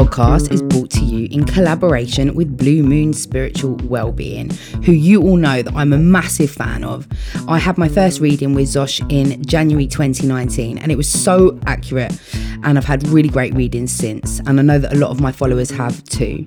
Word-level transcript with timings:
podcast 0.00 0.50
is 0.50 0.62
brought 0.62 0.88
to 0.88 1.04
you 1.04 1.28
in 1.30 1.44
collaboration 1.44 2.34
with 2.34 2.56
Blue 2.56 2.82
Moon 2.82 3.12
Spiritual 3.12 3.76
Wellbeing, 3.84 4.48
who 4.82 4.92
you 4.92 5.22
all 5.22 5.36
know 5.36 5.60
that 5.60 5.74
I'm 5.74 5.92
a 5.92 5.98
massive 5.98 6.50
fan 6.50 6.84
of. 6.84 7.06
I 7.46 7.58
had 7.58 7.76
my 7.76 7.86
first 7.86 8.18
reading 8.18 8.54
with 8.54 8.68
Zosh 8.68 9.00
in 9.12 9.44
January 9.44 9.86
2019, 9.86 10.78
and 10.78 10.90
it 10.90 10.96
was 10.96 11.06
so 11.06 11.60
accurate. 11.66 12.18
And 12.62 12.76
I've 12.78 12.84
had 12.84 13.06
really 13.08 13.28
great 13.28 13.54
readings 13.54 13.90
since, 13.92 14.38
and 14.40 14.58
I 14.58 14.62
know 14.62 14.78
that 14.78 14.92
a 14.92 14.96
lot 14.96 15.10
of 15.10 15.20
my 15.20 15.32
followers 15.32 15.70
have 15.70 16.04
too. 16.04 16.46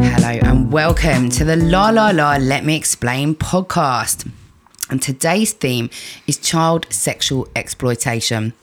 Hello, 0.00 0.38
and 0.42 0.70
welcome 0.70 1.28
to 1.30 1.44
the 1.44 1.56
La 1.56 1.90
La 1.90 2.10
La 2.10 2.36
Let 2.36 2.64
Me 2.64 2.76
Explain 2.76 3.34
podcast. 3.34 4.30
And 4.90 5.02
today's 5.02 5.52
theme 5.52 5.90
is 6.26 6.38
child 6.38 6.86
sexual 6.90 7.46
exploitation. 7.56 8.54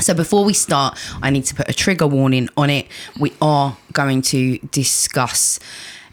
So 0.00 0.14
before 0.14 0.44
we 0.44 0.54
start, 0.54 0.98
I 1.22 1.30
need 1.30 1.44
to 1.44 1.54
put 1.54 1.68
a 1.68 1.72
trigger 1.72 2.06
warning 2.06 2.48
on 2.56 2.70
it. 2.70 2.86
We 3.20 3.32
are 3.40 3.76
going 3.92 4.22
to 4.22 4.58
discuss 4.58 5.60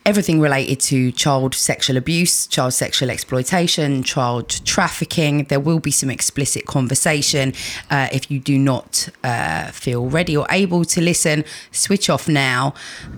everything 0.06 0.40
related 0.40 0.80
to 0.80 1.12
child 1.12 1.54
sexual 1.56 1.98
abuse, 1.98 2.48
child 2.48 2.74
sexual 2.74 3.10
exploitation, 3.10 4.04
child 4.04 4.50
trafficking. 4.66 5.46
There 5.46 5.60
will 5.60 5.80
be 5.80 5.92
some 5.92 6.10
explicit 6.10 6.66
conversation. 6.66 7.54
Uh, 7.90 8.10
if 8.12 8.30
you 8.30 8.40
do 8.40 8.58
not 8.58 9.10
uh, 9.24 9.72
feel 9.72 10.08
ready 10.10 10.36
or 10.36 10.46
able 10.50 10.84
to 10.86 11.02
listen, 11.02 11.46
switch 11.72 12.10
off 12.10 12.28
now. 12.28 12.74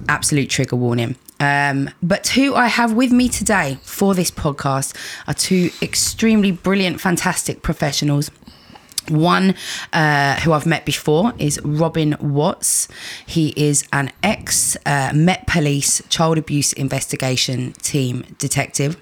Absolute 0.07 0.49
trigger 0.49 0.75
warning. 0.75 1.15
Um, 1.39 1.89
but 2.03 2.27
who 2.27 2.53
I 2.53 2.67
have 2.67 2.93
with 2.93 3.11
me 3.11 3.27
today 3.27 3.79
for 3.81 4.13
this 4.13 4.29
podcast 4.29 4.95
are 5.27 5.33
two 5.33 5.71
extremely 5.81 6.51
brilliant, 6.51 7.01
fantastic 7.01 7.63
professionals. 7.63 8.29
One 9.09 9.55
uh, 9.93 10.39
who 10.41 10.53
I've 10.53 10.65
met 10.65 10.85
before 10.85 11.33
is 11.37 11.59
Robin 11.63 12.15
Watts. 12.19 12.87
He 13.25 13.49
is 13.55 13.83
an 13.91 14.11
ex 14.21 14.77
uh, 14.85 15.11
Met 15.13 15.47
Police 15.47 16.01
child 16.09 16.37
abuse 16.37 16.73
investigation 16.73 17.73
team 17.73 18.23
detective. 18.37 18.97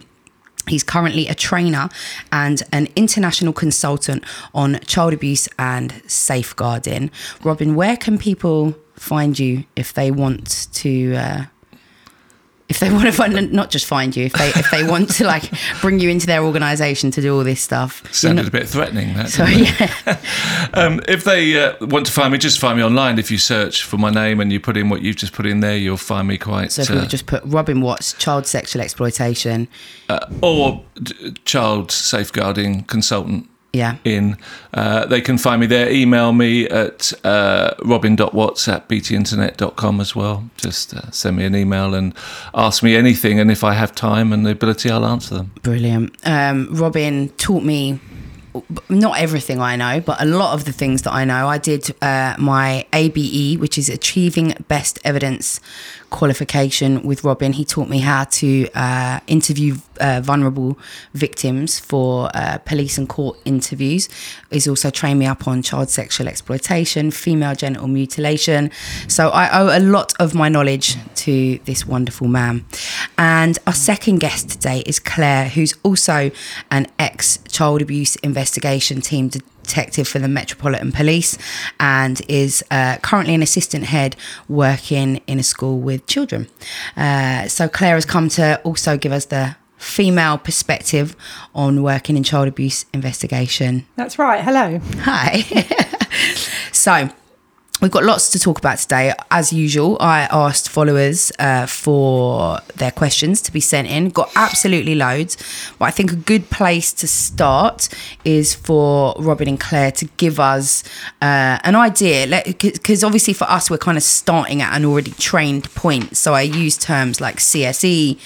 He's 0.67 0.83
currently 0.83 1.28
a 1.28 1.36
trainer 1.36 1.89
and 2.31 2.61
an 2.72 2.88
international 2.95 3.53
consultant 3.53 4.23
on 4.53 4.80
child 4.81 5.14
abuse 5.14 5.50
and 5.58 6.02
safeguarding. 6.08 7.11
Robin, 7.44 7.75
where 7.75 7.97
can 7.97 8.17
people 8.17 8.75
find 8.94 9.38
you 9.39 9.66
if 9.75 9.94
they 9.94 10.11
want 10.11 10.67
to? 10.73 11.16
Uh, 11.16 11.45
if 12.70 12.80
they 12.80 12.92
want 12.92 13.06
to 13.06 13.12
find, 13.12 13.52
not 13.52 13.72
just 13.72 13.88
find 13.88 14.16
you, 14.16 14.25
if 14.25 14.34
they 14.34 14.50
if 14.50 14.69
they 14.69 14.84
want 14.84 15.09
to 15.16 15.25
like 15.25 15.52
bring 15.81 16.00
you 16.00 16.09
into 16.09 16.28
their 16.28 16.44
organisation 16.44 17.09
to 17.12 17.22
do 17.22 17.35
all 17.35 17.44
this 17.44 17.62
stuff. 17.62 18.03
Sounded 18.13 18.47
a 18.47 18.52
bit 18.52 18.69
threatening. 18.69 19.16
That, 19.16 19.30
So 19.30 19.44
yeah, 19.46 20.19
um, 20.75 21.02
if 21.08 21.24
they 21.24 21.59
uh, 21.59 21.74
want 21.81 22.06
to 22.06 22.12
find 22.12 22.31
me, 22.31 22.38
just 22.38 22.59
find 22.59 22.78
me 22.78 22.84
online. 22.84 23.18
If 23.18 23.31
you 23.31 23.40
search 23.40 23.84
for 23.84 23.97
my 23.97 24.12
name 24.12 24.40
and 24.40 24.53
you 24.53 24.59
put 24.59 24.78
in 24.78 24.90
what 24.90 25.02
you've 25.02 25.16
just 25.16 25.34
put 25.34 25.47
in 25.47 25.62
there, 25.62 25.75
you'll 25.75 25.97
find 25.97 26.28
me 26.28 26.38
quite. 26.38 26.72
so 26.72 26.84
if 26.84 26.90
we 26.91 26.97
uh, 26.97 27.06
just 27.08 27.25
put 27.25 27.44
Robin 27.44 27.81
Watts, 27.81 28.13
child 28.13 28.46
sexual 28.46 28.84
exploitation, 28.84 29.68
uh, 30.08 30.19
or 30.44 30.84
d- 31.02 31.34
child 31.46 31.91
safeguarding 31.91 32.84
consultant 32.84 33.50
yeah, 33.74 33.97
in. 34.03 34.38
Uh, 34.74 35.06
they 35.06 35.22
can 35.22 35.38
find 35.38 35.62
me 35.62 35.68
there. 35.68 35.91
Email 35.91 36.34
me 36.34 36.68
at 36.68 37.13
uh, 37.24 37.74
robin.watts 37.84 38.68
at 38.68 38.88
btinternet.com 38.88 40.02
as 40.02 40.16
well. 40.16 40.50
Just 40.57 40.94
uh, 40.94 41.09
send 41.12 41.38
me 41.38 41.46
an 41.46 41.56
email 41.56 41.94
and 41.94 42.13
ask 42.53 42.84
me 42.84 42.96
anything. 42.96 43.40
And 43.40 43.52
if 43.52 43.63
I 43.63 43.74
have 43.74 43.94
time 43.94 44.34
and 44.34 44.46
the 44.46 44.52
ability, 44.52 44.90
I'll 44.90 45.06
answer 45.06 45.35
them. 45.35 45.52
brilliant. 45.62 46.16
Um, 46.25 46.68
Robin 46.72 47.29
taught 47.29 47.63
me 47.63 48.00
not 48.90 49.19
everything 49.19 49.59
I 49.62 49.75
know, 49.75 50.02
but 50.02 50.22
a 50.22 50.25
lot 50.25 50.53
of 50.53 50.66
the 50.66 50.72
things 50.72 51.03
that 51.03 51.13
I 51.13 51.24
know. 51.25 51.47
I 51.47 51.58
did 51.58 51.96
uh, 52.02 52.35
my 52.38 52.85
ABE, 52.94 53.59
which 53.59 53.78
is 53.78 53.90
Achieving 53.90 54.56
Best 54.68 55.00
Evidence 55.03 55.59
qualification 56.09 57.03
with 57.03 57.24
Robin. 57.24 57.53
He 57.53 57.66
taught 57.66 57.90
me 57.90 58.00
how 58.00 58.25
to 58.25 58.70
uh, 58.74 59.20
interview 59.28 59.78
uh, 60.00 60.22
vulnerable 60.24 60.78
victims 61.14 61.80
for 61.80 62.30
uh, 62.34 62.58
police 62.59 62.97
and 62.97 63.08
court 63.08 63.38
interviews. 63.46 64.09
He's 64.50 64.68
also 64.68 64.90
trained 64.90 65.20
me 65.20 65.25
up 65.25 65.47
on 65.47 65.62
child 65.62 65.90
sexual 65.90 66.28
exploitation, 66.28 67.12
female 67.12 67.56
genital 67.56 67.88
mutilation. 67.88 68.72
So 69.08 69.30
I 69.30 69.59
owe 69.59 69.78
a 69.78 69.80
lot 69.80 70.14
of 70.20 70.34
my 70.34 70.50
knowledge 70.50 70.96
to 71.16 71.59
this 71.66 71.86
wonderful 71.86 72.28
man. 72.28 72.66
And 73.18 73.58
our 73.68 73.74
second 73.74 74.20
guest 74.20 74.50
today 74.50 74.84
is 74.86 75.00
Claire, 75.00 75.50
who's 75.50 75.74
also 75.84 76.31
an 76.72 76.88
ex 76.97 77.40
child 77.50 77.81
abuse 77.81 78.16
investigation 78.18 79.02
team 79.02 79.30
detective 79.69 80.07
for 80.07 80.19
the 80.19 80.28
Metropolitan 80.28 80.91
Police 80.91 81.38
and 81.80 82.22
is 82.28 82.63
uh, 82.72 82.97
currently 83.03 83.35
an 83.35 83.44
assistant 83.44 83.85
head 83.85 84.16
working 84.47 85.22
in 85.28 85.40
a 85.40 85.44
school 85.44 85.80
with 85.80 86.06
children. 86.07 86.47
Uh, 86.97 87.47
so 87.47 87.69
Claire 87.69 87.96
has 87.96 88.06
come 88.06 88.29
to 88.29 88.59
also 88.63 88.97
give 88.97 89.12
us 89.12 89.25
the 89.25 89.56
female 89.78 90.38
perspective 90.38 91.16
on 91.53 91.84
working 91.84 92.18
in 92.18 92.24
child 92.24 92.47
abuse 92.47 92.85
investigation. 92.94 93.85
That's 93.96 94.18
right. 94.18 94.44
Hello. 94.44 94.79
Hi. 95.02 95.41
so, 96.72 97.09
we've 97.81 97.91
got 97.91 98.03
lots 98.03 98.29
to 98.29 98.40
talk 98.40 98.57
about 98.57 98.78
today. 98.78 99.13
As 99.31 99.53
usual, 99.53 99.97
I 100.00 100.22
asked 100.31 100.69
followers 100.69 101.31
uh, 101.40 101.66
for 101.66 102.59
their 102.75 102.91
questions 102.91 103.41
to 103.44 103.51
be 103.51 103.59
sent 103.59 103.88
in. 103.88 104.09
Got 104.09 104.31
absolutely 104.35 104.95
loads, 104.95 105.38
but 105.78 105.85
I 105.85 105.91
think 105.91 106.12
a 106.12 106.16
good 106.16 106.50
place 106.50 106.91
to 106.94 107.07
start 107.07 107.90
is 108.25 108.53
for 108.53 109.16
Robin 109.19 109.47
and 109.47 109.59
Claire 109.59 109.91
to 109.91 110.06
give 110.17 110.40
us 110.40 110.84
uh, 111.22 111.59
an 111.63 111.75
idea. 111.75 112.44
Because 112.45 113.03
obviously, 113.03 113.34
for 113.34 113.45
us, 113.45 113.69
we're 113.69 113.78
kind 113.78 113.97
of 113.97 114.03
starting 114.03 114.61
at 114.61 114.75
an 114.75 114.85
already 114.85 115.11
trained 115.11 115.73
point. 115.75 116.17
So, 116.17 116.34
I 116.34 116.41
use 116.41 116.78
terms 116.78 117.22
like 117.22 117.38
CSE. 117.38 118.19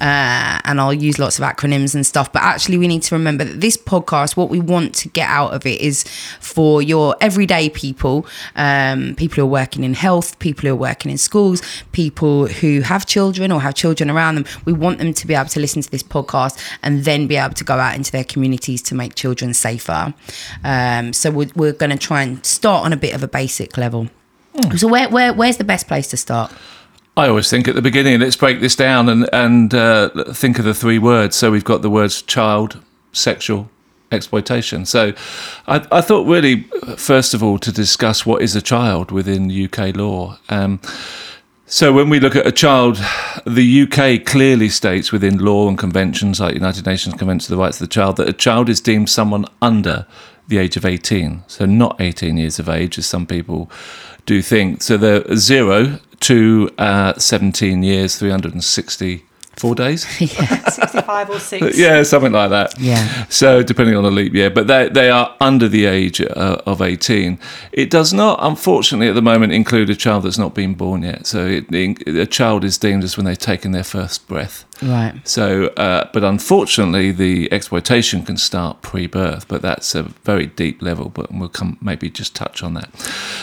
Uh, 0.00 0.60
and 0.64 0.80
I'll 0.80 0.94
use 0.94 1.18
lots 1.18 1.38
of 1.38 1.44
acronyms 1.44 1.94
and 1.94 2.06
stuff. 2.06 2.32
But 2.32 2.42
actually, 2.42 2.78
we 2.78 2.88
need 2.88 3.02
to 3.02 3.14
remember 3.14 3.44
that 3.44 3.60
this 3.60 3.76
podcast, 3.76 4.36
what 4.36 4.48
we 4.48 4.58
want 4.58 4.94
to 4.96 5.08
get 5.08 5.28
out 5.28 5.52
of 5.52 5.66
it 5.66 5.80
is 5.80 6.04
for 6.40 6.80
your 6.80 7.16
everyday 7.20 7.68
people, 7.68 8.26
um, 8.56 8.89
people 9.16 9.36
who 9.36 9.42
are 9.42 9.46
working 9.46 9.84
in 9.84 9.94
health, 9.94 10.38
people 10.38 10.68
who 10.68 10.74
are 10.74 10.78
working 10.78 11.10
in 11.10 11.18
schools, 11.18 11.62
people 11.92 12.46
who 12.46 12.80
have 12.80 13.06
children 13.06 13.52
or 13.52 13.60
have 13.60 13.74
children 13.74 14.10
around 14.10 14.36
them. 14.36 14.44
We 14.64 14.72
want 14.72 14.98
them 14.98 15.12
to 15.14 15.26
be 15.26 15.34
able 15.34 15.48
to 15.50 15.60
listen 15.60 15.82
to 15.82 15.90
this 15.90 16.02
podcast 16.02 16.58
and 16.82 17.04
then 17.04 17.26
be 17.26 17.36
able 17.36 17.54
to 17.54 17.64
go 17.64 17.74
out 17.74 17.96
into 17.96 18.12
their 18.12 18.24
communities 18.24 18.82
to 18.82 18.94
make 18.94 19.14
children 19.14 19.54
safer. 19.54 20.14
Um, 20.64 21.12
so 21.12 21.30
we're, 21.30 21.50
we're 21.54 21.72
going 21.72 21.90
to 21.90 21.98
try 21.98 22.22
and 22.22 22.44
start 22.44 22.84
on 22.84 22.92
a 22.92 22.96
bit 22.96 23.14
of 23.14 23.22
a 23.22 23.28
basic 23.28 23.76
level. 23.76 24.08
So 24.76 24.88
where, 24.88 25.08
where 25.08 25.32
where's 25.32 25.58
the 25.58 25.64
best 25.64 25.86
place 25.86 26.08
to 26.08 26.16
start? 26.16 26.52
I 27.16 27.28
always 27.28 27.48
think 27.50 27.68
at 27.68 27.74
the 27.74 27.82
beginning, 27.82 28.20
let's 28.20 28.36
break 28.36 28.60
this 28.60 28.74
down 28.74 29.08
and, 29.08 29.28
and 29.32 29.74
uh, 29.74 30.08
think 30.32 30.58
of 30.58 30.64
the 30.64 30.74
three 30.74 30.98
words. 30.98 31.36
So 31.36 31.50
we've 31.50 31.64
got 31.64 31.82
the 31.82 31.90
words 31.90 32.22
child, 32.22 32.82
sexual, 33.12 33.68
exploitation. 34.12 34.84
So 34.84 35.12
I, 35.66 35.86
I 35.92 36.00
thought, 36.00 36.26
really, 36.26 36.62
first 36.96 37.34
of 37.34 37.42
all, 37.42 37.58
to 37.58 37.72
discuss 37.72 38.26
what 38.26 38.42
is 38.42 38.56
a 38.56 38.62
child 38.62 39.10
within 39.10 39.50
UK 39.50 39.96
law. 39.96 40.38
Um, 40.48 40.80
so 41.66 41.92
when 41.92 42.08
we 42.08 42.18
look 42.18 42.34
at 42.34 42.46
a 42.46 42.52
child, 42.52 42.96
the 43.46 43.82
UK 43.82 44.26
clearly 44.26 44.68
states 44.68 45.12
within 45.12 45.38
law 45.38 45.68
and 45.68 45.78
conventions 45.78 46.40
like 46.40 46.54
United 46.54 46.84
Nations 46.84 47.14
Convention 47.14 47.52
on 47.52 47.58
the 47.58 47.62
Rights 47.62 47.80
of 47.80 47.88
the 47.88 47.92
Child 47.92 48.16
that 48.16 48.28
a 48.28 48.32
child 48.32 48.68
is 48.68 48.80
deemed 48.80 49.08
someone 49.08 49.44
under 49.62 50.04
the 50.48 50.58
age 50.58 50.76
of 50.76 50.84
18. 50.84 51.44
So 51.46 51.66
not 51.66 52.00
18 52.00 52.36
years 52.36 52.58
of 52.58 52.68
age, 52.68 52.98
as 52.98 53.06
some 53.06 53.24
people 53.24 53.70
do 54.26 54.42
think. 54.42 54.82
So 54.82 54.96
they're 54.96 55.36
zero 55.36 56.00
to 56.20 56.70
uh, 56.76 57.14
17 57.14 57.84
years, 57.84 58.18
360 58.18 59.24
four 59.56 59.74
days. 59.74 60.06
yeah, 60.20 60.68
65 60.68 61.30
or 61.30 61.38
6. 61.38 61.78
yeah, 61.78 62.02
something 62.02 62.32
like 62.32 62.50
that. 62.50 62.78
Yeah. 62.78 63.26
So 63.28 63.62
depending 63.62 63.96
on 63.96 64.04
the 64.04 64.10
leap 64.10 64.34
year, 64.34 64.50
but 64.50 64.66
they 64.66 64.88
they 64.88 65.10
are 65.10 65.34
under 65.40 65.68
the 65.68 65.86
age 65.86 66.20
uh, 66.20 66.62
of 66.66 66.80
eighteen. 66.82 67.38
It 67.72 67.90
does 67.90 68.12
not, 68.12 68.38
unfortunately, 68.42 69.08
at 69.08 69.14
the 69.14 69.22
moment 69.22 69.52
include 69.52 69.90
a 69.90 69.96
child 69.96 70.24
that's 70.24 70.38
not 70.38 70.54
been 70.54 70.74
born 70.74 71.02
yet. 71.02 71.26
So 71.26 71.46
it, 71.46 72.06
a 72.06 72.26
child 72.26 72.64
is 72.64 72.78
deemed 72.78 73.04
as 73.04 73.16
when 73.16 73.26
they've 73.26 73.38
taken 73.38 73.72
their 73.72 73.84
first 73.84 74.26
breath. 74.28 74.64
Right. 74.82 75.14
So, 75.28 75.66
uh, 75.76 76.08
but 76.12 76.24
unfortunately, 76.24 77.12
the 77.12 77.52
exploitation 77.52 78.22
can 78.24 78.36
start 78.36 78.82
pre-birth, 78.82 79.46
but 79.46 79.62
that's 79.62 79.94
a 79.94 80.04
very 80.04 80.46
deep 80.46 80.80
level. 80.80 81.10
But 81.10 81.32
we'll 81.32 81.48
come 81.48 81.76
maybe 81.80 82.10
just 82.10 82.34
touch 82.34 82.62
on 82.62 82.74
that. 82.74 82.88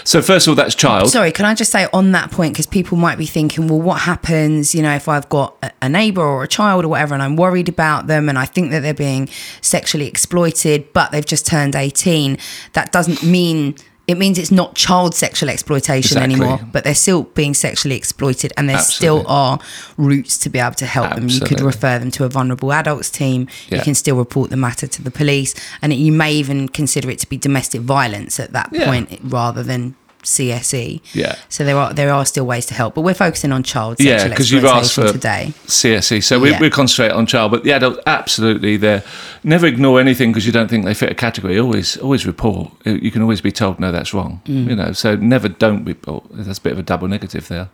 So 0.04 0.22
first 0.22 0.48
of 0.48 0.52
all, 0.52 0.56
that's 0.56 0.76
child. 0.76 1.10
Sorry, 1.10 1.32
can 1.32 1.46
I 1.46 1.54
just 1.54 1.72
say 1.72 1.88
on 1.94 2.12
that 2.14 2.32
point 2.32 2.54
because 2.54 2.66
people 2.66 2.98
might 2.98 3.18
be 3.18 3.26
thinking, 3.26 3.68
well, 3.68 3.82
what 3.82 4.02
happens, 4.02 4.74
you 4.74 4.82
know, 4.82 4.96
if 4.96 5.08
I've 5.08 5.30
got 5.30 5.56
a, 5.62 5.72
a 5.84 5.90
neighbor 5.90 6.22
or 6.22 6.44
a 6.44 6.48
child 6.48 6.86
or 6.86 6.88
whatever, 6.88 7.14
and 7.14 7.22
I'm 7.22 7.36
worried 7.36 7.70
about 7.70 8.08
them, 8.08 8.30
and 8.30 8.38
I 8.38 8.46
think 8.46 8.72
that 8.72 8.82
they're 8.82 8.94
being 8.94 9.30
sexually 9.62 10.08
exploited, 10.08 10.92
but 10.94 11.12
they've 11.12 11.26
just 11.26 11.46
turned 11.46 11.76
18. 11.76 12.38
That 12.74 12.92
doesn't 12.92 13.24
mean 13.24 13.76
it 14.08 14.18
means 14.18 14.38
it's 14.38 14.52
not 14.52 14.74
child 14.74 15.14
sexual 15.14 15.50
exploitation 15.50 16.18
Exactly. 16.18 16.36
anymore, 16.36 16.60
but 16.72 16.84
they're 16.86 16.96
still 16.96 17.24
being 17.24 17.54
sexually 17.54 17.96
exploited, 17.98 18.54
and 18.56 18.70
there 18.70 18.80
still 18.80 19.26
are 19.28 19.60
routes 19.98 20.38
to 20.40 20.50
be 20.50 20.60
able 20.60 20.76
to 20.76 20.86
help 20.86 21.14
them. 21.16 21.28
You 21.28 21.42
could 21.42 21.60
refer 21.60 22.00
them 22.00 22.10
to 22.12 22.24
a 22.24 22.30
vulnerable 22.30 22.72
adults 22.72 23.10
team. 23.10 23.48
Yeah. 23.68 23.80
You 23.80 23.84
can 23.84 23.96
still 23.96 24.16
report 24.16 24.50
the 24.50 24.56
matter 24.58 24.88
to 24.88 25.02
the 25.02 25.12
police, 25.12 25.54
and 25.82 25.94
you 25.94 26.12
may 26.14 26.32
even 26.34 26.70
consider 26.70 27.10
it 27.10 27.20
to 27.20 27.28
be 27.30 27.38
domestic 27.38 27.82
violence 27.82 28.40
at 28.40 28.54
that 28.54 28.70
Yeah. 28.72 28.86
point 28.86 29.20
rather 29.24 29.62
than 29.62 29.96
CSE. 30.28 31.02
Yeah. 31.14 31.36
So 31.50 31.64
there 31.64 31.78
are 31.78 31.94
there 31.94 32.12
are 32.12 32.26
still 32.26 32.46
ways 32.46 32.66
to 32.68 32.74
help, 32.74 32.96
but 32.96 33.02
we're 33.02 33.14
focusing 33.14 33.52
on 33.52 33.64
child 33.64 34.00
Yeah, 34.00 34.28
because 34.28 34.52
you've 34.52 34.66
asked 34.66 34.94
for 34.94 35.12
today. 35.12 35.54
CSE, 35.66 36.22
so 36.24 36.40
we, 36.40 36.52
Yeah. 36.52 36.60
we 36.60 36.70
concentrate 36.70 37.12
on 37.12 37.26
child. 37.26 37.52
But 37.52 37.64
the 37.64 37.72
adult, 37.72 38.00
absolutely, 38.06 38.78
there. 38.78 39.04
Never 39.44 39.66
ignore 39.66 40.00
anything 40.02 40.32
because 40.32 40.46
you 40.46 40.52
don't 40.52 40.68
think 40.70 40.84
they 40.86 40.94
fit 40.94 41.10
a 41.12 41.16
category. 41.16 41.58
Always, 41.60 41.96
always 41.98 42.26
report. 42.28 42.72
You 42.86 43.10
can 43.10 43.22
always 43.22 43.40
be 43.42 43.52
told, 43.52 43.80
no, 43.80 43.92
that's 43.92 44.14
wrong. 44.14 44.42
Mm. 44.46 44.70
You 44.70 44.76
know, 44.76 44.92
so 44.92 45.16
never 45.16 45.48
don't 45.48 45.86
report. 45.86 46.26
That's 46.32 46.60
a 46.60 46.62
bit 46.62 46.74
of 46.74 46.80
a 46.80 46.84
double 46.84 47.08
negative 47.08 47.48
there. 47.48 47.70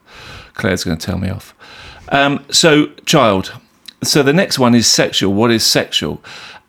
Claire's 0.53 0.83
going 0.83 0.97
to 0.97 1.05
tell 1.05 1.17
me 1.17 1.29
off. 1.29 1.55
Um, 2.09 2.45
so 2.51 2.87
child. 3.05 3.53
So 4.03 4.21
the 4.21 4.33
next 4.33 4.59
one 4.59 4.75
is 4.75 4.85
sexual. 4.85 5.33
What 5.33 5.49
is 5.49 5.65
sexual? 5.65 6.21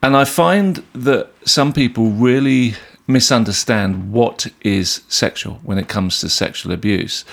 And 0.02 0.16
I 0.16 0.24
find 0.24 0.82
that 0.94 1.30
some 1.44 1.72
people 1.72 2.10
really 2.10 2.74
misunderstand 3.06 4.12
what 4.12 4.46
is 4.62 5.02
sexual 5.08 5.54
when 5.62 5.78
it 5.78 5.88
comes 5.88 6.20
to 6.20 6.28
sexual 6.28 6.72
abuse. 6.72 7.24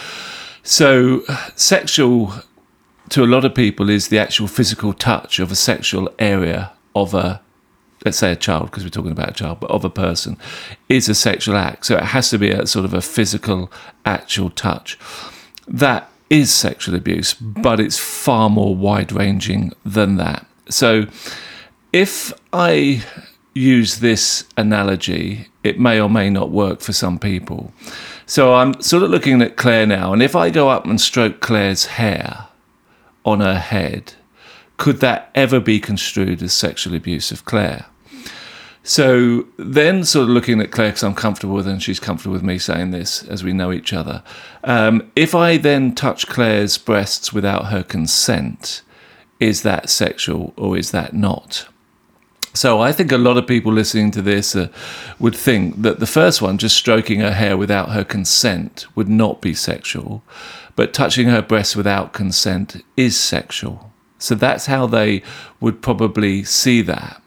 So, 0.64 1.24
sexual 1.56 2.34
to 3.10 3.24
a 3.24 3.26
lot 3.26 3.44
of 3.44 3.54
people 3.54 3.90
is 3.90 4.08
the 4.08 4.20
actual 4.20 4.48
physical 4.48 4.94
touch 4.94 5.40
of 5.40 5.52
a 5.52 5.56
sexual 5.56 6.10
area 6.18 6.72
of 6.96 7.14
a 7.14 7.42
let's 8.06 8.18
say 8.18 8.32
a 8.32 8.36
child 8.36 8.66
because 8.66 8.84
we're 8.84 8.90
talking 8.90 9.12
about 9.12 9.30
a 9.30 9.34
child 9.34 9.60
but 9.60 9.70
of 9.70 9.86
a 9.86 9.90
person 9.90 10.38
is 10.90 11.08
a 11.08 11.16
sexual 11.16 11.56
act. 11.56 11.86
So 11.86 11.98
it 11.98 12.04
has 12.04 12.30
to 12.32 12.38
be 12.38 12.50
a 12.50 12.66
sort 12.66 12.86
of 12.86 12.94
a 12.94 13.02
physical 13.02 13.72
actual 14.06 14.50
touch. 14.50 14.98
That 15.68 16.10
is 16.30 16.52
sexual 16.52 16.96
abuse 16.96 17.34
but 17.34 17.80
it's 17.80 17.98
far 17.98 18.50
more 18.50 18.76
wide 18.76 19.12
ranging 19.12 19.74
than 19.86 20.18
that. 20.18 20.46
So 20.70 21.06
if 21.94 22.34
i 22.54 23.04
use 23.54 24.00
this 24.00 24.46
analogy 24.58 25.48
it 25.64 25.80
may 25.80 26.00
or 26.00 26.10
may 26.10 26.30
not 26.30 26.52
work 26.52 26.80
for 26.82 26.94
some 26.94 27.20
people 27.20 27.74
so 28.26 28.54
i'm 28.54 28.80
sort 28.82 29.04
of 29.04 29.10
looking 29.10 29.42
at 29.42 29.58
claire 29.58 29.86
now 29.86 30.14
and 30.14 30.24
if 30.24 30.36
i 30.36 30.50
go 30.50 30.70
up 30.70 30.86
and 30.86 31.02
stroke 31.02 31.42
claire's 31.42 31.86
hair 31.86 32.48
on 33.26 33.40
her 33.40 33.60
head, 33.60 34.14
could 34.78 35.00
that 35.00 35.30
ever 35.36 35.60
be 35.60 35.80
construed 35.80 36.42
as 36.42 36.54
sexual 36.54 36.96
abuse 36.96 37.32
of 37.32 37.46
Claire? 37.46 37.86
So 38.84 39.46
then, 39.58 40.04
sort 40.04 40.24
of 40.24 40.30
looking 40.30 40.60
at 40.60 40.72
Claire, 40.72 40.90
because 40.90 41.04
I'm 41.04 41.14
comfortable 41.14 41.54
with 41.54 41.68
her 41.68 41.72
and 41.72 41.84
she's 41.84 42.00
comfortable 42.00 42.34
with 42.34 42.42
me 42.42 42.58
saying 42.58 42.90
this 42.90 43.24
as 43.24 43.44
we 43.44 43.54
know 43.54 43.72
each 43.72 43.94
other. 43.94 44.24
Um, 44.64 45.12
if 45.16 45.36
I 45.36 45.58
then 45.58 45.94
touch 45.94 46.26
Claire's 46.26 46.80
breasts 46.80 47.32
without 47.32 47.68
her 47.68 47.84
consent, 47.84 48.82
is 49.40 49.62
that 49.62 49.90
sexual 49.90 50.54
or 50.58 50.78
is 50.78 50.90
that 50.92 51.14
not? 51.14 51.68
So 52.54 52.82
I 52.82 52.92
think 52.92 53.12
a 53.12 53.18
lot 53.18 53.38
of 53.38 53.48
people 53.48 53.72
listening 53.72 54.12
to 54.12 54.22
this 54.22 54.56
uh, 54.56 54.68
would 55.20 55.36
think 55.36 55.82
that 55.82 56.00
the 56.00 56.06
first 56.06 56.42
one, 56.42 56.58
just 56.58 56.76
stroking 56.76 57.22
her 57.22 57.32
hair 57.32 57.56
without 57.56 57.92
her 57.92 58.04
consent, 58.04 58.86
would 58.94 59.08
not 59.08 59.42
be 59.42 59.54
sexual, 59.54 60.22
but 60.76 60.94
touching 60.94 61.28
her 61.30 61.42
breasts 61.42 61.76
without 61.76 62.12
consent 62.12 62.84
is 62.98 63.18
sexual. 63.18 63.92
So 64.20 64.36
that's 64.36 64.66
how 64.66 64.86
they 64.86 65.24
would 65.62 65.82
probably 65.82 66.44
see 66.44 66.82
that. 66.82 67.22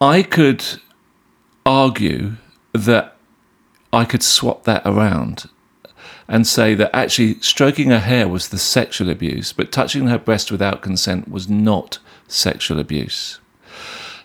I 0.00 0.22
could 0.22 0.64
argue 1.64 2.32
that 2.72 3.16
I 3.92 4.04
could 4.04 4.22
swap 4.22 4.64
that 4.64 4.82
around 4.84 5.48
and 6.26 6.46
say 6.46 6.74
that 6.74 6.94
actually 6.94 7.40
stroking 7.40 7.90
her 7.90 8.00
hair 8.00 8.26
was 8.26 8.48
the 8.48 8.58
sexual 8.58 9.08
abuse, 9.08 9.52
but 9.52 9.70
touching 9.70 10.08
her 10.08 10.18
breast 10.18 10.50
without 10.50 10.82
consent 10.82 11.30
was 11.30 11.48
not 11.48 11.98
sexual 12.26 12.80
abuse. 12.80 13.38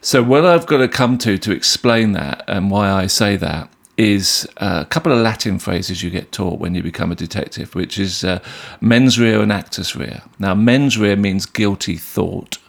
So, 0.01 0.21
what 0.21 0.45
I've 0.45 0.67
got 0.67 0.77
to 0.77 0.87
come 0.87 1.17
to 1.19 1.37
to 1.37 1.51
explain 1.51 2.11
that 2.13 2.43
and 2.47 2.69
why 2.69 2.89
I 2.91 3.07
say 3.07 3.35
that 3.37 3.69
is 3.97 4.47
a 4.57 4.85
couple 4.85 5.11
of 5.11 5.17
Latin 5.17 5.57
phrases 5.57 6.03
you 6.03 6.11
get 6.11 6.31
taught 6.31 6.59
when 6.59 6.75
you 6.75 6.83
become 6.83 7.11
a 7.11 7.15
detective, 7.15 7.73
which 7.73 7.97
is 7.97 8.23
uh, 8.23 8.39
mens 8.79 9.19
rea 9.19 9.41
and 9.41 9.51
actus 9.51 9.95
rea. 9.95 10.21
Now, 10.37 10.53
mens 10.53 10.97
rea 10.97 11.15
means 11.15 11.47
guilty 11.47 11.97
thought, 11.97 12.59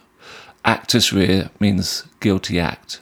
actus 0.65 1.13
rea 1.13 1.49
means 1.59 2.05
guilty 2.19 2.59
act. 2.59 2.99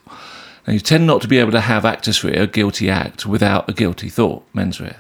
Now, 0.68 0.74
you 0.74 0.82
tend 0.82 1.08
not 1.08 1.22
to 1.22 1.30
be 1.30 1.38
able 1.38 1.52
to 1.52 1.62
have 1.62 1.86
actus 1.86 2.22
rea, 2.24 2.36
a 2.36 2.48
guilty 2.48 2.90
act, 2.90 3.26
without 3.26 3.70
a 3.70 3.74
guilty 3.74 4.10
thought, 4.10 4.46
mens 4.54 4.82
rea. 4.82 4.98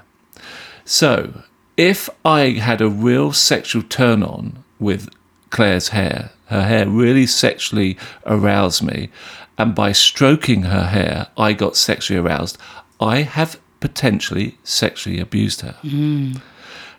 So, 0.85 1.43
if 1.75 2.09
I 2.23 2.51
had 2.51 2.79
a 2.79 2.89
real 2.89 3.33
sexual 3.33 3.83
turn 3.83 4.23
on 4.23 4.63
with 4.79 5.09
Claire's 5.49 5.89
hair, 5.89 6.31
her 6.47 6.63
hair 6.63 6.87
really 6.87 7.25
sexually 7.25 7.97
aroused 8.25 8.83
me, 8.83 9.09
and 9.57 9.73
by 9.73 9.91
stroking 9.91 10.63
her 10.63 10.85
hair, 10.85 11.27
I 11.37 11.53
got 11.53 11.75
sexually 11.75 12.19
aroused, 12.19 12.57
I 12.99 13.21
have 13.21 13.59
potentially 13.79 14.57
sexually 14.63 15.19
abused 15.19 15.61
her. 15.61 15.75
Mm. 15.83 16.41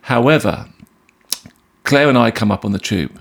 However, 0.02 0.68
Claire 1.84 2.08
and 2.08 2.18
I 2.18 2.30
come 2.30 2.50
up 2.50 2.64
on 2.64 2.72
the 2.72 2.78
tube. 2.78 3.20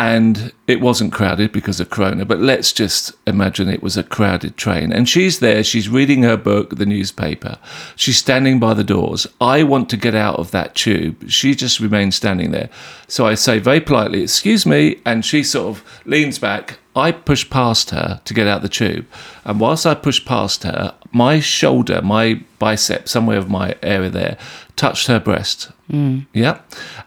And 0.00 0.50
it 0.66 0.80
wasn't 0.80 1.12
crowded 1.12 1.52
because 1.52 1.78
of 1.78 1.90
Corona, 1.90 2.24
but 2.24 2.38
let's 2.38 2.72
just 2.72 3.12
imagine 3.26 3.68
it 3.68 3.82
was 3.82 3.98
a 3.98 4.02
crowded 4.02 4.56
train. 4.56 4.94
And 4.94 5.06
she's 5.06 5.40
there, 5.40 5.62
she's 5.62 5.90
reading 5.90 6.22
her 6.22 6.38
book, 6.38 6.76
the 6.76 6.86
newspaper. 6.86 7.58
She's 7.96 8.16
standing 8.16 8.58
by 8.58 8.72
the 8.72 8.82
doors. 8.82 9.26
I 9.42 9.62
want 9.62 9.90
to 9.90 9.98
get 9.98 10.14
out 10.14 10.36
of 10.36 10.52
that 10.52 10.74
tube. 10.74 11.28
She 11.28 11.54
just 11.54 11.80
remains 11.80 12.16
standing 12.16 12.50
there. 12.50 12.70
So 13.08 13.26
I 13.26 13.34
say 13.34 13.58
very 13.58 13.82
politely, 13.82 14.22
Excuse 14.22 14.64
me. 14.64 15.02
And 15.04 15.22
she 15.22 15.42
sort 15.42 15.76
of 15.76 16.00
leans 16.06 16.38
back. 16.38 16.78
I 16.96 17.12
push 17.12 17.48
past 17.50 17.90
her 17.90 18.22
to 18.24 18.32
get 18.32 18.46
out 18.46 18.62
the 18.62 18.70
tube. 18.70 19.06
And 19.44 19.60
whilst 19.60 19.84
I 19.84 19.94
push 19.94 20.24
past 20.24 20.62
her, 20.62 20.94
my 21.12 21.40
shoulder, 21.40 22.00
my 22.00 22.42
bicep, 22.58 23.06
somewhere 23.06 23.36
of 23.36 23.50
my 23.50 23.76
area 23.82 24.08
there, 24.08 24.38
touched 24.80 25.08
her 25.08 25.20
breast. 25.20 25.70
Mm. 25.92 26.26
Yeah. 26.32 26.60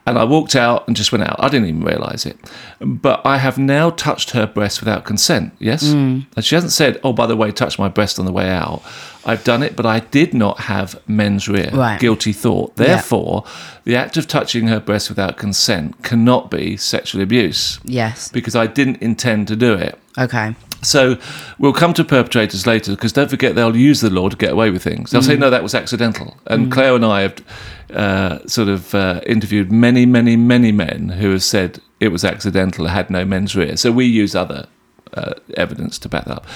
And 0.05 0.19
I 0.19 0.25
walked 0.25 0.55
out 0.55 0.85
and 0.87 0.95
just 0.95 1.11
went 1.11 1.23
out. 1.23 1.37
I 1.39 1.49
didn't 1.49 1.67
even 1.69 1.83
realize 1.83 2.23
it. 2.27 2.37
But 2.79 3.25
I 3.25 3.37
have 3.39 3.57
now 3.57 3.89
touched 3.89 4.31
her 4.31 4.45
breast 4.45 4.79
without 4.79 5.05
consent. 5.05 5.53
Yes. 5.57 5.83
Mm. 5.85 6.27
And 6.35 6.45
she 6.45 6.53
hasn't 6.53 6.73
said, 6.73 6.99
oh, 7.03 7.13
by 7.13 7.25
the 7.25 7.35
way, 7.35 7.51
touch 7.51 7.79
my 7.79 7.89
breast 7.89 8.19
on 8.19 8.25
the 8.25 8.31
way 8.31 8.47
out. 8.49 8.83
I've 9.25 9.43
done 9.43 9.63
it, 9.63 9.75
but 9.75 9.87
I 9.87 10.01
did 10.01 10.35
not 10.35 10.59
have 10.59 11.01
mens 11.07 11.47
rea, 11.49 11.69
Right. 11.73 11.99
guilty 11.99 12.31
thought. 12.33 12.75
Therefore, 12.75 13.43
the 13.85 13.95
act 13.95 14.17
of 14.17 14.27
touching 14.27 14.67
her 14.67 14.79
breast 14.79 15.09
without 15.09 15.37
consent 15.37 16.03
cannot 16.03 16.51
be 16.51 16.77
sexual 16.77 17.21
abuse 17.23 17.79
Yes. 17.85 18.29
because 18.29 18.55
I 18.55 18.67
didn't 18.67 18.97
intend 19.01 19.47
to 19.47 19.55
do 19.55 19.73
it. 19.73 19.97
Okay. 20.19 20.55
So 20.83 21.17
we'll 21.59 21.73
come 21.73 21.93
to 21.93 22.03
perpetrators 22.03 22.67
later 22.67 22.91
because 22.91 23.13
don't 23.13 23.29
forget 23.29 23.55
they'll 23.55 23.75
use 23.75 24.01
the 24.01 24.09
law 24.09 24.29
to 24.29 24.37
get 24.37 24.51
away 24.51 24.69
with 24.69 24.83
things. 24.83 25.11
They'll 25.11 25.21
say, 25.21 25.35
no, 25.37 25.49
that 25.49 25.63
was 25.63 25.73
accidental. 25.73 26.37
And 26.47 26.71
Claire 26.71 26.95
and 26.95 27.05
I 27.05 27.21
have 27.21 27.43
uh, 27.91 28.47
sort 28.47 28.67
of 28.67 28.93
uh, 28.93 29.21
interviewed 29.25 29.71
many, 29.71 30.05
many, 30.05 30.35
many 30.35 30.71
men 30.71 31.09
who 31.09 31.31
have 31.31 31.43
said 31.43 31.79
it 31.99 32.09
was 32.09 32.23
accidental, 32.23 32.87
had 32.87 33.09
no 33.09 33.25
mens 33.25 33.55
rea. 33.55 33.75
So 33.75 33.91
we 33.91 34.05
use 34.05 34.35
other 34.35 34.67
uh, 35.13 35.33
evidence 35.57 35.97
to 35.99 36.09
back 36.09 36.25
that 36.25 36.37
up. 36.37 36.47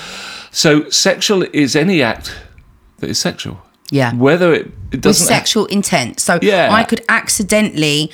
So 0.52 0.90
sexual 0.90 1.44
is 1.54 1.76
any 1.76 2.02
act 2.02 2.36
that 2.98 3.10
is 3.10 3.20
sexual. 3.20 3.62
Yeah. 3.92 4.14
Whether 4.16 4.54
it, 4.54 4.72
it 4.92 5.02
doesn't. 5.02 5.26
sexual 5.28 5.66
intent. 5.68 6.20
So 6.20 6.40
Yeah. 6.42 6.74
I 6.74 6.84
could 6.84 7.06
accidentally 7.08 8.12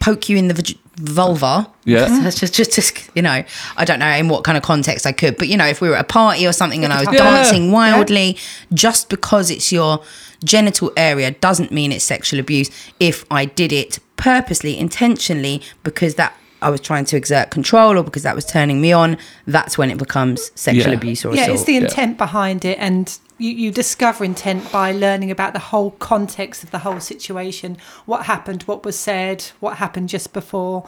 poke 0.00 0.28
you 0.28 0.36
in 0.36 0.48
the 0.48 0.54
vag- 0.54 0.78
vulva. 0.96 1.70
Yeah. 1.84 2.06
That's 2.22 2.38
just, 2.40 2.54
just, 2.54 2.72
just, 2.72 3.10
you 3.14 3.22
know, 3.22 3.42
I 3.76 3.84
don't 3.84 3.98
know 4.00 4.08
in 4.08 4.28
what 4.28 4.44
kind 4.44 4.58
of 4.58 4.64
context 4.64 5.06
I 5.06 5.12
could, 5.12 5.36
but 5.38 5.48
you 5.48 5.56
know, 5.56 5.66
if 5.66 5.80
we 5.80 5.88
were 5.88 5.94
at 5.96 6.00
a 6.02 6.04
party 6.08 6.46
or 6.46 6.52
something 6.52 6.84
and 6.84 6.92
I 6.92 7.00
was 7.04 7.08
Yeah. 7.12 7.18
dancing 7.24 7.70
wildly, 7.72 8.36
just 8.74 9.08
because 9.08 9.50
it's 9.50 9.70
your 9.72 10.02
genital 10.44 10.90
area 10.96 11.30
doesn't 11.30 11.70
mean 11.70 11.92
it's 11.92 12.04
sexual 12.04 12.40
abuse. 12.40 12.70
If 12.98 13.24
I 13.30 13.44
did 13.44 13.72
it 13.72 13.98
purposely, 14.16 14.78
intentionally, 14.78 15.62
because 15.84 16.16
that 16.16 16.34
I 16.62 16.68
was 16.68 16.80
trying 16.80 17.06
to 17.06 17.16
exert 17.16 17.50
control 17.50 17.96
or 17.98 18.02
because 18.02 18.22
that 18.22 18.34
was 18.34 18.44
turning 18.44 18.80
me 18.82 18.92
on, 18.92 19.16
that's 19.46 19.78
when 19.78 19.90
it 19.90 19.96
becomes 19.98 20.50
sexual 20.54 20.88
Yeah. 20.92 20.98
abuse 20.98 21.24
or 21.24 21.34
yeah, 21.34 21.42
assault. 21.44 21.54
it's 21.56 21.64
the 21.64 21.72
yeah. 21.74 21.80
intent 21.80 22.18
behind 22.18 22.64
it, 22.66 22.76
and 22.78 23.18
you, 23.40 23.50
you 23.50 23.70
discover 23.70 24.24
intent 24.24 24.70
by 24.70 24.92
learning 24.92 25.30
about 25.30 25.52
the 25.52 25.58
whole 25.58 25.92
context 25.92 26.62
of 26.62 26.70
the 26.70 26.78
whole 26.80 27.00
situation. 27.00 27.78
What 28.06 28.26
happened? 28.26 28.62
What 28.64 28.84
was 28.84 28.98
said? 28.98 29.44
What 29.60 29.76
happened 29.78 30.08
just 30.08 30.32
before? 30.32 30.86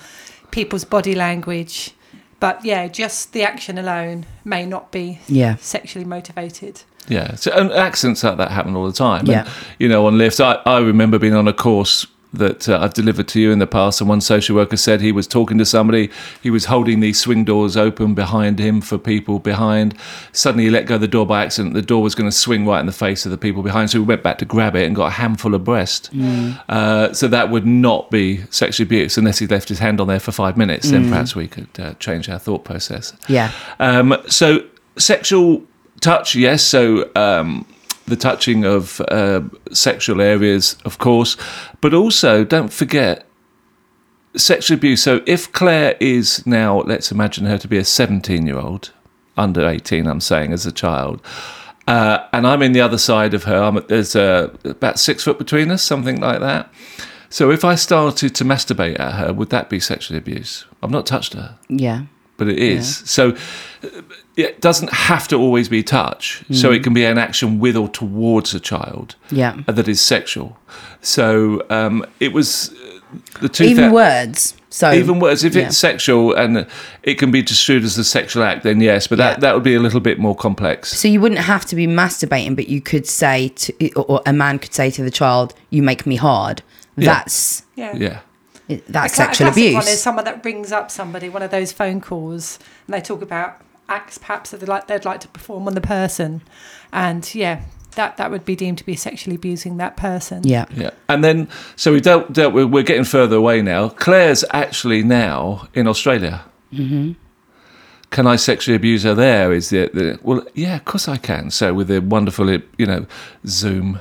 People's 0.50 0.84
body 0.84 1.14
language. 1.14 1.92
But 2.40 2.64
yeah, 2.64 2.88
just 2.88 3.32
the 3.32 3.42
action 3.44 3.78
alone 3.78 4.26
may 4.44 4.66
not 4.66 4.90
be 4.92 5.20
Yeah. 5.28 5.56
sexually 5.60 6.04
motivated. 6.04 6.82
Yeah, 7.08 7.34
so 7.34 7.50
and 7.52 7.72
accidents 7.72 8.22
like 8.22 8.36
that 8.36 8.50
happen 8.52 8.76
all 8.76 8.86
the 8.86 8.92
time. 8.92 9.20
And, 9.20 9.28
Yeah. 9.28 9.48
you 9.78 9.88
know, 9.88 10.06
on 10.06 10.18
lifts, 10.18 10.38
I, 10.40 10.54
I 10.66 10.78
remember 10.78 11.18
being 11.18 11.34
on 11.34 11.48
a 11.48 11.52
course 11.52 12.06
that 12.32 12.68
uh, 12.68 12.78
I've 12.80 12.94
delivered 12.94 13.28
to 13.28 13.40
you 13.40 13.50
in 13.50 13.58
the 13.58 13.66
past, 13.66 14.00
and 14.00 14.08
one 14.08 14.20
social 14.20 14.56
worker 14.56 14.76
said 14.76 15.00
he 15.00 15.12
was 15.12 15.26
talking 15.26 15.58
to 15.58 15.64
somebody, 15.64 16.10
he 16.42 16.50
was 16.50 16.66
holding 16.66 17.00
these 17.00 17.20
swing 17.20 17.44
doors 17.44 17.76
open 17.76 18.14
behind 18.14 18.58
him 18.58 18.80
for 18.80 18.98
people 18.98 19.38
behind. 19.38 19.94
Suddenly, 20.32 20.64
he 20.64 20.70
let 20.70 20.86
go 20.86 20.94
of 20.94 21.00
the 21.00 21.08
door 21.08 21.26
by 21.26 21.44
accident. 21.44 21.74
The 21.74 21.82
door 21.82 22.02
was 22.02 22.14
going 22.14 22.30
to 22.30 22.36
swing 22.36 22.66
right 22.66 22.80
in 22.80 22.86
the 22.86 22.92
face 22.92 23.24
of 23.26 23.30
the 23.30 23.38
people 23.38 23.62
behind, 23.62 23.90
so 23.90 23.98
he 23.98 24.04
went 24.04 24.22
back 24.22 24.38
to 24.38 24.44
grab 24.44 24.74
it 24.76 24.86
and 24.86 24.96
got 24.96 25.06
a 25.06 25.10
handful 25.10 25.54
of 25.54 25.64
breast. 25.64 26.10
Uh, 26.68 27.12
so 27.12 27.28
that 27.28 27.50
would 27.50 27.66
not 27.66 28.10
be 28.10 28.44
sexual 28.50 28.86
abuse 28.86 29.18
unless 29.18 29.38
he 29.38 29.46
left 29.46 29.68
his 29.68 29.78
hand 29.78 30.00
on 30.00 30.06
there 30.08 30.20
for 30.20 30.32
five 30.32 30.56
minutes. 30.56 30.90
Then 30.90 31.08
perhaps 31.08 31.36
we 31.36 31.48
could 31.48 31.68
uh, 31.78 31.94
change 31.94 32.28
our 32.28 32.38
thought 32.38 32.64
process. 32.64 33.12
Yeah. 33.28 33.52
Um, 33.78 34.16
so 34.28 34.64
sexual 34.96 35.62
touch, 36.00 36.34
yes. 36.34 36.62
So 36.62 37.10
um, 37.14 37.66
the 38.06 38.16
touching 38.16 38.64
of 38.64 39.00
uh, 39.08 39.42
sexual 39.72 40.20
areas, 40.20 40.76
of 40.84 40.98
course, 40.98 41.36
but 41.80 41.94
also 41.94 42.44
don't 42.44 42.72
forget 42.72 43.26
sexual 44.36 44.76
abuse. 44.76 45.02
So 45.02 45.22
if 45.26 45.50
Claire 45.52 45.96
is 46.00 46.46
now, 46.46 46.80
let's 46.82 47.12
imagine 47.12 47.46
her 47.46 47.58
to 47.58 47.68
be 47.68 47.78
a 47.78 47.84
17 47.84 48.46
year 48.46 48.58
old, 48.58 48.92
under 49.36 49.66
18, 49.68 50.06
I'm 50.06 50.20
saying, 50.20 50.52
as 50.52 50.66
a 50.66 50.72
child. 50.72 51.20
Uh, 51.86 52.26
and 52.32 52.46
I'm 52.46 52.62
in 52.62 52.72
the 52.72 52.80
other 52.80 52.98
side 52.98 53.34
of 53.34 53.44
her. 53.44 53.56
I'm, 53.62 53.84
there's 53.88 54.14
uh, 54.14 54.54
about 54.64 54.98
six 54.98 55.24
foot 55.24 55.38
between 55.38 55.70
us, 55.70 55.82
something 55.82 56.20
like 56.20 56.40
that. 56.40 56.72
So 57.28 57.50
if 57.50 57.64
I 57.64 57.74
started 57.76 58.34
to 58.36 58.44
masturbate 58.44 59.00
at 59.00 59.12
her, 59.14 59.32
would 59.32 59.50
that 59.50 59.70
be 59.70 59.80
sexual 59.80 60.16
abuse? 60.18 60.64
I've 60.82 60.90
not 60.90 61.06
touched 61.06 61.32
her 61.34 61.58
Yeah. 61.68 62.02
but 62.36 62.48
it 62.48 62.58
is. 62.58 62.98
So 63.10 63.30
uh, 63.30 63.38
it 64.36 64.60
doesn't 64.60 64.92
have 64.92 65.28
to 65.28 65.36
always 65.36 65.68
be 65.68 65.82
touch. 65.82 66.44
So 66.52 66.70
it 66.72 66.82
can 66.82 66.92
be 66.94 67.04
an 67.04 67.18
action 67.18 67.58
with 67.58 67.76
or 67.76 67.88
towards 67.88 68.54
a 68.54 68.60
child 68.60 69.16
Yeah. 69.30 69.56
that 69.66 69.88
is 69.88 70.00
sexual. 70.00 70.56
So 71.00 71.64
um, 71.70 72.04
it 72.20 72.32
was 72.32 72.72
uh, 72.72 73.18
the 73.40 73.48
two 73.48 73.64
Even 73.64 73.84
thou- 73.88 73.94
words. 73.94 74.54
So 74.70 74.90
Even 74.92 75.18
worse, 75.20 75.44
if 75.44 75.54
yeah. 75.54 75.66
it's 75.66 75.76
sexual 75.76 76.32
and 76.34 76.66
it 77.02 77.18
can 77.18 77.30
be 77.30 77.42
construed 77.42 77.84
as 77.84 77.98
a 77.98 78.04
sexual 78.04 78.42
act, 78.42 78.62
then 78.62 78.80
yes, 78.80 79.06
but 79.06 79.18
Yeah. 79.18 79.30
that, 79.32 79.40
that 79.40 79.54
would 79.54 79.62
be 79.64 79.74
a 79.74 79.80
little 79.80 80.00
bit 80.00 80.18
more 80.18 80.34
complex. 80.34 80.96
So 80.98 81.08
you 81.08 81.20
wouldn't 81.20 81.42
have 81.42 81.66
to 81.66 81.76
be 81.76 81.86
masturbating, 81.86 82.56
but 82.56 82.68
you 82.68 82.80
could 82.80 83.06
say 83.06 83.48
to, 83.48 83.92
or 83.94 84.22
a 84.24 84.32
man 84.32 84.58
could 84.58 84.72
say 84.72 84.90
to 84.90 85.02
the 85.02 85.10
child, 85.10 85.52
"You 85.68 85.82
make 85.82 86.06
me 86.06 86.16
hard." 86.16 86.62
That's 86.96 87.64
Yeah. 87.76 87.94
Yeah. 87.96 88.18
that's 88.68 89.12
A 89.12 89.16
cla- 89.16 89.24
a 89.24 89.26
sexual 89.26 89.48
abuse. 89.48 89.74
One 89.74 89.88
is 89.88 90.00
someone 90.02 90.24
that 90.24 90.42
rings 90.42 90.72
up 90.72 90.90
somebody, 90.90 91.28
one 91.28 91.42
of 91.42 91.50
those 91.50 91.70
phone 91.72 92.00
calls, 92.00 92.58
and 92.86 92.94
they 92.94 93.00
talk 93.02 93.20
about 93.20 93.60
acts 93.88 94.18
perhaps 94.18 94.50
that 94.50 94.60
they'd 94.60 94.68
like, 94.68 94.86
they'd 94.86 95.04
like 95.04 95.20
to 95.20 95.28
perform 95.28 95.66
on 95.66 95.74
the 95.74 95.80
person, 95.80 96.42
and 96.92 97.34
yeah, 97.34 97.62
that 97.94 98.16
that 98.16 98.30
would 98.30 98.44
be 98.44 98.56
deemed 98.56 98.78
to 98.78 98.86
be 98.86 98.96
sexually 98.96 99.36
abusing 99.36 99.76
that 99.76 99.96
person. 99.96 100.42
yeah, 100.44 100.66
Yeah, 100.74 100.90
and 101.08 101.22
then 101.22 101.48
so 101.76 101.92
we 101.92 102.00
dealt 102.00 102.32
dealt 102.32 102.54
with. 102.54 102.70
We're 102.70 102.82
getting 102.82 103.04
further 103.04 103.36
away 103.36 103.62
now. 103.62 103.88
Claire's 103.88 104.44
actually 104.52 105.02
now 105.02 105.68
in 105.74 105.86
Australia. 105.86 106.44
Mm-hmm. 106.72 107.12
Can 108.10 108.26
I 108.26 108.36
sexually 108.36 108.76
abuse 108.76 109.04
her 109.04 109.14
there? 109.14 109.52
Is 109.52 109.70
the, 109.70 109.88
the 109.92 110.18
well? 110.22 110.46
Yeah, 110.54 110.76
of 110.76 110.84
course 110.84 111.08
I 111.08 111.16
can. 111.16 111.50
So 111.50 111.72
with 111.72 111.88
the 111.88 112.00
wonderful, 112.00 112.50
you 112.50 112.86
know, 112.86 113.06
Zoom, 113.46 114.00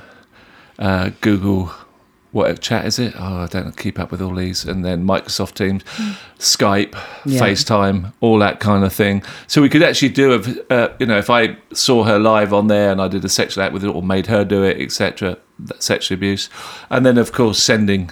uh, 0.78 1.10
Google, 1.22 1.72
what 2.32 2.60
chat 2.60 2.86
is 2.86 2.98
it? 2.98 3.14
Oh, 3.16 3.42
I 3.42 3.46
don't 3.46 3.76
keep 3.76 3.98
up 3.98 4.10
with 4.10 4.22
all 4.22 4.34
these. 4.34 4.64
And 4.64 4.82
then 4.84 5.06
Microsoft 5.06 5.54
Teams, 5.54 5.84
Skype, 6.38 6.94
Yeah. 7.26 7.40
FaceTime, 7.40 8.12
all 8.20 8.38
that 8.38 8.58
kind 8.58 8.84
of 8.84 8.92
thing. 8.92 9.22
So 9.46 9.60
we 9.60 9.68
could 9.68 9.82
actually 9.82 10.08
do 10.08 10.32
a, 10.32 10.72
uh, 10.72 10.92
you 10.98 11.06
know, 11.06 11.18
if 11.18 11.28
I 11.28 11.58
saw 11.74 12.04
her 12.04 12.18
live 12.18 12.54
on 12.54 12.68
there 12.68 12.90
and 12.90 13.02
I 13.02 13.08
did 13.08 13.24
a 13.24 13.28
sexual 13.28 13.62
act 13.62 13.74
with 13.74 13.84
it 13.84 13.88
or 13.88 14.02
made 14.02 14.26
her 14.26 14.44
do 14.44 14.62
it, 14.64 14.80
etc. 14.80 15.36
Sexual 15.78 16.16
abuse. 16.16 16.48
And 16.88 17.04
then 17.04 17.18
of 17.18 17.32
course 17.32 17.62
sending 17.62 18.10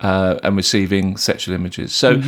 uh, 0.00 0.38
and 0.42 0.54
receiving 0.54 1.16
sexual 1.16 1.54
images. 1.54 1.94
So, 1.94 2.20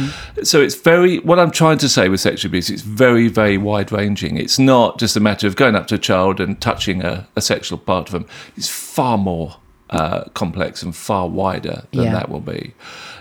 so 0.43 0.63
it's 0.63 0.77
very. 0.77 1.19
What 1.19 1.39
I'm 1.39 1.51
trying 1.51 1.77
to 1.79 1.91
say 1.91 2.09
with 2.09 2.21
sexual 2.21 2.49
abuse, 2.49 2.71
it's 2.71 2.81
very, 2.81 3.29
very 3.29 3.59
wide 3.59 3.93
ranging. 3.93 4.39
It's 4.39 4.59
not 4.59 4.99
just 4.99 5.15
a 5.15 5.21
matter 5.21 5.47
of 5.47 5.57
going 5.57 5.75
up 5.75 5.87
to 5.89 5.97
a 5.97 5.99
child 5.99 6.41
and 6.41 6.59
touching 6.59 7.05
a, 7.05 7.29
a 7.37 7.43
sexual 7.43 7.77
part 7.77 8.09
of 8.09 8.13
them. 8.13 8.27
It's 8.57 8.69
far 8.69 9.19
more 9.19 9.57
uh, 9.91 10.25
complex 10.35 10.83
and 10.83 10.95
far 10.95 11.29
wider 11.29 11.85
than 11.93 12.05
Yeah. 12.05 12.13
that 12.13 12.29
will 12.29 12.41
be, 12.41 12.75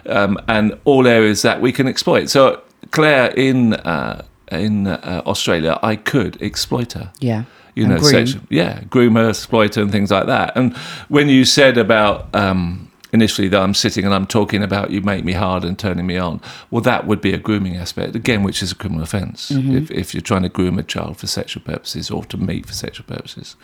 um, 0.09 0.37
and 0.47 0.77
all 0.85 1.07
areas 1.07 1.41
that 1.41 1.61
we 1.61 1.71
can 1.71 1.87
exploit. 1.87 2.29
So, 2.29 2.61
Claire 2.91 3.31
in 3.35 3.73
uh, 3.73 4.23
in 4.51 4.87
uh, 4.87 5.21
Australia, 5.25 5.79
I 5.81 5.95
could 5.95 6.41
exploit 6.41 6.93
her 6.93 7.11
yeah. 7.19 7.43
you 7.75 7.83
And 7.85 7.93
know, 7.93 7.99
groom. 7.99 8.11
sexual, 8.11 8.41
yeah, 8.49 8.81
groomer, 8.89 9.29
exploiter, 9.29 9.81
and 9.81 9.91
things 9.91 10.11
like 10.11 10.27
that. 10.27 10.55
And 10.55 10.75
when 11.09 11.29
you 11.29 11.45
said 11.45 11.77
about 11.77 12.33
um, 12.35 12.89
initially 13.11 13.47
that 13.49 13.61
I'm 13.61 13.73
sitting 13.73 14.05
and 14.05 14.13
I'm 14.13 14.27
talking 14.27 14.61
about 14.63 14.91
you 14.91 15.01
make 15.01 15.23
me 15.25 15.33
hard 15.33 15.63
and 15.63 15.77
turning 15.79 16.05
me 16.05 16.17
on, 16.17 16.41
well, 16.69 16.81
that 16.81 17.07
would 17.07 17.21
be 17.21 17.33
a 17.33 17.37
grooming 17.39 17.75
aspect 17.75 18.15
again, 18.15 18.43
which 18.43 18.61
is 18.61 18.71
a 18.71 18.75
criminal 18.75 19.03
offence 19.03 19.49
Mm-hmm. 19.51 19.77
if, 19.77 19.91
if 19.91 20.13
you're 20.13 20.21
trying 20.21 20.43
to 20.43 20.49
groom 20.49 20.77
a 20.79 20.83
child 20.83 21.17
for 21.17 21.27
sexual 21.27 21.63
purposes 21.63 22.11
or 22.11 22.23
to 22.25 22.37
meet 22.37 22.65
for 22.67 22.73
sexual 22.73 23.05
purposes. 23.07 23.55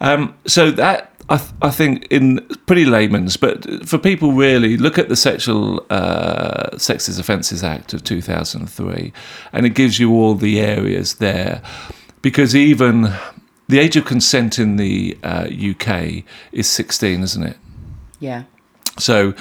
Um, 0.00 0.34
so 0.46 0.70
that 0.72 1.09
I, 1.30 1.36
th- 1.36 1.52
I 1.62 1.70
think 1.70 2.08
in 2.10 2.44
pretty 2.66 2.84
layman's, 2.84 3.36
but 3.36 3.88
for 3.88 3.98
people 3.98 4.32
really 4.32 4.76
look 4.76 4.98
at 4.98 5.08
the 5.08 5.14
Sexual 5.14 5.86
uh, 5.88 6.76
Sexes 6.76 7.20
Offences 7.20 7.62
Act 7.62 7.94
of 7.94 8.02
2003, 8.02 9.12
and 9.52 9.64
it 9.64 9.70
gives 9.70 10.00
you 10.00 10.12
all 10.12 10.34
the 10.34 10.58
areas 10.58 11.14
there, 11.14 11.62
because 12.20 12.56
even 12.56 13.12
the 13.68 13.78
age 13.78 13.96
of 13.96 14.04
consent 14.04 14.58
in 14.58 14.74
the 14.74 15.16
uh, 15.22 15.46
UK 15.48 16.24
is 16.50 16.68
16, 16.68 17.22
isn't 17.22 17.44
it? 17.44 17.56
Yeah. 18.18 18.42
So 18.98 19.32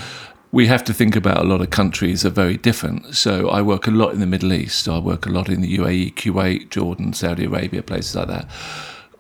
we 0.51 0.67
have 0.67 0.83
to 0.83 0.93
think 0.93 1.15
about 1.15 1.39
a 1.39 1.43
lot 1.43 1.61
of 1.61 1.71
countries 1.71 2.23
are 2.23 2.29
very 2.29 2.57
different. 2.57 3.15
So 3.15 3.49
I 3.49 3.63
work 3.63 3.87
a 3.87 3.91
lot 3.91 4.13
in 4.13 4.19
the 4.19 4.27
Middle 4.27 4.53
East. 4.53 4.87
I 4.87 4.99
work 4.99 5.25
a 5.25 5.29
lot 5.29 5.49
in 5.49 5.61
the 5.61 5.77
UAE, 5.77 6.13
Kuwait, 6.13 6.69
Jordan, 6.69 7.13
Saudi 7.13 7.45
Arabia, 7.45 7.81
places 7.81 8.15
like 8.15 8.27
that. 8.27 8.47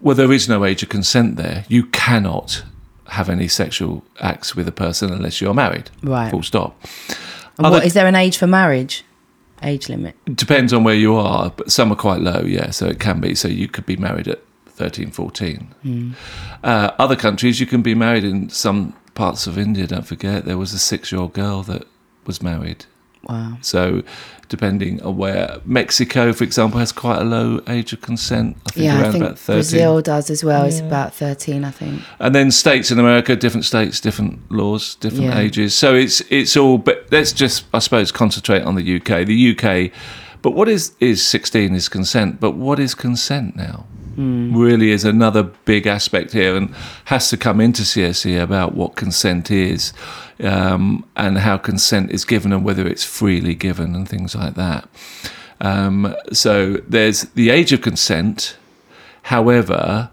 Well, 0.01 0.15
there 0.15 0.31
is 0.31 0.47
no 0.47 0.63
age 0.65 0.83
of 0.83 0.89
consent 0.89 1.35
there. 1.35 1.65
You 1.67 1.85
cannot 1.85 2.63
have 3.07 3.29
any 3.29 3.47
sexual 3.47 4.03
acts 4.19 4.55
with 4.55 4.67
a 4.67 4.71
person 4.71 5.11
unless 5.11 5.41
you're 5.41 5.53
married. 5.53 5.89
Right. 6.03 6.29
Full 6.31 6.43
stop. 6.43 6.79
And 7.57 7.65
Other- 7.65 7.77
what 7.77 7.85
is 7.85 7.93
there 7.93 8.07
an 8.07 8.15
age 8.15 8.37
for 8.37 8.47
marriage? 8.47 9.03
Age 9.61 9.89
limit. 9.89 10.15
Depends 10.35 10.71
on 10.71 10.83
where 10.85 10.95
you 10.95 11.15
are, 11.15 11.51
but 11.55 11.69
some 11.71 11.91
are 11.91 11.95
quite 11.95 12.21
low, 12.21 12.41
yeah, 12.45 12.69
so 12.69 12.85
it 12.85 12.99
can 12.99 13.19
be. 13.19 13.35
So 13.35 13.49
you 13.49 13.67
could 13.67 13.85
be 13.85 13.97
married 13.97 14.27
at 14.29 14.41
13, 14.67 15.11
14. 15.11 16.15
Uh, 16.63 16.91
other 16.97 17.17
countries, 17.17 17.59
you 17.59 17.65
can 17.65 17.81
be 17.81 17.93
married 17.93 18.23
in 18.23 18.49
some 18.49 18.93
parts 19.15 19.47
of 19.47 19.57
India, 19.57 19.85
don't 19.85 20.07
forget, 20.07 20.45
there 20.45 20.57
was 20.57 20.71
a 20.71 20.79
six 20.79 21.11
year 21.11 21.19
old 21.19 21.33
girl 21.33 21.61
that 21.63 21.85
was 22.25 22.41
married. 22.41 22.85
Wow. 23.29 23.57
So, 23.61 24.01
depending 24.47 25.01
on 25.03 25.15
where 25.17 25.59
Mexico, 25.65 26.33
for 26.33 26.43
example, 26.43 26.79
has 26.79 26.91
quite 26.91 27.21
a 27.21 27.23
low 27.23 27.61
age 27.67 27.93
of 27.93 28.01
consent. 28.01 28.57
I 28.65 28.71
think 28.71 28.85
Yeah, 28.85 28.99
I 29.07 29.11
think 29.11 29.23
about 29.23 29.37
13. 29.37 29.55
Brazil 29.57 30.01
does 30.01 30.29
as 30.31 30.43
well. 30.43 30.65
It's 30.65 30.79
about 30.79 31.13
thirteen, 31.13 31.63
I 31.63 31.71
think. 31.71 32.01
And 32.19 32.33
then 32.33 32.49
states 32.51 32.89
in 32.91 32.97
America, 32.99 33.35
different 33.35 33.65
states, 33.65 33.99
different 33.99 34.51
laws, 34.51 34.95
different 34.95 35.25
Yeah. 35.25 35.39
ages. 35.39 35.75
So 35.75 35.93
it's 35.95 36.21
it's 36.29 36.57
all. 36.57 36.77
But 36.79 37.05
let's 37.11 37.31
just, 37.31 37.65
I 37.73 37.79
suppose, 37.79 38.11
concentrate 38.11 38.63
on 38.63 38.75
the 38.75 38.83
UK. 38.83 39.23
The 39.25 39.55
UK. 39.55 39.91
But 40.41 40.51
what 40.51 40.67
is 40.67 40.93
is 40.99 41.25
sixteen 41.25 41.75
is 41.75 41.87
consent. 41.89 42.39
But 42.39 42.51
what 42.55 42.79
is 42.79 42.95
consent 42.95 43.55
now? 43.55 43.85
Hmm. 44.15 44.55
Really 44.57 44.91
is 44.91 45.05
another 45.05 45.43
big 45.65 45.85
aspect 45.87 46.33
here, 46.33 46.55
and 46.57 46.73
has 47.05 47.29
to 47.29 47.37
come 47.37 47.61
into 47.61 47.83
CSE 47.83 48.41
about 48.41 48.73
what 48.75 48.95
consent 48.95 49.49
is, 49.51 49.93
um, 50.41 51.05
and 51.15 51.39
how 51.39 51.57
consent 51.57 52.11
is 52.11 52.25
given, 52.25 52.53
and 52.53 52.63
whether 52.63 52.87
it's 52.87 53.03
freely 53.03 53.55
given, 53.55 53.95
and 53.95 54.07
things 54.07 54.35
like 54.35 54.55
that. 54.55 54.87
Um, 55.61 56.15
so 56.31 56.73
there's 56.87 57.23
the 57.35 57.49
age 57.49 57.71
of 57.73 57.81
consent. 57.81 58.57
However, 59.23 60.09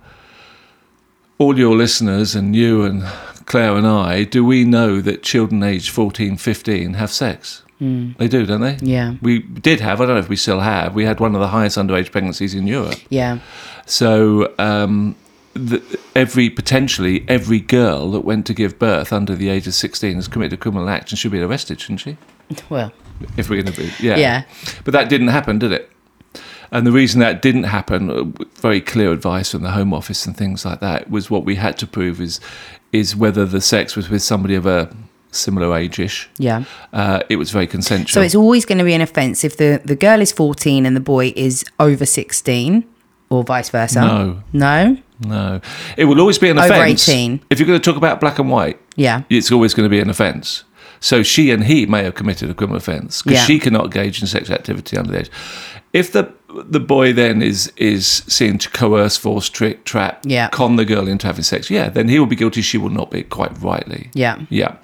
all 1.38 1.58
your 1.58 1.76
listeners 1.76 2.34
and 2.34 2.54
you 2.56 2.82
and 2.82 3.04
Claire 3.46 3.76
and 3.76 3.86
I, 3.86 4.24
do 4.24 4.44
we 4.44 4.64
know 4.64 5.00
that 5.00 5.22
children 5.22 5.62
aged 5.62 5.90
14, 5.90 6.36
15 6.36 6.94
have 6.94 7.10
sex? 7.10 7.62
They 7.78 8.26
do, 8.26 8.46
don't 8.46 8.62
they? 8.62 8.78
Yeah. 8.80 9.16
We 9.20 9.40
did 9.40 9.80
have, 9.80 10.00
I 10.00 10.06
don't 10.06 10.14
know 10.14 10.20
if 10.20 10.30
we 10.30 10.36
still 10.36 10.60
have, 10.60 10.94
we 10.94 11.04
had 11.04 11.20
one 11.20 11.34
of 11.34 11.40
the 11.42 11.48
highest 11.48 11.76
underage 11.76 12.10
pregnancies 12.10 12.54
in 12.54 12.66
Europe. 12.66 12.98
Yeah. 13.10 13.40
So 13.84 14.54
um, 14.58 15.14
the, 15.56 15.98
every, 16.14 16.50
potentially, 16.50 17.24
every 17.28 17.60
girl 17.60 18.10
that 18.12 18.20
went 18.20 18.46
to 18.46 18.54
give 18.54 18.78
birth 18.78 19.12
under 19.12 19.34
the 19.34 19.48
age 19.48 19.66
of 19.66 19.74
16 19.74 20.14
has 20.14 20.28
committed 20.28 20.52
a 20.54 20.56
criminal 20.56 20.88
act 20.88 21.10
and 21.10 21.18
should 21.18 21.32
be 21.32 21.40
arrested, 21.40 21.80
shouldn't 21.80 22.00
she? 22.00 22.16
Well, 22.70 22.92
If 23.36 23.50
we're 23.50 23.62
going 23.62 23.74
to 23.74 23.80
be, 23.80 23.92
yeah. 23.98 24.16
Yeah. 24.16 24.44
But 24.84 24.92
that 24.92 25.08
didn't 25.08 25.28
happen, 25.28 25.58
did 25.58 25.72
it? 25.72 25.90
And 26.70 26.86
the 26.86 26.92
reason 26.92 27.20
that 27.20 27.42
didn't 27.42 27.64
happen, 27.64 28.10
uh, 28.10 28.24
very 28.60 28.80
clear 28.80 29.12
advice 29.12 29.52
from 29.52 29.62
the 29.62 29.70
Home 29.70 29.94
Office 29.94 30.26
and 30.26 30.36
things 30.36 30.64
like 30.64 30.80
that, 30.80 31.10
was 31.10 31.30
what 31.30 31.44
we 31.44 31.54
had 31.56 31.78
to 31.78 31.86
prove 31.86 32.20
is 32.20 32.40
is 32.92 33.14
whether 33.16 33.44
the 33.44 33.60
sex 33.60 33.96
was 33.96 34.08
with 34.08 34.22
somebody 34.22 34.54
of 34.54 34.64
a 34.66 34.94
similar 35.32 35.76
age-ish. 35.76 36.28
Yeah. 36.38 36.64
Uh, 36.92 37.20
it 37.28 37.36
was 37.36 37.50
very 37.50 37.66
consensual. 37.66 38.14
So 38.14 38.22
it's 38.22 38.34
always 38.34 38.64
going 38.64 38.78
to 38.78 38.84
be 38.84 38.94
an 38.94 39.00
offence 39.00 39.44
if 39.44 39.56
the, 39.56 39.80
the 39.84 39.96
girl 39.96 40.20
is 40.20 40.32
14 40.32 40.86
and 40.86 40.96
the 40.96 41.00
boy 41.00 41.32
is 41.36 41.64
over 41.78 42.06
16 42.06 42.84
or 43.28 43.44
vice 43.44 43.68
versa. 43.70 44.00
No. 44.00 44.42
No? 44.52 44.96
No, 45.20 45.60
it 45.96 46.04
will 46.06 46.20
always 46.20 46.38
be 46.38 46.48
an 46.50 46.58
Over 46.58 46.74
offence. 46.74 47.08
18. 47.08 47.40
If 47.50 47.58
you're 47.58 47.66
going 47.66 47.80
to 47.80 47.84
talk 47.84 47.96
about 47.96 48.20
black 48.20 48.38
and 48.38 48.50
white, 48.50 48.78
Yeah. 48.96 49.22
it's 49.30 49.50
always 49.52 49.74
going 49.74 49.84
to 49.86 49.90
be 49.90 50.00
an 50.00 50.10
offence. 50.10 50.64
So 51.00 51.22
she 51.22 51.50
and 51.50 51.64
he 51.64 51.86
may 51.86 52.02
have 52.04 52.14
committed 52.14 52.48
a 52.50 52.54
criminal 52.54 52.78
offence 52.78 53.22
because 53.22 53.38
Yeah. 53.40 53.44
she 53.44 53.58
cannot 53.58 53.84
engage 53.86 54.20
in 54.20 54.26
sexual 54.26 54.54
activity 54.56 54.96
under 54.96 55.12
the 55.12 55.20
age. 55.20 55.30
If 55.92 56.12
the 56.12 56.32
the 56.70 56.80
boy 56.80 57.12
then 57.12 57.42
is 57.42 57.70
is 57.76 58.06
seen 58.26 58.56
to 58.58 58.70
coerce, 58.70 59.16
force, 59.18 59.50
trick, 59.50 59.84
trap, 59.84 60.20
Yeah. 60.24 60.48
con 60.48 60.76
the 60.76 60.84
girl 60.86 61.06
into 61.06 61.26
having 61.26 61.44
sex, 61.44 61.70
yeah, 61.70 61.90
then 61.90 62.08
he 62.08 62.18
will 62.18 62.26
be 62.26 62.36
guilty. 62.36 62.62
She 62.62 62.78
will 62.78 62.90
not 62.90 63.10
be 63.10 63.22
quite 63.22 63.52
rightly. 63.60 64.08
Yeah. 64.14 64.36
Yeah. 64.48 64.76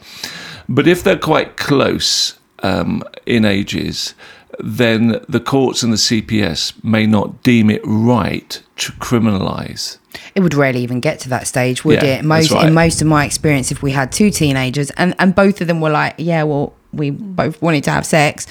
But 0.69 0.87
if 0.87 1.03
they're 1.03 1.17
quite 1.19 1.57
close 1.57 2.35
um, 2.63 3.03
in 3.27 3.45
ages, 3.45 4.15
then 4.59 5.21
the 5.29 5.41
courts 5.41 5.83
and 5.83 5.93
the 5.93 5.97
CPS 5.97 6.73
may 6.85 7.07
not 7.07 7.43
deem 7.43 7.71
it 7.71 7.81
right 7.85 8.61
to 8.77 8.93
criminalise. 8.93 9.99
It 10.35 10.41
would 10.41 10.55
rarely 10.55 10.81
even 10.81 11.01
get 11.01 11.21
to 11.21 11.29
that 11.31 11.47
stage, 11.47 11.85
would 11.85 12.03
Yeah, 12.03 12.19
it? 12.19 12.25
Most 12.25 12.51
that's 12.51 12.55
right. 12.55 12.69
in 12.69 12.75
most 12.75 13.01
of 13.01 13.07
my 13.09 13.25
experience, 13.25 13.73
if 13.73 13.83
we 13.83 13.93
had 13.93 14.13
two 14.13 14.31
teenagers 14.31 14.91
and 14.93 15.15
and 15.19 15.35
both 15.35 15.61
of 15.61 15.67
them 15.69 15.81
were 15.81 15.91
like, 15.91 16.15
yeah, 16.19 16.43
well, 16.43 16.75
we 16.93 17.09
both 17.09 17.61
wanted 17.63 17.83
to 17.85 17.91
have 17.91 18.05
sex, 18.05 18.47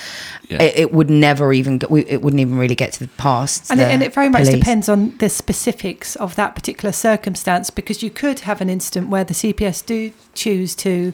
Yeah. 0.50 0.64
it, 0.64 0.74
it 0.76 0.94
would 0.94 1.12
never 1.12 1.54
even 1.54 1.78
get, 1.78 1.92
we, 1.92 2.02
it 2.06 2.24
wouldn't 2.24 2.40
even 2.40 2.58
really 2.58 2.74
get 2.74 2.92
to 2.94 3.00
the 3.02 3.08
past. 3.10 3.70
And, 3.70 3.80
it, 3.80 3.84
and 3.84 4.02
it 4.02 4.12
very 4.16 4.30
much 4.30 4.46
police. 4.46 4.56
depends 4.58 4.90
on 4.90 5.16
the 5.20 5.30
specifics 5.30 6.16
of 6.16 6.36
that 6.38 6.56
particular 6.56 6.92
circumstance 6.92 7.70
because 7.70 8.02
you 8.02 8.10
could 8.10 8.40
have 8.40 8.60
an 8.60 8.68
incident 8.68 9.10
where 9.10 9.24
the 9.24 9.36
CPS 9.36 9.86
do 9.86 10.12
choose 10.34 10.74
to 10.78 11.14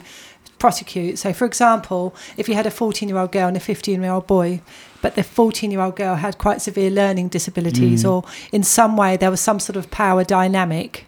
prosecute. 0.58 1.18
So, 1.18 1.32
for 1.32 1.44
example, 1.44 2.14
if 2.36 2.48
you 2.48 2.54
had 2.54 2.66
a 2.66 2.70
14 2.70 3.08
year 3.08 3.18
old 3.18 3.32
girl 3.32 3.48
and 3.48 3.56
a 3.56 3.60
15 3.60 4.02
year 4.02 4.12
old 4.12 4.26
boy, 4.26 4.60
but 5.02 5.14
the 5.14 5.22
14 5.22 5.70
year 5.70 5.80
old 5.80 5.96
girl 5.96 6.16
had 6.16 6.38
quite 6.38 6.60
severe 6.60 6.90
learning 6.90 7.28
disabilities, 7.28 8.04
Mm. 8.04 8.10
or 8.10 8.24
in 8.52 8.62
some 8.62 8.96
way 8.96 9.16
there 9.16 9.30
was 9.30 9.40
some 9.40 9.60
sort 9.60 9.76
of 9.76 9.90
power 9.90 10.24
dynamic 10.24 11.04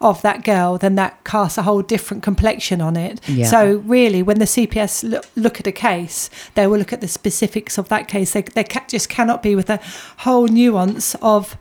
of 0.00 0.20
that 0.20 0.44
girl, 0.44 0.76
then 0.76 0.94
that 0.96 1.24
casts 1.24 1.56
a 1.56 1.62
whole 1.62 1.80
different 1.80 2.22
complexion 2.22 2.82
on 2.82 2.96
it. 2.96 3.18
Yeah. 3.26 3.46
So, 3.46 3.76
really, 3.86 4.22
when 4.22 4.38
the 4.38 4.44
CPS 4.46 5.02
look, 5.02 5.26
look 5.36 5.58
at 5.60 5.66
a 5.66 5.72
case, 5.72 6.28
they 6.54 6.66
will 6.66 6.78
look 6.78 6.92
at 6.92 7.00
the 7.00 7.08
specifics 7.08 7.78
of 7.78 7.88
that 7.88 8.06
case. 8.06 8.32
They, 8.32 8.42
they 8.42 8.64
ca- 8.64 8.84
just 8.88 9.08
cannot 9.08 9.42
be 9.42 9.54
with 9.56 9.70
a 9.70 9.80
whole 10.18 10.48
nuance 10.48 11.14
of 11.22 11.56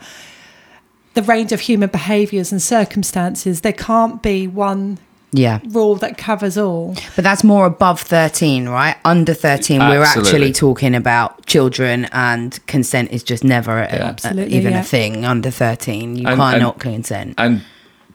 the 1.14 1.22
range 1.24 1.54
of 1.54 1.62
human 1.62 1.88
behaviours 1.90 2.52
and 2.52 2.62
circumstances. 2.62 3.62
There 3.62 3.72
can't 3.72 4.22
be 4.22 4.48
one 4.48 4.98
Yeah. 5.38 5.60
rule 5.70 5.96
that 5.98 6.18
covers 6.18 6.58
all. 6.58 6.96
But 7.16 7.24
that's 7.24 7.44
more 7.44 7.66
above 7.66 8.00
13, 8.02 8.70
right? 8.70 8.96
Under 9.04 9.34
13, 9.34 9.80
we're 9.80 10.02
actually 10.04 10.54
talking 10.54 10.96
about 10.96 11.46
children 11.46 12.06
and 12.14 12.60
consent 12.68 13.12
is 13.12 13.22
just 13.24 13.44
never 13.44 13.80
a- 13.80 13.86
a- 13.86 14.06
Absolutely, 14.14 14.56
even 14.56 14.74
yeah. 14.74 14.80
a 14.80 14.84
thing. 14.84 15.26
Under 15.26 15.52
13, 15.52 16.16
you 16.16 16.28
And- 16.28 16.40
cannot 16.40 16.76
and- 16.76 16.82
consent. 16.82 17.34
And 17.38 17.62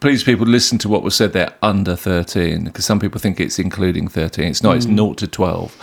please, 0.01 0.23
people, 0.25 0.47
listen 0.47 0.79
to 0.79 0.89
what 0.89 1.03
was 1.03 1.15
said 1.15 1.33
there 1.35 1.53
under 1.63 1.95
13, 1.95 2.65
because 2.65 2.85
some 2.87 2.99
people 2.99 3.21
think 3.21 3.39
it's 3.39 3.59
including 3.59 4.09
13. 4.09 4.47
It's 4.49 4.63
not, 4.63 4.77
it's 4.77 4.87
0 4.87 5.13
to 5.15 5.27
12. 5.27 5.77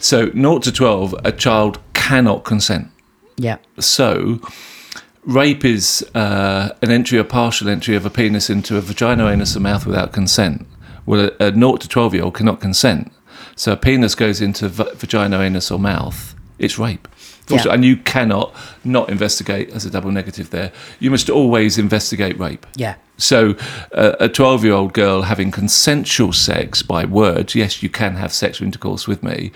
So, 0.00 0.30
0 0.32 0.58
to 0.60 0.72
12, 0.72 1.14
a 1.24 1.32
child 1.32 1.78
cannot 1.92 2.44
consent. 2.44 2.88
yeah. 3.36 3.56
So, 3.78 4.40
rape 5.26 5.64
is 5.66 6.02
uh, 6.14 6.70
an 6.80 6.90
entry 6.90 7.18
or 7.18 7.24
partial 7.24 7.68
entry 7.68 7.94
of 7.94 8.06
a 8.06 8.10
penis 8.10 8.48
into 8.48 8.76
a 8.78 8.80
vagina, 8.80 9.28
anus, 9.28 9.54
or 9.56 9.60
mouth 9.60 9.84
without 9.84 10.12
consent. 10.12 10.66
Well, 11.08 11.30
a, 11.40 11.46
a 11.46 11.52
0 11.54 11.76
to 11.76 11.88
12 11.88 12.14
year 12.14 12.24
old 12.24 12.34
cannot 12.34 12.60
consent. 12.60 13.10
So, 13.56 13.72
a 13.72 13.76
penis 13.76 14.14
goes 14.14 14.42
into 14.42 14.68
v- 14.68 14.92
vagina, 14.94 15.40
anus, 15.40 15.70
or 15.70 15.78
mouth, 15.78 16.34
it's 16.58 16.78
rape. 16.78 17.08
Yeah. 17.48 17.64
And 17.70 17.82
you 17.82 17.96
cannot 17.96 18.54
not 18.84 19.08
investigate 19.08 19.70
as 19.70 19.86
a 19.86 19.90
double 19.90 20.10
negative 20.10 20.50
there. 20.50 20.70
You 21.00 21.10
must 21.10 21.30
always 21.30 21.78
investigate 21.78 22.38
rape. 22.38 22.66
Yeah. 22.76 22.96
So, 23.16 23.56
uh, 23.92 24.16
a 24.20 24.28
12 24.28 24.64
year 24.64 24.74
old 24.74 24.92
girl 24.92 25.22
having 25.22 25.50
consensual 25.50 26.34
sex 26.34 26.82
by 26.82 27.06
words, 27.06 27.54
yes, 27.54 27.82
you 27.82 27.88
can 27.88 28.16
have 28.16 28.30
sexual 28.34 28.66
intercourse 28.66 29.08
with 29.08 29.22
me, 29.22 29.50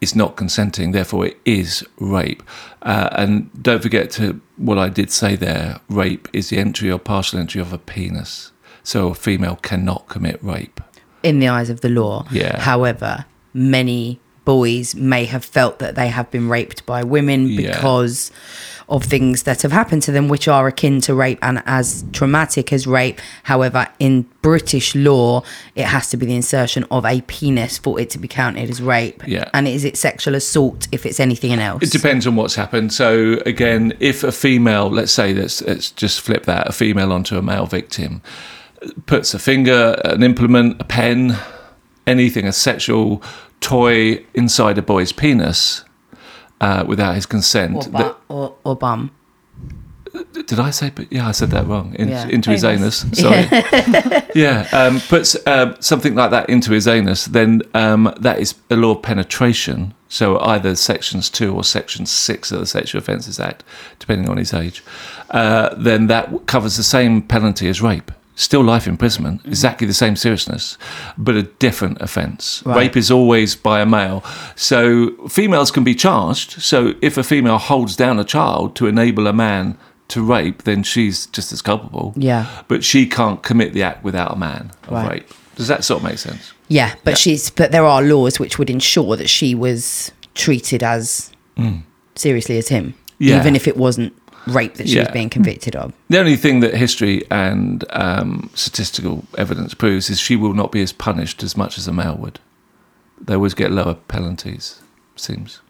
is 0.00 0.16
not 0.16 0.36
consenting, 0.36 0.92
therefore, 0.92 1.26
it 1.26 1.38
is 1.44 1.84
rape. 1.98 2.42
Uh, 2.80 3.10
and 3.12 3.50
don't 3.62 3.82
forget 3.82 4.10
to 4.12 4.40
what 4.56 4.78
I 4.78 4.88
did 4.88 5.10
say 5.10 5.36
there 5.36 5.80
rape 5.90 6.28
is 6.32 6.48
the 6.48 6.56
entry 6.56 6.90
or 6.90 6.98
partial 6.98 7.38
entry 7.38 7.60
of 7.60 7.74
a 7.74 7.78
penis. 7.78 8.52
So, 8.88 9.08
a 9.08 9.14
female 9.14 9.56
cannot 9.56 10.08
commit 10.08 10.42
rape. 10.42 10.80
in 11.22 11.40
the 11.40 11.48
eyes 11.48 11.68
of 11.68 11.80
the 11.82 11.88
law. 11.90 12.24
Yeah. 12.30 12.58
However, 12.60 13.24
many 13.52 14.18
boys 14.44 14.94
may 14.94 15.24
have 15.26 15.44
felt 15.44 15.78
that 15.80 15.94
they 15.96 16.08
have 16.08 16.30
been 16.30 16.48
raped 16.48 16.86
by 16.86 17.02
women 17.02 17.48
Yeah. 17.48 17.72
because 17.74 18.30
of 18.88 19.02
things 19.04 19.42
that 19.42 19.60
have 19.60 19.72
happened 19.72 20.02
to 20.04 20.12
them, 20.12 20.28
which 20.28 20.46
are 20.48 20.66
akin 20.68 21.00
to 21.02 21.12
rape 21.14 21.38
and 21.42 21.60
as 21.66 22.04
traumatic 22.12 22.72
as 22.72 22.86
rape. 22.86 23.20
However, 23.42 23.86
in 23.98 24.24
British 24.40 24.94
law, 24.94 25.42
it 25.74 25.84
has 25.84 26.08
to 26.10 26.16
be 26.16 26.24
the 26.24 26.34
insertion 26.36 26.86
of 26.90 27.04
a 27.04 27.20
penis 27.22 27.76
for 27.76 28.00
it 28.00 28.08
to 28.10 28.18
be 28.18 28.28
counted 28.28 28.70
as 28.70 28.80
rape. 28.80 29.22
Yeah. 29.26 29.50
And 29.52 29.68
is 29.68 29.84
it 29.84 29.96
sexual 29.98 30.34
assault 30.36 30.88
if 30.92 31.04
it's 31.04 31.20
anything 31.20 31.52
else? 31.58 31.82
It 31.82 31.90
depends 31.90 32.26
on 32.26 32.36
what's 32.36 32.54
happened. 32.54 32.92
So 32.94 33.42
again, 33.44 33.92
if 34.00 34.24
a 34.24 34.32
female, 34.32 34.88
let's 34.88 35.12
say 35.12 35.34
let's, 35.34 35.60
let's 35.62 35.90
just 35.90 36.20
flip 36.22 36.44
that, 36.46 36.68
a 36.68 36.72
female 36.72 37.12
onto 37.12 37.36
a 37.36 37.42
male 37.42 37.66
victim, 37.66 38.22
puts 39.06 39.34
a 39.34 39.38
finger, 39.38 40.00
an 40.04 40.22
implement, 40.22 40.80
a 40.80 40.84
pen, 40.84 41.36
anything, 42.06 42.46
a 42.46 42.52
sexual 42.52 43.22
toy 43.60 44.24
inside 44.34 44.78
a 44.78 44.82
boy's 44.82 45.12
penis 45.12 45.84
uh, 46.60 46.84
without 46.86 47.14
his 47.14 47.26
consent. 47.26 47.76
or, 47.86 47.90
that- 47.90 48.16
or, 48.28 48.54
or 48.64 48.76
bum. 48.76 49.10
did 50.32 50.58
I 50.58 50.70
say? 50.70 50.90
But 50.94 51.12
yeah, 51.12 51.28
I 51.28 51.32
said 51.32 51.50
that 51.50 51.66
wrong. 51.66 51.94
In, 51.98 52.08
Yeah. 52.08 52.26
Into 52.28 52.50
his 52.50 52.64
Anus. 52.64 53.04
Sorry. 53.12 53.46
yeah, 54.34 54.66
um, 54.72 55.00
puts 55.00 55.34
uh, 55.46 55.78
something 55.80 56.14
like 56.14 56.30
that 56.30 56.48
into 56.48 56.72
his 56.72 56.86
anus, 56.88 57.26
then 57.26 57.62
um, 57.74 58.12
that 58.20 58.38
is 58.38 58.54
a 58.70 58.76
law 58.76 58.92
of 58.94 59.02
penetration. 59.02 59.94
So 60.08 60.38
either 60.40 60.74
sections 60.74 61.28
two 61.28 61.54
or 61.54 61.62
section 61.64 62.06
six 62.06 62.50
of 62.50 62.60
the 62.60 62.66
Sexual 62.66 63.00
Offences 63.00 63.38
Act, 63.38 63.62
depending 63.98 64.30
on 64.30 64.38
his 64.38 64.54
age. 64.54 64.82
Uh, 65.30 65.74
then 65.76 66.06
that 66.06 66.46
covers 66.46 66.76
the 66.78 66.82
same 66.82 67.20
penalty 67.20 67.68
as 67.68 67.82
rape. 67.82 68.10
Still 68.40 68.62
life 68.62 68.86
imprisonment, 68.86 69.40
exactly 69.44 69.84
the 69.84 69.92
same 69.92 70.14
seriousness, 70.14 70.78
but 71.18 71.34
a 71.34 71.42
different 71.42 72.00
offence. 72.00 72.62
Right. 72.64 72.76
Rape 72.76 72.96
is 72.96 73.10
always 73.10 73.56
by 73.56 73.80
a 73.80 73.86
male. 73.86 74.22
So 74.54 75.10
females 75.28 75.72
can 75.72 75.82
be 75.82 75.96
charged. 75.96 76.62
So 76.62 76.94
if 77.02 77.18
a 77.18 77.24
female 77.24 77.58
holds 77.58 77.96
down 77.96 78.20
a 78.20 78.24
child 78.24 78.76
to 78.76 78.86
enable 78.86 79.26
a 79.26 79.32
man 79.32 79.76
to 80.08 80.22
rape, 80.22 80.62
then 80.62 80.84
she's 80.84 81.26
just 81.26 81.50
as 81.52 81.60
culpable. 81.62 82.12
Yeah. 82.16 82.46
But 82.68 82.84
she 82.84 83.06
can't 83.06 83.42
commit 83.42 83.72
the 83.72 83.82
act 83.82 84.04
without 84.04 84.32
a 84.34 84.36
man 84.36 84.70
of 84.84 84.92
Right. 84.92 85.10
rape. 85.10 85.34
Does 85.56 85.66
that 85.66 85.82
sort 85.84 86.00
of 86.02 86.08
make 86.08 86.18
sense? 86.18 86.52
Yeah, 86.68 86.94
but 87.02 87.10
Yeah. 87.14 87.16
she's 87.16 87.50
but 87.50 87.72
there 87.72 87.84
are 87.86 88.02
laws 88.02 88.38
which 88.38 88.56
would 88.56 88.70
ensure 88.70 89.16
that 89.16 89.28
she 89.28 89.52
was 89.56 90.12
treated 90.36 90.84
as 90.84 91.32
seriously 92.14 92.56
as 92.56 92.68
him, 92.68 92.84
Mm. 92.94 92.94
Yeah. 93.18 93.40
even 93.40 93.56
if 93.56 93.66
it 93.66 93.76
wasn't 93.76 94.12
rape 94.50 94.74
that 94.74 94.88
she 94.88 94.98
was 94.98 95.06
Yeah. 95.06 95.12
being 95.12 95.30
convicted 95.30 95.76
of. 95.76 95.92
The 96.08 96.18
only 96.18 96.36
thing 96.36 96.60
that 96.60 96.74
history 96.74 97.24
and 97.30 97.84
um, 97.90 98.50
statistical 98.54 99.24
evidence 99.36 99.74
proves 99.74 100.10
is 100.10 100.18
she 100.20 100.36
will 100.36 100.54
not 100.54 100.72
be 100.72 100.82
as 100.82 100.92
punished 100.92 101.42
as 101.42 101.56
much 101.56 101.78
as 101.78 101.86
a 101.88 101.92
male 101.92 102.16
would. 102.16 102.38
They 103.20 103.34
always 103.34 103.54
get 103.54 103.70
lower 103.72 103.94
penalties, 103.94 104.80
seems. 105.16 105.60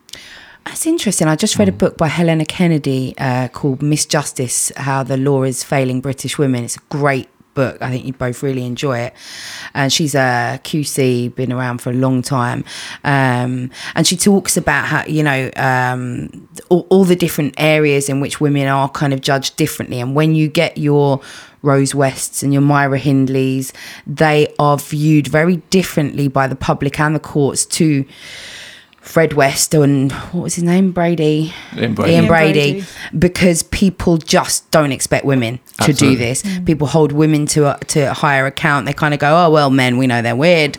That's 0.66 0.86
interesting. 0.86 1.28
I 1.28 1.36
just 1.36 1.58
read 1.58 1.68
a 1.68 1.72
book 1.72 1.96
by 1.96 2.08
Helena 2.08 2.44
Kennedy 2.44 3.14
uh, 3.16 3.48
called 3.48 3.80
Misjustice 3.80 4.70
How 4.76 5.02
the 5.02 5.16
Law 5.16 5.44
is 5.44 5.64
Failing 5.64 6.02
British 6.02 6.36
Women. 6.36 6.64
It's 6.64 6.76
a 6.76 6.80
great 6.90 7.28
book. 7.58 7.82
I 7.82 7.90
think 7.90 8.04
you'd 8.06 8.18
both 8.18 8.40
really 8.44 8.64
enjoy 8.64 8.98
it. 9.00 9.14
And 9.74 9.92
she's 9.92 10.14
a 10.14 10.60
QC, 10.62 11.34
been 11.34 11.52
around 11.52 11.78
for 11.82 11.90
a 11.90 11.98
long 12.06 12.22
time. 12.22 12.64
Um, 13.02 13.70
and 13.96 14.06
she 14.06 14.16
talks 14.16 14.56
about 14.56 14.84
how, 14.86 15.04
you 15.06 15.24
know, 15.24 15.50
um, 15.56 16.48
all, 16.68 16.86
all 16.88 17.04
the 17.04 17.16
different 17.16 17.54
areas 17.58 18.08
in 18.08 18.20
which 18.20 18.40
women 18.40 18.68
are 18.68 18.88
kind 18.88 19.12
of 19.12 19.20
judged 19.20 19.56
differently. 19.56 19.98
And 20.00 20.14
when 20.14 20.36
you 20.36 20.46
get 20.46 20.78
your 20.78 21.20
Rose 21.62 21.96
Wests 21.96 22.44
and 22.44 22.52
your 22.52 22.62
Myra 22.62 23.00
Hindleys, 23.00 23.72
they 24.06 24.54
are 24.60 24.78
viewed 24.78 25.26
very 25.26 25.56
differently 25.70 26.28
by 26.28 26.46
the 26.46 26.54
public 26.54 27.00
and 27.00 27.16
the 27.16 27.20
courts 27.20 27.66
to 27.66 28.04
Fred 29.08 29.32
West 29.32 29.72
and 29.72 30.12
what 30.12 30.42
was 30.42 30.54
his 30.56 30.64
name? 30.64 30.92
Brady. 30.92 31.54
Ian 31.74 31.94
Brady. 31.94 32.12
Ian 32.12 32.24
Ian 32.24 32.28
Brady, 32.28 32.72
Brady. 32.72 32.86
because 33.18 33.62
people 33.62 34.18
just 34.18 34.70
don't 34.70 34.92
expect 34.92 35.24
women 35.24 35.60
to 35.80 35.86
do 35.86 35.90
Absolutely. 35.92 36.16
this. 36.16 36.60
People 36.66 36.86
hold 36.88 37.12
women 37.12 37.46
to 37.46 37.74
a, 37.74 37.78
to 37.86 38.10
a 38.10 38.12
higher 38.12 38.44
account. 38.44 38.84
They 38.84 38.92
kind 38.92 39.14
of 39.14 39.20
go, 39.20 39.34
"Oh 39.34 39.50
well, 39.50 39.70
men, 39.70 39.96
we 39.96 40.06
know 40.06 40.20
they're 40.20 40.36
weird." 40.36 40.76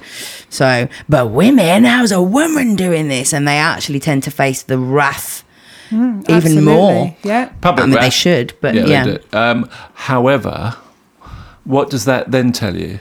So, 0.49 0.87
but 1.09 1.31
women, 1.31 1.85
how's 1.85 2.11
a 2.11 2.21
woman 2.21 2.75
doing 2.75 3.07
this? 3.07 3.33
And 3.33 3.47
they 3.47 3.57
actually 3.57 3.99
tend 3.99 4.21
to 4.23 4.31
face 4.31 4.61
the 4.61 4.77
wrath 4.77 5.43
even 5.91 6.23
Absolutely. 6.29 6.61
more. 6.61 7.17
Yeah. 7.23 7.45
Public 7.61 7.83
I 7.83 7.87
mean, 7.87 7.99
they 7.99 8.09
should, 8.11 8.53
but 8.61 8.75
yeah, 8.75 8.85
yeah, 8.85 9.03
they 9.05 9.17
do. 9.17 9.23
Um, 9.33 9.69
however, 9.95 10.75
what 11.63 11.89
does 11.89 12.05
that 12.05 12.29
then 12.29 12.51
tell 12.51 12.77
you 12.77 12.99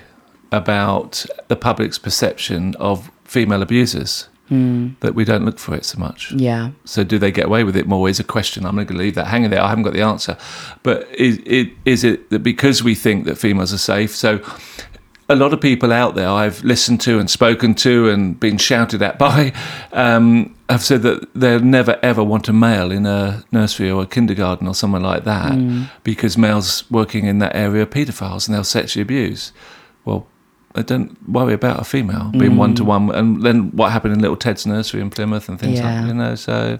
about 0.51 1.27
the 1.49 1.57
public's 1.57 1.99
perception 1.99 2.75
of 2.77 3.11
female 3.25 3.61
abusers? 3.61 4.29
That 4.51 5.15
we 5.15 5.25
don't 5.25 5.45
look 5.45 5.59
for 5.59 5.75
it 5.75 5.85
so 5.85 5.99
much. 5.99 6.33
yeah, 6.33 6.71
So 6.85 7.05
do 7.05 7.19
they 7.19 7.31
get 7.31 7.47
away 7.47 7.65
with 7.65 7.77
it 7.77 7.87
more? 7.87 8.09
Is 8.09 8.19
a 8.21 8.25
question. 8.25 8.65
I'm 8.65 8.75
going 8.77 8.87
to 8.89 8.95
leave 8.95 9.15
that 9.15 9.27
hanging 9.27 9.51
there. 9.51 9.63
I 9.63 9.69
haven't 9.69 9.85
got 9.85 9.93
the 9.93 10.03
answer. 10.03 10.37
But 10.83 11.07
is 11.15 11.39
it 11.45 11.69
is 11.85 12.05
it 12.05 12.31
that 12.31 12.41
because 12.43 12.83
we 12.83 12.95
think 12.95 13.27
that 13.27 13.37
females 13.39 13.73
are 13.73 13.79
safe? 13.79 14.15
So 14.17 14.41
a 15.31 15.37
lot 15.37 15.53
of 15.53 15.61
people 15.61 15.93
out 15.93 16.15
there 16.15 16.29
I've 16.31 16.65
listened 16.65 17.03
to 17.03 17.19
and 17.19 17.29
spoken 17.31 17.75
to 17.75 18.09
and 18.09 18.41
been 18.41 18.57
shouted 18.57 19.03
at 19.03 19.19
by 19.19 19.53
um, 19.93 20.55
have 20.71 20.83
said 20.83 21.03
that 21.03 21.29
they'll 21.35 21.61
never 21.61 21.99
ever 22.03 22.25
want 22.25 22.49
a 22.49 22.53
male 22.53 22.91
in 22.91 23.05
a 23.05 23.45
nursery 23.53 23.91
or 23.91 24.03
a 24.03 24.07
kindergarten 24.07 24.67
or 24.67 24.75
somewhere 24.75 25.03
like 25.03 25.25
that 25.25 25.53
because 26.03 26.39
males 26.39 26.91
working 26.91 27.27
in 27.27 27.39
that 27.41 27.55
area 27.55 27.83
are 27.83 27.87
paedophiles 27.87 28.47
and 28.49 28.55
they'll 28.55 28.65
sexually 28.65 29.03
abuse. 29.03 29.53
I 30.75 30.83
don't 30.83 31.17
worry 31.29 31.55
about 31.55 31.81
a 31.81 31.85
female 31.85 32.31
being 32.33 32.57
one 32.57 32.75
to 32.77 32.85
one, 32.85 33.11
and 33.15 33.43
then 33.43 33.71
what 33.77 33.91
happened 33.93 34.15
in 34.15 34.21
Little 34.21 34.37
Ted's 34.37 34.67
nursery 34.67 35.01
in 35.01 35.11
Plymouth 35.11 35.49
and 35.49 35.59
things 35.59 35.79
Yeah. 35.79 36.01
like 36.01 36.09
you 36.09 36.15
know. 36.15 36.35
So 36.35 36.77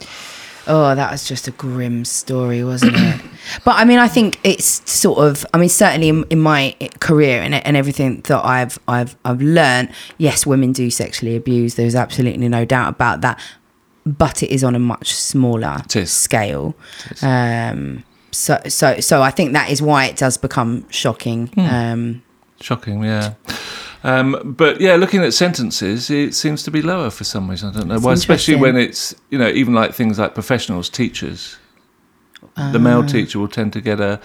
Oh, 0.71 0.95
that 0.95 1.11
was 1.11 1.27
just 1.27 1.49
a 1.49 1.51
grim 1.53 2.05
story, 2.05 2.63
wasn't 2.63 2.95
it? 2.95 3.21
but 3.65 3.77
I 3.77 3.87
mean, 3.87 3.99
I 3.99 4.07
think 4.07 4.39
it's 4.45 4.89
sort 4.91 5.19
of. 5.21 5.47
I 5.55 5.59
mean, 5.59 5.71
certainly 5.71 6.11
in, 6.11 6.25
in 6.29 6.39
my 6.41 6.77
career 7.01 7.41
and, 7.41 7.55
and 7.55 7.75
everything 7.75 8.21
that 8.29 8.45
I've 8.45 8.79
I've 8.87 9.17
I've 9.25 9.41
learned. 9.41 9.89
Yes, 10.19 10.45
women 10.45 10.73
do 10.73 10.91
sexually 10.91 11.35
abuse. 11.37 11.77
There's 11.77 11.95
absolutely 11.95 12.49
no 12.49 12.67
doubt 12.67 12.91
about 12.91 13.23
that. 13.23 13.41
But 14.05 14.43
it 14.43 14.51
is 14.51 14.63
on 14.63 14.75
a 14.75 14.79
much 14.79 15.15
smaller 15.15 15.79
scale. 16.05 16.75
Um, 17.23 18.05
so 18.31 18.61
so 18.69 19.01
so 19.01 19.23
I 19.23 19.31
think 19.31 19.55
that 19.55 19.71
is 19.71 19.81
why 19.81 20.05
it 20.05 20.17
does 20.17 20.37
become 20.37 20.87
shocking. 20.91 21.51
Um, 21.57 22.23
Shocking, 22.61 23.03
yeah. 23.05 23.35
Um, 24.05 24.55
but 24.57 24.81
yeah, 24.81 24.97
looking 24.97 25.23
at 25.23 25.35
sentences, 25.35 26.09
it 26.11 26.35
seems 26.35 26.63
to 26.65 26.71
be 26.71 26.83
lower 26.83 27.11
for 27.11 27.25
some 27.25 27.51
reason. 27.51 27.71
I 27.71 27.73
don't 27.79 27.89
know 27.89 27.99
why, 27.99 28.13
especially 28.13 28.57
when 28.57 28.77
it's 28.77 29.15
you 29.31 29.39
know 29.39 29.49
even 29.49 29.75
like 29.75 29.93
things 29.95 30.19
like 30.19 30.35
professionals, 30.35 30.89
teachers. 30.89 31.57
The 32.73 32.79
male 32.79 33.03
Ah. 33.03 33.07
teacher 33.07 33.39
will 33.41 33.49
tend 33.49 33.73
to 33.73 33.81
get 33.81 34.01
a 34.01 34.21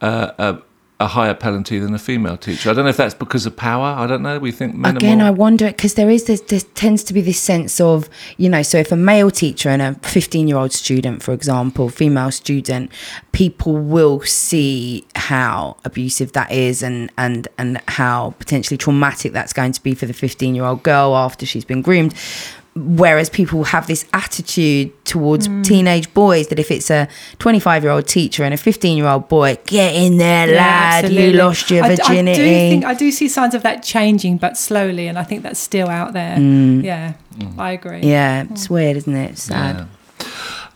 a, 0.00 0.34
a 0.38 0.58
a 0.98 1.06
higher 1.06 1.34
penalty 1.34 1.78
than 1.78 1.92
a 1.92 1.98
female 1.98 2.38
teacher. 2.38 2.70
I 2.70 2.72
don't 2.72 2.84
know 2.84 2.90
if 2.90 2.96
that's 2.96 3.14
because 3.14 3.44
of 3.44 3.54
power. 3.54 3.84
I 3.84 4.06
don't 4.06 4.22
know. 4.22 4.38
We 4.38 4.50
think 4.50 4.74
men 4.74 4.96
Again, 4.96 5.20
are 5.20 5.26
I 5.26 5.30
wonder 5.30 5.66
because 5.66 5.92
there 5.92 6.08
is 6.08 6.24
this, 6.24 6.40
there 6.40 6.60
tends 6.74 7.04
to 7.04 7.12
be 7.12 7.20
this 7.20 7.38
sense 7.38 7.80
of 7.80 8.08
you 8.38 8.48
know, 8.48 8.62
so 8.62 8.78
if 8.78 8.90
a 8.90 8.96
male 8.96 9.30
teacher 9.30 9.68
and 9.68 9.82
a 9.82 9.94
fifteen-year-old 9.96 10.72
student, 10.72 11.22
for 11.22 11.34
example, 11.34 11.90
female 11.90 12.30
student, 12.30 12.90
people 13.32 13.74
will 13.76 14.22
see 14.22 15.06
how 15.16 15.76
abusive 15.84 16.32
that 16.32 16.50
is 16.50 16.82
and 16.82 17.12
and 17.18 17.46
and 17.58 17.78
how 17.88 18.34
potentially 18.38 18.78
traumatic 18.78 19.32
that's 19.32 19.52
going 19.52 19.72
to 19.72 19.82
be 19.82 19.94
for 19.94 20.06
the 20.06 20.14
fifteen-year-old 20.14 20.82
girl 20.82 21.14
after 21.14 21.44
she's 21.44 21.64
been 21.64 21.82
groomed. 21.82 22.14
Whereas 22.76 23.30
people 23.30 23.64
have 23.64 23.86
this 23.86 24.04
attitude 24.12 24.92
towards 25.06 25.48
teenage 25.66 26.12
boys 26.12 26.48
that 26.48 26.58
if 26.58 26.70
it's 26.70 26.90
a 26.90 27.08
25 27.38 27.82
year 27.82 27.90
old 27.92 28.06
teacher 28.06 28.44
and 28.44 28.52
a 28.52 28.58
15 28.58 28.98
year 28.98 29.06
old 29.06 29.28
boy, 29.28 29.56
get 29.66 29.94
in 29.94 30.18
there, 30.18 30.46
Yeah, 30.48 30.56
lad, 30.56 31.04
you 31.04 31.08
absolutely. 31.18 31.38
lost 31.38 31.70
your 31.70 31.84
I- 31.84 31.96
virginity. 31.96 32.42
I, 32.42 32.44
do 32.44 32.70
think 32.70 32.84
I 32.84 32.94
do 32.94 33.10
see 33.10 33.28
signs 33.28 33.54
of 33.54 33.62
that 33.62 33.82
changing, 33.82 34.36
but 34.36 34.58
slowly, 34.58 35.06
and 35.08 35.18
I 35.18 35.22
think 35.22 35.42
that's 35.42 35.58
still 35.58 35.88
out 35.88 36.12
there. 36.12 36.38
Yeah, 36.38 37.14
I 37.56 37.72
agree. 37.72 38.02
Mm. 38.02 38.04
yeah, 38.04 38.44
it's 38.50 38.68
weird, 38.68 38.96
isn't 38.98 39.14
it? 39.16 39.30
It's 39.30 39.44
sad. 39.44 39.88
Yeah. 40.20 40.26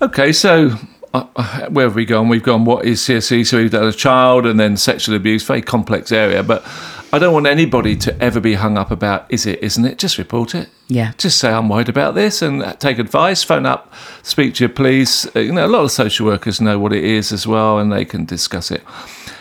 Okay, 0.03 0.33
so 0.33 0.71
uh, 1.13 1.25
uh, 1.37 1.67
where 1.69 1.85
have 1.87 1.95
we 1.95 2.07
gone? 2.07 2.29
We've 2.31 2.43
gone 2.43 2.65
what 2.65 2.87
is 2.87 3.01
CSE? 3.03 3.47
So 3.47 3.59
we've 3.59 3.71
done 3.71 3.85
a 3.85 3.93
child 3.93 4.47
and 4.47 4.59
then 4.59 4.79
sexual 4.79 5.15
abuse, 5.17 5.43
very 5.43 5.61
complex 5.61 6.13
area. 6.13 6.43
But 6.43 6.63
I 7.13 7.19
don't 7.19 7.35
want 7.35 7.49
anybody 7.49 7.97
to 7.97 8.23
ever 8.23 8.39
be 8.39 8.55
hung 8.55 8.79
up 8.79 8.93
about 8.93 9.27
is 9.29 9.45
it, 9.45 9.61
isn't 9.63 9.85
it? 9.85 9.99
Just 9.99 10.17
report 10.17 10.55
it. 10.55 10.69
Yeah. 10.87 11.13
Just 11.19 11.39
say 11.39 11.51
I'm 11.51 11.69
worried 11.69 11.89
about 11.89 12.15
this 12.15 12.41
and 12.41 12.63
take 12.79 13.01
advice. 13.01 13.43
Phone 13.43 13.67
up, 13.67 13.93
speak 14.23 14.55
to 14.55 14.65
your 14.65 14.69
police. 14.69 15.27
Uh, 15.35 15.41
You 15.41 15.53
know, 15.53 15.67
a 15.67 15.69
lot 15.69 15.83
of 15.83 15.91
social 15.91 16.25
workers 16.27 16.61
know 16.61 16.79
what 16.79 16.93
it 16.93 17.03
is 17.03 17.33
as 17.33 17.49
well, 17.49 17.79
and 17.79 17.93
they 17.93 18.05
can 18.05 18.25
discuss 18.27 18.71
it. 18.71 18.83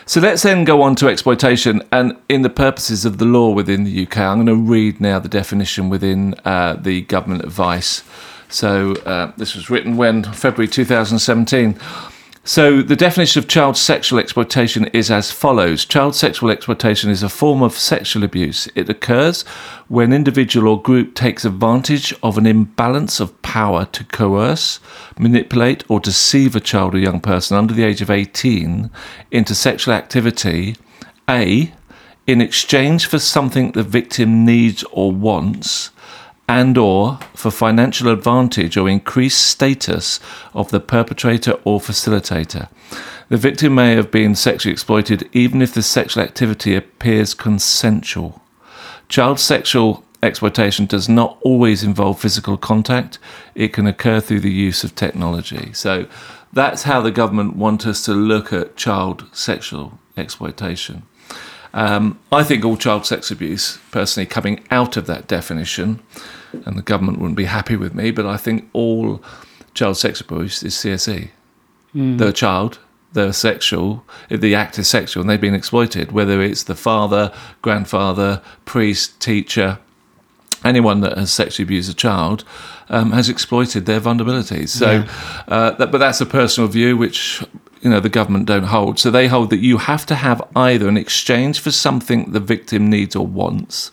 So 0.04 0.20
let's 0.20 0.42
then 0.42 0.64
go 0.64 0.82
on 0.82 0.96
to 0.96 1.08
exploitation. 1.08 1.82
And 1.92 2.16
in 2.28 2.42
the 2.42 2.50
purposes 2.50 3.04
of 3.04 3.18
the 3.18 3.24
law 3.24 3.50
within 3.50 3.84
the 3.84 4.02
UK, 4.02 4.18
I'm 4.18 4.44
going 4.44 4.46
to 4.46 4.56
read 4.56 5.00
now 5.00 5.20
the 5.20 5.28
definition 5.28 5.88
within 5.88 6.34
uh, 6.44 6.74
the 6.74 7.02
government 7.02 7.44
advice. 7.44 8.02
So 8.48 8.94
uh, 9.06 9.30
this 9.36 9.54
was 9.54 9.70
written 9.70 9.96
when 9.96 10.24
February 10.24 10.66
2017. 10.66 11.78
So 12.50 12.82
the 12.82 12.96
definition 12.96 13.38
of 13.38 13.46
child 13.46 13.76
sexual 13.76 14.18
exploitation 14.18 14.86
is 14.86 15.08
as 15.08 15.30
follows: 15.30 15.84
Child 15.84 16.16
sexual 16.16 16.50
exploitation 16.50 17.08
is 17.08 17.22
a 17.22 17.28
form 17.28 17.62
of 17.62 17.74
sexual 17.74 18.24
abuse. 18.24 18.66
It 18.74 18.88
occurs 18.88 19.42
when 19.86 20.12
individual 20.12 20.66
or 20.66 20.82
group 20.82 21.14
takes 21.14 21.44
advantage 21.44 22.12
of 22.24 22.36
an 22.36 22.46
imbalance 22.46 23.20
of 23.20 23.40
power 23.42 23.84
to 23.92 24.02
coerce, 24.02 24.80
manipulate, 25.16 25.84
or 25.88 26.00
deceive 26.00 26.56
a 26.56 26.60
child 26.60 26.96
or 26.96 26.98
young 26.98 27.20
person 27.20 27.56
under 27.56 27.72
the 27.72 27.84
age 27.84 28.02
of 28.02 28.10
18 28.10 28.90
into 29.30 29.54
sexual 29.54 29.94
activity. 29.94 30.74
A, 31.28 31.72
in 32.26 32.40
exchange 32.40 33.06
for 33.06 33.20
something 33.20 33.70
the 33.70 33.84
victim 33.84 34.44
needs 34.44 34.82
or 34.90 35.12
wants 35.12 35.92
and 36.50 36.76
or 36.76 37.16
for 37.32 37.48
financial 37.48 38.08
advantage 38.08 38.76
or 38.76 38.88
increased 38.88 39.46
status 39.46 40.18
of 40.52 40.72
the 40.72 40.80
perpetrator 40.80 41.52
or 41.62 41.78
facilitator. 41.78 42.68
The 43.28 43.36
victim 43.36 43.76
may 43.76 43.94
have 43.94 44.10
been 44.10 44.34
sexually 44.34 44.72
exploited 44.72 45.30
even 45.32 45.62
if 45.62 45.72
the 45.72 45.82
sexual 45.82 46.24
activity 46.24 46.74
appears 46.74 47.34
consensual. 47.34 48.42
Child 49.08 49.38
sexual 49.38 50.04
exploitation 50.24 50.86
does 50.86 51.08
not 51.08 51.38
always 51.42 51.84
involve 51.84 52.20
physical 52.20 52.56
contact. 52.56 53.20
It 53.54 53.72
can 53.72 53.86
occur 53.86 54.18
through 54.18 54.40
the 54.40 54.50
use 54.50 54.82
of 54.82 54.96
technology. 54.96 55.72
So 55.72 56.08
that's 56.52 56.82
how 56.82 57.00
the 57.00 57.12
government 57.12 57.54
want 57.54 57.86
us 57.86 58.04
to 58.06 58.12
look 58.12 58.52
at 58.52 58.74
child 58.74 59.24
sexual 59.32 60.00
exploitation. 60.16 61.04
Um, 61.72 62.18
I 62.32 62.42
think 62.42 62.64
all 62.64 62.76
child 62.76 63.06
sex 63.06 63.30
abuse, 63.30 63.78
personally, 63.90 64.26
coming 64.26 64.64
out 64.70 64.96
of 64.96 65.06
that 65.06 65.26
definition, 65.28 66.02
and 66.52 66.76
the 66.76 66.82
government 66.82 67.18
wouldn't 67.18 67.36
be 67.36 67.44
happy 67.44 67.76
with 67.76 67.94
me, 67.94 68.10
but 68.10 68.26
I 68.26 68.36
think 68.36 68.68
all 68.72 69.22
child 69.74 69.96
sex 69.96 70.20
abuse 70.20 70.62
is 70.62 70.74
CSE. 70.74 71.30
They're 72.18 72.28
a 72.28 72.32
child, 72.32 72.78
they're 73.12 73.32
sexual, 73.32 74.04
if 74.28 74.40
the 74.40 74.54
act 74.54 74.78
is 74.78 74.88
sexual 74.88 75.22
and 75.22 75.30
they've 75.30 75.40
been 75.40 75.54
exploited, 75.54 76.12
whether 76.12 76.40
it's 76.42 76.64
the 76.64 76.76
father, 76.76 77.32
grandfather, 77.62 78.42
priest, 78.64 79.20
teacher, 79.20 79.78
anyone 80.64 81.00
that 81.00 81.16
has 81.16 81.32
sexually 81.32 81.64
abused 81.64 81.90
a 81.90 81.94
child 81.94 82.44
um, 82.88 83.12
has 83.12 83.28
exploited 83.28 83.86
their 83.86 84.00
vulnerabilities. 84.00 84.68
So, 84.68 85.04
uh, 85.48 85.72
that, 85.72 85.90
but 85.90 85.98
that's 85.98 86.20
a 86.20 86.26
personal 86.26 86.68
view 86.68 86.96
which 86.96 87.42
you 87.80 87.90
know 87.90 88.00
the 88.00 88.08
government 88.08 88.46
don't 88.46 88.64
hold. 88.64 88.98
So 88.98 89.10
they 89.10 89.26
hold 89.28 89.50
that 89.50 89.60
you 89.60 89.78
have 89.78 90.04
to 90.06 90.14
have 90.14 90.42
either 90.54 90.88
an 90.88 90.96
exchange 90.96 91.60
for 91.60 91.70
something 91.70 92.32
the 92.32 92.40
victim 92.40 92.88
needs 92.90 93.16
or 93.16 93.26
wants, 93.26 93.90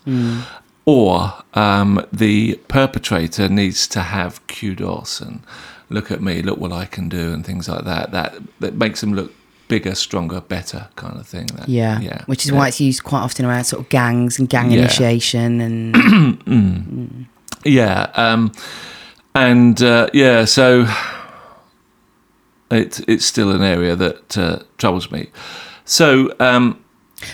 or 0.86 1.34
um, 1.54 2.06
the 2.12 2.56
perpetrator 2.68 3.50
needs 3.50 3.88
to 3.90 4.02
have 4.02 4.46
kudos 4.48 5.22
and 5.22 5.42
look 5.90 6.12
at 6.12 6.22
me, 6.22 6.42
look 6.42 6.60
what 6.60 6.72
I 6.74 6.86
can 6.86 7.08
do, 7.10 7.32
and 7.34 7.46
things 7.46 7.68
like 7.70 7.86
that. 7.86 8.12
That 8.12 8.36
that 8.60 8.74
makes 8.76 9.02
them 9.02 9.14
look 9.14 9.32
bigger, 9.70 9.96
stronger, 9.96 10.40
better, 10.40 10.88
kind 10.96 11.18
of 11.20 11.28
thing. 11.28 11.46
That, 11.56 11.68
Yeah. 11.68 12.00
yeah. 12.00 12.24
Which 12.26 12.46
is 12.46 12.52
yeah. 12.52 12.58
why 12.58 12.68
it's 12.70 12.80
used 12.80 13.04
quite 13.04 13.20
often 13.20 13.46
around 13.46 13.66
sort 13.66 13.82
of 13.84 13.90
gangs 13.90 14.40
and 14.40 14.48
gang 14.48 14.72
Yeah. 14.72 14.80
initiation 14.80 15.60
and 15.60 17.28
Yeah, 17.66 18.10
um, 18.16 18.52
and 19.36 19.82
uh, 19.82 20.10
yeah, 20.14 20.46
so 20.46 20.86
it's 22.72 23.00
it's 23.02 23.26
still 23.26 23.52
an 23.52 23.62
area 23.62 23.96
that 23.96 24.38
uh, 24.38 24.60
troubles 24.78 25.12
me. 25.12 25.30
So 25.86 26.34
um, 26.40 26.84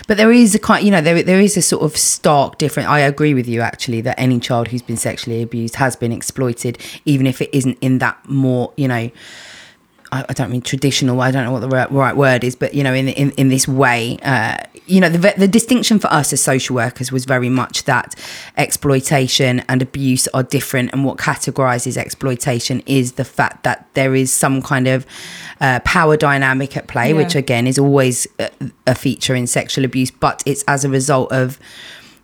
but 0.06 0.16
there 0.16 0.32
is 0.32 0.54
a 0.54 0.58
quite 0.58 0.82
you 0.82 0.90
know 0.90 1.00
there 1.00 1.22
there 1.22 1.40
is 1.40 1.56
a 1.56 1.62
sort 1.62 1.82
of 1.82 1.96
stark 1.96 2.58
difference. 2.58 2.88
I 2.88 3.00
agree 3.00 3.34
with 3.34 3.48
you 3.48 3.60
actually 3.60 4.00
that 4.02 4.18
any 4.18 4.40
child 4.40 4.68
who's 4.68 4.82
been 4.82 4.96
sexually 4.96 5.42
abused 5.42 5.76
has 5.76 5.96
been 5.96 6.12
exploited, 6.12 6.78
even 7.04 7.26
if 7.26 7.42
it 7.42 7.50
isn't 7.52 7.78
in 7.80 7.98
that 7.98 8.18
more 8.28 8.72
you 8.76 8.88
know. 8.88 9.10
I, 10.14 10.24
I 10.28 10.32
don't 10.32 10.50
mean 10.50 10.62
traditional. 10.62 11.20
I 11.20 11.30
don't 11.32 11.44
know 11.44 11.52
what 11.52 11.60
the 11.60 11.68
right, 11.68 11.90
right 11.90 12.16
word 12.16 12.44
is, 12.44 12.54
but 12.56 12.72
you 12.74 12.82
know, 12.84 12.94
in 12.94 13.08
in, 13.08 13.32
in 13.32 13.48
this 13.48 13.66
way, 13.66 14.16
uh, 14.22 14.56
you 14.86 15.00
know, 15.00 15.08
the 15.08 15.34
the 15.36 15.48
distinction 15.48 15.98
for 15.98 16.10
us 16.20 16.32
as 16.32 16.40
social 16.40 16.76
workers 16.76 17.10
was 17.10 17.24
very 17.24 17.48
much 17.48 17.84
that 17.84 18.14
exploitation 18.56 19.60
and 19.68 19.82
abuse 19.82 20.28
are 20.34 20.42
different, 20.42 20.90
and 20.92 21.04
what 21.04 21.16
categorizes 21.18 21.96
exploitation 21.96 22.82
is 22.86 23.12
the 23.12 23.24
fact 23.24 23.64
that 23.64 23.86
there 23.94 24.14
is 24.14 24.32
some 24.32 24.62
kind 24.62 24.86
of 24.86 25.04
uh, 25.60 25.80
power 25.84 26.16
dynamic 26.16 26.76
at 26.76 26.86
play, 26.86 27.08
Yeah. 27.10 27.16
which 27.16 27.34
again 27.34 27.66
is 27.66 27.78
always 27.78 28.26
a, 28.38 28.50
a 28.86 28.94
feature 28.94 29.34
in 29.34 29.46
sexual 29.46 29.84
abuse, 29.84 30.10
but 30.12 30.42
it's 30.46 30.62
as 30.68 30.84
a 30.84 30.88
result 30.88 31.32
of 31.32 31.58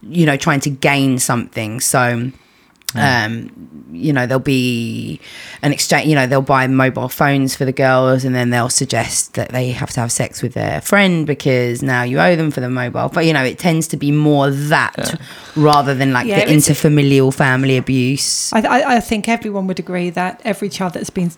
you 0.02 0.24
know 0.26 0.36
trying 0.36 0.60
to 0.60 0.70
gain 0.70 1.18
something. 1.18 1.80
So 1.80 2.30
um 2.94 3.50
you 3.92 4.12
know 4.12 4.26
there'll 4.26 4.40
be 4.40 5.20
an 5.62 5.72
exchange 5.72 6.06
you 6.08 6.14
know 6.14 6.26
they'll 6.26 6.42
buy 6.42 6.66
mobile 6.66 7.08
phones 7.08 7.54
for 7.56 7.64
the 7.64 7.72
girls 7.72 8.24
and 8.24 8.34
then 8.34 8.50
they'll 8.50 8.68
suggest 8.68 9.34
that 9.34 9.48
they 9.50 9.70
have 9.70 9.90
to 9.90 10.00
have 10.00 10.10
sex 10.12 10.42
with 10.42 10.54
their 10.54 10.80
friend 10.80 11.26
because 11.26 11.82
now 11.82 12.02
you 12.02 12.18
owe 12.20 12.36
them 12.36 12.50
for 12.50 12.60
the 12.60 12.70
mobile 12.70 13.08
but 13.08 13.24
you 13.26 13.32
know 13.32 13.42
it 13.44 13.58
tends 13.58 13.86
to 13.88 13.96
be 13.96 14.10
more 14.12 14.50
that 14.50 15.20
rather 15.56 15.94
than 15.94 16.12
like 16.12 16.26
Yeah, 16.26 16.36
the 16.44 16.52
it's- 16.52 16.68
interfamilial 16.68 17.32
family 17.34 17.76
abuse 17.76 18.52
I, 18.52 18.60
I, 18.60 18.96
I 18.96 19.00
think 19.00 19.28
everyone 19.28 19.66
would 19.66 19.78
agree 19.78 20.10
that 20.10 20.40
every 20.44 20.68
child 20.68 20.94
that's 20.94 21.10
been 21.10 21.30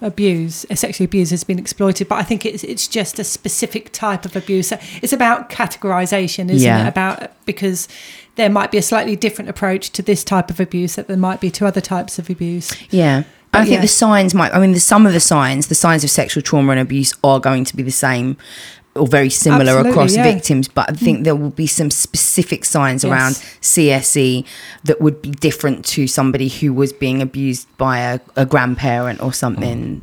abused, 0.00 0.70
uh, 0.70 0.74
sexually 0.74 1.04
abused, 1.06 1.30
has 1.30 1.44
been 1.44 1.58
exploited. 1.58 2.08
But 2.08 2.16
I 2.16 2.22
think 2.22 2.44
it's 2.46 2.64
it's 2.64 2.86
just 2.88 3.18
a 3.18 3.24
specific 3.24 3.92
type 3.92 4.24
of 4.24 4.36
abuse. 4.36 4.72
It's 5.02 5.12
about 5.12 5.50
categorization, 5.50 6.50
isn't 6.50 6.60
Yeah. 6.60 6.84
it? 6.84 6.88
About 6.88 7.32
because 7.46 7.88
there 8.36 8.48
might 8.50 8.70
be 8.70 8.78
a 8.78 8.82
slightly 8.82 9.14
different 9.16 9.50
approach 9.50 9.90
to 9.90 10.02
this 10.02 10.24
type 10.24 10.50
of 10.50 10.58
abuse 10.60 10.94
that 10.96 11.06
there 11.08 11.16
might 11.16 11.40
be 11.40 11.50
to 11.50 11.66
other 11.66 11.80
types 11.80 12.18
of 12.18 12.30
abuse. 12.30 12.72
yeah 12.90 13.24
But 13.50 13.60
I 13.60 13.64
think 13.64 13.74
yeah. 13.76 13.80
the 13.82 13.88
signs 13.88 14.34
might 14.34 14.54
I 14.54 14.58
mean 14.60 14.72
the 14.72 14.80
some 14.80 15.06
of 15.06 15.12
the 15.12 15.20
signs 15.20 15.66
the 15.68 15.74
signs 15.74 16.02
of 16.04 16.10
sexual 16.10 16.42
trauma 16.42 16.72
and 16.72 16.80
abuse 16.80 17.12
are 17.22 17.38
going 17.40 17.64
to 17.64 17.76
be 17.76 17.82
the 17.82 17.90
same 17.90 18.36
or 18.94 19.06
very 19.06 19.30
similar 19.30 19.72
Absolutely, 19.72 19.90
across 19.90 20.14
yeah. 20.16 20.26
Mm. 20.26 20.34
victims 20.34 20.68
but 20.68 20.90
I 20.90 20.92
think 20.94 21.24
there 21.24 21.36
will 21.36 21.50
be 21.50 21.66
some 21.66 21.90
specific 21.90 22.64
signs 22.64 23.04
Yes. 23.04 23.10
around 23.12 23.32
CSE 23.62 24.44
that 24.84 25.00
would 25.00 25.22
be 25.22 25.30
different 25.30 25.84
to 25.86 26.06
somebody 26.06 26.48
who 26.48 26.72
was 26.74 26.92
being 26.92 27.22
abused 27.22 27.66
by 27.78 27.98
a, 28.00 28.20
a 28.36 28.44
grandparent 28.46 29.20
or 29.22 29.32
something. 29.32 30.02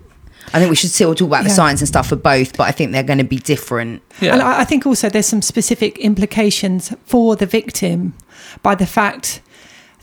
I 0.54 0.60
think 0.60 0.70
we 0.70 0.76
should 0.76 0.90
still 0.92 1.14
talk 1.16 1.28
about 1.28 1.44
the 1.44 1.50
Yeah. 1.50 1.56
signs 1.56 1.82
and 1.82 1.88
stuff 1.88 2.08
for 2.10 2.16
both, 2.16 2.58
but 2.58 2.68
I 2.68 2.72
think 2.72 2.92
they're 2.92 3.04
going 3.04 3.20
to 3.20 3.24
be 3.24 3.38
different. 3.38 4.02
Yeah. 4.20 4.34
And 4.34 4.42
I, 4.42 4.62
I 4.62 4.64
think 4.66 4.86
also 4.86 5.10
there's 5.10 5.26
some 5.28 5.42
specific 5.42 5.98
implications 6.00 6.94
for 7.06 7.36
the 7.36 7.46
victim 7.46 8.14
by 8.64 8.76
the 8.76 8.86
fact 8.88 9.42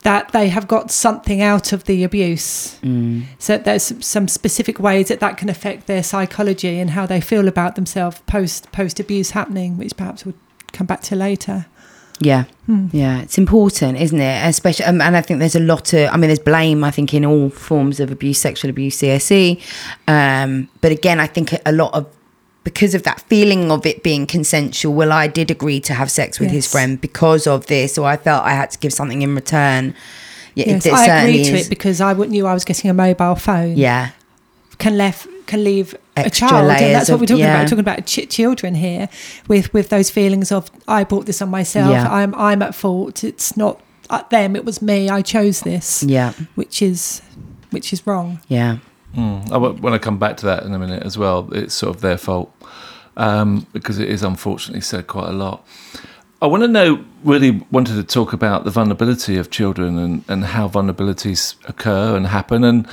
that 0.02 0.30
they 0.32 0.48
have 0.48 0.68
got 0.68 0.90
something 0.92 1.42
out 1.42 1.72
of 1.72 1.84
the 1.84 2.04
abuse. 2.04 2.78
Mm. 2.82 3.24
So 3.38 3.58
there's 3.58 3.92
some 4.06 4.28
specific 4.28 4.78
ways 4.78 5.08
that 5.08 5.18
that 5.20 5.36
can 5.36 5.48
affect 5.48 5.88
their 5.88 6.02
psychology 6.04 6.78
and 6.78 6.90
how 6.90 7.06
they 7.06 7.20
feel 7.20 7.48
about 7.48 7.74
themselves 7.74 8.20
post 8.26 8.70
post 8.70 9.00
abuse 9.00 9.30
happening, 9.32 9.76
which 9.76 9.96
perhaps 9.96 10.24
we'll 10.24 10.36
come 10.72 10.86
back 10.86 11.00
to 11.02 11.16
later. 11.16 11.66
Yeah, 12.18 12.44
Hmm. 12.66 12.86
yeah, 12.92 13.20
it's 13.20 13.36
important, 13.36 13.98
isn't 14.00 14.20
it? 14.20 14.48
Especially, 14.48 14.86
um, 14.86 15.00
and 15.02 15.16
I 15.16 15.20
think 15.20 15.38
there's 15.40 15.54
a 15.54 15.60
lot 15.60 15.92
of. 15.92 16.08
I 16.10 16.16
mean, 16.16 16.28
there's 16.28 16.38
blame. 16.38 16.82
I 16.82 16.90
think 16.90 17.12
in 17.12 17.24
all 17.26 17.50
forms 17.50 18.00
of 18.00 18.10
abuse, 18.10 18.38
sexual 18.40 18.70
abuse, 18.70 18.96
CSE. 18.98 19.60
Um, 20.08 20.68
but 20.80 20.92
again, 20.92 21.20
I 21.20 21.26
think 21.26 21.52
a 21.66 21.72
lot 21.72 21.92
of 21.94 22.06
because 22.64 22.94
of 22.94 23.02
that 23.04 23.20
feeling 23.28 23.70
of 23.70 23.84
it 23.86 24.02
being 24.02 24.26
consensual. 24.26 24.94
Well, 24.94 25.12
I 25.12 25.26
did 25.28 25.50
agree 25.50 25.78
to 25.80 25.94
have 25.94 26.10
sex 26.10 26.40
with 26.40 26.50
his 26.50 26.66
friend 26.70 27.00
because 27.00 27.46
of 27.46 27.66
this, 27.66 27.98
or 27.98 28.06
I 28.08 28.16
felt 28.16 28.44
I 28.44 28.54
had 28.54 28.70
to 28.72 28.78
give 28.78 28.92
something 28.92 29.22
in 29.22 29.34
return. 29.34 29.94
Yeah, 30.54 30.70
Yes, 30.70 30.86
I 30.86 31.06
agreed 31.18 31.44
to 31.44 31.52
is. 31.52 31.66
it 31.66 31.68
because 31.70 32.00
I 32.00 32.14
knew 32.14 32.46
I 32.46 32.54
was 32.54 32.64
getting 32.64 32.88
a 32.90 32.94
mobile 32.94 33.34
phone. 33.34 33.76
Yeah, 33.76 34.10
can 34.78 34.96
left 34.96 35.28
can 35.46 35.62
leave 35.62 35.94
a 36.16 36.30
child, 36.30 36.54
and 36.54 36.68
layers 36.68 36.92
that's 36.92 37.10
what 37.10 37.20
we're 37.20 37.26
talking 37.26 37.40
yeah. 37.40 37.54
about. 37.54 37.64
We're 37.64 37.68
talking 37.68 37.78
about 37.80 38.06
ch- 38.06 38.28
children 38.28 38.74
here, 38.74 39.08
with 39.48 39.72
with 39.72 39.88
those 39.88 40.10
feelings 40.10 40.52
of 40.52 40.70
I 40.88 41.04
brought 41.04 41.26
this 41.26 41.42
on 41.42 41.50
myself. 41.50 41.90
Yeah. 41.90 42.12
I'm 42.12 42.34
I'm 42.34 42.62
at 42.62 42.74
fault. 42.74 43.24
It's 43.24 43.56
not 43.56 43.80
uh, 44.10 44.22
them. 44.30 44.56
It 44.56 44.64
was 44.64 44.80
me. 44.80 45.08
I 45.08 45.22
chose 45.22 45.60
this, 45.60 46.02
yeah, 46.02 46.32
which 46.54 46.82
is 46.82 47.22
which 47.70 47.92
is 47.92 48.06
wrong. 48.06 48.40
yeah. 48.48 48.78
Mm. 49.14 49.50
I 49.50 49.56
want 49.56 49.94
to 49.94 49.98
come 49.98 50.18
back 50.18 50.36
to 50.38 50.46
that 50.46 50.64
in 50.64 50.74
a 50.74 50.78
minute 50.78 51.02
as 51.02 51.16
well. 51.16 51.48
It's 51.52 51.72
sort 51.72 51.96
of 51.96 52.02
their 52.02 52.18
fault 52.18 52.52
um, 53.16 53.66
because 53.72 53.98
it 53.98 54.10
is 54.10 54.22
unfortunately 54.22 54.82
said 54.82 55.06
quite 55.06 55.28
a 55.28 55.32
lot. 55.32 55.66
I 56.42 56.46
want 56.46 56.62
to 56.64 56.68
know, 56.68 57.02
really 57.24 57.64
wanted 57.70 57.94
to 57.94 58.02
talk 58.02 58.34
about 58.34 58.64
the 58.64 58.70
vulnerability 58.70 59.38
of 59.38 59.50
children 59.50 59.98
and, 59.98 60.24
and 60.28 60.44
how 60.44 60.68
vulnerabilities 60.68 61.56
occur 61.66 62.14
and 62.14 62.26
happen. 62.26 62.62
And 62.62 62.86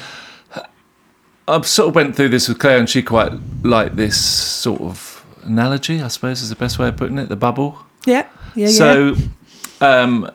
I 1.47 1.61
sort 1.61 1.89
of 1.89 1.95
went 1.95 2.15
through 2.15 2.29
this 2.29 2.47
with 2.47 2.59
Claire, 2.59 2.79
and 2.79 2.89
she 2.89 3.01
quite 3.01 3.33
liked 3.63 3.95
this 3.95 4.19
sort 4.19 4.81
of 4.81 5.25
analogy, 5.43 6.01
I 6.01 6.07
suppose 6.07 6.41
is 6.41 6.49
the 6.49 6.55
best 6.55 6.79
way 6.79 6.87
of 6.87 6.97
putting 6.97 7.17
it 7.17 7.29
the 7.29 7.35
bubble. 7.35 7.77
Yeah, 8.05 8.27
yeah, 8.55 8.67
yeah. 8.67 8.69
So, 8.69 9.15
um, 9.81 10.31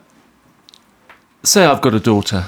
say 1.43 1.65
I've 1.65 1.81
got 1.81 1.95
a 1.95 2.01
daughter. 2.01 2.45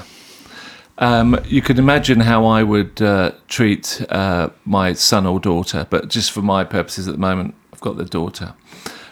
Um, 0.99 1.39
you 1.45 1.63
can 1.63 1.79
imagine 1.79 2.19
how 2.19 2.45
I 2.45 2.61
would 2.61 3.01
uh, 3.01 3.31
treat 3.47 4.05
uh, 4.09 4.49
my 4.65 4.93
son 4.93 5.25
or 5.25 5.39
daughter, 5.39 5.87
but 5.89 6.09
just 6.09 6.31
for 6.31 6.43
my 6.43 6.63
purposes 6.63 7.07
at 7.07 7.15
the 7.15 7.19
moment, 7.19 7.55
I've 7.73 7.81
got 7.81 7.97
the 7.97 8.05
daughter, 8.05 8.53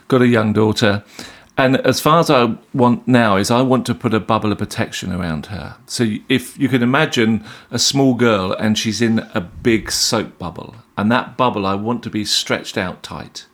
got 0.07 0.21
a 0.21 0.27
young 0.27 0.53
daughter, 0.53 1.03
and 1.59 1.75
as 1.85 1.99
far 1.99 2.19
as 2.19 2.29
I 2.29 2.55
want 2.73 3.05
now 3.05 3.35
is 3.35 3.51
I 3.51 3.61
want 3.61 3.85
to 3.87 3.93
put 3.93 4.13
a 4.13 4.19
bubble 4.21 4.53
of 4.53 4.57
protection 4.57 5.11
around 5.11 5.47
her. 5.47 5.75
So 5.87 6.05
if 6.29 6.57
you 6.57 6.69
can 6.69 6.81
imagine 6.81 7.43
a 7.69 7.77
small 7.77 8.13
girl 8.13 8.53
and 8.53 8.77
she's 8.77 9.01
in 9.01 9.19
a 9.33 9.41
big 9.41 9.91
soap 9.91 10.37
bubble, 10.37 10.75
and 10.97 11.11
that 11.11 11.35
bubble 11.35 11.65
I 11.65 11.75
want 11.75 12.01
to 12.03 12.09
be 12.09 12.23
stretched 12.23 12.77
out 12.77 13.03
tight. 13.03 13.45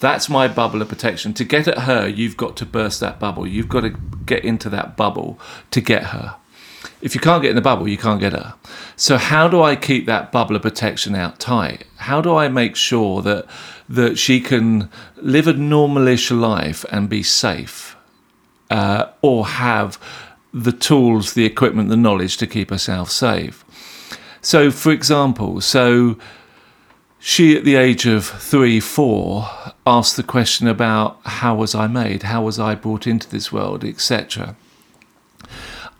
That's 0.00 0.28
my 0.28 0.48
bubble 0.48 0.82
of 0.82 0.88
protection. 0.88 1.34
To 1.34 1.44
get 1.44 1.68
at 1.68 1.78
her, 1.80 2.08
you've 2.08 2.36
got 2.36 2.56
to 2.56 2.66
burst 2.66 2.98
that 2.98 3.20
bubble. 3.20 3.46
You've 3.46 3.68
got 3.68 3.82
to 3.82 3.90
get 3.90 4.44
into 4.44 4.68
that 4.70 4.96
bubble 4.96 5.38
to 5.70 5.80
get 5.80 6.06
her. 6.06 6.36
If 7.00 7.14
you 7.14 7.20
can't 7.20 7.42
get 7.42 7.50
in 7.50 7.56
the 7.56 7.62
bubble, 7.62 7.86
you 7.86 7.96
can't 7.96 8.20
get 8.20 8.32
her. 8.32 8.54
So 8.96 9.18
how 9.18 9.46
do 9.46 9.62
I 9.62 9.76
keep 9.76 10.06
that 10.06 10.32
bubble 10.32 10.56
of 10.56 10.62
protection 10.62 11.14
out 11.14 11.38
tight? 11.38 11.84
How 11.96 12.20
do 12.20 12.34
I 12.34 12.48
make 12.48 12.74
sure 12.74 13.22
that 13.22 13.46
that 13.88 14.18
she 14.18 14.40
can 14.40 14.90
live 15.16 15.46
a 15.46 15.54
normalish 15.54 16.30
life 16.36 16.84
and 16.90 17.08
be 17.08 17.22
safe, 17.22 17.96
uh, 18.70 19.06
or 19.22 19.46
have 19.46 19.98
the 20.52 20.72
tools, 20.72 21.34
the 21.34 21.44
equipment, 21.44 21.88
the 21.88 21.96
knowledge 21.96 22.36
to 22.38 22.46
keep 22.46 22.70
herself 22.70 23.10
safe? 23.10 23.64
So, 24.40 24.70
for 24.70 24.92
example, 24.92 25.60
so 25.60 26.16
she 27.18 27.56
at 27.56 27.64
the 27.64 27.74
age 27.74 28.06
of 28.06 28.24
three, 28.24 28.78
four, 28.78 29.48
asked 29.84 30.16
the 30.16 30.22
question 30.22 30.68
about 30.68 31.18
how 31.24 31.56
was 31.56 31.74
I 31.74 31.88
made, 31.88 32.22
how 32.22 32.42
was 32.42 32.58
I 32.58 32.76
brought 32.76 33.06
into 33.06 33.28
this 33.28 33.50
world, 33.50 33.84
etc. 33.84 34.54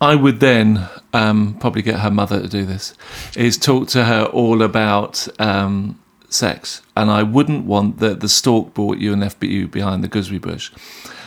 I 0.01 0.15
would 0.15 0.41
then 0.41 0.89
um, 1.13 1.57
probably 1.59 1.83
get 1.83 2.01
her 2.01 2.11
mother 2.11 2.41
to 2.41 2.49
do 2.49 2.65
this, 2.65 2.95
is 3.37 3.57
talk 3.59 3.89
to 3.89 4.05
her 4.05 4.27
all 4.27 4.63
about 4.63 5.27
um, 5.41 5.99
sex, 6.29 6.83
and 6.97 7.11
I 7.11 7.23
wouldn't 7.23 7.65
want 7.65 7.99
that 7.99 8.21
the 8.21 8.29
stork 8.29 8.75
brought 8.75 8.99
you 8.99 9.13
an 9.13 9.21
FBU 9.21 9.71
behind 9.71 10.03
the 10.03 10.09
gooseberry 10.09 10.39
bush. 10.39 10.71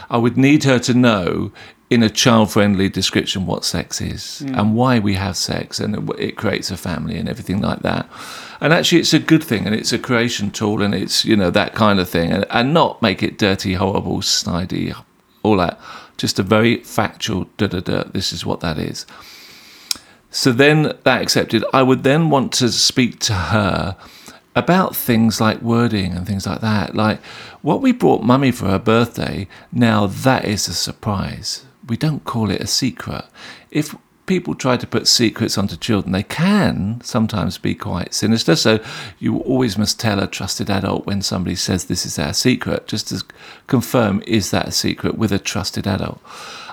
I 0.09 0.17
would 0.17 0.37
need 0.37 0.63
her 0.63 0.79
to 0.79 0.93
know 0.93 1.51
in 1.89 2.03
a 2.03 2.09
child-friendly 2.09 2.89
description 2.89 3.47
what 3.47 3.65
sex 3.65 3.99
is 3.99 4.39
hmm. 4.39 4.53
and 4.53 4.75
why 4.75 4.99
we 4.99 5.15
have 5.15 5.35
sex, 5.35 5.79
and 5.79 5.95
it, 5.95 6.19
it 6.19 6.37
creates 6.37 6.69
a 6.71 6.77
family 6.77 7.17
and 7.17 7.27
everything 7.27 7.61
like 7.61 7.81
that. 7.81 8.07
And 8.61 8.73
actually, 8.73 8.99
it's 8.99 9.13
a 9.13 9.19
good 9.19 9.43
thing, 9.43 9.65
and 9.65 9.73
it's 9.73 9.93
a 9.93 9.99
creation 9.99 10.51
tool, 10.51 10.81
and 10.81 10.93
it's 10.93 11.25
you 11.25 11.35
know 11.35 11.49
that 11.51 11.73
kind 11.73 11.99
of 11.99 12.09
thing, 12.09 12.31
and, 12.31 12.45
and 12.49 12.73
not 12.73 13.01
make 13.01 13.23
it 13.23 13.37
dirty, 13.37 13.73
horrible, 13.73 14.17
snidey, 14.17 14.95
all 15.43 15.57
that. 15.57 15.79
Just 16.17 16.37
a 16.37 16.43
very 16.43 16.77
factual 16.83 17.47
da 17.57 17.67
da 17.67 17.79
da. 17.79 18.03
This 18.03 18.33
is 18.33 18.45
what 18.45 18.59
that 18.59 18.77
is. 18.77 19.05
So 20.31 20.51
then 20.51 20.95
that 21.03 21.21
accepted, 21.21 21.63
I 21.73 21.81
would 21.81 22.03
then 22.03 22.29
want 22.29 22.53
to 22.53 22.71
speak 22.71 23.19
to 23.21 23.33
her 23.33 23.95
about 24.55 24.95
things 24.95 25.39
like 25.39 25.61
wording 25.61 26.13
and 26.13 26.25
things 26.25 26.45
like 26.47 26.61
that. 26.61 26.95
Like 26.95 27.23
what 27.61 27.81
we 27.81 27.91
brought 27.91 28.23
mummy 28.23 28.51
for 28.51 28.67
her 28.67 28.79
birthday, 28.79 29.47
now 29.71 30.07
that 30.07 30.45
is 30.45 30.67
a 30.67 30.73
surprise. 30.73 31.65
We 31.87 31.97
don't 31.97 32.25
call 32.25 32.51
it 32.51 32.61
a 32.61 32.67
secret. 32.67 33.25
If 33.71 33.95
people 34.29 34.53
try 34.53 34.77
to 34.77 34.85
put 34.85 35.07
secrets 35.07 35.57
onto 35.57 35.75
children, 35.75 36.11
they 36.11 36.21
can 36.23 37.01
sometimes 37.03 37.57
be 37.57 37.73
quite 37.73 38.13
sinister. 38.13 38.55
So 38.55 38.79
you 39.17 39.39
always 39.39 39.75
must 39.75 39.99
tell 39.99 40.19
a 40.19 40.27
trusted 40.27 40.69
adult 40.69 41.07
when 41.07 41.23
somebody 41.23 41.55
says 41.55 41.85
this 41.85 42.05
is 42.05 42.19
our 42.19 42.33
secret, 42.33 42.87
just 42.87 43.09
to 43.09 43.25
confirm 43.65 44.21
is 44.27 44.51
that 44.51 44.67
a 44.67 44.71
secret 44.71 45.17
with 45.17 45.31
a 45.31 45.39
trusted 45.39 45.87
adult. 45.87 46.21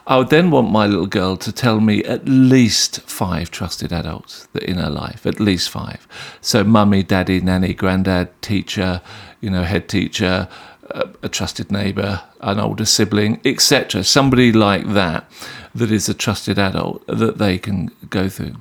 I 0.06 0.18
would 0.18 0.28
then 0.28 0.50
want 0.50 0.70
my 0.70 0.86
little 0.86 1.06
girl 1.06 1.36
to 1.38 1.50
tell 1.50 1.80
me 1.80 2.04
at 2.04 2.28
least 2.28 3.00
five 3.00 3.50
trusted 3.50 3.90
adults 3.90 4.46
in 4.60 4.76
her 4.76 4.90
life, 4.90 5.26
at 5.26 5.40
least 5.40 5.70
five. 5.70 6.06
So, 6.42 6.62
mummy, 6.62 7.02
daddy, 7.02 7.40
nanny, 7.40 7.72
granddad, 7.72 8.28
teacher, 8.42 9.00
you 9.40 9.50
know, 9.50 9.64
head 9.64 9.88
teacher, 9.88 10.46
a, 10.90 11.08
a 11.22 11.28
trusted 11.28 11.72
neighbour, 11.72 12.22
an 12.40 12.60
older 12.60 12.84
sibling, 12.84 13.40
etc. 13.44 14.04
Somebody 14.04 14.52
like 14.52 14.86
that, 14.92 15.28
that 15.76 15.90
is 15.90 16.08
a 16.08 16.14
trusted 16.14 16.58
adult 16.58 17.06
that 17.06 17.38
they 17.38 17.58
can 17.58 17.90
go 18.10 18.28
through. 18.28 18.56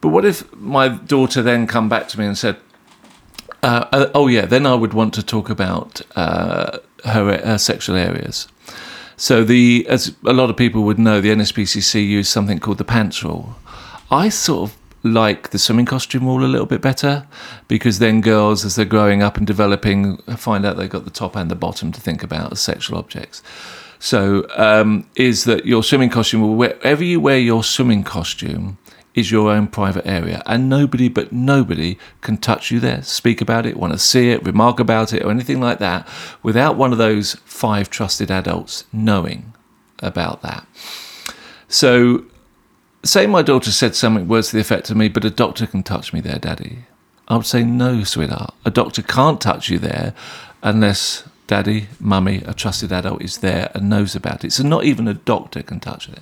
But 0.00 0.08
what 0.08 0.24
if 0.24 0.50
my 0.54 0.88
daughter 0.88 1.42
then 1.42 1.66
come 1.66 1.88
back 1.88 2.08
to 2.08 2.18
me 2.18 2.26
and 2.26 2.38
said, 2.38 2.56
Uh, 3.62 3.86
uh, 3.92 4.10
oh 4.14 4.28
yeah, 4.28 4.46
then 4.46 4.66
I 4.66 4.74
would 4.74 4.94
want 4.94 5.14
to 5.14 5.22
talk 5.22 5.50
about 5.50 6.00
uh, 6.16 6.78
her, 7.04 7.38
her 7.44 7.58
sexual 7.58 7.96
areas. 7.96 8.48
So 9.16 9.42
the 9.42 9.84
as 9.88 10.14
a 10.24 10.32
lot 10.32 10.48
of 10.48 10.56
people 10.56 10.82
would 10.84 10.98
know, 10.98 11.20
the 11.20 11.30
NSPCC 11.30 12.06
use 12.06 12.28
something 12.28 12.60
called 12.60 12.78
the 12.78 12.84
pants 12.84 13.24
rule. 13.24 13.56
I 14.10 14.28
sort 14.28 14.70
of 14.70 14.76
like 15.02 15.50
the 15.50 15.58
swimming 15.58 15.86
costume 15.86 16.24
rule 16.24 16.44
a 16.44 16.46
little 16.46 16.66
bit 16.66 16.80
better 16.80 17.26
because 17.66 17.98
then 17.98 18.20
girls, 18.20 18.64
as 18.64 18.76
they're 18.76 18.84
growing 18.84 19.22
up 19.22 19.36
and 19.36 19.46
developing, 19.46 20.18
find 20.36 20.64
out 20.64 20.76
they've 20.76 20.88
got 20.88 21.04
the 21.04 21.10
top 21.10 21.36
and 21.36 21.50
the 21.50 21.56
bottom 21.56 21.90
to 21.92 22.00
think 22.00 22.22
about 22.22 22.52
as 22.52 22.60
sexual 22.60 22.96
objects. 22.96 23.42
So, 23.98 24.46
um, 24.56 25.08
is 25.16 25.44
that 25.44 25.66
your 25.66 25.82
swimming 25.82 26.10
costume, 26.10 26.56
wherever 26.56 27.02
you 27.02 27.20
wear 27.20 27.38
your 27.38 27.64
swimming 27.64 28.04
costume, 28.04 28.78
is 29.14 29.30
your 29.32 29.50
own 29.50 29.66
private 29.66 30.06
area, 30.06 30.42
and 30.46 30.68
nobody 30.68 31.08
but 31.08 31.32
nobody 31.32 31.98
can 32.20 32.36
touch 32.36 32.70
you 32.70 32.78
there, 32.78 33.02
speak 33.02 33.40
about 33.40 33.66
it, 33.66 33.76
want 33.76 33.92
to 33.92 33.98
see 33.98 34.30
it, 34.30 34.44
remark 34.44 34.78
about 34.78 35.12
it, 35.12 35.24
or 35.24 35.30
anything 35.30 35.60
like 35.60 35.80
that 35.80 36.06
without 36.42 36.76
one 36.76 36.92
of 36.92 36.98
those 36.98 37.34
five 37.44 37.90
trusted 37.90 38.30
adults 38.30 38.84
knowing 38.92 39.52
about 40.00 40.42
that. 40.42 40.64
So, 41.66 42.24
say 43.04 43.26
my 43.26 43.42
daughter 43.42 43.72
said 43.72 43.96
something 43.96 44.28
words 44.28 44.50
to 44.50 44.56
the 44.56 44.60
effect 44.60 44.88
of 44.90 44.96
me, 44.96 45.08
but 45.08 45.24
a 45.24 45.30
doctor 45.30 45.66
can 45.66 45.82
touch 45.82 46.12
me 46.12 46.20
there, 46.20 46.38
Daddy. 46.38 46.84
I 47.26 47.36
would 47.36 47.46
say, 47.46 47.62
no, 47.62 48.04
sweetheart. 48.04 48.54
A 48.64 48.70
doctor 48.70 49.02
can't 49.02 49.40
touch 49.40 49.68
you 49.68 49.78
there 49.78 50.14
unless 50.62 51.27
daddy, 51.48 51.88
mummy, 51.98 52.42
a 52.46 52.54
trusted 52.54 52.92
adult 52.92 53.20
is 53.20 53.38
there 53.38 53.72
and 53.74 53.90
knows 53.90 54.14
about 54.14 54.44
it. 54.44 54.52
So 54.52 54.62
not 54.62 54.84
even 54.84 55.08
a 55.08 55.14
doctor 55.14 55.62
can 55.64 55.80
touch 55.80 56.08
it. 56.08 56.20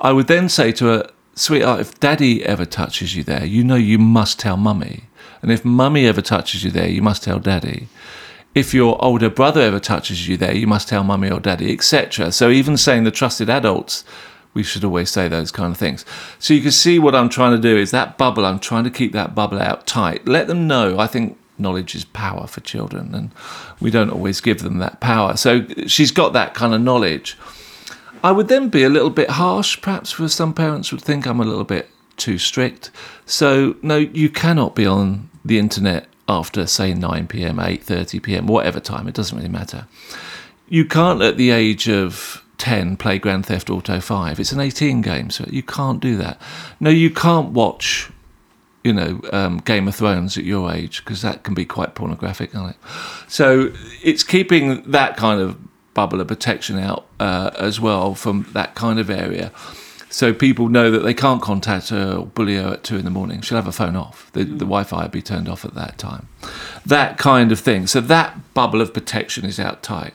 I 0.00 0.12
would 0.12 0.28
then 0.28 0.48
say 0.48 0.72
to 0.72 0.86
her, 0.86 1.10
sweetheart, 1.34 1.80
if 1.80 2.00
daddy 2.00 2.42
ever 2.46 2.64
touches 2.64 3.14
you 3.14 3.22
there, 3.22 3.44
you 3.44 3.62
know 3.62 3.74
you 3.74 3.98
must 3.98 4.40
tell 4.40 4.56
mummy. 4.56 5.04
And 5.42 5.50
if 5.50 5.64
mummy 5.64 6.06
ever 6.06 6.22
touches 6.22 6.64
you 6.64 6.70
there, 6.70 6.88
you 6.88 7.02
must 7.02 7.24
tell 7.24 7.38
daddy. 7.38 7.88
If 8.54 8.72
your 8.72 9.02
older 9.04 9.28
brother 9.28 9.60
ever 9.60 9.80
touches 9.80 10.28
you 10.28 10.36
there, 10.36 10.54
you 10.54 10.66
must 10.66 10.88
tell 10.88 11.04
mummy 11.04 11.30
or 11.30 11.40
daddy, 11.40 11.72
etc. 11.72 12.32
So 12.32 12.50
even 12.50 12.76
saying 12.76 13.04
the 13.04 13.10
trusted 13.10 13.50
adults, 13.50 14.04
we 14.54 14.62
should 14.62 14.84
always 14.84 15.10
say 15.10 15.28
those 15.28 15.50
kind 15.50 15.72
of 15.72 15.78
things. 15.78 16.04
So 16.38 16.54
you 16.54 16.60
can 16.60 16.70
see 16.70 16.98
what 16.98 17.14
I'm 17.14 17.30
trying 17.30 17.56
to 17.56 17.62
do 17.62 17.76
is 17.76 17.90
that 17.90 18.18
bubble, 18.18 18.46
I'm 18.46 18.60
trying 18.60 18.84
to 18.84 18.90
keep 18.90 19.12
that 19.12 19.34
bubble 19.34 19.58
out 19.58 19.86
tight. 19.86 20.28
Let 20.28 20.46
them 20.46 20.68
know. 20.68 20.98
I 20.98 21.06
think 21.06 21.38
knowledge 21.58 21.94
is 21.94 22.04
power 22.04 22.46
for 22.46 22.60
children, 22.60 23.14
and 23.14 23.30
we 23.80 23.90
don't 23.90 24.10
always 24.10 24.40
give 24.40 24.60
them 24.60 24.78
that 24.78 25.00
power. 25.00 25.36
So 25.36 25.66
she's 25.86 26.10
got 26.10 26.32
that 26.32 26.54
kind 26.54 26.74
of 26.74 26.80
knowledge. 26.80 27.38
I 28.24 28.30
would 28.30 28.48
then 28.48 28.68
be 28.68 28.84
a 28.84 28.88
little 28.88 29.10
bit 29.10 29.30
harsh, 29.30 29.80
perhaps 29.80 30.12
for 30.12 30.28
some 30.28 30.54
parents 30.54 30.92
would 30.92 31.02
think 31.02 31.26
I'm 31.26 31.40
a 31.40 31.44
little 31.44 31.64
bit 31.64 31.88
too 32.16 32.38
strict. 32.38 32.90
So 33.26 33.76
no, 33.82 33.96
you 33.96 34.28
cannot 34.28 34.74
be 34.74 34.86
on 34.86 35.28
the 35.44 35.58
internet 35.58 36.06
after 36.28 36.66
say 36.66 36.94
9 36.94 37.26
p.m., 37.26 37.56
8:30 37.56 38.22
p.m., 38.22 38.46
whatever 38.46 38.78
time. 38.78 39.08
It 39.08 39.14
doesn't 39.14 39.36
really 39.36 39.48
matter. 39.48 39.86
You 40.68 40.84
can't 40.84 41.20
at 41.20 41.36
the 41.36 41.50
age 41.50 41.88
of 41.88 42.44
10 42.58 42.96
play 42.96 43.18
Grand 43.18 43.44
Theft 43.44 43.68
Auto 43.70 43.98
5. 43.98 44.38
It's 44.38 44.52
an 44.52 44.60
18 44.60 45.00
game, 45.00 45.30
so 45.30 45.44
you 45.50 45.64
can't 45.64 45.98
do 45.98 46.16
that. 46.18 46.40
No, 46.78 46.90
you 46.90 47.10
can't 47.10 47.50
watch 47.50 48.08
you 48.84 48.92
know, 48.92 49.20
um, 49.32 49.58
Game 49.58 49.88
of 49.88 49.94
Thrones 49.94 50.36
at 50.36 50.44
your 50.44 50.72
age 50.72 51.04
because 51.04 51.22
that 51.22 51.42
can 51.42 51.54
be 51.54 51.64
quite 51.64 51.94
pornographic, 51.94 52.52
can't 52.52 52.70
it? 52.70 52.76
So 53.28 53.72
it's 54.02 54.24
keeping 54.24 54.82
that 54.90 55.16
kind 55.16 55.40
of 55.40 55.58
bubble 55.94 56.20
of 56.20 56.28
protection 56.28 56.78
out 56.78 57.06
uh, 57.20 57.50
as 57.58 57.80
well 57.80 58.14
from 58.14 58.46
that 58.52 58.74
kind 58.74 58.98
of 58.98 59.10
area. 59.10 59.52
So 60.08 60.34
people 60.34 60.68
know 60.68 60.90
that 60.90 61.00
they 61.00 61.14
can't 61.14 61.40
contact 61.40 61.88
her 61.88 62.16
or 62.18 62.26
bully 62.26 62.56
her 62.56 62.74
at 62.74 62.84
two 62.84 62.96
in 62.96 63.04
the 63.04 63.10
morning. 63.10 63.40
She'll 63.40 63.56
have 63.56 63.64
her 63.64 63.72
phone 63.72 63.96
off. 63.96 64.30
The, 64.32 64.44
the 64.44 64.66
Wi-Fi 64.66 65.02
will 65.02 65.08
be 65.08 65.22
turned 65.22 65.48
off 65.48 65.64
at 65.64 65.74
that 65.74 65.96
time. 65.96 66.28
That 66.84 67.16
kind 67.16 67.50
of 67.50 67.58
thing. 67.58 67.86
So 67.86 68.00
that 68.02 68.52
bubble 68.52 68.82
of 68.82 68.92
protection 68.92 69.46
is 69.46 69.58
out 69.58 69.82
tight. 69.82 70.12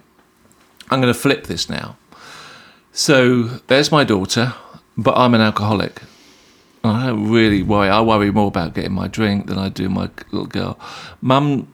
I'm 0.91 1.01
going 1.01 1.13
to 1.13 1.19
flip 1.19 1.47
this 1.47 1.67
now. 1.67 1.97
So 2.91 3.43
there's 3.67 3.91
my 3.91 4.03
daughter, 4.03 4.53
but 4.97 5.17
I'm 5.17 5.33
an 5.33 5.41
alcoholic. 5.41 6.01
I 6.83 7.07
don't 7.07 7.29
really 7.29 7.63
worry. 7.63 7.89
I 7.89 8.01
worry 8.01 8.31
more 8.31 8.47
about 8.47 8.73
getting 8.73 8.93
my 8.93 9.07
drink 9.07 9.47
than 9.47 9.57
I 9.57 9.69
do 9.69 9.89
my 9.89 10.09
little 10.31 10.47
girl. 10.47 10.79
Mum 11.21 11.71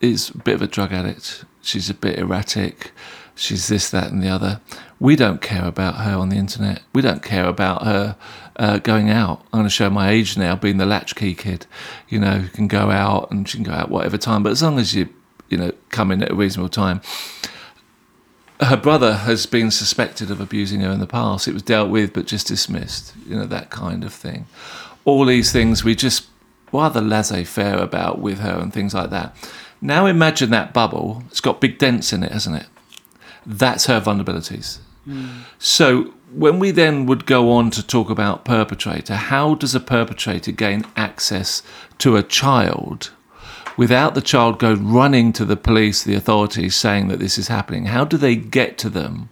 is 0.00 0.30
a 0.30 0.38
bit 0.38 0.54
of 0.54 0.62
a 0.62 0.66
drug 0.66 0.92
addict. 0.92 1.44
She's 1.62 1.90
a 1.90 1.94
bit 1.94 2.18
erratic. 2.18 2.92
She's 3.34 3.68
this, 3.68 3.90
that, 3.90 4.10
and 4.10 4.22
the 4.22 4.28
other. 4.28 4.60
We 4.98 5.14
don't 5.14 5.40
care 5.40 5.64
about 5.64 5.96
her 5.96 6.14
on 6.14 6.28
the 6.28 6.36
internet. 6.36 6.82
We 6.92 7.02
don't 7.02 7.22
care 7.22 7.46
about 7.46 7.84
her 7.84 8.16
uh, 8.56 8.78
going 8.78 9.10
out. 9.10 9.42
I'm 9.52 9.60
going 9.60 9.64
to 9.64 9.70
show 9.70 9.90
my 9.90 10.10
age 10.10 10.36
now, 10.36 10.56
being 10.56 10.78
the 10.78 10.86
latchkey 10.86 11.34
kid. 11.34 11.66
You 12.08 12.18
know, 12.18 12.46
can 12.52 12.66
go 12.66 12.90
out 12.90 13.30
and 13.30 13.48
she 13.48 13.58
can 13.58 13.64
go 13.64 13.72
out 13.72 13.90
whatever 13.90 14.18
time, 14.18 14.42
but 14.42 14.52
as 14.52 14.62
long 14.62 14.78
as 14.78 14.94
you, 14.94 15.08
you 15.48 15.56
know, 15.56 15.72
come 15.90 16.10
in 16.10 16.22
at 16.22 16.32
a 16.32 16.34
reasonable 16.34 16.68
time 16.68 17.00
her 18.60 18.76
brother 18.76 19.14
has 19.14 19.46
been 19.46 19.70
suspected 19.70 20.30
of 20.30 20.40
abusing 20.40 20.80
her 20.80 20.90
in 20.90 21.00
the 21.00 21.06
past. 21.06 21.46
It 21.46 21.54
was 21.54 21.62
dealt 21.62 21.90
with, 21.90 22.12
but 22.12 22.26
just 22.26 22.48
dismissed. 22.48 23.14
You 23.26 23.36
know 23.36 23.46
that 23.46 23.70
kind 23.70 24.04
of 24.04 24.12
thing. 24.12 24.46
All 25.04 25.24
these 25.24 25.52
things 25.52 25.84
we 25.84 25.94
just 25.94 26.26
rather 26.72 27.00
laissez-faire 27.00 27.78
about 27.78 28.18
with 28.18 28.40
her 28.40 28.58
and 28.58 28.72
things 28.72 28.94
like 28.94 29.10
that. 29.10 29.34
Now 29.80 30.06
imagine 30.06 30.50
that 30.50 30.74
bubble. 30.74 31.22
It's 31.30 31.40
got 31.40 31.60
big 31.60 31.78
dents 31.78 32.12
in 32.12 32.22
it, 32.22 32.32
hasn't 32.32 32.56
it? 32.56 32.66
That's 33.46 33.86
her 33.86 34.00
vulnerabilities. 34.00 34.78
Mm. 35.06 35.44
So 35.58 36.14
when 36.32 36.58
we 36.58 36.70
then 36.70 37.06
would 37.06 37.26
go 37.26 37.50
on 37.52 37.70
to 37.70 37.86
talk 37.86 38.10
about 38.10 38.44
perpetrator, 38.44 39.14
how 39.14 39.54
does 39.54 39.74
a 39.74 39.80
perpetrator 39.80 40.52
gain 40.52 40.84
access 40.96 41.62
to 41.98 42.16
a 42.16 42.22
child? 42.22 43.12
Without 43.78 44.14
the 44.14 44.20
child 44.20 44.58
go 44.58 44.74
running 44.74 45.32
to 45.32 45.46
the 45.46 45.56
police, 45.56 46.02
the 46.02 46.14
authorities, 46.14 46.74
saying 46.74 47.08
that 47.08 47.20
this 47.20 47.38
is 47.38 47.48
happening? 47.48 47.86
How 47.86 48.04
do 48.04 48.18
they 48.18 48.36
get 48.36 48.76
to 48.78 48.90
them 48.90 49.30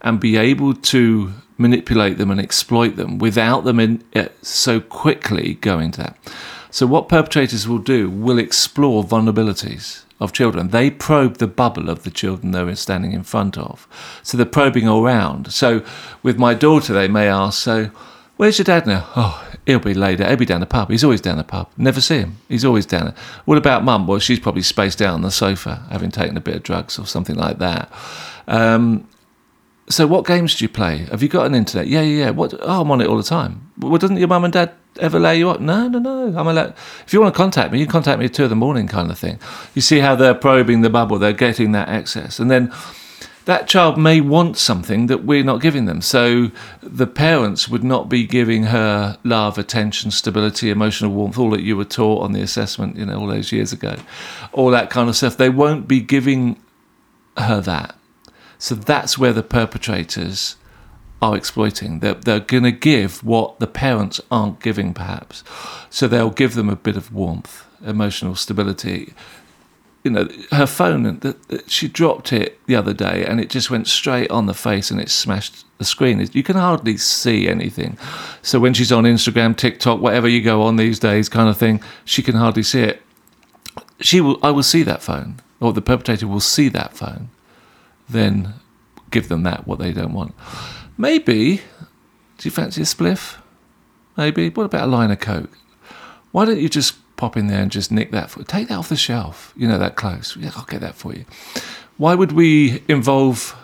and 0.00 0.18
be 0.18 0.36
able 0.36 0.74
to 0.74 1.32
manipulate 1.58 2.18
them 2.18 2.30
and 2.30 2.40
exploit 2.40 2.96
them 2.96 3.18
without 3.18 3.64
them 3.64 3.78
in, 3.78 4.02
uh, 4.16 4.26
so 4.42 4.80
quickly 4.80 5.54
going 5.54 5.92
to 5.92 5.98
that? 5.98 6.18
So, 6.70 6.86
what 6.86 7.08
perpetrators 7.08 7.68
will 7.68 7.78
do 7.78 8.10
will 8.10 8.38
explore 8.38 9.04
vulnerabilities 9.04 10.04
of 10.20 10.32
children. 10.32 10.68
They 10.68 10.90
probe 10.90 11.36
the 11.36 11.46
bubble 11.46 11.88
of 11.88 12.02
the 12.02 12.10
children 12.10 12.52
they're 12.52 12.74
standing 12.74 13.12
in 13.12 13.22
front 13.22 13.56
of. 13.56 13.86
So, 14.22 14.36
they're 14.36 14.46
probing 14.46 14.88
all 14.88 15.04
around. 15.04 15.52
So, 15.52 15.84
with 16.22 16.38
my 16.38 16.54
daughter, 16.54 16.92
they 16.92 17.08
may 17.08 17.28
ask, 17.28 17.62
So, 17.62 17.90
where's 18.36 18.58
your 18.58 18.64
dad 18.64 18.86
now? 18.86 19.08
Oh, 19.16 19.46
He'll 19.66 19.80
be 19.80 19.94
later. 19.94 20.24
He'll 20.26 20.36
be 20.36 20.46
down 20.46 20.60
the 20.60 20.66
pub. 20.66 20.90
He's 20.90 21.02
always 21.02 21.20
down 21.20 21.38
the 21.38 21.44
pub. 21.44 21.68
Never 21.76 22.00
see 22.00 22.18
him. 22.18 22.38
He's 22.48 22.64
always 22.64 22.86
down 22.86 23.06
there. 23.06 23.14
What 23.46 23.58
about 23.58 23.82
mum? 23.82 24.06
Well, 24.06 24.20
she's 24.20 24.38
probably 24.38 24.62
spaced 24.62 25.02
out 25.02 25.14
on 25.14 25.22
the 25.22 25.30
sofa, 25.30 25.84
having 25.90 26.12
taken 26.12 26.36
a 26.36 26.40
bit 26.40 26.54
of 26.54 26.62
drugs 26.62 27.00
or 27.00 27.06
something 27.06 27.34
like 27.34 27.58
that. 27.58 27.92
Um, 28.46 29.08
so, 29.88 30.06
what 30.06 30.24
games 30.24 30.54
do 30.54 30.64
you 30.64 30.68
play? 30.68 30.98
Have 31.10 31.20
you 31.20 31.28
got 31.28 31.46
an 31.46 31.54
internet? 31.56 31.88
Yeah, 31.88 32.02
yeah, 32.02 32.26
yeah. 32.26 32.30
What? 32.30 32.54
Oh, 32.60 32.82
I'm 32.82 32.90
on 32.92 33.00
it 33.00 33.08
all 33.08 33.16
the 33.16 33.24
time. 33.24 33.72
Well, 33.78 33.98
doesn't 33.98 34.18
your 34.18 34.28
mum 34.28 34.44
and 34.44 34.52
dad 34.52 34.72
ever 35.00 35.18
lay 35.18 35.38
you 35.38 35.50
up? 35.50 35.60
No, 35.60 35.88
no, 35.88 35.98
no. 35.98 36.38
I'm 36.38 36.46
allowed. 36.46 36.74
If 37.04 37.12
you 37.12 37.20
want 37.20 37.34
to 37.34 37.36
contact 37.36 37.72
me, 37.72 37.80
you 37.80 37.88
contact 37.88 38.20
me 38.20 38.26
at 38.26 38.34
two 38.34 38.44
in 38.44 38.50
the 38.50 38.56
morning, 38.56 38.86
kind 38.86 39.10
of 39.10 39.18
thing. 39.18 39.40
You 39.74 39.82
see 39.82 39.98
how 39.98 40.14
they're 40.14 40.34
probing 40.34 40.82
the 40.82 40.90
bubble. 40.90 41.18
They're 41.18 41.32
getting 41.32 41.72
that 41.72 41.88
access, 41.88 42.38
and 42.38 42.52
then 42.52 42.72
that 43.46 43.68
child 43.68 43.96
may 43.96 44.20
want 44.20 44.56
something 44.56 45.06
that 45.06 45.24
we're 45.24 45.44
not 45.44 45.60
giving 45.60 45.86
them. 45.86 46.00
So 46.00 46.50
the 46.82 47.06
parents 47.06 47.68
would 47.68 47.84
not 47.84 48.08
be 48.08 48.26
giving 48.26 48.64
her 48.64 49.18
love, 49.22 49.56
attention, 49.56 50.10
stability, 50.10 50.68
emotional 50.68 51.12
warmth, 51.12 51.38
all 51.38 51.50
that 51.50 51.62
you 51.62 51.76
were 51.76 51.84
taught 51.84 52.22
on 52.22 52.32
the 52.32 52.42
assessment, 52.42 52.96
you 52.96 53.06
know, 53.06 53.20
all 53.20 53.28
those 53.28 53.52
years 53.52 53.72
ago, 53.72 53.96
all 54.52 54.70
that 54.72 54.90
kind 54.90 55.08
of 55.08 55.16
stuff. 55.16 55.36
They 55.36 55.48
won't 55.48 55.86
be 55.86 56.00
giving 56.00 56.60
her 57.36 57.60
that. 57.60 57.96
So 58.58 58.74
that's 58.74 59.16
where 59.16 59.32
the 59.32 59.44
perpetrators 59.44 60.56
are 61.22 61.36
exploiting. 61.36 62.00
They're, 62.00 62.14
they're 62.14 62.40
going 62.40 62.64
to 62.64 62.72
give 62.72 63.22
what 63.22 63.60
the 63.60 63.68
parents 63.68 64.20
aren't 64.28 64.60
giving, 64.60 64.92
perhaps. 64.92 65.44
So 65.88 66.08
they'll 66.08 66.30
give 66.30 66.54
them 66.54 66.68
a 66.68 66.76
bit 66.76 66.96
of 66.96 67.12
warmth, 67.12 67.64
emotional 67.84 68.34
stability, 68.34 69.14
you 70.06 70.10
know, 70.10 70.28
her 70.52 70.66
phone, 70.66 71.20
she 71.66 71.88
dropped 71.88 72.32
it 72.32 72.60
the 72.66 72.76
other 72.76 72.94
day 72.94 73.26
and 73.26 73.40
it 73.40 73.50
just 73.50 73.72
went 73.72 73.88
straight 73.88 74.30
on 74.30 74.46
the 74.46 74.54
face 74.54 74.92
and 74.92 75.00
it 75.00 75.10
smashed 75.10 75.64
the 75.78 75.84
screen. 75.84 76.24
You 76.32 76.44
can 76.44 76.54
hardly 76.54 76.96
see 76.96 77.48
anything. 77.48 77.98
So 78.40 78.60
when 78.60 78.72
she's 78.72 78.92
on 78.92 79.02
Instagram, 79.02 79.56
TikTok, 79.56 80.00
whatever 80.00 80.28
you 80.28 80.42
go 80.42 80.62
on 80.62 80.76
these 80.76 81.00
days, 81.00 81.28
kind 81.28 81.48
of 81.48 81.56
thing, 81.56 81.82
she 82.04 82.22
can 82.22 82.36
hardly 82.36 82.62
see 82.62 82.82
it. 82.82 83.02
She 83.98 84.20
will, 84.20 84.38
I 84.44 84.52
will 84.52 84.62
see 84.62 84.84
that 84.84 85.02
phone, 85.02 85.40
or 85.58 85.72
the 85.72 85.82
perpetrator 85.82 86.28
will 86.28 86.38
see 86.38 86.68
that 86.68 86.96
phone, 86.96 87.30
then 88.08 88.54
give 89.10 89.28
them 89.28 89.42
that, 89.42 89.66
what 89.66 89.80
they 89.80 89.92
don't 89.92 90.12
want. 90.12 90.36
Maybe, 90.96 91.62
do 92.38 92.44
you 92.44 92.52
fancy 92.52 92.82
a 92.82 92.84
spliff? 92.84 93.38
Maybe. 94.16 94.50
What 94.50 94.64
about 94.66 94.84
a 94.84 94.86
line 94.86 95.10
of 95.10 95.18
Coke? 95.18 95.58
Why 96.30 96.44
don't 96.44 96.60
you 96.60 96.68
just 96.68 96.94
pop 97.16 97.36
in 97.36 97.46
there 97.46 97.60
and 97.62 97.70
just 97.70 97.90
nick 97.90 98.10
that 98.12 98.30
for 98.30 98.42
take 98.44 98.68
that 98.68 98.78
off 98.78 98.88
the 98.88 98.96
shelf. 98.96 99.52
You 99.56 99.68
know 99.68 99.78
that 99.78 99.96
close. 99.96 100.36
Yeah, 100.36 100.50
I'll 100.56 100.64
get 100.64 100.80
that 100.80 100.94
for 100.94 101.14
you. 101.14 101.24
Why 101.96 102.14
would 102.14 102.32
we 102.32 102.82
involve 102.88 103.56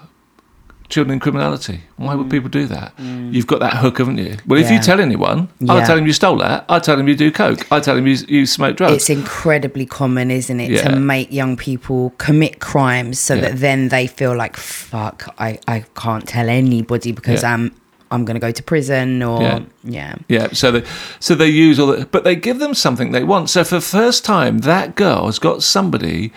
children 0.88 1.14
in 1.14 1.20
criminality. 1.20 1.80
Why 1.96 2.14
would 2.14 2.28
people 2.30 2.50
do 2.50 2.66
that? 2.66 2.92
You've 2.98 3.46
got 3.46 3.60
that 3.60 3.72
hook, 3.78 3.96
haven't 3.96 4.18
you? 4.18 4.36
Well, 4.46 4.60
if 4.60 4.70
you 4.70 4.78
Mm. 4.78 4.84
Tell 4.84 5.00
anyone, 5.00 5.48
I'll 5.66 5.86
tell 5.86 5.96
him 5.96 6.06
you 6.06 6.12
stole 6.12 6.36
that. 6.38 6.66
I'll 6.68 6.82
tell 6.82 6.98
him 7.00 7.08
you 7.08 7.14
do 7.16 7.30
coke. 7.32 7.66
I'll 7.72 7.80
tell 7.80 7.96
him 7.96 8.06
you, 8.06 8.16
you 8.28 8.44
smoke 8.44 8.76
drugs. 8.76 8.94
It's 8.96 9.08
incredibly 9.10 9.86
common, 9.86 10.30
isn't 10.30 10.60
it, 10.60 10.70
Yeah. 10.70 10.82
to 10.90 10.96
make 10.96 11.32
young 11.32 11.56
people 11.56 12.12
commit 12.18 12.60
crimes 12.60 13.18
so 13.18 13.34
Yeah. 13.34 13.40
that 13.42 13.60
then 13.60 13.88
they 13.88 14.06
feel 14.06 14.36
like, 14.36 14.56
fuck, 14.58 15.34
I, 15.38 15.58
I 15.66 15.84
can't 15.96 16.26
tell 16.28 16.50
anybody 16.50 17.12
because 17.12 17.42
Yeah. 17.42 17.54
I'm 17.54 17.72
I'm 18.12 18.24
going 18.24 18.34
to 18.34 18.40
go 18.40 18.52
to 18.52 18.62
prison 18.62 19.22
or 19.22 19.40
Yeah. 19.40 19.60
yeah. 19.82 20.14
Yeah, 20.28 20.48
so 20.52 20.70
they 20.70 20.84
so 21.18 21.34
they 21.34 21.48
use 21.48 21.80
all 21.80 21.88
that, 21.88 22.12
but 22.12 22.24
they 22.24 22.36
give 22.36 22.58
them 22.58 22.74
something 22.74 23.12
they 23.12 23.24
want. 23.24 23.50
So 23.50 23.64
for 23.64 23.76
the 23.76 23.80
first 23.80 24.24
time, 24.24 24.58
that 24.58 24.94
girl 24.94 25.26
has 25.26 25.38
got 25.38 25.62
somebody 25.62 26.32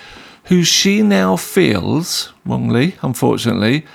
who 0.46 0.64
she 0.64 1.02
now 1.02 1.36
feels 1.36 2.32
wrongly, 2.46 2.96
unfortunately, 3.02 3.86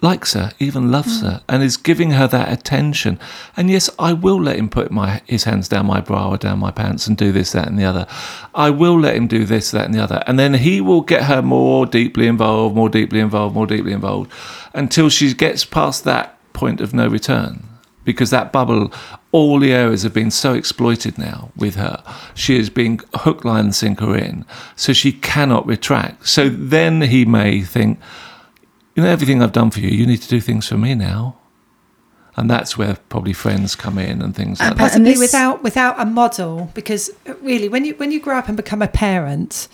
likes 0.00 0.34
her, 0.34 0.52
even 0.58 0.90
loves 0.90 1.20
mm. 1.20 1.22
her, 1.22 1.42
and 1.48 1.62
is 1.62 1.76
giving 1.76 2.12
her 2.12 2.28
that 2.28 2.52
attention. 2.52 3.18
And 3.56 3.68
yes, 3.68 3.90
I 3.98 4.12
will 4.12 4.40
let 4.40 4.56
him 4.56 4.68
put 4.68 4.90
my 4.90 5.20
his 5.26 5.44
hands 5.44 5.68
down 5.68 5.86
my 5.86 6.00
bra 6.00 6.30
or 6.30 6.38
down 6.38 6.58
my 6.58 6.70
pants 6.70 7.06
and 7.06 7.16
do 7.16 7.32
this, 7.32 7.52
that, 7.52 7.68
and 7.68 7.78
the 7.78 7.84
other. 7.84 8.06
I 8.54 8.70
will 8.70 8.98
let 8.98 9.16
him 9.16 9.26
do 9.26 9.44
this, 9.44 9.72
that, 9.72 9.84
and 9.84 9.94
the 9.94 10.02
other, 10.02 10.22
and 10.26 10.38
then 10.38 10.54
he 10.54 10.80
will 10.80 11.02
get 11.02 11.24
her 11.24 11.42
more 11.42 11.84
deeply 11.84 12.28
involved, 12.28 12.74
more 12.76 12.88
deeply 12.88 13.20
involved, 13.20 13.54
more 13.54 13.66
deeply 13.66 13.92
involved, 13.92 14.32
until 14.72 15.08
she 15.08 15.34
gets 15.34 15.64
past 15.64 16.04
that 16.04 16.37
point 16.58 16.80
of 16.80 16.92
no 16.92 17.06
return. 17.08 17.62
Because 18.04 18.30
that 18.30 18.52
bubble, 18.52 18.90
all 19.32 19.60
the 19.60 19.72
areas 19.72 20.02
have 20.02 20.14
been 20.14 20.30
so 20.30 20.54
exploited 20.54 21.18
now 21.18 21.50
with 21.56 21.74
her. 21.74 22.02
She 22.34 22.58
is 22.58 22.70
being 22.70 23.00
hook, 23.14 23.44
line, 23.44 23.66
and 23.66 23.74
sinker 23.74 24.16
in, 24.16 24.46
so 24.76 24.92
she 24.94 25.12
cannot 25.12 25.66
retract. 25.66 26.26
So 26.26 26.48
then 26.48 27.02
he 27.02 27.24
may 27.26 27.60
think, 27.60 27.98
you 28.94 29.02
know, 29.02 29.10
everything 29.10 29.42
I've 29.42 29.52
done 29.52 29.70
for 29.70 29.80
you, 29.80 29.90
you 29.90 30.06
need 30.06 30.22
to 30.22 30.28
do 30.28 30.40
things 30.40 30.66
for 30.66 30.78
me 30.78 30.94
now. 30.94 31.36
And 32.36 32.48
that's 32.48 32.78
where 32.78 32.96
probably 33.10 33.34
friends 33.34 33.74
come 33.76 33.98
in 33.98 34.22
and 34.22 34.34
things 34.34 34.58
like 34.60 34.70
And 34.70 34.78
that. 34.78 34.82
possibly 34.82 35.10
this- 35.10 35.18
without 35.20 35.62
without 35.62 36.00
a 36.00 36.06
model 36.06 36.70
because 36.72 37.10
really 37.42 37.68
when 37.68 37.84
you 37.84 37.94
when 37.96 38.10
you 38.12 38.20
grow 38.20 38.38
up 38.38 38.46
and 38.48 38.56
become 38.56 38.80
a 38.80 38.86
parent 38.88 39.68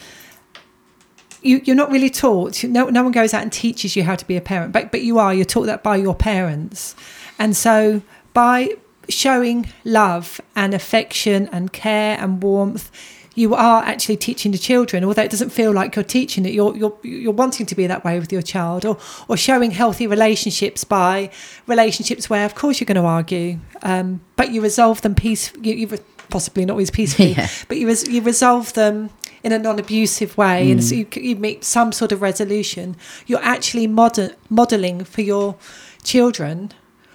you, 1.45 1.61
you're 1.65 1.77
not 1.77 1.91
really 1.91 2.11
taught 2.11 2.65
no, 2.65 2.89
no 2.89 3.03
one 3.03 3.13
goes 3.13 3.33
out 3.35 3.43
and 3.43 3.53
teaches 3.53 3.95
you 3.97 4.03
how 4.05 4.17
to 4.17 4.27
be 4.27 4.37
a 4.37 4.41
parent 4.41 4.73
but, 4.73 4.91
but 4.91 5.03
you 5.03 5.19
are 5.19 5.33
you're 5.35 5.45
taught 5.45 5.67
that 5.67 5.83
by 5.83 5.97
your 5.97 6.15
parents 6.15 6.97
and 7.39 7.57
so 7.57 8.03
by 8.33 8.71
showing 9.09 9.67
love 9.85 10.41
and 10.57 10.73
affection 10.75 11.49
and 11.53 11.73
care 11.73 12.17
and 12.19 12.43
warmth 12.43 12.91
you 13.37 13.53
are 13.55 13.83
actually 13.83 14.17
teaching 14.17 14.53
the 14.53 14.59
children 14.59 15.05
although 15.05 15.23
it 15.23 15.31
doesn't 15.31 15.51
feel 15.51 15.73
like 15.73 15.95
you're 15.97 16.05
teaching 16.05 16.47
it 16.47 16.53
you're 16.55 16.75
you're, 16.77 16.97
you're 17.03 17.33
wanting 17.33 17.67
to 17.67 17.75
be 17.75 17.87
that 17.87 18.05
way 18.05 18.19
with 18.19 18.33
your 18.33 18.43
child 18.43 18.85
or 18.87 18.97
or 19.29 19.37
showing 19.37 19.71
healthy 19.73 20.07
relationships 20.07 20.85
by 20.85 21.31
relationships 21.67 22.31
where 22.31 22.45
of 22.47 22.55
course 22.55 22.81
you're 22.81 22.87
going 22.87 22.95
to 22.97 23.03
argue 23.03 23.59
um, 23.83 24.21
but 24.37 24.51
you 24.53 24.63
resolve 24.63 25.03
them 25.03 25.15
peace 25.15 25.53
you, 25.61 25.75
you 25.75 25.99
possibly 26.31 26.65
not 26.65 26.73
always 26.75 26.91
peacefully 26.91 27.33
Yeah. 27.37 27.49
but 27.69 27.77
you 27.77 27.87
res- 27.87 28.09
you 28.09 28.23
resolve 28.23 28.73
them 28.73 29.11
in 29.45 29.53
a 29.53 29.59
non-abusive 29.59 30.37
way 30.39 30.71
and 30.73 30.83
so 30.83 30.95
mm. 30.97 31.17
you, 31.17 31.23
you 31.23 31.37
meet 31.37 31.63
some 31.63 31.93
sort 31.93 32.11
of 32.13 32.23
resolution. 32.23 32.97
You're 33.27 33.45
actually 33.45 33.87
model, 33.87 34.31
modeling 34.49 35.05
for 35.05 35.21
your 35.21 35.57
children 36.03 36.73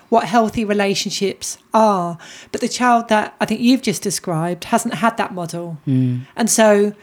what 0.10 0.26
healthy 0.26 0.66
relationships 0.66 1.58
are. 1.74 2.18
But 2.52 2.62
the 2.62 2.68
child 2.68 3.10
that 3.10 3.36
i 3.42 3.46
think 3.46 3.62
you've 3.62 3.82
just 3.82 4.02
described 4.02 4.66
hasn't 4.66 4.96
had 4.96 5.18
that 5.18 5.34
model. 5.34 5.78
Mm. 5.88 6.28
And 6.36 6.50
so 6.50 6.94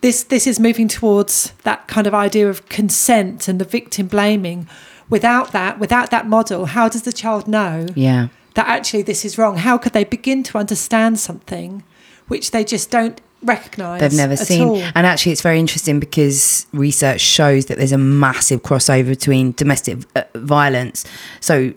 this 0.00 0.22
this 0.24 0.46
is 0.46 0.60
moving 0.60 0.86
towards 0.88 1.52
that 1.62 1.88
kind 1.88 2.06
of 2.06 2.14
idea 2.14 2.48
of 2.48 2.68
consent 2.68 3.48
and 3.48 3.60
the 3.60 3.64
victim 3.64 4.06
blaming. 4.06 4.68
Without 5.10 5.52
that 5.52 5.78
without 5.78 6.10
that 6.10 6.28
model 6.28 6.66
how 6.66 6.88
does 6.88 7.02
the 7.02 7.12
child 7.12 7.48
know 7.48 7.86
Yeah. 7.94 8.28
that 8.54 8.68
actually 8.68 9.02
this 9.02 9.24
is 9.24 9.36
wrong? 9.36 9.56
How 9.58 9.78
could 9.78 9.92
they 9.92 10.04
begin 10.04 10.42
to 10.44 10.58
understand 10.58 11.18
something 11.18 11.82
which 12.28 12.50
they 12.52 12.64
just 12.64 12.90
don't 12.90 13.20
recognize 13.44 14.00
They've 14.00 14.12
never 14.12 14.32
at 14.32 14.38
seen. 14.40 14.68
all. 14.68 14.76
And 14.94 15.06
actually, 15.06 15.32
it's 15.32 15.42
very 15.42 15.58
interesting 15.60 16.00
because 16.00 16.66
research 16.72 17.20
shows 17.20 17.66
that 17.66 17.78
there's 17.78 17.92
a 17.92 17.98
massive 17.98 18.62
crossover 18.62 19.08
between 19.08 19.52
domestic 19.52 19.98
uh, 20.16 20.22
violence. 20.34 21.04
So, 21.40 21.72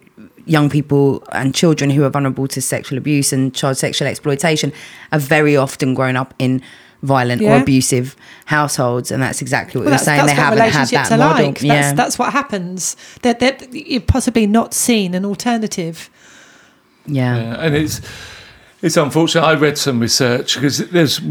young 0.45 0.69
people 0.69 1.23
and 1.33 1.53
children 1.53 1.89
who 1.89 2.03
are 2.03 2.09
vulnerable 2.09 2.47
to 2.47 2.61
sexual 2.61 2.97
abuse 2.97 3.33
and 3.33 3.53
child 3.53 3.77
sexual 3.77 4.07
exploitation 4.07 4.71
are 5.11 5.19
very 5.19 5.57
often 5.57 5.93
grown 5.93 6.15
up 6.15 6.33
in 6.39 6.61
violent 7.03 7.41
or 7.41 7.57
abusive 7.57 8.15
households. 8.45 9.11
And 9.11 9.21
that's 9.21 9.41
exactly 9.41 9.77
what 9.79 9.85
Well, 9.85 9.91
you're 9.93 9.99
saying. 9.99 10.17
that's 10.25 10.31
they 10.31 10.37
what 10.41 10.57
haven't 10.57 10.71
had 10.73 11.09
that 11.09 11.19
model. 11.19 11.45
like. 11.47 11.61
yeah. 11.61 11.81
That's, 11.81 11.97
that's 11.97 12.19
what 12.19 12.31
happens. 12.33 12.95
That 13.21 13.39
that 13.41 13.71
you've 13.73 14.07
possibly 14.07 14.47
not 14.47 14.73
seen 14.73 15.13
an 15.13 15.25
alternative. 15.25 16.09
yeah. 17.05 17.35
Yeah, 17.37 17.65
and 17.65 17.75
it's 17.75 18.01
it's 18.81 18.97
unfortunate. 18.97 19.43
I 19.43 19.55
read 19.55 19.77
some 19.77 19.99
research 19.99 20.55
because 20.55 20.77
there's. 20.89 21.21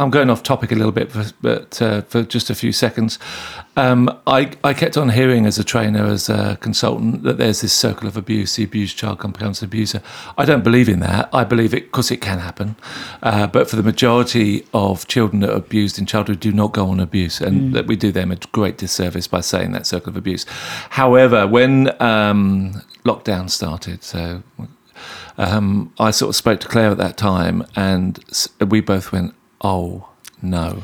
I'm 0.00 0.10
going 0.10 0.30
off 0.30 0.42
topic 0.42 0.72
a 0.72 0.74
little 0.74 0.90
bit, 0.90 1.12
but, 1.12 1.32
but 1.42 1.80
uh, 1.80 2.00
for 2.02 2.24
just 2.24 2.50
a 2.50 2.56
few 2.56 2.72
seconds, 2.72 3.20
um, 3.76 4.10
I 4.26 4.50
I 4.64 4.74
kept 4.74 4.96
on 4.96 5.10
hearing 5.10 5.46
as 5.46 5.58
a 5.58 5.64
trainer, 5.64 6.06
as 6.06 6.28
a 6.28 6.58
consultant, 6.60 7.22
that 7.22 7.38
there's 7.38 7.60
this 7.60 7.72
circle 7.72 8.08
of 8.08 8.16
abuse. 8.16 8.56
The 8.56 8.64
abused 8.64 8.96
child 8.96 9.18
becomes 9.18 9.62
an 9.62 9.66
abuser. 9.66 10.02
I 10.36 10.44
don't 10.44 10.64
believe 10.64 10.88
in 10.88 11.00
that. 11.00 11.28
I 11.32 11.44
believe 11.44 11.72
it 11.72 11.84
because 11.84 12.10
it 12.10 12.20
can 12.20 12.38
happen, 12.40 12.74
uh, 13.22 13.46
but 13.46 13.70
for 13.70 13.76
the 13.76 13.82
majority 13.82 14.66
of 14.74 15.06
children 15.06 15.40
that 15.40 15.50
are 15.50 15.56
abused 15.56 15.98
in 15.98 16.06
childhood, 16.06 16.40
do 16.40 16.50
not 16.52 16.72
go 16.72 16.88
on 16.88 16.98
abuse, 16.98 17.40
and 17.40 17.72
that 17.74 17.86
we 17.86 17.94
do 17.94 18.10
them 18.10 18.32
a 18.32 18.36
great 18.50 18.78
disservice 18.78 19.28
by 19.28 19.40
saying 19.40 19.70
that 19.72 19.86
circle 19.86 20.10
of 20.10 20.16
abuse. 20.16 20.44
However, 20.90 21.46
when 21.46 21.90
um, 22.02 22.82
lockdown 23.04 23.50
started, 23.50 24.02
so 24.02 24.42
um, 25.42 25.92
I 25.98 26.10
sort 26.10 26.30
of 26.30 26.36
spoke 26.36 26.60
to 26.60 26.68
Claire 26.68 26.90
at 26.90 26.98
that 26.98 27.16
time, 27.16 27.64
and 27.76 28.18
we 28.60 28.80
both 28.80 29.12
went, 29.12 29.34
"Oh 29.60 30.08
no," 30.40 30.82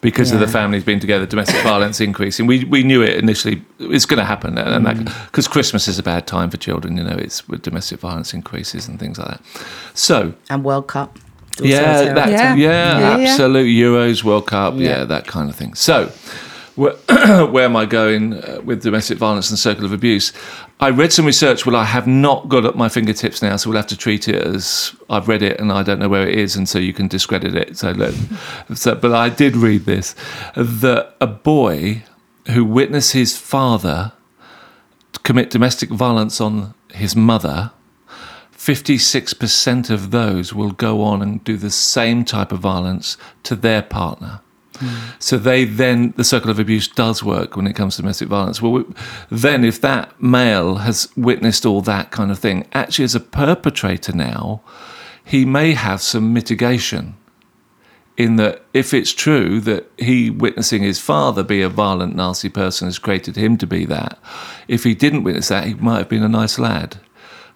because 0.00 0.32
of 0.32 0.40
the 0.40 0.46
families 0.48 0.84
being 0.84 1.00
together, 1.00 1.26
domestic 1.26 1.62
violence 1.62 2.00
increasing. 2.00 2.46
We 2.46 2.64
we 2.64 2.82
knew 2.82 3.02
it 3.02 3.16
initially; 3.18 3.62
it's 3.78 4.06
going 4.06 4.18
to 4.18 4.24
happen, 4.24 4.58
and 4.58 4.86
Mm. 4.86 5.26
because 5.26 5.48
Christmas 5.48 5.88
is 5.88 5.98
a 5.98 6.02
bad 6.02 6.26
time 6.26 6.50
for 6.50 6.56
children, 6.58 6.96
you 6.96 7.04
know, 7.04 7.16
it's 7.26 7.48
with 7.48 7.62
domestic 7.62 8.00
violence 8.00 8.34
increases 8.34 8.88
and 8.88 8.98
things 9.00 9.18
like 9.18 9.28
that. 9.28 9.40
So 9.94 10.34
And 10.50 10.62
World 10.64 10.86
Cup. 10.88 11.18
Yeah, 11.58 12.12
that, 12.12 12.28
Yeah. 12.28 12.54
yeah, 12.54 12.98
Yeah, 12.98 13.16
yeah. 13.16 13.28
absolute 13.30 13.68
Euros, 13.68 14.22
World 14.22 14.46
Cup, 14.46 14.74
yeah. 14.76 14.88
Yeah. 14.88 15.04
that 15.04 15.26
kind 15.26 15.48
of 15.48 15.56
thing. 15.56 15.72
So, 15.74 16.10
where, 16.76 16.92
where 17.46 17.64
am 17.64 17.74
I 17.74 17.86
going 17.86 18.34
uh, 18.34 18.60
with 18.64 18.82
domestic 18.82 19.18
violence 19.18 19.50
and 19.50 19.58
circle 19.58 19.84
of 19.84 19.92
abuse? 19.92 20.32
I 20.78 20.90
read 20.90 21.12
some 21.12 21.26
research. 21.26 21.66
Well, 21.66 21.74
I 21.74 21.84
have 21.84 22.06
not 22.06 22.48
got 22.48 22.64
at 22.64 22.76
my 22.76 22.88
fingertips 22.88 23.42
now, 23.42 23.56
so 23.56 23.70
we'll 23.70 23.78
have 23.78 23.86
to 23.88 23.96
treat 23.96 24.28
it 24.28 24.36
as 24.36 24.94
I've 25.10 25.26
read 25.26 25.42
it 25.42 25.58
and 25.58 25.72
I 25.72 25.82
don't 25.82 25.98
know 25.98 26.08
where 26.08 26.28
it 26.28 26.38
is, 26.38 26.54
and 26.54 26.68
so 26.68 26.78
you 26.78 26.92
can 26.92 27.08
discredit 27.08 27.54
it. 27.54 27.76
So, 27.78 27.94
so 28.74 28.94
but 28.94 29.12
I 29.12 29.28
did 29.28 29.56
read 29.56 29.86
this 29.86 30.14
that 30.54 31.16
a 31.20 31.26
boy 31.26 32.04
who 32.50 32.64
witnessed 32.64 33.12
his 33.12 33.36
father 33.36 34.12
commit 35.24 35.50
domestic 35.50 35.90
violence 35.90 36.40
on 36.40 36.74
his 36.92 37.16
mother 37.16 37.72
56% 38.66 39.90
of 39.90 40.10
those 40.10 40.52
will 40.52 40.72
go 40.72 41.02
on 41.02 41.22
and 41.22 41.44
do 41.44 41.56
the 41.56 41.70
same 41.70 42.24
type 42.24 42.50
of 42.50 42.58
violence 42.58 43.16
to 43.44 43.54
their 43.54 43.80
partner. 43.80 44.40
So 45.18 45.38
they 45.38 45.64
then, 45.64 46.14
the 46.16 46.24
circle 46.24 46.50
of 46.50 46.58
abuse 46.58 46.88
does 46.88 47.22
work 47.22 47.56
when 47.56 47.66
it 47.66 47.74
comes 47.74 47.96
to 47.96 48.02
domestic 48.02 48.28
violence. 48.28 48.60
Well, 48.60 48.72
we- 48.72 48.84
then 49.30 49.64
if 49.64 49.80
that 49.80 50.20
male 50.22 50.76
has 50.76 51.08
witnessed 51.16 51.66
all 51.66 51.80
that 51.82 52.10
kind 52.10 52.30
of 52.30 52.38
thing, 52.38 52.66
actually 52.72 53.04
as 53.04 53.14
a 53.14 53.20
perpetrator 53.20 54.12
now, 54.12 54.60
he 55.24 55.44
may 55.44 55.72
have 55.72 56.00
some 56.00 56.32
mitigation 56.32 57.14
in 58.16 58.36
that 58.36 58.64
if 58.72 58.94
it's 58.94 59.12
true 59.12 59.60
that 59.60 59.90
he 59.98 60.30
witnessing 60.30 60.82
his 60.82 60.98
father 60.98 61.42
be 61.42 61.60
a 61.60 61.68
violent, 61.68 62.16
nasty 62.16 62.48
person 62.48 62.86
has 62.86 62.98
created 62.98 63.36
him 63.36 63.58
to 63.58 63.66
be 63.66 63.84
that, 63.84 64.18
if 64.68 64.84
he 64.84 64.94
didn't 64.94 65.22
witness 65.22 65.48
that, 65.48 65.66
he 65.66 65.74
might 65.74 65.98
have 65.98 66.08
been 66.08 66.22
a 66.22 66.28
nice 66.28 66.58
lad, 66.58 66.96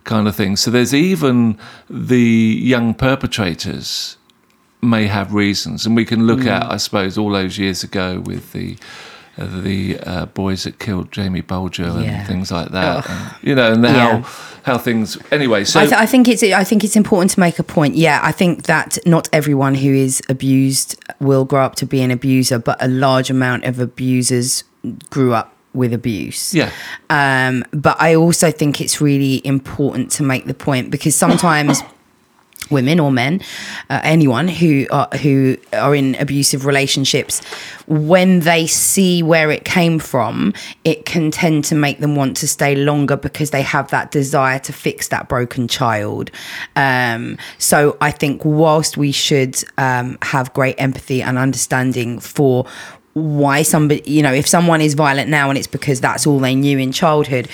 kind 0.05 0.29
of 0.29 0.37
thing. 0.37 0.57
So 0.57 0.71
there's 0.71 0.93
even 0.93 1.57
the 1.89 2.61
young 2.63 2.93
perpetrators 2.93 4.17
may 4.83 5.07
have 5.07 5.33
reasons, 5.35 5.87
and 5.87 5.95
we 5.97 6.05
can 6.05 6.27
look 6.27 6.47
at, 6.47 6.71
I 6.71 6.77
suppose, 6.79 7.19
all 7.19 7.31
those 7.31 7.59
years 7.59 7.83
ago 7.85 8.21
with 8.21 8.53
the. 8.53 8.77
Uh, 9.39 9.61
the 9.63 9.99
uh, 10.01 10.27
boys 10.27 10.65
that 10.65 10.79
killed 10.81 11.11
Jamie 11.13 11.41
Bulger 11.41 11.85
and 11.85 12.27
things 12.27 12.51
like 12.51 12.71
that, 12.73 13.09
and, 13.09 13.35
you 13.43 13.55
know, 13.55 13.73
and 13.73 13.87
how 13.87 13.93
Yeah. 13.95 14.25
how 14.65 14.77
things. 14.77 15.17
Anyway, 15.31 15.65
so 15.65 15.81
I, 15.81 15.85
th- 15.87 15.97
I 15.97 16.05
think 16.05 16.29
it's 16.29 16.43
I 16.43 16.65
think 16.65 16.83
it's 16.85 16.97
important 16.97 17.31
to 17.31 17.41
make 17.41 17.59
a 17.59 17.63
point. 17.63 17.95
Yeah, 17.95 18.19
I 18.23 18.33
think 18.33 18.65
that 18.65 18.99
not 19.07 19.29
everyone 19.33 19.77
who 19.77 19.95
is 19.95 20.21
abused 20.29 20.97
will 21.21 21.45
grow 21.47 21.65
up 21.65 21.77
to 21.77 21.87
be 21.87 22.03
an 22.03 22.11
abuser, 22.11 22.59
but 22.59 22.77
a 22.83 22.89
large 22.89 23.31
amount 23.31 23.65
of 23.65 23.79
abusers 23.79 24.65
grew 25.11 25.33
up 25.33 25.55
with 25.73 25.95
abuse. 25.95 26.53
yeah, 26.53 26.71
Um, 27.09 27.65
but 27.73 27.97
I 28.01 28.17
also 28.17 28.51
think 28.51 28.81
it's 28.81 29.01
really 29.01 29.41
important 29.47 30.11
to 30.17 30.23
make 30.25 30.47
the 30.47 30.55
point 30.55 30.91
because 30.91 31.15
sometimes 31.15 31.83
women 32.71 33.01
or 33.01 33.11
men, 33.11 33.41
uh, 33.89 34.01
anyone 34.03 34.49
who 34.49 34.87
are 34.91 35.09
who 35.23 35.57
are 35.73 35.95
in 35.95 36.15
abusive 36.17 36.67
relationships, 36.67 37.43
when 37.87 38.41
they 38.41 38.67
see 38.67 39.23
where 39.23 39.51
it 39.51 39.65
came 39.65 39.99
from, 39.99 40.53
it 40.85 41.05
can 41.05 41.31
tend 41.31 41.65
to 41.65 41.75
make 41.75 41.99
them 41.99 42.17
want 42.17 42.37
to 42.39 42.49
stay 42.49 42.75
longer 42.75 43.17
because 43.17 43.51
they 43.51 43.63
have 43.63 43.91
that 43.91 44.11
desire 44.11 44.59
to 44.61 44.73
fix 44.73 45.09
that 45.09 45.29
broken 45.29 45.69
child. 45.69 46.31
Um, 46.77 47.39
so 47.59 47.97
I 48.01 48.11
think 48.11 48.45
whilst 48.45 48.97
we 48.97 49.13
should 49.13 49.63
um, 49.79 50.19
have 50.23 50.53
great 50.55 50.77
empathy 50.79 51.23
and 51.23 51.39
understanding 51.39 52.21
for 52.21 52.67
why 53.15 53.63
somebody, 53.63 54.03
you 54.09 54.23
know, 54.23 54.33
if 54.33 54.47
someone 54.47 54.81
is 54.81 54.95
violent 54.95 55.29
now 55.29 55.49
and 55.49 55.59
it's 55.59 55.67
because 55.67 56.01
that's 56.01 56.27
all 56.27 56.39
they 56.39 56.55
knew 56.55 56.79
in 56.79 56.93
childhood, 56.93 57.49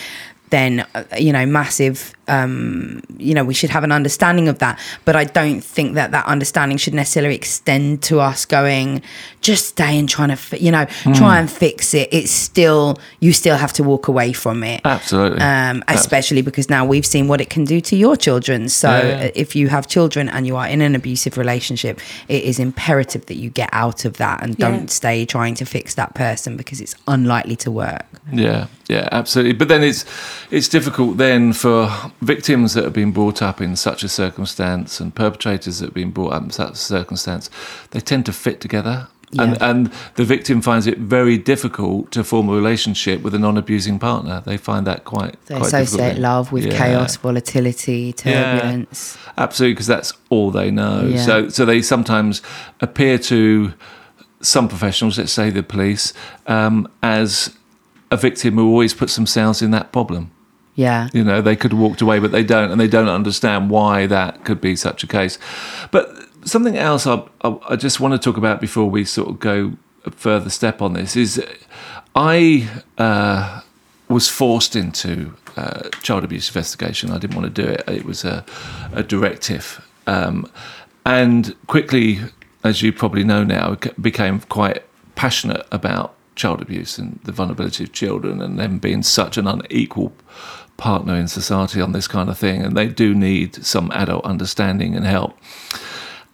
then 0.50 0.86
uh, 0.94 1.04
you 1.18 1.32
know 1.32 1.46
massive 1.46 2.12
um, 2.28 3.02
you 3.18 3.34
know 3.34 3.44
we 3.44 3.54
should 3.54 3.70
have 3.70 3.84
an 3.84 3.92
understanding 3.92 4.48
of 4.48 4.58
that 4.58 4.78
but 5.04 5.14
i 5.16 5.24
don't 5.24 5.60
think 5.62 5.94
that 5.94 6.10
that 6.10 6.24
understanding 6.26 6.76
should 6.78 6.94
necessarily 6.94 7.34
extend 7.34 8.02
to 8.02 8.20
us 8.20 8.44
going 8.44 9.00
just 9.40 9.66
stay 9.68 9.98
and 9.98 10.08
trying 10.08 10.28
to 10.30 10.36
fi- 10.36 10.56
you 10.58 10.70
know 10.70 10.86
Hmm. 11.04 11.12
try 11.12 11.38
and 11.38 11.50
fix 11.50 11.94
it 11.94 12.08
it's 12.12 12.30
still 12.30 12.98
you 13.20 13.32
still 13.32 13.56
have 13.56 13.72
to 13.74 13.82
walk 13.84 14.08
away 14.08 14.32
from 14.32 14.62
it 14.64 14.80
Absolutely. 14.84 15.40
um, 15.40 15.82
especially 15.88 16.42
because 16.42 16.68
now 16.70 16.84
we've 16.84 17.06
seen 17.06 17.28
what 17.28 17.40
it 17.40 17.50
can 17.50 17.64
do 17.64 17.80
to 17.80 17.96
your 17.96 18.16
children. 18.16 18.68
So 18.68 18.88
Yeah, 18.90 19.06
yeah. 19.24 19.30
if 19.34 19.54
you 19.54 19.68
have 19.68 19.86
children 19.86 20.28
and 20.28 20.46
you 20.46 20.56
are 20.56 20.66
in 20.66 20.80
an 20.80 20.94
abusive 20.94 21.36
relationship, 21.38 22.00
it 22.28 22.42
is 22.44 22.58
imperative 22.58 23.26
that 23.26 23.36
you 23.36 23.50
get 23.50 23.68
out 23.72 24.04
of 24.04 24.16
that 24.16 24.42
and 24.42 24.56
don't 24.56 24.90
stay 24.90 25.24
trying 25.26 25.54
to 25.56 25.64
fix 25.64 25.94
that 25.94 26.14
person 26.14 26.56
because 26.56 26.80
it's 26.80 26.94
unlikely 27.06 27.56
to 27.56 27.70
work. 27.70 28.04
Yeah, 28.32 28.66
yeah, 28.88 29.08
absolutely. 29.12 29.52
But 29.54 29.68
then 29.68 29.82
it's 29.82 30.04
it's 30.50 30.68
difficult 30.68 31.16
then 31.18 31.52
for 31.52 31.88
victims 32.20 32.74
that 32.74 32.84
have 32.84 32.92
been 32.92 33.12
brought 33.12 33.42
up 33.42 33.60
in 33.60 33.76
such 33.76 34.02
a 34.02 34.08
circumstance 34.08 35.00
and 35.00 35.14
perpetrators 35.14 35.78
that 35.80 35.86
have 35.86 35.94
been 35.94 36.10
brought 36.10 36.32
up 36.32 36.42
in 36.44 36.50
such 36.50 36.72
a 36.72 36.76
circumstance, 36.76 37.50
they 37.90 38.00
tend 38.00 38.26
to 38.26 38.32
fit 38.32 38.60
together. 38.60 39.08
And, 39.38 39.56
Yeah. 39.56 39.70
and 39.70 39.90
the 40.14 40.24
victim 40.24 40.62
finds 40.62 40.86
it 40.86 40.98
very 40.98 41.36
difficult 41.36 42.12
to 42.12 42.22
form 42.22 42.48
a 42.48 42.52
relationship 42.52 43.22
with 43.22 43.34
a 43.34 43.40
non-abusing 43.40 43.98
partner. 43.98 44.40
They 44.46 44.56
find 44.56 44.86
that 44.86 45.04
quite. 45.04 45.34
They 45.46 45.56
quite 45.56 45.66
associate 45.66 45.90
difficult. 46.14 46.18
love 46.20 46.52
with 46.52 46.66
Yeah. 46.66 46.78
chaos, 46.78 47.16
volatility, 47.16 48.12
turbulence. 48.12 49.18
Absolutely, 49.36 49.74
because 49.74 49.88
that's 49.88 50.12
all 50.30 50.52
they 50.52 50.70
know. 50.70 51.06
Yeah. 51.08 51.24
So, 51.24 51.48
so 51.48 51.64
they 51.64 51.82
sometimes 51.82 52.40
appear 52.80 53.18
to 53.18 53.72
some 54.40 54.68
professionals, 54.68 55.18
let's 55.18 55.32
say 55.32 55.50
the 55.50 55.62
police, 55.64 56.12
um, 56.46 56.86
as 57.02 57.50
a 58.12 58.16
victim 58.16 58.54
who 58.54 58.68
always 58.68 58.94
puts 58.94 59.16
themselves 59.16 59.60
in 59.60 59.72
that 59.72 59.90
problem. 59.90 60.30
Yeah. 60.76 61.08
You 61.12 61.24
know, 61.24 61.40
they 61.42 61.56
could 61.56 61.72
have 61.72 61.80
walked 61.80 62.02
away, 62.02 62.18
but 62.18 62.32
they 62.32 62.44
don't, 62.44 62.70
and 62.70 62.80
they 62.80 62.86
don't 62.86 63.08
understand 63.08 63.70
why 63.70 64.06
that 64.06 64.44
could 64.44 64.60
be 64.60 64.76
such 64.76 65.02
a 65.02 65.06
case. 65.06 65.38
But 65.90 66.08
something 66.44 66.76
else 66.76 67.06
I, 67.06 67.22
I, 67.40 67.58
I 67.70 67.76
just 67.76 67.98
want 67.98 68.12
to 68.12 68.18
talk 68.18 68.36
about 68.36 68.60
before 68.60 68.88
we 68.88 69.04
sort 69.04 69.28
of 69.28 69.40
go 69.40 69.72
a 70.04 70.10
further 70.10 70.50
step 70.50 70.80
on 70.80 70.92
this 70.92 71.16
is 71.16 71.44
I 72.14 72.68
uh, 72.98 73.62
was 74.08 74.28
forced 74.28 74.76
into 74.76 75.34
uh, 75.56 75.88
child 76.02 76.24
abuse 76.24 76.48
investigation. 76.48 77.10
I 77.10 77.18
didn't 77.18 77.36
want 77.36 77.54
to 77.54 77.62
do 77.62 77.68
it. 77.68 77.84
It 77.88 78.04
was 78.04 78.24
a, 78.24 78.44
a 78.92 79.02
directive. 79.02 79.84
Um, 80.06 80.50
and 81.04 81.54
quickly, 81.66 82.20
as 82.62 82.82
you 82.82 82.92
probably 82.92 83.24
know 83.24 83.44
now, 83.44 83.76
became 84.00 84.40
quite 84.40 84.82
passionate 85.14 85.66
about 85.72 86.14
child 86.36 86.60
abuse 86.60 86.98
and 86.98 87.18
the 87.24 87.32
vulnerability 87.32 87.84
of 87.84 87.92
children 87.92 88.42
and 88.42 88.58
them 88.58 88.78
being 88.78 89.02
such 89.02 89.38
an 89.38 89.46
unequal 89.46 90.12
partner 90.76 91.14
in 91.14 91.28
society 91.28 91.80
on 91.80 91.92
this 91.92 92.08
kind 92.08 92.28
of 92.28 92.38
thing. 92.38 92.62
And 92.62 92.76
they 92.76 92.88
do 92.88 93.14
need 93.14 93.64
some 93.64 93.90
adult 93.92 94.24
understanding 94.24 94.94
and 94.94 95.04
help. 95.04 95.36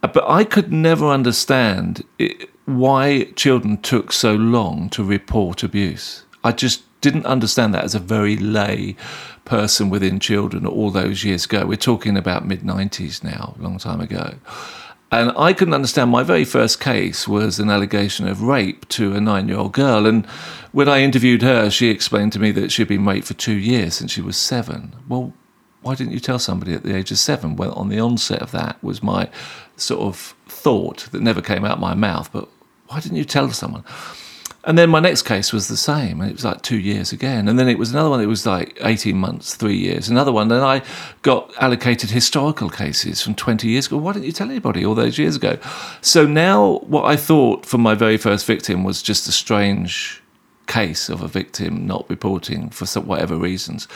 Uh, 0.02 0.08
But 0.08 0.24
I 0.28 0.44
could 0.44 0.72
never 0.72 1.06
understand 1.06 2.04
it, 2.18 2.50
why 2.64 3.24
children 3.36 3.78
took 3.78 4.12
so 4.12 4.34
long 4.34 4.88
to 4.90 5.04
report 5.04 5.62
abuse. 5.62 6.24
I 6.44 6.52
just 6.52 6.82
didn't 7.00 7.26
understand 7.26 7.74
that 7.74 7.84
as 7.84 7.94
a 7.94 7.98
very 7.98 8.36
lay 8.36 8.96
person 9.44 9.90
within 9.90 10.20
children 10.20 10.66
all 10.66 10.90
those 10.90 11.24
years 11.24 11.44
ago. 11.44 11.66
We're 11.66 11.76
talking 11.76 12.16
about 12.16 12.46
mid 12.46 12.62
90s 12.62 13.24
now, 13.24 13.54
a 13.58 13.62
long 13.62 13.78
time 13.78 14.00
ago. 14.00 14.34
And 15.10 15.30
I 15.36 15.52
couldn't 15.52 15.74
understand. 15.74 16.10
My 16.10 16.22
very 16.22 16.44
first 16.44 16.80
case 16.80 17.28
was 17.28 17.58
an 17.58 17.68
allegation 17.68 18.26
of 18.26 18.42
rape 18.42 18.88
to 18.90 19.14
a 19.14 19.20
nine 19.20 19.46
year 19.48 19.58
old 19.58 19.72
girl. 19.72 20.06
And 20.06 20.26
when 20.72 20.88
I 20.88 21.02
interviewed 21.02 21.42
her, 21.42 21.70
she 21.70 21.88
explained 21.88 22.32
to 22.32 22.38
me 22.38 22.50
that 22.52 22.72
she'd 22.72 22.88
been 22.88 23.06
raped 23.06 23.26
for 23.26 23.34
two 23.34 23.54
years 23.54 23.94
since 23.94 24.10
she 24.10 24.22
was 24.22 24.36
seven. 24.36 24.94
Well, 25.08 25.32
why 25.82 25.94
didn't 25.94 26.12
you 26.12 26.20
tell 26.20 26.38
somebody 26.38 26.74
at 26.74 26.82
the 26.82 26.96
age 26.96 27.10
of 27.10 27.18
seven? 27.18 27.56
Well, 27.56 27.72
on 27.72 27.88
the 27.88 28.00
onset 28.00 28.40
of 28.40 28.52
that 28.52 28.82
was 28.82 29.02
my 29.02 29.28
sort 29.76 30.00
of 30.00 30.34
thought 30.46 31.08
that 31.12 31.20
never 31.20 31.42
came 31.42 31.64
out 31.64 31.80
my 31.80 31.94
mouth, 31.94 32.30
but 32.32 32.48
why 32.86 33.00
didn't 33.00 33.18
you 33.18 33.24
tell 33.24 33.50
someone? 33.50 33.84
And 34.64 34.78
then 34.78 34.90
my 34.90 35.00
next 35.00 35.22
case 35.22 35.52
was 35.52 35.66
the 35.66 35.76
same, 35.76 36.20
and 36.20 36.30
it 36.30 36.34
was 36.34 36.44
like 36.44 36.62
two 36.62 36.78
years 36.78 37.12
again. 37.12 37.48
And 37.48 37.58
then 37.58 37.68
it 37.68 37.78
was 37.78 37.90
another 37.90 38.10
one 38.10 38.20
that 38.20 38.28
was 38.28 38.46
like 38.46 38.78
18 38.80 39.16
months, 39.16 39.56
three 39.56 39.76
years, 39.76 40.08
another 40.08 40.30
one. 40.30 40.46
Then 40.46 40.62
I 40.62 40.82
got 41.22 41.52
allocated 41.60 42.10
historical 42.10 42.70
cases 42.70 43.20
from 43.20 43.34
20 43.34 43.66
years 43.66 43.88
ago. 43.88 43.96
Why 43.96 44.12
didn't 44.12 44.26
you 44.26 44.32
tell 44.32 44.48
anybody 44.48 44.86
all 44.86 44.94
those 44.94 45.18
years 45.18 45.34
ago? 45.34 45.58
So 46.00 46.26
now, 46.26 46.78
what 46.86 47.06
I 47.06 47.16
thought 47.16 47.66
for 47.66 47.78
my 47.78 47.96
very 47.96 48.16
first 48.16 48.46
victim 48.46 48.84
was 48.84 49.02
just 49.02 49.26
a 49.26 49.32
strange 49.32 50.21
case 50.66 51.08
of 51.08 51.22
a 51.22 51.28
victim 51.28 51.86
not 51.86 52.08
reporting 52.08 52.70
for 52.70 52.86
whatever 53.00 53.36
reasons 53.36 53.88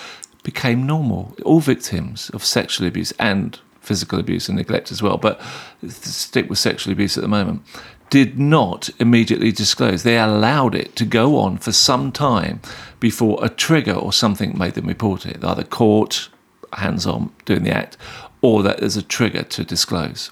became 0.43 0.87
normal. 0.87 1.35
All 1.45 1.61
victims 1.61 2.31
of 2.31 2.45
sexual 2.45 2.87
abuse 2.87 3.13
and 3.19 3.59
physical 3.81 4.19
abuse 4.19 4.49
and 4.49 4.59
neglect 4.59 4.91
as 4.91 5.03
well, 5.03 5.17
but 5.17 5.41
stick 5.89 6.49
with 6.51 6.59
sexual 6.59 6.93
abuse 6.93 7.17
at 7.17 7.23
the 7.23 7.29
moment, 7.29 7.63
did 8.11 8.39
not 8.39 8.89
immediately 8.99 9.51
disclose. 9.53 10.03
They 10.03 10.19
allowed 10.19 10.75
it 10.75 10.95
to 10.97 11.05
go 11.05 11.39
on 11.39 11.59
for 11.59 11.73
some 11.73 12.13
time 12.13 12.61
before 13.01 13.45
a 13.45 13.49
trigger 13.49 13.95
or 13.95 14.13
something 14.13 14.57
made 14.57 14.75
them 14.75 14.87
report 14.87 15.27
it, 15.27 15.45
either 15.45 15.65
court, 15.65 16.29
hands 16.73 17.07
on 17.07 17.33
doing 17.45 17.63
the 17.63 17.75
act, 17.75 17.97
or 18.43 18.63
that 18.63 18.79
there's 18.79 18.97
a 18.97 19.03
trigger 19.03 19.43
to 19.43 19.65
disclose. 19.65 20.31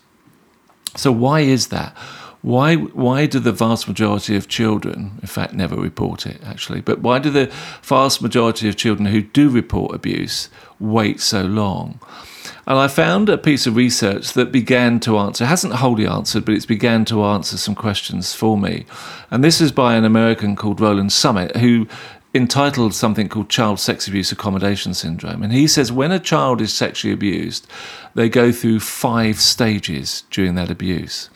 So 0.96 1.10
why 1.10 1.40
is 1.40 1.68
that? 1.68 1.96
Why 2.44 2.76
why 2.76 3.24
do 3.24 3.40
the 3.40 3.52
vast 3.52 3.88
majority 3.88 4.36
of 4.36 4.48
children, 4.48 5.12
in 5.22 5.28
fact, 5.28 5.54
never 5.54 5.76
report 5.76 6.26
it 6.26 6.42
actually, 6.44 6.82
but 6.82 7.00
why 7.00 7.18
do 7.18 7.30
the 7.30 7.50
vast 7.82 8.20
majority 8.20 8.68
of 8.68 8.76
children 8.76 9.06
who 9.06 9.22
do 9.22 9.48
report 9.48 9.94
abuse 9.94 10.50
wait 10.78 11.20
so 11.20 11.40
long? 11.40 12.00
And 12.66 12.78
I 12.78 12.88
found 12.88 13.30
a 13.30 13.38
piece 13.38 13.66
of 13.66 13.76
research 13.76 14.34
that 14.34 14.52
began 14.52 15.00
to 15.00 15.16
answer, 15.16 15.46
hasn't 15.46 15.76
wholly 15.76 16.06
answered, 16.06 16.44
but 16.44 16.54
it's 16.54 16.66
began 16.66 17.06
to 17.06 17.24
answer 17.24 17.56
some 17.56 17.74
questions 17.74 18.34
for 18.34 18.58
me. 18.58 18.84
And 19.30 19.42
this 19.42 19.62
is 19.62 19.72
by 19.72 19.94
an 19.94 20.04
American 20.04 20.54
called 20.54 20.82
Roland 20.82 21.12
Summit, 21.14 21.56
who 21.56 21.88
entitled 22.34 22.92
something 22.94 23.30
called 23.30 23.48
Child 23.48 23.80
Sex 23.80 24.06
Abuse 24.06 24.32
Accommodation 24.32 24.92
Syndrome. 24.92 25.42
And 25.42 25.52
he 25.52 25.66
says 25.66 25.90
when 25.90 26.12
a 26.12 26.18
child 26.18 26.60
is 26.60 26.74
sexually 26.74 27.14
abused, 27.14 27.66
they 28.14 28.28
go 28.28 28.52
through 28.52 28.80
five 28.80 29.40
stages 29.40 30.24
during 30.30 30.56
that 30.56 30.70
abuse. 30.70 31.30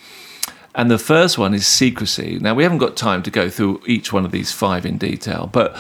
And 0.75 0.91
the 0.91 0.99
first 0.99 1.39
one 1.39 1.55
is 1.55 1.67
secrecy. 1.67 2.39
Now, 2.41 2.55
we 2.55 2.63
haven't 2.63 2.79
got 2.79 2.97
time 2.97 3.23
to 3.25 3.31
go 3.31 3.49
through 3.51 3.83
each 3.87 4.13
one 4.13 4.25
of 4.25 4.31
these 4.31 4.53
five 4.53 4.87
in 4.87 4.99
detail, 4.99 5.49
but 5.53 5.77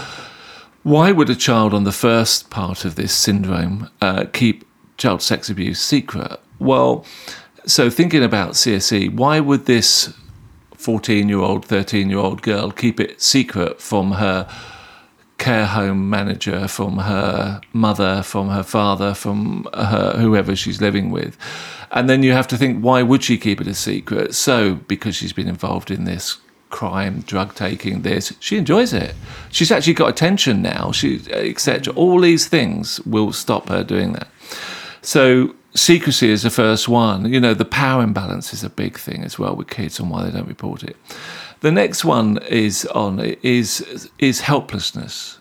why 0.82 1.12
would 1.12 1.28
a 1.30 1.34
child 1.34 1.74
on 1.74 1.84
the 1.84 1.92
first 1.92 2.50
part 2.50 2.84
of 2.84 2.94
this 2.94 3.12
syndrome 3.12 3.90
uh, 4.00 4.24
keep 4.32 4.64
child 4.96 5.22
sex 5.22 5.50
abuse 5.50 5.80
secret? 5.80 6.40
Well, 6.58 7.04
so 7.66 7.90
thinking 7.90 8.24
about 8.24 8.52
CSE, 8.52 9.14
why 9.14 9.40
would 9.40 9.66
this 9.66 10.14
14 10.76 11.28
year 11.28 11.38
old, 11.38 11.64
13 11.64 12.08
year 12.08 12.18
old 12.18 12.42
girl 12.42 12.70
keep 12.70 12.98
it 12.98 13.20
secret 13.20 13.80
from 13.80 14.12
her 14.12 14.48
care 15.38 15.66
home 15.66 16.10
manager, 16.10 16.68
from 16.68 16.98
her 16.98 17.60
mother, 17.72 18.22
from 18.22 18.48
her 18.48 18.62
father, 18.62 19.14
from 19.14 19.66
her 19.74 20.14
whoever 20.18 20.54
she's 20.54 20.80
living 20.80 21.10
with? 21.10 21.36
And 21.90 22.10
then 22.10 22.22
you 22.22 22.32
have 22.32 22.48
to 22.48 22.56
think, 22.56 22.82
why 22.82 23.02
would 23.02 23.24
she 23.24 23.38
keep 23.38 23.60
it 23.60 23.66
a 23.66 23.74
secret? 23.74 24.34
So, 24.34 24.74
because 24.74 25.16
she's 25.16 25.32
been 25.32 25.48
involved 25.48 25.90
in 25.90 26.04
this 26.04 26.38
crime, 26.70 27.20
drug 27.20 27.54
taking, 27.54 28.02
this, 28.02 28.32
she 28.40 28.56
enjoys 28.56 28.92
it. 28.92 29.14
She's 29.50 29.70
actually 29.70 29.94
got 29.94 30.10
attention 30.10 30.62
now, 30.62 30.92
she 30.92 31.20
etc. 31.30 31.94
All 31.94 32.20
these 32.20 32.46
things 32.46 33.00
will 33.00 33.32
stop 33.32 33.68
her 33.68 33.82
doing 33.82 34.12
that. 34.12 34.28
So 35.00 35.54
secrecy 35.74 36.28
is 36.28 36.42
the 36.42 36.50
first 36.50 36.88
one. 36.88 37.32
You 37.32 37.40
know, 37.40 37.54
the 37.54 37.64
power 37.64 38.02
imbalance 38.02 38.52
is 38.52 38.64
a 38.64 38.70
big 38.70 38.98
thing 38.98 39.24
as 39.24 39.38
well 39.38 39.54
with 39.56 39.68
kids 39.68 39.98
and 39.98 40.10
why 40.10 40.24
they 40.24 40.30
don't 40.30 40.48
report 40.48 40.82
it. 40.82 40.96
The 41.60 41.72
next 41.72 42.04
one 42.04 42.38
is 42.48 42.84
on 42.86 43.20
is 43.42 44.08
is 44.18 44.40
helplessness. 44.40 45.38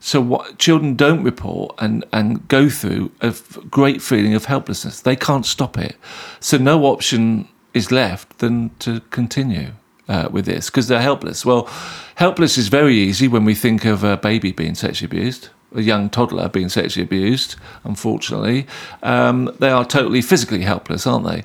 So 0.00 0.20
what 0.20 0.58
children 0.58 0.96
don't 0.96 1.22
report 1.22 1.74
and, 1.78 2.04
and 2.12 2.46
go 2.48 2.68
through 2.68 3.10
a 3.22 3.34
great 3.70 4.02
feeling 4.02 4.34
of 4.34 4.44
helplessness. 4.44 5.00
They 5.00 5.16
can't 5.16 5.46
stop 5.46 5.78
it. 5.78 5.96
So 6.40 6.58
no 6.58 6.84
option 6.84 7.48
is 7.72 7.90
left 7.90 8.38
than 8.38 8.70
to 8.80 9.00
continue 9.08 9.72
uh, 10.06 10.28
with 10.30 10.44
this 10.44 10.68
because 10.68 10.88
they're 10.88 11.00
helpless. 11.00 11.46
Well, 11.46 11.70
helpless 12.16 12.58
is 12.58 12.68
very 12.68 12.96
easy 12.96 13.28
when 13.28 13.46
we 13.46 13.54
think 13.54 13.86
of 13.86 14.04
a 14.04 14.18
baby 14.18 14.52
being 14.52 14.74
sexually 14.74 15.06
abused. 15.06 15.48
a 15.74 15.80
young 15.80 16.08
toddler 16.10 16.48
being 16.48 16.68
sexually 16.68 17.04
abused, 17.04 17.56
unfortunately, 17.82 18.66
um, 19.02 19.54
they 19.58 19.70
are 19.70 19.84
totally 19.84 20.22
physically 20.22 20.62
helpless, 20.62 21.06
aren't 21.06 21.26
they? 21.26 21.42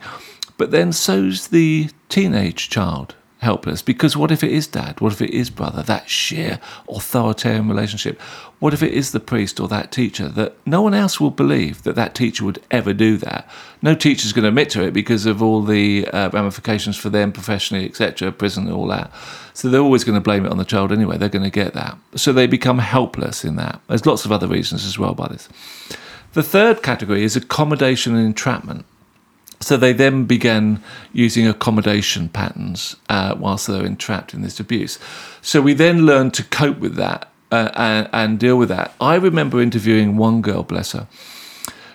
But 0.57 0.71
then 0.71 0.91
so's 0.91 1.47
the 1.47 1.89
teenage 2.09 2.69
child 2.69 3.15
helpless 3.39 3.81
because 3.81 4.17
what 4.17 4.31
if 4.31 4.43
it 4.43 4.51
is 4.51 4.67
dad? 4.67 4.99
What 5.01 5.13
if 5.13 5.21
it 5.21 5.31
is 5.31 5.49
brother? 5.49 5.81
That 5.81 6.09
sheer 6.09 6.59
authoritarian 6.87 7.67
relationship. 7.67 8.19
What 8.59 8.73
if 8.73 8.83
it 8.83 8.93
is 8.93 9.11
the 9.11 9.21
priest 9.21 9.59
or 9.59 9.67
that 9.69 9.91
teacher 9.91 10.27
that 10.29 10.55
no 10.65 10.81
one 10.81 10.93
else 10.93 11.19
will 11.19 11.31
believe 11.31 11.83
that 11.83 11.95
that 11.95 12.13
teacher 12.13 12.43
would 12.43 12.61
ever 12.69 12.93
do 12.93 13.17
that? 13.17 13.49
No 13.81 13.95
teacher's 13.95 14.33
going 14.33 14.43
to 14.43 14.49
admit 14.49 14.69
to 14.71 14.83
it 14.83 14.91
because 14.91 15.25
of 15.25 15.41
all 15.41 15.61
the 15.61 16.05
uh, 16.07 16.29
ramifications 16.31 16.97
for 16.97 17.09
them 17.09 17.31
professionally, 17.31 17.85
etc., 17.85 18.31
prison, 18.33 18.65
and 18.67 18.75
all 18.75 18.87
that. 18.87 19.11
So 19.53 19.69
they're 19.69 19.81
always 19.81 20.03
going 20.03 20.15
to 20.17 20.21
blame 20.21 20.45
it 20.45 20.51
on 20.51 20.57
the 20.57 20.65
child 20.65 20.91
anyway. 20.91 21.17
They're 21.17 21.29
going 21.29 21.43
to 21.43 21.49
get 21.49 21.73
that. 21.73 21.97
So 22.15 22.33
they 22.33 22.47
become 22.47 22.79
helpless 22.79 23.45
in 23.45 23.55
that. 23.55 23.79
There's 23.87 24.05
lots 24.05 24.25
of 24.25 24.33
other 24.33 24.47
reasons 24.47 24.85
as 24.85 24.99
well 24.99 25.13
by 25.13 25.29
this. 25.29 25.47
The 26.33 26.43
third 26.43 26.83
category 26.83 27.23
is 27.23 27.35
accommodation 27.35 28.15
and 28.15 28.25
entrapment. 28.25 28.85
So 29.61 29.75
they 29.75 29.91
then 29.91 30.25
began 30.25 30.81
using 31.11 31.47
accommodation 31.47 32.29
patterns 32.29 32.95
uh, 33.09 33.35
whilst 33.37 33.67
they 33.67 33.77
were 33.77 33.85
entrapped 33.85 34.33
in 34.33 34.41
this 34.41 34.59
abuse. 34.59 34.99
So 35.41 35.61
we 35.61 35.73
then 35.73 36.05
learned 36.05 36.33
to 36.35 36.43
cope 36.43 36.79
with 36.79 36.95
that 36.95 37.29
uh, 37.51 37.71
and, 37.75 38.09
and 38.13 38.39
deal 38.39 38.57
with 38.57 38.69
that. 38.69 38.93
I 39.01 39.15
remember 39.15 39.61
interviewing 39.61 40.15
one 40.17 40.41
girl, 40.41 40.63
bless 40.63 40.93
her, 40.93 41.07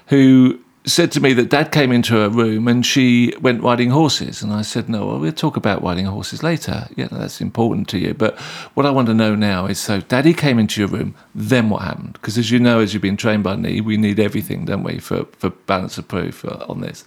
who 0.09 0.61
said 0.87 1.11
to 1.11 1.21
me 1.21 1.33
that 1.33 1.49
dad 1.49 1.73
came 1.73 1.91
into 1.91 2.13
her 2.13 2.29
room 2.29 2.69
and 2.69 2.85
she 2.85 3.33
went 3.41 3.63
riding 3.63 3.91
horses. 3.91 4.43
And 4.43 4.53
I 4.53 4.63
said, 4.63 4.89
No, 4.89 5.07
well, 5.07 5.19
we'll 5.19 5.33
talk 5.33 5.57
about 5.57 5.83
riding 5.83 6.05
horses 6.05 6.43
later. 6.43 6.87
Yeah, 6.97 7.09
that's 7.11 7.41
important 7.41 7.89
to 7.89 7.99
you. 7.99 8.15
But 8.15 8.39
what 8.75 8.85
I 8.85 8.91
want 8.91 9.09
to 9.09 9.15
know 9.15 9.35
now 9.35 9.67
is 9.67 9.79
so 9.79 10.01
daddy 10.01 10.35
came 10.35 10.59
into 10.59 10.81
your 10.81 10.89
room, 10.89 11.15
then 11.35 11.71
what 11.71 11.83
happened? 11.83 12.15
Because 12.15 12.37
as 12.37 12.51
you 12.51 12.59
know, 12.59 12.81
as 12.81 12.93
you've 12.93 13.03
been 13.03 13.17
trained 13.17 13.43
by 13.43 13.57
me, 13.57 13.81
we 13.81 13.97
need 13.97 14.21
everything, 14.21 14.67
don't 14.67 14.83
we, 14.83 14.99
for, 14.99 15.25
for 15.39 15.51
balance 15.51 15.97
of 15.97 16.07
proof 16.09 16.45
uh, 16.45 16.67
on 16.69 16.81
this. 16.81 17.05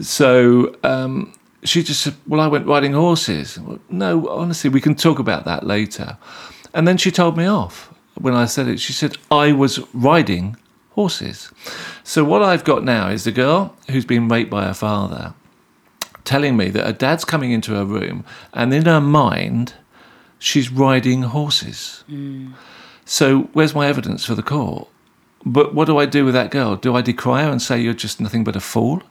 So 0.00 0.74
um, 0.82 1.32
she 1.64 1.82
just 1.82 2.02
said, 2.02 2.14
Well, 2.26 2.40
I 2.40 2.46
went 2.46 2.66
riding 2.66 2.92
horses. 2.92 3.58
Well, 3.58 3.78
no, 3.90 4.28
honestly, 4.28 4.70
we 4.70 4.80
can 4.80 4.94
talk 4.94 5.18
about 5.18 5.44
that 5.44 5.66
later. 5.66 6.16
And 6.74 6.88
then 6.88 6.96
she 6.96 7.10
told 7.10 7.36
me 7.36 7.46
off 7.46 7.92
when 8.14 8.34
I 8.34 8.46
said 8.46 8.68
it. 8.68 8.80
She 8.80 8.92
said, 8.92 9.16
I 9.30 9.52
was 9.52 9.78
riding 9.92 10.56
horses. 10.90 11.52
So 12.04 12.24
what 12.24 12.42
I've 12.42 12.64
got 12.64 12.84
now 12.84 13.08
is 13.08 13.24
the 13.24 13.32
girl 13.32 13.76
who's 13.90 14.04
been 14.04 14.28
raped 14.28 14.50
by 14.50 14.64
her 14.64 14.74
father 14.74 15.34
telling 16.24 16.56
me 16.56 16.70
that 16.70 16.86
her 16.86 16.92
dad's 16.92 17.24
coming 17.24 17.50
into 17.50 17.74
her 17.74 17.84
room 17.84 18.24
and 18.52 18.72
in 18.72 18.86
her 18.86 19.00
mind, 19.00 19.74
she's 20.38 20.70
riding 20.70 21.22
horses. 21.22 22.04
So 23.04 23.48
where's 23.52 23.74
my 23.74 23.86
evidence 23.88 24.24
for 24.24 24.34
the 24.34 24.42
court? 24.42 24.88
But 25.44 25.74
what 25.74 25.86
do 25.86 25.98
I 25.98 26.06
do 26.06 26.24
with 26.24 26.34
that 26.34 26.50
girl? 26.50 26.76
Do 26.76 26.94
I 26.94 27.02
decry 27.02 27.42
her 27.42 27.50
and 27.50 27.60
say 27.60 27.80
you're 27.80 27.94
just 27.94 28.20
nothing 28.20 28.44
but 28.44 28.54
a 28.54 28.60
fool? 28.60 29.02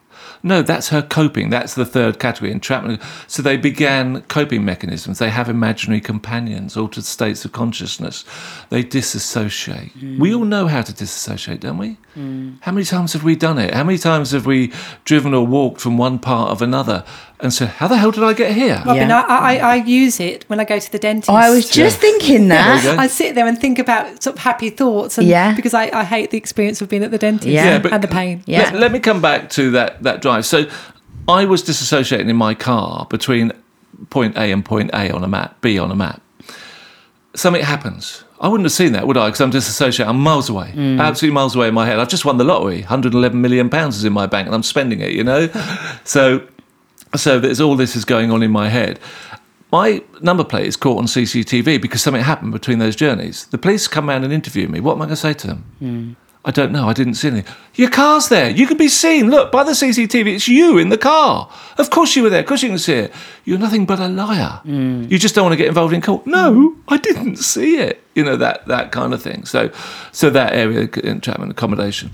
No, 0.43 0.61
that's 0.61 0.89
her 0.89 1.01
coping. 1.01 1.49
That's 1.49 1.75
the 1.75 1.85
third 1.85 2.19
category, 2.19 2.51
entrapment. 2.51 3.01
So 3.27 3.41
they 3.43 3.57
began 3.57 4.21
coping 4.23 4.65
mechanisms. 4.65 5.19
They 5.19 5.29
have 5.29 5.49
imaginary 5.49 6.01
companions, 6.01 6.75
altered 6.75 7.03
states 7.03 7.45
of 7.45 7.51
consciousness. 7.51 8.25
They 8.69 8.83
disassociate. 8.83 9.93
Mm. 9.97 10.19
We 10.19 10.33
all 10.33 10.45
know 10.45 10.67
how 10.67 10.81
to 10.81 10.93
disassociate, 10.93 11.59
don't 11.61 11.77
we? 11.77 11.97
Mm. 12.17 12.57
How 12.61 12.71
many 12.71 12.85
times 12.85 13.13
have 13.13 13.23
we 13.23 13.35
done 13.35 13.57
it? 13.57 13.73
How 13.73 13.83
many 13.83 13.97
times 13.97 14.31
have 14.31 14.45
we 14.45 14.71
driven 15.05 15.33
or 15.33 15.45
walked 15.45 15.79
from 15.79 15.97
one 15.97 16.19
part 16.19 16.49
of 16.51 16.61
another 16.61 17.05
and 17.39 17.53
said, 17.53 17.69
How 17.69 17.87
the 17.87 17.97
hell 17.97 18.11
did 18.11 18.23
I 18.23 18.33
get 18.33 18.51
here? 18.53 18.81
Robin, 18.85 19.07
Yeah. 19.09 19.21
I, 19.27 19.55
I, 19.55 19.57
I 19.57 19.75
use 19.75 20.19
it 20.19 20.43
when 20.49 20.59
I 20.59 20.65
go 20.65 20.77
to 20.77 20.91
the 20.91 20.99
dentist. 20.99 21.29
Oh, 21.29 21.35
I 21.35 21.49
was 21.49 21.69
just 21.69 21.99
thinking 21.99 22.49
that. 22.49 22.85
I 22.99 23.07
sit 23.07 23.35
there 23.35 23.47
and 23.47 23.57
think 23.57 23.79
about 23.79 24.21
sort 24.21 24.35
of 24.35 24.41
happy 24.43 24.69
thoughts, 24.69 25.17
and 25.17 25.25
Yeah. 25.27 25.55
because 25.55 25.73
I, 25.73 25.83
I 25.97 26.03
hate 26.03 26.31
the 26.31 26.37
experience 26.37 26.81
of 26.81 26.89
being 26.89 27.03
at 27.03 27.11
the 27.11 27.17
dentist 27.17 27.47
Yeah. 27.47 27.65
Yeah, 27.65 27.79
but- 27.79 27.93
and 27.93 28.03
the 28.03 28.07
pain. 28.09 28.43
Yeah. 28.45 28.63
Let, 28.71 28.73
let 28.75 28.91
me 28.91 28.99
come 28.99 29.21
back 29.21 29.49
to 29.51 29.71
that, 29.71 30.03
that 30.03 30.10
drive. 30.19 30.45
So 30.45 30.69
I 31.27 31.45
was 31.45 31.63
disassociating 31.63 32.29
in 32.29 32.35
my 32.35 32.53
car 32.53 33.07
between 33.09 33.53
point 34.09 34.35
A 34.35 34.51
and 34.51 34.65
point 34.65 34.89
A 34.93 35.11
on 35.11 35.23
a 35.23 35.27
map, 35.27 35.61
B 35.61 35.79
on 35.79 35.91
a 35.91 35.95
map. 35.95 36.21
Something 37.33 37.63
happens. 37.63 38.23
I 38.41 38.47
wouldn't 38.47 38.65
have 38.65 38.73
seen 38.73 38.93
that, 38.93 39.07
would 39.07 39.17
I? 39.17 39.27
Because 39.27 39.39
I'm 39.39 39.51
disassociating. 39.51 40.07
I'm 40.07 40.19
miles 40.19 40.49
away, 40.49 40.73
mm. 40.75 40.99
absolutely 40.99 41.35
miles 41.35 41.55
away 41.55 41.67
in 41.67 41.75
my 41.75 41.85
head. 41.85 41.99
I've 41.99 42.09
just 42.09 42.25
won 42.25 42.37
the 42.37 42.43
lottery. 42.43 42.79
111 42.79 43.39
million 43.39 43.69
pounds 43.69 43.97
is 43.97 44.03
in 44.03 44.11
my 44.11 44.25
bank, 44.25 44.47
and 44.47 44.55
I'm 44.55 44.63
spending 44.63 44.99
it. 44.99 45.11
You 45.11 45.23
know, 45.23 45.47
so 46.03 46.45
so 47.15 47.39
there's 47.39 47.61
all 47.61 47.75
this 47.75 47.95
is 47.95 48.03
going 48.03 48.31
on 48.31 48.41
in 48.41 48.51
my 48.51 48.69
head. 48.69 48.99
My 49.71 50.03
number 50.21 50.43
plate 50.43 50.65
is 50.65 50.75
caught 50.75 50.97
on 50.97 51.05
CCTV 51.05 51.81
because 51.81 52.01
something 52.01 52.23
happened 52.23 52.51
between 52.51 52.79
those 52.79 52.95
journeys. 52.95 53.45
The 53.45 53.57
police 53.57 53.87
come 53.87 54.09
around 54.09 54.25
and 54.25 54.33
interview 54.33 54.67
me. 54.67 54.81
What 54.81 54.95
am 54.95 55.01
I 55.03 55.05
going 55.05 55.09
to 55.11 55.15
say 55.15 55.33
to 55.33 55.47
them? 55.47 55.65
Mm. 55.81 56.15
I 56.43 56.49
don't 56.49 56.71
know. 56.71 56.87
I 56.87 56.93
didn't 56.93 57.15
see 57.15 57.27
anything. 57.27 57.53
Your 57.75 57.91
car's 57.91 58.29
there. 58.29 58.49
You 58.49 58.65
can 58.65 58.77
be 58.77 58.87
seen. 58.87 59.29
Look, 59.29 59.51
by 59.51 59.63
the 59.63 59.73
CCTV, 59.73 60.35
it's 60.35 60.47
you 60.47 60.79
in 60.79 60.89
the 60.89 60.97
car. 60.97 61.47
Of 61.77 61.91
course 61.91 62.15
you 62.15 62.23
were 62.23 62.31
there. 62.31 62.39
Of 62.39 62.47
course 62.47 62.63
you 62.63 62.69
can 62.69 62.79
see 62.79 62.93
it. 62.93 63.13
You're 63.45 63.59
nothing 63.59 63.85
but 63.85 63.99
a 63.99 64.07
liar. 64.07 64.59
Mm. 64.65 65.11
You 65.11 65.19
just 65.19 65.35
don't 65.35 65.43
want 65.43 65.53
to 65.53 65.57
get 65.57 65.67
involved 65.67 65.93
in 65.93 66.01
court. 66.01 66.25
No, 66.25 66.51
mm. 66.51 66.81
I 66.87 66.97
didn't 66.97 67.35
see 67.35 67.77
it. 67.77 68.03
You 68.15 68.23
know 68.23 68.37
that 68.37 68.65
that 68.65 68.91
kind 68.91 69.13
of 69.13 69.21
thing. 69.21 69.45
So, 69.45 69.71
so 70.11 70.31
that 70.31 70.53
area 70.53 70.81
of 70.81 70.97
entrapment 70.97 71.51
accommodation. 71.51 72.09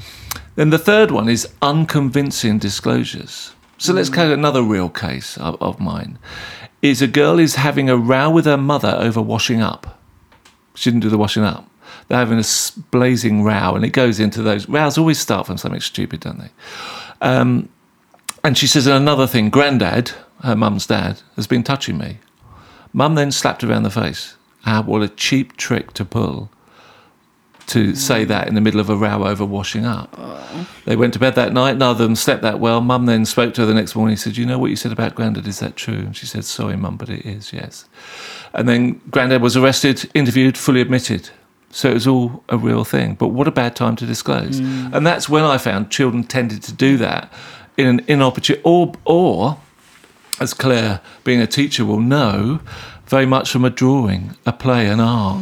Then 0.55 0.71
the 0.71 0.79
third 0.79 1.11
one 1.11 1.29
is 1.29 1.47
unconvincing 1.61 2.59
disclosures. 2.59 3.53
So 3.77 3.93
let's 3.93 4.09
mm. 4.09 4.15
go 4.15 4.33
another 4.33 4.61
real 4.61 4.89
case 4.89 5.37
of, 5.37 5.55
of 5.61 5.79
mine. 5.79 6.19
Is 6.81 7.01
a 7.01 7.07
girl 7.07 7.39
is 7.39 7.55
having 7.55 7.89
a 7.89 7.97
row 7.97 8.29
with 8.29 8.45
her 8.45 8.57
mother 8.57 8.93
over 8.99 9.21
washing 9.21 9.61
up. 9.61 10.01
She 10.75 10.91
didn't 10.91 11.01
do 11.01 11.09
the 11.09 11.17
washing 11.17 11.43
up. 11.43 11.69
They're 12.07 12.17
having 12.17 12.39
a 12.39 12.43
blazing 12.91 13.43
row, 13.43 13.75
and 13.75 13.83
it 13.83 13.89
goes 13.89 14.19
into 14.19 14.41
those 14.41 14.67
rows. 14.69 14.97
Always 14.97 15.19
start 15.19 15.47
from 15.47 15.57
something 15.57 15.81
stupid, 15.81 16.21
don't 16.21 16.39
they? 16.39 16.51
Um, 17.21 17.69
and 18.43 18.57
she 18.57 18.67
says 18.67 18.87
another 18.87 19.27
thing. 19.27 19.49
Granddad, 19.49 20.11
her 20.43 20.55
mum's 20.55 20.87
dad, 20.87 21.21
has 21.35 21.47
been 21.47 21.63
touching 21.63 21.97
me. 21.97 22.19
Mum 22.93 23.15
then 23.15 23.31
slapped 23.31 23.61
her 23.61 23.69
around 23.69 23.83
the 23.83 23.89
face. 23.89 24.35
Ah, 24.65 24.83
what 24.85 25.01
a 25.01 25.09
cheap 25.09 25.57
trick 25.57 25.93
to 25.93 26.05
pull 26.05 26.49
to 27.67 27.95
say 27.95 28.23
that 28.23 28.47
in 28.47 28.55
the 28.55 28.61
middle 28.61 28.79
of 28.79 28.89
a 28.89 28.95
row 28.95 29.25
over 29.25 29.45
washing 29.45 29.85
up. 29.85 30.17
They 30.85 30.95
went 30.95 31.13
to 31.13 31.19
bed 31.19 31.35
that 31.35 31.51
night. 31.51 31.77
None 31.77 31.91
of 31.91 31.97
them 31.97 32.15
slept 32.15 32.41
that 32.41 32.59
well. 32.59 32.79
Mum 32.79 33.05
then 33.05 33.25
spoke 33.25 33.53
to 33.55 33.61
her 33.61 33.67
the 33.67 33.73
next 33.73 33.93
morning. 33.95 34.13
and 34.13 34.19
said, 34.19 34.37
"You 34.37 34.45
know 34.45 34.57
what 34.57 34.69
you 34.69 34.77
said 34.77 34.93
about 34.93 35.15
Grandad? 35.15 35.47
Is 35.47 35.59
that 35.59 35.75
true?" 35.75 35.95
And 35.95 36.15
she 36.15 36.25
said, 36.25 36.45
"Sorry, 36.45 36.77
Mum, 36.77 36.95
but 36.95 37.09
it 37.09 37.25
is. 37.25 37.51
Yes." 37.51 37.85
And 38.53 38.69
then 38.69 39.01
Grandad 39.11 39.41
was 39.41 39.57
arrested, 39.57 40.09
interviewed, 40.13 40.57
fully 40.57 40.79
admitted. 40.79 41.29
So 41.71 41.89
it 41.89 41.93
was 41.95 42.07
all 42.07 42.43
a 42.49 42.57
real 42.57 42.83
thing. 42.83 43.15
But 43.15 43.27
what 43.29 43.47
a 43.47 43.51
bad 43.51 43.75
time 43.75 43.95
to 43.97 44.05
disclose. 44.05 44.59
And 44.59 45.05
that's 45.05 45.27
when 45.29 45.43
I 45.43 45.57
found 45.57 45.91
children 45.91 46.23
tended 46.23 46.63
to 46.63 46.73
do 46.73 46.97
that 46.97 47.31
in 47.75 47.85
an 47.87 48.01
inopportune 48.07 48.59
or 48.63 48.93
or 49.05 49.57
as 50.39 50.53
Claire, 50.53 51.01
being 51.23 51.41
a 51.41 51.47
teacher, 51.47 51.83
will 51.83 51.99
know, 51.99 52.59
very 53.07 53.25
much 53.25 53.49
from 53.51 53.65
a 53.65 53.69
drawing, 53.71 54.35
a 54.45 54.53
play, 54.53 54.87
an 54.87 54.99
art. 54.99 55.41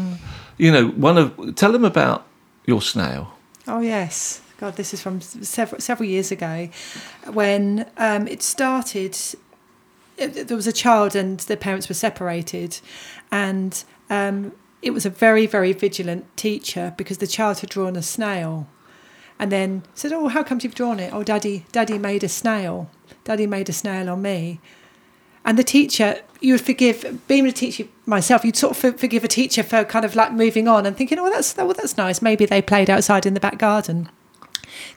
You 0.58 0.72
know, 0.72 0.88
one 0.90 1.18
of 1.18 1.56
tell 1.56 1.72
them 1.74 1.84
about 1.86 2.26
your 2.66 2.82
snail. 2.82 3.34
Oh 3.68 3.82
yes, 3.82 4.42
God, 4.58 4.76
this 4.78 4.94
is 4.94 5.02
from 5.02 5.20
several 5.22 5.82
several 5.82 6.08
years 6.10 6.32
ago, 6.32 6.70
when 7.34 7.86
um, 7.98 8.28
it 8.28 8.42
started. 8.42 9.16
it- 10.18 10.48
There 10.48 10.56
was 10.58 10.68
a 10.68 10.72
child 10.74 11.16
and 11.16 11.40
their 11.42 11.58
parents 11.58 11.90
were 11.90 11.96
separated, 11.96 12.80
and 13.32 13.84
um, 14.10 14.54
it 14.86 14.94
was 14.94 15.06
a 15.06 15.10
very 15.10 15.46
very 15.46 15.74
vigilant 15.74 16.26
teacher 16.38 16.94
because 16.96 17.18
the 17.18 17.28
child 17.28 17.60
had 17.60 17.70
drawn 17.70 17.96
a 17.98 18.02
snail, 18.02 18.68
and 19.38 19.52
then 19.52 19.84
said, 19.94 20.14
"Oh, 20.14 20.30
how 20.30 20.44
come 20.44 20.60
you've 20.62 20.76
drawn 20.76 21.00
it? 21.00 21.12
Oh, 21.14 21.24
daddy, 21.24 21.66
daddy 21.74 21.98
made 21.98 22.24
a 22.24 22.30
snail. 22.30 22.90
Daddy 23.26 23.48
made 23.48 23.68
a 23.68 23.74
snail 23.74 24.10
on 24.10 24.22
me." 24.22 24.60
And 25.44 25.60
the 25.60 25.64
teacher, 25.64 26.22
you 26.42 26.54
would 26.54 26.62
forgive, 26.62 27.28
being 27.28 27.46
a 27.46 27.52
teacher 27.52 27.88
myself, 28.08 28.44
you'd 28.44 28.56
sort 28.56 28.84
of 28.84 29.00
forgive 29.00 29.24
a 29.24 29.28
teacher 29.28 29.62
for 29.62 29.84
kind 29.84 30.04
of 30.04 30.16
like 30.16 30.34
moving 30.34 30.68
on 30.68 30.88
and 30.88 30.98
thinking, 30.98 31.20
oh, 31.20 31.30
that's 31.30 31.56
well, 31.56 31.72
that's 31.74 31.98
nice. 31.98 32.20
Maybe 32.20 32.48
they 32.48 32.64
played 32.64 32.90
outside 32.90 33.28
in 33.28 33.36
the 33.36 33.40
back 33.40 33.60
garden. 33.60 34.10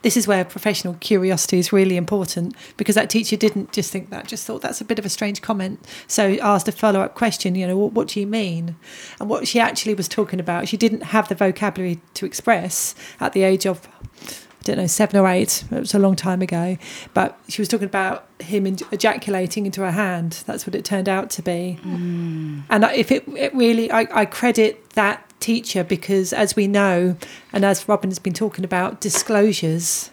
This 0.01 0.15
is 0.15 0.27
where 0.27 0.45
professional 0.45 0.95
curiosity 0.95 1.59
is 1.59 1.73
really 1.73 1.97
important 1.97 2.55
because 2.77 2.95
that 2.95 3.09
teacher 3.09 3.35
didn't 3.35 3.71
just 3.71 3.91
think 3.91 4.09
that, 4.09 4.27
just 4.27 4.45
thought 4.45 4.61
that's 4.61 4.81
a 4.81 4.85
bit 4.85 4.99
of 4.99 5.05
a 5.05 5.09
strange 5.09 5.41
comment. 5.41 5.85
So 6.07 6.37
asked 6.41 6.67
a 6.67 6.71
follow 6.71 7.01
up 7.01 7.15
question, 7.15 7.55
you 7.55 7.67
know, 7.67 7.77
what, 7.77 7.93
what 7.93 8.07
do 8.07 8.19
you 8.19 8.27
mean? 8.27 8.75
And 9.19 9.29
what 9.29 9.47
she 9.47 9.59
actually 9.59 9.93
was 9.93 10.07
talking 10.07 10.39
about, 10.39 10.67
she 10.67 10.77
didn't 10.77 11.01
have 11.01 11.27
the 11.27 11.35
vocabulary 11.35 11.99
to 12.15 12.25
express 12.25 12.95
at 13.19 13.33
the 13.33 13.43
age 13.43 13.65
of 13.65 13.87
I 14.59 14.63
don't 14.63 14.77
know, 14.77 14.87
seven 14.87 15.19
or 15.19 15.27
eight. 15.27 15.63
It 15.71 15.79
was 15.79 15.93
a 15.93 15.99
long 15.99 16.15
time 16.15 16.41
ago. 16.41 16.77
But 17.13 17.39
she 17.47 17.61
was 17.61 17.69
talking 17.69 17.85
about 17.87 18.27
him 18.39 18.67
in- 18.67 18.77
ejaculating 18.91 19.65
into 19.65 19.81
her 19.81 19.91
hand. 19.91 20.43
That's 20.45 20.67
what 20.67 20.75
it 20.75 20.83
turned 20.83 21.07
out 21.07 21.29
to 21.31 21.41
be. 21.41 21.79
Mm. 21.83 22.63
And 22.69 22.83
if 22.85 23.11
it, 23.11 23.23
it 23.29 23.53
really, 23.55 23.89
I, 23.91 24.07
I 24.11 24.25
credit 24.25 24.89
that 24.91 25.25
teacher 25.39 25.83
because, 25.85 26.33
as 26.33 26.55
we 26.57 26.67
know, 26.67 27.15
and 27.53 27.63
as 27.63 27.87
Robin 27.87 28.09
has 28.09 28.19
been 28.19 28.33
talking 28.33 28.65
about, 28.65 28.99
disclosures 28.99 30.11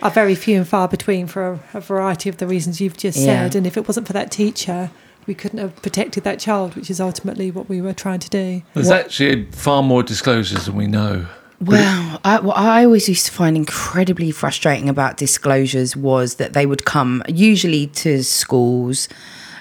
are 0.00 0.10
very 0.10 0.34
few 0.34 0.56
and 0.56 0.66
far 0.66 0.88
between 0.88 1.26
for 1.26 1.46
a, 1.52 1.60
a 1.74 1.80
variety 1.80 2.30
of 2.30 2.38
the 2.38 2.46
reasons 2.46 2.80
you've 2.80 2.96
just 2.96 3.18
Yeah. 3.18 3.44
said. 3.44 3.56
And 3.56 3.66
if 3.66 3.76
it 3.76 3.86
wasn't 3.86 4.06
for 4.06 4.14
that 4.14 4.30
teacher, 4.30 4.90
we 5.26 5.34
couldn't 5.34 5.58
have 5.58 5.76
protected 5.82 6.24
that 6.24 6.40
child, 6.40 6.74
which 6.74 6.88
is 6.88 6.98
ultimately 6.98 7.50
what 7.50 7.68
we 7.68 7.82
were 7.82 7.92
trying 7.92 8.20
to 8.20 8.30
do. 8.30 8.62
There's 8.72 8.90
actually 8.90 9.44
far 9.52 9.82
more 9.82 10.02
disclosures 10.02 10.64
than 10.64 10.74
we 10.76 10.86
know 10.86 11.26
Well, 11.60 12.20
I, 12.24 12.40
what 12.40 12.56
I 12.56 12.84
always 12.84 13.06
used 13.06 13.26
to 13.26 13.32
find 13.32 13.54
incredibly 13.54 14.30
frustrating 14.30 14.88
about 14.88 15.18
disclosures 15.18 15.94
was 15.94 16.36
that 16.36 16.54
they 16.54 16.64
would 16.64 16.86
come 16.86 17.22
usually 17.28 17.88
to 17.88 18.24
schools 18.24 19.08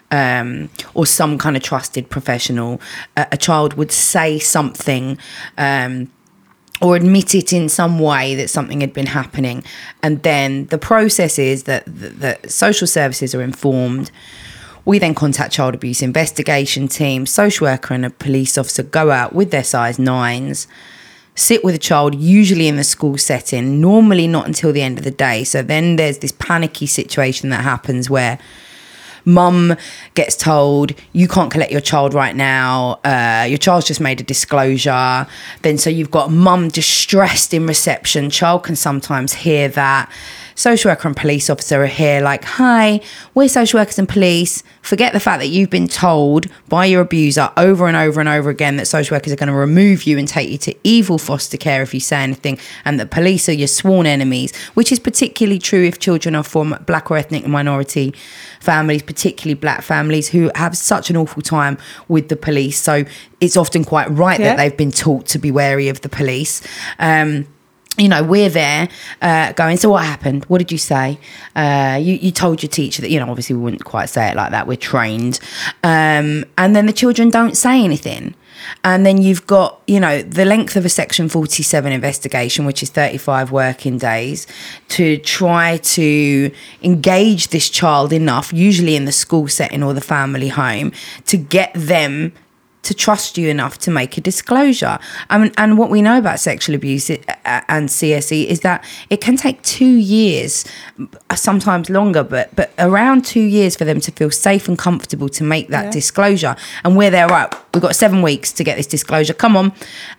um, 0.09 0.69
or 0.93 1.05
some 1.05 1.37
kind 1.37 1.57
of 1.57 1.63
trusted 1.63 2.09
professional. 2.09 2.79
A, 3.17 3.35
child 3.35 3.73
would 3.73 3.91
say 3.91 4.39
something. 4.39 5.17
Um, 5.57 6.09
or 6.81 6.95
admit 6.95 7.35
it 7.35 7.51
in 7.51 7.67
some 7.67 7.99
way 7.99 8.35
that 8.35 8.49
something 8.49 8.79
had 8.79 8.93
been 8.93 9.07
happening. 9.07 9.61
And 10.01 10.23
then 10.23 10.67
the 10.67 10.77
process 10.77 11.37
is 11.37 11.63
that 11.63 11.83
the, 11.85 12.37
the 12.41 12.49
social 12.49 12.87
services 12.87 13.35
are 13.35 13.41
informed. 13.41 14.11
We 14.85 14.97
then 14.97 15.13
contact 15.13 15.53
child 15.53 15.75
abuse 15.75 16.01
investigation 16.01 16.87
team, 16.87 17.25
social 17.25 17.67
worker, 17.67 17.93
and 17.93 18.05
a 18.05 18.09
police 18.09 18.57
officer 18.57 18.83
go 18.83 19.11
out 19.11 19.33
with 19.33 19.51
their 19.51 19.65
size 19.65 19.99
nines, 19.99 20.67
sit 21.35 21.63
with 21.63 21.75
a 21.75 21.79
child, 21.79 22.15
usually 22.15 22.67
in 22.67 22.75
the 22.75 22.83
school 22.83 23.17
setting, 23.17 23.79
normally 23.79 24.27
not 24.27 24.45
until 24.45 24.73
the 24.73 24.81
end 24.81 24.97
of 24.97 25.03
the 25.03 25.11
day. 25.11 25.43
So 25.43 25.61
then 25.61 25.95
there's 25.95 26.19
this 26.19 26.33
panicky 26.33 26.85
situation 26.85 27.49
that 27.49 27.63
happens 27.63 28.09
where 28.09 28.39
mum 29.25 29.75
gets 30.15 30.35
told 30.35 30.93
you 31.13 31.27
can't 31.27 31.51
collect 31.51 31.71
your 31.71 31.81
child 31.81 32.13
right 32.13 32.35
now. 32.35 32.99
Uh, 33.03 33.45
your 33.47 33.57
child's 33.57 33.87
just 33.87 34.01
made 34.01 34.19
a 34.19 34.23
disclosure. 34.23 35.27
Then 35.61 35.77
so 35.77 35.89
you've 35.89 36.11
got 36.11 36.31
mum 36.31 36.67
distressed 36.69 37.53
in 37.53 37.67
reception. 37.67 38.29
Child 38.29 38.63
can 38.63 38.75
sometimes 38.75 39.33
hear 39.33 39.69
that 39.69 40.11
social 40.59 40.91
worker 40.91 41.07
and 41.07 41.15
police 41.15 41.49
officer 41.49 41.81
are 41.81 41.87
here 41.87 42.19
like 42.21 42.43
hi 42.43 42.99
we're 43.33 43.47
social 43.47 43.79
workers 43.79 43.97
and 43.97 44.09
police. 44.09 44.61
Forget 44.81 45.13
the 45.13 45.19
fact 45.19 45.39
that 45.39 45.47
you've 45.47 45.69
been 45.69 45.87
told 45.87 46.47
by 46.67 46.85
your 46.85 47.01
abuser 47.01 47.49
over 47.55 47.87
and 47.87 47.95
over 47.95 48.19
and 48.19 48.27
over 48.27 48.49
again 48.49 48.75
that 48.77 48.85
social 48.87 49.15
workers 49.15 49.31
are 49.31 49.37
going 49.37 49.47
to 49.47 49.53
remove 49.53 50.03
you 50.03 50.17
and 50.17 50.27
take 50.27 50.49
you 50.49 50.57
to 50.57 50.75
evil 50.83 51.17
foster 51.17 51.55
care 51.57 51.81
if 51.81 51.93
you 51.93 51.99
say 52.01 52.17
anything 52.17 52.57
and 52.83 52.99
that 52.99 53.09
police 53.11 53.47
are 53.47 53.53
your 53.53 53.67
sworn 53.67 54.05
enemies 54.05 54.53
which 54.73 54.91
is 54.91 54.99
particularly 54.99 55.59
true 55.59 55.83
if 55.83 55.99
children 55.99 56.35
are 56.35 56.43
from 56.43 56.75
black 56.85 57.09
or 57.09 57.17
ethnic 57.17 57.47
minority 57.47 58.13
families 58.59 59.01
particularly 59.03 59.53
black 59.53 59.81
families 59.81 60.27
who 60.29 60.51
have 60.55 60.75
such 60.75 61.09
an 61.09 61.15
awful 61.15 61.41
time 61.41 61.77
with 62.09 62.27
the 62.27 62.35
police. 62.35 62.77
So 62.81 63.05
it's 63.39 63.55
often 63.55 63.85
quite 63.85 64.09
right 64.11 64.39
Yeah. 64.39 64.47
that 64.49 64.57
they've 64.57 64.75
been 64.77 64.91
taught 64.91 65.25
to 65.27 65.39
be 65.39 65.51
wary 65.51 65.87
of 65.87 66.01
the 66.01 66.09
police. 66.09 66.61
Um, 66.97 67.47
you 67.99 68.07
know, 68.07 68.23
we're 68.23 68.49
there 68.49 68.89
uh, 69.21 69.51
going, 69.53 69.77
so 69.77 69.89
what 69.89 70.05
happened? 70.05 70.45
What 70.45 70.59
did 70.59 70.71
you 70.71 70.77
say? 70.77 71.19
Uh, 71.55 71.99
you, 72.01 72.15
you 72.15 72.31
told 72.31 72.63
your 72.63 72.69
teacher 72.69 73.01
that, 73.01 73.09
you 73.09 73.19
know, 73.19 73.29
obviously 73.29 73.55
we 73.55 73.61
wouldn't 73.61 73.83
quite 73.83 74.07
say 74.07 74.29
it 74.29 74.35
like 74.35 74.51
that. 74.51 74.67
We're 74.67 74.77
trained. 74.77 75.39
Um, 75.83 76.45
and 76.57 76.75
then 76.75 76.85
the 76.85 76.93
children 76.93 77.29
don't 77.29 77.57
say 77.57 77.83
anything. 77.83 78.35
And 78.83 79.05
then 79.05 79.21
you've 79.21 79.47
got, 79.47 79.81
you 79.87 79.99
know, 79.99 80.21
the 80.21 80.45
length 80.45 80.75
of 80.75 80.85
a 80.85 80.89
Section 80.89 81.29
47 81.29 81.91
investigation, 81.91 82.65
which 82.65 82.83
is 82.83 82.89
35 82.89 83.51
working 83.51 83.97
days, 83.97 84.47
to 84.89 85.17
try 85.17 85.77
to 85.77 86.51
engage 86.81 87.49
this 87.49 87.69
child 87.69 88.13
enough, 88.13 88.53
usually 88.53 88.95
in 88.95 89.05
the 89.05 89.11
school 89.11 89.47
setting 89.47 89.83
or 89.83 89.93
the 89.93 90.01
family 90.01 90.49
home, 90.49 90.91
to 91.25 91.37
get 91.37 91.71
them 91.73 92.33
to 92.83 92.93
trust 92.93 93.37
you 93.37 93.49
enough 93.49 93.77
to 93.79 93.91
make 93.91 94.17
a 94.17 94.21
disclosure. 94.21 94.97
Mean, 95.29 95.51
and 95.57 95.77
what 95.77 95.89
we 95.89 96.01
know 96.01 96.17
about 96.17 96.39
sexual 96.39 96.75
abuse 96.75 97.09
uh, 97.09 97.15
and 97.67 97.89
CSE 97.89 98.45
is 98.45 98.61
that 98.61 98.83
it 99.09 99.19
can 99.21 99.35
take 99.35 99.61
two 99.63 99.85
years, 99.85 100.65
uh, 101.29 101.35
sometimes 101.35 101.89
longer, 101.89 102.23
but 102.23 102.55
but 102.55 102.71
around 102.79 103.25
two 103.25 103.41
years 103.41 103.75
for 103.75 103.85
them 103.85 103.99
to 103.99 104.11
feel 104.11 104.31
safe 104.31 104.67
and 104.67 104.77
comfortable 104.77 105.29
to 105.29 105.43
make 105.43 105.67
that 105.69 105.85
Yeah. 105.85 105.91
disclosure. 105.91 106.55
And 106.83 106.95
we're 106.95 107.11
there, 107.11 107.27
right? 107.27 107.53
We've 107.73 107.81
got 107.83 107.95
seven 107.95 108.21
weeks 108.21 108.51
to 108.53 108.63
get 108.63 108.77
this 108.77 108.87
disclosure. 108.87 109.33
Come 109.33 109.55
on, 109.57 109.71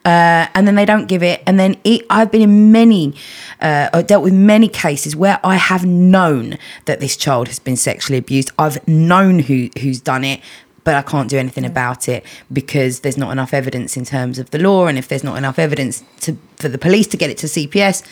uh, 0.04 0.46
and 0.54 0.66
then 0.66 0.74
they 0.74 0.84
don't 0.84 1.06
give 1.06 1.22
it. 1.22 1.42
And 1.46 1.58
then 1.58 1.76
it, 1.84 2.04
I've 2.10 2.30
been 2.30 2.42
in 2.42 2.70
many, 2.72 3.14
uh, 3.60 3.88
or 3.94 4.02
dealt 4.02 4.22
with 4.22 4.34
many 4.34 4.68
cases 4.68 5.16
where 5.16 5.40
I 5.42 5.56
have 5.56 5.84
known 5.86 6.58
that 6.84 7.00
this 7.00 7.16
child 7.16 7.48
has 7.48 7.58
been 7.58 7.76
sexually 7.76 8.18
abused. 8.18 8.52
I've 8.58 8.86
known 8.86 9.40
who 9.40 9.70
who's 9.80 10.00
done 10.00 10.24
it 10.24 10.40
but 10.84 10.94
I 10.94 11.02
can't 11.02 11.28
do 11.28 11.38
anything 11.38 11.64
about 11.64 12.08
it 12.08 12.24
because 12.52 13.00
there's 13.00 13.16
not 13.16 13.30
enough 13.30 13.52
evidence 13.54 13.96
in 13.96 14.04
terms 14.04 14.38
of 14.38 14.50
the 14.50 14.58
law. 14.58 14.86
And 14.86 14.98
if 14.98 15.08
there's 15.08 15.24
not 15.24 15.36
enough 15.36 15.58
evidence 15.58 16.02
to 16.20 16.36
for 16.56 16.68
the 16.68 16.78
police 16.78 17.06
to 17.08 17.16
get 17.16 17.30
it 17.30 17.38
to 17.38 17.46
CPS, 17.46 18.02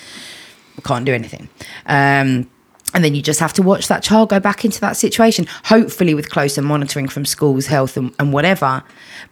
we 0.76 0.82
can't 0.82 1.04
do 1.04 1.14
anything. 1.14 1.48
Um, 1.86 2.50
and 2.94 3.04
then 3.04 3.14
you 3.14 3.22
just 3.22 3.40
have 3.40 3.52
to 3.54 3.62
watch 3.62 3.88
that 3.88 4.02
child 4.02 4.30
go 4.30 4.40
back 4.40 4.64
into 4.64 4.80
that 4.80 4.96
situation, 4.96 5.46
hopefully 5.64 6.14
with 6.14 6.30
closer 6.30 6.62
monitoring 6.62 7.08
from 7.08 7.24
schools, 7.24 7.66
health, 7.66 7.96
and, 7.96 8.14
and 8.18 8.32
whatever. 8.32 8.82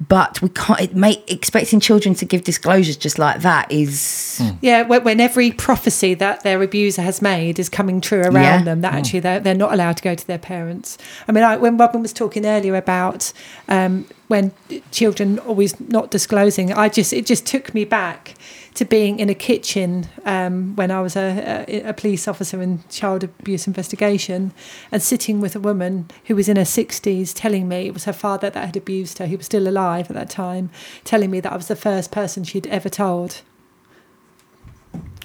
But 0.09 0.43
we 0.43 0.49
can't 0.51 0.81
it 0.81 0.95
make 0.95 1.31
expecting 1.31 1.81
children 1.81 2.15
to 2.17 2.25
give 2.25 2.45
disclosures 2.45 2.97
just 2.97 3.19
like 3.19 3.41
that 3.41 3.71
is 3.73 4.43
Yeah, 4.61 4.83
when, 4.83 5.05
when 5.05 5.21
every 5.21 5.53
prophecy 5.53 6.15
that 6.15 6.43
their 6.43 6.63
abuser 6.63 7.03
has 7.03 7.23
made 7.23 7.59
is 7.59 7.69
coming 7.69 8.01
true 8.01 8.21
around 8.21 8.35
Yeah. 8.35 8.63
them, 8.63 8.81
that 8.83 8.95
actually 8.95 9.21
they're, 9.21 9.41
they're 9.41 9.55
not 9.55 9.73
allowed 9.73 9.97
to 9.99 10.03
go 10.03 10.15
to 10.15 10.27
their 10.27 10.39
parents. 10.39 10.99
I 11.29 11.33
mean, 11.33 11.45
I, 11.45 11.57
when 11.57 11.77
Robin 11.77 12.03
was 12.03 12.13
talking 12.13 12.45
earlier 12.45 12.75
about 12.77 13.33
um, 13.69 14.07
when 14.29 14.53
children 14.91 15.39
always 15.41 15.79
not 15.81 16.11
disclosing, 16.11 16.73
I 16.73 16.89
just 16.89 17.13
it 17.13 17.27
just 17.27 17.47
took 17.47 17.73
me 17.75 17.85
back 17.85 18.35
to 18.77 18.85
being 18.85 19.19
in 19.19 19.31
a 19.31 19.35
kitchen 19.35 20.07
um, 20.27 20.77
when 20.77 20.91
I 20.91 21.01
was 21.01 21.17
a, 21.17 21.65
a, 21.67 21.89
a 21.89 21.93
police 21.95 22.29
officer 22.29 22.61
in 22.61 22.85
child 22.91 23.25
abuse 23.25 23.67
investigation 23.67 24.53
and 24.93 25.03
sitting 25.03 25.41
with 25.41 25.57
a 25.57 25.61
woman 25.61 26.11
who 26.27 26.37
was 26.37 26.49
in 26.49 26.57
her 26.57 26.63
60s 26.63 27.33
telling 27.35 27.69
me 27.69 27.87
it 27.87 27.95
was 27.95 28.05
her 28.05 28.13
father 28.13 28.51
that 28.51 28.67
had 28.67 28.77
abused 28.77 29.17
her. 29.19 29.27
He 29.27 29.35
was 29.35 29.47
still 29.47 29.67
alive 29.67 30.11
at 30.11 30.15
that 30.15 30.29
time, 30.29 30.71
telling 31.05 31.31
me 31.31 31.41
that 31.41 31.53
I 31.53 31.57
was 31.57 31.69
the 31.69 31.77
first 31.77 32.13
person 32.13 32.45
she'd 32.45 32.67
ever 32.67 32.91
told. 32.91 33.41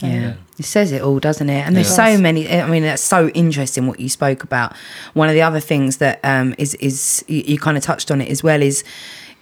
Yeah. 0.02 0.36
It 0.58 0.66
says 0.66 0.92
it 0.92 1.02
all, 1.02 1.20
doesn't 1.20 1.50
it? 1.50 1.66
And 1.66 1.76
there's 1.76 1.94
so 1.94 2.18
many. 2.18 2.50
I 2.50 2.68
mean, 2.68 2.84
that's 2.84 3.02
so 3.02 3.30
interesting 3.30 3.88
what 3.88 4.00
you 4.00 4.10
spoke 4.10 4.44
about. 4.44 4.76
One 5.14 5.28
of 5.28 5.34
the 5.34 5.42
other 5.42 5.60
things 5.60 5.98
that 5.98 6.20
um, 6.24 6.56
is 6.58 6.76
is 6.76 7.24
you, 7.28 7.44
you 7.46 7.60
kind 7.60 7.78
of 7.78 7.84
touched 7.84 8.12
on 8.12 8.22
it 8.22 8.30
as 8.30 8.44
well 8.44 8.62
is 8.62 8.84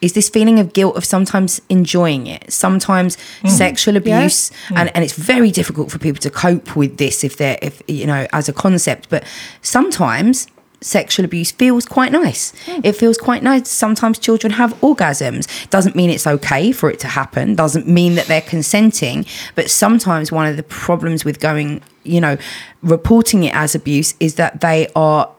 is 0.02 0.14
this 0.14 0.30
feeling 0.30 0.60
of 0.60 0.74
guilt 0.74 0.96
of 0.96 1.06
sometimes 1.06 1.62
enjoying 1.70 2.28
it, 2.28 2.52
sometimes 2.52 3.18
mm. 3.42 3.50
sexual 3.50 3.98
abuse, 3.98 4.52
mm. 4.68 4.78
and 4.78 4.92
and 4.96 5.04
it's 5.04 5.14
very 5.14 5.52
difficult 5.52 5.92
for 5.92 6.00
people 6.00 6.22
to 6.22 6.30
cope 6.30 6.76
with 6.76 6.98
this 6.98 7.24
if 7.24 7.38
they're 7.38 7.60
if 7.62 7.82
you 7.88 8.06
know 8.06 8.28
as 8.32 8.50
a 8.50 8.54
concept, 8.54 9.10
but 9.10 9.24
sometimes. 9.62 10.48
Sexual 10.82 11.26
abuse 11.26 11.52
feels 11.52 11.86
quite 11.86 12.10
nice. 12.14 12.54
Mm. 12.66 12.86
It 12.86 12.94
feels 12.94 13.18
quite 13.18 13.44
nice. 13.44 13.68
Sometimes 13.68 14.18
children 14.18 14.54
have 14.54 14.74
orgasms. 14.76 15.70
Doesn't 15.70 15.94
mean 15.94 16.10
it's 16.10 16.26
okay 16.26 16.72
for 16.72 16.90
it 16.90 17.02
to 17.02 17.08
happen. 17.08 17.54
Doesn't 17.54 17.86
mean 17.86 18.16
that 18.16 18.28
they're 18.28 18.40
consenting. 18.40 19.26
But 19.56 19.70
sometimes 19.70 20.32
one 20.32 20.46
of 20.46 20.56
the 20.56 20.64
problems 20.64 21.26
with 21.26 21.42
going, 21.42 21.82
you 22.04 22.22
know, 22.22 22.38
reporting 22.82 23.44
it 23.44 23.54
as 23.54 23.76
abuse 23.76 24.14
is 24.22 24.36
that 24.36 24.62
they 24.62 24.88
are 24.96 25.30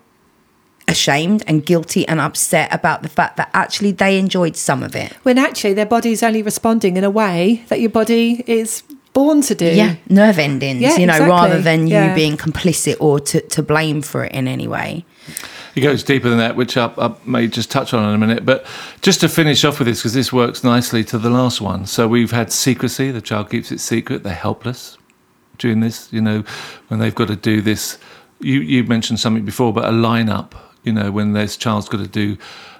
ashamed 0.90 1.42
and 1.46 1.64
guilty 1.64 2.06
and 2.08 2.20
upset 2.20 2.72
about 2.74 3.02
the 3.02 3.08
fact 3.08 3.36
that 3.36 3.48
actually 3.54 3.92
they 3.92 4.18
enjoyed 4.18 4.56
some 4.56 4.82
of 4.82 4.94
it. 4.94 5.12
when 5.22 5.38
actually 5.38 5.74
their 5.74 5.86
body's 5.86 6.22
only 6.22 6.42
responding 6.42 6.96
in 6.96 7.04
a 7.04 7.10
way 7.10 7.64
that 7.68 7.80
your 7.80 7.90
body 7.90 8.42
is 8.46 8.82
born 9.12 9.40
to 9.42 9.54
do. 9.54 9.66
Yeah, 9.66 9.96
nerve 10.08 10.38
endings, 10.38 10.80
Yeah, 10.82 10.96
you 10.96 11.06
know, 11.06 11.14
exactly. 11.14 11.30
rather 11.30 11.60
than 11.62 11.86
you 11.86 11.94
Yeah. 11.94 12.14
being 12.14 12.36
complicit 12.36 12.96
or 13.00 13.20
to, 13.20 13.40
to 13.40 13.62
blame 13.62 14.02
for 14.02 14.24
it 14.24 14.32
in 14.32 14.46
any 14.48 14.68
way. 14.68 15.04
It 15.74 15.82
goes 15.82 16.02
deeper 16.02 16.28
than 16.28 16.38
that, 16.38 16.56
which 16.56 16.76
I, 16.76 16.86
I 16.98 17.14
may 17.24 17.46
just 17.46 17.70
touch 17.70 17.94
on 17.94 18.02
in 18.08 18.14
a 18.14 18.18
minute. 18.18 18.44
But 18.44 18.66
just 19.02 19.20
to 19.20 19.28
finish 19.28 19.64
off 19.64 19.78
with 19.78 19.86
this, 19.88 19.98
because 20.00 20.14
this 20.14 20.32
works 20.32 20.64
nicely 20.64 21.04
to 21.04 21.18
the 21.18 21.30
last 21.30 21.60
one. 21.60 21.86
So 21.86 22.08
we've 22.08 22.32
had 22.32 22.50
secrecy. 22.52 23.10
The 23.12 23.20
child 23.20 23.50
keeps 23.50 23.70
it 23.70 23.78
secret. 23.80 24.22
They're 24.24 24.32
helpless 24.34 24.98
doing 25.58 25.78
this. 25.80 26.08
You 26.12 26.22
know, 26.22 26.42
when 26.88 26.98
they've 27.00 27.14
got 27.14 27.28
to 27.28 27.36
do 27.36 27.60
this. 27.60 27.98
You 28.42 28.60
you 28.60 28.84
mentioned 28.84 29.20
something 29.20 29.44
before, 29.44 29.72
but 29.72 29.84
a 29.84 29.92
lineup. 29.92 30.52
You 30.82 30.92
know, 30.92 31.10
when 31.10 31.32
this 31.32 31.56
child's 31.56 31.88
got 31.88 31.98
to 31.98 32.08
do 32.08 32.36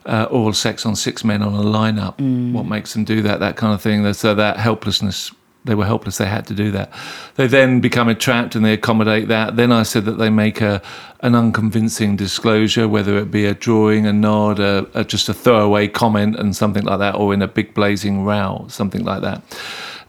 uh, 0.07 0.25
oral 0.31 0.53
sex 0.55 0.87
on 0.87 0.97
six 0.97 1.25
men 1.25 1.43
on 1.43 1.55
a 1.55 1.63
lineup, 1.63 2.19
what 2.53 2.67
makes 2.67 2.95
them 2.95 3.05
do 3.05 3.21
that? 3.23 3.41
That 3.41 3.57
kind 3.57 3.75
of 3.75 3.83
thing. 3.83 4.11
So 4.15 4.35
that 4.35 4.57
helplessness. 4.57 5.33
They 5.63 5.75
were 5.75 5.85
helpless. 5.85 6.17
They 6.17 6.25
had 6.25 6.47
to 6.47 6.55
do 6.55 6.71
that. 6.71 6.91
They 7.35 7.47
then 7.47 7.81
become 7.81 8.09
entrapped 8.09 8.55
and 8.55 8.65
they 8.65 8.73
accommodate 8.73 9.29
that. 9.29 9.57
Then 9.57 9.73
I 9.73 9.83
said 9.83 10.07
that 10.07 10.17
they 10.17 10.31
make 10.31 10.63
a 10.63 10.81
an 11.21 11.35
unconvincing 11.35 12.17
disclosure, 12.17 12.89
whether 12.89 13.19
it 13.19 13.31
be 13.31 13.45
a 13.45 13.53
drawing, 13.53 14.07
a 14.07 14.13
nod, 14.15 14.59
a, 14.59 14.87
a 14.95 15.05
just 15.05 15.29
a 15.29 15.35
throwaway 15.35 15.87
comment, 15.87 16.37
and 16.37 16.57
something 16.57 16.85
like 16.85 16.99
that, 17.01 17.15
or 17.15 17.35
in 17.35 17.43
a 17.43 17.47
big 17.47 17.75
blazing 17.75 18.25
row, 18.25 18.65
something 18.69 19.05
like 19.05 19.21
that. 19.21 19.43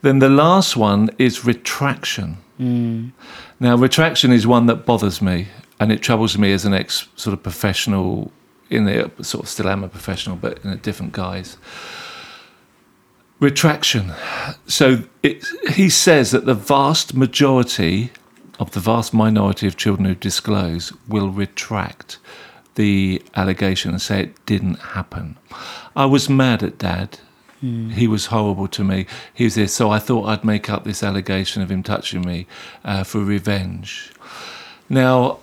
Then 0.03 0.19
the 0.19 0.29
last 0.29 0.77
one 0.77 1.09
is 1.17 1.43
retraction. 1.43 2.37
Now, 3.59 3.75
retraction 3.75 4.31
is 4.31 4.47
one 4.47 4.67
that 4.67 4.85
bothers 4.85 5.21
me, 5.21 5.47
and 5.81 5.91
it 5.91 6.01
troubles 6.01 6.37
me 6.37 6.53
as 6.53 6.63
an 6.63 6.73
ex 6.73 7.07
sort 7.15 7.33
of 7.33 7.43
professional. 7.43 8.31
In 8.69 8.85
the 8.85 9.11
sort 9.21 9.43
of 9.43 9.49
still 9.49 9.67
am 9.67 9.83
a 9.83 9.89
professional, 9.89 10.37
but 10.37 10.63
in 10.63 10.69
a 10.69 10.77
different 10.77 11.11
guise. 11.11 11.57
Retraction. 13.41 14.13
So 14.67 15.03
it, 15.23 15.43
he 15.71 15.89
says 15.89 16.31
that 16.31 16.45
the 16.45 16.53
vast 16.53 17.13
majority 17.15 18.11
of 18.59 18.71
the 18.71 18.79
vast 18.79 19.13
minority 19.13 19.67
of 19.67 19.75
children 19.75 20.05
who 20.05 20.15
disclose 20.15 20.93
will 21.09 21.29
retract 21.29 22.19
the 22.75 23.21
allegation 23.35 23.91
and 23.91 24.01
say 24.01 24.21
it 24.21 24.45
didn't 24.45 24.79
happen. 24.79 25.37
I 25.95 26.05
was 26.05 26.29
mad 26.29 26.63
at 26.63 26.77
dad 26.77 27.19
He 27.61 28.07
was 28.07 28.27
horrible 28.27 28.67
to 28.69 28.83
me. 28.83 29.05
He 29.33 29.43
was 29.43 29.55
this. 29.55 29.73
So 29.73 29.91
I 29.91 29.99
thought 29.99 30.27
I'd 30.27 30.43
make 30.43 30.69
up 30.69 30.83
this 30.83 31.03
allegation 31.03 31.61
of 31.61 31.69
him 31.69 31.83
touching 31.83 32.21
me 32.21 32.47
uh, 32.83 33.03
for 33.03 33.19
revenge. 33.19 34.11
Now, 34.89 35.39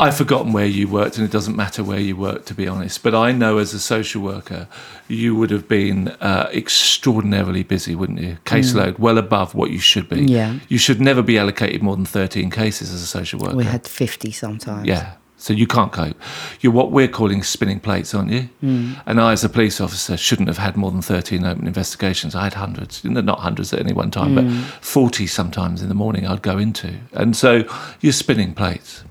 I've 0.00 0.16
forgotten 0.16 0.54
where 0.54 0.66
you 0.66 0.88
worked, 0.88 1.18
and 1.18 1.26
it 1.26 1.30
doesn't 1.30 1.56
matter 1.56 1.84
where 1.84 2.00
you 2.00 2.16
worked, 2.16 2.46
to 2.46 2.54
be 2.54 2.66
honest. 2.66 3.02
But 3.02 3.14
I 3.14 3.32
know 3.32 3.58
as 3.58 3.74
a 3.74 3.78
social 3.78 4.22
worker, 4.22 4.66
you 5.08 5.36
would 5.36 5.50
have 5.50 5.68
been 5.68 6.08
uh, 6.22 6.48
extraordinarily 6.54 7.62
busy, 7.62 7.94
wouldn't 7.94 8.18
you? 8.18 8.38
Caseload 8.46 8.98
well 8.98 9.18
above 9.18 9.54
what 9.54 9.70
you 9.70 9.78
should 9.78 10.08
be. 10.08 10.22
Yeah. 10.24 10.58
You 10.68 10.78
should 10.78 11.02
never 11.02 11.20
be 11.22 11.38
allocated 11.38 11.82
more 11.82 11.96
than 11.96 12.06
13 12.06 12.50
cases 12.50 12.94
as 12.94 13.02
a 13.02 13.06
social 13.06 13.40
worker. 13.40 13.54
We 13.54 13.64
had 13.64 13.86
50 13.86 14.30
sometimes. 14.30 14.88
Yeah. 14.88 15.16
So 15.36 15.54
you 15.54 15.66
can't 15.66 15.90
cope. 15.90 16.16
You're 16.60 16.72
what 16.72 16.92
we're 16.92 17.08
calling 17.08 17.42
spinning 17.42 17.80
plates, 17.80 18.14
aren't 18.14 18.30
you? 18.30 18.48
Mm. 18.62 19.02
And 19.06 19.20
I, 19.20 19.32
as 19.32 19.42
a 19.42 19.48
police 19.48 19.80
officer, 19.80 20.16
shouldn't 20.18 20.48
have 20.48 20.58
had 20.58 20.76
more 20.76 20.90
than 20.90 21.00
13 21.00 21.44
open 21.44 21.66
investigations. 21.66 22.34
I 22.34 22.44
had 22.44 22.54
hundreds, 22.54 23.02
not 23.04 23.38
hundreds 23.38 23.72
at 23.72 23.80
any 23.80 23.94
one 23.94 24.10
time, 24.10 24.34
mm. 24.34 24.34
but 24.36 24.84
40 24.84 25.26
sometimes 25.26 25.82
in 25.82 25.88
the 25.88 25.94
morning 25.94 26.26
I'd 26.26 26.42
go 26.42 26.58
into. 26.58 26.98
And 27.12 27.34
so 27.34 27.64
you're 28.00 28.12
spinning 28.12 28.52
plates. 28.52 29.02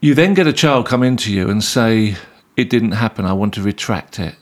You 0.00 0.14
then 0.14 0.34
get 0.34 0.46
a 0.46 0.52
child 0.52 0.86
come 0.86 1.02
into 1.02 1.32
you 1.32 1.48
and 1.50 1.62
say, 1.62 2.16
It 2.56 2.70
didn't 2.70 2.92
happen, 2.92 3.24
I 3.24 3.32
want 3.32 3.54
to 3.54 3.62
retract 3.62 4.18
it. 4.18 4.36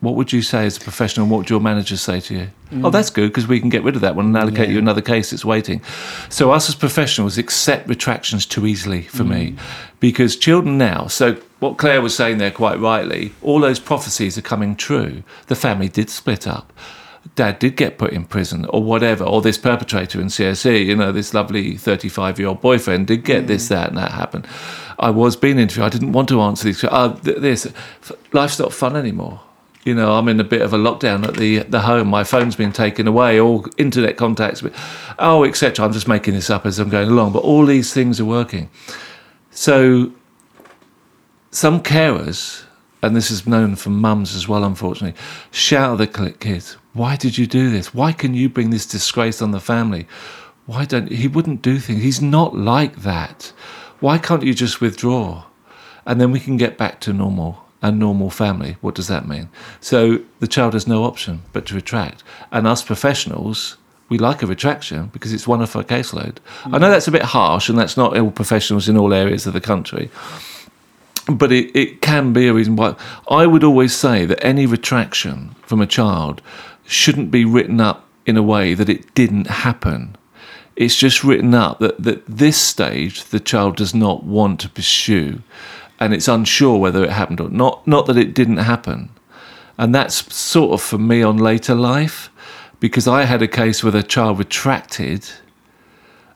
What 0.00 0.14
would 0.14 0.32
you 0.32 0.42
say 0.42 0.66
as 0.66 0.76
a 0.76 0.80
professional? 0.80 1.26
What 1.26 1.38
would 1.38 1.50
your 1.50 1.58
manager 1.58 1.96
say 1.96 2.20
to 2.20 2.34
you? 2.34 2.48
Mm. 2.70 2.84
Oh, 2.84 2.90
that's 2.90 3.10
good 3.10 3.28
because 3.28 3.48
we 3.48 3.58
can 3.58 3.70
get 3.70 3.82
rid 3.82 3.96
of 3.96 4.02
that 4.02 4.14
one 4.14 4.26
and 4.26 4.36
allocate 4.36 4.68
yeah. 4.68 4.74
you 4.74 4.78
another 4.78 5.00
case 5.00 5.30
that's 5.30 5.44
waiting. 5.44 5.80
So, 6.28 6.52
us 6.52 6.68
as 6.68 6.74
professionals 6.74 7.38
accept 7.38 7.88
retractions 7.88 8.46
too 8.46 8.66
easily 8.66 9.02
for 9.02 9.24
mm. 9.24 9.30
me 9.30 9.56
because 9.98 10.36
children 10.36 10.78
now, 10.78 11.06
so 11.06 11.34
what 11.58 11.78
Claire 11.78 12.02
was 12.02 12.14
saying 12.14 12.38
there 12.38 12.50
quite 12.50 12.78
rightly, 12.78 13.32
all 13.42 13.58
those 13.58 13.80
prophecies 13.80 14.36
are 14.36 14.42
coming 14.42 14.76
true. 14.76 15.24
The 15.46 15.56
family 15.56 15.88
did 15.88 16.10
split 16.10 16.46
up 16.46 16.72
dad 17.34 17.58
did 17.58 17.76
get 17.76 17.98
put 17.98 18.12
in 18.12 18.24
prison 18.24 18.64
or 18.66 18.82
whatever, 18.82 19.24
or 19.24 19.42
this 19.42 19.58
perpetrator 19.58 20.20
in 20.20 20.28
CSE, 20.28 20.84
you 20.84 20.96
know, 20.96 21.12
this 21.12 21.34
lovely 21.34 21.76
35 21.76 22.38
year 22.38 22.48
old 22.48 22.60
boyfriend 22.60 23.06
did 23.06 23.24
get 23.24 23.44
mm. 23.44 23.46
this, 23.48 23.68
that, 23.68 23.88
and 23.88 23.98
that 23.98 24.12
happened. 24.12 24.46
I 24.98 25.10
was 25.10 25.36
being 25.36 25.58
interviewed. 25.58 25.86
I 25.86 25.88
didn't 25.88 26.12
want 26.12 26.28
to 26.30 26.40
answer 26.40 26.64
these. 26.64 26.82
Uh, 26.84 27.08
this 27.22 27.70
life's 28.32 28.58
not 28.58 28.72
fun 28.72 28.96
anymore. 28.96 29.40
You 29.84 29.94
know, 29.94 30.14
I'm 30.14 30.28
in 30.28 30.40
a 30.40 30.44
bit 30.44 30.62
of 30.62 30.72
a 30.72 30.78
lockdown 30.78 31.26
at 31.26 31.34
the 31.34 31.58
the 31.58 31.82
home. 31.82 32.08
My 32.08 32.24
phone's 32.24 32.56
been 32.56 32.72
taken 32.72 33.06
away. 33.06 33.38
All 33.38 33.66
internet 33.76 34.16
contacts, 34.16 34.64
oh, 35.18 35.44
etc. 35.44 35.84
I'm 35.84 35.92
just 35.92 36.08
making 36.08 36.34
this 36.34 36.50
up 36.50 36.66
as 36.66 36.78
I'm 36.78 36.88
going 36.88 37.08
along, 37.08 37.32
but 37.32 37.40
all 37.40 37.64
these 37.66 37.92
things 37.92 38.18
are 38.18 38.24
working. 38.24 38.68
So, 39.50 40.12
some 41.50 41.82
carers 41.82 42.66
and 43.06 43.14
this 43.14 43.30
is 43.30 43.46
known 43.46 43.76
for 43.76 43.90
mums 43.90 44.34
as 44.34 44.48
well, 44.48 44.64
unfortunately, 44.64 45.18
shout 45.50 46.00
at 46.00 46.12
the 46.12 46.32
kids, 46.32 46.76
Why 46.96 47.14
did 47.16 47.36
you 47.36 47.46
do 47.46 47.68
this? 47.68 47.92
Why 47.92 48.12
can 48.12 48.32
you 48.32 48.48
bring 48.48 48.70
this 48.70 48.86
disgrace 48.86 49.42
on 49.42 49.50
the 49.50 49.60
family? 49.60 50.08
Why 50.64 50.86
don't 50.86 51.12
he 51.12 51.28
wouldn't 51.28 51.60
do 51.60 51.78
things? 51.78 52.02
He's 52.02 52.22
not 52.22 52.56
like 52.56 53.02
that. 53.02 53.52
Why 54.00 54.16
can't 54.16 54.42
you 54.42 54.54
just 54.54 54.80
withdraw? 54.80 55.44
And 56.06 56.18
then 56.18 56.32
we 56.32 56.40
can 56.40 56.56
get 56.56 56.78
back 56.78 57.00
to 57.02 57.12
normal 57.12 57.62
a 57.82 57.92
normal 57.92 58.30
family. 58.30 58.78
What 58.80 58.94
does 58.94 59.08
that 59.08 59.28
mean? 59.28 59.50
So 59.80 60.20
the 60.40 60.48
child 60.48 60.72
has 60.72 60.86
no 60.86 61.04
option 61.04 61.42
but 61.52 61.66
to 61.66 61.74
retract. 61.74 62.24
And 62.50 62.66
us 62.66 62.82
professionals, 62.82 63.76
we 64.08 64.16
like 64.16 64.42
a 64.42 64.46
retraction 64.46 65.10
because 65.12 65.34
it's 65.34 65.46
one 65.46 65.60
of 65.60 65.76
our 65.76 65.84
caseload. 65.84 66.38
Mm. 66.62 66.74
I 66.74 66.78
know 66.78 66.90
that's 66.90 67.08
a 67.08 67.12
bit 67.12 67.22
harsh 67.22 67.68
and 67.68 67.78
that's 67.78 67.98
not 67.98 68.16
all 68.16 68.30
professionals 68.30 68.88
in 68.88 68.96
all 68.96 69.12
areas 69.12 69.46
of 69.46 69.52
the 69.52 69.60
country 69.60 70.10
but 71.28 71.50
it, 71.50 71.76
it 71.76 72.00
can 72.02 72.32
be 72.32 72.46
a 72.46 72.54
reason 72.54 72.76
why. 72.76 72.94
I 73.28 73.46
would 73.46 73.64
always 73.64 73.94
say 73.94 74.26
that 74.26 74.44
any 74.44 74.66
retraction 74.66 75.54
from 75.62 75.80
a 75.80 75.86
child 75.86 76.40
shouldn't 76.86 77.30
be 77.30 77.44
written 77.44 77.80
up 77.80 78.06
in 78.24 78.36
a 78.36 78.42
way 78.42 78.74
that 78.74 78.88
it 78.88 79.14
didn't 79.14 79.46
happen. 79.46 80.16
It's 80.74 80.96
just 80.96 81.24
written 81.24 81.54
up 81.54 81.78
that, 81.78 82.02
that 82.02 82.24
this 82.26 82.60
stage 82.60 83.24
the 83.24 83.40
child 83.40 83.76
does 83.76 83.94
not 83.94 84.24
want 84.24 84.60
to 84.60 84.68
pursue 84.68 85.42
and 85.98 86.12
it's 86.12 86.28
unsure 86.28 86.78
whether 86.78 87.04
it 87.04 87.10
happened 87.10 87.40
or 87.40 87.48
not. 87.48 87.86
Not 87.86 88.06
that 88.06 88.16
it 88.16 88.34
didn't 88.34 88.58
happen. 88.58 89.10
And 89.78 89.94
that's 89.94 90.34
sort 90.34 90.72
of 90.72 90.82
for 90.82 90.98
me 90.98 91.22
on 91.22 91.38
later 91.38 91.74
life 91.74 92.30
because 92.80 93.08
I 93.08 93.24
had 93.24 93.42
a 93.42 93.48
case 93.48 93.82
where 93.82 93.92
the 93.92 94.02
child 94.02 94.38
retracted, 94.38 95.26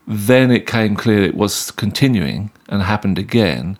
then 0.07 0.51
it 0.51 0.65
came 0.65 0.95
clear 0.95 1.21
it 1.21 1.35
was 1.35 1.71
continuing 1.71 2.51
and 2.69 2.81
happened 2.81 3.19
again. 3.19 3.77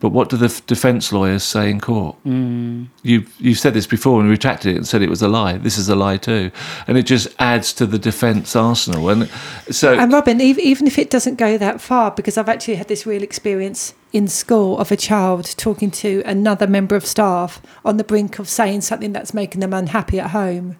But 0.00 0.10
what 0.10 0.28
do 0.28 0.36
the 0.36 0.46
f- 0.46 0.66
defence 0.66 1.12
lawyers 1.12 1.42
say 1.42 1.70
in 1.70 1.80
court? 1.80 2.16
Mm. 2.26 2.88
You've, 3.02 3.32
you've 3.40 3.58
said 3.58 3.74
this 3.74 3.86
before 3.86 4.20
and 4.20 4.28
retracted 4.28 4.72
it 4.72 4.76
and 4.76 4.86
said 4.86 5.02
it 5.02 5.08
was 5.08 5.22
a 5.22 5.28
lie. 5.28 5.56
This 5.56 5.78
is 5.78 5.88
a 5.88 5.94
lie 5.94 6.18
too. 6.18 6.50
And 6.86 6.98
it 6.98 7.04
just 7.04 7.28
adds 7.38 7.72
to 7.74 7.86
the 7.86 7.98
defence 7.98 8.54
arsenal. 8.54 9.08
And 9.08 9.30
so. 9.70 9.94
And 9.94 10.12
Robin, 10.12 10.40
even 10.40 10.86
if 10.86 10.98
it 10.98 11.10
doesn't 11.10 11.36
go 11.36 11.56
that 11.56 11.80
far, 11.80 12.10
because 12.10 12.36
I've 12.36 12.48
actually 12.48 12.74
had 12.74 12.88
this 12.88 13.06
real 13.06 13.22
experience 13.22 13.94
in 14.12 14.28
school 14.28 14.78
of 14.78 14.92
a 14.92 14.96
child 14.96 15.56
talking 15.56 15.90
to 15.90 16.22
another 16.26 16.66
member 16.66 16.96
of 16.96 17.06
staff 17.06 17.62
on 17.84 17.96
the 17.96 18.04
brink 18.04 18.38
of 18.38 18.48
saying 18.48 18.82
something 18.82 19.12
that's 19.12 19.32
making 19.32 19.60
them 19.60 19.72
unhappy 19.72 20.20
at 20.20 20.30
home 20.30 20.76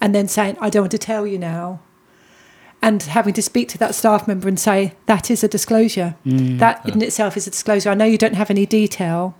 and 0.00 0.14
then 0.14 0.26
saying, 0.26 0.56
I 0.60 0.70
don't 0.70 0.82
want 0.82 0.92
to 0.92 0.98
tell 0.98 1.26
you 1.26 1.38
now 1.38 1.80
and 2.80 3.02
having 3.02 3.34
to 3.34 3.42
speak 3.42 3.68
to 3.70 3.78
that 3.78 3.94
staff 3.94 4.28
member 4.28 4.48
and 4.48 4.58
say 4.58 4.94
that 5.06 5.30
is 5.30 5.42
a 5.42 5.48
disclosure. 5.48 6.14
Mm, 6.24 6.58
that 6.58 6.82
yeah. 6.84 6.94
in 6.94 7.02
itself 7.02 7.36
is 7.36 7.46
a 7.46 7.50
disclosure. 7.50 7.90
I 7.90 7.94
know 7.94 8.04
you 8.04 8.18
don't 8.18 8.36
have 8.36 8.50
any 8.50 8.66
detail 8.66 9.34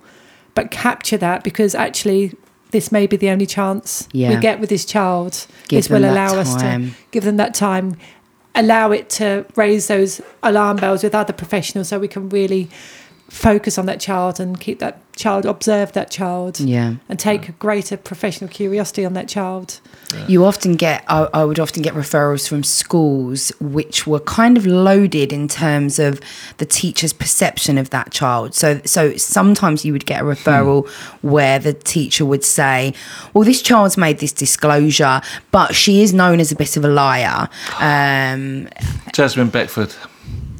but 0.55 0.71
capture 0.71 1.17
that 1.17 1.43
because 1.43 1.73
actually 1.73 2.35
this 2.71 2.91
may 2.91 3.07
be 3.07 3.15
the 3.15 3.29
only 3.29 3.45
chance 3.45 4.09
yeah. 4.11 4.29
we 4.29 4.41
get 4.41 4.59
with 4.59 4.69
this 4.69 4.83
child. 4.83 5.47
Give 5.67 5.77
this 5.77 5.89
will 5.89 6.03
allow 6.03 6.35
us 6.37 6.55
to 6.55 6.89
give 7.11 7.23
them 7.23 7.37
that 7.37 7.53
time 7.53 7.95
allow 8.55 8.91
it 8.91 9.09
to 9.09 9.45
raise 9.55 9.87
those 9.87 10.21
alarm 10.43 10.77
bells 10.77 11.03
with 11.03 11.15
other 11.15 11.33
professionals 11.33 11.89
so 11.89 11.99
we 11.99 12.07
can 12.07 12.29
really 12.29 12.69
focus 13.29 13.77
on 13.77 13.85
that 13.85 13.99
child 13.99 14.39
and 14.39 14.59
keep 14.59 14.79
that 14.79 14.99
child 15.15 15.45
observe 15.45 15.91
that 15.91 16.09
child 16.09 16.59
yeah 16.59 16.95
and 17.09 17.19
take 17.19 17.45
yeah. 17.45 17.53
greater 17.59 17.97
professional 17.97 18.49
curiosity 18.49 19.05
on 19.05 19.13
that 19.13 19.27
child 19.27 19.81
yeah. 20.13 20.25
you 20.27 20.45
often 20.45 20.75
get 20.75 21.03
I, 21.07 21.27
I, 21.33 21.43
would 21.43 21.59
often 21.59 21.83
get 21.83 21.93
referrals 21.93 22.47
from 22.47 22.63
schools 22.63 23.51
which 23.59 24.07
were 24.07 24.21
kind 24.21 24.57
of 24.57 24.65
loaded 24.65 25.33
in 25.33 25.47
terms 25.47 25.99
of 25.99 26.21
the 26.57 26.65
teacher's 26.65 27.11
perception 27.11 27.77
of 27.77 27.89
that 27.89 28.11
child 28.11 28.55
so 28.55 28.81
so 28.85 29.15
sometimes 29.17 29.83
you 29.83 29.91
would 29.91 30.05
get 30.05 30.21
a 30.21 30.23
referral 30.23 30.87
hmm. 30.87 31.27
where 31.29 31.59
the 31.59 31.73
teacher 31.73 32.25
would 32.25 32.45
say 32.45 32.93
well 33.33 33.43
this 33.43 33.61
child's 33.61 33.97
made 33.97 34.19
this 34.19 34.31
disclosure 34.31 35.21
but 35.51 35.75
she 35.75 36.01
is 36.01 36.13
known 36.13 36.39
as 36.39 36.51
a 36.51 36.55
bit 36.55 36.77
of 36.77 36.85
a 36.85 36.89
liar 36.89 37.49
um, 37.79 38.69
jasmine 39.11 39.49
beckford 39.49 39.93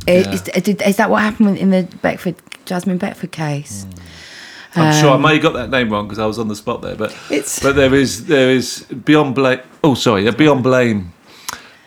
yeah. 0.07 0.32
Is, 0.32 0.67
is, 0.67 0.97
that 0.97 1.09
what 1.09 1.22
happened 1.22 1.57
in 1.57 1.70
the 1.70 1.84
Beckford 2.01 2.36
Jasmine 2.70 2.99
Beckford 2.99 3.32
case. 3.32 3.86
Mm. 3.86 3.99
I'm 4.76 4.93
um, 4.93 5.01
sure 5.01 5.11
I 5.11 5.17
may 5.17 5.34
have 5.34 5.41
got 5.41 5.53
that 5.53 5.70
name 5.72 5.89
wrong 5.89 6.07
because 6.07 6.20
I 6.20 6.28
was 6.28 6.38
on 6.38 6.47
the 6.47 6.55
spot 6.55 6.82
there, 6.82 6.95
but 6.95 7.15
it's 7.32 7.59
but 7.59 7.76
there 7.76 7.93
is 7.93 8.28
there 8.28 8.51
is 8.51 8.84
beyond 8.84 9.36
blame. 9.36 9.61
Oh, 9.84 9.95
sorry, 9.95 10.30
beyond 10.32 10.63
blame. 10.63 11.13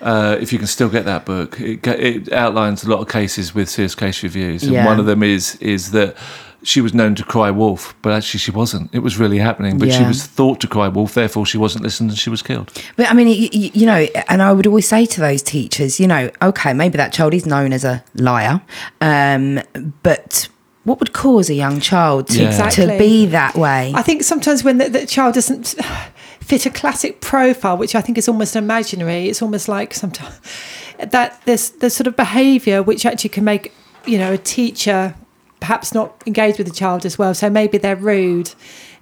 Uh, 0.01 0.37
if 0.41 0.53
you 0.53 0.59
can 0.59 0.67
still 0.67 0.89
get 0.89 1.05
that 1.05 1.25
book, 1.25 1.61
it, 1.61 1.87
it, 1.87 2.33
outlines 2.33 2.83
a 2.83 2.91
lot 2.91 2.99
of 2.99 3.09
cases 3.09 3.55
with 3.55 3.71
serious 3.71 3.95
case 3.95 4.25
reviews, 4.25 4.65
and 4.65 4.73
yeah. 4.73 4.85
one 4.85 4.99
of 4.99 5.07
them 5.07 5.23
is 5.23 5.55
is 5.57 5.93
that 5.93 6.17
she 6.65 6.81
was 6.81 6.93
known 6.93 7.15
to 7.15 7.25
cry 7.25 7.51
wolf, 7.51 7.95
but 8.03 8.13
actually 8.13 8.39
she 8.39 8.51
wasn't. 8.51 8.93
It 8.93 9.01
was 9.01 9.17
really 9.17 9.39
happening, 9.39 9.79
but 9.79 9.89
yeah. 9.89 9.99
she 9.99 10.05
was 10.05 10.27
thought 10.27 10.61
to 10.61 10.67
cry 10.67 10.89
wolf, 10.89 11.15
therefore 11.15 11.47
she 11.47 11.59
wasn't 11.59 11.85
listened 11.85 12.11
and 12.11 12.19
she 12.19 12.31
was 12.31 12.43
killed. 12.43 12.73
But 12.97 13.11
I 13.11 13.15
mean, 13.15 13.29
you, 13.29 13.71
you, 13.75 13.87
know, 13.87 14.07
and 14.29 14.43
I 14.43 14.53
would 14.53 14.67
always 14.67 14.89
say 14.89 15.07
to 15.07 15.21
those 15.21 15.43
teachers, 15.43 15.99
you 15.99 16.07
know, 16.07 16.31
okay, 16.41 16.73
maybe 16.73 16.97
that 16.97 17.13
child 17.13 17.35
is 17.35 17.47
known 17.47 17.73
as 17.73 17.85
a 17.85 18.05
liar, 18.15 18.61
um, 19.01 19.61
but 20.03 20.49
what 20.85 20.99
would 20.99 21.13
cause 21.13 21.49
a 21.49 21.55
young 21.55 21.81
child 21.81 22.29
to, 22.29 22.43
yeah. 22.43 22.49
exactly. 22.49 22.87
to 22.87 22.99
be 22.99 23.27
that 23.27 23.55
way? 23.55 23.93
I 23.95 24.03
think 24.03 24.23
sometimes 24.25 24.65
when 24.65 24.79
the, 24.79 24.89
the, 24.89 25.07
child 25.07 25.35
doesn't 25.35 25.75
fit 26.41 26.67
a 26.67 26.71
classic 26.71 27.21
profile, 27.21 27.77
which 27.77 27.95
I 27.95 28.01
think 28.01 28.19
is 28.19 28.29
almost 28.29 28.57
imaginary, 28.57 29.29
it's 29.29 29.43
almost 29.43 29.69
like 29.69 29.95
sometimes 29.95 30.41
that 30.99 31.41
there's 31.45 31.71
there's 31.71 31.95
sort 31.95 32.07
of 32.07 32.17
behaviour 32.17 32.83
which 32.83 33.07
actually 33.07 33.31
can 33.31 33.45
make 33.45 33.73
you 34.07 34.19
know 34.19 34.33
a 34.33 34.39
teacher 34.39 35.15
perhaps 35.61 35.95
not 35.95 36.21
engage 36.27 36.59
with 36.59 36.67
the 36.67 36.75
child 36.75 37.07
as 37.07 37.17
well. 37.19 37.35
So 37.35 37.49
maybe 37.49 37.79
they're 37.79 37.95
rude, 37.95 38.53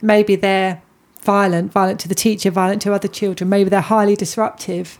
maybe 0.02 0.36
they're 0.36 0.82
violent, 1.22 1.72
violent 1.72 2.00
to 2.00 2.08
the 2.08 2.14
teacher, 2.14 2.50
violent 2.50 2.82
to 2.82 2.92
other 2.92 3.08
children, 3.08 3.48
maybe 3.48 3.70
they're 3.70 3.80
highly 3.80 4.16
disruptive 4.16 4.98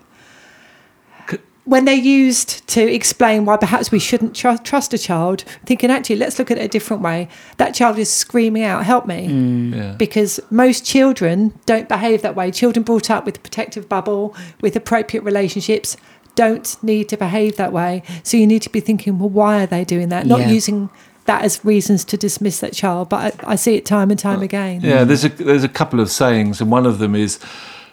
when 1.65 1.85
they're 1.85 1.95
used 1.95 2.67
to 2.69 2.83
explain 2.83 3.45
why 3.45 3.57
perhaps 3.57 3.93
we 3.93 3.99
shouldn't 3.99 4.35
tr- 4.35 4.57
trust 4.65 4.95
a 4.95 4.99
child, 4.99 5.45
thinking 5.67 5.91
actually, 5.91 6.17
let's 6.17 6.39
look 6.39 6.51
at 6.51 6.59
it 6.59 6.65
a 6.65 6.69
different 6.69 7.03
way. 7.03 7.29
That 7.59 7.75
child 7.75 7.99
is 7.99 8.11
screaming 8.11 8.65
out, 8.65 8.85
"Help 8.85 9.07
me!" 9.07 9.29
Mm. 9.29 9.75
Yeah. 9.75 9.93
Because 9.93 10.41
most 10.51 10.85
children 10.85 11.53
don't 11.67 11.89
behave 11.89 12.23
that 12.23 12.35
way. 12.35 12.51
Children 12.51 12.83
brought 12.83 13.11
up 13.11 13.27
with 13.27 13.37
a 13.37 13.41
protective 13.41 13.89
bubble, 13.89 14.35
with 14.61 14.75
appropriate 14.75 15.23
relationships, 15.23 15.97
don't 16.35 16.83
need 16.83 17.09
to 17.09 17.17
behave 17.17 17.57
that 17.57 17.73
way. 17.73 18.03
So 18.23 18.37
you 18.37 18.47
need 18.47 18.63
to 18.63 18.71
be 18.71 18.81
thinking, 18.81 19.19
well, 19.19 19.29
why 19.29 19.63
are 19.63 19.67
they 19.67 19.85
doing 19.85 20.09
that? 20.09 20.27
Not 20.27 20.41
yeah. 20.41 20.51
using 20.51 20.91
that 21.27 21.45
as 21.45 21.65
reasons 21.65 22.05
to 22.07 22.17
dismiss 22.17 22.61
that 22.61 22.73
child. 22.73 23.09
But 23.09 23.45
I, 23.45 23.53
I 23.53 23.57
see 23.57 23.77
it 23.77 23.85
time 23.85 24.11
and 24.11 24.19
time 24.19 24.43
again. 24.43 24.81
Yeah, 24.81 25.05
there's 25.05 25.25
a 25.25 25.29
there's 25.29 25.65
a 25.65 25.69
couple 25.69 26.01
of 26.01 26.11
sayings, 26.11 26.61
and 26.61 26.71
one 26.71 26.87
of 26.87 26.99
them 26.99 27.15
is. 27.15 27.39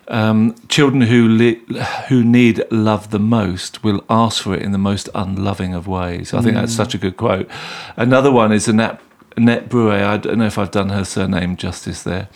Um, 0.09 0.55
children 0.69 1.01
who 1.01 1.27
li- 1.27 1.61
who 2.07 2.23
need 2.23 2.63
love 2.71 3.09
the 3.09 3.19
most 3.19 3.83
will 3.83 4.03
ask 4.09 4.43
for 4.43 4.55
it 4.55 4.61
in 4.61 4.71
the 4.71 4.77
most 4.77 5.09
unloving 5.13 5.73
of 5.73 5.85
ways. 5.87 6.33
I 6.33 6.41
think 6.41 6.55
that's 6.55 6.73
such 6.73 6.95
a 6.95 6.97
good 6.97 7.17
quote. 7.17 7.49
Another 7.97 8.31
one 8.31 8.53
is 8.53 8.67
Annette, 8.67 9.01
Annette 9.35 9.67
Breaux. 9.67 9.91
I 9.91 10.17
don't 10.17 10.37
know 10.37 10.45
if 10.45 10.57
I've 10.57 10.71
done 10.71 10.89
her 10.89 11.03
surname 11.03 11.57
justice 11.57 12.03
there. 12.03 12.29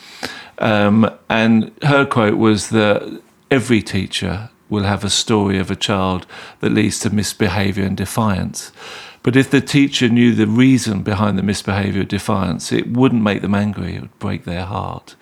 Um, 0.58 1.10
and 1.30 1.72
her 1.84 2.06
quote 2.06 2.38
was 2.38 2.70
that 2.70 3.22
every 3.50 3.82
teacher 3.82 4.50
will 4.70 4.84
have 4.84 5.04
a 5.04 5.10
story 5.10 5.58
of 5.58 5.70
a 5.70 5.76
child 5.76 6.26
that 6.60 6.72
leads 6.72 7.00
to 7.00 7.10
misbehavior 7.10 7.84
and 7.84 7.98
defiance. 7.98 8.72
But 9.24 9.36
if 9.36 9.52
the 9.52 9.62
teacher 9.62 10.10
knew 10.10 10.34
the 10.34 10.48
reason 10.48 11.04
behind 11.04 11.38
the 11.38 11.44
misbehavior 11.44 12.02
or 12.02 12.06
defiance, 12.06 12.72
it 12.72 12.88
wouldn't 12.88 13.22
make 13.22 13.42
them 13.42 13.54
angry, 13.54 13.96
it 13.96 14.02
would 14.02 14.20
break 14.20 14.46
their 14.46 14.66
heart. 14.66 15.16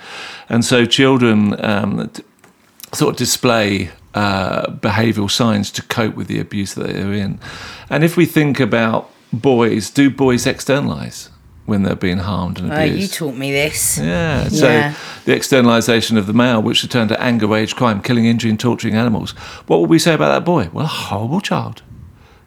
And 0.47 0.64
so 0.64 0.86
children 0.86 1.64
um, 1.66 2.10
sort 2.93 3.11
of 3.11 3.17
display 3.17 3.91
uh, 4.13 4.67
behavioural 4.71 5.29
signs 5.29 5.71
to 5.71 5.81
cope 5.83 6.15
with 6.15 6.27
the 6.27 6.39
abuse 6.39 6.73
that 6.73 6.87
they're 6.87 7.13
in. 7.13 7.39
And 7.89 8.03
if 8.03 8.17
we 8.17 8.25
think 8.25 8.59
about 8.59 9.11
boys, 9.31 9.89
do 9.89 10.09
boys 10.09 10.45
externalise 10.45 11.29
when 11.65 11.83
they're 11.83 11.95
being 11.95 12.17
harmed 12.17 12.59
and 12.59 12.73
abused. 12.73 12.93
Oh, 12.93 12.95
you 12.95 13.07
taught 13.07 13.37
me 13.37 13.51
this. 13.51 13.99
Yeah. 13.99 14.47
So 14.47 14.67
Yeah. 14.67 14.93
the 15.25 15.33
externalisation 15.33 16.17
of 16.17 16.25
the 16.25 16.33
male, 16.33 16.61
which 16.61 16.77
should 16.79 16.89
turn 16.89 17.07
to 17.09 17.21
anger, 17.21 17.45
rage, 17.45 17.75
crime, 17.75 18.01
killing, 18.01 18.25
injury, 18.25 18.49
and 18.49 18.59
torturing 18.59 18.95
animals. 18.95 19.31
What 19.67 19.79
would 19.79 19.89
we 19.89 19.99
say 19.99 20.15
about 20.15 20.29
that 20.29 20.45
boy? 20.45 20.69
Well, 20.73 20.85
a 20.85 20.87
horrible 20.87 21.41
child. 21.41 21.83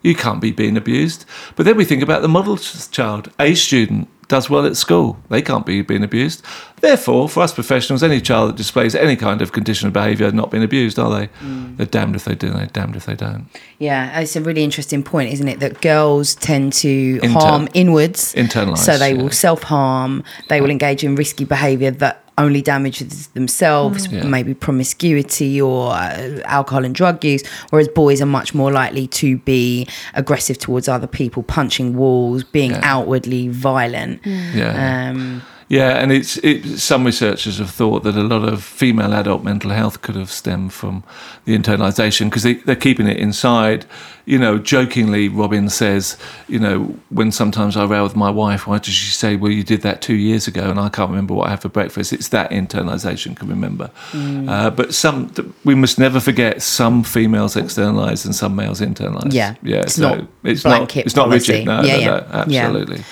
You 0.02 0.16
can't 0.16 0.40
be 0.40 0.50
being 0.50 0.76
abused. 0.76 1.24
But 1.54 1.64
then 1.66 1.76
we 1.76 1.84
think 1.84 2.02
about 2.02 2.22
the 2.22 2.28
model 2.28 2.56
child. 2.56 3.30
A 3.38 3.54
student 3.54 4.08
does 4.28 4.48
well 4.48 4.64
at 4.66 4.76
school. 4.76 5.18
They 5.28 5.42
can't 5.42 5.66
be 5.66 5.82
being 5.82 6.02
abused. 6.02 6.44
Therefore, 6.80 7.28
for 7.28 7.42
us 7.42 7.52
professionals, 7.52 8.02
any 8.02 8.20
child 8.20 8.50
that 8.50 8.56
displays 8.56 8.94
any 8.94 9.14
kind 9.14 9.40
of 9.42 9.52
condition 9.52 9.86
of 9.86 9.92
behaviour 9.92 10.30
not 10.32 10.50
being 10.50 10.64
abused, 10.64 10.98
are 10.98 11.10
they? 11.10 11.26
Mm. 11.44 11.76
They're 11.76 11.86
damned 11.86 12.16
if 12.16 12.24
they 12.24 12.34
do, 12.34 12.50
they're 12.50 12.66
damned 12.66 12.96
if 12.96 13.06
they 13.06 13.14
don't. 13.14 13.46
Yeah, 13.78 14.18
it's 14.20 14.34
a 14.36 14.40
really 14.40 14.64
interesting 14.64 15.02
point, 15.02 15.32
isn't 15.32 15.46
it? 15.48 15.60
That 15.60 15.80
girls 15.80 16.34
tend 16.34 16.72
to 16.74 17.20
Inter- 17.22 17.28
harm 17.28 17.68
inwards. 17.74 18.34
Internalise, 18.34 18.78
So 18.78 18.98
they 18.98 19.12
yeah. 19.14 19.22
will 19.22 19.30
self 19.30 19.62
harm, 19.62 20.24
they 20.48 20.60
will 20.60 20.70
engage 20.70 21.04
in 21.04 21.14
risky 21.14 21.44
behaviour 21.44 21.90
that 21.90 22.21
only 22.38 22.62
damages 22.62 23.26
themselves, 23.28 24.06
Yeah. 24.10 24.24
maybe 24.24 24.54
promiscuity 24.54 25.60
or 25.60 25.92
uh, 25.92 26.40
alcohol 26.44 26.84
and 26.84 26.94
drug 26.94 27.22
use, 27.24 27.42
whereas 27.70 27.88
boys 27.88 28.22
are 28.22 28.26
much 28.26 28.54
more 28.54 28.72
likely 28.72 29.06
to 29.08 29.36
be 29.38 29.86
aggressive 30.14 30.58
towards 30.58 30.88
other 30.88 31.06
people, 31.06 31.42
punching 31.42 31.94
walls, 31.96 32.42
being 32.44 32.70
Yeah. 32.72 32.80
outwardly 32.82 33.48
violent. 33.48 34.20
Yeah. 34.24 35.10
Um, 35.10 35.42
Yeah, 35.72 36.02
and 36.02 36.12
it's 36.12 36.36
it, 36.44 36.78
some 36.78 37.02
researchers 37.06 37.56
have 37.56 37.70
thought 37.70 38.02
that 38.02 38.14
a 38.14 38.22
lot 38.22 38.46
of 38.46 38.62
female 38.62 39.14
adult 39.14 39.42
mental 39.42 39.70
health 39.70 40.02
could 40.02 40.16
have 40.16 40.30
stemmed 40.30 40.74
from 40.74 41.02
the 41.46 41.56
internalisation 41.56 42.26
because 42.26 42.42
they, 42.42 42.54
they're 42.66 42.76
keeping 42.76 43.06
it 43.06 43.16
inside. 43.16 43.86
You 44.26 44.38
know, 44.38 44.58
jokingly, 44.58 45.30
Robin 45.30 45.70
says, 45.70 46.18
you 46.46 46.58
know, 46.58 46.94
when 47.08 47.32
sometimes 47.32 47.74
I 47.78 47.86
row 47.86 48.02
with 48.02 48.14
my 48.14 48.28
wife, 48.28 48.66
why 48.66 48.80
does 48.80 48.92
she 48.92 49.12
say, 49.12 49.34
well, 49.34 49.50
you 49.50 49.64
did 49.64 49.80
that 49.80 50.02
two 50.02 50.14
years 50.14 50.46
ago 50.46 50.70
and 50.70 50.78
I 50.78 50.90
can't 50.90 51.08
remember 51.08 51.32
what 51.32 51.46
I 51.46 51.50
had 51.52 51.62
for 51.62 51.70
breakfast? 51.70 52.12
It's 52.12 52.28
that 52.28 52.50
internalisation 52.50 53.34
can 53.34 53.48
remember. 53.48 53.90
Uh, 54.12 54.68
but 54.68 54.92
some, 54.94 55.32
we 55.64 55.74
must 55.74 55.98
never 55.98 56.20
forget 56.20 56.60
some 56.60 57.02
females 57.02 57.56
externalise 57.56 58.26
and 58.26 58.34
some 58.34 58.54
males 58.54 58.82
internalise. 58.82 59.32
Yeah, 59.32 59.54
Yeah, 59.62 59.78
it's 59.80 59.94
so 59.94 60.16
not 60.16 60.26
it's 60.44 60.62
blanket 60.64 60.96
not, 60.96 61.06
it's 61.06 61.16
not 61.16 61.28
policy. 61.28 61.52
rigid. 61.52 61.66
No, 61.66 61.82
Yeah, 61.82 61.96
no, 61.96 62.00
yeah. 62.46 62.70
no, 62.70 62.84
Yeah. 62.84 63.02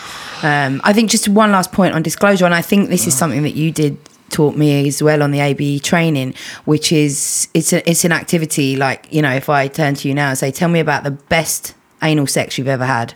Um, 0.42 0.80
I 0.84 0.92
think 0.92 1.10
just 1.10 1.28
one 1.28 1.52
last 1.52 1.72
point 1.72 1.94
on 1.94 2.02
disclosure, 2.02 2.44
and 2.44 2.54
I 2.54 2.62
think 2.62 2.88
this 2.88 3.06
is 3.06 3.16
something 3.16 3.42
that 3.42 3.54
you 3.54 3.70
did 3.70 3.98
taught 4.30 4.56
me 4.56 4.86
as 4.86 5.02
well 5.02 5.22
on 5.22 5.32
the 5.32 5.40
ABE 5.40 5.82
training, 5.82 6.34
which 6.64 6.92
is 6.92 7.48
it's 7.52 7.72
a, 7.72 7.88
it's 7.90 8.04
an 8.04 8.12
activity 8.12 8.76
like 8.76 9.06
you 9.10 9.20
know 9.22 9.32
if 9.32 9.48
I 9.48 9.66
turn 9.68 9.94
to 9.96 10.08
you 10.08 10.14
now 10.14 10.28
and 10.30 10.38
say, 10.38 10.50
tell 10.50 10.68
me 10.68 10.80
about 10.80 11.02
the 11.04 11.10
best 11.10 11.74
anal 12.02 12.26
sex 12.26 12.56
you've 12.58 12.68
ever 12.68 12.86
had. 12.86 13.14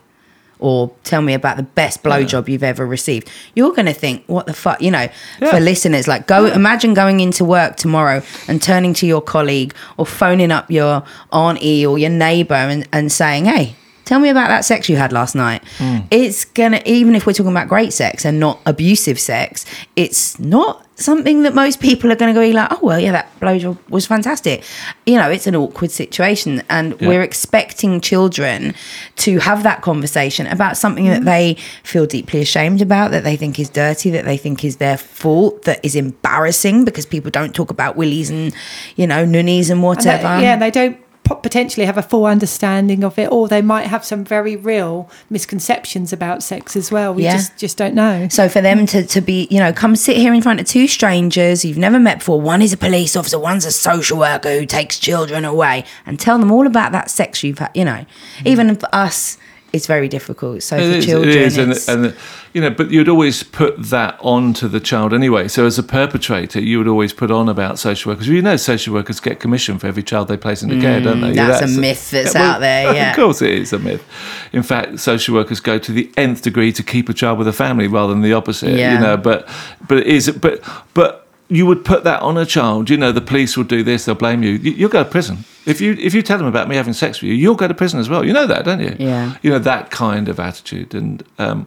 Or 0.60 0.94
tell 1.02 1.20
me 1.20 1.34
about 1.34 1.56
the 1.58 1.62
best 1.64 2.02
blowjob 2.02 2.48
you've 2.48 2.62
ever 2.62 2.86
received. 2.86 3.28
You're 3.54 3.72
going 3.74 3.84
to 3.86 3.92
think, 3.92 4.24
what 4.28 4.46
the 4.46 4.54
fuck? 4.54 4.80
You 4.80 4.92
know, 4.92 5.08
Yeah. 5.40 5.50
for 5.50 5.60
listeners, 5.60 6.08
like 6.08 6.26
go 6.26 6.46
imagine 6.46 6.94
going 6.94 7.20
into 7.20 7.44
work 7.44 7.76
tomorrow 7.76 8.22
and 8.48 8.62
turning 8.62 8.94
to 8.94 9.06
your 9.06 9.20
colleague 9.20 9.74
or 9.98 10.06
phoning 10.06 10.50
up 10.52 10.70
your 10.70 11.02
auntie 11.32 11.84
or 11.84 11.98
your 11.98 12.08
neighbor 12.08 12.54
and, 12.54 12.88
and 12.92 13.12
saying, 13.12 13.44
hey, 13.46 13.74
tell 14.04 14.20
me 14.20 14.28
about 14.28 14.48
that 14.48 14.64
sex 14.64 14.88
you 14.88 14.96
had 14.96 15.12
last 15.12 15.34
night. 15.34 15.62
Hmm. 15.78 15.98
It's 16.10 16.44
gonna, 16.44 16.80
even 16.84 17.14
if 17.14 17.26
we're 17.26 17.32
talking 17.32 17.52
about 17.52 17.68
great 17.68 17.92
sex 17.92 18.24
and 18.24 18.38
not 18.40 18.60
abusive 18.66 19.18
sex, 19.20 19.64
it's 19.96 20.38
not 20.38 20.80
something 20.96 21.42
that 21.42 21.54
most 21.56 21.80
people 21.80 22.12
are 22.12 22.14
going 22.14 22.32
to 22.32 22.40
go 22.40 22.46
like, 22.54 22.68
oh, 22.70 22.78
well, 22.80 23.00
yeah, 23.00 23.10
that 23.10 23.40
blowjob 23.40 23.76
was 23.90 24.06
fantastic. 24.06 24.62
You 25.06 25.16
know, 25.16 25.28
it's 25.28 25.48
an 25.48 25.56
awkward 25.56 25.90
situation. 25.90 26.62
And 26.70 26.94
Yeah. 27.00 27.08
we're 27.08 27.22
expecting 27.22 28.00
children 28.00 28.74
to 29.16 29.40
have 29.40 29.64
that 29.64 29.82
conversation 29.82 30.46
about 30.46 30.76
something 30.76 31.06
that 31.06 31.24
they 31.24 31.56
feel 31.82 32.06
deeply 32.06 32.40
ashamed 32.42 32.80
about, 32.80 33.10
that 33.10 33.24
they 33.24 33.34
think 33.36 33.58
is 33.58 33.68
dirty, 33.70 34.10
that 34.10 34.24
they 34.24 34.36
think 34.36 34.64
is 34.64 34.76
their 34.76 34.96
fault, 34.96 35.62
that 35.62 35.80
is 35.84 35.96
embarrassing 35.96 36.84
because 36.84 37.06
people 37.06 37.28
don't 37.30 37.56
talk 37.56 37.70
about 37.70 37.96
willies 37.96 38.30
and, 38.30 38.54
you 38.94 39.06
know, 39.08 39.24
nunnies 39.24 39.70
and 39.70 39.78
And 39.78 39.82
whatever. 39.82 40.40
yeah, 40.40 40.56
they 40.56 40.70
don't 40.70 40.96
potentially 41.24 41.86
have 41.86 41.98
a 41.98 42.02
full 42.02 42.26
understanding 42.26 43.02
of 43.02 43.18
it, 43.18 43.32
or 43.32 43.48
they 43.48 43.62
might 43.62 43.86
have 43.86 44.04
some 44.04 44.24
very 44.24 44.56
real 44.56 45.08
misconceptions 45.30 46.12
about 46.12 46.42
sex 46.42 46.76
as 46.76 46.92
well. 46.92 47.14
We 47.14 47.24
Yeah. 47.24 47.36
just 47.36 47.56
just 47.56 47.76
don't 47.76 47.94
know. 47.94 48.28
So 48.30 48.48
for 48.48 48.60
them 48.60 48.86
to, 48.86 49.04
to 49.06 49.20
be, 49.20 49.48
you 49.50 49.58
know, 49.58 49.72
come 49.72 49.96
sit 49.96 50.16
here 50.16 50.34
in 50.34 50.42
front 50.42 50.60
of 50.60 50.66
two 50.66 50.86
strangers 50.86 51.64
you've 51.64 51.78
never 51.78 51.98
met 51.98 52.18
before. 52.18 52.40
One 52.40 52.62
is 52.62 52.72
a 52.72 52.76
police 52.76 53.16
officer, 53.16 53.38
one's 53.38 53.64
a 53.64 53.72
social 53.72 54.18
worker 54.18 54.58
who 54.58 54.66
takes 54.66 54.98
children 54.98 55.44
away, 55.44 55.84
and 56.06 56.20
tell 56.20 56.38
them 56.38 56.50
all 56.52 56.66
about 56.66 56.92
that 56.92 57.10
sex 57.10 57.42
you've 57.42 57.58
had. 57.58 57.70
You 57.74 57.84
know, 57.84 58.04
mm. 58.40 58.46
even 58.46 58.74
for 58.76 58.88
us, 58.94 59.38
it's 59.74 59.88
very 59.88 60.08
difficult. 60.08 60.62
So 60.62 60.76
It 60.76 60.80
for 60.80 60.96
is, 60.98 61.04
children, 61.04 61.30
it 61.30 61.36
is, 61.36 61.58
and, 61.58 61.72
and 61.88 62.16
you 62.52 62.60
know, 62.60 62.70
but 62.70 62.92
you'd 62.92 63.08
always 63.08 63.42
put 63.42 63.76
that 63.90 64.16
onto 64.20 64.68
the 64.68 64.78
child 64.78 65.12
anyway. 65.12 65.48
So 65.48 65.66
as 65.66 65.78
a 65.80 65.82
perpetrator, 65.82 66.60
you 66.60 66.78
would 66.78 66.86
always 66.86 67.12
put 67.12 67.32
on 67.32 67.48
about 67.48 67.80
social 67.80 68.12
workers. 68.12 68.28
You 68.28 68.40
know, 68.40 68.56
social 68.56 68.94
workers 68.94 69.18
get 69.18 69.40
commission 69.40 69.80
for 69.80 69.88
every 69.88 70.04
child 70.04 70.28
they 70.28 70.36
place 70.36 70.62
into 70.62 70.80
care, 70.80 71.00
don't 71.00 71.20
they? 71.20 71.32
Mm, 71.32 71.34
that's 71.34 71.62
a 71.76 71.80
myth 71.80 72.12
that's 72.12 72.36
out 72.36 72.60
there, 72.60 72.94
yeah. 72.94 73.10
of 73.10 73.16
course 73.16 73.42
it 73.42 73.50
is 73.50 73.72
a 73.72 73.80
myth. 73.80 74.04
In 74.52 74.62
fact, 74.62 75.00
social 75.00 75.34
workers 75.34 75.58
go 75.58 75.78
to 75.80 75.90
the 75.90 76.08
nth 76.16 76.42
degree 76.42 76.72
to 76.72 76.82
keep 76.84 77.08
a 77.08 77.14
child 77.14 77.38
with 77.38 77.48
a 77.48 77.52
family 77.52 77.88
rather 77.88 78.12
than 78.12 78.22
the 78.22 78.32
opposite. 78.32 78.78
Yeah. 78.78 78.94
You 78.94 79.00
know, 79.00 79.16
but 79.16 79.48
but 79.88 79.98
it 79.98 80.06
is, 80.06 80.30
but 80.30 80.62
but. 80.94 81.22
You 81.50 81.66
would 81.66 81.84
put 81.84 82.04
that 82.04 82.22
on 82.22 82.38
a 82.38 82.46
child. 82.46 82.88
You 82.88 82.96
know, 82.96 83.12
the 83.12 83.20
police 83.20 83.54
will 83.54 83.64
do 83.64 83.82
this; 83.82 84.06
they'll 84.06 84.14
blame 84.14 84.42
you. 84.42 84.52
You'll 84.52 84.88
go 84.88 85.04
to 85.04 85.08
prison 85.08 85.44
if 85.66 85.80
you 85.80 85.94
if 86.00 86.14
you 86.14 86.22
tell 86.22 86.38
them 86.38 86.46
about 86.46 86.68
me 86.68 86.76
having 86.76 86.92
sex 86.94 87.20
with 87.20 87.30
you. 87.30 87.34
You'll 87.34 87.54
go 87.54 87.68
to 87.68 87.74
prison 87.74 88.00
as 88.00 88.08
well. 88.08 88.24
You 88.24 88.32
know 88.32 88.46
that, 88.46 88.64
don't 88.64 88.80
you? 88.80 88.96
Yeah. 88.98 89.36
you 89.42 89.50
know 89.50 89.58
that 89.58 89.90
kind 89.90 90.28
of 90.28 90.38
attitude 90.40 90.94
and 90.94 91.22
um, 91.38 91.66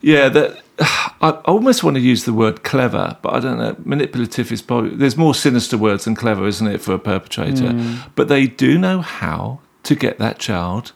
yeah 0.00 0.28
that 0.28 0.62
I 1.20 1.30
almost 1.46 1.82
want 1.82 1.96
to 1.96 2.00
use 2.00 2.24
the 2.24 2.32
word 2.32 2.62
clever 2.62 3.16
but 3.22 3.34
i 3.34 3.40
don't 3.40 3.58
know 3.58 3.74
manipulative 3.84 4.52
is 4.52 4.62
probably 4.62 4.90
there's 4.94 5.16
more 5.16 5.34
sinister 5.34 5.76
words 5.76 6.04
than 6.04 6.14
clever 6.14 6.46
isn't 6.46 6.66
it 6.66 6.80
for 6.80 6.94
a 6.94 6.98
perpetrator 6.98 7.72
but 8.14 8.28
they 8.28 8.46
do 8.46 8.78
know 8.78 9.00
how 9.00 9.58
to 9.82 9.94
get 9.96 10.18
that 10.18 10.38
child 10.38 10.92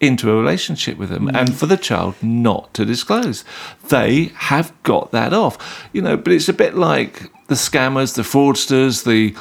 into 0.00 0.30
a 0.30 0.34
relationship 0.34 0.96
with 0.98 1.08
them 1.10 1.28
and 1.34 1.54
for 1.54 1.66
the 1.66 1.76
child 1.76 2.14
not 2.22 2.72
to 2.74 2.84
disclose 2.84 3.44
they 3.88 4.30
have 4.34 4.72
got 4.82 5.10
that 5.10 5.32
off 5.34 5.88
you 5.92 6.00
know 6.00 6.16
but 6.16 6.32
it's 6.32 6.48
a 6.48 6.52
bit 6.54 6.74
like 6.74 7.30
the 7.48 7.54
scammers 7.54 8.14
the 8.14 8.22
fraudsters 8.22 9.04
the 9.04 9.34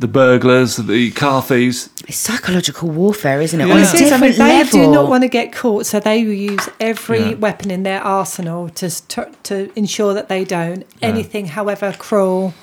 the 0.00 0.08
burglars 0.08 0.76
the 0.76 1.10
car 1.12 1.40
thieves 1.42 1.88
it's 2.08 2.16
psychological 2.16 2.88
warfare, 2.90 3.40
isn't 3.40 3.60
it? 3.60 3.66
Yeah. 3.68 3.74
On 3.74 3.80
a 3.80 3.82
Well, 3.84 3.94
It 3.94 4.00
is, 4.00 4.12
I 4.12 4.18
mean, 4.18 4.32
they 4.32 4.38
level. 4.58 4.72
do 4.86 4.90
not 4.90 5.08
want 5.08 5.22
to 5.22 5.28
get 5.28 5.52
caught, 5.52 5.86
so 5.86 6.00
they 6.00 6.24
will 6.24 6.32
use 6.32 6.68
every 6.80 7.20
Yeah. 7.30 7.34
weapon 7.34 7.70
in 7.70 7.82
their 7.84 8.00
arsenal 8.02 8.68
to 8.80 8.86
to, 9.08 9.28
to 9.44 9.70
ensure 9.76 10.12
that 10.14 10.28
they 10.28 10.42
don't. 10.44 10.84
Anything, 11.02 11.44
however 11.58 11.94
cruel, 11.98 12.54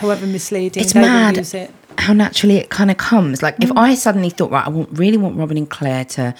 however 0.00 0.26
misleading, 0.26 0.82
It's 0.82 0.92
they 0.94 1.00
mad. 1.00 1.32
will 1.34 1.38
use 1.40 1.54
it. 1.54 1.70
how 1.98 2.12
naturally 2.12 2.56
it 2.56 2.68
kind 2.70 2.90
of 2.90 2.96
comes. 2.96 3.42
Like 3.42 3.56
Mm. 3.58 3.64
if 3.64 3.72
I 3.76 3.94
suddenly 3.94 4.30
thought, 4.30 4.50
right, 4.50 4.66
I 4.66 4.70
want, 4.70 4.88
really 4.92 5.16
want 5.18 5.36
Robin 5.36 5.56
and 5.56 5.68
Claire 5.68 6.04
to 6.16 6.34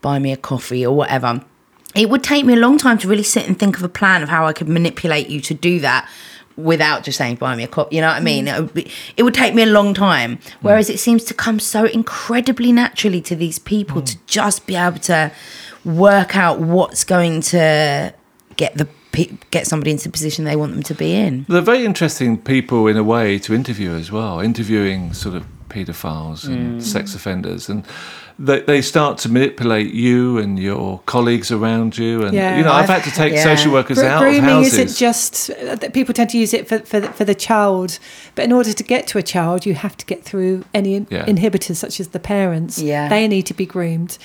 buy 0.00 0.18
me 0.18 0.32
a 0.32 0.36
coffee 0.36 0.84
or 0.86 0.94
whatever, 0.96 1.40
it 1.94 2.08
would 2.10 2.22
take 2.22 2.44
me 2.44 2.52
a 2.54 2.56
long 2.66 2.76
time 2.78 2.98
to 2.98 3.08
really 3.08 3.22
sit 3.22 3.46
and 3.48 3.58
think 3.58 3.76
of 3.78 3.82
a 3.82 3.88
plan 3.88 4.22
of 4.22 4.28
how 4.28 4.46
I 4.46 4.52
could 4.52 4.68
manipulate 4.68 5.28
you 5.28 5.40
to 5.42 5.54
do 5.54 5.80
that 5.80 6.08
without 6.58 7.04
just 7.04 7.16
saying 7.16 7.36
buy 7.36 7.54
me 7.54 7.62
a 7.62 7.68
coffee. 7.68 7.96
You 7.96 8.02
know 8.02 8.08
what 8.08 8.16
I 8.16 8.20
mean? 8.20 8.46
Mm. 8.46 8.56
It 8.56 8.60
would, 8.60 8.74
be, 8.74 8.90
it 9.16 9.22
would 9.22 9.34
take 9.34 9.54
me 9.54 9.62
a 9.62 9.66
long 9.66 9.94
time. 9.94 10.36
Mm. 10.36 10.52
Whereas 10.60 10.90
it 10.90 10.98
seems 10.98 11.24
to 11.24 11.34
come 11.34 11.60
so 11.60 11.84
incredibly 11.84 12.72
naturally 12.72 13.20
to 13.22 13.36
these 13.36 13.58
people 13.58 14.02
to 14.02 14.16
mm. 14.16 14.26
just 14.26 14.66
be 14.66 14.74
able 14.74 14.98
to 15.00 15.32
work 15.84 16.36
out 16.36 16.60
what's 16.60 17.04
going 17.04 17.40
to 17.40 18.12
get 18.56 18.74
the 18.74 18.88
get 19.50 19.66
somebody 19.66 19.90
into 19.90 20.04
the 20.04 20.12
position 20.12 20.44
they 20.44 20.54
want 20.54 20.72
them 20.72 20.82
to 20.82 20.94
be 20.94 21.14
in. 21.14 21.44
They're 21.48 21.60
very 21.60 21.84
interesting 21.84 22.36
people 22.36 22.86
in 22.86 22.96
a 22.96 23.02
way 23.02 23.38
to 23.40 23.54
interview 23.54 23.92
as 23.92 24.12
well, 24.12 24.38
interviewing 24.38 25.12
sort 25.12 25.34
of 25.34 25.44
paedophiles 25.68 26.46
and 26.46 26.80
mm. 26.80 26.82
sex 26.82 27.14
offenders. 27.14 27.68
And 27.68 27.84
they, 28.40 28.60
they 28.60 28.80
start 28.82 29.18
to 29.18 29.28
manipulate 29.28 29.92
you 29.92 30.38
and 30.38 30.58
your 30.58 31.00
colleagues 31.06 31.50
around 31.50 31.98
you. 31.98 32.22
And 32.24 32.34
Yeah, 32.34 32.56
you 32.56 32.62
know, 32.62 32.70
I've, 32.72 32.84
I've- 32.88 32.92
had 32.92 33.04
to 33.04 33.10
take 33.10 33.32
yeah. 33.32 33.42
social 33.42 33.72
workers 33.72 33.98
Gro- 33.98 34.08
out 34.08 34.22
of 34.22 34.30
grooming 34.30 34.44
houses. 34.44 34.74
isn't 34.78 34.96
just 34.96 35.50
uh, 35.50 35.74
that 35.76 35.92
people 35.92 36.14
tend 36.14 36.30
to 36.30 36.38
use 36.38 36.54
it 36.54 36.68
for, 36.68 36.78
for 36.80 37.00
the- 37.00 37.08
for 37.12 37.24
the 37.24 37.34
child, 37.34 37.98
but 38.36 38.44
in 38.44 38.52
order 38.52 38.72
to 38.72 38.84
get 38.84 39.06
to 39.08 39.18
a 39.18 39.22
child, 39.22 39.66
you 39.66 39.74
have 39.74 39.96
to 39.96 40.06
get 40.06 40.22
through 40.24 40.64
any 40.72 41.04
Yeah. 41.10 41.26
inhibitors 41.26 41.76
such 41.76 41.98
as 42.00 42.08
the 42.08 42.20
parents. 42.20 42.78
Yeah. 42.78 43.08
they 43.08 43.26
need 43.26 43.46
to 43.46 43.54
be 43.54 43.66
groomed. 43.66 44.18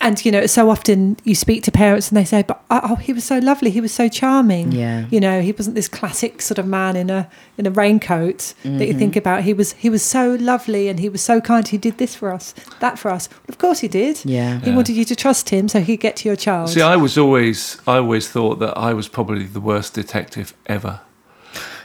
And 0.00 0.24
you 0.24 0.30
know, 0.30 0.46
so 0.46 0.70
often 0.70 1.16
you 1.24 1.34
speak 1.34 1.64
to 1.64 1.72
parents 1.72 2.08
and 2.08 2.16
they 2.16 2.24
say, 2.24 2.42
"But 2.42 2.62
oh, 2.70 2.80
oh, 2.84 2.94
he 2.96 3.12
was 3.12 3.24
so 3.24 3.38
lovely, 3.38 3.70
he 3.70 3.80
was 3.80 3.92
so 3.92 4.08
charming." 4.08 4.70
Yeah. 4.70 5.06
you 5.10 5.18
know, 5.18 5.40
he 5.40 5.50
wasn't 5.52 5.74
this 5.74 5.88
classic 5.88 6.40
sort 6.40 6.58
of 6.58 6.66
man 6.66 6.94
in 6.94 7.10
a 7.10 7.28
in 7.56 7.66
a 7.66 7.70
raincoat 7.70 8.54
that 8.62 8.86
you 8.86 8.94
think 8.94 9.12
mm-hmm. 9.12 9.18
about. 9.18 9.42
He 9.42 9.52
was 9.52 9.72
he 9.72 9.90
was 9.90 10.02
so 10.02 10.36
lovely 10.40 10.88
and 10.88 11.00
he 11.00 11.08
was 11.08 11.20
so 11.20 11.40
kind. 11.40 11.66
He 11.66 11.78
did 11.78 11.98
this 11.98 12.14
for 12.14 12.32
us, 12.32 12.54
that 12.78 12.98
for 12.98 13.10
us. 13.10 13.28
Of 13.48 13.58
course, 13.58 13.80
he 13.80 13.88
did. 13.88 14.24
Yeah. 14.24 14.60
he 14.60 14.70
Yeah. 14.70 14.76
wanted 14.76 14.94
you 14.94 15.04
to 15.04 15.16
trust 15.16 15.50
him 15.50 15.68
so 15.68 15.80
he'd 15.80 16.00
get 16.00 16.16
to 16.16 16.28
your 16.28 16.36
child. 16.36 16.70
See, 16.70 16.80
I 16.80 16.96
was 16.96 17.18
always, 17.18 17.78
I 17.86 17.96
always 17.96 18.28
thought 18.28 18.60
that 18.60 18.78
I 18.78 18.94
was 18.94 19.08
probably 19.08 19.44
the 19.44 19.60
worst 19.60 19.94
detective 19.94 20.54
ever. 20.66 21.00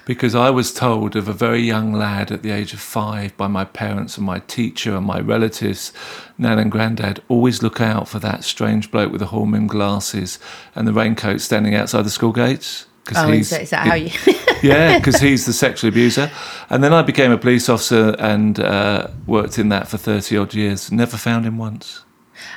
Because 0.06 0.36
I 0.36 0.50
was 0.50 0.74
told 0.74 1.16
of 1.16 1.30
a 1.30 1.34
very 1.34 1.62
young 1.62 1.94
lad 1.94 2.30
at 2.30 2.42
the 2.44 2.52
age 2.52 2.74
of 2.74 2.82
five 2.82 3.36
by 3.38 3.48
my 3.48 3.64
parents 3.64 4.18
and 4.18 4.26
my 4.26 4.40
teacher 4.40 4.96
and 4.98 5.06
my 5.06 5.20
relatives, 5.22 5.94
nan 6.38 6.60
and 6.60 6.70
granddad, 6.70 7.22
always 7.30 7.64
look 7.64 7.80
out 7.80 8.10
for 8.10 8.20
that 8.20 8.44
strange 8.44 8.92
bloke 8.92 9.12
with 9.14 9.20
the 9.22 9.28
horn 9.28 9.52
rimmed 9.52 9.70
glasses 9.70 10.40
and 10.76 10.86
the 10.88 10.92
raincoat 10.94 11.40
standing 11.40 11.74
outside 11.74 12.02
the 12.04 12.10
school 12.10 12.34
gates. 12.34 12.86
'Cause 13.06 13.18
Oh, 13.18 13.32
is 13.32 13.50
that, 13.50 13.62
is 13.64 13.70
that 13.72 13.88
how 13.88 13.96
you? 13.96 14.12
yeah, 14.64 14.98
because 14.98 15.20
he's 15.20 15.46
the 15.46 15.52
sexual 15.54 15.90
abuser. 15.90 16.32
And 16.70 16.82
then 16.84 16.94
I 16.94 17.02
became 17.02 17.32
a 17.32 17.38
police 17.38 17.68
officer 17.68 18.16
and 18.18 18.60
uh, 18.60 19.08
worked 19.26 19.60
in 19.60 19.68
that 19.70 19.90
for 19.90 19.98
30 19.98 20.38
odd 20.38 20.54
years. 20.54 20.90
Never 20.92 21.18
found 21.18 21.46
him 21.46 21.58
once. 21.58 22.03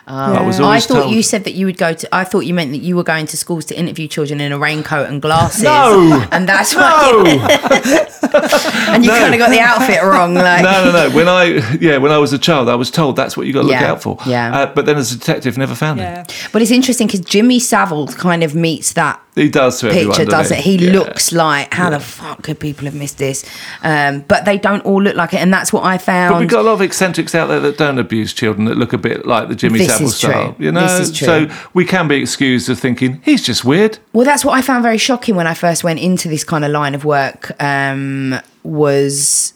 I 0.07 0.41
was 0.43 0.61
I 0.61 0.81
thought 0.81 1.03
told. 1.03 1.15
you 1.15 1.23
said 1.23 1.45
that 1.45 1.53
you 1.55 1.67
would 1.67 1.79
go 1.79 1.93
to. 1.95 2.15
I 2.15 2.25
thought 2.25 2.41
you 2.41 2.55
meant 2.55 2.71
that 2.73 2.79
you 2.79 2.97
were 2.97 3.05
going 3.05 3.27
to 3.27 3.37
schools 3.37 3.65
to 3.67 3.79
interview 3.79 4.09
children 4.09 4.41
in 4.41 4.53
a 4.53 4.59
raincoat 4.59 5.09
and 5.09 5.21
glasses. 5.23 5.63
No! 5.65 6.27
and 6.33 6.49
that's 6.49 6.75
why. 6.75 7.11
no! 7.13 7.25
and 8.93 9.05
you 9.05 9.11
No. 9.11 9.19
kind 9.19 9.35
of 9.35 9.39
got 9.39 9.51
the 9.51 9.61
outfit 9.61 10.03
wrong. 10.03 10.35
Like, 10.47 10.63
no, 10.63 10.85
no, 10.93 11.09
no. 11.09 11.15
When 11.17 11.29
I, 11.29 11.77
yeah, 11.81 11.97
when 11.97 12.13
I 12.13 12.19
was 12.19 12.33
a 12.33 12.39
child, 12.39 12.69
I 12.69 12.75
was 12.75 12.91
told 12.91 13.17
that's 13.17 13.37
what 13.37 13.47
you 13.47 13.53
got 13.53 13.63
to 13.63 13.67
look 13.69 13.77
out 13.77 14.03
for. 14.03 14.19
yeah. 14.27 14.55
Uh, 14.57 14.67
but 14.75 14.87
then 14.87 14.97
as 14.97 15.13
a 15.13 15.19
detective, 15.19 15.57
never 15.59 15.75
found 15.75 15.99
yeah. 15.99 16.19
him. 16.19 16.27
but 16.53 16.63
it's 16.63 16.71
interesting 16.71 17.07
because 17.07 17.21
Jimmy 17.21 17.59
Savile 17.59 18.07
kind 18.09 18.43
of 18.45 18.55
meets 18.55 18.93
that 18.93 19.21
He 19.37 19.51
does 19.51 19.81
to 19.81 19.89
everyone, 19.89 20.17
picture, 20.17 20.25
doesn't 20.31 20.57
does 20.57 20.65
it? 20.65 20.65
He 20.65 20.77
Yeah. 20.87 20.93
looks 20.93 21.31
like 21.31 21.73
how 21.75 21.91
the 21.91 22.01
fuck 22.01 22.43
could 22.43 22.59
people 22.59 22.87
have 22.87 22.95
missed 22.95 23.19
this? 23.19 23.45
Um, 23.85 24.25
but 24.27 24.47
they 24.47 24.57
don't 24.57 24.81
all 24.87 25.03
look 25.03 25.15
like 25.15 25.35
it, 25.35 25.37
and 25.39 25.53
that's 25.53 25.73
what 25.75 25.83
I 25.85 25.97
But 25.99 26.03
found. 26.05 26.39
we've 26.41 26.49
got 26.49 26.61
a 26.61 26.63
lot 26.63 26.73
of 26.73 26.81
eccentrics 26.81 27.35
out 27.35 27.49
there 27.49 27.61
that 27.61 27.77
don't 27.77 27.99
abuse 27.99 28.33
children 28.33 28.65
that 28.65 28.79
look 28.79 28.95
a 28.95 28.99
bit 28.99 29.27
like 29.27 29.49
the 29.49 29.55
Jimmy 29.55 29.81
This 29.81 29.89
Savile 29.93 30.09
style. 30.09 30.57
You 30.59 30.73
know, 30.73 30.81
This 30.81 31.11
is 31.11 31.17
true. 31.17 31.27
so 31.27 31.49
we 31.75 31.85
can 31.85 32.09
be 32.09 32.17
excused 32.17 32.71
of 32.71 32.79
thinking 32.81 33.21
he's 33.25 33.43
just 33.43 33.63
weird. 33.63 33.99
Well, 34.15 34.25
that's 34.25 34.43
what 34.45 34.57
I 34.57 34.63
found 34.63 34.83
very 34.83 34.99
shocking 34.99 35.37
when 35.37 35.47
I 35.47 35.53
first 35.55 35.85
went 35.85 36.01
into 36.01 36.29
this 36.29 36.43
kind 36.43 36.65
of 36.65 36.71
line 36.71 36.95
of 36.95 37.05
work. 37.05 37.53
Um, 37.63 38.41
was 38.63 39.53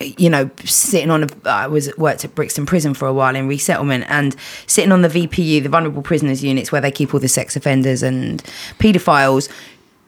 you 0.00 0.30
know 0.30 0.50
sitting 0.64 1.10
on 1.10 1.24
a 1.24 1.28
I 1.44 1.66
was 1.66 1.90
worked 1.96 2.24
at 2.24 2.34
Brixton 2.34 2.66
Prison 2.66 2.94
for 2.94 3.06
a 3.08 3.12
while 3.12 3.34
in 3.34 3.48
resettlement 3.48 4.04
and 4.08 4.36
sitting 4.66 4.92
on 4.92 5.02
the 5.02 5.08
VPU, 5.08 5.62
the 5.62 5.68
vulnerable 5.68 6.02
prisoners 6.02 6.42
units 6.44 6.70
where 6.72 6.80
they 6.80 6.90
keep 6.90 7.14
all 7.14 7.20
the 7.20 7.28
sex 7.28 7.56
offenders 7.56 8.02
and 8.02 8.42
paedophiles. 8.78 9.48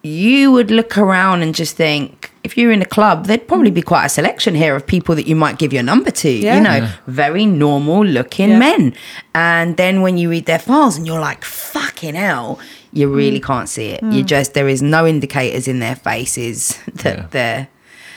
You 0.02 0.50
would 0.52 0.70
look 0.70 0.96
around 0.96 1.42
and 1.42 1.54
just 1.54 1.76
think, 1.76 2.32
if 2.42 2.56
you're 2.56 2.72
in 2.72 2.80
a 2.80 2.86
club, 2.86 3.26
there'd 3.26 3.46
probably 3.46 3.70
be 3.70 3.82
quite 3.82 4.06
a 4.06 4.08
selection 4.08 4.54
here 4.54 4.74
of 4.74 4.86
people 4.86 5.14
that 5.14 5.26
you 5.26 5.36
might 5.36 5.58
give 5.58 5.74
your 5.74 5.82
number 5.82 6.10
to. 6.10 6.30
Yeah. 6.30 6.56
You 6.56 6.62
know, 6.62 6.92
very 7.06 7.44
normal 7.44 8.06
looking 8.06 8.48
Yeah. 8.50 8.58
men. 8.58 8.94
And 9.34 9.76
then 9.76 10.00
when 10.00 10.16
you 10.16 10.30
read 10.30 10.46
their 10.46 10.58
files 10.58 10.96
and 10.96 11.06
you're 11.06 11.20
like, 11.20 11.44
fucking 11.44 12.14
hell, 12.14 12.58
you 12.94 13.08
mm. 13.08 13.14
really 13.14 13.40
can't 13.40 13.68
see 13.68 13.88
it. 13.88 14.02
You 14.02 14.24
mm. 14.24 14.26
just, 14.26 14.54
there 14.54 14.68
is 14.68 14.80
no 14.80 15.06
indicators 15.06 15.68
in 15.68 15.80
their 15.80 15.96
faces 15.96 16.78
that 16.94 17.18
Yeah. 17.18 17.26
they're, 17.30 17.68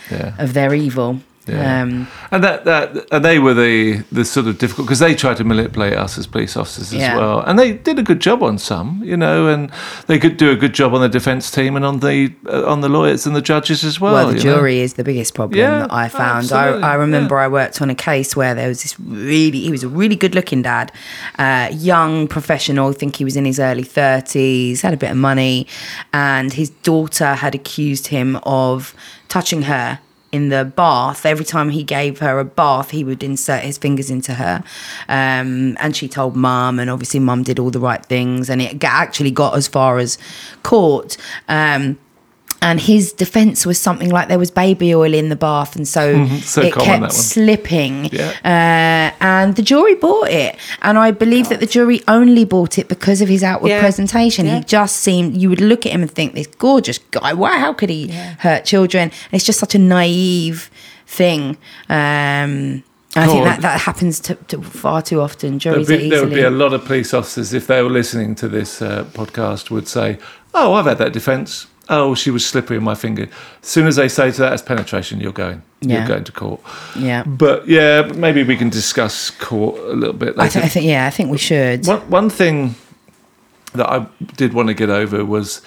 Yeah. 0.09 0.35
of 0.39 0.53
their 0.53 0.73
evil. 0.73 1.19
Yeah. 1.47 1.81
Um, 1.83 2.07
And 2.31 2.43
that, 2.43 2.63
that 2.65 3.05
and 3.11 3.23
they 3.25 3.37
were 3.37 3.53
the 3.53 4.03
the 4.11 4.23
sort 4.25 4.47
of 4.47 4.57
difficult 4.57 4.87
because 4.87 4.99
they 4.99 5.13
tried 5.13 5.37
to 5.37 5.43
manipulate 5.43 5.93
us 5.93 6.17
as 6.17 6.25
police 6.25 6.55
officers 6.55 6.93
as 6.93 6.99
Yeah. 7.01 7.17
well, 7.17 7.39
and 7.41 7.59
they 7.59 7.73
did 7.73 7.99
a 7.99 8.03
good 8.03 8.21
job 8.21 8.41
on 8.41 8.57
some, 8.57 9.01
you 9.03 9.17
know, 9.17 9.47
and 9.47 9.69
they 10.07 10.19
could 10.19 10.37
do 10.37 10.51
a 10.51 10.55
good 10.55 10.73
job 10.73 10.93
on 10.93 11.01
the 11.01 11.09
defence 11.09 11.51
team 11.51 11.75
and 11.75 11.85
on 11.85 11.99
the 11.99 12.31
uh, 12.47 12.65
on 12.71 12.81
the 12.81 12.89
lawyers 12.89 13.25
and 13.27 13.35
the 13.35 13.41
judges 13.41 13.83
as 13.83 13.99
well. 13.99 14.13
well, 14.13 14.27
the 14.27 14.37
you 14.37 14.43
know. 14.45 14.55
jury 14.55 14.79
is 14.79 14.93
the 14.93 15.03
biggest 15.03 15.33
problem 15.35 15.59
Yeah, 15.59 15.79
that 15.79 15.93
I 15.93 16.07
found. 16.09 16.51
I, 16.51 16.79
I 16.91 16.93
remember 16.95 17.37
I 17.37 17.47
worked 17.49 17.81
on 17.81 17.89
a 17.89 17.95
case 17.95 18.35
where 18.35 18.55
there 18.55 18.69
was 18.69 18.81
this 18.83 18.97
really, 18.99 19.59
he 19.59 19.71
was 19.71 19.83
a 19.83 19.89
really 19.89 20.15
good 20.15 20.33
looking 20.35 20.61
dad, 20.61 20.91
uh, 21.39 21.69
young 21.73 22.27
professional, 22.27 22.89
I 22.89 22.93
think 22.93 23.17
he 23.17 23.25
was 23.25 23.35
in 23.35 23.45
his 23.45 23.59
early 23.59 23.83
30s, 23.83 24.81
had 24.81 24.93
a 24.93 24.97
bit 24.97 25.11
of 25.11 25.17
money, 25.17 25.67
and 26.13 26.53
his 26.53 26.69
daughter 26.83 27.33
had 27.35 27.53
accused 27.53 28.07
him 28.07 28.37
of 28.43 28.93
touching 29.27 29.63
her. 29.63 29.99
In 30.33 30.49
the 30.49 30.65
bath, 30.65 31.27
every 31.27 31.45
time 31.45 31.69
he 31.69 31.83
gave 31.83 32.17
her 32.17 32.39
a 32.39 32.43
bath, 32.43 32.89
he 32.89 33.03
would 33.03 33.21
insert 33.21 33.61
his 33.61 33.77
fingers 33.77 34.09
into 34.09 34.33
her. 34.33 34.63
Um, 35.07 35.77
and 35.79 35.95
she 35.95 36.07
told 36.07 36.35
mum, 36.35 36.79
and 36.79 36.89
obviously, 36.89 37.19
mum 37.19 37.43
did 37.43 37.59
all 37.59 37.69
the 37.69 37.79
right 37.79 38.03
things, 38.03 38.49
and 38.49 38.59
it 38.59 38.83
actually 38.83 39.29
got 39.29 39.55
as 39.55 39.67
far 39.67 39.99
as 39.99 40.17
court. 40.63 41.17
Um, 41.47 41.99
and 42.63 42.79
his 42.79 43.13
defense 43.13 43.65
was 43.65 43.77
something 43.77 44.09
like 44.09 44.27
there 44.29 44.39
was 44.39 44.49
baby 44.51 44.89
oil 44.95 45.13
in 45.13 45.27
the 45.29 45.35
bath 45.35 45.75
and 45.75 45.85
so, 45.87 46.03
Mm-hmm. 46.15 46.37
So 46.53 46.61
it 46.61 46.73
common, 46.73 47.01
kept 47.01 47.13
slipping 47.13 47.95
Yeah. 48.11 48.31
uh, 48.53 49.23
and 49.23 49.55
the 49.55 49.61
jury 49.71 49.95
bought 49.95 50.29
it 50.29 50.55
and 50.81 50.97
i 50.97 51.11
believe 51.11 51.49
that 51.49 51.59
the 51.59 51.65
jury 51.77 51.99
only 52.07 52.45
bought 52.45 52.77
it 52.81 52.87
because 52.87 53.19
of 53.21 53.27
his 53.29 53.43
outward 53.43 53.69
Yeah. 53.69 53.81
presentation 53.81 54.45
Yeah. 54.45 54.57
he 54.59 54.63
just 54.63 54.95
seemed 55.07 55.35
you 55.41 55.49
would 55.49 55.61
look 55.61 55.85
at 55.85 55.91
him 55.91 56.01
and 56.01 56.11
think 56.11 56.33
this 56.33 56.47
gorgeous 56.47 56.99
guy 57.11 57.33
wow 57.33 57.57
how 57.65 57.73
could 57.73 57.89
he 57.89 58.05
Yeah. 58.05 58.35
hurt 58.39 58.65
children 58.65 59.11
it's 59.31 59.45
just 59.45 59.59
such 59.59 59.75
a 59.75 59.79
naive 59.79 60.69
thing 61.19 61.57
um 61.89 62.83
I 63.15 63.27
think 63.27 63.43
that, 63.45 63.61
that 63.61 63.81
happens 63.81 64.19
to, 64.21 64.33
to 64.49 64.59
far 64.63 65.03
too 65.03 65.21
often. 65.21 65.59
There'd 65.59 65.85
Juries 65.85 65.91
are 65.91 65.97
be, 65.97 66.09
there 66.09 66.21
would 66.21 66.29
be 66.33 66.37
easily. 66.41 66.55
a 66.55 66.57
lot 66.63 66.73
of 66.73 66.83
police 66.83 67.13
officers 67.13 67.53
if 67.53 67.67
they 67.67 67.83
were 67.83 67.91
listening 67.91 68.33
to 68.41 68.47
this 68.47 68.81
uh, 68.81 69.03
podcast 69.13 69.69
would 69.69 69.87
say, 69.87 70.17
"Oh, 70.55 70.73
I've 70.73 70.85
had 70.87 70.97
that 70.97 71.13
defence. 71.13 71.67
Oh, 71.93 72.15
she 72.15 72.31
was 72.31 72.45
slippery 72.45 72.77
in 72.77 72.83
my 72.83 72.95
finger." 72.95 73.23
As 73.61 73.67
soon 73.67 73.87
as 73.87 73.95
they 73.95 74.07
say 74.09 74.31
to 74.31 74.41
that 74.41 74.53
as 74.53 74.61
penetration, 74.61 75.19
you're 75.21 75.31
going, 75.31 75.61
Yeah. 75.81 75.99
you're 75.99 76.07
going 76.07 76.23
to 76.23 76.31
court. 76.31 76.59
yeah. 76.97 77.23
But 77.25 77.67
yeah, 77.67 78.01
maybe 78.15 78.43
we 78.43 78.55
can 78.57 78.69
discuss 78.69 79.29
court 79.29 79.79
a 79.79 79.93
little 79.95 80.13
bit 80.15 80.35
I, 80.37 80.47
th- 80.49 80.65
I 80.65 80.67
think 80.69 80.85
yeah, 80.85 81.07
I 81.07 81.09
think 81.11 81.29
we 81.31 81.37
should. 81.37 81.85
One, 81.87 82.01
one 82.09 82.29
thing 82.29 82.75
that 83.73 83.89
I 83.89 84.05
did 84.37 84.53
want 84.53 84.67
to 84.69 84.73
get 84.73 84.89
over 84.89 85.23
was 85.25 85.61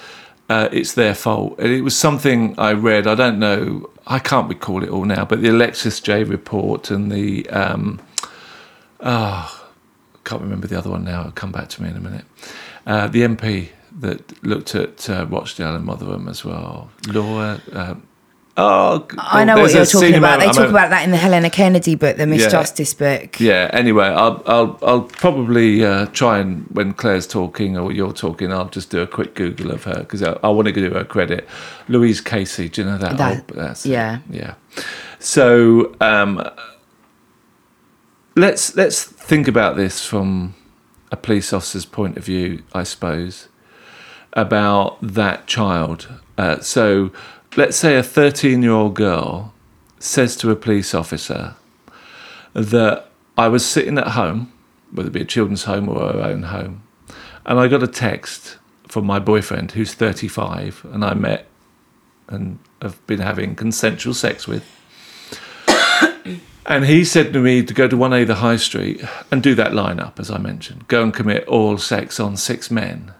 uh, 0.48 0.68
it's 0.72 0.92
their 0.94 1.14
fault. 1.14 1.58
And 1.58 1.72
it 1.72 1.82
was 1.82 1.96
something 1.96 2.54
I 2.58 2.72
read. 2.72 3.06
I 3.06 3.14
don't 3.16 3.38
know. 3.38 3.90
I 4.06 4.18
can't 4.20 4.48
recall 4.48 4.84
it 4.84 4.90
all 4.90 5.04
now. 5.04 5.24
But 5.24 5.42
the 5.42 5.48
Alexis 5.48 6.00
Jay 6.00 6.22
report 6.22 6.90
and 6.90 7.10
the 7.10 7.48
um, 7.50 7.98
oh, 9.00 9.66
can't 10.24 10.42
remember 10.42 10.66
the 10.66 10.78
other 10.78 10.90
one 10.90 11.04
now. 11.04 11.20
It'll 11.20 11.32
come 11.32 11.52
back 11.52 11.68
to 11.70 11.82
me 11.82 11.90
in 11.90 11.96
a 11.96 12.00
minute. 12.00 12.24
Uh, 12.86 13.08
the 13.08 13.22
MP 13.22 13.70
that 14.00 14.44
looked 14.44 14.74
at 14.74 15.08
uh, 15.08 15.26
Rochdale 15.28 15.74
and 15.74 15.86
Rotherham 15.86 16.28
as 16.28 16.44
well. 16.44 16.90
Laura. 17.08 17.60
Um, 17.72 18.06
oh, 18.58 19.06
I 19.18 19.44
know 19.44 19.58
what 19.58 19.72
you're 19.72 19.84
talking 19.86 20.14
about. 20.14 20.38
They 20.40 20.46
talk 20.46 20.58
I'm 20.58 20.64
a- 20.66 20.68
about 20.70 20.90
that 20.90 21.04
in 21.04 21.10
the 21.10 21.16
Helena 21.16 21.48
Kennedy 21.50 21.94
book, 21.94 22.16
the 22.16 22.26
Miss 22.26 22.42
Yeah. 22.42 22.48
Justice 22.50 22.92
book. 22.94 23.40
yeah. 23.40 23.70
Anyway, 23.72 24.04
I'll 24.06 24.42
I'll 24.46 24.78
I'll 24.82 25.02
probably 25.02 25.84
uh, 25.84 26.06
try 26.06 26.38
and 26.38 26.66
when 26.72 26.92
Claire's 26.92 27.26
talking 27.26 27.78
or 27.78 27.90
you're 27.92 28.12
talking, 28.12 28.52
I'll 28.52 28.68
just 28.68 28.90
do 28.90 29.00
a 29.00 29.06
quick 29.06 29.34
Google 29.34 29.70
of 29.70 29.84
her 29.84 30.00
because 30.00 30.22
I, 30.22 30.38
I 30.44 30.48
want 30.48 30.66
to 30.66 30.72
give 30.72 30.92
her 30.92 31.04
credit. 31.04 31.48
Louise 31.88 32.20
Casey, 32.20 32.68
do 32.68 32.82
you 32.82 32.86
know 32.88 32.98
that? 32.98 33.16
That- 33.16 33.36
old, 33.36 33.48
that's 33.48 33.86
it. 33.86 33.90
yeah. 33.90 34.18
yeah. 34.30 34.54
So 35.20 35.94
um, 36.00 36.42
let's 38.36 38.76
let's 38.76 39.02
think 39.04 39.48
about 39.48 39.76
this 39.76 40.04
from 40.04 40.54
a 41.12 41.16
police 41.16 41.52
officer's 41.52 41.86
point 41.86 42.16
of 42.16 42.24
view, 42.24 42.62
I 42.74 42.82
suppose, 42.82 43.48
about 44.36 44.98
that 45.00 45.46
child. 45.46 46.08
Uh, 46.38 46.60
so 46.60 47.10
let's 47.56 47.76
say 47.76 47.96
a 47.96 48.02
13 48.02 48.62
year 48.62 48.72
old 48.72 48.94
girl 48.94 49.52
says 49.98 50.36
to 50.36 50.50
a 50.50 50.56
police 50.56 50.94
officer 50.94 51.56
that 52.52 53.10
I 53.36 53.48
was 53.48 53.66
sitting 53.66 53.98
at 53.98 54.08
home, 54.08 54.52
whether 54.92 55.08
it 55.08 55.12
be 55.12 55.22
a 55.22 55.24
children's 55.24 55.64
home 55.64 55.88
or 55.88 56.00
our 56.00 56.20
own 56.20 56.44
home, 56.44 56.82
and 57.44 57.58
I 57.58 57.66
got 57.66 57.82
a 57.82 57.88
text 57.88 58.58
from 58.86 59.06
my 59.06 59.18
boyfriend 59.18 59.72
who's 59.72 59.94
35 59.94 60.86
and 60.92 61.04
I 61.04 61.14
met 61.14 61.46
and 62.28 62.58
have 62.82 63.04
been 63.06 63.20
having 63.20 63.56
consensual 63.56 64.14
sex 64.14 64.46
with. 64.46 64.64
And 66.68 66.86
he 66.86 67.04
said 67.04 67.32
to 67.32 67.38
me 67.38 67.62
to 67.62 67.72
go 67.72 67.86
to 67.86 67.96
1A 67.96 68.26
the 68.26 68.34
High 68.36 68.56
Street 68.56 69.00
and 69.30 69.40
do 69.40 69.54
that 69.54 69.70
lineup, 69.70 70.18
as 70.18 70.32
I 70.32 70.38
mentioned. 70.38 70.88
Go 70.88 71.04
and 71.04 71.14
commit 71.14 71.44
oral 71.46 71.78
sex 71.78 72.18
on 72.18 72.36
six 72.36 72.72
men. 72.72 73.12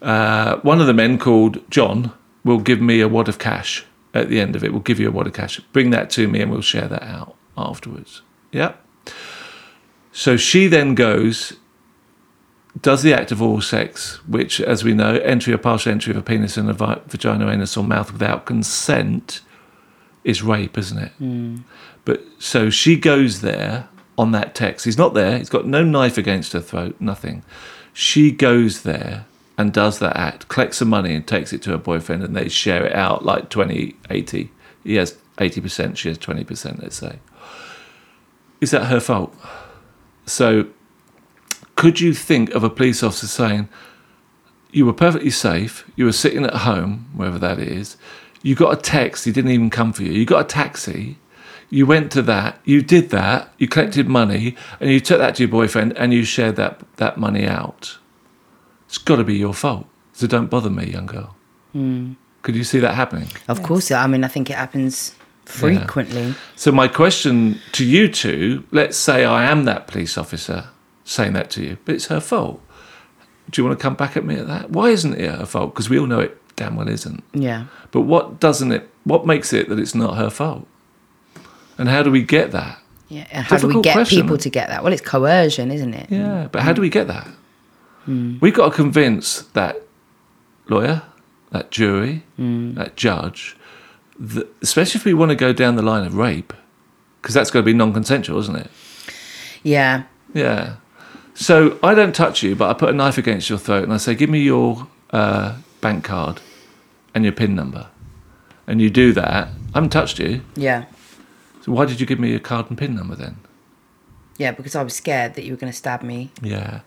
Uh, 0.00 0.58
one 0.60 0.80
of 0.80 0.86
the 0.86 0.94
men 0.94 1.18
called 1.18 1.58
John 1.70 2.12
will 2.44 2.60
give 2.60 2.80
me 2.80 3.00
a 3.00 3.08
wad 3.08 3.28
of 3.28 3.38
cash 3.38 3.84
at 4.14 4.28
the 4.28 4.40
end 4.40 4.56
of 4.56 4.64
it. 4.64 4.72
We'll 4.72 4.80
give 4.80 5.00
you 5.00 5.08
a 5.08 5.12
wad 5.12 5.26
of 5.26 5.32
cash. 5.32 5.60
Bring 5.72 5.90
that 5.90 6.10
to 6.10 6.28
me 6.28 6.40
and 6.40 6.50
we'll 6.50 6.60
share 6.60 6.88
that 6.88 7.02
out 7.02 7.34
afterwards. 7.56 8.22
Yeah. 8.52 8.74
So 10.12 10.36
she 10.36 10.66
then 10.66 10.94
goes, 10.94 11.54
does 12.80 13.02
the 13.02 13.12
act 13.12 13.32
of 13.32 13.42
oral 13.42 13.60
sex, 13.60 14.16
which, 14.26 14.60
as 14.60 14.84
we 14.84 14.94
know, 14.94 15.16
entry 15.16 15.52
or 15.52 15.58
partial 15.58 15.92
entry 15.92 16.10
of 16.12 16.16
a 16.16 16.22
penis 16.22 16.56
in 16.56 16.68
a 16.68 16.72
vi- 16.72 17.00
vagina, 17.06 17.48
anus, 17.50 17.76
or 17.76 17.84
mouth 17.84 18.12
without 18.12 18.46
consent 18.46 19.40
is 20.24 20.42
rape, 20.42 20.76
isn't 20.78 20.98
it? 20.98 21.12
But 22.04 22.22
so 22.38 22.70
she 22.70 22.96
goes 22.96 23.40
there 23.40 23.88
on 24.16 24.32
that 24.32 24.54
text. 24.54 24.84
He's 24.84 24.98
not 24.98 25.14
there. 25.14 25.38
He's 25.38 25.48
got 25.50 25.66
no 25.66 25.84
knife 25.84 26.18
against 26.18 26.52
her 26.52 26.60
throat, 26.60 26.96
nothing. 26.98 27.42
She 27.92 28.30
goes 28.30 28.82
there 28.82 29.26
and 29.58 29.72
does 29.72 29.98
that 29.98 30.16
act, 30.16 30.46
collects 30.48 30.78
some 30.78 30.88
money 30.88 31.12
and 31.14 31.26
takes 31.26 31.52
it 31.52 31.60
to 31.62 31.70
her 31.70 31.78
boyfriend, 31.78 32.22
and 32.22 32.36
they 32.36 32.48
share 32.48 32.86
it 32.86 32.94
out 32.94 33.24
like 33.24 33.50
20, 33.50 33.96
80. 34.08 34.50
He 34.84 34.94
has 34.94 35.18
80%, 35.36 35.96
she 35.96 36.08
has 36.08 36.16
20%, 36.16 36.80
let's 36.80 36.96
say. 36.96 37.18
Is 38.60 38.70
that 38.70 38.86
her 38.86 39.00
fault? 39.00 39.34
So, 40.26 40.68
could 41.74 42.00
you 42.00 42.14
think 42.14 42.50
of 42.50 42.62
a 42.62 42.70
police 42.70 43.02
officer 43.02 43.26
saying, 43.26 43.68
you 44.70 44.86
were 44.86 44.92
perfectly 44.92 45.30
safe, 45.30 45.90
you 45.96 46.04
were 46.04 46.12
sitting 46.12 46.44
at 46.44 46.54
home, 46.54 47.10
wherever 47.14 47.38
that 47.38 47.58
is, 47.58 47.96
you 48.42 48.54
got 48.54 48.78
a 48.78 48.80
text, 48.80 49.24
he 49.24 49.32
didn't 49.32 49.50
even 49.50 49.70
come 49.70 49.92
for 49.92 50.04
you, 50.04 50.12
you 50.12 50.24
got 50.24 50.44
a 50.44 50.48
taxi, 50.48 51.18
you 51.70 51.84
went 51.84 52.12
to 52.12 52.22
that, 52.22 52.60
you 52.64 52.80
did 52.80 53.10
that, 53.10 53.52
you 53.58 53.66
collected 53.66 54.08
money, 54.08 54.56
and 54.78 54.90
you 54.90 55.00
took 55.00 55.18
that 55.18 55.34
to 55.36 55.42
your 55.42 55.50
boyfriend 55.50 55.96
and 55.98 56.14
you 56.14 56.24
shared 56.24 56.56
that, 56.56 56.80
that 56.96 57.18
money 57.18 57.46
out. 57.46 57.98
It's 58.88 58.98
got 58.98 59.16
to 59.16 59.24
be 59.24 59.36
your 59.36 59.54
fault. 59.54 59.86
So 60.12 60.26
don't 60.26 60.48
bother 60.48 60.70
me, 60.70 60.86
young 60.86 61.06
girl. 61.06 61.36
Hmm. 61.72 62.14
Could 62.42 62.56
you 62.56 62.64
see 62.64 62.78
that 62.80 62.94
happening? 62.94 63.28
Of 63.46 63.62
course, 63.62 63.90
I 63.90 64.06
mean, 64.06 64.24
I 64.24 64.28
think 64.28 64.50
it 64.50 64.56
happens 64.56 65.14
frequently. 65.44 66.34
So 66.56 66.72
my 66.72 66.88
question 66.88 67.60
to 67.72 67.84
you 67.84 68.08
two, 68.08 68.64
let's 68.70 68.96
say 68.96 69.24
I 69.24 69.50
am 69.50 69.64
that 69.64 69.86
police 69.86 70.16
officer 70.16 70.68
saying 71.04 71.34
that 71.34 71.50
to 71.50 71.62
you, 71.62 71.78
but 71.84 71.94
it's 71.94 72.06
her 72.06 72.20
fault. 72.20 72.62
Do 73.50 73.60
you 73.60 73.66
want 73.66 73.78
to 73.78 73.82
come 73.82 73.94
back 73.94 74.16
at 74.16 74.24
me 74.24 74.36
at 74.36 74.46
that? 74.46 74.70
Why 74.70 74.90
isn't 74.90 75.14
it 75.14 75.30
her 75.30 75.46
fault? 75.46 75.74
Because 75.74 75.88
we 75.88 75.98
all 75.98 76.06
know 76.06 76.20
it 76.20 76.36
damn 76.56 76.76
well 76.76 76.88
isn't. 76.88 77.24
Yeah. 77.32 77.66
But 77.92 78.02
what 78.02 78.40
doesn't 78.40 78.72
it? 78.72 78.88
What 79.04 79.26
makes 79.26 79.52
it 79.52 79.68
that 79.68 79.78
it's 79.78 79.94
not 79.94 80.16
her 80.16 80.28
fault? 80.28 80.66
And 81.78 81.88
how 81.88 82.02
do 82.02 82.10
we 82.10 82.22
get 82.22 82.50
that? 82.52 82.80
Yeah. 83.08 83.26
And 83.30 83.44
how 83.44 83.56
do 83.56 83.68
we 83.68 83.80
get 83.80 83.94
question. 83.94 84.22
people 84.22 84.36
to 84.36 84.50
get 84.50 84.68
that? 84.68 84.82
Well, 84.82 84.92
it's 84.92 85.02
coercion, 85.02 85.70
isn't 85.70 85.94
it? 85.94 86.10
Yeah, 86.10 86.48
but 86.50 86.62
how 86.62 86.72
do 86.72 86.82
we 86.82 86.90
get 86.90 87.06
that? 87.06 87.26
We've 88.40 88.54
got 88.54 88.70
to 88.70 88.74
convince 88.74 89.42
that 89.52 89.82
lawyer, 90.68 91.02
that 91.50 91.70
jury, 91.70 92.22
that 92.38 92.96
judge, 92.96 93.56
that, 94.18 94.48
especially 94.62 94.98
if 94.98 95.04
we 95.04 95.14
want 95.14 95.30
to 95.30 95.36
go 95.36 95.52
down 95.52 95.76
the 95.76 95.82
line 95.82 96.06
of 96.06 96.14
rape, 96.14 96.52
because 97.20 97.34
that's 97.34 97.50
going 97.50 97.64
to 97.64 97.66
be 97.66 97.76
non-consensual, 97.76 98.38
isn't 98.40 98.56
it? 98.56 98.70
Yeah. 99.62 100.04
Yeah. 100.34 100.76
So 101.34 101.78
I 101.82 101.94
don't 101.94 102.14
touch 102.14 102.42
you, 102.42 102.56
but 102.56 102.70
I 102.70 102.74
put 102.74 102.88
a 102.88 102.92
knife 102.92 103.18
against 103.18 103.48
your 103.48 103.58
throat 103.58 103.84
and 103.84 103.92
I 103.92 103.98
say, 103.98 104.14
"Give 104.14 104.30
me 104.30 104.40
your 104.40 104.88
uh, 105.10 105.56
bank 105.80 106.04
card 106.04 106.40
and 107.14 107.24
your 107.24 107.32
PIN 107.32 107.54
number," 107.54 107.86
and 108.66 108.80
you 108.80 108.90
do 108.90 109.12
that. 109.12 109.48
I 109.48 109.50
haven't 109.74 109.90
touched 109.90 110.18
you. 110.18 110.40
Yeah. 110.56 110.86
So 111.62 111.72
why 111.72 111.84
did 111.84 112.00
you 112.00 112.06
give 112.06 112.18
me 112.18 112.30
your 112.30 112.40
card 112.40 112.70
and 112.70 112.78
PIN 112.78 112.94
number 112.94 113.14
then? 113.14 113.36
Yeah, 114.38 114.52
because 114.52 114.76
I 114.76 114.82
was 114.82 114.94
scared 114.94 115.34
that 115.34 115.44
you 115.44 115.52
were 115.52 115.56
going 115.58 115.72
to 115.72 115.76
stab 115.76 116.02
me. 116.02 116.30
Yeah. 116.40 116.80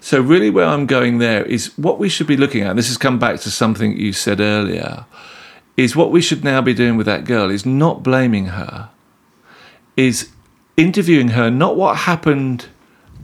So 0.00 0.20
really 0.20 0.50
where 0.50 0.66
I'm 0.66 0.86
going 0.86 1.18
there 1.18 1.44
is 1.44 1.76
what 1.78 1.98
we 1.98 2.08
should 2.08 2.26
be 2.26 2.36
looking 2.36 2.62
at, 2.62 2.70
and 2.70 2.78
this 2.78 2.88
has 2.88 2.96
come 2.96 3.18
back 3.18 3.40
to 3.40 3.50
something 3.50 3.96
you 3.96 4.12
said 4.12 4.40
earlier, 4.40 5.04
is 5.76 5.94
what 5.94 6.10
we 6.10 6.22
should 6.22 6.42
now 6.42 6.62
be 6.62 6.74
doing 6.74 6.96
with 6.96 7.06
that 7.06 7.24
girl 7.24 7.50
is 7.50 7.66
not 7.66 8.02
blaming 8.02 8.46
her, 8.46 8.90
is 9.96 10.30
interviewing 10.76 11.28
her, 11.28 11.50
not 11.50 11.76
what 11.76 11.98
happened 11.98 12.66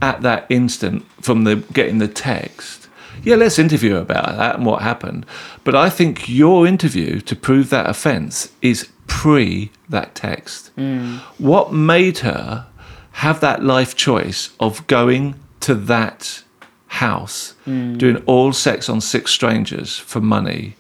at 0.03 0.23
that 0.23 0.47
instant 0.49 1.05
from 1.21 1.45
the 1.45 1.57
getting 1.73 1.99
the 1.99 2.09
text. 2.09 2.89
Yeah, 3.23 3.37
let's 3.37 3.59
interview 3.59 3.95
her 3.95 4.01
about 4.01 4.37
that 4.37 4.57
and 4.57 4.67
what 4.67 4.83
happened. 4.83 5.27
But 5.65 5.75
I 5.75 5.91
think 5.91 6.29
your 6.29 6.67
interview 6.67 7.21
to 7.21 7.37
prove 7.37 7.71
that 7.71 7.89
offence 7.89 8.53
is 8.63 8.89
pre 9.07 9.71
that 9.89 10.15
text. 10.15 10.75
Mm. 10.77 11.19
What 11.39 11.73
made 11.73 12.19
her 12.19 12.67
have 13.13 13.41
that 13.41 13.63
life 13.63 13.95
choice 13.97 14.51
of 14.61 14.87
going 14.87 15.35
to 15.61 15.75
that 15.75 16.43
house, 16.89 17.55
mm. 17.67 17.97
doing 17.99 18.17
all 18.27 18.53
sex 18.53 18.89
on 18.89 19.01
six 19.01 19.31
strangers 19.31 19.99
for 19.99 20.21
money 20.21 20.77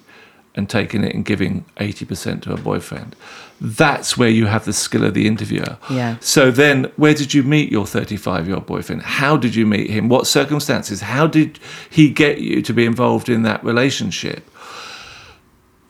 and 0.55 0.69
taking 0.69 1.05
it 1.05 1.15
and 1.15 1.25
giving 1.25 1.65
80% 1.77 2.43
to 2.43 2.51
her 2.51 2.57
boyfriend? 2.57 3.15
That's 3.61 4.17
where 4.17 4.31
you 4.31 4.47
have 4.47 4.65
the 4.65 4.73
skill 4.73 5.05
of 5.05 5.13
the 5.13 5.27
interviewer. 5.27 5.77
Yeah. 5.91 6.17
So 6.21 6.51
then, 6.51 6.85
where 6.97 7.13
did 7.13 7.35
you 7.35 7.43
meet 7.43 7.71
your 7.71 7.87
35 7.87 8.47
year 8.47 8.57
old 8.57 8.67
boyfriend? 8.67 9.03
How 9.03 9.37
did 9.37 9.55
you 9.55 9.67
meet 9.67 9.91
him? 9.91 10.09
What 10.09 10.27
circumstances? 10.27 11.03
How 11.03 11.27
did 11.27 11.59
he 11.91 12.09
get 12.09 12.41
you 12.41 12.63
to 12.63 12.73
be 12.73 12.87
involved 12.87 13.29
in 13.29 13.43
that 13.43 13.63
relationship? 13.63 14.51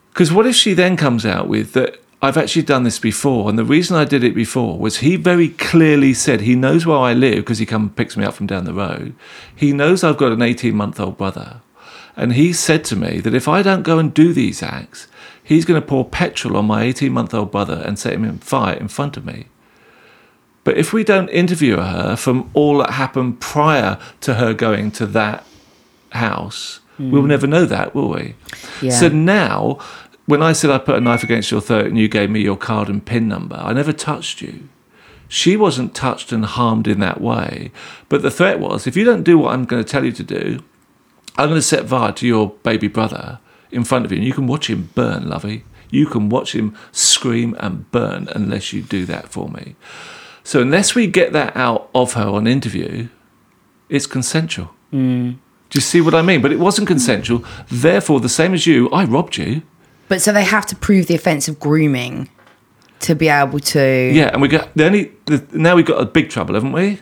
Because 0.08 0.32
what 0.32 0.46
if 0.46 0.56
she 0.56 0.74
then 0.74 0.96
comes 0.96 1.24
out 1.24 1.46
with 1.48 1.72
that? 1.74 2.00
I've 2.22 2.36
actually 2.36 2.62
done 2.62 2.82
this 2.82 2.98
before, 2.98 3.48
and 3.48 3.58
the 3.58 3.64
reason 3.64 3.96
I 3.96 4.04
did 4.04 4.22
it 4.22 4.34
before 4.34 4.78
was 4.78 4.98
he 4.98 5.16
very 5.16 5.48
clearly 5.48 6.12
said 6.12 6.42
he 6.42 6.54
knows 6.54 6.84
where 6.84 6.98
I 6.98 7.14
live 7.14 7.36
because 7.36 7.58
he 7.58 7.66
comes 7.66 7.88
and 7.88 7.96
picks 7.96 8.16
me 8.16 8.24
up 8.24 8.34
from 8.34 8.46
down 8.46 8.64
the 8.64 8.74
road. 8.74 9.14
He 9.56 9.72
knows 9.72 10.04
I've 10.04 10.18
got 10.18 10.32
an 10.32 10.42
18 10.42 10.74
month 10.74 11.00
old 11.00 11.16
brother, 11.16 11.62
and 12.16 12.34
he 12.34 12.52
said 12.52 12.84
to 12.86 12.96
me 12.96 13.20
that 13.20 13.34
if 13.34 13.48
I 13.48 13.62
don't 13.62 13.82
go 13.82 13.98
and 13.98 14.12
do 14.12 14.34
these 14.34 14.62
acts, 14.62 15.08
he's 15.42 15.64
going 15.64 15.80
to 15.80 15.86
pour 15.86 16.04
petrol 16.04 16.58
on 16.58 16.66
my 16.66 16.82
18 16.82 17.10
month 17.10 17.32
old 17.32 17.50
brother 17.50 17.82
and 17.86 17.98
set 17.98 18.12
him 18.12 18.24
in 18.24 18.38
fire 18.38 18.76
in 18.76 18.88
front 18.88 19.16
of 19.16 19.24
me. 19.24 19.46
But 20.62 20.76
if 20.76 20.92
we 20.92 21.04
don't 21.04 21.28
interview 21.30 21.78
her 21.78 22.16
from 22.16 22.50
all 22.52 22.78
that 22.78 22.90
happened 22.90 23.40
prior 23.40 23.98
to 24.20 24.34
her 24.34 24.52
going 24.52 24.90
to 24.92 25.06
that 25.06 25.46
house, 26.10 26.80
we'll 26.98 27.22
mm. 27.22 27.28
never 27.28 27.46
know 27.46 27.64
that, 27.64 27.94
will 27.94 28.10
we? 28.10 28.34
Yeah. 28.82 28.90
So 28.90 29.08
now, 29.08 29.78
when 30.30 30.44
I 30.44 30.52
said 30.52 30.70
I 30.70 30.78
put 30.78 30.94
a 30.94 31.00
knife 31.00 31.24
against 31.24 31.50
your 31.50 31.60
throat 31.60 31.86
and 31.86 31.98
you 31.98 32.06
gave 32.06 32.30
me 32.30 32.40
your 32.40 32.56
card 32.56 32.88
and 32.88 33.04
PIN 33.04 33.26
number, 33.26 33.56
I 33.56 33.72
never 33.72 33.92
touched 33.92 34.40
you. 34.40 34.68
She 35.26 35.56
wasn't 35.56 35.92
touched 35.92 36.30
and 36.30 36.44
harmed 36.44 36.86
in 36.86 37.00
that 37.00 37.20
way. 37.20 37.72
But 38.08 38.22
the 38.22 38.30
threat 38.30 38.60
was 38.60 38.86
if 38.86 38.96
you 38.96 39.04
don't 39.04 39.24
do 39.24 39.38
what 39.38 39.52
I'm 39.52 39.64
going 39.64 39.82
to 39.82 39.88
tell 39.88 40.04
you 40.04 40.12
to 40.12 40.22
do, 40.22 40.62
I'm 41.36 41.48
going 41.48 41.58
to 41.58 41.62
set 41.62 41.88
fire 41.88 42.12
to 42.12 42.26
your 42.28 42.50
baby 42.62 42.86
brother 42.86 43.40
in 43.72 43.82
front 43.82 44.04
of 44.04 44.12
you, 44.12 44.18
and 44.18 44.26
you 44.26 44.32
can 44.32 44.46
watch 44.46 44.70
him 44.70 44.90
burn, 44.94 45.28
lovey. 45.28 45.64
You 45.90 46.06
can 46.06 46.28
watch 46.28 46.54
him 46.54 46.76
scream 46.92 47.56
and 47.58 47.90
burn 47.90 48.28
unless 48.28 48.72
you 48.72 48.82
do 48.82 49.04
that 49.06 49.30
for 49.30 49.48
me. 49.48 49.74
So, 50.44 50.60
unless 50.60 50.94
we 50.94 51.08
get 51.08 51.32
that 51.32 51.56
out 51.56 51.90
of 51.92 52.12
her 52.12 52.28
on 52.28 52.46
interview, 52.46 53.08
it's 53.88 54.06
consensual. 54.06 54.70
Mm. 54.92 55.38
Do 55.70 55.76
you 55.76 55.80
see 55.80 56.00
what 56.00 56.14
I 56.14 56.22
mean? 56.22 56.40
But 56.40 56.52
it 56.52 56.60
wasn't 56.60 56.86
consensual. 56.86 57.44
Therefore, 57.68 58.20
the 58.20 58.28
same 58.28 58.54
as 58.54 58.66
you, 58.66 58.88
I 58.90 59.04
robbed 59.04 59.36
you. 59.36 59.62
But 60.10 60.20
so 60.20 60.32
they 60.32 60.42
have 60.42 60.66
to 60.66 60.74
prove 60.74 61.06
the 61.06 61.14
offence 61.14 61.46
of 61.46 61.60
grooming 61.60 62.28
to 63.02 63.14
be 63.14 63.28
able 63.28 63.60
to. 63.60 64.10
Yeah, 64.12 64.30
and 64.32 64.42
we 64.42 64.48
got 64.48 64.74
the 64.74 64.84
only 64.84 65.12
the, 65.26 65.46
now 65.52 65.76
we've 65.76 65.86
got 65.86 66.02
a 66.02 66.04
big 66.04 66.30
trouble, 66.30 66.54
haven't 66.54 66.72
we? 66.72 66.98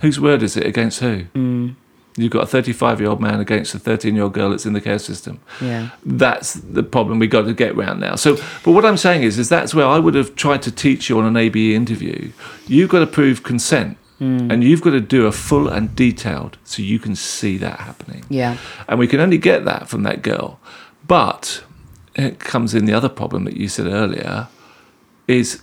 Whose 0.00 0.18
word 0.18 0.42
is 0.42 0.56
it 0.56 0.66
against 0.66 0.98
who? 0.98 1.26
Mm. 1.36 1.76
You've 2.16 2.32
got 2.32 2.42
a 2.42 2.46
35 2.46 3.00
year 3.00 3.08
old 3.08 3.20
man 3.20 3.38
against 3.38 3.72
a 3.76 3.78
13 3.78 4.16
year 4.16 4.24
old 4.24 4.32
girl 4.32 4.50
that's 4.50 4.66
in 4.66 4.72
the 4.72 4.80
care 4.80 4.98
system. 4.98 5.38
Yeah. 5.60 5.90
That's 6.04 6.54
the 6.54 6.82
problem 6.82 7.20
we've 7.20 7.30
got 7.30 7.42
to 7.42 7.54
get 7.54 7.76
round 7.76 8.00
now. 8.00 8.16
So, 8.16 8.34
but 8.64 8.72
what 8.72 8.84
I'm 8.84 8.96
saying 8.96 9.22
is, 9.22 9.38
is 9.38 9.48
that's 9.48 9.72
where 9.72 9.86
I 9.86 10.00
would 10.00 10.16
have 10.16 10.34
tried 10.34 10.62
to 10.62 10.72
teach 10.72 11.08
you 11.08 11.20
on 11.20 11.26
an 11.26 11.36
ABE 11.36 11.54
interview. 11.56 12.32
You've 12.66 12.90
got 12.90 12.98
to 12.98 13.06
prove 13.06 13.44
consent, 13.44 13.96
and 14.18 14.64
you've 14.64 14.82
got 14.82 14.90
to 14.90 15.00
do 15.00 15.26
a 15.26 15.32
full 15.32 15.68
and 15.68 15.94
detailed, 15.94 16.58
so 16.64 16.82
you 16.82 16.98
can 16.98 17.14
see 17.14 17.56
that 17.58 17.78
happening. 17.78 18.24
Yeah. 18.28 18.58
And 18.88 18.98
we 18.98 19.06
can 19.06 19.20
only 19.20 19.38
get 19.38 19.64
that 19.66 19.88
from 19.88 20.02
that 20.02 20.20
girl. 20.22 20.58
But 21.06 21.62
comes 22.38 22.74
in 22.74 22.84
the 22.84 22.92
other 22.92 23.08
problem 23.08 23.44
that 23.44 23.56
you 23.56 23.68
said 23.68 23.86
earlier 23.86 24.48
is 25.28 25.62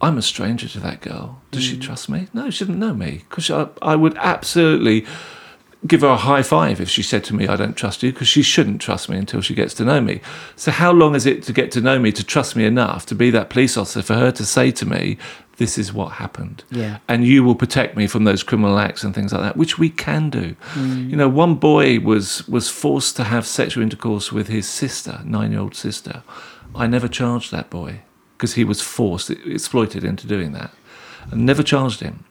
I'm 0.00 0.18
a 0.18 0.22
stranger 0.22 0.68
to 0.68 0.80
that 0.80 1.00
girl. 1.00 1.40
Does 1.50 1.62
she 1.62 1.76
mm. 1.76 1.80
trust 1.80 2.08
me? 2.08 2.28
No, 2.34 2.50
she 2.50 2.64
doesn't 2.64 2.78
know 2.78 2.94
me. 2.94 3.24
Because 3.28 3.50
I, 3.50 3.68
I 3.80 3.96
would 3.96 4.16
absolutely 4.18 5.06
give 5.86 6.00
her 6.00 6.08
a 6.08 6.16
high 6.16 6.42
five 6.42 6.80
if 6.80 6.88
she 6.88 7.02
said 7.02 7.24
to 7.24 7.34
me, 7.34 7.46
I 7.46 7.56
don't 7.56 7.76
trust 7.76 8.02
you, 8.02 8.12
because 8.12 8.28
she 8.28 8.42
shouldn't 8.42 8.80
trust 8.80 9.08
me 9.08 9.16
until 9.16 9.40
she 9.40 9.54
gets 9.54 9.74
to 9.74 9.84
know 9.84 10.00
me. 10.00 10.20
So, 10.54 10.70
how 10.70 10.92
long 10.92 11.14
is 11.14 11.26
it 11.26 11.42
to 11.44 11.52
get 11.52 11.70
to 11.72 11.80
know 11.80 11.98
me, 11.98 12.12
to 12.12 12.24
trust 12.24 12.56
me 12.56 12.64
enough, 12.64 13.06
to 13.06 13.14
be 13.14 13.30
that 13.30 13.50
police 13.50 13.76
officer, 13.76 14.02
for 14.02 14.14
her 14.14 14.32
to 14.32 14.44
say 14.44 14.70
to 14.72 14.86
me, 14.86 15.18
This 15.56 15.76
is 15.78 15.92
what 15.92 16.12
happened? 16.12 16.64
Yeah. 16.70 16.98
And 17.08 17.26
you 17.26 17.44
will 17.44 17.54
protect 17.54 17.96
me 17.96 18.06
from 18.06 18.24
those 18.24 18.42
criminal 18.42 18.78
acts 18.78 19.04
and 19.04 19.14
things 19.14 19.32
like 19.32 19.42
that, 19.42 19.56
which 19.56 19.78
we 19.78 19.90
can 19.90 20.30
do. 20.30 20.56
Mm. 20.74 21.10
You 21.10 21.16
know, 21.16 21.28
one 21.28 21.56
boy 21.56 22.00
was, 22.00 22.46
was 22.48 22.68
forced 22.68 23.16
to 23.16 23.24
have 23.24 23.46
sexual 23.46 23.82
intercourse 23.82 24.32
with 24.32 24.48
his 24.48 24.68
sister, 24.68 25.20
nine 25.24 25.52
year 25.52 25.60
old 25.60 25.74
sister. 25.74 26.22
I 26.74 26.86
never 26.86 27.08
charged 27.08 27.52
that 27.52 27.70
boy 27.70 28.00
because 28.36 28.54
he 28.54 28.64
was 28.64 28.82
forced, 28.82 29.30
exploited 29.30 30.04
into 30.04 30.26
doing 30.26 30.52
that. 30.52 30.72
and 31.30 31.46
never 31.46 31.62
charged 31.62 32.00
him 32.00 32.24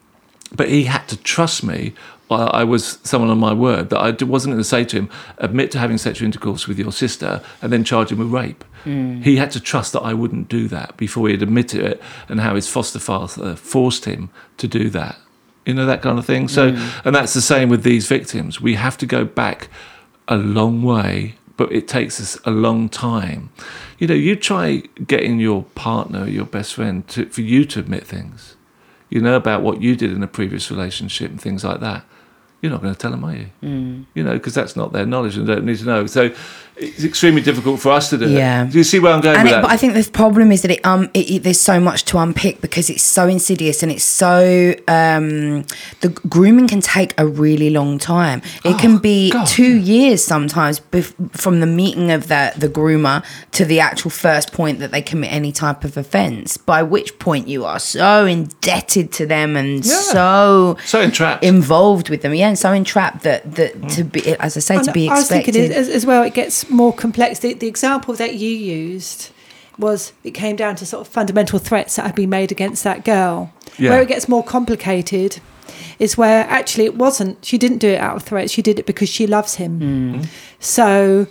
but 0.55 0.69
he 0.69 0.85
had 0.85 1.07
to 1.09 1.17
trust 1.17 1.63
me. 1.63 1.93
I 2.29 2.61
I 2.61 2.63
was 2.63 2.99
someone 3.03 3.29
on 3.29 3.39
my 3.39 3.53
word 3.53 3.89
that 3.89 3.99
I 3.99 4.11
wasn't 4.23 4.53
going 4.53 4.63
to 4.63 4.63
say 4.63 4.83
to 4.85 4.97
him, 4.97 5.09
admit 5.37 5.71
to 5.71 5.79
having 5.79 5.97
sexual 5.97 6.25
intercourse 6.25 6.67
with 6.67 6.79
your 6.79 6.91
sister 6.91 7.41
and 7.61 7.71
then 7.71 7.83
charge 7.83 8.11
him 8.11 8.19
with 8.19 8.29
rape. 8.29 8.63
Mm. 8.85 9.23
He 9.23 9.37
had 9.37 9.51
to 9.51 9.59
trust 9.59 9.93
that 9.93 10.01
I 10.01 10.13
wouldn't 10.13 10.47
do 10.47 10.67
that 10.67 10.95
before 10.97 11.27
he'd 11.29 11.41
admit 11.41 11.69
to 11.69 11.83
it 11.83 12.01
and 12.29 12.39
how 12.39 12.55
his 12.55 12.67
foster 12.67 12.99
father 12.99 13.55
forced 13.55 14.05
him 14.05 14.29
to 14.57 14.67
do 14.67 14.89
that. 14.91 15.17
You 15.65 15.73
know 15.73 15.85
that 15.87 16.03
kind 16.03 16.19
of 16.19 16.25
thing. 16.25 16.47
So, 16.47 16.71
mm. 16.71 17.05
and 17.05 17.15
that's 17.15 17.33
the 17.33 17.41
same 17.41 17.69
with 17.69 17.83
these 17.83 18.07
victims. 18.07 18.61
We 18.61 18.75
have 18.75 18.97
to 18.99 19.05
go 19.05 19.25
back 19.25 19.69
a 20.27 20.37
long 20.37 20.83
way, 20.83 21.35
but 21.57 21.71
it 21.71 21.87
takes 21.87 22.21
us 22.21 22.39
a 22.45 22.51
long 22.51 22.89
time. 22.89 23.49
You 23.97 24.07
know, 24.07 24.13
you 24.13 24.35
try 24.35 24.83
getting 25.07 25.39
your 25.39 25.63
partner, 25.75 26.27
your 26.27 26.45
best 26.45 26.75
friend, 26.75 27.07
to, 27.09 27.25
for 27.27 27.41
you 27.41 27.65
to 27.65 27.79
admit 27.79 28.05
things. 28.05 28.55
You 29.09 29.21
know 29.21 29.35
about 29.35 29.61
what 29.61 29.81
you 29.81 29.95
did 29.95 30.11
in 30.11 30.21
a 30.21 30.27
previous 30.27 30.69
relationship 30.69 31.31
and 31.31 31.41
things 31.41 31.63
like 31.63 31.79
that. 31.79 32.05
You're 32.61 32.71
not 32.71 32.81
going 32.81 32.93
to 32.93 32.99
tell 32.99 33.11
them, 33.11 33.23
are 33.23 33.35
you? 33.35 33.47
Mm. 33.61 34.05
You 34.13 34.23
know, 34.23 34.33
because 34.33 34.53
that's 34.53 34.75
not 34.75 34.91
their 34.93 35.05
knowledge 35.05 35.37
and 35.37 35.47
they 35.47 35.55
don't 35.55 35.65
need 35.65 35.77
to 35.79 35.85
know. 35.85 36.05
So 36.07 36.33
it's 36.77 37.03
extremely 37.05 37.41
difficult 37.41 37.79
for 37.79 37.91
us 37.91 38.09
to 38.09 38.17
do. 38.17 38.29
Yeah. 38.29 38.65
It. 38.65 38.71
Do 38.71 38.77
you 38.77 38.83
see 38.83 38.99
where 38.99 39.13
I'm 39.13 39.21
going 39.21 39.35
and 39.37 39.43
with 39.45 39.53
it, 39.53 39.55
that? 39.55 39.61
but 39.61 39.71
I 39.71 39.77
think 39.77 39.93
the 39.93 40.09
problem 40.11 40.51
is 40.51 40.61
that 40.63 40.71
it 40.71 40.85
um 40.85 41.09
it, 41.13 41.29
it- 41.31 41.43
there's 41.43 41.59
so 41.61 41.79
much 41.79 42.03
to 42.05 42.17
unpick 42.17 42.59
because 42.61 42.89
it's 42.89 43.03
so 43.03 43.27
insidious 43.27 43.81
and 43.83 43.91
it's 43.91 44.03
so 44.03 44.73
um 44.87 45.63
the 46.01 46.09
grooming 46.27 46.67
can 46.67 46.81
take 46.81 47.13
a 47.17 47.25
really 47.25 47.69
long 47.69 47.97
time. 47.97 48.41
It 48.63 48.77
can 48.79 48.97
be 48.97 49.31
God. 49.31 49.47
two 49.47 49.75
years 49.77 50.23
sometimes 50.23 50.79
bef- 50.79 51.13
from 51.37 51.59
the 51.61 51.67
meeting 51.67 52.11
of 52.11 52.27
the 52.27 52.51
the 52.57 52.67
groomer 52.69 53.23
to 53.51 53.63
the 53.65 53.79
actual 53.79 54.11
first 54.11 54.51
point 54.51 54.79
that 54.79 54.91
they 54.91 55.01
commit 55.01 55.31
any 55.31 55.51
type 55.51 55.83
of 55.83 55.95
offence. 55.97 56.57
By 56.57 56.83
which 56.83 57.17
point 57.19 57.47
you 57.47 57.63
are 57.65 57.79
so 57.79 58.25
indebted 58.25 59.11
to 59.13 59.25
them 59.25 59.55
and 59.55 59.85
Yeah. 59.85 59.93
so 60.01 60.77
so 60.85 60.99
entrapped. 61.01 61.43
involved 61.43 62.09
with 62.09 62.21
them, 62.21 62.33
yeah, 62.33 62.49
and 62.49 62.59
so 62.59 62.71
entrapped 62.73 63.23
that 63.23 63.55
that 63.55 63.89
to 63.89 64.03
be 64.03 64.35
as 64.37 64.57
I 64.57 64.59
say 64.59 64.75
to 64.75 64.81
And 64.81 64.93
be 64.93 65.09
I 65.09 65.13
was 65.15 65.27
thinking 65.29 65.55
expected. 65.55 65.71
as, 65.77 65.89
as 65.89 66.05
well, 66.05 66.23
it 66.23 66.33
gets 66.33 66.64
more 66.69 66.93
complex. 66.93 67.39
The, 67.39 67.53
the 67.53 67.67
example 67.67 68.13
that 68.15 68.35
you 68.35 68.49
used 68.49 69.31
was 69.77 70.13
it 70.23 70.31
came 70.31 70.55
down 70.55 70.75
to 70.77 70.85
sort 70.85 71.05
of 71.05 71.11
fundamental 71.11 71.59
threats 71.59 71.95
that 71.97 72.05
had 72.05 72.15
been 72.15 72.29
made 72.29 72.51
against 72.51 72.83
that 72.83 73.03
girl. 73.03 73.51
Yeah. 73.77 73.91
Where 73.91 74.01
it 74.01 74.07
gets 74.07 74.29
more 74.29 74.43
complicated 74.43 75.39
is 75.99 76.17
where 76.17 76.45
actually 76.45 76.85
it 76.85 76.95
wasn't. 76.95 77.43
She 77.43 77.57
didn't 77.57 77.79
do 77.79 77.89
it 77.89 77.99
out 77.99 78.15
of 78.15 78.23
threat. 78.23 78.49
She 78.49 78.61
did 78.61 78.79
it 78.79 78.85
because 78.85 79.09
she 79.09 79.27
loves 79.27 79.55
him. 79.55 79.79
Mm. 79.79 80.27
So, 80.59 81.27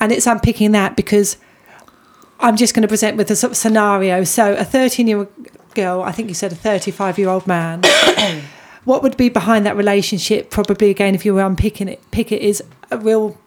and 0.00 0.12
it's 0.12 0.26
unpicking 0.26 0.72
that 0.72 0.96
because 0.96 1.38
I'm 2.40 2.56
just 2.56 2.74
going 2.74 2.82
to 2.82 2.88
present 2.88 3.16
with 3.16 3.30
a 3.30 3.36
sort 3.36 3.52
of 3.52 3.56
scenario. 3.56 4.24
So, 4.24 4.54
a 4.54 4.64
13 4.64 5.06
year 5.06 5.18
old 5.18 5.28
girl, 5.74 6.02
I 6.02 6.12
think 6.12 6.28
you 6.28 6.34
said 6.34 6.52
a 6.52 6.56
35 6.56 7.18
year 7.18 7.28
old 7.28 7.46
man. 7.46 7.82
what 8.84 9.02
would 9.02 9.16
be 9.16 9.28
behind 9.28 9.66
that 9.66 9.76
relationship? 9.76 10.50
Probably 10.50 10.90
again, 10.90 11.14
if 11.14 11.24
you 11.24 11.34
were 11.34 11.42
unpicking 11.42 11.88
it, 11.88 12.00
pick 12.10 12.30
it 12.32 12.42
is 12.42 12.62
a 12.90 12.98
real 12.98 13.38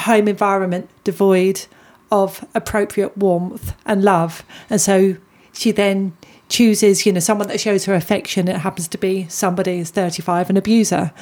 home 0.00 0.28
environment 0.28 0.90
devoid 1.04 1.66
of 2.10 2.44
appropriate 2.54 3.16
warmth 3.16 3.74
and 3.86 4.02
love, 4.02 4.44
and 4.68 4.80
so 4.80 5.16
she 5.52 5.70
then 5.70 6.16
chooses, 6.48 7.06
you 7.06 7.12
know, 7.12 7.20
someone 7.20 7.48
that 7.48 7.60
shows 7.60 7.84
her 7.84 7.94
affection. 7.94 8.48
It 8.48 8.56
happens 8.56 8.88
to 8.88 8.98
be 8.98 9.28
somebody 9.28 9.78
who's 9.78 9.90
35, 9.90 10.50
an 10.50 10.56
abuser, 10.56 11.12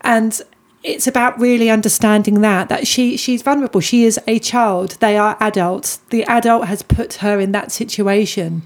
and 0.00 0.40
it's 0.82 1.06
about 1.06 1.38
really 1.38 1.70
understanding 1.70 2.40
that 2.40 2.68
that 2.68 2.86
she 2.86 3.16
she's 3.16 3.42
vulnerable. 3.42 3.80
She 3.80 4.04
is 4.04 4.18
a 4.26 4.38
child. 4.38 4.92
They 5.00 5.16
are 5.16 5.36
adults. 5.40 5.98
The 6.10 6.24
adult 6.24 6.66
has 6.66 6.82
put 6.82 7.14
her 7.14 7.38
in 7.38 7.52
that 7.52 7.70
situation. 7.70 8.62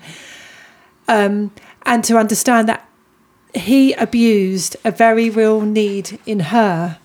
Um, 1.09 1.53
and 1.85 2.03
to 2.05 2.19
understand 2.19 2.69
that 2.69 2.89
he 3.55 3.93
abused 3.95 4.77
a 4.85 4.91
very 4.91 5.31
real 5.31 5.61
need 5.61 6.19
in 6.27 6.41
her 6.41 6.99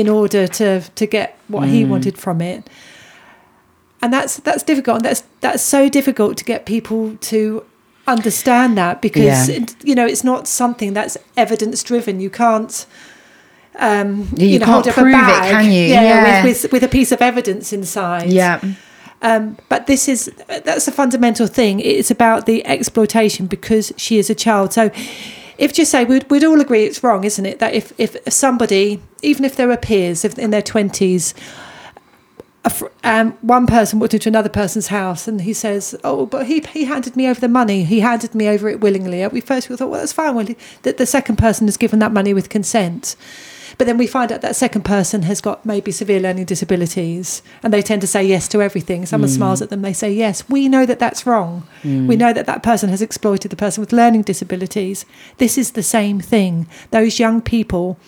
in 0.00 0.06
order 0.08 0.42
to 0.58 0.68
to 1.00 1.04
get 1.16 1.28
what 1.48 1.64
he 1.74 1.84
wanted 1.92 2.16
from 2.24 2.40
it 2.40 2.60
and 4.02 4.12
that's 4.12 4.34
that's 4.46 4.62
difficult 4.70 4.96
and 4.98 5.04
that's 5.08 5.22
that's 5.40 5.62
so 5.62 5.88
difficult 5.98 6.36
to 6.40 6.44
get 6.52 6.66
people 6.66 7.16
to 7.30 7.64
understand 8.06 8.76
that 8.76 9.00
because 9.00 9.48
Yeah. 9.48 9.56
it, 9.56 9.74
you 9.88 9.94
know 9.98 10.06
it's 10.12 10.24
not 10.24 10.46
something 10.48 10.94
that's 10.94 11.16
evidence 11.36 11.82
driven 11.90 12.20
you 12.20 12.30
can't 12.30 12.86
um 13.78 14.28
Yeah, 14.36 14.46
you 14.52 14.58
know, 14.58 14.66
can't 14.66 14.86
hold 14.86 14.88
up 14.88 14.96
a 14.96 15.00
prove 15.02 15.14
it, 15.14 15.50
can 15.52 15.64
you? 15.64 15.86
yeah, 15.94 16.02
Yeah. 16.02 16.44
With, 16.44 16.62
with 16.62 16.72
with 16.72 16.82
a 16.82 16.88
piece 16.98 17.12
of 17.14 17.20
evidence 17.20 17.72
inside 17.72 18.28
yeah. 18.32 18.60
um, 19.22 19.56
but 19.68 19.86
this 19.86 20.08
is 20.08 20.30
that's 20.66 20.86
a 20.88 20.92
fundamental 20.92 21.46
thing. 21.48 21.80
It's 21.80 22.10
about 22.10 22.44
the 22.46 22.58
exploitation 22.66 23.46
because 23.48 23.92
she 23.96 24.18
is 24.18 24.30
a 24.30 24.34
child. 24.34 24.72
So, 24.72 24.90
if 25.58 25.72
just 25.72 25.90
say 25.90 26.04
we'd, 26.04 26.28
we'd 26.30 26.44
all 26.44 26.60
agree 26.60 26.84
it's 26.84 27.02
wrong, 27.02 27.24
isn't 27.24 27.46
it? 27.46 27.58
That 27.58 27.74
if 27.74 27.92
if 27.98 28.16
somebody, 28.32 29.02
even 29.22 29.44
if 29.44 29.56
they're 29.56 29.74
peers, 29.76 30.24
if 30.24 30.38
in 30.38 30.50
their 30.50 30.62
twenties, 30.62 31.34
um, 33.04 33.32
one 33.42 33.66
person 33.66 33.98
walked 33.98 34.14
into 34.14 34.28
another 34.28 34.48
person's 34.48 34.88
house 34.88 35.28
and 35.28 35.42
he 35.42 35.52
says, 35.52 35.94
"Oh, 36.04 36.26
but 36.26 36.46
he 36.46 36.60
he 36.72 36.84
handed 36.84 37.16
me 37.16 37.28
over 37.28 37.40
the 37.40 37.48
money. 37.48 37.84
He 37.84 38.00
handed 38.00 38.34
me 38.34 38.48
over 38.48 38.68
it 38.68 38.80
willingly." 38.80 39.26
We 39.28 39.40
first 39.40 39.68
we 39.68 39.76
thought, 39.76 39.90
"Well, 39.90 40.00
that's 40.00 40.12
fine." 40.12 40.34
Well, 40.34 40.48
that 40.82 40.96
the 40.96 41.06
second 41.06 41.36
person 41.36 41.66
has 41.66 41.76
given 41.76 41.98
that 42.00 42.12
money 42.12 42.34
with 42.34 42.48
consent. 42.48 43.16
But 43.78 43.86
then 43.86 43.98
we 43.98 44.06
find 44.06 44.32
out 44.32 44.40
that 44.40 44.56
second 44.56 44.84
person 44.84 45.22
has 45.22 45.40
got 45.40 45.66
maybe 45.66 45.92
severe 45.92 46.20
learning 46.20 46.46
disabilities 46.46 47.42
and 47.62 47.72
they 47.72 47.82
tend 47.82 48.00
to 48.00 48.06
say 48.06 48.24
yes 48.24 48.48
to 48.48 48.62
everything. 48.62 49.04
Someone 49.04 49.28
mm. 49.28 49.34
smiles 49.34 49.60
at 49.60 49.68
them, 49.68 49.82
they 49.82 49.92
say 49.92 50.12
yes. 50.12 50.48
We 50.48 50.68
know 50.68 50.86
that 50.86 50.98
that's 50.98 51.26
wrong. 51.26 51.66
We 51.84 51.90
mm. 51.90 52.18
know 52.18 52.32
that 52.32 52.46
that 52.46 52.62
person 52.62 52.88
has 52.88 53.02
exploited 53.02 53.50
the 53.50 53.56
person 53.56 53.82
with 53.82 53.92
learning 53.92 54.22
disabilities. 54.22 55.04
This 55.36 55.58
is 55.58 55.72
the 55.72 55.82
same 55.82 56.20
thing. 56.20 56.66
Those 56.90 57.18
young 57.18 57.42
people 57.42 57.98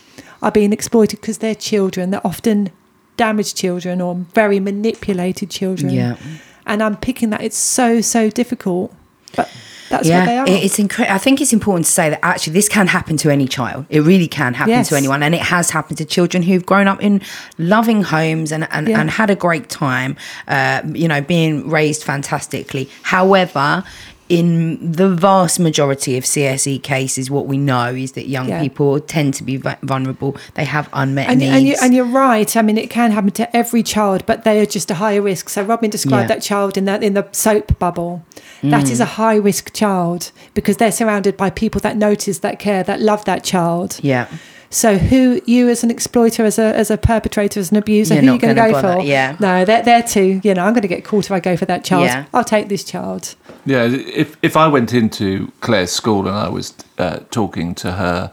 are 0.41 0.53
being 0.53 0.73
exploited 0.73 1.21
because 1.21 1.39
they're 1.39 1.55
children. 1.55 2.11
They're 2.11 2.27
often 2.27 2.71
damaged 3.17 3.57
children 3.57 4.01
or 4.01 4.15
very 4.15 4.61
manipulated 4.61 5.51
children. 5.51 5.93
Yeah. 5.93 6.17
And 6.65 6.83
I'm 6.83 6.97
picking 6.97 7.31
that 7.31 7.43
it's 7.43 7.59
so, 7.59 8.01
so 8.01 8.31
difficult. 8.31 8.95
But 9.37 9.51
that's 9.89 10.09
what 10.09 10.25
they 10.27 10.35
yeah, 10.35 10.43
are. 10.43 10.47
it's 10.49 10.79
incredible. 10.79 11.15
I 11.15 11.19
think 11.19 11.41
it's 11.41 11.53
important 11.53 11.87
to 11.87 11.93
say 11.93 12.11
that 12.11 12.21
actually 12.25 12.53
this 12.55 12.69
can 12.69 12.87
happen 12.87 13.17
to 13.19 13.31
any 13.31 13.47
child. 13.49 13.87
It 13.89 14.01
really 14.01 14.29
can 14.29 14.55
happen 14.55 14.71
Yes. 14.71 14.89
to 14.91 14.97
anyone, 14.97 15.23
and 15.23 15.35
it 15.35 15.41
has 15.41 15.71
happened 15.71 15.99
to 15.99 16.05
children 16.05 16.43
who've 16.43 16.65
grown 16.67 16.89
up 16.89 17.03
in 17.03 17.21
loving 17.59 18.03
homes 18.03 18.53
and 18.53 18.69
and, 18.71 18.89
Yeah. 18.89 19.01
and 19.01 19.11
had 19.11 19.31
a 19.31 19.35
great 19.37 19.69
time. 19.69 20.17
Uh, 20.47 20.83
you 20.93 21.09
know, 21.09 21.21
being 21.21 21.69
raised 21.69 22.03
fantastically. 22.05 22.89
However. 23.03 23.85
In 24.29 24.93
the 24.93 25.09
vast 25.09 25.59
majority 25.59 26.19
of 26.19 26.25
CSE 26.25 26.83
cases, 26.83 27.31
what 27.31 27.47
we 27.47 27.57
know 27.57 27.95
is 27.95 28.13
that 28.13 28.29
young 28.29 28.49
Yeah. 28.51 28.61
people 28.61 29.01
tend 29.01 29.33
to 29.35 29.43
be 29.43 29.57
vulnerable. 29.83 30.37
They 30.55 30.65
have 30.67 30.89
unmet 30.93 31.29
and, 31.31 31.41
needs. 31.41 31.53
and, 31.55 31.67
you, 31.67 31.75
and 31.83 31.95
you're 31.95 32.05
right. 32.05 32.55
I 32.55 32.61
mean, 32.61 32.77
it 32.77 32.91
can 32.91 33.13
happen 33.13 33.31
to 33.33 33.57
every 33.57 33.83
child, 33.83 34.25
but 34.27 34.45
they 34.45 34.61
are 34.61 34.67
just 34.67 34.91
a 34.91 34.95
higher 34.95 35.23
risk. 35.23 35.49
So 35.49 35.63
Robin 35.63 35.89
described 35.89 36.29
Yeah. 36.29 36.35
that 36.37 36.43
child 36.43 36.77
in 36.77 36.85
that 36.85 37.03
in 37.03 37.15
the 37.15 37.27
soap 37.33 37.79
bubble. 37.79 38.23
That 38.63 38.85
Mm. 38.85 38.91
is 38.91 39.01
a 39.01 39.05
high 39.17 39.37
risk 39.37 39.73
child 39.73 40.31
because 40.53 40.77
they're 40.77 40.93
surrounded 40.93 41.37
by 41.39 41.49
people 41.49 41.81
that 41.81 41.97
notice, 41.97 42.39
that 42.41 42.59
care, 42.59 42.83
that 42.83 43.01
love 43.01 43.25
that 43.25 43.45
child. 43.45 43.99
yeah, 44.03 44.27
So 44.71 44.99
who 44.99 45.41
you 45.47 45.69
as 45.69 45.83
an 45.83 45.91
exploiter, 45.91 46.45
as 46.45 46.59
a 46.59 46.77
as 46.77 46.91
a 46.91 46.99
perpetrator, 46.99 47.59
as 47.59 47.71
an 47.71 47.79
abuser, 47.79 48.15
You're 48.15 48.23
who 48.23 48.31
are 48.31 48.35
you 48.35 48.39
going 48.39 48.55
to 48.55 48.61
gonna 48.61 48.73
go 48.73 48.83
bother, 48.83 49.01
for? 49.01 49.07
yeah. 49.07 49.37
No, 49.41 49.65
they're 49.65 49.83
they're 49.83 50.03
too. 50.03 50.41
You 50.45 50.53
know, 50.55 50.65
I'm 50.65 50.73
going 50.75 50.83
to 50.83 50.89
get 50.89 51.05
caught 51.05 51.25
if 51.27 51.33
I 51.33 51.41
go 51.41 51.57
for 51.57 51.65
that 51.67 51.85
child. 51.85 52.05
Yeah. 52.05 52.27
I'll 52.35 52.45
take 52.45 52.69
this 52.69 52.85
child. 52.85 53.35
Yeah, 53.65 53.85
if 53.85 54.37
if 54.43 54.57
I 54.57 54.69
went 54.69 54.93
into 54.93 55.51
Claire's 55.61 55.93
school 55.93 56.29
and 56.29 56.37
I 56.37 56.49
was 56.49 56.75
uh, 56.99 57.21
talking 57.31 57.75
to 57.77 57.93
her 57.93 58.31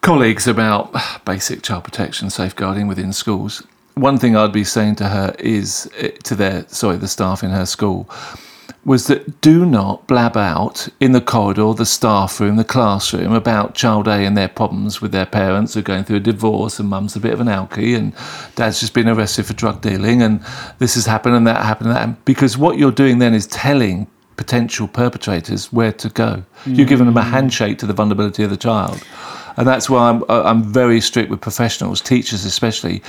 colleagues 0.00 0.46
about 0.48 0.94
basic 1.24 1.62
child 1.62 1.84
protection, 1.84 2.30
safeguarding 2.30 2.88
within 2.88 3.12
schools, 3.12 3.62
one 3.94 4.18
thing 4.18 4.34
I'd 4.36 4.52
be 4.52 4.64
saying 4.64 4.96
to 4.96 5.08
her 5.08 5.34
is 5.38 5.88
eh, 5.98 6.10
to 6.24 6.34
their 6.34 6.66
sorry 6.68 6.96
the 6.96 7.08
staff 7.08 7.44
in 7.44 7.50
her 7.50 7.66
school 7.66 8.08
was 8.84 9.08
that 9.08 9.40
do 9.40 9.66
not 9.66 10.06
blab 10.06 10.36
out 10.36 10.88
in 11.00 11.12
the 11.12 11.20
corridor, 11.20 11.74
the 11.74 11.84
staff 11.84 12.40
room, 12.40 12.56
the 12.56 12.64
classroom 12.64 13.32
about 13.32 13.74
child 13.74 14.08
A 14.08 14.24
and 14.24 14.36
their 14.36 14.48
problems 14.48 15.02
with 15.02 15.12
their 15.12 15.26
parents 15.26 15.74
who 15.74 15.80
are 15.80 15.82
going 15.82 16.04
through 16.04 16.16
a 16.16 16.20
divorce 16.20 16.78
and 16.78 16.88
mum's 16.88 17.14
a 17.14 17.20
bit 17.20 17.32
of 17.32 17.40
an 17.40 17.46
alkie 17.46 17.96
and 17.96 18.14
dad's 18.56 18.80
just 18.80 18.94
been 18.94 19.08
arrested 19.08 19.44
for 19.44 19.52
drug 19.52 19.82
dealing 19.82 20.22
and 20.22 20.42
this 20.78 20.94
has 20.94 21.04
happened 21.04 21.36
and 21.36 21.46
that 21.46 21.62
happened 21.62 21.90
and 21.90 21.96
that 21.96 22.24
because 22.24 22.56
what 22.56 22.78
you're 22.78 22.90
doing 22.90 23.18
then 23.18 23.34
is 23.34 23.46
telling 23.48 24.06
potential 24.40 24.88
perpetrators 24.88 25.70
where 25.70 25.92
to 25.92 26.08
go. 26.08 26.42
You're 26.64 26.86
giving 26.86 27.04
them 27.04 27.18
a 27.18 27.20
mm. 27.20 27.30
handshake 27.30 27.76
to 27.80 27.86
the 27.86 27.92
vulnerability 27.92 28.42
of 28.42 28.48
the 28.48 28.56
child. 28.56 29.02
And 29.58 29.68
that's 29.68 29.90
why 29.90 30.08
I'm, 30.08 30.24
I'm 30.30 30.62
very 30.62 31.02
strict 31.02 31.28
with 31.28 31.42
professionals, 31.42 32.00
teachers 32.00 32.46
especially. 32.46 33.02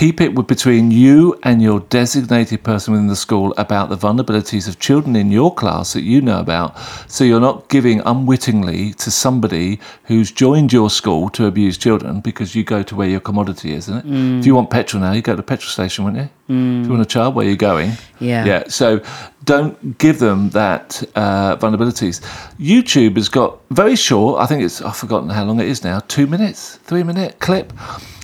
Keep 0.00 0.22
it 0.22 0.34
between 0.46 0.90
you 0.90 1.38
and 1.42 1.60
your 1.60 1.80
designated 1.80 2.62
person 2.62 2.92
within 2.92 3.08
the 3.08 3.14
school 3.14 3.52
about 3.58 3.90
the 3.90 3.98
vulnerabilities 3.98 4.66
of 4.66 4.78
children 4.78 5.14
in 5.14 5.30
your 5.30 5.54
class 5.54 5.92
that 5.92 6.04
you 6.04 6.22
know 6.22 6.40
about. 6.40 6.74
So 7.06 7.22
you're 7.22 7.38
not 7.38 7.68
giving 7.68 8.00
unwittingly 8.06 8.94
to 8.94 9.10
somebody 9.10 9.78
who's 10.04 10.32
joined 10.32 10.72
your 10.72 10.88
school 10.88 11.28
to 11.28 11.44
abuse 11.44 11.76
children 11.76 12.20
because 12.20 12.54
you 12.54 12.64
go 12.64 12.82
to 12.82 12.96
where 12.96 13.08
your 13.08 13.20
commodity 13.20 13.74
is, 13.74 13.90
isn't 13.90 14.06
it? 14.06 14.38
If 14.38 14.46
you 14.46 14.54
want 14.54 14.70
petrol 14.70 15.02
now, 15.02 15.12
you 15.12 15.20
go 15.20 15.32
to 15.32 15.36
the 15.36 15.42
petrol 15.42 15.68
station, 15.68 16.06
wouldn't 16.06 16.22
you? 16.22 16.30
If 16.80 16.86
you 16.86 16.92
want 16.92 17.02
a 17.02 17.04
child, 17.04 17.34
where 17.34 17.46
are 17.46 17.50
you 17.50 17.56
going? 17.56 17.92
Yeah. 18.20 18.46
Yeah. 18.46 18.68
So 18.68 19.02
don't 19.44 19.98
give 19.98 20.18
them 20.18 20.48
that 20.50 21.02
uh, 21.14 21.58
vulnerabilities. 21.58 22.22
YouTube 22.58 23.16
has 23.16 23.28
got 23.28 23.60
very 23.68 23.96
short. 23.96 24.40
I 24.40 24.46
think 24.46 24.62
it's 24.62 24.80
I've 24.80 24.96
forgotten 24.96 25.28
how 25.28 25.44
long 25.44 25.60
it 25.60 25.68
is 25.68 25.84
now. 25.84 26.00
Two 26.08 26.26
minutes, 26.26 26.76
three 26.76 27.02
minute 27.02 27.38
clip 27.40 27.74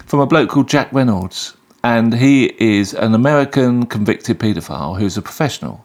from 0.07 0.21
a 0.21 0.27
bloke 0.27 0.49
called 0.49 0.71
Jack 0.71 0.91
Reynolds, 0.91 1.55
and 1.87 2.13
he 2.13 2.47
is 2.59 2.95
an 2.95 3.15
American 3.15 3.87
convicted 3.87 4.41
paedophile 4.41 4.99
who's 4.99 5.17
a 5.17 5.23
professional. 5.23 5.85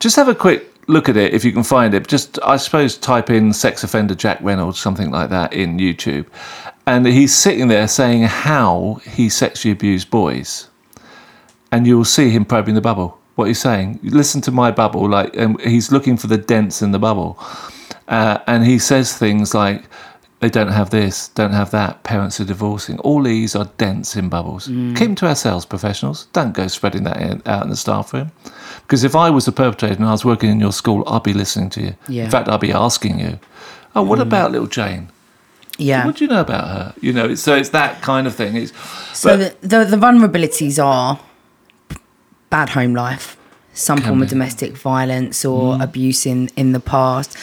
Just 0.00 0.16
have 0.16 0.26
a 0.26 0.34
quick 0.34 0.68
look 0.88 1.08
at 1.08 1.16
it 1.16 1.32
if 1.32 1.44
you 1.44 1.52
can 1.52 1.62
find 1.62 1.94
it. 1.94 2.08
Just 2.08 2.40
I 2.42 2.56
suppose 2.56 2.98
type 2.98 3.30
in 3.30 3.52
sex 3.52 3.84
offender 3.84 4.16
Jack 4.16 4.40
Reynolds 4.42 4.80
something 4.80 5.12
like 5.12 5.30
that 5.30 5.52
in 5.52 5.78
YouTube, 5.78 6.26
and 6.88 7.06
he's 7.06 7.32
sitting 7.32 7.68
there 7.68 7.86
saying 7.86 8.24
how 8.24 9.00
he 9.14 9.28
sexually 9.28 9.70
abused 9.70 10.10
boys, 10.10 10.68
and 11.70 11.86
you'll 11.86 12.04
see 12.04 12.30
him 12.30 12.44
probing 12.44 12.74
the 12.74 12.80
bubble. 12.80 13.16
What 13.36 13.46
he's 13.46 13.60
saying, 13.60 14.00
listen 14.02 14.40
to 14.42 14.50
my 14.50 14.72
bubble, 14.72 15.08
like, 15.08 15.36
and 15.36 15.58
he's 15.60 15.92
looking 15.92 16.16
for 16.16 16.26
the 16.26 16.36
dents 16.36 16.82
in 16.82 16.90
the 16.90 16.98
bubble, 16.98 17.38
uh, 18.08 18.38
and 18.48 18.66
he 18.66 18.80
says 18.80 19.16
things 19.16 19.54
like. 19.54 19.84
They 20.42 20.50
don't 20.50 20.72
have 20.72 20.90
this, 20.90 21.28
don't 21.28 21.52
have 21.52 21.70
that. 21.70 22.02
Parents 22.02 22.40
are 22.40 22.44
divorcing. 22.44 22.98
All 22.98 23.22
these 23.22 23.54
are 23.54 23.66
dents 23.78 24.16
in 24.16 24.28
bubbles. 24.28 24.66
Mm. 24.66 24.96
Keep 24.96 25.06
them 25.06 25.14
to 25.14 25.26
ourselves, 25.28 25.64
professionals. 25.64 26.26
Don't 26.32 26.52
go 26.52 26.66
spreading 26.66 27.04
that 27.04 27.16
in, 27.22 27.40
out 27.46 27.62
in 27.62 27.70
the 27.70 27.76
staff 27.76 28.12
room. 28.12 28.32
Because 28.82 29.04
if 29.04 29.14
I 29.14 29.30
was 29.30 29.44
the 29.44 29.52
perpetrator 29.52 29.94
and 29.94 30.04
I 30.04 30.10
was 30.10 30.24
working 30.24 30.50
in 30.50 30.58
your 30.58 30.72
school, 30.72 31.04
I'd 31.06 31.22
be 31.22 31.32
listening 31.32 31.70
to 31.70 31.80
you. 31.82 31.94
Yeah. 32.08 32.24
In 32.24 32.30
fact, 32.32 32.48
I'd 32.48 32.58
be 32.58 32.72
asking 32.72 33.20
you, 33.20 33.38
"Oh, 33.94 34.02
what 34.02 34.18
mm. 34.18 34.22
about 34.22 34.50
little 34.50 34.66
Jane? 34.66 35.10
Yeah. 35.78 36.04
What 36.06 36.16
do 36.16 36.24
you 36.24 36.28
know 36.28 36.40
about 36.40 36.66
her?" 36.66 36.94
You 37.00 37.12
know, 37.12 37.36
so 37.36 37.54
it's 37.54 37.68
that 37.68 38.02
kind 38.02 38.26
of 38.26 38.34
thing. 38.34 38.56
It's 38.56 38.72
So 39.16 39.38
but- 39.38 39.60
the, 39.60 39.68
the 39.68 39.96
the 39.96 39.96
vulnerabilities 39.96 40.82
are 40.84 41.20
bad 42.50 42.70
home 42.70 42.94
life, 42.94 43.36
some 43.74 43.98
Can 43.98 44.06
form 44.08 44.22
of 44.22 44.28
be. 44.28 44.34
Mm. 44.34 44.36
domestic 44.36 44.76
violence 44.76 45.44
or 45.44 45.78
abuse 45.82 46.26
in 46.26 46.50
in 46.56 46.72
the 46.72 46.80
past. 46.80 47.36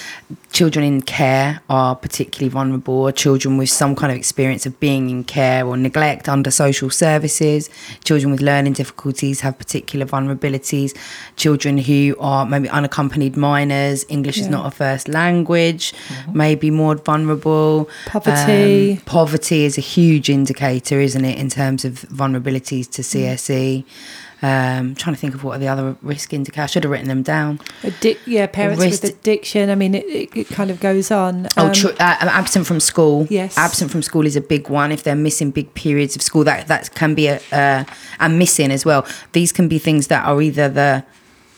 Children 0.51 0.84
in 0.85 1.01
care 1.01 1.61
are 1.69 1.95
particularly 1.95 2.49
vulnerable. 2.49 2.93
Or 3.06 3.11
children 3.11 3.57
with 3.57 3.69
some 3.69 3.95
kind 3.95 4.11
of 4.11 4.18
experience 4.18 4.65
of 4.65 4.80
being 4.80 5.10
in 5.10 5.23
care 5.23 5.65
or 5.65 5.77
neglect 5.77 6.27
under 6.27 6.51
social 6.51 6.89
services. 6.89 7.69
Children 8.03 8.31
with 8.31 8.41
learning 8.41 8.73
difficulties 8.73 9.41
have 9.41 9.57
particular 9.57 10.06
vulnerabilities. 10.07 10.95
Children 11.35 11.77
who 11.77 12.15
are 12.19 12.45
maybe 12.45 12.68
unaccompanied 12.69 13.35
minors, 13.38 14.06
English 14.10 14.38
is 14.39 14.47
not 14.47 14.65
a 14.65 14.72
first 14.72 15.07
language, 15.07 15.93
Mm-hmm. 15.93 16.38
may 16.38 16.56
be 16.56 16.69
more 16.72 16.95
vulnerable. 16.95 17.89
Poverty. 18.07 18.93
Um, 18.93 18.97
poverty 19.06 19.65
is 19.65 19.77
a 19.77 19.81
huge 19.81 20.30
indicator, 20.30 20.99
isn't 20.99 21.26
it, 21.26 21.38
in 21.38 21.49
terms 21.49 21.85
of 21.85 21.93
vulnerabilities 22.11 22.89
to 22.91 23.01
CSE? 23.03 23.84
Um, 24.41 24.95
trying 24.95 25.13
to 25.15 25.19
think 25.19 25.33
of 25.35 25.43
what 25.43 25.57
are 25.57 25.59
the 25.59 25.67
other 25.67 25.97
risk 26.01 26.33
indicators. 26.33 26.63
I 26.63 26.71
should 26.71 26.83
have 26.85 26.91
written 26.91 27.09
them 27.09 27.23
down. 27.23 27.59
Addic- 27.81 28.19
yeah, 28.25 28.47
parents 28.47 28.81
Risk- 28.81 29.03
with 29.03 29.11
addiction. 29.19 29.69
I 29.69 29.75
mean, 29.75 29.95
it, 29.95 30.05
it, 30.05 30.29
it 30.33 30.47
kind 30.47 30.71
of 30.71 30.79
goes 30.79 31.11
on. 31.11 31.47
Oh, 31.57 31.67
Um, 31.67 31.73
tr- 31.73 31.89
uh, 31.89 31.95
absent 31.99 32.65
from 32.65 32.79
school. 32.79 33.27
Yes. 33.29 33.57
absent 33.57 33.91
from 33.91 34.01
school 34.01 34.25
is 34.25 34.37
a 34.37 34.41
big 34.41 34.69
one. 34.69 34.93
If 34.93 35.03
they're 35.03 35.13
missing 35.15 35.51
big 35.51 35.73
periods 35.73 36.15
of 36.15 36.21
school, 36.21 36.45
that 36.45 36.67
that 36.69 36.95
can 36.95 37.15
be 37.15 37.27
a 37.27 37.41
uh, 37.51 37.83
and 38.21 38.39
missing 38.39 38.71
as 38.71 38.85
well. 38.85 39.05
These 39.33 39.51
can 39.51 39.67
be 39.67 39.77
things 39.77 40.07
that 40.07 40.25
are 40.25 40.41
either 40.41 40.69
the 40.69 41.03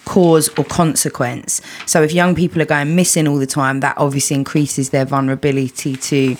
cause 0.05 0.49
or 0.57 0.63
consequence. 0.65 1.61
So 1.85 2.01
if 2.01 2.11
young 2.13 2.33
people 2.33 2.61
are 2.63 2.65
going 2.65 2.95
missing 2.95 3.27
all 3.27 3.37
the 3.37 3.45
time, 3.45 3.81
that 3.81 3.95
obviously 3.97 4.35
increases 4.35 4.89
their 4.89 5.05
vulnerability 5.05 5.95
to 5.97 6.31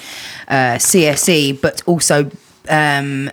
uh, 0.48 0.78
CSE, 0.78 1.62
but 1.62 1.84
also. 1.86 2.32
Um, 2.70 3.30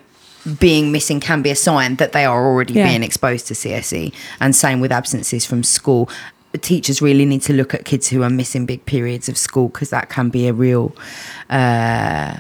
being 0.61 0.93
missing 0.93 1.21
can 1.21 1.43
be 1.43 1.51
a 1.51 1.57
sign 1.57 1.97
that 1.97 2.13
they 2.13 2.25
are 2.25 2.47
already 2.47 2.75
Yeah. 2.75 2.87
being 2.89 3.03
exposed 3.03 3.47
to 3.49 3.55
CSE, 3.55 4.13
and 4.41 4.55
same 4.55 4.81
with 4.81 4.93
absences 4.93 5.45
from 5.45 5.63
school. 5.63 6.09
Teachers 6.61 7.03
really 7.03 7.25
need 7.27 7.43
to 7.43 7.53
look 7.53 7.75
at 7.75 7.85
kids 7.85 8.09
who 8.09 8.23
are 8.23 8.31
missing 8.31 8.65
big 8.67 8.85
periods 8.87 9.29
of 9.29 9.37
school 9.37 9.69
because 9.69 9.91
that 9.91 10.09
can 10.09 10.29
be 10.31 10.49
a 10.49 10.53
real 10.53 10.93
uh, 11.51 12.37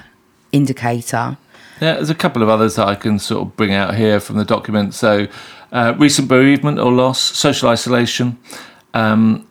indicator. 0.53 1.37
Yeah, 1.81 1.95
there's 1.95 2.11
a 2.11 2.15
couple 2.15 2.43
of 2.43 2.49
others 2.49 2.75
that 2.77 2.89
I 2.89 2.95
can 2.95 3.19
sort 3.19 3.47
of 3.47 3.57
bring 3.57 3.73
out 3.73 3.95
here 3.95 4.19
from 4.21 4.37
the 4.37 4.45
document. 4.45 4.95
So, 4.95 5.29
uh, 5.73 5.95
recent 5.99 6.27
bereavement 6.29 6.79
or 6.79 6.91
loss, 6.91 7.21
social 7.21 7.69
isolation, 7.69 8.37
um, 8.95 9.47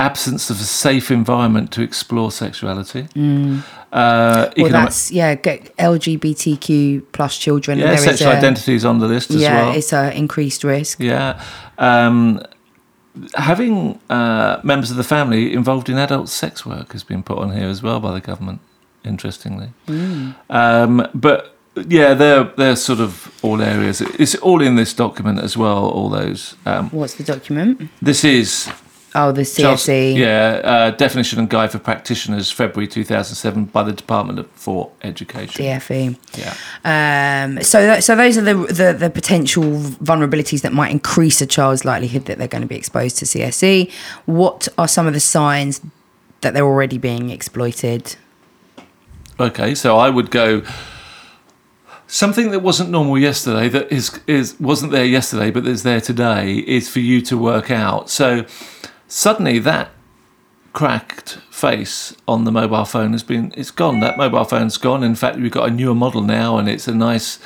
absence 0.00 0.48
of 0.50 0.60
a 0.60 0.64
safe 0.64 1.10
environment 1.10 1.72
to 1.72 1.82
explore 1.82 2.30
sexuality, 2.30 3.00
uh, 3.00 3.16
Mm. 3.18 3.62
Well, 4.62 4.70
that's 4.70 5.10
yeah, 5.10 5.34
get 5.34 5.76
LGBTQ 5.76 7.02
plus 7.12 7.36
children. 7.38 7.78
yeah, 7.78 7.96
sexual 7.96 8.28
identity 8.28 8.74
is 8.74 8.84
on 8.84 8.98
the 9.00 9.08
list 9.08 9.30
as 9.30 9.36
Yeah, 9.42 9.66
well. 9.66 9.76
it's 9.76 9.92
a 9.92 10.16
increased 10.16 10.62
risk. 10.64 11.00
Yeah. 11.00 11.40
Um, 11.78 12.40
having 13.34 13.98
uh, 14.10 14.60
members 14.62 14.90
of 14.90 14.96
the 14.96 15.04
family 15.04 15.52
involved 15.52 15.88
in 15.88 15.98
adult 15.98 16.28
sex 16.28 16.64
work 16.64 16.92
has 16.92 17.02
been 17.02 17.22
put 17.22 17.38
on 17.38 17.56
here 17.56 17.68
as 17.68 17.82
well 17.82 17.98
by 18.00 18.12
the 18.12 18.20
government, 18.20 18.60
interestingly. 19.04 19.68
Um, 20.50 21.06
but 21.14 21.56
yeah, 21.88 22.14
they're, 22.14 22.44
they're 22.56 22.76
sort 22.76 23.00
of 23.00 23.32
all 23.42 23.60
areas. 23.62 24.00
It's 24.00 24.34
all 24.36 24.60
in 24.62 24.76
this 24.76 24.92
document 24.94 25.40
as 25.40 25.56
well, 25.56 25.88
all 25.88 26.08
those. 26.10 26.54
Um, 26.66 26.90
What's 26.90 27.14
the 27.14 27.24
document? 27.24 27.88
this 28.02 28.24
is 28.24 28.68
Oh, 29.20 29.32
the 29.32 29.42
CSE. 29.42 30.16
yeah, 30.16 30.60
uh, 30.62 30.90
definition 30.92 31.40
and 31.40 31.50
guide 31.50 31.72
for 31.72 31.80
practitioners, 31.80 32.52
February 32.52 32.86
2007, 32.86 33.64
by 33.64 33.82
the 33.82 33.92
Department 33.92 34.48
for 34.54 34.92
Education. 35.02 35.64
DFE. 35.64 36.16
Yeah. 36.38 36.54
Um, 36.84 37.60
so, 37.62 37.84
that, 37.84 38.04
so 38.04 38.14
those 38.14 38.38
are 38.38 38.42
the, 38.42 38.54
the 38.54 38.96
the 38.96 39.10
potential 39.10 39.64
vulnerabilities 39.64 40.60
that 40.60 40.72
might 40.72 40.92
increase 40.92 41.40
a 41.40 41.46
child's 41.46 41.84
likelihood 41.84 42.26
that 42.26 42.38
they're 42.38 42.46
going 42.46 42.62
to 42.62 42.68
be 42.68 42.76
exposed 42.76 43.16
to 43.18 43.24
CSE. 43.24 43.90
What 44.26 44.68
are 44.78 44.86
some 44.86 45.08
of 45.08 45.14
the 45.14 45.20
signs 45.20 45.80
that 46.42 46.54
they're 46.54 46.64
already 46.64 46.98
being 46.98 47.30
exploited? 47.30 48.14
Okay, 49.40 49.74
so 49.74 49.98
I 49.98 50.10
would 50.10 50.30
go 50.30 50.62
something 52.06 52.52
that 52.52 52.60
wasn't 52.60 52.88
normal 52.88 53.18
yesterday 53.18 53.68
that 53.68 53.92
is 53.92 54.18
is 54.26 54.58
wasn't 54.58 54.90
there 54.90 55.04
yesterday 55.04 55.50
but 55.50 55.66
is 55.66 55.82
there 55.82 56.00
today 56.00 56.54
is 56.56 56.88
for 56.88 57.00
you 57.00 57.20
to 57.20 57.36
work 57.36 57.70
out. 57.70 58.08
So 58.08 58.46
suddenly 59.08 59.58
that 59.58 59.90
cracked 60.72 61.38
face 61.50 62.14
on 62.28 62.44
the 62.44 62.52
mobile 62.52 62.84
phone 62.84 63.12
has 63.12 63.24
been 63.24 63.52
it's 63.56 63.72
gone. 63.72 64.00
That 64.00 64.16
mobile 64.16 64.44
phone's 64.44 64.76
gone. 64.76 65.02
In 65.02 65.16
fact, 65.16 65.38
we've 65.38 65.50
got 65.50 65.68
a 65.68 65.72
newer 65.72 65.94
model 65.94 66.22
now 66.22 66.56
and 66.58 66.68
it's 66.68 66.86
a 66.86 66.94
nice 66.94 67.40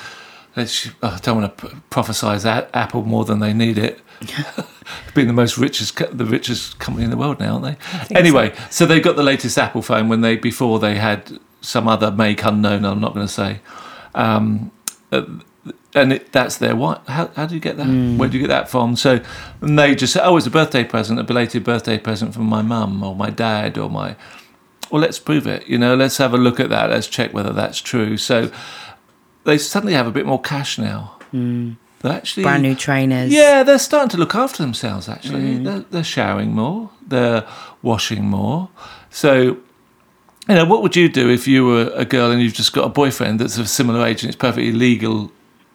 let's, 0.57 0.91
I 1.03 1.19
don't 1.23 1.41
want 1.41 1.59
to 1.59 1.67
prophesize 1.91 2.43
that 2.43 2.71
Apple 2.75 3.05
more 3.05 3.25
than 3.25 3.39
they 3.39 3.53
need 3.53 3.79
it. 3.79 4.01
Being 5.15 5.27
the 5.27 5.33
most 5.33 5.59
richest, 5.59 5.97
the 5.97 6.25
richest 6.25 6.79
company 6.79 7.05
in 7.05 7.11
the 7.11 7.17
world 7.17 7.41
now, 7.41 7.59
aren't 7.59 7.79
they? 7.79 8.15
Anyway, 8.17 8.55
so 8.71 8.87
they've 8.87 9.03
got 9.03 9.17
the 9.17 9.23
latest 9.23 9.57
Apple 9.59 9.83
phone 9.83 10.09
when 10.09 10.21
they 10.21 10.37
before 10.37 10.79
they 10.79 10.97
had 10.97 11.39
some 11.61 11.87
other 11.89 12.11
make 12.11 12.45
unknown. 12.45 12.85
I'm 12.85 13.01
not 13.01 13.15
going 13.15 13.27
to 13.27 13.33
say, 13.33 13.61
um, 14.15 14.73
uh, 15.11 15.25
and 15.95 16.15
it, 16.15 16.33
that's 16.33 16.59
their 16.59 16.75
what? 16.75 17.07
How, 17.07 17.29
how 17.37 17.47
do 17.47 17.55
you 17.55 17.61
get 17.61 17.77
that? 17.77 17.87
Hmm. 17.87 18.19
Where 18.19 18.29
do 18.29 18.37
you 18.37 18.43
get 18.43 18.49
that 18.49 18.69
from? 18.69 18.97
So 18.97 19.21
and 19.61 19.79
they 19.79 19.95
just 19.95 20.13
say, 20.13 20.21
oh, 20.23 20.37
it's 20.37 20.47
a 20.47 20.51
birthday 20.51 20.85
present, 20.85 21.19
a 21.19 21.25
belated 21.25 21.65
birthday 21.65 21.99
present 21.99 22.35
from 22.35 22.45
my 22.47 22.63
mum 22.63 23.03
or 23.03 23.15
my 23.15 23.31
dad 23.31 23.79
or 23.79 23.91
my. 23.91 24.17
Well, 24.91 25.01
let's 25.01 25.19
prove 25.19 25.47
it. 25.47 25.67
You 25.69 25.79
know, 25.79 25.95
let's 25.95 26.19
have 26.19 26.35
a 26.35 26.39
look 26.39 26.61
at 26.61 26.69
that. 26.71 26.91
Let's 26.91 27.07
check 27.07 27.33
whether 27.33 27.53
that's 27.53 27.81
true. 27.81 28.17
So 28.17 28.51
they 29.45 29.59
suddenly 29.59 29.95
have 29.95 30.07
a 30.07 30.11
bit 30.11 30.27
more 30.27 30.41
cash 30.41 30.79
now. 30.79 31.17
Hmm. 31.31 31.73
They're 32.01 32.13
actually 32.13 32.43
Brand 32.43 32.65
new 32.65 32.75
trainers. 32.75 33.33
yeah, 33.33 33.63
they're 33.63 33.79
starting 33.79 34.09
to 34.11 34.17
look 34.17 34.35
after 34.35 34.63
themselves. 34.63 35.09
Actually, 35.09 35.57
hmm. 35.57 35.65
they're, 35.65 35.81
they're 35.91 36.05
showering 36.05 36.53
more, 36.53 36.91
they're 37.07 37.47
washing 37.81 38.25
more. 38.25 38.71
So, 39.11 39.59
you 40.49 40.55
know, 40.57 40.65
what 40.65 40.83
would 40.83 40.97
you 40.97 41.09
do 41.09 41.31
if 41.31 41.47
you 41.47 41.65
were 41.65 41.93
a 41.95 42.05
girl 42.05 42.33
and 42.33 42.43
you've 42.43 42.55
just 42.55 42.73
got 42.73 42.85
a 42.85 42.89
boyfriend 42.89 43.39
that's 43.39 43.57
of 43.57 43.69
similar 43.69 44.05
age 44.05 44.25
and 44.25 44.31
it's 44.31 44.37
perfectly 44.37 44.73
legal? 44.73 45.31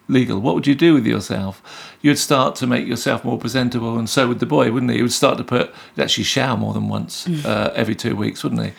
Legal. 0.08 0.40
What 0.40 0.54
would 0.54 0.66
you 0.66 0.74
do 0.74 0.94
with 0.94 1.06
yourself? 1.06 1.62
You'd 2.00 2.18
start 2.18 2.56
to 2.56 2.66
make 2.66 2.86
yourself 2.86 3.24
more 3.24 3.38
presentable, 3.38 3.98
and 3.98 4.08
so 4.08 4.28
would 4.28 4.38
the 4.38 4.46
boy, 4.46 4.72
wouldn't 4.72 4.90
he? 4.90 4.96
He 4.96 5.02
would 5.02 5.12
start 5.12 5.36
to 5.38 5.44
put. 5.44 5.72
He'd 5.94 6.02
actually 6.02 6.24
shower 6.24 6.56
more 6.56 6.72
than 6.72 6.88
once 6.88 7.26
uh, 7.44 7.72
every 7.76 7.94
two 7.94 8.16
weeks, 8.16 8.42
wouldn't 8.42 8.64
he? 8.64 8.72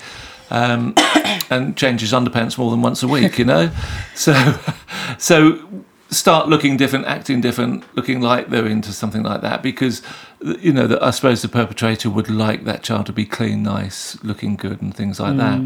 Um, 0.50 0.96
and 1.52 1.78
change 1.78 2.02
his 2.02 2.14
underpants 2.14 2.58
more 2.58 2.72
than 2.72 2.82
once 2.82 3.04
a 3.04 3.08
week, 3.08 3.38
you 3.38 3.46
know. 3.46 3.72
So, 4.16 4.60
so 5.18 5.84
start 6.10 6.50
looking 6.50 6.76
different, 6.78 7.06
acting 7.06 7.42
different, 7.42 7.84
looking 7.96 8.22
like 8.22 8.50
they're 8.50 8.68
into 8.68 8.92
something 8.92 9.24
like 9.24 9.42
that 9.42 9.62
because, 9.64 10.02
you 10.42 10.74
know, 10.74 10.88
that 10.88 11.02
I 11.02 11.12
suppose 11.12 11.42
the 11.42 11.48
perpetrator 11.48 12.10
would 12.10 12.30
like 12.30 12.66
that 12.66 12.84
child 12.84 13.06
to 13.06 13.14
be 13.14 13.26
clean, 13.26 13.64
nice, 13.64 14.22
looking 14.24 14.56
good, 14.56 14.82
and 14.82 14.94
things 14.94 15.20
like 15.20 15.38
that. 15.38 15.62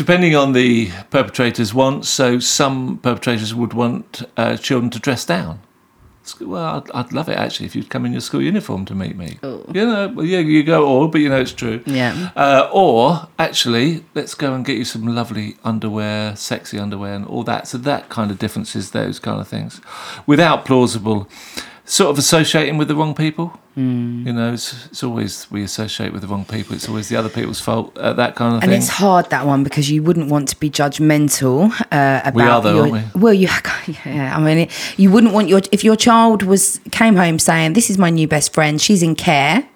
Depending 0.00 0.34
on 0.34 0.54
the 0.54 0.90
perpetrator's 1.10 1.74
wants, 1.74 2.08
so 2.08 2.38
some 2.38 2.96
perpetrators 3.02 3.54
would 3.54 3.74
want 3.74 4.22
uh, 4.34 4.56
children 4.56 4.88
to 4.92 4.98
dress 4.98 5.26
down. 5.26 5.60
Well, 6.40 6.76
I'd, 6.76 6.90
I'd 6.92 7.12
love 7.12 7.28
it 7.28 7.36
actually 7.36 7.66
if 7.66 7.76
you'd 7.76 7.90
come 7.90 8.06
in 8.06 8.12
your 8.12 8.22
school 8.22 8.40
uniform 8.40 8.86
to 8.86 8.94
meet 8.94 9.14
me. 9.14 9.38
You 9.42 9.84
know, 9.86 10.08
well, 10.08 10.24
yeah, 10.24 10.38
you 10.38 10.62
go 10.62 10.86
all, 10.86 11.08
but 11.08 11.20
you 11.20 11.28
know 11.28 11.42
it's 11.42 11.52
true. 11.52 11.82
Yeah. 11.84 12.30
Uh, 12.34 12.70
or 12.72 13.28
actually, 13.38 14.02
let's 14.14 14.32
go 14.32 14.54
and 14.54 14.64
get 14.64 14.78
you 14.78 14.86
some 14.86 15.06
lovely 15.06 15.58
underwear, 15.64 16.34
sexy 16.34 16.78
underwear, 16.78 17.12
and 17.12 17.26
all 17.26 17.42
that. 17.44 17.68
So 17.68 17.76
that 17.76 18.08
kind 18.08 18.30
of 18.30 18.38
differences 18.38 18.92
those 18.92 19.18
kind 19.18 19.38
of 19.38 19.48
things, 19.48 19.82
without 20.26 20.64
plausible, 20.64 21.28
sort 21.90 22.10
of 22.10 22.18
associating 22.18 22.78
with 22.78 22.86
the 22.88 22.94
wrong 22.94 23.14
people. 23.14 23.58
Mm. 23.76 24.26
You 24.26 24.32
know, 24.32 24.52
it's, 24.52 24.86
it's 24.86 25.02
always 25.02 25.50
we 25.50 25.64
associate 25.64 26.12
with 26.12 26.22
the 26.22 26.28
wrong 26.28 26.44
people. 26.44 26.74
It's 26.74 26.88
always 26.88 27.08
the 27.08 27.16
other 27.16 27.28
people's 27.28 27.60
fault. 27.60 27.96
Uh, 27.98 28.12
that 28.12 28.36
kind 28.36 28.54
of 28.54 28.62
And 28.62 28.70
thing. 28.70 28.74
And 28.74 28.82
it's 28.82 28.88
hard 28.88 29.30
that 29.30 29.46
one 29.46 29.64
because 29.64 29.90
you 29.90 30.02
wouldn't 30.02 30.30
want 30.30 30.48
to 30.50 30.60
be 30.60 30.70
judgmental 30.70 31.70
uh, 31.92 32.20
about 32.24 32.34
We 32.34 32.42
are 32.42 32.62
though, 32.62 32.74
your. 32.74 32.94
aren't 32.94 33.14
we? 33.14 33.20
Well, 33.20 33.34
you, 33.34 33.48
yeah. 34.04 34.36
I 34.36 34.40
mean, 34.40 34.58
it, 34.58 34.98
you 34.98 35.10
wouldn't 35.10 35.32
want 35.32 35.48
your 35.48 35.60
if 35.72 35.82
your 35.82 35.96
child 35.96 36.42
was 36.42 36.80
came 36.92 37.16
home 37.16 37.38
saying, 37.38 37.72
"This 37.72 37.90
is 37.90 37.98
my 37.98 38.10
new 38.10 38.28
best 38.28 38.52
friend. 38.52 38.80
She's 38.80 39.02
in 39.02 39.14
care." 39.14 39.68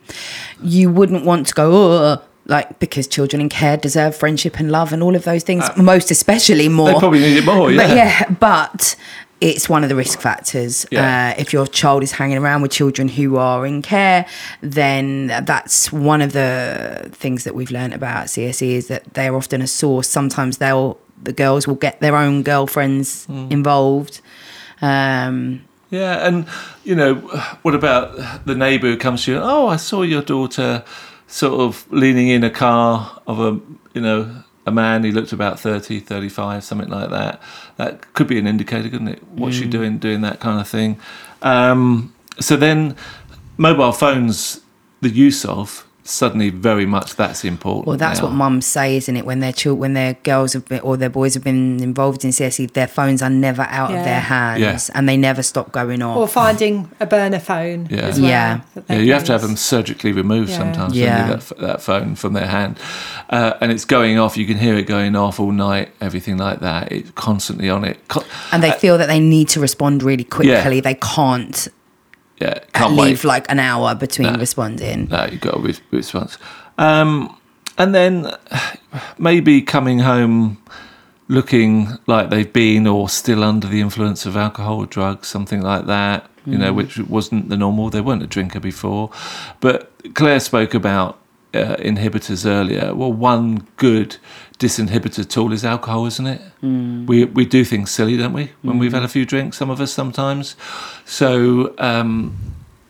you 0.62 0.90
wouldn't 0.90 1.24
want 1.24 1.46
to 1.48 1.54
go, 1.54 1.72
oh, 1.72 2.22
like 2.46 2.78
because 2.78 3.06
children 3.06 3.40
in 3.40 3.48
care 3.48 3.76
deserve 3.76 4.14
friendship 4.14 4.58
and 4.58 4.70
love 4.70 4.92
and 4.92 5.02
all 5.02 5.16
of 5.16 5.24
those 5.24 5.42
things, 5.42 5.64
most 5.76 6.10
especially 6.10 6.68
more. 6.68 6.92
They 6.92 6.98
probably 6.98 7.20
need 7.20 7.36
it 7.38 7.44
more, 7.44 7.70
yeah. 7.72 7.86
But 7.86 7.96
yeah, 7.96 8.30
but 8.30 8.96
it's 9.40 9.68
one 9.68 9.82
of 9.82 9.88
the 9.88 9.96
risk 9.96 10.20
factors. 10.20 10.86
Yeah. 10.90 11.34
Uh, 11.36 11.40
if 11.40 11.52
your 11.52 11.66
child 11.66 12.02
is 12.02 12.12
hanging 12.12 12.38
around 12.38 12.62
with 12.62 12.70
children 12.70 13.08
who 13.08 13.36
are 13.36 13.66
in 13.66 13.82
care, 13.82 14.26
then 14.62 15.26
that's 15.44 15.92
one 15.92 16.22
of 16.22 16.32
the 16.32 17.08
things 17.12 17.44
that 17.44 17.54
we've 17.54 17.70
learned 17.70 17.92
about 17.94 18.26
CSE 18.26 18.62
is 18.76 18.86
that 18.88 19.12
they're 19.14 19.34
often 19.36 19.60
a 19.62 19.66
source. 19.66 20.08
Sometimes 20.08 20.58
they'll 20.58 20.98
the 21.22 21.32
girls 21.32 21.66
will 21.66 21.76
get 21.76 22.00
their 22.00 22.16
own 22.16 22.42
girlfriends 22.42 23.24
Hmm. 23.26 23.46
involved. 23.50 24.20
Um, 24.82 25.60
Yeah, 25.90 26.26
and 26.26 26.46
you 26.84 26.94
know, 26.96 27.14
what 27.62 27.74
about 27.74 28.44
the 28.46 28.54
neighbour 28.54 28.88
who 28.88 28.96
comes 28.96 29.24
to 29.24 29.32
you? 29.32 29.38
Oh, 29.40 29.68
I 29.68 29.76
saw 29.76 30.02
your 30.02 30.22
daughter 30.22 30.82
sort 31.28 31.60
of 31.60 31.86
leaning 31.90 32.28
in 32.28 32.42
a 32.44 32.50
car 32.50 33.20
of 33.26 33.38
a, 33.40 33.60
you 33.94 34.00
know, 34.00 34.28
a 34.66 34.72
man. 34.72 35.04
He 35.04 35.12
looked 35.12 35.32
about 35.32 35.60
30, 35.60 36.00
35, 36.00 36.64
something 36.64 36.88
like 36.88 37.10
that. 37.10 37.40
That 37.76 38.12
could 38.14 38.26
be 38.26 38.38
an 38.38 38.46
indicator, 38.46 38.88
couldn't 38.88 39.08
it? 39.08 39.22
What's 39.28 39.56
she 39.56 39.66
doing, 39.66 39.98
doing 39.98 40.20
that 40.22 40.40
kind 40.40 40.60
of 40.60 40.68
thing? 40.68 40.98
Um, 41.42 42.14
so 42.40 42.56
then, 42.56 42.96
mobile 43.56 43.92
phones, 43.92 44.60
the 45.00 45.10
use 45.10 45.44
of 45.44 45.86
suddenly 46.06 46.50
very 46.50 46.84
much 46.84 47.16
that's 47.16 47.44
important. 47.44 47.86
Well, 47.86 47.96
that's 47.96 48.20
now. 48.20 48.26
what 48.26 48.34
mums 48.34 48.66
say, 48.66 48.96
isn't 48.98 49.16
it? 49.16 49.24
When 49.24 49.40
their 49.40 49.52
children, 49.52 49.80
when 49.80 49.92
their 49.94 50.14
girls 50.22 50.52
have 50.52 50.66
been, 50.66 50.80
or 50.80 50.96
their 50.98 51.08
boys 51.08 51.32
have 51.34 51.42
been 51.42 51.82
involved 51.82 52.24
in 52.24 52.30
CSE, 52.30 52.72
their 52.74 52.86
phones 52.86 53.22
are 53.22 53.30
never 53.30 53.62
out 53.62 53.88
of 53.90 54.04
their 54.04 54.20
hands, 54.20 54.60
Yeah. 54.60 54.78
and 54.98 55.08
they 55.08 55.16
never 55.16 55.42
stop 55.42 55.72
going 55.72 56.02
off. 56.02 56.16
Or 56.18 56.28
finding 56.28 56.90
a 57.00 57.06
burner 57.06 57.38
phone. 57.38 57.88
Yeah. 57.90 58.00
As 58.00 58.20
well, 58.20 58.28
Yeah. 58.30 58.60
Yeah, 58.90 58.96
you 58.98 59.12
have 59.14 59.24
to 59.24 59.32
have 59.32 59.40
them 59.42 59.56
surgically 59.56 60.12
removed 60.12 60.50
Yeah. 60.50 60.58
sometimes. 60.58 60.94
Yeah. 60.94 61.04
Yeah. 61.04 61.26
That, 61.28 61.36
f- 61.38 61.52
that 61.58 61.82
phone 61.82 62.14
from 62.16 62.34
their 62.34 62.48
hand, 62.48 62.78
uh, 63.30 63.54
and 63.62 63.72
it's 63.72 63.86
going 63.86 64.18
off. 64.18 64.36
You 64.36 64.46
can 64.46 64.58
hear 64.58 64.74
it 64.74 64.86
going 64.86 65.16
off 65.16 65.40
all 65.40 65.52
night. 65.52 65.88
Everything 66.02 66.36
like 66.36 66.60
that. 66.60 66.92
It's 66.92 67.10
constantly 67.14 67.70
on 67.70 67.82
it. 67.84 67.96
Co- 68.08 68.24
and 68.52 68.62
they 68.62 68.72
feel 68.72 68.98
that 68.98 69.06
they 69.08 69.20
need 69.20 69.48
to 69.50 69.60
respond 69.60 70.02
really 70.02 70.24
quickly. 70.24 70.52
Yeah. 70.52 70.80
They 70.82 70.94
can't 70.94 71.68
yeah, 72.44 72.58
can't 72.72 72.92
leave 72.94 73.24
wait. 73.24 73.28
like 73.34 73.46
an 73.50 73.58
hour 73.58 73.94
between 73.94 74.32
No. 74.32 74.38
responding. 74.38 75.08
No, 75.10 75.24
you've 75.30 75.40
got 75.40 75.56
a 75.56 75.60
re- 75.60 75.74
response. 75.90 76.38
Um, 76.78 77.36
and 77.78 77.94
then 77.94 78.30
maybe 79.18 79.62
coming 79.62 80.00
home 80.00 80.58
looking 81.28 81.88
like 82.06 82.30
they've 82.30 82.52
been 82.52 82.86
or 82.86 83.08
still 83.08 83.42
under 83.42 83.66
the 83.66 83.80
influence 83.80 84.26
of 84.26 84.36
alcohol 84.36 84.78
or 84.78 84.86
drugs, 84.86 85.28
something 85.28 85.62
like 85.62 85.86
that, 85.86 86.28
you 86.46 86.58
know, 86.58 86.72
which 86.72 86.98
wasn't 86.98 87.48
the 87.48 87.56
normal. 87.56 87.88
They 87.90 88.00
weren't 88.02 88.22
a 88.22 88.26
drinker 88.26 88.60
before. 88.60 89.10
But 89.60 89.90
Claire 90.14 90.40
spoke 90.40 90.74
about 90.74 91.18
uh, 91.54 91.76
inhibitors 91.76 92.44
earlier. 92.46 92.94
Well, 92.94 93.12
one 93.12 93.66
good 93.76 94.16
disinhibitor 94.58 95.28
tool 95.28 95.52
is 95.52 95.64
alcohol, 95.64 96.06
isn't 96.06 96.26
it? 96.26 96.40
We, 96.62 97.24
we 97.24 97.44
do 97.44 97.64
things 97.64 97.90
silly, 97.90 98.16
don't 98.16 98.32
we, 98.32 98.52
when 98.62 98.78
we've 98.78 98.92
had 98.92 99.02
a 99.02 99.08
few 99.08 99.26
drinks, 99.26 99.56
some 99.58 99.70
of 99.70 99.80
us 99.80 99.92
sometimes. 99.92 100.56
So, 101.04 101.74
um, 101.78 102.36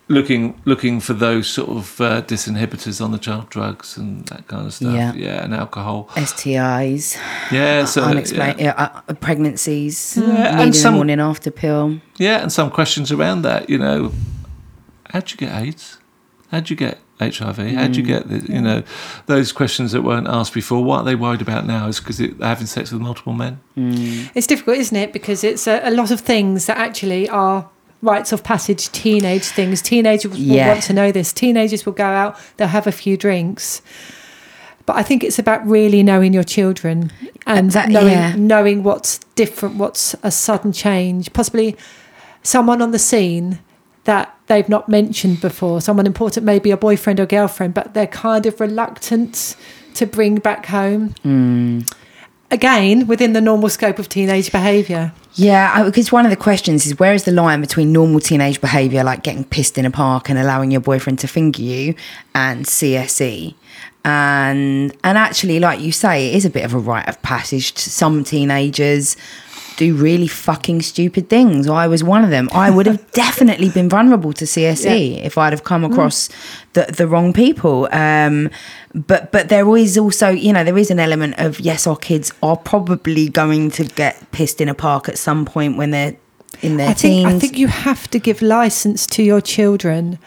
looking 0.08 0.60
looking 0.66 1.00
for 1.00 1.14
those 1.14 1.46
sort 1.48 1.70
of 1.70 1.98
uh, 2.00 2.20
disinhibitors 2.22 3.02
on 3.02 3.10
the 3.10 3.16
child 3.18 3.48
drugs 3.48 3.96
and 3.96 4.26
that 4.26 4.46
kind 4.48 4.66
of 4.66 4.74
stuff. 4.74 4.94
Yeah. 4.94 5.14
yeah 5.14 5.42
and 5.44 5.54
alcohol. 5.54 6.10
STIs, 6.14 7.16
Yeah, 7.50 7.86
so 7.86 8.02
unexplained 8.02 8.60
yeah. 8.60 8.74
yeah, 8.76 9.00
uh, 9.08 9.14
pregnancies, 9.14 10.18
Yeah, 10.20 10.60
and 10.60 10.76
some- 10.76 10.94
morning 10.94 11.20
after 11.20 11.50
pill. 11.50 12.00
yeah, 12.18 12.42
and 12.42 12.52
some 12.52 12.70
questions 12.70 13.10
around 13.10 13.42
that. 13.42 13.70
You 13.70 13.78
know, 13.78 14.12
how'd 15.10 15.30
you 15.30 15.38
get 15.38 15.54
AIDS? 15.58 15.98
How'd 16.50 16.68
you 16.70 16.76
get 16.76 16.98
HIV? 17.20 17.58
How'd 17.58 17.96
you 17.96 18.02
get 18.02 18.28
the, 18.28 18.36
you 18.36 18.60
mm. 18.60 18.62
know 18.62 18.82
those 19.26 19.52
questions 19.52 19.92
that 19.92 20.02
weren't 20.02 20.28
asked 20.28 20.54
before? 20.54 20.82
What 20.82 20.98
are 20.98 21.04
they 21.04 21.14
worried 21.14 21.42
about 21.42 21.66
now? 21.66 21.86
Is 21.86 22.00
because 22.00 22.18
they're 22.18 22.34
having 22.40 22.66
sex 22.66 22.92
with 22.92 23.00
multiple 23.00 23.32
men? 23.32 23.60
Mm. 23.76 24.30
It's 24.34 24.46
difficult, 24.46 24.78
isn't 24.78 24.96
it? 24.96 25.12
Because 25.12 25.44
it's 25.44 25.66
a, 25.66 25.80
a 25.84 25.90
lot 25.90 26.10
of 26.10 26.20
things 26.20 26.66
that 26.66 26.76
actually 26.76 27.28
are 27.28 27.68
rites 28.02 28.32
of 28.32 28.44
passage 28.44 28.90
teenage 28.92 29.44
things. 29.44 29.80
Teenagers 29.82 30.30
will 30.30 30.38
Yeah. 30.38 30.68
want 30.68 30.82
to 30.84 30.92
know 30.92 31.10
this. 31.10 31.32
Teenagers 31.32 31.86
will 31.86 31.94
go 31.94 32.04
out, 32.04 32.38
they'll 32.56 32.68
have 32.68 32.86
a 32.86 32.92
few 32.92 33.16
drinks. 33.16 33.82
But 34.86 34.96
I 34.96 35.02
think 35.02 35.24
it's 35.24 35.38
about 35.38 35.66
really 35.66 36.02
knowing 36.02 36.34
your 36.34 36.44
children 36.44 37.10
and 37.46 37.70
That- 37.70 37.88
knowing, 37.88 38.12
yeah. 38.12 38.34
knowing 38.36 38.82
what's 38.82 39.18
different, 39.34 39.76
what's 39.76 40.14
a 40.22 40.30
sudden 40.30 40.72
change. 40.72 41.32
Possibly 41.32 41.76
someone 42.42 42.82
on 42.82 42.90
the 42.90 42.98
scene 42.98 43.60
that 44.04 44.36
they've 44.46 44.68
not 44.68 44.88
mentioned 44.88 45.40
before, 45.40 45.80
someone 45.80 46.06
important, 46.06 46.44
maybe 46.44 46.70
a 46.70 46.76
boyfriend 46.76 47.20
or 47.20 47.26
girlfriend, 47.26 47.74
but 47.74 47.94
they're 47.94 48.06
kind 48.06 48.46
of 48.46 48.60
reluctant 48.60 49.56
to 49.94 50.06
bring 50.06 50.36
back 50.36 50.66
home. 50.66 51.10
Hmm. 51.22 51.80
Again, 52.50 53.06
within 53.06 53.32
the 53.32 53.40
normal 53.40 53.68
scope 53.68 53.98
of 53.98 54.08
teenage 54.08 54.52
behaviour. 54.52 55.12
Yeah, 55.34 55.82
because 55.84 56.12
one 56.12 56.24
of 56.24 56.30
the 56.30 56.36
questions 56.36 56.86
is 56.86 56.98
where 56.98 57.12
is 57.12 57.24
the 57.24 57.32
line 57.32 57.60
between 57.60 57.92
normal 57.92 58.20
teenage 58.20 58.60
behaviour, 58.60 59.02
like 59.02 59.22
getting 59.22 59.44
pissed 59.44 59.76
in 59.76 59.84
a 59.84 59.90
park 59.90 60.28
and 60.28 60.38
allowing 60.38 60.70
your 60.70 60.80
boyfriend 60.80 61.18
to 61.20 61.26
finger 61.26 61.62
you, 61.62 61.94
and 62.34 62.64
CSE? 62.64 63.54
And 64.04 64.94
and 65.02 65.18
actually, 65.18 65.58
like 65.58 65.80
you 65.80 65.90
say, 65.90 66.28
it 66.28 66.36
is 66.36 66.44
a 66.44 66.50
bit 66.50 66.64
of 66.64 66.74
a 66.74 66.78
rite 66.78 67.08
of 67.08 67.20
passage. 67.22 67.72
To 67.72 67.90
some 67.90 68.22
teenagers 68.22 69.16
do 69.76 69.94
really 69.94 70.26
fucking 70.26 70.82
stupid 70.82 71.28
things. 71.28 71.68
I 71.68 71.86
was 71.86 72.02
one 72.04 72.24
of 72.24 72.30
them. 72.30 72.48
I 72.52 72.70
would 72.70 72.86
have 72.86 73.10
definitely 73.12 73.70
been 73.70 73.88
vulnerable 73.88 74.32
to 74.34 74.44
CSE 74.44 75.24
if 75.24 75.38
I'd 75.38 75.52
have 75.52 75.64
come 75.64 75.84
across 75.84 76.28
the 76.72 76.84
the 76.84 77.06
wrong 77.06 77.32
people. 77.32 77.88
Um, 77.92 78.50
but 78.94 79.32
but 79.32 79.48
there 79.48 79.76
is 79.76 79.98
also 79.98 80.28
you 80.30 80.52
know 80.52 80.64
there 80.64 80.78
is 80.78 80.90
an 80.90 81.00
element 81.00 81.34
of 81.38 81.60
yes, 81.60 81.86
our 81.86 81.96
kids 81.96 82.32
are 82.42 82.56
probably 82.56 83.28
going 83.28 83.70
to 83.72 83.84
get 83.84 84.30
pissed 84.32 84.60
in 84.60 84.68
a 84.68 84.74
park 84.74 85.08
at 85.08 85.18
some 85.18 85.44
point 85.44 85.76
when 85.76 85.90
they're 85.90 86.16
in 86.62 86.76
their 86.76 86.90
I 86.90 86.94
think 86.94 87.26
teens. 87.26 87.34
I 87.34 87.38
think 87.38 87.58
you 87.58 87.68
have 87.68 88.08
to 88.10 88.18
give 88.18 88.42
license 88.42 89.06
to 89.08 89.22
your 89.22 89.40
children 89.40 90.18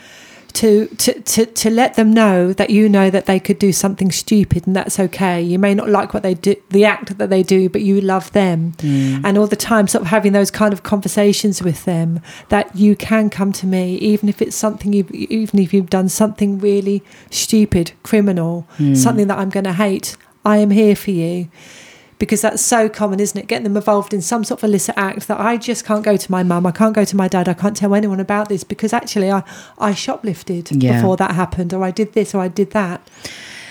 to, 0.58 0.88
to 0.88 1.22
to 1.22 1.46
to 1.46 1.70
let 1.70 1.94
them 1.94 2.12
know 2.12 2.52
that 2.52 2.72
you 2.72 2.90
know 2.90 3.12
that 3.12 3.28
they 3.28 3.40
could 3.40 3.60
do 3.60 3.72
something 3.72 4.12
stupid 4.12 4.66
and 4.66 4.76
that's 4.76 5.00
okay. 5.00 5.40
You 5.40 5.60
may 5.60 5.76
not 5.76 5.88
like 5.88 6.16
what 6.16 6.24
they 6.24 6.34
do, 6.34 6.56
the 6.70 6.84
act 6.84 7.20
that 7.20 7.30
they 7.30 7.44
do, 7.44 7.70
but 7.70 7.82
you 7.82 8.02
love 8.02 8.32
them, 8.32 8.72
mm. 8.78 9.22
and 9.24 9.38
all 9.38 9.46
the 9.46 9.56
time 9.56 9.88
sort 9.88 10.02
of 10.02 10.08
having 10.08 10.34
those 10.34 10.50
kind 10.50 10.74
of 10.74 10.82
conversations 10.82 11.62
with 11.62 11.86
them 11.86 12.22
that 12.50 12.76
you 12.76 12.96
can 12.96 13.30
come 13.30 13.52
to 13.54 13.68
me 13.68 13.98
even 13.98 14.30
if 14.30 14.42
it's 14.42 14.56
something 14.56 14.94
you 14.94 15.06
even 15.12 15.60
if 15.60 15.76
you've 15.76 15.92
done 15.92 16.10
something 16.10 16.58
really 16.58 17.04
stupid, 17.30 17.92
criminal, 18.02 18.68
mm. 18.78 18.98
something 18.98 19.28
that 19.28 19.38
I'm 19.38 19.52
going 19.52 19.66
to 19.66 19.74
hate. 19.74 20.18
I 20.44 20.58
am 20.58 20.72
here 20.72 20.96
for 20.96 21.12
you 21.12 21.50
because 22.20 22.42
that's 22.42 22.62
so 22.64 22.90
common, 22.90 23.20
isn't 23.20 23.40
it? 23.40 23.48
Getting 23.48 23.64
them 23.66 23.78
involved 23.78 24.14
in 24.14 24.22
some 24.22 24.44
sort 24.44 24.62
of 24.64 24.70
illicit 24.70 24.96
act 24.98 25.28
that 25.28 25.40
I 25.40 25.58
just 25.58 25.86
can't 25.86 26.04
go 26.04 26.18
to 26.18 26.32
my 26.32 26.42
mum, 26.44 26.66
I 26.66 26.72
can't 26.72 26.96
go 26.96 27.06
to 27.06 27.16
my 27.16 27.28
dad, 27.28 27.48
I 27.48 27.54
can't 27.54 27.78
tell 27.78 27.94
anyone 27.94 28.20
about 28.20 28.50
this 28.50 28.64
because 28.64 28.92
actually 28.94 29.32
I, 29.32 29.44
I 29.78 29.92
shoplifted 29.94 30.82
Yeah. 30.82 30.96
before 30.98 31.18
that 31.18 31.32
happened, 31.32 31.74
or 31.74 31.84
I 31.84 31.92
did 31.92 32.14
this, 32.14 32.34
or 32.34 32.42
I 32.42 32.48
did 32.48 32.72
that. 32.72 33.08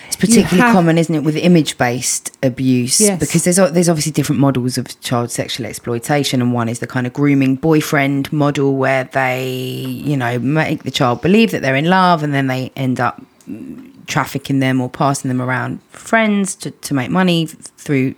It's 0.06 0.14
particularly 0.16 0.59
have- 0.60 0.73
common, 0.73 0.97
isn't 0.98 1.12
it, 1.14 1.24
with 1.24 1.36
image-based 1.36 2.36
abuse? 2.43 3.01
Yes. 3.01 3.18
Because 3.18 3.43
there's 3.43 3.56
there's 3.56 3.89
obviously 3.89 4.12
different 4.12 4.40
models 4.40 4.78
of 4.78 4.98
child 5.01 5.32
sexual 5.32 5.66
exploitation, 5.66 6.40
and 6.40 6.52
one 6.52 6.68
is 6.68 6.78
the 6.78 6.86
kind 6.86 7.06
of 7.09 7.12
grooming 7.12 7.56
boyfriend 7.56 8.32
model 8.32 8.77
where 8.77 9.05
they, 9.05 9.44
you 9.51 10.16
know, 10.16 10.39
make 10.39 10.85
the 10.85 10.93
child 10.93 11.20
believe 11.20 11.51
that 11.51 11.62
they're 11.62 11.74
in 11.74 11.86
love, 11.90 12.23
and 12.23 12.32
then 12.32 12.47
they 12.47 12.70
end 12.77 13.01
up 13.01 13.20
mm, 13.51 13.90
trafficking 14.06 14.60
them 14.60 14.81
or 14.81 14.89
passing 14.89 15.28
them 15.28 15.43
around 15.43 15.82
friends 15.90 16.55
to, 16.55 16.70
to 16.70 16.94
make 16.94 17.10
money 17.10 17.47
through 17.47 18.14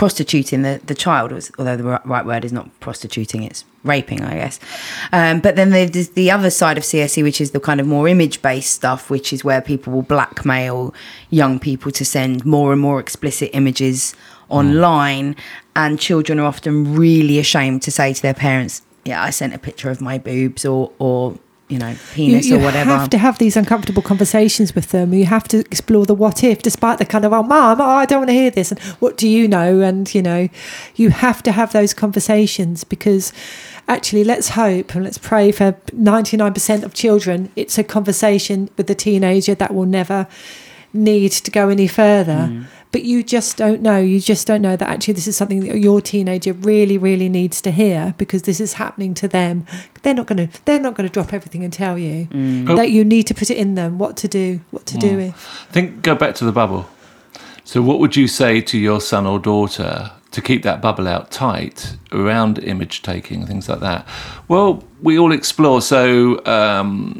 prostituting 0.00 0.62
the, 0.62 0.80
the 0.86 0.94
child, 0.94 1.30
was, 1.30 1.52
although 1.58 1.76
the 1.76 1.84
right 1.84 2.24
word 2.24 2.42
is 2.42 2.54
not 2.54 2.66
prostituting, 2.80 3.42
it's 3.42 3.66
raping, 3.84 4.22
I 4.22 4.32
guess. 4.32 4.58
Um, 5.12 5.40
but 5.40 5.56
then 5.56 5.68
there's 5.68 6.08
the 6.08 6.30
other 6.30 6.48
side 6.48 6.78
of 6.78 6.84
CSE, 6.84 7.22
which 7.22 7.38
is 7.38 7.50
the 7.50 7.60
kind 7.60 7.80
of 7.80 7.86
more 7.86 8.08
image 8.08 8.40
based 8.40 8.72
stuff, 8.72 9.10
which 9.10 9.30
is 9.30 9.44
where 9.44 9.60
people 9.60 9.92
will 9.92 10.00
blackmail 10.00 10.94
young 11.28 11.58
people 11.58 11.92
to 11.92 12.02
send 12.02 12.46
more 12.46 12.72
and 12.72 12.80
more 12.80 12.98
explicit 12.98 13.50
images 13.52 14.14
online. 14.48 15.36
And 15.76 16.00
children 16.00 16.40
are 16.40 16.46
often 16.46 16.94
really 16.94 17.38
ashamed 17.38 17.82
to 17.82 17.90
say 17.90 18.14
to 18.14 18.22
their 18.22 18.32
parents, 18.32 18.80
Yeah, 19.04 19.22
I 19.22 19.28
sent 19.28 19.52
a 19.52 19.58
picture 19.58 19.90
of 19.90 20.00
my 20.00 20.16
boobs 20.16 20.64
or, 20.64 20.92
or 20.98 21.38
you 21.70 21.78
know, 21.78 21.96
penis 22.12 22.46
you 22.46 22.56
or 22.56 22.60
whatever. 22.60 22.90
You 22.90 22.96
have 22.96 23.10
to 23.10 23.18
have 23.18 23.38
these 23.38 23.56
uncomfortable 23.56 24.02
conversations 24.02 24.74
with 24.74 24.90
them. 24.90 25.14
You 25.14 25.24
have 25.26 25.46
to 25.48 25.58
explore 25.58 26.04
the 26.04 26.14
what 26.14 26.42
if, 26.42 26.62
despite 26.62 26.98
the 26.98 27.04
kind 27.04 27.24
of, 27.24 27.32
oh, 27.32 27.42
mom, 27.42 27.80
oh, 27.80 27.84
I 27.84 28.06
don't 28.06 28.20
want 28.20 28.28
to 28.28 28.34
hear 28.34 28.50
this. 28.50 28.72
And 28.72 28.80
what 28.98 29.16
do 29.16 29.28
you 29.28 29.46
know? 29.46 29.80
And, 29.80 30.12
you 30.12 30.20
know, 30.20 30.48
you 30.96 31.10
have 31.10 31.42
to 31.44 31.52
have 31.52 31.72
those 31.72 31.94
conversations 31.94 32.82
because 32.82 33.32
actually, 33.88 34.24
let's 34.24 34.50
hope 34.50 34.94
and 34.94 35.04
let's 35.04 35.18
pray 35.18 35.52
for 35.52 35.72
99% 35.94 36.82
of 36.82 36.92
children. 36.92 37.52
It's 37.54 37.78
a 37.78 37.84
conversation 37.84 38.68
with 38.76 38.88
the 38.88 38.94
teenager 38.94 39.54
that 39.54 39.72
will 39.72 39.86
never 39.86 40.26
need 40.92 41.30
to 41.32 41.50
go 41.50 41.68
any 41.68 41.86
further. 41.86 42.48
Mm. 42.50 42.66
But 42.92 43.04
you 43.04 43.22
just 43.22 43.56
don't 43.56 43.82
know. 43.82 43.98
You 43.98 44.20
just 44.20 44.46
don't 44.46 44.62
know 44.62 44.76
that 44.76 44.88
actually 44.88 45.14
this 45.14 45.28
is 45.28 45.36
something 45.36 45.60
that 45.60 45.78
your 45.78 46.00
teenager 46.00 46.52
really, 46.52 46.98
really 46.98 47.28
needs 47.28 47.60
to 47.62 47.70
hear 47.70 48.14
because 48.18 48.42
this 48.42 48.60
is 48.60 48.74
happening 48.74 49.14
to 49.14 49.28
them. 49.28 49.66
They're 50.02 50.14
not 50.14 50.26
going 50.26 50.48
to. 50.48 50.62
They're 50.64 50.80
not 50.80 50.94
going 50.94 51.08
to 51.08 51.12
drop 51.12 51.32
everything 51.32 51.62
and 51.62 51.72
tell 51.72 51.98
you 51.98 52.26
mm. 52.26 52.68
Oh. 52.68 52.76
that 52.76 52.90
you 52.90 53.04
need 53.04 53.26
to 53.28 53.34
put 53.34 53.50
it 53.50 53.56
in 53.56 53.74
them. 53.74 53.98
What 53.98 54.16
to 54.18 54.28
do? 54.28 54.60
What 54.70 54.86
to 54.86 54.98
do 54.98 55.12
mm. 55.12 55.16
with? 55.16 55.36
Think, 55.70 56.02
go 56.02 56.14
back 56.14 56.34
to 56.36 56.44
the 56.44 56.52
bubble. 56.52 56.88
So, 57.64 57.82
what 57.82 58.00
would 58.00 58.16
you 58.16 58.26
say 58.26 58.60
to 58.62 58.78
your 58.78 59.00
son 59.00 59.26
or 59.26 59.38
daughter 59.38 60.10
to 60.30 60.40
keep 60.40 60.62
that 60.62 60.80
bubble 60.80 61.08
out 61.08 61.30
tight 61.30 61.96
around 62.12 62.58
image 62.58 63.02
taking, 63.02 63.46
things 63.46 63.68
like 63.68 63.80
that? 63.80 64.06
Well, 64.48 64.84
we 65.02 65.18
all 65.18 65.32
explore. 65.32 65.82
So, 65.82 66.44
um, 66.46 67.14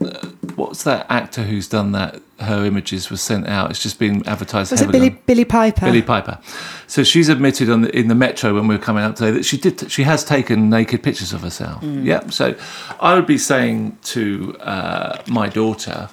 what's 0.54 0.84
that 0.84 1.06
actor 1.10 1.42
who's 1.42 1.68
done 1.68 1.92
that? 1.92 2.20
Her 2.38 2.64
images 2.64 3.10
were 3.10 3.18
sent 3.18 3.46
out. 3.48 3.70
It's 3.70 3.82
just 3.82 3.98
been 3.98 4.26
advertised. 4.26 4.70
Was 4.70 4.80
it 4.80 4.90
Billie 4.90 5.10
Billie 5.10 5.44
Piper? 5.44 5.84
Billie 5.84 6.00
Piper. 6.00 6.38
So 6.86 7.04
she's 7.04 7.28
admitted 7.28 7.68
on 7.68 7.82
the, 7.82 7.94
in 7.94 8.08
the 8.08 8.14
metro 8.14 8.54
when 8.54 8.66
we 8.66 8.74
were 8.76 8.82
coming 8.82 9.04
out 9.04 9.16
today 9.16 9.30
that 9.32 9.44
she 9.44 9.58
did. 9.58 9.90
She 9.90 10.04
has 10.04 10.24
taken 10.24 10.70
naked 10.70 11.02
pictures 11.02 11.34
of 11.34 11.42
herself. 11.42 11.82
Yep. 11.82 12.32
So 12.32 12.54
I 12.98 13.14
would 13.14 13.26
be 13.26 13.36
saying 13.36 13.98
to 14.04 14.56
uh, 14.60 15.22
my 15.28 15.50
daughter, 15.50 16.08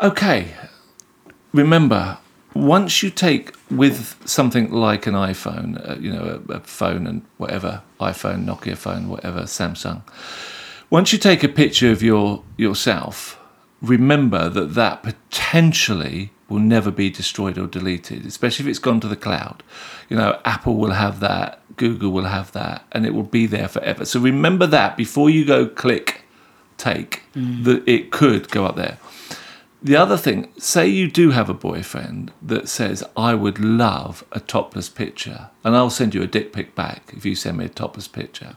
okay, 0.00 0.54
remember, 1.52 2.16
once 2.54 3.02
you 3.02 3.10
take 3.10 3.54
with 3.70 4.16
something 4.28 4.72
like 4.72 5.06
an 5.06 5.14
iPhone, 5.14 5.88
uh, 5.88 5.94
you 5.98 6.12
know, 6.12 6.42
a, 6.48 6.54
a 6.54 6.60
phone 6.60 7.06
and 7.06 7.22
whatever 7.36 7.82
iPhone, 8.00 8.44
Nokia 8.44 8.76
phone, 8.76 9.08
whatever, 9.08 9.42
Samsung. 9.42 10.02
Once 10.90 11.12
you 11.12 11.18
take 11.18 11.44
a 11.44 11.48
picture 11.48 11.90
of 11.92 12.02
your 12.02 12.42
yourself, 12.56 13.38
remember 13.80 14.48
that 14.48 14.74
that 14.74 15.02
potentially 15.02 16.32
will 16.48 16.58
never 16.58 16.90
be 16.90 17.08
destroyed 17.08 17.56
or 17.56 17.66
deleted, 17.66 18.26
especially 18.26 18.64
if 18.64 18.70
it's 18.70 18.80
gone 18.80 19.00
to 19.00 19.06
the 19.06 19.16
cloud. 19.16 19.62
You 20.08 20.16
know, 20.16 20.40
Apple 20.44 20.76
will 20.76 20.90
have 20.90 21.20
that, 21.20 21.60
Google 21.76 22.10
will 22.10 22.24
have 22.24 22.50
that, 22.52 22.84
and 22.90 23.06
it 23.06 23.14
will 23.14 23.22
be 23.22 23.46
there 23.46 23.68
forever. 23.68 24.04
So 24.04 24.18
remember 24.18 24.66
that 24.66 24.96
before 24.96 25.30
you 25.30 25.44
go 25.44 25.66
click, 25.66 26.24
take, 26.76 27.22
that 27.34 27.84
it 27.86 28.10
could 28.10 28.50
go 28.50 28.66
up 28.66 28.74
there. 28.74 28.98
The 29.82 29.96
other 29.96 30.18
thing, 30.18 30.52
say 30.58 30.88
you 30.88 31.10
do 31.10 31.30
have 31.30 31.48
a 31.48 31.54
boyfriend 31.54 32.32
that 32.42 32.68
says, 32.68 33.02
I 33.16 33.34
would 33.34 33.58
love 33.58 34.24
a 34.30 34.40
topless 34.40 34.90
picture, 34.90 35.48
and 35.64 35.74
I'll 35.74 35.88
send 35.88 36.14
you 36.14 36.22
a 36.22 36.26
dick 36.26 36.52
pic 36.52 36.74
back 36.74 37.12
if 37.16 37.24
you 37.24 37.34
send 37.34 37.56
me 37.56 37.64
a 37.64 37.70
topless 37.70 38.06
picture. 38.06 38.56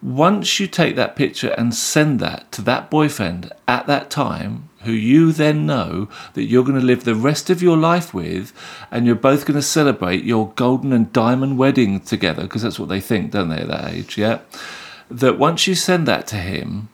Once 0.00 0.60
you 0.60 0.68
take 0.68 0.94
that 0.94 1.16
picture 1.16 1.50
and 1.58 1.74
send 1.74 2.20
that 2.20 2.50
to 2.52 2.62
that 2.62 2.90
boyfriend 2.90 3.52
at 3.66 3.86
that 3.88 4.10
time, 4.10 4.68
who 4.82 4.92
you 4.92 5.32
then 5.32 5.66
know 5.66 6.08
that 6.34 6.44
you're 6.44 6.64
going 6.64 6.78
to 6.78 6.84
live 6.84 7.04
the 7.04 7.14
rest 7.14 7.50
of 7.50 7.62
your 7.62 7.76
life 7.76 8.14
with, 8.14 8.52
and 8.90 9.04
you're 9.04 9.16
both 9.16 9.44
going 9.46 9.58
to 9.58 9.62
celebrate 9.62 10.24
your 10.24 10.52
golden 10.54 10.92
and 10.92 11.12
diamond 11.12 11.58
wedding 11.58 11.98
together, 12.00 12.42
because 12.42 12.62
that's 12.62 12.78
what 12.78 12.88
they 12.88 13.00
think, 13.00 13.32
don't 13.32 13.48
they, 13.48 13.62
at 13.62 13.68
that 13.68 13.92
age, 13.92 14.16
yeah? 14.16 14.40
That 15.10 15.38
once 15.38 15.66
you 15.66 15.74
send 15.74 16.06
that 16.06 16.28
to 16.28 16.36
him, 16.36 16.88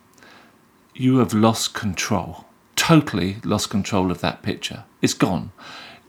you 0.94 1.18
have 1.18 1.32
lost 1.34 1.74
control, 1.74 2.44
totally 2.88 3.36
lost 3.44 3.68
control 3.68 4.10
of 4.10 4.20
that 4.22 4.42
picture. 4.42 4.84
It's 5.02 5.12
gone. 5.14 5.52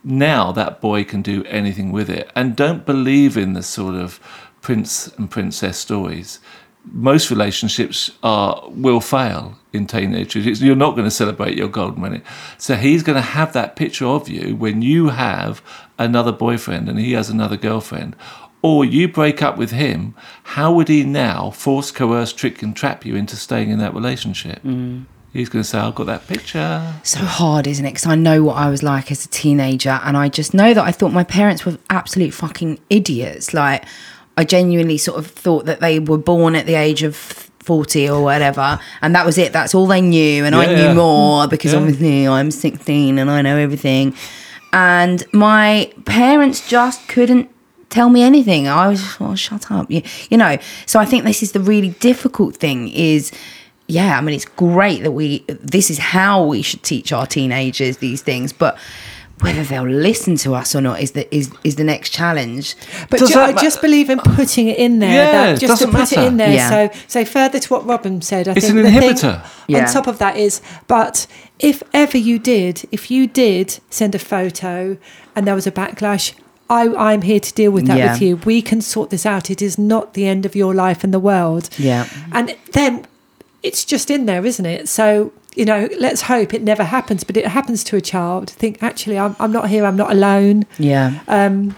Now 0.04 0.54
that 0.54 0.80
boy 0.80 1.04
can 1.04 1.22
do 1.22 1.44
anything 1.46 1.92
with 1.92 2.10
it. 2.10 2.32
And 2.36 2.56
don't 2.56 2.86
believe 2.86 3.36
in 3.38 3.52
the 3.54 3.64
sort 3.64 3.96
of 3.96 4.20
prince 4.62 5.08
and 5.18 5.30
princess 5.30 5.78
stories. 5.78 6.40
Most 6.86 7.30
relationships 7.30 8.12
are 8.24 8.64
will 8.70 9.02
fail 9.02 9.44
in 9.74 9.86
teenage 9.88 10.36
It's- 10.38 10.62
You're 10.62 10.86
not 10.86 10.96
going 10.96 11.04
to 11.12 11.12
celebrate 11.24 11.58
your 11.58 11.68
golden 11.68 12.02
wedding. 12.02 12.24
So 12.58 12.76
he's 12.76 13.04
going 13.04 13.18
to 13.18 13.30
have 13.40 13.52
that 13.54 13.76
picture 13.76 14.06
of 14.06 14.30
you 14.30 14.56
when 14.56 14.82
you 14.82 15.10
have 15.10 15.62
another 15.98 16.32
boyfriend 16.32 16.88
and 16.88 16.98
he 16.98 17.12
has 17.12 17.30
another 17.30 17.58
girlfriend. 17.58 18.16
Or 18.62 18.86
you 18.86 19.08
break 19.10 19.42
up 19.42 19.58
with 19.58 19.72
him, 19.72 20.16
how 20.56 20.72
would 20.74 20.88
he 20.88 21.04
now 21.04 21.52
force, 21.52 21.92
coerce, 21.92 22.32
trick, 22.32 22.62
and 22.64 22.74
trap 22.76 23.06
you 23.06 23.16
into 23.16 23.36
staying 23.36 23.70
in 23.70 23.80
that 23.80 23.94
relationship? 23.94 24.64
Mm. 24.64 25.06
He's 25.34 25.48
going 25.50 25.62
to 25.64 25.70
say, 25.70 25.78
I've 25.78 25.94
got 25.96 26.08
that 26.08 26.28
picture. 26.28 26.94
so 27.04 27.20
hard, 27.20 27.68
isn't 27.68 27.86
it? 27.86 27.90
Because 27.92 28.08
I 28.08 28.16
know 28.16 28.44
what 28.44 28.56
I 28.58 28.70
was 28.70 28.82
like 28.82 29.12
as 29.12 29.26
a 29.26 29.30
teenager, 29.30 30.00
and 30.04 30.18
I 30.18 30.28
just 30.30 30.54
know 30.54 30.74
that 30.74 30.84
I 30.84 30.92
thought 30.92 31.12
my 31.14 31.24
parents 31.24 31.66
were 31.66 31.78
absolute 31.90 32.34
fucking 32.34 32.80
idiots. 32.90 33.54
Like, 33.54 33.86
I 34.38 34.44
genuinely 34.44 34.98
sort 34.98 35.20
of 35.20 35.28
thought 35.28 35.66
that 35.66 35.82
they 35.82 36.00
were 36.00 36.18
born 36.18 36.56
at 36.56 36.66
the 36.66 36.74
age 36.76 37.04
of 37.04 37.16
40 37.16 38.10
or 38.10 38.24
whatever, 38.24 38.80
and 39.04 39.14
that 39.14 39.26
was 39.26 39.38
it. 39.38 39.54
That's 39.54 39.76
all 39.76 39.86
they 39.86 40.02
knew, 40.02 40.46
and 40.46 40.56
I 40.56 40.66
knew 40.66 40.74
yeah. 40.86 40.94
more 40.94 41.48
because 41.48 41.74
Yeah. 41.74 41.80
obviously 41.80 42.28
I'm 42.28 42.50
16 42.50 43.20
and 43.20 43.30
I 43.30 43.42
know 43.44 43.58
everything. 43.58 44.16
And 44.74 45.24
my 45.32 45.92
parents 46.06 46.68
just 46.68 47.08
couldn't 47.08 47.50
tell 47.90 48.10
me 48.10 48.22
anything. 48.24 48.68
I 48.68 48.88
was 48.88 49.02
just, 49.02 49.20
well, 49.20 49.36
shut 49.36 49.70
up. 49.72 49.90
You, 49.92 50.02
you 50.30 50.38
know, 50.38 50.58
so 50.86 51.00
I 51.00 51.06
think 51.06 51.24
this 51.26 51.44
is 51.44 51.52
the 51.52 51.60
really 51.60 51.90
difficult 51.90 52.56
thing 52.56 52.88
is, 52.90 53.32
yeah, 53.90 54.18
I 54.18 54.22
mean, 54.22 54.36
it's 54.36 54.46
great 54.46 55.04
that 55.04 55.12
we, 55.12 55.40
this 55.48 55.90
is 55.90 55.98
how 55.98 56.46
we 56.46 56.62
should 56.62 56.84
teach 56.84 57.12
our 57.12 57.26
teenagers 57.28 57.98
these 57.98 58.22
things, 58.22 58.54
but 58.54 58.78
whether 59.42 59.64
they'll 59.64 59.84
listen 59.88 60.36
to 60.36 60.54
us 60.54 60.76
or 60.76 60.82
not 60.82 61.00
is 61.00 61.12
the, 61.12 61.34
is, 61.34 61.50
is 61.64 61.76
the 61.78 61.84
next 61.84 62.10
challenge. 62.10 62.76
But 63.10 63.20
ju- 63.20 63.40
I 63.40 63.54
just 63.54 63.80
believe 63.82 64.10
in 64.10 64.20
putting 64.20 64.68
it 64.68 64.78
in 64.78 65.00
there. 65.00 65.14
Yeah, 65.14 65.32
that 65.32 65.60
just 65.60 65.62
to 65.62 65.68
doesn't 65.86 65.92
put 65.92 66.12
it 66.12 66.16
matter. 66.18 66.28
in 66.28 66.38
there. 66.38 66.54
Yeah. 66.54 66.70
So, 66.90 67.00
so 67.08 67.24
further 67.26 67.58
to 67.58 67.70
what 67.74 67.86
Robin 67.86 68.22
said, 68.22 68.48
I 68.50 68.52
It's 68.52 68.66
think 68.68 68.78
an 68.78 68.84
the 68.84 68.92
thing 68.92 69.02
inhibitor. 69.16 69.46
Yeah. 69.70 69.80
on 69.88 69.94
top 69.94 70.08
of 70.08 70.18
that 70.20 70.36
is, 70.36 70.62
but 70.88 71.26
if 71.58 71.82
ever 71.94 72.18
you 72.18 72.38
did, 72.38 72.86
if 72.92 73.10
you 73.10 73.28
did 73.28 73.80
send 73.90 74.14
a 74.14 74.20
photo 74.20 74.98
and 75.36 75.48
there 75.48 75.56
was 75.56 75.68
a 75.68 75.72
backlash. 75.72 76.34
I, 76.72 76.94
I'm 76.96 77.24
here 77.24 77.40
to 77.40 77.54
deal 77.56 77.72
with 77.72 77.88
that 77.88 77.98
Yeah. 77.98 78.12
with 78.12 78.22
you. 78.22 78.36
We 78.36 78.62
can 78.62 78.80
sort 78.82 79.10
this 79.10 79.26
out. 79.26 79.50
It 79.50 79.60
is 79.60 79.80
not 79.80 80.14
the 80.14 80.28
end 80.28 80.46
of 80.46 80.56
your 80.56 80.76
life 80.76 81.04
and 81.04 81.12
the 81.12 81.20
world. 81.20 81.68
Yeah. 81.80 82.08
And 82.32 82.56
then 82.74 83.08
it's 83.64 83.84
just 83.86 84.10
in 84.10 84.26
there, 84.26 84.46
isn't 84.46 84.66
it? 84.66 84.88
So, 84.88 85.32
you 85.56 85.66
know, 85.66 85.90
let's 86.00 86.22
hope 86.24 86.54
it 86.54 86.62
never 86.64 86.84
happens, 86.84 87.24
but 87.24 87.36
it 87.38 87.48
happens 87.48 87.84
to 87.86 87.96
a 87.98 88.02
child. 88.02 88.50
Think, 88.50 88.82
actually, 88.82 89.18
I'm, 89.20 89.36
I'm 89.40 89.52
not 89.52 89.70
here, 89.70 89.86
I'm 89.86 89.98
not 89.98 90.12
alone. 90.12 90.66
Yeah. 90.78 91.20
Um, 91.28 91.76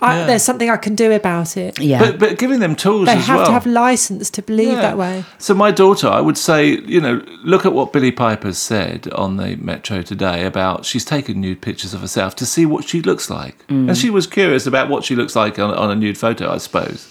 I, 0.00 0.18
Yeah. 0.18 0.26
There's 0.26 0.42
something 0.42 0.68
I 0.68 0.76
can 0.76 0.94
do 0.96 1.12
about 1.12 1.56
it. 1.56 1.80
Yeah. 1.80 1.98
But, 2.00 2.18
but 2.18 2.38
giving 2.38 2.58
them 2.60 2.74
tools 2.76 3.06
They 3.06 3.12
as 3.14 3.26
have 3.26 3.36
well. 3.38 3.46
to 3.46 3.52
have 3.52 3.64
license 3.64 4.28
to 4.30 4.42
believe 4.42 4.72
Yeah. 4.72 4.82
that 4.82 4.98
way. 4.98 5.24
So 5.38 5.54
my 5.54 5.70
daughter, 5.70 6.08
I 6.08 6.20
would 6.20 6.36
say, 6.36 6.78
you 6.80 7.00
know, 7.00 7.22
look 7.42 7.64
at 7.64 7.72
what 7.72 7.92
Billie 7.92 8.12
Piper's 8.12 8.58
said 8.58 9.08
on 9.12 9.36
the 9.36 9.56
Metro 9.56 10.02
today 10.02 10.44
about 10.44 10.84
she's 10.84 11.04
taken 11.04 11.40
nude 11.40 11.62
pictures 11.62 11.94
of 11.94 12.00
herself 12.00 12.34
to 12.36 12.44
see 12.46 12.66
what 12.66 12.86
she 12.88 13.00
looks 13.02 13.30
like, 13.30 13.56
and 13.68 13.96
she 13.96 14.10
was 14.10 14.26
curious 14.26 14.66
about 14.66 14.88
what 14.90 15.04
she 15.04 15.14
looks 15.16 15.34
like 15.34 15.58
on, 15.58 15.72
on 15.72 15.90
a 15.90 15.94
nude 15.94 16.18
photo, 16.18 16.52
I 16.52 16.58
suppose. 16.58 17.08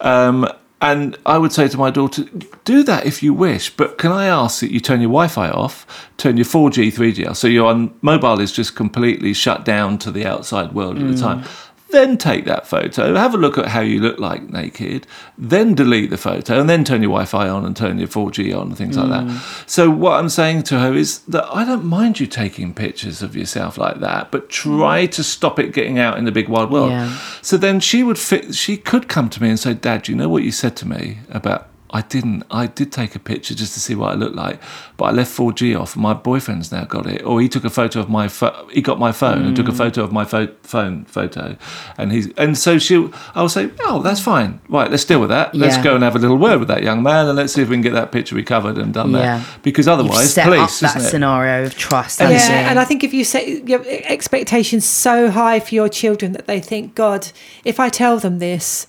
Um, 0.00 0.46
and 0.82 1.16
I 1.26 1.36
would 1.36 1.52
say 1.52 1.68
to 1.68 1.76
my 1.76 1.90
daughter, 1.90 2.24
do 2.64 2.82
that 2.84 3.04
if 3.04 3.22
you 3.22 3.34
wish, 3.34 3.68
but 3.76 3.98
can 3.98 4.12
I 4.12 4.26
ask 4.26 4.60
that 4.60 4.72
you 4.72 4.80
turn 4.80 5.00
your 5.00 5.10
Wi-Fi 5.10 5.50
off, 5.50 6.08
turn 6.16 6.38
your 6.38 6.46
4G, 6.46 6.92
3G 6.92 7.28
off, 7.28 7.36
so 7.36 7.48
your 7.48 7.90
mobile 8.00 8.40
is 8.40 8.50
just 8.50 8.76
completely 8.76 9.34
shut 9.34 9.64
down 9.64 9.98
to 9.98 10.10
the 10.10 10.24
outside 10.24 10.72
world 10.72 10.96
at 10.96 11.06
the 11.06 11.12
hmm. 11.12 11.20
time. 11.20 11.44
Then 11.90 12.18
take 12.18 12.44
that 12.44 12.66
photo, 12.66 13.14
have 13.14 13.34
a 13.34 13.38
look 13.38 13.58
at 13.58 13.66
how 13.66 13.80
you 13.80 14.00
look 14.00 14.18
like 14.18 14.48
naked, 14.50 15.06
then 15.36 15.74
delete 15.74 16.10
the 16.10 16.16
photo, 16.16 16.60
and 16.60 16.68
then 16.68 16.84
turn 16.84 17.02
your 17.02 17.10
Wi 17.10 17.24
Fi 17.24 17.48
on 17.48 17.64
and 17.64 17.76
turn 17.76 17.98
your 17.98 18.08
4G 18.08 18.56
on 18.56 18.68
and 18.68 18.78
things 18.78 18.96
like 18.96 19.08
that. 19.08 19.24
Hmm. 19.24 19.66
So, 19.66 19.90
what 19.90 20.18
I'm 20.18 20.28
saying 20.28 20.64
to 20.64 20.78
her 20.78 20.94
is 20.94 21.20
that 21.20 21.46
I 21.52 21.64
don't 21.64 21.84
mind 21.84 22.20
you 22.20 22.26
taking 22.26 22.74
pictures 22.74 23.22
of 23.22 23.36
yourself 23.36 23.78
like 23.78 24.00
that, 24.00 24.30
but 24.30 24.48
try 24.48 25.06
hmm. 25.06 25.10
to 25.10 25.24
stop 25.24 25.58
it 25.58 25.72
getting 25.72 25.98
out 25.98 26.18
in 26.18 26.24
the 26.24 26.32
big 26.32 26.48
wide 26.48 26.70
world. 26.70 26.90
Yeah. 26.90 27.16
So 27.42 27.56
then 27.56 27.80
she 27.80 28.02
would 28.02 28.18
fit, 28.18 28.54
she 28.54 28.76
could 28.76 29.08
come 29.08 29.28
to 29.30 29.42
me 29.42 29.48
and 29.48 29.58
say, 29.58 29.74
Dad, 29.74 30.08
you 30.08 30.14
know 30.14 30.28
what 30.28 30.42
you 30.42 30.52
said 30.52 30.76
to 30.76 30.88
me 30.88 31.18
about. 31.30 31.68
I 31.92 32.02
didn't. 32.02 32.44
I 32.50 32.66
did 32.66 32.92
take 32.92 33.16
a 33.16 33.18
picture 33.18 33.54
just 33.54 33.74
to 33.74 33.80
see 33.80 33.94
what 33.96 34.12
I 34.12 34.14
looked 34.14 34.36
like, 34.36 34.60
but 34.96 35.06
I 35.06 35.10
left 35.10 35.36
4G 35.36 35.78
off. 35.78 35.96
My 35.96 36.14
boyfriend's 36.14 36.70
now 36.70 36.84
got 36.84 37.06
it, 37.06 37.22
or 37.24 37.40
he 37.40 37.48
took 37.48 37.64
a 37.64 37.70
photo 37.70 38.00
of 38.00 38.08
my. 38.08 38.28
Fo- 38.28 38.68
he 38.72 38.80
got 38.80 38.98
my 38.98 39.10
phone 39.10 39.44
and 39.44 39.56
took 39.56 39.66
a 39.66 39.72
hmm. 39.72 39.78
photo 39.78 40.04
of 40.04 40.12
my 40.12 40.24
pho- 40.24 40.54
phone 40.62 41.04
photo, 41.06 41.56
and 41.98 42.12
he's 42.12 42.32
and 42.34 42.56
so 42.56 42.78
she. 42.78 43.10
I'll 43.34 43.48
say, 43.48 43.70
oh, 43.80 44.02
that's 44.02 44.20
fine. 44.20 44.60
Right, 44.68 44.90
let's 44.90 45.04
deal 45.04 45.20
with 45.20 45.30
that. 45.30 45.54
Let's 45.54 45.82
go 45.82 45.94
and 45.94 46.04
have 46.04 46.14
a 46.14 46.20
little 46.20 46.38
word 46.38 46.60
with 46.60 46.68
that 46.68 46.82
young 46.84 47.02
man, 47.02 47.26
and 47.26 47.36
let's 47.36 47.52
see 47.52 47.62
if 47.62 47.68
we 47.68 47.74
can 47.74 47.82
get 47.82 47.94
that 47.94 48.12
picture 48.12 48.36
recovered 48.36 48.78
and 48.78 48.94
done 48.94 49.10
Yeah. 49.10 49.38
that. 49.38 49.62
Because 49.62 49.86
You've 49.86 49.98
otherwise, 49.98 50.32
set 50.32 50.44
police, 50.44 50.82
up 50.82 50.92
that 50.92 50.96
isn't 50.96 51.08
it? 51.08 51.10
scenario 51.10 51.64
of 51.64 51.76
trust. 51.76 52.20
And 52.20 52.32
Yeah, 52.32 52.70
and 52.70 52.78
I 52.78 52.84
think 52.84 53.02
if 53.02 53.12
you 53.12 53.24
set 53.24 53.68
your 53.68 53.82
expectations 53.86 54.84
so 54.84 55.30
high 55.30 55.58
for 55.58 55.74
your 55.74 55.88
children 55.88 56.32
that 56.32 56.46
they 56.46 56.60
think, 56.60 56.94
God, 56.94 57.28
if 57.64 57.80
I 57.80 57.88
tell 57.88 58.18
them 58.18 58.38
this, 58.38 58.86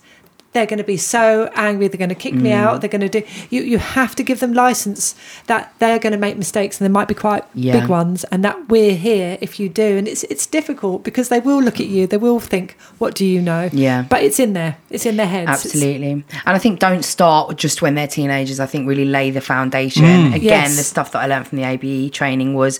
they're 0.52 0.66
going 0.66 0.78
to 0.78 0.84
be 0.84 0.96
so 0.96 1.50
angry 1.54 1.88
they're 1.88 1.98
going 1.98 2.08
to 2.08 2.14
kick 2.14 2.34
me 2.34 2.50
Mm. 2.50 2.54
out 2.64 2.80
they're 2.80 2.90
going 2.90 3.08
to 3.08 3.08
do 3.08 3.22
you 3.50 3.62
you 3.62 3.78
have 3.78 4.14
to 4.16 4.22
give 4.22 4.40
them 4.40 4.52
license 4.52 5.14
that 5.46 5.72
they're 5.78 5.98
going 5.98 6.12
to 6.12 6.18
make 6.18 6.36
mistakes 6.36 6.78
and 6.80 6.84
they 6.86 6.92
might 6.92 7.08
be 7.08 7.14
quite 7.14 7.44
Yeah. 7.54 7.78
big 7.80 7.88
ones 7.88 8.24
and 8.24 8.44
that 8.44 8.68
we're 8.68 8.94
here 8.94 9.38
if 9.40 9.58
you 9.60 9.68
do 9.68 9.96
and 9.98 10.06
it's 10.08 10.24
it's 10.24 10.46
difficult 10.46 11.04
because 11.04 11.28
they 11.28 11.40
will 11.40 11.62
look 11.62 11.80
at 11.80 11.86
you 11.86 12.06
they 12.06 12.16
will 12.18 12.40
think 12.40 12.76
what 12.98 13.14
do 13.14 13.24
you 13.24 13.40
know 13.40 13.70
Yeah. 13.72 14.02
but 14.08 14.22
it's 14.22 14.38
in 14.38 14.52
there 14.52 14.76
it's 14.90 15.06
in 15.06 15.16
their 15.16 15.26
heads 15.26 15.50
It's- 15.50 15.64
Absolutely. 15.66 16.10
And 16.12 16.24
I 16.44 16.58
think 16.58 16.78
don't 16.80 17.04
start 17.04 17.56
just 17.56 17.80
when 17.82 17.94
they're 17.94 18.06
teenagers. 18.06 18.60
I 18.60 18.66
think 18.66 18.86
really 18.88 19.04
lay 19.04 19.30
the 19.30 19.40
foundation. 19.40 20.04
Mm. 20.04 20.34
Again, 20.34 20.42
Yes. 20.68 20.76
the 20.76 20.84
stuff 20.84 21.12
that 21.12 21.20
I 21.22 21.26
learned 21.26 21.46
from 21.48 21.58
the 21.58 21.64
ABE 21.64 22.10
training 22.12 22.54
was 22.54 22.78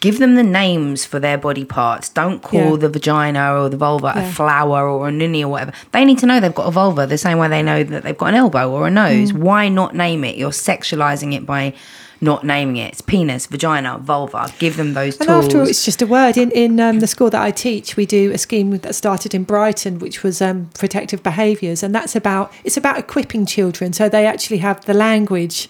give 0.00 0.18
them 0.18 0.34
the 0.34 0.42
names 0.42 1.04
for 1.06 1.18
their 1.18 1.38
body 1.38 1.64
parts. 1.64 2.08
Don't 2.10 2.42
call 2.42 2.72
Yeah. 2.72 2.76
the 2.76 2.88
vagina 2.88 3.54
or 3.54 3.68
the 3.68 3.76
vulva 3.76 4.12
Yeah. 4.14 4.28
a 4.28 4.32
flower 4.32 4.86
or 4.88 5.08
a 5.08 5.12
ninny 5.12 5.42
or 5.44 5.48
whatever. 5.50 5.72
They 5.92 6.04
need 6.04 6.18
to 6.18 6.26
know 6.26 6.40
they've 6.40 6.54
got 6.54 6.66
a 6.68 6.70
vulva 6.70 7.05
the 7.06 7.18
same 7.18 7.38
way 7.38 7.48
they 7.48 7.62
know 7.62 7.82
that 7.82 8.02
they've 8.02 8.16
got 8.18 8.26
an 8.26 8.34
elbow 8.34 8.70
or 8.70 8.86
a 8.86 8.90
nose. 8.90 9.32
Mm. 9.32 9.38
Why 9.38 9.68
not 9.68 9.94
name 9.94 10.24
it? 10.24 10.36
You're 10.36 10.50
sexualizing 10.50 11.34
it 11.34 11.46
by 11.46 11.74
not 12.20 12.44
naming 12.44 12.76
it. 12.76 12.92
It's 12.92 13.00
penis, 13.02 13.46
vagina, 13.46 13.98
vulva. 13.98 14.50
Give 14.58 14.76
them 14.76 14.94
those 14.94 15.18
And 15.18 15.28
tools. 15.28 15.44
after 15.44 15.60
all, 15.60 15.68
it's 15.68 15.84
just 15.84 16.00
a 16.02 16.06
word. 16.06 16.36
In 16.36 16.50
in 16.50 16.80
um, 16.80 17.00
the 17.00 17.06
school 17.06 17.30
that 17.30 17.42
I 17.42 17.50
teach, 17.50 17.96
we 17.96 18.06
do 18.06 18.32
a 18.32 18.38
scheme 18.38 18.70
that 18.78 18.94
started 18.94 19.34
in 19.34 19.44
Brighton, 19.44 19.98
which 19.98 20.22
was 20.22 20.40
um, 20.40 20.70
protective 20.78 21.22
behaviours, 21.22 21.82
and 21.82 21.94
that's 21.94 22.16
about 22.16 22.52
it's 22.64 22.76
about 22.76 22.98
equipping 22.98 23.44
children 23.46 23.92
so 23.92 24.08
they 24.08 24.26
actually 24.26 24.58
have 24.58 24.84
the 24.86 24.94
language. 24.94 25.68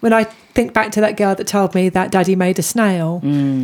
When 0.00 0.12
I 0.12 0.24
think 0.54 0.74
back 0.74 0.92
to 0.92 1.00
that 1.00 1.16
girl 1.16 1.34
that 1.34 1.48
told 1.48 1.74
me 1.74 1.88
that 1.88 2.12
daddy 2.12 2.36
made 2.36 2.56
a 2.60 2.62
snail, 2.62 3.20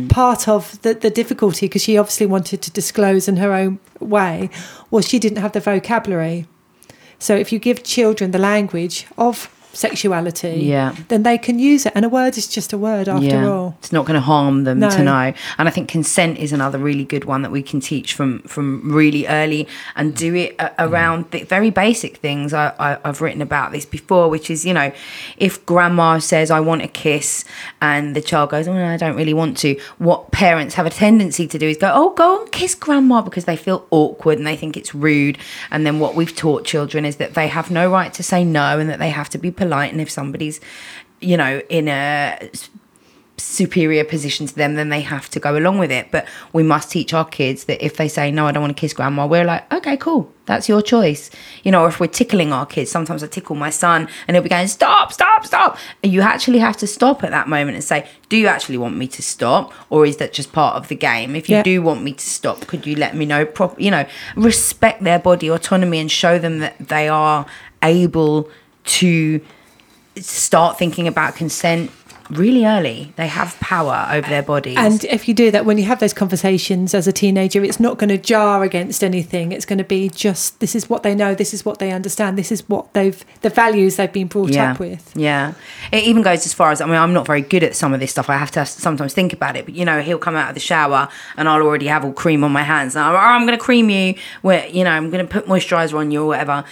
part 0.09 0.49
of 0.49 0.81
the, 0.81 0.93
the 0.93 1.09
difficulty, 1.09 1.67
because 1.67 1.81
she 1.83 1.97
obviously 1.97 2.25
wanted 2.25 2.61
to 2.63 2.71
disclose 2.71 3.29
in 3.29 3.37
her 3.37 3.53
own 3.53 3.79
way, 4.01 4.49
was 4.91 5.07
she 5.07 5.17
didn't 5.17 5.37
have 5.37 5.53
the 5.53 5.61
vocabulary. 5.61 6.45
So 7.19 7.35
if 7.35 7.51
you 7.51 7.59
give 7.59 7.83
children 7.83 8.31
the 8.31 8.39
language 8.39 9.07
of 9.17 9.49
sexuality, 9.75 10.61
Yeah. 10.63 10.95
then 11.09 11.23
they 11.23 11.37
can 11.37 11.59
use 11.59 11.85
it. 11.85 11.91
And 11.95 12.05
a 12.05 12.09
word 12.09 12.37
is 12.37 12.47
just 12.47 12.73
a 12.73 12.77
word 12.77 13.07
after 13.07 13.49
all. 13.51 13.75
It's 13.79 13.91
not 13.91 14.05
going 14.05 14.15
to 14.15 14.21
harm 14.21 14.63
them 14.63 14.79
No. 14.79 14.89
to 14.89 15.03
know. 15.03 15.33
And 15.57 15.67
I 15.67 15.71
think 15.71 15.87
consent 15.89 16.37
is 16.37 16.51
another 16.51 16.77
really 16.79 17.03
good 17.03 17.25
one 17.25 17.41
that 17.43 17.51
we 17.51 17.61
can 17.61 17.79
teach 17.79 18.13
from 18.13 18.39
from 18.45 18.91
really 18.91 19.27
early 19.27 19.67
and 19.95 20.15
do 20.15 20.33
it 20.35 20.55
a- 20.59 20.71
around 20.87 21.25
the 21.31 21.43
very 21.43 21.69
basic 21.69 22.17
things. 22.17 22.53
I, 22.53 22.73
I, 22.79 22.97
I've 23.03 23.21
written 23.21 23.41
about 23.41 23.71
this 23.71 23.85
before, 23.85 24.29
which 24.29 24.49
is, 24.49 24.65
you 24.65 24.73
know, 24.73 24.91
if 25.37 25.65
grandma 25.65 26.19
says, 26.19 26.51
I 26.51 26.59
want 26.59 26.81
a 26.83 26.87
kiss, 26.87 27.43
and 27.81 28.15
the 28.15 28.21
child 28.21 28.49
goes, 28.51 28.67
Oh, 28.67 28.73
no, 28.73 28.85
I 28.87 28.97
don't 28.97 29.15
really 29.15 29.33
want 29.33 29.57
to, 29.59 29.79
what 29.97 30.31
parents 30.31 30.75
have 30.75 30.85
a 30.85 30.89
tendency 30.89 31.47
to 31.47 31.57
do 31.57 31.67
is 31.67 31.77
go, 31.77 31.91
Oh, 31.93 32.11
go 32.11 32.41
and 32.41 32.51
kiss 32.51 32.75
grandma 32.75 33.21
because 33.21 33.45
they 33.45 33.55
feel 33.57 33.85
awkward 33.91 34.37
and 34.37 34.47
they 34.47 34.55
think 34.55 34.77
it's 34.77 34.93
rude. 34.95 35.37
And 35.71 35.85
then 35.85 35.99
what 35.99 36.15
we've 36.15 36.35
taught 36.35 36.65
children 36.65 37.05
is 37.05 37.15
that 37.17 37.33
they 37.33 37.47
have 37.47 37.69
no 37.71 37.89
right 37.91 38.13
to 38.13 38.23
say 38.23 38.43
no 38.43 38.79
and 38.79 38.89
that 38.89 38.99
they 38.99 39.09
have 39.09 39.29
to 39.29 39.37
be 39.37 39.51
polite. 39.51 39.64
And 39.73 40.01
if 40.01 40.09
somebody's, 40.09 40.59
you 41.21 41.37
know, 41.37 41.61
in 41.69 41.87
a 41.87 42.49
superior 43.37 44.05
position 44.05 44.47
to 44.47 44.55
them, 44.55 44.75
then 44.75 44.87
they 44.87 45.01
have 45.01 45.29
to 45.29 45.41
go 45.41 45.57
along 45.57 45.77
with 45.77 45.91
it. 45.91 46.09
But 46.09 46.25
we 46.53 46.63
must 46.63 46.89
teach 46.89 47.13
our 47.13 47.25
kids 47.25 47.65
that 47.65 47.83
if 47.85 47.97
they 47.97 48.07
say, 48.07 48.31
no, 48.31 48.47
I 48.47 48.53
don't 48.53 48.61
want 48.63 48.75
to 48.75 48.79
kiss 48.79 48.93
grandma, 48.93 49.27
we're 49.27 49.43
like, 49.43 49.71
okay, 49.73 49.97
cool. 49.97 50.31
That's 50.45 50.69
your 50.69 50.81
choice. 50.81 51.29
You 51.63 51.71
know, 51.71 51.83
or 51.83 51.89
if 51.89 51.99
we're 51.99 52.07
tickling 52.07 52.53
our 52.53 52.65
kids, 52.65 52.89
sometimes 52.91 53.23
I 53.23 53.27
tickle 53.27 53.57
my 53.57 53.69
son 53.71 54.07
and 54.27 54.35
he'll 54.35 54.43
be 54.43 54.47
going, 54.47 54.67
stop, 54.69 55.11
stop, 55.11 55.45
stop. 55.45 55.77
And 56.01 56.13
you 56.13 56.21
actually 56.21 56.59
have 56.59 56.77
to 56.77 56.87
stop 56.87 57.25
at 57.25 57.31
that 57.31 57.49
moment 57.49 57.75
and 57.75 57.83
say, 57.83 58.07
do 58.29 58.37
you 58.37 58.47
actually 58.47 58.77
want 58.77 58.95
me 58.95 59.07
to 59.09 59.21
stop? 59.21 59.73
Or 59.89 60.05
is 60.05 60.15
that 60.17 60.31
just 60.31 60.53
part 60.53 60.77
of 60.77 60.87
the 60.87 60.95
game? 60.95 61.35
If 61.35 61.49
you 61.49 61.57
Yeah. 61.57 61.63
do 61.63 61.81
want 61.81 62.03
me 62.03 62.13
to 62.13 62.25
stop, 62.25 62.61
could 62.67 62.85
you 62.87 62.95
let 62.95 63.15
me 63.17 63.25
know? 63.25 63.45
Prop- 63.45 63.79
you 63.81 63.91
know, 63.91 64.05
respect 64.37 65.03
their 65.03 65.19
body 65.19 65.49
autonomy 65.49 65.99
and 65.99 66.09
show 66.09 66.39
them 66.39 66.59
that 66.59 66.77
they 66.87 67.09
are 67.09 67.45
able 67.83 68.49
to 68.85 69.41
start 70.17 70.77
thinking 70.77 71.07
about 71.07 71.35
consent 71.35 71.91
really 72.29 72.65
early. 72.65 73.13
They 73.17 73.27
have 73.27 73.59
power 73.59 74.07
over 74.11 74.27
their 74.27 74.41
bodies. 74.41 74.77
And 74.77 75.03
if 75.05 75.27
you 75.27 75.33
do 75.33 75.51
that, 75.51 75.65
when 75.65 75.77
you 75.77 75.83
have 75.85 75.99
those 75.99 76.13
conversations 76.13 76.93
as 76.93 77.07
a 77.07 77.11
teenager, 77.11 77.63
it's 77.63 77.79
not 77.79 77.97
going 77.97 78.09
to 78.09 78.17
jar 78.17 78.63
against 78.63 79.03
anything. 79.03 79.51
It's 79.51 79.65
going 79.65 79.77
to 79.77 79.83
be 79.83 80.09
just 80.09 80.59
this 80.59 80.75
is 80.75 80.89
what 80.89 81.03
they 81.03 81.13
know, 81.13 81.35
this 81.35 81.53
is 81.53 81.65
what 81.65 81.79
they 81.79 81.91
understand, 81.91 82.37
this 82.37 82.51
is 82.51 82.67
what 82.67 82.93
they've 82.93 83.23
the 83.41 83.49
values 83.49 83.97
they've 83.97 84.11
been 84.11 84.27
brought 84.27 84.51
yeah, 84.51 84.71
up 84.71 84.79
with. 84.79 85.11
yeah. 85.15 85.53
It 85.91 86.03
even 86.03 86.21
goes 86.21 86.45
as 86.45 86.53
far 86.53 86.71
as 86.71 86.81
I 86.81 86.85
mean, 86.85 86.95
I'm 86.95 87.13
not 87.13 87.27
very 87.27 87.41
good 87.41 87.63
at 87.63 87.75
some 87.75 87.93
of 87.93 87.99
this 87.99 88.11
stuff. 88.11 88.29
I 88.29 88.37
have 88.37 88.51
to 88.51 88.65
sometimes 88.65 89.13
think 89.13 89.33
about 89.33 89.55
it. 89.55 89.65
But 89.65 89.75
you 89.75 89.85
know, 89.85 90.01
he'll 90.01 90.17
come 90.17 90.35
out 90.35 90.49
of 90.49 90.55
the 90.55 90.61
shower 90.61 91.09
and 91.37 91.47
I'll 91.47 91.61
already 91.61 91.87
have 91.87 92.03
all 92.03 92.13
cream 92.13 92.43
on 92.43 92.51
my 92.51 92.63
hands. 92.63 92.95
And 92.95 93.05
I'm, 93.05 93.13
oh, 93.13 93.17
I'm 93.17 93.45
going 93.45 93.57
to 93.57 93.63
cream 93.63 93.89
you. 93.89 94.15
Where 94.41 94.67
you 94.67 94.83
know, 94.83 94.91
I'm 94.91 95.09
going 95.09 95.25
to 95.25 95.31
put 95.31 95.45
moisturizer 95.45 95.95
on 95.95 96.11
you 96.11 96.23
or 96.23 96.27
whatever. 96.27 96.63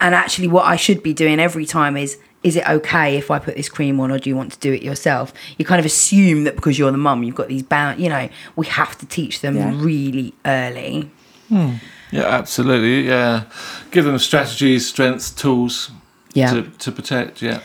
And 0.00 0.14
actually, 0.14 0.48
what 0.48 0.66
I 0.66 0.76
should 0.76 1.02
be 1.02 1.12
doing 1.12 1.38
every 1.40 1.66
time 1.66 1.96
is. 1.96 2.18
Is 2.46 2.54
it 2.54 2.66
okay 2.68 3.16
if 3.16 3.28
I 3.32 3.40
put 3.40 3.56
this 3.56 3.68
cream 3.68 3.98
on, 3.98 4.12
or 4.12 4.18
do 4.20 4.30
you 4.30 4.36
want 4.36 4.52
to 4.52 4.58
do 4.60 4.72
it 4.72 4.82
yourself? 4.82 5.32
You 5.58 5.64
kind 5.64 5.80
of 5.80 5.84
assume 5.86 6.44
that 6.44 6.54
because 6.54 6.78
you're 6.78 6.92
the 6.92 6.96
mum, 6.96 7.24
you've 7.24 7.34
got 7.34 7.48
these 7.48 7.64
bound. 7.64 7.98
You 8.00 8.08
know, 8.08 8.28
we 8.54 8.66
have 8.66 8.96
to 8.98 9.06
teach 9.06 9.40
them 9.40 9.56
Yeah. 9.56 9.72
really 9.74 10.32
early. 10.44 11.10
Yeah, 11.50 11.68
absolutely. 12.12 13.08
Yeah, 13.08 13.44
give 13.90 14.04
them 14.04 14.18
strategies, 14.18 14.86
strengths, 14.86 15.30
tools 15.32 15.90
Yeah. 16.34 16.52
to, 16.52 16.62
to 16.62 16.92
protect. 16.92 17.42
Yeah, 17.42 17.58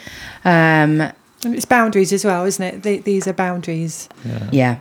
Um. 0.44 1.12
And 1.44 1.56
it's 1.56 1.66
boundaries 1.66 2.14
as 2.14 2.24
well, 2.24 2.45
isn't 2.45 2.64
it? 2.64 2.84
Th 2.84 3.03
these 3.03 3.28
are 3.28 3.34
boundaries 3.34 4.08
Yeah. 4.26 4.49
Yeah. 4.52 4.76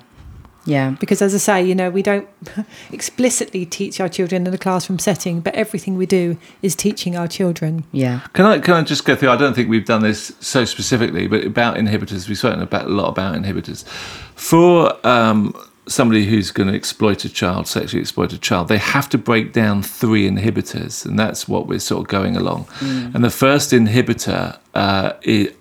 Because, 1.01 1.23
as 1.23 1.35
I 1.35 1.39
say, 1.39 1.65
you 1.65 1.75
know, 1.75 1.91
we 1.91 2.03
don't 2.03 2.29
explicitly 2.93 3.65
teach 3.65 4.01
our 4.01 4.09
children 4.09 4.47
in 4.47 4.53
a 4.55 4.59
classroom 4.59 4.99
setting, 4.99 5.41
but 5.41 5.55
everything 5.55 5.97
we 5.97 6.07
do 6.07 6.37
is 6.63 6.75
teaching 6.75 7.17
our 7.17 7.27
children. 7.27 7.85
Yeah. 7.93 8.21
Can 8.33 8.45
I 8.45 8.59
can 8.59 8.75
I 8.75 8.83
just 8.83 9.05
go 9.05 9.17
through? 9.17 9.31
I 9.31 9.37
don't 9.37 9.55
think 9.55 9.69
we've 9.69 9.87
done 9.87 10.03
this 10.03 10.35
so 10.41 10.65
specifically, 10.65 11.27
but 11.27 11.45
about 11.45 11.77
inhibitors, 11.77 12.29
we've 12.29 12.39
spoken 12.39 12.61
about 12.61 12.87
a 12.87 12.89
lot 12.89 13.09
about 13.09 13.35
inhibitors. 13.35 13.87
For 14.35 14.95
um, 15.07 15.55
somebody 15.91 16.25
who's 16.25 16.53
going 16.53 16.69
to 16.69 16.75
exploit 16.75 17.25
a 17.25 17.29
child, 17.29 17.67
sexually 17.67 18.01
exploit 18.01 18.33
a 18.33 18.39
child, 18.39 18.69
they 18.69 18.79
have 18.79 19.09
to 19.09 19.19
break 19.19 19.53
down 19.53 19.83
three 19.83 20.29
inhibitors, 20.29 21.05
and 21.05 21.19
that's 21.19 21.49
what 21.49 21.67
we're 21.67 21.81
sort 21.81 22.03
of 22.03 22.09
going 22.09 22.37
along. 22.37 22.67
And 23.15 23.25
the 23.25 23.31
first 23.31 23.73
inhibitor 23.73 24.59
uh, 24.75 25.13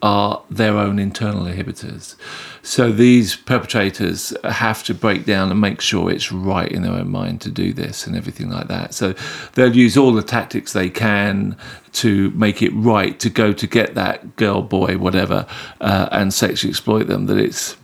are 0.01 0.43
their 0.51 0.77
own 0.77 0.99
internal 0.99 1.45
inhibitors. 1.45 2.15
So 2.61 2.91
these 2.91 3.35
perpetrators 3.35 4.33
have 4.43 4.83
to 4.83 4.93
break 4.93 5.25
down 5.25 5.49
and 5.49 5.59
make 5.59 5.81
sure 5.81 6.11
it's 6.11 6.31
right 6.31 6.71
in 6.71 6.83
their 6.83 6.93
own 6.93 7.09
mind 7.09 7.41
to 7.41 7.49
do 7.49 7.73
this 7.73 8.05
and 8.05 8.15
everything 8.15 8.49
like 8.49 8.67
that. 8.67 8.93
So 8.93 9.15
they'll 9.55 9.75
use 9.75 9.97
all 9.97 10.13
the 10.13 10.21
tactics 10.21 10.73
they 10.73 10.89
can 10.89 11.57
to 11.93 12.29
make 12.31 12.61
it 12.61 12.71
right 12.75 13.19
to 13.19 13.29
go 13.31 13.51
to 13.51 13.65
get 13.65 13.95
that 13.95 14.35
girl, 14.35 14.61
boy, 14.61 14.97
whatever, 14.99 15.47
uh, 15.81 16.09
and 16.11 16.31
sexually 16.31 16.69
exploit 16.69 17.07
them. 17.07 17.25
That 17.25 17.37
it's 17.37 17.75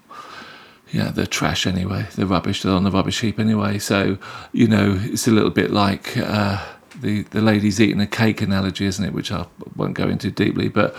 yeah, 0.92 1.12
they're 1.12 1.26
trash 1.26 1.66
anyway. 1.68 2.08
They're 2.16 2.26
rubbish. 2.26 2.62
They're 2.62 2.74
on 2.74 2.84
the 2.84 2.92
rubbish 2.92 3.20
heap 3.22 3.40
anyway. 3.40 3.80
So, 3.80 4.18
you 4.54 4.68
know, 4.68 4.98
it's 5.02 5.28
a 5.28 5.32
little 5.32 5.50
bit 5.50 5.72
like 5.72 6.16
uh, 6.18 6.64
the 7.02 7.24
the 7.24 7.42
lady's 7.42 7.82
eating 7.82 8.00
a 8.02 8.08
cake 8.08 8.42
analogy, 8.42 8.86
isn't 8.86 9.04
it? 9.04 9.14
Which 9.14 9.32
I 9.32 9.46
won't 9.76 9.96
go 9.96 10.08
into 10.08 10.32
deeply. 10.32 10.70
But 10.70 10.96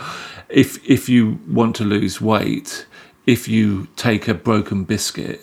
if 0.49 0.83
if 0.89 1.09
you 1.09 1.39
want 1.47 1.75
to 1.77 1.83
lose 1.83 2.19
weight, 2.21 2.85
if 3.25 3.47
you 3.47 3.87
take 3.95 4.27
a 4.27 4.33
broken 4.33 4.83
biscuit, 4.83 5.41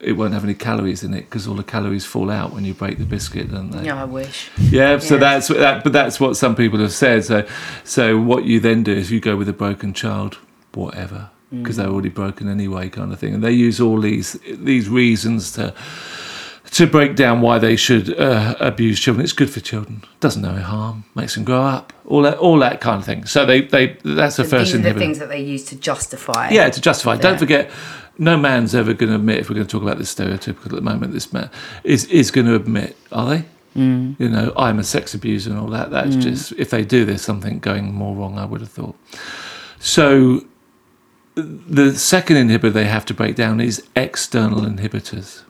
it 0.00 0.12
won't 0.12 0.34
have 0.34 0.44
any 0.44 0.54
calories 0.54 1.02
in 1.02 1.12
it 1.14 1.22
because 1.22 1.46
all 1.48 1.54
the 1.56 1.62
calories 1.64 2.04
fall 2.04 2.30
out 2.30 2.52
when 2.52 2.64
you 2.64 2.74
break 2.74 2.98
the 2.98 3.04
biscuit, 3.04 3.50
don't 3.50 3.70
they? 3.70 3.84
Yeah, 3.86 4.00
I 4.00 4.04
wish. 4.04 4.50
Yeah, 4.58 4.98
so 4.98 5.14
Yeah. 5.14 5.20
that's 5.20 5.48
that. 5.48 5.82
But 5.84 5.92
that's 5.92 6.18
what 6.20 6.36
some 6.36 6.54
people 6.54 6.78
have 6.80 6.92
said. 6.92 7.24
So, 7.24 7.46
so 7.84 8.18
what 8.20 8.44
you 8.44 8.60
then 8.60 8.82
do 8.82 8.92
is 8.92 9.10
you 9.10 9.20
go 9.20 9.36
with 9.36 9.48
a 9.48 9.52
broken 9.52 9.92
child, 9.92 10.38
whatever, 10.74 11.30
because 11.62 11.76
they're 11.76 11.88
already 11.88 12.08
broken 12.08 12.48
anyway, 12.48 12.88
kind 12.88 13.12
of 13.12 13.18
thing. 13.18 13.34
And 13.34 13.42
they 13.42 13.52
use 13.52 13.80
all 13.80 14.00
these 14.00 14.38
these 14.44 14.88
reasons 14.88 15.52
to 15.52 15.74
to 16.72 16.86
break 16.86 17.14
down 17.14 17.40
why 17.40 17.58
they 17.58 17.76
should 17.76 18.18
uh, 18.18 18.56
abuse 18.58 18.98
children. 18.98 19.22
It's 19.22 19.32
good 19.32 19.50
for 19.50 19.60
children. 19.60 20.02
Doesn't 20.20 20.42
know 20.42 20.52
any 20.52 20.62
harm. 20.62 21.04
Makes 21.14 21.34
them 21.36 21.44
grow 21.44 21.62
up. 21.62 21.92
All 22.06 22.22
that 22.22 22.38
all 22.38 22.58
that 22.58 22.80
kind 22.80 22.98
of 22.98 23.04
thing. 23.04 23.26
So 23.26 23.46
they 23.46 23.62
they 23.62 23.96
that's 24.04 24.36
the 24.36 24.42
These 24.42 24.50
first 24.50 24.74
are 24.74 24.78
the 24.78 24.94
things 24.94 25.18
that 25.18 25.28
they 25.28 25.42
use 25.42 25.64
to 25.66 25.76
justify. 25.76 26.50
Yeah, 26.50 26.68
to 26.70 26.80
justify. 26.80 27.16
Don't 27.16 27.38
forget, 27.38 27.70
no 28.18 28.36
man's 28.36 28.74
ever 28.74 28.92
going 28.92 29.10
to 29.10 29.16
admit. 29.16 29.38
If 29.38 29.48
we're 29.48 29.56
going 29.56 29.66
to 29.66 29.70
talk 29.70 29.82
about 29.82 29.98
this 29.98 30.14
stereotypical 30.14 30.66
at 30.66 30.72
the 30.72 30.80
moment, 30.80 31.12
this 31.12 31.32
man 31.32 31.50
is 31.84 32.06
is 32.06 32.30
going 32.30 32.46
to 32.46 32.54
admit. 32.54 32.96
Are 33.12 33.28
they? 33.28 33.44
Mm. 33.76 34.18
You 34.20 34.28
know, 34.28 34.52
I'm 34.56 34.78
a 34.78 34.84
sex 34.84 35.14
abuser 35.14 35.50
and 35.50 35.58
all 35.58 35.68
that. 35.68 35.90
That's 35.90 36.16
just 36.16 36.52
if 36.52 36.70
they 36.70 36.84
do, 36.84 37.04
there's 37.04 37.22
something 37.22 37.58
going 37.58 37.92
more 37.92 38.14
wrong. 38.14 38.38
I 38.38 38.44
would 38.44 38.60
have 38.60 38.70
thought. 38.70 38.96
So, 39.80 40.44
the 41.34 41.94
second 41.96 42.36
inhibitor 42.36 42.72
they 42.72 42.84
have 42.84 43.04
to 43.06 43.14
break 43.14 43.36
down 43.36 43.60
is 43.60 43.82
external 43.96 44.60
inhibitors. 44.60 45.42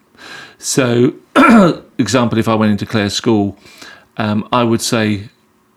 So, 0.59 1.15
example, 1.99 2.39
if 2.39 2.49
I 2.49 2.55
went 2.55 2.73
into 2.73 2.87
Claire's 2.87 3.15
school, 3.15 3.59
um, 4.17 4.49
I 4.53 4.65
would 4.65 4.81
say 4.81 5.29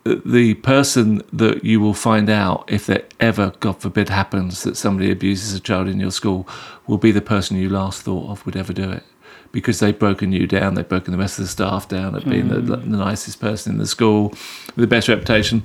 the 0.05 0.53
person 0.55 1.21
that 1.33 1.65
you 1.65 1.81
will 1.81 1.93
find 1.93 2.29
out 2.29 2.63
if 2.71 2.85
that 2.85 3.13
ever, 3.19 3.53
God 3.59 3.81
forbid, 3.81 4.07
happens 4.07 4.63
that 4.63 4.77
somebody 4.77 5.11
abuses 5.11 5.53
a 5.53 5.59
child 5.59 5.89
in 5.89 5.99
your 5.99 6.11
school 6.11 6.47
will 6.85 6.97
be 6.97 7.11
the 7.11 7.21
person 7.21 7.57
you 7.57 7.69
last 7.69 8.03
thought 8.03 8.29
of 8.29 8.45
would 8.45 8.55
ever 8.55 8.71
do 8.71 8.89
it. 8.89 9.03
because 9.51 9.79
they've 9.79 9.97
broken 9.97 10.31
you 10.31 10.45
down, 10.47 10.75
they've 10.75 10.87
broken 10.87 11.11
the 11.11 11.17
rest 11.17 11.39
of 11.39 11.45
the 11.45 11.49
staff 11.49 11.87
down 11.87 12.15
at 12.15 12.27
being 12.29 12.49
the, 12.49 12.59
the 12.59 12.77
nicest 12.77 13.39
person 13.39 13.73
in 13.73 13.77
the 13.79 13.87
school 13.87 14.29
with 14.29 14.75
the 14.75 14.87
best 14.87 15.07
reputation. 15.07 15.63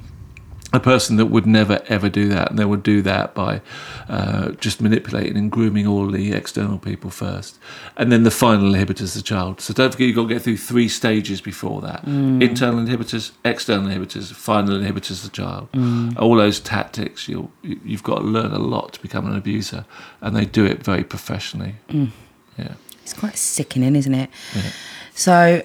A 0.75 0.81
person 0.81 1.17
that 1.17 1.27
would 1.27 1.47
never 1.47 1.83
ever 1.89 2.09
do 2.09 2.29
that, 2.29 2.49
and 2.51 2.59
they 2.59 2.65
would 2.65 2.83
do 2.83 3.03
that 3.03 3.35
by 3.35 3.61
uh, 4.09 4.53
just 4.53 4.81
manipulating 4.81 5.37
and 5.37 5.51
grooming 5.51 5.87
all 5.87 6.07
the 6.11 6.33
external 6.33 6.79
people 6.79 7.11
first, 7.11 7.59
and 7.97 8.11
then 8.11 8.23
the 8.23 8.31
final 8.31 8.73
inhibitor 8.73 9.03
is 9.03 9.13
the 9.13 9.21
child. 9.21 9.61
So 9.61 9.75
don't 9.75 9.93
forget, 9.93 10.07
you've 10.07 10.17
got 10.17 10.29
to 10.29 10.35
get 10.35 10.43
through 10.43 10.57
three 10.57 10.89
stages 10.89 11.43
before 11.43 11.83
that: 11.83 12.07
mm. 12.07 12.43
internal 12.43 12.81
inhibitors, 12.85 13.33
external 13.45 13.91
inhibitors, 13.91 14.33
final 14.33 14.79
inhibitors, 14.79 15.23
the 15.23 15.31
child. 15.31 15.71
Mm. 15.73 16.19
All 16.19 16.37
those 16.37 16.59
tactics, 16.59 17.29
you'll, 17.29 17.51
you- 17.63 17.81
you've 17.85 18.03
got 18.03 18.19
to 18.21 18.25
learn 18.25 18.53
a 18.53 18.59
lot 18.59 18.95
to 18.95 19.03
become 19.03 19.27
an 19.27 19.37
abuser, 19.37 19.85
and 20.23 20.35
they 20.35 20.47
do 20.47 20.65
it 20.65 20.83
very 20.83 21.05
professionally. 21.05 21.75
Mm. 21.91 22.11
Yeah. 22.59 22.75
It's 23.03 23.13
quite 23.13 23.37
sickening, 23.37 23.95
isn't 23.97 24.15
it? 24.15 24.31
Yeah. 24.55 24.71
So, 25.15 25.63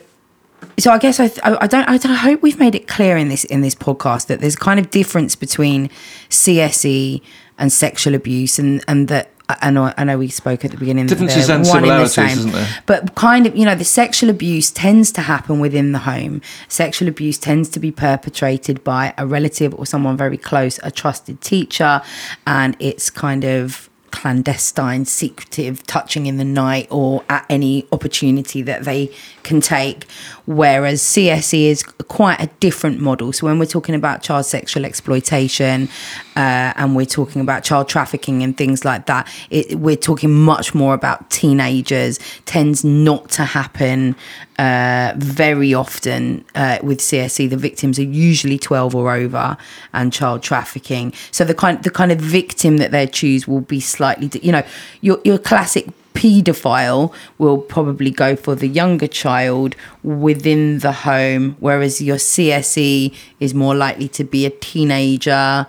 so 0.79 0.91
I 0.91 0.97
guess 0.97 1.19
I, 1.19 1.27
th- 1.27 1.39
I 1.43 1.67
don't 1.67 1.87
I, 1.87 1.97
don't- 1.97 2.11
I 2.11 2.15
hope 2.15 2.41
we've 2.41 2.59
made 2.59 2.75
it 2.75 2.87
clear 2.87 3.17
in 3.17 3.29
this 3.29 3.43
in 3.45 3.61
this 3.61 3.75
podcast 3.75 4.27
that 4.27 4.41
there's 4.41 4.55
kind 4.55 4.79
of 4.79 4.89
difference 4.89 5.35
between 5.35 5.89
CSE 6.29 7.21
and 7.57 7.71
sexual 7.71 8.15
abuse, 8.15 8.59
and 8.59 8.83
and 8.87 9.07
that. 9.07 9.31
I 9.49 9.69
know, 9.71 9.93
I 9.97 10.03
know 10.03 10.17
we 10.17 10.27
spoke 10.27 10.65
at 10.65 10.71
the 10.71 10.77
beginning. 10.77 11.07
Differences 11.07 11.47
and 11.47 11.65
one 11.65 11.77
in 11.77 11.83
the 11.87 12.05
similarities, 12.05 12.13
same. 12.15 12.37
isn't 12.39 12.51
there? 12.51 12.67
But 12.85 13.15
kind 13.15 13.47
of, 13.47 13.55
you 13.55 13.63
know, 13.63 13.75
the 13.75 13.85
sexual 13.85 14.29
abuse 14.29 14.69
tends 14.71 15.09
to 15.13 15.21
happen 15.21 15.61
within 15.61 15.93
the 15.93 15.99
home. 15.99 16.41
Sexual 16.67 17.07
abuse 17.07 17.37
tends 17.37 17.69
to 17.69 17.79
be 17.79 17.89
perpetrated 17.89 18.83
by 18.83 19.13
a 19.17 19.25
relative 19.25 19.73
or 19.75 19.85
someone 19.85 20.17
very 20.17 20.37
close, 20.37 20.81
a 20.83 20.91
trusted 20.91 21.39
teacher, 21.39 22.01
and 22.45 22.75
it's 22.79 23.09
kind 23.09 23.45
of 23.45 23.86
clandestine, 24.11 25.05
secretive, 25.05 25.85
touching 25.87 26.25
in 26.25 26.37
the 26.37 26.45
night 26.45 26.87
or 26.89 27.23
at 27.29 27.45
any 27.49 27.87
opportunity 27.91 28.61
that 28.61 28.83
they 28.83 29.11
can 29.43 29.61
take. 29.61 30.05
Whereas 30.45 31.01
CSE 31.01 31.63
is 31.65 31.83
quite 31.83 32.39
a 32.39 32.47
different 32.59 32.99
model. 32.99 33.33
So 33.33 33.47
when 33.47 33.59
we're 33.59 33.65
talking 33.65 33.95
about 33.95 34.23
child 34.23 34.45
sexual 34.45 34.85
exploitation 34.85 35.89
uh, 36.35 36.73
and 36.75 36.95
we're 36.95 37.05
talking 37.05 37.41
about 37.41 37.63
child 37.63 37.89
trafficking 37.89 38.43
and 38.43 38.55
things 38.55 38.85
like 38.85 39.05
that, 39.07 39.27
it, 39.49 39.79
we're 39.79 39.95
talking 39.95 40.33
much 40.33 40.73
more 40.73 40.93
about 40.93 41.29
teenagers. 41.29 42.19
Tends 42.45 42.83
not 42.83 43.29
to 43.31 43.43
happen 43.43 44.15
uh, 44.57 45.13
very 45.17 45.73
often 45.73 46.43
uh, 46.55 46.79
with 46.81 46.99
CSE. 46.99 47.49
The 47.49 47.57
victims 47.57 47.99
are 47.99 48.03
usually 48.03 48.57
12 48.57 48.95
or 48.95 49.13
over, 49.13 49.57
and 49.93 50.11
child 50.11 50.43
trafficking. 50.43 51.13
So 51.31 51.43
the 51.45 51.53
kind 51.53 51.81
the 51.83 51.91
kind 51.91 52.11
of 52.11 52.19
victim 52.19 52.77
that 52.77 52.91
they 52.91 53.07
choose 53.07 53.47
will 53.47 53.61
be 53.61 53.79
slightly, 53.79 54.29
you 54.41 54.51
know, 54.51 54.63
your 55.01 55.19
your 55.23 55.37
classic 55.37 55.87
paedophile 56.17 57.13
will 57.37 57.59
probably 57.59 58.09
go 58.09 58.35
for 58.35 58.55
the 58.55 58.67
younger 58.67 59.07
child 59.07 59.75
within 60.01 60.79
the 60.79 60.91
home, 60.91 61.55
whereas 61.59 62.01
your 62.01 62.17
CSE 62.17 63.13
is 63.39 63.53
more 63.53 63.75
likely 63.75 64.07
to 64.09 64.23
be 64.23 64.45
a 64.45 64.49
teenager 64.49 65.67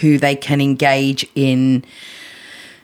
who 0.00 0.16
they 0.16 0.34
can 0.34 0.60
engage 0.60 1.26
in 1.34 1.84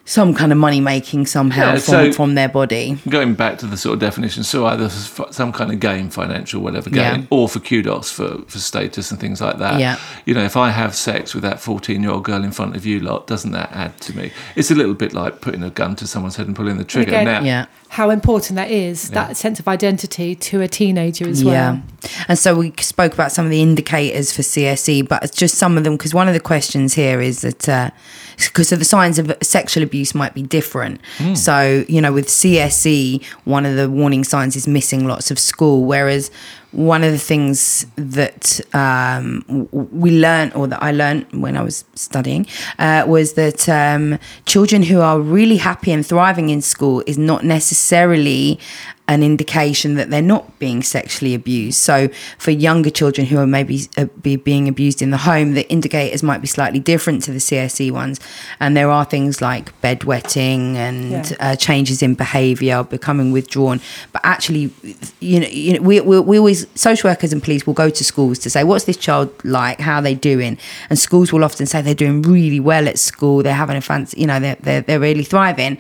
some 0.09 0.33
kind 0.35 0.53
of 0.53 0.57
money 0.59 0.81
making 0.81 1.27
somehow 1.27 1.67
Yeah, 1.73 1.73
from, 1.73 1.81
so- 1.81 2.13
from 2.13 2.35
their 2.37 2.49
body. 2.49 2.97
Going 3.09 3.35
back 3.35 3.59
to 3.59 3.67
the 3.67 3.77
sort 3.77 3.95
of 3.95 3.99
definition, 3.99 4.45
so 4.45 4.65
either 4.67 4.89
some 4.89 5.53
kind 5.53 5.73
of 5.73 5.81
game, 5.81 6.11
financial, 6.11 6.63
whatever 6.63 6.89
Yeah. 6.91 7.17
game, 7.17 7.27
or 7.29 7.49
for 7.49 7.59
kudos, 7.59 8.11
for, 8.13 8.39
for 8.47 8.59
status 8.59 9.11
and 9.11 9.19
things 9.21 9.41
like 9.41 9.59
that. 9.59 9.81
Yeah. 9.81 9.99
You 10.25 10.35
know, 10.35 10.45
if 10.45 10.57
I 10.57 10.71
have 10.71 10.95
sex 10.95 11.35
with 11.35 11.43
that 11.43 11.61
14 11.61 12.01
year 12.03 12.13
old 12.13 12.23
girl 12.25 12.45
in 12.45 12.53
front 12.53 12.77
of 12.77 12.87
you 12.87 13.01
lot, 13.01 13.27
doesn't 13.27 13.51
that 13.51 13.71
add 13.73 14.01
to 14.03 14.17
me? 14.17 14.31
It's 14.55 14.71
a 14.71 14.75
little 14.77 14.95
bit 14.95 15.13
like 15.13 15.41
putting 15.41 15.65
a 15.65 15.71
gun 15.71 15.97
to 15.97 16.07
someone's 16.07 16.37
head 16.37 16.47
and 16.47 16.55
pulling 16.55 16.79
the 16.79 16.85
trigger. 16.85 17.09
again- 17.11 17.25
now, 17.25 17.41
Yeah. 17.43 17.67
How 17.89 18.11
important 18.11 18.57
that 18.57 18.71
is, 18.71 19.11
that 19.11 19.37
sense 19.37 19.59
of 19.61 19.69
identity 19.69 20.35
to 20.35 20.61
a 20.61 20.69
teenager 20.69 21.27
as 21.29 21.43
well. 21.45 21.55
Yeah. 21.55 22.11
And 22.29 22.39
so 22.39 22.55
we 22.57 22.73
spoke 22.81 23.15
about 23.15 23.33
some 23.33 23.45
of 23.45 23.51
the 23.51 23.63
indicators 23.63 24.33
for 24.33 24.43
CSE, 24.43 25.03
but 25.03 25.33
just 25.33 25.55
some 25.57 25.79
of 25.79 25.85
them 25.85 25.97
because 25.97 26.13
one 26.13 26.27
of 26.29 26.35
the 26.35 26.41
questions 26.41 26.95
here 26.95 27.21
is 27.21 27.41
that 27.43 27.69
uh, 27.69 27.91
because 28.37 28.73
of 28.73 28.81
the 28.81 28.85
signs 28.85 29.19
of 29.19 29.33
sexual 29.41 29.83
abuse 29.85 29.96
might 30.15 30.35
be 30.35 30.43
different. 30.43 31.01
Hmm. 31.19 31.35
So, 31.35 31.85
you 31.89 32.01
know, 32.01 32.13
with 32.13 32.29
CSE, 32.29 33.25
one 33.45 33.65
of 33.67 33.77
the 33.77 33.89
warning 33.91 34.25
signs 34.25 34.57
is 34.57 34.67
missing 34.67 35.07
lots 35.07 35.31
of 35.31 35.39
school, 35.39 35.85
whereas 35.85 36.31
one 36.73 37.03
of 37.05 37.13
the 37.13 37.19
things 37.19 37.87
that 37.97 38.61
um, 38.75 39.69
we 39.73 40.11
learned, 40.21 40.55
or 40.55 40.67
that 40.67 40.83
I 40.83 40.93
learned 40.93 41.27
when 41.33 41.57
I 41.57 41.63
was 41.63 41.85
studying, 41.95 42.47
uh, 42.79 43.05
was 43.07 43.33
that 43.35 43.69
um, 43.69 44.19
children 44.45 44.83
who 44.83 45.01
are 45.01 45.19
really 45.21 45.57
happy 45.57 45.93
and 45.93 46.05
thriving 46.05 46.51
in 46.51 46.61
school 46.61 47.03
is 47.07 47.17
not 47.19 47.45
necessarily 47.45 48.59
an 49.09 49.23
indication 49.23 49.95
that 49.95 50.11
they're 50.11 50.21
not 50.21 50.59
being 50.59 50.83
sexually 50.83 51.33
abused. 51.33 51.79
So 51.79 52.09
for 52.39 52.51
younger 52.51 52.91
children 52.91 53.25
who 53.29 53.39
are 53.39 53.47
maybe 53.47 53.83
uh, 53.97 54.07
be 54.21 54.35
being 54.35 54.67
abused 54.67 55.01
in 55.01 55.13
the 55.13 55.17
home, 55.19 55.55
the 55.55 55.69
indicators 55.71 56.25
might 56.25 56.41
be 56.41 56.49
slightly 56.49 56.81
different 56.81 57.23
to 57.23 57.31
the 57.31 57.39
CSE 57.39 57.93
ones. 57.93 58.19
And 58.59 58.77
there 58.77 58.91
are 58.91 59.05
things 59.05 59.41
like 59.41 59.81
bedwetting 59.81 60.75
and 60.75 61.13
Yeah. 61.13 61.37
uh, 61.39 61.55
changes 61.55 62.03
in 62.03 62.15
behaviour, 62.17 62.83
becoming 62.83 63.31
withdrawn. 63.31 63.81
But 64.13 64.23
actually, 64.25 64.73
you 65.21 65.39
know, 65.39 65.47
you 65.49 65.75
know 65.75 65.83
we, 65.83 66.01
we, 66.01 66.19
we 66.19 66.39
always, 66.39 66.56
social 66.75 67.11
workers 67.11 67.33
and 67.33 67.43
police 67.43 67.67
will 67.67 67.75
go 67.75 67.91
to 67.91 68.05
schools 68.05 68.39
to 68.39 68.51
say, 68.51 68.63
what's 68.63 68.85
this 68.85 68.97
child 68.97 69.33
like? 69.45 69.81
How 69.81 69.97
are 69.97 70.03
they 70.03 70.15
doing? 70.15 70.57
And 70.89 70.99
schools 70.99 71.33
will 71.33 71.45
often 71.45 71.67
say 71.67 71.83
they're 71.83 71.95
doing 71.95 72.23
really 72.23 72.61
well 72.61 72.87
at 72.87 72.99
school. 72.99 73.43
They're 73.43 73.55
having 73.55 73.77
a 73.77 73.81
fancy, 73.81 74.21
you 74.21 74.27
know, 74.27 74.41
they're, 74.41 74.57
they're, 74.61 74.81
they're 74.83 75.01
really 75.01 75.25
thriving. 75.25 75.79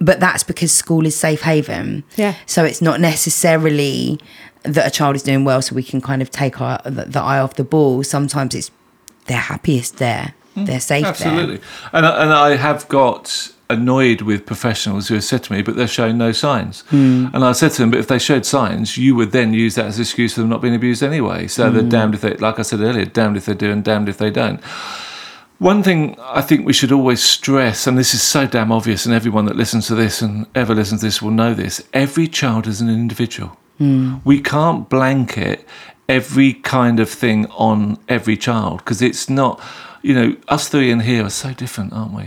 But 0.00 0.18
that's 0.20 0.42
because 0.42 0.72
school 0.72 1.06
is 1.06 1.14
safe 1.14 1.42
haven. 1.42 2.02
Yeah. 2.16 2.34
So 2.46 2.64
it's 2.64 2.80
not 2.80 3.00
necessarily 3.00 4.18
that 4.62 4.86
a 4.86 4.90
child 4.90 5.14
is 5.14 5.22
doing 5.22 5.44
well, 5.44 5.62
so 5.62 5.74
we 5.76 5.82
can 5.82 6.00
kind 6.00 6.22
of 6.22 6.30
take 6.30 6.60
our, 6.60 6.80
the, 6.84 7.04
the 7.04 7.20
eye 7.20 7.38
off 7.38 7.54
the 7.54 7.64
ball. 7.64 8.02
Sometimes 8.02 8.54
it's 8.54 8.70
they're 9.26 9.36
happiest 9.36 9.98
there, 9.98 10.34
mm. 10.56 10.66
they're 10.66 10.80
safe 10.80 11.04
Absolutely. 11.04 11.56
there. 11.56 11.66
And, 11.92 12.06
and 12.06 12.32
I 12.32 12.56
have 12.56 12.88
got 12.88 13.52
annoyed 13.68 14.22
with 14.22 14.46
professionals 14.46 15.08
who 15.08 15.14
have 15.14 15.24
said 15.24 15.42
to 15.44 15.52
me, 15.52 15.62
but 15.62 15.74
they're 15.76 15.88
showing 15.88 16.16
no 16.18 16.32
signs. 16.32 16.82
Hmm. 16.88 17.26
And 17.34 17.44
I 17.44 17.52
said 17.52 17.72
to 17.72 17.82
them, 17.82 17.90
but 17.90 17.98
if 18.00 18.06
they 18.08 18.18
showed 18.18 18.46
signs, 18.46 18.96
you 18.96 19.14
would 19.16 19.32
then 19.32 19.52
use 19.52 19.74
that 19.74 19.86
as 19.86 19.96
an 19.98 20.02
excuse 20.02 20.34
for 20.34 20.40
them 20.40 20.50
not 20.50 20.62
being 20.62 20.74
abused 20.74 21.02
anyway. 21.02 21.46
So 21.48 21.68
Hmm. 21.68 21.74
they're 21.74 21.82
damned 21.88 22.14
if 22.14 22.20
they, 22.20 22.34
like 22.34 22.58
I 22.58 22.62
said 22.62 22.80
earlier, 22.80 23.04
damned 23.04 23.36
if 23.36 23.46
they 23.46 23.54
do 23.54 23.70
and 23.72 23.82
damned 23.82 24.08
if 24.08 24.18
they 24.18 24.30
don't. 24.30 24.60
One 25.58 25.82
thing 25.82 26.16
I 26.20 26.42
think 26.42 26.66
we 26.66 26.74
should 26.74 26.92
always 26.92 27.22
stress, 27.22 27.86
and 27.86 27.96
this 27.96 28.12
is 28.12 28.20
so 28.22 28.46
damn 28.46 28.70
obvious, 28.70 29.06
and 29.06 29.14
everyone 29.14 29.46
that 29.46 29.56
listens 29.56 29.86
to 29.86 29.94
this 29.94 30.20
and 30.20 30.46
ever 30.54 30.74
listens 30.74 31.00
to 31.00 31.06
this 31.06 31.22
will 31.22 31.30
know 31.30 31.54
this 31.54 31.82
every 31.94 32.28
child 32.28 32.66
is 32.66 32.80
an 32.82 32.90
individual. 32.90 33.56
We 34.24 34.40
can't 34.40 34.88
blanket 34.88 35.66
every 36.08 36.54
kind 36.54 37.00
of 37.00 37.08
thing 37.10 37.46
on 37.56 37.98
every 38.08 38.36
child 38.36 38.78
because 38.78 39.00
it's 39.02 39.28
not, 39.30 39.60
you 40.06 40.14
know, 40.14 40.36
us 40.46 40.68
three 40.68 40.92
in 40.92 41.00
here 41.00 41.24
are 41.24 41.30
so 41.30 41.52
different, 41.52 41.92
aren't 41.92 42.12
we? 42.12 42.22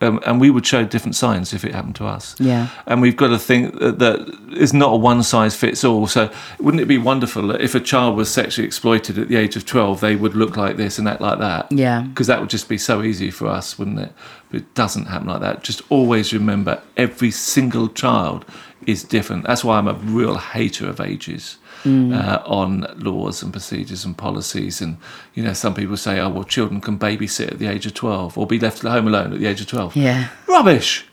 Um, 0.00 0.20
and 0.26 0.40
we 0.40 0.50
would 0.50 0.66
show 0.66 0.84
different 0.84 1.14
signs 1.14 1.54
if 1.54 1.64
it 1.64 1.72
happened 1.72 1.94
to 1.96 2.04
us. 2.04 2.34
Yeah. 2.40 2.66
And 2.86 3.00
we've 3.00 3.16
got 3.16 3.28
to 3.28 3.38
think 3.38 3.78
that, 3.78 4.00
that 4.00 4.38
it's 4.50 4.72
not 4.72 4.92
a 4.92 4.96
one 4.96 5.22
size 5.22 5.54
fits 5.54 5.84
all. 5.84 6.08
So 6.08 6.32
wouldn't 6.58 6.80
it 6.80 6.86
be 6.86 6.98
wonderful 6.98 7.46
that 7.46 7.60
if 7.60 7.76
a 7.76 7.80
child 7.80 8.16
was 8.16 8.28
sexually 8.28 8.66
exploited 8.66 9.18
at 9.18 9.28
the 9.28 9.36
age 9.36 9.54
of 9.54 9.64
12, 9.64 10.00
they 10.00 10.16
would 10.16 10.34
look 10.34 10.56
like 10.56 10.76
this 10.76 10.98
and 10.98 11.06
act 11.06 11.20
like 11.20 11.38
that? 11.38 11.70
Yeah. 11.70 12.00
Because 12.00 12.26
that 12.26 12.40
would 12.40 12.50
just 12.50 12.68
be 12.68 12.76
so 12.76 13.04
easy 13.04 13.30
for 13.30 13.46
us, 13.46 13.78
wouldn't 13.78 14.00
it? 14.00 14.12
But 14.50 14.62
it 14.62 14.74
doesn't 14.74 15.06
happen 15.06 15.28
like 15.28 15.42
that. 15.42 15.62
Just 15.62 15.82
always 15.90 16.32
remember 16.32 16.82
every 16.96 17.30
single 17.30 17.88
child 17.88 18.44
is 18.84 19.04
different. 19.04 19.46
That's 19.46 19.62
why 19.62 19.78
I'm 19.78 19.86
a 19.86 19.94
real 19.94 20.38
hater 20.38 20.88
of 20.88 21.00
ages. 21.00 21.58
Uh, 21.84 22.40
on 22.46 22.86
laws 22.98 23.42
and 23.42 23.52
procedures 23.52 24.04
and 24.04 24.16
policies, 24.16 24.80
and 24.80 24.96
you 25.34 25.42
know, 25.42 25.52
some 25.52 25.74
people 25.74 25.96
say, 25.96 26.20
"Oh, 26.20 26.28
well, 26.28 26.44
children 26.44 26.80
can 26.80 26.96
babysit 26.98 27.52
at 27.52 27.58
the 27.58 27.66
age 27.66 27.86
of 27.86 27.94
twelve 27.94 28.38
or 28.38 28.46
be 28.46 28.58
left 28.60 28.84
at 28.84 28.90
home 28.92 29.08
alone 29.08 29.32
at 29.32 29.40
the 29.40 29.46
age 29.46 29.60
of 29.60 29.66
12. 29.66 29.96
Yeah. 29.96 30.28
Rubbish. 30.46 31.04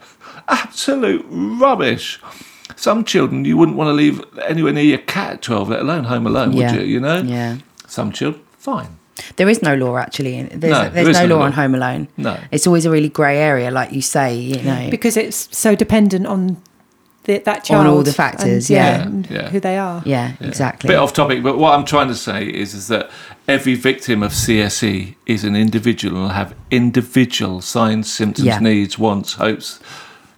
Absolute 0.47 1.25
rubbish. 1.29 2.19
Some 2.75 3.03
children 3.03 3.45
you 3.45 3.57
wouldn't 3.57 3.77
want 3.77 3.87
to 3.89 3.93
leave 3.93 4.21
anywhere 4.47 4.71
near 4.73 4.83
your 4.83 4.97
cat 4.99 5.33
at 5.33 5.41
12, 5.41 5.69
let 5.69 5.79
alone 5.81 6.03
home 6.05 6.27
alone, 6.27 6.53
Yeah. 6.53 6.71
would 6.71 6.81
you? 6.81 6.87
You 6.87 6.99
know? 6.99 7.21
Yeah. 7.21 7.57
Some 7.87 8.11
children, 8.11 8.43
fine. 8.57 8.97
There 9.35 9.49
is 9.49 9.61
no 9.61 9.75
law 9.75 9.97
actually. 9.97 10.41
There's, 10.43 10.71
No, 10.71 10.81
there's 10.89 10.93
there 10.93 11.09
is 11.09 11.17
no, 11.17 11.25
no 11.25 11.35
law 11.35 11.39
law. 11.41 11.45
on 11.47 11.51
Home 11.53 11.75
Alone. 11.75 12.07
No. 12.15 12.37
It's 12.51 12.65
always 12.67 12.85
a 12.85 12.89
really 12.91 13.09
grey 13.09 13.37
area, 13.37 13.69
like 13.69 13.91
you 13.91 14.01
say, 14.01 14.35
you 14.35 14.61
know. 14.63 14.87
Because 14.89 15.17
it's 15.17 15.49
so 15.57 15.75
dependent 15.75 16.25
on 16.25 16.57
the, 17.29 17.37
that 17.49 17.63
child. 17.63 17.85
On 17.85 17.87
all 17.93 18.03
the 18.03 18.09
and, 18.09 18.15
factors, 18.15 18.69
yeah. 18.69 18.77
yeah. 18.97 19.03
and 19.03 19.29
Yeah. 19.29 19.49
Who 19.49 19.59
they 19.59 19.77
are. 19.77 20.01
yeah, 20.05 20.33
Yeah. 20.41 20.47
exactly. 20.47 20.87
Bit 20.87 20.97
off 20.97 21.13
topic, 21.13 21.43
but 21.43 21.57
what 21.57 21.71
I'm 21.75 21.85
trying 21.85 22.07
to 22.09 22.15
say 22.15 22.39
is, 22.63 22.73
is 22.73 22.87
that 22.87 23.09
every 23.47 23.75
victim 23.75 24.23
of 24.23 24.31
CSE 24.33 25.15
is 25.25 25.43
an 25.43 25.55
individual 25.55 26.15
and 26.17 26.23
will 26.23 26.33
have 26.43 26.53
individual 26.71 27.61
signs, 27.61 28.11
symptoms, 28.11 28.45
Yeah. 28.47 28.59
needs, 28.59 28.97
wants, 28.99 29.33
hopes, 29.33 29.79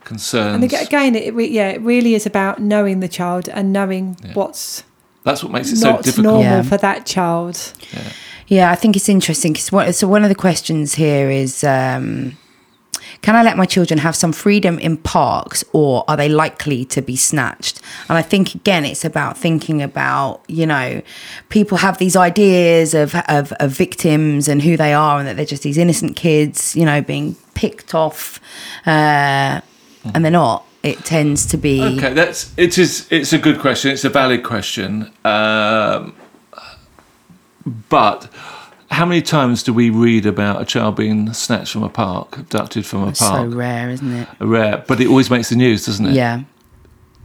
concerns. 0.04 0.56
And 0.56 0.88
again, 0.88 1.16
it 1.16 1.34
re- 1.34 1.48
yeah, 1.60 1.70
it 1.70 1.82
really 1.82 2.14
is 2.16 2.26
about 2.26 2.60
knowing 2.60 3.00
the 3.00 3.08
child 3.08 3.48
and 3.50 3.72
knowing 3.72 4.18
what's 4.34 4.84
That's 5.24 5.44
what 5.44 5.52
makes 5.54 5.72
it 5.72 5.78
so 5.78 5.98
difficult. 6.02 6.24
normal 6.26 6.44
Yeah. 6.44 6.62
for 6.64 6.78
that 6.78 7.06
child. 7.06 7.56
Yeah, 8.48 8.72
I 8.72 8.76
think 8.76 8.96
it's 8.96 9.08
interesting 9.08 9.54
because 9.54 9.98
so 9.98 10.08
one 10.08 10.24
of 10.24 10.30
the 10.30 10.42
questions 10.48 10.96
here 10.96 11.30
is 11.44 11.64
um, 11.64 12.38
can 13.22 13.36
I 13.36 13.44
let 13.44 13.56
my 13.56 13.66
children 13.66 14.00
have 14.00 14.16
some 14.16 14.32
freedom 14.32 14.80
in 14.80 14.98
parks 14.98 15.64
or 15.74 16.04
are 16.08 16.18
they 16.18 16.28
likely 16.28 16.86
to 16.86 17.02
be 17.02 17.16
snatched? 17.16 17.80
And 18.10 18.18
I 18.18 18.24
think 18.24 18.56
again, 18.56 18.84
it's 18.84 19.06
about 19.06 19.38
thinking 19.38 19.82
about, 19.82 20.42
you 20.48 20.66
know, 20.66 21.02
people 21.50 21.78
have 21.78 22.00
these 22.00 22.16
ideas 22.16 22.94
of, 22.96 23.14
of, 23.28 23.54
of 23.54 23.72
victims 23.72 24.48
and 24.48 24.62
who 24.62 24.76
they 24.76 24.94
are 24.94 25.20
and 25.20 25.28
that 25.28 25.36
they're 25.36 25.46
just 25.46 25.62
these 25.62 25.78
innocent 25.78 26.16
kids, 26.16 26.76
you 26.76 26.84
know, 26.84 27.02
being 27.02 27.36
picked 27.54 27.94
off, 27.94 28.40
uh, 28.88 29.62
and 30.14 30.26
they're 30.26 30.32
not. 30.32 30.66
It 30.82 31.06
tends 31.06 31.46
to 31.48 31.58
be. 31.58 31.80
Okay, 31.80 32.12
that's 32.14 32.52
it 32.58 32.80
is 32.80 33.08
it's 33.12 33.34
a 33.34 33.38
good 33.38 33.60
question. 33.60 33.92
It's 33.92 34.04
a 34.04 34.10
valid 34.10 34.44
question. 34.44 35.12
Um, 35.24 36.16
but 37.88 38.28
how 38.92 39.06
many 39.06 39.22
times 39.22 39.64
do 39.64 39.74
we 39.74 39.90
read 39.90 40.26
about 40.26 40.62
a 40.62 40.66
child 40.66 40.96
being 40.98 41.32
snatched 41.34 41.72
from 41.74 41.84
a 41.84 41.90
park, 41.90 42.38
abducted 42.38 42.86
from 42.86 43.04
a 43.04 43.08
It's 43.10 43.20
so 43.20 43.30
park? 43.30 43.54
rare, 43.54 43.90
isn't 43.90 44.12
it? 44.14 44.28
Rare, 44.40 44.84
but 44.88 45.00
it 45.00 45.08
always 45.08 45.30
makes 45.30 45.50
the 45.50 45.56
news, 45.56 45.86
doesn't 45.86 46.06
it? 46.08 46.14
Yeah, 46.14 46.42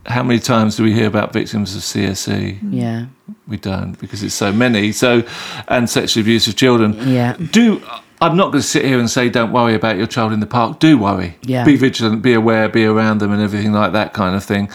How 0.06 0.22
many 0.22 0.38
times 0.38 0.76
do 0.76 0.84
we 0.84 0.92
hear 0.92 1.06
about 1.08 1.32
victims 1.32 1.74
of 1.74 1.82
CSE? 1.82 2.60
Mm. 2.60 2.72
yeah, 2.72 3.06
We 3.48 3.56
don't 3.56 3.98
because 3.98 4.22
it's 4.22 4.34
so 4.34 4.52
many. 4.52 4.92
So, 4.92 5.24
and 5.68 5.90
sexually 5.90 6.22
abusive 6.22 6.54
children. 6.56 6.96
yeah. 7.08 7.36
Do 7.50 7.82
I'm 8.18 8.34
not 8.34 8.50
going 8.52 8.62
to 8.62 8.66
sit 8.68 8.82
here 8.84 8.98
and 8.98 9.10
say 9.10 9.28
don't 9.28 9.52
worry 9.52 9.74
about 9.74 9.98
your 9.98 10.06
child 10.06 10.32
in 10.32 10.40
the 10.40 10.46
park. 10.46 10.78
Do 10.80 10.96
worry. 10.96 11.36
Yeah. 11.42 11.64
Be 11.64 11.76
vigilant. 11.76 12.22
Be 12.22 12.32
aware. 12.32 12.66
Be 12.66 12.86
around 12.86 13.18
them 13.18 13.30
and 13.30 13.42
everything 13.42 13.72
like 13.72 13.92
that 13.92 14.14
kind 14.14 14.34
of 14.34 14.42
thing, 14.42 14.70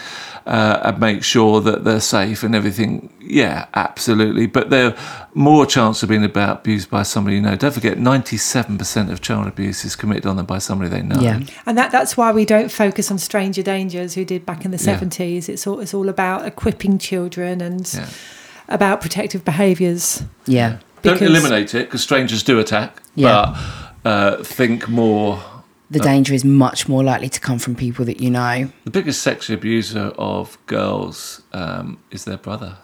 uh, 0.46 0.80
and 0.84 0.98
make 0.98 1.22
sure 1.22 1.60
that 1.60 1.84
they're 1.84 2.00
safe 2.00 2.42
and 2.42 2.54
everything. 2.54 3.12
Yeah, 3.20 3.66
absolutely. 3.74 4.46
But 4.46 4.70
they're 4.70 4.96
more 5.34 5.64
chance 5.66 6.02
of 6.02 6.08
being 6.08 6.24
about 6.24 6.60
abused 6.60 6.90
by 6.90 7.02
somebody 7.04 7.36
you 7.36 7.42
know. 7.42 7.56
Don't 7.56 7.72
forget, 7.72 7.98
97% 7.98 9.10
of 9.10 9.20
child 9.20 9.46
abuse 9.46 9.84
is 9.84 9.96
committed 9.96 10.26
on 10.26 10.36
them 10.36 10.46
by 10.46 10.58
somebody 10.58 10.90
they 10.90 11.02
know. 11.02 11.20
Yeah. 11.20 11.40
And 11.66 11.78
that, 11.78 11.90
that's 11.92 12.16
why 12.16 12.32
we 12.32 12.44
don't 12.44 12.70
focus 12.70 13.10
on 13.10 13.18
stranger 13.18 13.62
dangers 13.62 14.14
who 14.14 14.24
did 14.24 14.44
back 14.44 14.64
in 14.64 14.70
the 14.70 14.76
Yeah. 14.82 14.98
70s. 14.98 15.48
It's 15.48 15.66
all, 15.66 15.80
it's 15.80 15.94
all 15.94 16.08
about 16.08 16.46
equipping 16.46 16.98
children 16.98 17.60
and 17.60 17.88
Yeah. 17.94 18.08
about 18.68 19.00
protective 19.00 19.44
behaviours. 19.44 20.24
Yeah. 20.46 20.78
Don't 21.02 21.20
eliminate 21.22 21.74
it 21.74 21.86
because 21.86 22.02
strangers 22.02 22.42
do 22.42 22.58
attack. 22.60 23.02
Yeah. 23.14 23.56
But 24.04 24.10
uh, 24.10 24.42
think 24.44 24.88
more 24.88 25.42
The 25.92 26.00
danger 26.00 26.32
is 26.32 26.42
much 26.44 26.88
more 26.88 27.04
likely 27.04 27.28
to 27.28 27.38
come 27.38 27.58
from 27.58 27.74
people 27.74 28.04
that 28.06 28.18
you 28.20 28.30
know. 28.30 28.70
The 28.84 28.90
biggest 28.90 29.22
sexual 29.22 29.56
abuser 29.58 30.12
of 30.16 30.56
girls 30.66 31.42
um, 31.52 31.98
is 32.10 32.24
their 32.24 32.38
brother. 32.38 32.78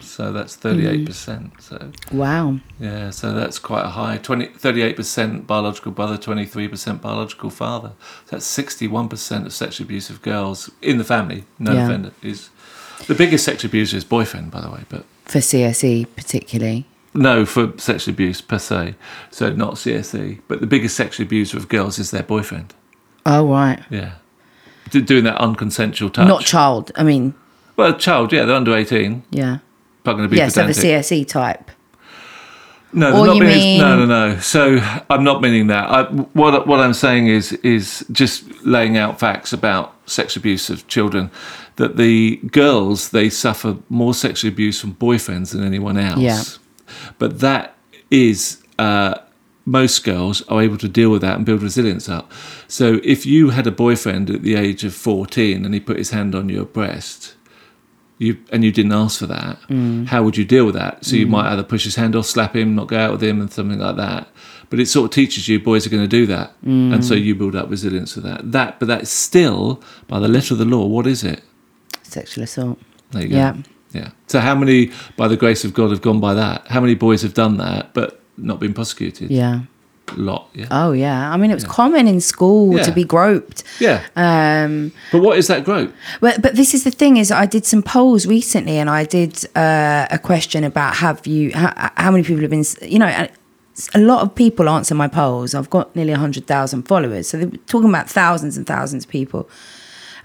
So 0.00 0.32
that's 0.32 0.56
38%. 0.56 1.60
So, 1.60 1.92
Wow. 2.10 2.58
yeah, 2.80 3.10
so 3.10 3.32
that's 3.32 3.58
quite 3.58 3.84
a 3.84 3.90
high 3.90 4.16
20, 4.16 4.46
38% 4.48 5.46
biological 5.46 5.92
brother, 5.92 6.16
23% 6.16 7.00
biological 7.02 7.50
father. 7.50 7.92
That's 8.30 8.46
61% 8.46 9.44
of 9.46 9.52
sexual 9.52 9.84
abuse 9.84 10.08
of 10.10 10.22
girls 10.22 10.70
in 10.80 10.96
the 10.98 11.04
family, 11.04 11.44
no 11.58 11.74
Yeah. 11.74 11.84
offender, 11.84 12.12
is 12.22 12.48
the 13.06 13.14
biggest 13.14 13.44
sexual 13.44 13.68
abuser 13.68 13.98
is 13.98 14.04
boyfriend, 14.04 14.50
by 14.50 14.62
the 14.62 14.70
way, 14.70 14.84
but 14.88 15.04
For 15.26 15.40
CSE, 15.40 16.06
particularly. 16.16 16.86
No 17.14 17.44
for 17.46 17.72
sexual 17.78 18.12
abuse 18.14 18.40
per 18.40 18.58
se. 18.58 18.94
So 19.30 19.52
not 19.52 19.74
CSE, 19.74 20.40
but 20.48 20.60
the 20.60 20.66
biggest 20.66 20.96
sexual 20.96 21.26
abuser 21.26 21.56
of 21.56 21.68
girls 21.68 21.98
is 21.98 22.10
their 22.10 22.22
boyfriend. 22.22 22.74
Oh, 23.26 23.46
right. 23.46 23.80
Yeah. 23.90 24.12
Do- 24.90 25.02
Doing 25.02 25.24
that 25.24 25.38
unconsensual 25.38 26.12
touch. 26.12 26.28
Not 26.28 26.42
child. 26.44 26.92
I 26.96 27.02
mean, 27.02 27.34
Well, 27.76 27.94
child, 27.98 28.32
yeah, 28.32 28.44
they're 28.44 28.56
under 28.56 28.74
18. 28.76 29.22
yeah. 29.30 29.58
Not 30.04 30.12
going 30.14 30.22
to 30.24 30.28
be 30.28 30.36
Yeah, 30.38 30.48
so 30.48 30.66
the 30.66 30.72
pedantic. 30.72 31.04
CSE 31.04 31.28
type. 31.28 31.70
no, 32.94 33.08
Or 33.08 33.12
they're 33.12 33.26
not 33.26 33.34
you 33.36 33.40
being, 33.42 33.58
mean- 33.58 33.80
no, 33.80 33.98
no, 33.98 34.06
no. 34.06 34.38
So 34.38 34.78
I'm 35.10 35.22
not 35.24 35.42
meaning 35.42 35.66
that. 35.66 35.90
I, 35.90 36.04
what 36.04 36.66
what 36.66 36.80
I'm 36.80 36.94
saying 36.94 37.26
is 37.26 37.52
is 37.62 38.04
just 38.10 38.44
laying 38.64 38.96
out 38.96 39.18
facts 39.20 39.52
about 39.52 39.94
sex 40.06 40.36
abuse 40.36 40.70
of 40.70 40.86
children. 40.88 41.30
That 41.76 41.96
the 41.98 42.36
girls 42.50 43.10
they 43.10 43.28
suffer 43.28 43.76
more 43.90 44.14
sexual 44.14 44.48
abuse 44.50 44.80
from 44.80 44.94
boyfriends 44.94 45.52
than 45.52 45.62
anyone 45.64 45.98
else. 45.98 46.18
Yeah. 46.20 46.42
But 47.18 47.40
that 47.40 47.76
is. 48.10 48.62
Uh, 48.78 49.18
most 49.64 50.02
girls 50.02 50.40
are 50.48 50.62
able 50.62 50.78
to 50.78 50.88
deal 50.88 51.10
with 51.10 51.20
that 51.20 51.36
and 51.36 51.44
build 51.44 51.62
resilience 51.62 52.08
up. 52.08 52.32
So 52.68 53.00
if 53.04 53.26
you 53.26 53.50
had 53.50 53.66
a 53.66 53.70
boyfriend 53.70 54.30
at 54.30 54.40
the 54.42 54.54
age 54.54 54.82
of 54.82 54.94
14 54.94 55.64
and 55.64 55.74
he 55.74 55.78
put 55.78 55.98
his 55.98 56.10
hand 56.10 56.34
on 56.34 56.48
your 56.48 56.64
breast, 56.64 57.34
you 58.18 58.38
and 58.50 58.64
you 58.64 58.72
didn't 58.72 58.92
ask 58.92 59.20
for 59.20 59.26
that, 59.26 59.60
mm. 59.68 60.06
how 60.06 60.22
would 60.22 60.36
you 60.36 60.44
deal 60.44 60.64
with 60.66 60.74
that? 60.74 61.04
So 61.04 61.16
you 61.16 61.26
mm. 61.26 61.30
might 61.30 61.52
either 61.52 61.62
push 61.62 61.84
his 61.84 61.94
hand 61.94 62.16
off, 62.16 62.26
slap 62.26 62.56
him, 62.56 62.74
not 62.74 62.88
go 62.88 62.98
out 62.98 63.12
with 63.12 63.22
him, 63.22 63.40
and 63.40 63.52
something 63.52 63.78
like 63.78 63.96
that. 63.96 64.28
But 64.70 64.80
it 64.80 64.86
sort 64.86 65.04
of 65.06 65.14
teaches 65.14 65.48
you 65.48 65.60
boys 65.60 65.86
are 65.86 65.90
going 65.90 66.02
to 66.02 66.08
do 66.08 66.26
that, 66.26 66.52
mm. 66.62 66.92
and 66.92 67.04
so 67.04 67.14
you 67.14 67.34
build 67.34 67.54
up 67.54 67.70
resilience 67.70 68.14
for 68.14 68.20
that. 68.20 68.50
That, 68.52 68.80
but 68.80 68.88
that's 68.88 69.10
still 69.10 69.82
by 70.08 70.18
the 70.18 70.28
letter 70.28 70.54
of 70.54 70.58
the 70.58 70.64
law. 70.64 70.86
What 70.86 71.06
is 71.06 71.22
it? 71.22 71.42
Sexual 72.02 72.44
assault. 72.44 72.78
There 73.12 73.22
you 73.22 73.28
go. 73.28 73.36
Yeah. 73.36 73.56
Yeah. 73.92 74.10
So 74.26 74.40
how 74.40 74.54
many, 74.54 74.90
by 75.16 75.28
the 75.28 75.36
grace 75.36 75.64
of 75.64 75.72
God, 75.72 75.90
have 75.90 76.02
gone 76.02 76.20
by 76.20 76.34
that? 76.34 76.66
How 76.68 76.80
many 76.80 76.94
boys 76.94 77.22
have 77.22 77.34
done 77.34 77.56
that 77.58 77.94
but 77.94 78.20
not 78.36 78.60
been 78.60 78.74
prosecuted? 78.74 79.30
Yeah. 79.30 79.60
A 80.08 80.14
lot. 80.16 80.48
Yeah. 80.54 80.66
Oh, 80.70 80.92
yeah. 80.92 81.30
I 81.32 81.36
mean, 81.36 81.50
it 81.50 81.54
was 81.54 81.64
common 81.64 82.06
in 82.08 82.20
school 82.20 82.76
Yeah. 82.76 82.82
to 82.84 82.92
be 82.92 83.04
groped. 83.04 83.62
yeah. 83.80 84.00
Um, 84.16 84.92
But 85.12 85.20
what 85.22 85.36
is 85.38 85.46
that 85.48 85.64
grope? 85.64 85.92
But 86.20 86.40
but 86.40 86.54
this 86.54 86.72
is 86.74 86.82
the 86.84 86.90
thing 86.90 87.18
is 87.18 87.30
I 87.30 87.46
did 87.46 87.66
some 87.66 87.82
polls 87.82 88.24
recently 88.26 88.78
and 88.78 88.88
I 88.88 89.04
did 89.04 89.44
uh, 89.54 90.06
a 90.10 90.18
question 90.18 90.64
about 90.64 90.96
have 90.96 91.26
you 91.26 91.50
how, 91.52 91.90
how 91.96 92.10
many 92.10 92.24
people 92.24 92.40
have 92.42 92.50
been 92.50 92.64
you 92.90 92.98
know 92.98 93.28
a 93.94 93.98
lot 93.98 94.22
of 94.22 94.34
people 94.34 94.68
answer 94.68 94.94
my 94.94 95.08
polls. 95.08 95.54
I've 95.54 95.70
got 95.70 95.94
nearly 95.94 96.12
hundred 96.14 96.46
thousand 96.46 96.88
followers, 96.88 97.28
so 97.28 97.36
they're 97.38 97.50
talking 97.66 97.90
about 97.90 98.08
thousands 98.10 98.56
and 98.56 98.66
thousands 98.66 99.04
of 99.04 99.10
people. 99.10 99.48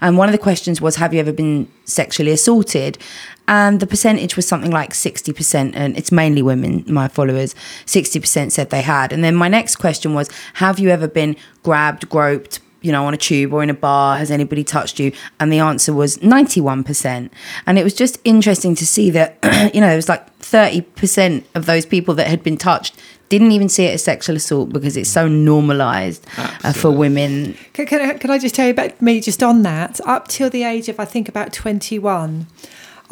And 0.00 0.18
one 0.18 0.28
of 0.28 0.32
the 0.32 0.38
questions 0.42 0.80
was, 0.80 0.96
have 0.96 1.14
you 1.14 1.20
ever 1.20 1.32
been 1.32 1.68
sexually 1.84 2.32
assaulted? 2.32 2.98
And 3.46 3.80
the 3.80 3.86
percentage 3.86 4.36
was 4.36 4.46
something 4.48 4.70
like 4.70 4.92
60%, 4.94 5.72
and 5.74 5.96
it's 5.98 6.10
mainly 6.10 6.40
women, 6.42 6.84
my 6.88 7.08
followers. 7.08 7.54
60% 7.86 8.50
said 8.50 8.70
they 8.70 8.80
had. 8.82 9.12
And 9.12 9.22
then 9.22 9.34
my 9.34 9.48
next 9.48 9.76
question 9.76 10.14
was, 10.14 10.30
have 10.54 10.78
you 10.78 10.88
ever 10.88 11.06
been 11.06 11.36
grabbed, 11.62 12.08
groped, 12.08 12.60
you 12.80 12.90
know, 12.92 13.04
on 13.06 13.12
a 13.14 13.18
tube 13.18 13.52
or 13.52 13.62
in 13.62 13.68
a 13.70 13.74
bar? 13.74 14.16
Has 14.16 14.30
anybody 14.30 14.64
touched 14.64 14.98
you? 14.98 15.12
And 15.40 15.52
the 15.52 15.58
answer 15.58 15.92
was 15.92 16.18
91%. 16.18 17.30
And 17.66 17.78
it 17.78 17.84
was 17.84 17.92
just 17.94 18.18
interesting 18.24 18.74
to 18.76 18.86
see 18.86 19.10
that, 19.10 19.38
you 19.74 19.80
know, 19.80 19.90
it 19.92 19.96
was 19.96 20.08
like 20.08 20.26
30% 20.40 21.44
of 21.54 21.66
those 21.66 21.84
people 21.86 22.14
that 22.14 22.26
had 22.26 22.42
been 22.42 22.56
touched 22.56 22.96
didn't 23.30 23.52
even 23.52 23.68
see 23.70 23.84
it 23.86 23.94
as 23.94 24.04
sexual 24.04 24.36
assault 24.36 24.70
because 24.70 24.96
it's 24.98 25.08
so 25.10 25.26
normalized 25.26 26.24
uh, 26.38 26.72
for 26.74 26.90
women. 26.90 27.56
Can, 27.72 27.86
can, 27.86 28.00
I- 28.00 28.14
can 28.18 28.30
I 28.30 28.38
just 28.38 28.54
tell 28.54 28.66
you 28.66 28.72
about 28.72 29.00
me 29.02 29.20
just 29.20 29.42
on 29.42 29.62
that? 29.62 30.00
Up 30.06 30.28
till 30.28 30.50
the 30.50 30.62
age 30.62 30.88
of, 30.88 31.00
I 31.00 31.04
think, 31.06 31.28
about 31.28 31.52
21, 31.52 32.46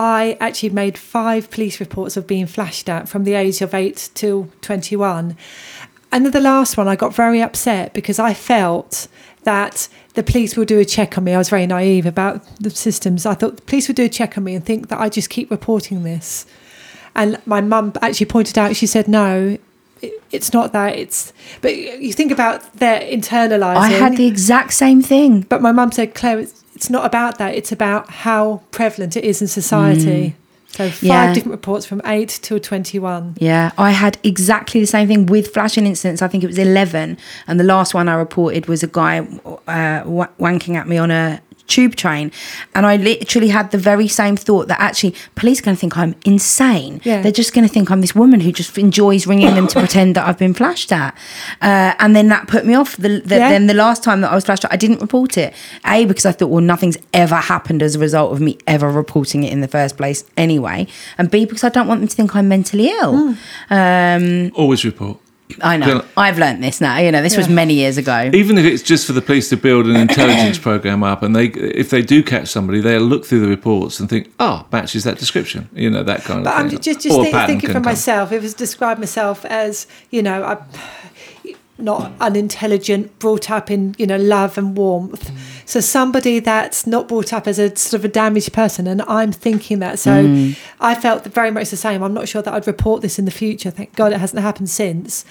I 0.03 0.37
actually 0.41 0.70
made 0.70 0.99
five 0.99 1.49
police 1.49 1.79
reports 1.79 2.16
of 2.16 2.27
being 2.27 2.49
flashed 2.49 2.89
at 2.89 3.09
from 3.09 3.23
the 3.23 3.35
age 3.35 3.62
of 3.62 3.73
8 3.73 4.11
till 4.15 4.49
21. 4.61 5.37
And 6.11 6.24
then 6.24 6.33
the 6.33 6.41
last 6.41 6.77
one, 6.77 6.89
I 6.89 6.97
got 6.97 7.15
very 7.15 7.41
upset 7.41 7.95
because 7.95 8.19
I 8.19 8.35
felt 8.35 9.07
that 9.45 9.89
the 10.15 10.24
police 10.24 10.57
will 10.57 10.65
do 10.65 10.81
a 10.81 10.85
check 10.85 11.16
on 11.16 11.23
me. 11.23 11.35
I 11.35 11.39
was 11.39 11.51
very 11.51 11.69
naive 11.69 12.05
about 12.05 12.45
the 12.59 12.70
systems. 12.70 13.24
I 13.24 13.35
thought 13.35 13.59
the 13.59 13.62
police 13.62 13.87
would 13.87 13.95
do 13.95 14.07
a 14.07 14.09
check 14.09 14.37
on 14.37 14.43
me 14.43 14.57
and 14.57 14.66
think 14.66 14.89
that 14.89 14.99
I 14.99 15.09
just 15.09 15.31
keep 15.31 15.53
reporting 15.53 16.03
this. 16.03 16.47
And 17.15 17.41
my 17.47 17.61
mum 17.61 17.93
actually 18.03 18.27
pointed 18.27 18.59
out, 18.59 18.74
she 18.74 18.87
said, 18.87 19.07
no, 19.07 19.57
it's 20.31 20.53
not 20.53 20.73
that. 20.73 20.97
It's, 20.97 21.33
but 21.61 21.77
you 21.77 22.12
think 22.12 22.33
about 22.33 22.73
their 22.74 23.01
internalizing. 23.01 23.77
I 23.77 23.89
had 23.91 24.16
the 24.16 24.27
exact 24.27 24.73
same 24.73 25.03
thing. 25.03 25.43
But 25.43 25.62
my 25.62 25.73
mum 25.73 25.93
said, 25.93 26.15
Claire, 26.15 26.41
it's, 26.41 26.65
it's 26.74 26.91
not 26.91 27.05
about 27.05 27.39
that. 27.39 27.55
It's 27.55 27.73
about 27.73 28.11
how 28.11 28.62
prevalent 28.70 29.16
it 29.16 29.24
is 29.24 29.41
in 29.41 29.49
society. 29.49 30.35
So 30.69 30.89
five 30.89 31.03
Yeah. 31.03 31.35
different 31.35 31.53
reports 31.53 31.85
from 31.85 32.01
eight 32.07 32.39
till 32.43 32.59
twenty-one. 32.59 33.37
Yeah, 33.39 33.73
I 33.77 33.91
had 33.91 34.16
exactly 34.23 34.81
the 34.81 34.87
same 34.87 35.07
thing 35.07 35.27
with 35.27 35.53
flashing 35.53 35.85
incidents. 35.87 36.23
I 36.23 36.29
think 36.29 36.43
it 36.43 36.47
was 36.47 36.57
11. 36.59 37.19
And 37.47 37.61
the 37.61 37.65
last 37.65 37.93
one 37.93 38.09
I 38.09 38.15
reported 38.15 38.66
was 38.69 38.83
a 38.83 38.87
guy 38.87 39.19
uh, 39.45 40.03
wa- 40.07 40.29
wanking 40.41 40.74
at 40.77 40.89
me 40.89 40.97
on 40.97 41.11
a 41.11 41.43
tube 41.73 41.94
train. 41.97 42.31
And 42.74 42.85
I 42.86 42.97
literally 42.97 43.49
had 43.49 43.70
the 43.70 43.78
very 43.78 44.09
same 44.09 44.36
thought 44.36 44.69
that 44.69 44.81
actually 44.81 45.15
police 45.35 45.61
are 45.61 45.65
going 45.65 45.77
to 45.77 45.81
think 45.81 45.97
I'm 45.97 46.15
insane. 46.24 47.01
Yeah. 47.05 47.23
They're 47.23 47.32
just 47.32 47.55
going 47.55 47.66
to 47.66 47.73
think 47.73 47.90
I'm 47.90 48.01
this 48.01 48.15
woman 48.15 48.40
who 48.40 48.53
just 48.53 48.77
enjoys 48.77 49.27
ringing 49.27 49.55
them 49.55 49.66
to 49.69 49.78
pretend 49.85 50.16
that 50.16 50.28
I've 50.28 50.39
been 50.39 50.55
flashed 50.55 50.93
at. 50.93 51.16
Uh, 51.62 51.94
and 51.99 52.15
then 52.15 52.28
that 52.28 52.47
put 52.47 52.66
me 52.66 52.74
off. 52.74 52.97
The, 52.97 53.20
the, 53.24 53.36
Yeah. 53.36 53.51
Then 53.51 53.66
the 53.66 53.74
last 53.74 54.05
time 54.05 54.20
that 54.20 54.31
I 54.31 54.35
was 54.35 54.44
flashed 54.44 54.65
at, 54.65 54.73
I 54.73 54.77
didn't 54.77 55.01
report 55.01 55.39
it. 55.39 55.55
A, 55.86 56.05
because 56.05 56.27
I 56.27 56.32
thought, 56.32 56.49
well, 56.49 56.62
nothing's 56.62 56.99
ever 57.15 57.36
happened 57.36 57.82
as 57.82 57.94
a 57.97 57.99
result 57.99 58.32
of 58.32 58.40
me 58.40 58.59
ever 58.66 58.90
reporting 58.90 59.43
it 59.44 59.53
in 59.53 59.61
the 59.61 59.69
first 59.69 59.97
place 59.97 60.24
anyway. 60.36 60.86
And 61.16 61.31
B, 61.31 61.44
because 61.47 61.65
I 61.65 61.70
don't 61.70 61.89
want 61.89 62.01
them 62.01 62.09
to 62.09 62.16
think 62.16 62.36
I'm 62.36 62.49
mentally 62.49 62.89
ill. 62.89 63.36
Um, 63.70 64.53
Always 64.55 64.85
report. 64.85 65.19
I 65.61 65.77
know. 65.77 65.87
Yeah. 65.87 66.03
I've 66.16 66.39
learnt 66.39 66.61
this 66.61 66.81
now. 66.81 66.99
You 66.99 67.11
know, 67.12 67.23
this 67.23 67.37
was 67.37 67.49
many 67.49 67.74
years 67.74 67.99
ago. 67.99 68.31
Even 68.33 68.57
if 68.59 68.65
it's 68.65 68.83
just 68.83 69.07
for 69.07 69.12
the 69.12 69.23
police 69.23 69.49
to 69.51 69.57
build 69.57 69.87
an 69.87 69.97
intelligence 69.97 70.59
program 70.69 71.03
up, 71.03 71.23
and 71.23 71.35
they, 71.37 71.47
if 71.47 71.91
they 71.91 72.03
do 72.03 72.23
catch 72.23 72.49
somebody, 72.49 72.81
they'll 72.81 73.01
look 73.03 73.24
through 73.27 73.41
the 73.41 73.49
reports 73.49 74.01
and 74.01 74.09
think, 74.09 74.33
"Ah, 74.41 74.66
matches 74.73 75.05
that 75.05 75.19
description." 75.19 75.69
You 75.73 75.91
know 75.91 76.03
that 76.03 76.23
kind 76.23 76.45
But 76.45 76.55
of 76.55 76.61
I'm 76.61 76.70
thing. 76.70 76.81
just 76.81 77.01
just 77.01 77.20
think, 77.20 77.35
thinking 77.35 77.61
can 77.61 77.69
for 77.69 77.74
come. 77.74 77.83
myself. 77.83 78.33
It 78.33 78.41
was 78.43 78.55
describe 78.55 78.99
myself 78.99 79.45
as 79.45 79.87
you 80.11 80.23
know, 80.23 80.43
I, 80.45 80.57
not 81.83 82.13
unintelligent, 82.21 83.19
brought 83.19 83.51
up 83.51 83.71
in 83.71 83.95
you 83.99 84.07
know 84.07 84.17
love 84.17 84.57
and 84.57 84.77
warmth. 84.77 85.31
Mm. 85.31 85.37
So 85.69 85.81
somebody 85.81 86.39
that's 86.41 86.87
not 86.87 87.09
brought 87.09 87.33
up 87.33 87.47
as 87.47 87.59
a 87.59 87.75
sort 87.77 87.95
of 88.01 88.05
a 88.05 88.09
damaged 88.09 88.53
person, 88.53 88.87
and 88.87 89.03
I'm 89.03 89.33
thinking 89.33 89.79
that. 89.81 89.99
So 89.99 90.11
Mm. 90.25 90.57
I 90.81 90.95
felt 90.95 91.25
very 91.25 91.51
much 91.51 91.71
the 91.71 91.77
same. 91.77 92.03
I'm 92.03 92.15
not 92.15 92.29
sure 92.29 92.43
that 92.43 92.53
I'd 92.55 92.67
report 92.67 93.03
this 93.03 93.19
in 93.19 93.25
the 93.25 93.31
future. 93.31 93.71
Thank 93.71 93.95
God 93.97 94.13
it 94.13 94.19
hasn't 94.19 94.43
happened 94.43 94.71
since. 94.71 95.25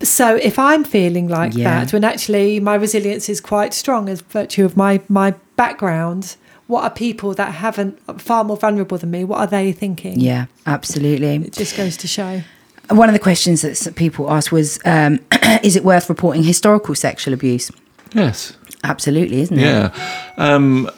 So 0.00 0.36
if 0.36 0.58
I'm 0.58 0.84
feeling 0.84 1.26
like 1.28 1.54
Yeah. 1.54 1.64
that, 1.84 1.92
when 1.92 2.04
actually 2.04 2.60
my 2.60 2.74
resilience 2.76 3.28
is 3.28 3.40
quite 3.40 3.74
strong 3.74 4.08
as 4.08 4.20
virtue 4.20 4.64
of 4.64 4.76
my 4.76 5.00
my 5.08 5.34
background, 5.56 6.36
what 6.68 6.84
are 6.84 6.90
people 6.90 7.34
that 7.34 7.54
haven't 7.54 7.98
far 8.20 8.44
more 8.44 8.56
vulnerable 8.56 8.96
than 8.98 9.10
me? 9.10 9.24
What 9.24 9.40
are 9.40 9.46
they 9.46 9.72
thinking? 9.72 10.20
Yeah, 10.20 10.46
absolutely. 10.66 11.34
It 11.36 11.52
just 11.52 11.76
goes 11.76 11.96
to 11.96 12.06
show. 12.06 12.42
One 12.90 13.08
of 13.08 13.12
the 13.12 13.18
questions 13.18 13.62
that 13.62 13.94
people 13.96 14.30
asked 14.30 14.50
was, 14.50 14.78
um, 14.84 15.20
is 15.62 15.76
it 15.76 15.84
worth 15.84 16.08
reporting 16.08 16.42
historical 16.42 16.94
sexual 16.94 17.34
abuse? 17.34 17.70
Yes. 18.14 18.56
Absolutely, 18.84 19.42
isn't 19.42 19.58
it? 19.58 19.62
Yeah. 19.62 19.92
Um, 20.36 20.90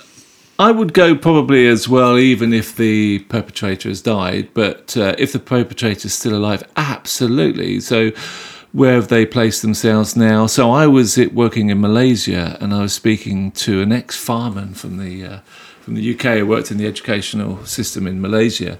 I 0.58 0.70
would 0.70 0.92
go 0.92 1.16
probably 1.16 1.66
as 1.66 1.88
well, 1.88 2.18
even 2.18 2.52
if 2.52 2.76
the 2.76 3.20
perpetrator 3.30 3.88
has 3.88 4.02
died. 4.02 4.50
But 4.52 4.94
uh, 4.96 5.14
if 5.18 5.32
the 5.32 5.38
perpetrator 5.38 6.06
is 6.06 6.14
still 6.14 6.36
alive, 6.36 6.62
absolutely. 6.76 7.80
So, 7.80 8.10
where 8.72 8.94
have 8.94 9.08
they 9.08 9.24
placed 9.24 9.62
themselves 9.62 10.16
now? 10.16 10.46
So, 10.46 10.70
I 10.70 10.86
was 10.86 11.16
it 11.16 11.34
working 11.34 11.70
in 11.70 11.80
Malaysia, 11.80 12.58
and 12.60 12.74
I 12.74 12.82
was 12.82 12.92
speaking 12.92 13.52
to 13.52 13.80
an 13.80 13.90
ex-fireman 13.90 14.74
from 14.74 14.98
the 14.98 15.24
uh, 15.24 15.38
from 15.80 15.94
the 15.94 16.14
UK 16.14 16.38
who 16.38 16.46
worked 16.46 16.70
in 16.70 16.76
the 16.76 16.86
educational 16.86 17.64
system 17.64 18.06
in 18.06 18.20
Malaysia, 18.20 18.78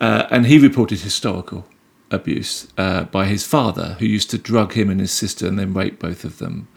uh, 0.00 0.26
and 0.30 0.46
he 0.46 0.58
reported 0.58 1.00
historical 1.00 1.66
abuse 2.10 2.68
uh, 2.76 3.04
by 3.04 3.26
his 3.26 3.46
father, 3.46 3.96
who 3.98 4.06
used 4.06 4.30
to 4.30 4.38
drug 4.38 4.72
him 4.72 4.90
and 4.90 5.00
his 5.00 5.12
sister 5.12 5.46
and 5.46 5.58
then 5.58 5.72
rape 5.72 5.98
both 5.98 6.24
of 6.24 6.38
them. 6.38 6.68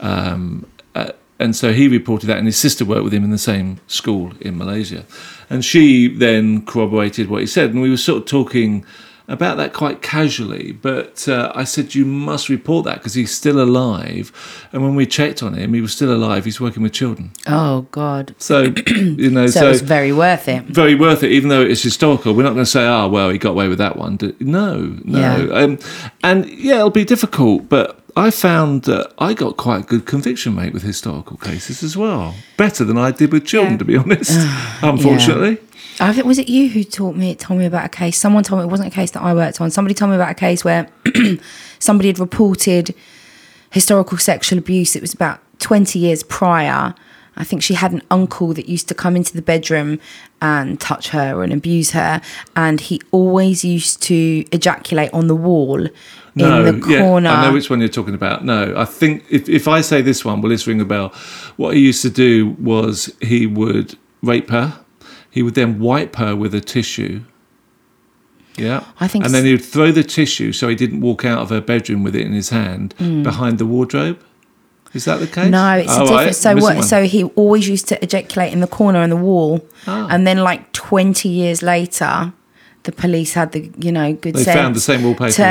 Um, 0.00 0.66
uh, 0.94 1.12
and 1.38 1.54
so 1.54 1.72
he 1.72 1.86
reported 1.86 2.26
that, 2.26 2.38
and 2.38 2.46
his 2.46 2.56
sister 2.56 2.84
worked 2.84 3.04
with 3.04 3.14
him 3.14 3.22
in 3.22 3.30
the 3.30 3.38
same 3.38 3.80
school 3.86 4.32
in 4.40 4.58
Malaysia. 4.58 5.04
And 5.48 5.64
she 5.64 6.08
then 6.08 6.64
corroborated 6.66 7.30
what 7.30 7.40
he 7.40 7.46
said, 7.46 7.70
and 7.70 7.80
we 7.80 7.90
were 7.90 7.96
sort 7.96 8.22
of 8.22 8.28
talking 8.28 8.84
about 9.28 9.56
that 9.58 9.72
quite 9.74 10.02
casually. 10.02 10.72
But 10.72 11.28
uh, 11.28 11.52
I 11.54 11.64
said, 11.64 11.94
You 11.94 12.04
must 12.04 12.48
report 12.48 12.84
that 12.86 12.96
because 12.96 13.14
he's 13.14 13.30
still 13.34 13.60
alive. 13.62 14.32
And 14.72 14.82
when 14.82 14.94
we 14.94 15.06
checked 15.06 15.42
on 15.42 15.54
him, 15.54 15.74
he 15.74 15.80
was 15.80 15.92
still 15.92 16.12
alive. 16.12 16.44
He's 16.44 16.60
working 16.60 16.82
with 16.82 16.92
children. 16.92 17.30
Oh 17.46 17.82
God. 17.90 18.34
So, 18.38 18.62
you 18.86 19.30
know, 19.30 19.46
So, 19.46 19.60
so, 19.60 19.70
it's 19.70 19.80
very 19.82 20.12
worth 20.12 20.48
it. 20.48 20.64
very 20.64 20.94
worth 20.94 21.22
it, 21.22 21.30
even 21.32 21.48
though 21.50 21.62
it's 21.62 21.82
historical. 21.82 22.32
We're 22.34 22.42
not 22.42 22.54
going 22.54 22.64
to 22.64 22.70
say, 22.70 22.86
oh, 22.86 23.08
well, 23.08 23.30
he 23.30 23.38
got 23.38 23.50
away 23.50 23.68
with 23.68 23.78
that 23.78 23.96
one. 23.96 24.18
No, 24.40 24.96
no. 25.04 25.18
Yeah. 25.20 25.52
Um, 25.52 25.78
and 26.24 26.48
yeah, 26.50 26.76
it'll 26.76 26.90
be 26.90 27.04
difficult, 27.04 27.68
but 27.68 28.00
I 28.16 28.30
found 28.30 28.82
that 28.84 29.12
I 29.18 29.32
got 29.34 29.56
quite 29.56 29.84
a 29.84 29.86
good 29.86 30.04
conviction 30.06 30.56
rate 30.56 30.72
with 30.72 30.82
historical 30.82 31.36
cases 31.36 31.82
as 31.84 31.96
well. 31.96 32.34
Better 32.56 32.82
than 32.84 32.98
I 32.98 33.12
did 33.12 33.30
with 33.32 33.46
children, 33.46 33.74
Yeah. 33.74 33.78
to 33.78 33.84
be 33.84 33.96
honest, 33.96 34.32
unfortunately. 34.82 35.58
I 36.00 36.12
think 36.12 36.26
was 36.26 36.38
it 36.38 36.48
you 36.48 36.68
who 36.68 36.84
taught 36.84 37.16
me 37.16 37.34
told 37.34 37.58
me 37.58 37.66
about 37.66 37.86
a 37.86 37.88
case. 37.88 38.16
Someone 38.18 38.44
told 38.44 38.60
me 38.60 38.64
it 38.66 38.70
wasn't 38.70 38.92
a 38.92 38.94
case 38.94 39.10
that 39.12 39.22
I 39.22 39.34
worked 39.34 39.60
on. 39.60 39.70
Somebody 39.70 39.94
told 39.94 40.10
me 40.10 40.16
about 40.16 40.30
a 40.30 40.34
case 40.34 40.64
where 40.64 40.88
somebody 41.78 42.08
had 42.08 42.18
reported 42.18 42.94
historical 43.70 44.18
sexual 44.18 44.58
abuse. 44.58 44.94
It 44.96 45.02
was 45.02 45.14
about 45.14 45.40
twenty 45.58 45.98
years 45.98 46.22
prior. 46.22 46.94
I 47.36 47.44
think 47.44 47.62
she 47.62 47.74
had 47.74 47.92
an 47.92 48.02
uncle 48.10 48.52
that 48.54 48.68
used 48.68 48.88
to 48.88 48.94
come 48.94 49.14
into 49.14 49.32
the 49.32 49.42
bedroom 49.42 50.00
and 50.42 50.80
touch 50.80 51.10
her 51.10 51.42
and 51.42 51.52
abuse 51.52 51.92
her, 51.92 52.20
and 52.56 52.80
he 52.80 53.00
always 53.12 53.64
used 53.64 54.02
to 54.02 54.44
ejaculate 54.50 55.10
on 55.12 55.28
the 55.28 55.36
wall 55.36 55.86
No, 56.34 56.64
in 56.64 56.80
the 56.80 56.88
yeah, 56.88 57.00
corner. 57.00 57.30
I 57.30 57.46
know 57.46 57.52
which 57.52 57.70
one 57.70 57.78
you're 57.78 57.88
talking 57.88 58.14
about. 58.14 58.44
No, 58.44 58.74
I 58.76 58.84
think 58.84 59.24
if, 59.30 59.48
if 59.48 59.68
I 59.68 59.82
say 59.82 60.02
this 60.02 60.24
one, 60.24 60.40
will 60.40 60.50
this 60.50 60.66
ring 60.66 60.80
a 60.80 60.84
bell? 60.84 61.10
What 61.56 61.76
he 61.76 61.80
used 61.80 62.02
to 62.02 62.10
do 62.10 62.56
was 62.58 63.14
he 63.20 63.46
would 63.46 63.96
rape 64.20 64.50
her. 64.50 64.76
He 65.38 65.42
would 65.44 65.54
then 65.54 65.78
wipe 65.78 66.16
her 66.16 66.34
with 66.34 66.52
a 66.52 66.60
tissue. 66.60 67.20
Yeah. 68.56 68.82
I 68.98 69.06
think 69.06 69.24
And 69.24 69.32
then 69.32 69.44
he 69.44 69.52
would 69.52 69.64
throw 69.64 69.92
the 69.92 70.02
tissue 70.02 70.50
so 70.52 70.66
he 70.66 70.74
didn't 70.74 71.00
walk 71.00 71.24
out 71.24 71.38
of 71.38 71.50
her 71.50 71.60
bedroom 71.60 72.02
with 72.02 72.16
it 72.16 72.22
in 72.26 72.32
his 72.32 72.48
hand 72.48 72.92
behind 73.22 73.58
the 73.58 73.64
wardrobe. 73.66 74.18
Is 74.94 75.04
that 75.04 75.20
the 75.20 75.28
case? 75.28 75.44
Mm. 75.46 75.50
No, 75.50 75.70
it's 75.76 75.92
Oh, 75.92 75.94
a 75.94 75.98
different. 76.00 76.26
right, 76.26 76.34
So 76.34 76.54
what? 76.56 76.74
one. 76.78 76.82
So 76.82 77.04
he 77.04 77.22
always 77.36 77.68
used 77.68 77.86
to 77.86 78.02
ejaculate 78.02 78.52
in 78.52 78.58
the 78.58 78.66
corner 78.66 78.98
on 78.98 79.10
the 79.10 79.16
wall, 79.28 79.64
Ah. 79.86 80.08
and 80.10 80.26
then 80.26 80.38
like 80.38 80.72
twenty 80.72 81.28
years 81.28 81.62
later, 81.62 82.32
the 82.88 82.92
police 82.92 83.34
had 83.34 83.52
the 83.52 83.70
you 83.78 83.92
know 83.92 84.14
good 84.14 84.34
They 84.34 84.44
sense 84.44 84.56
found 84.56 84.74
the 84.74 84.80
same 84.80 85.02
wallpaper, 85.04 85.32
to, 85.32 85.42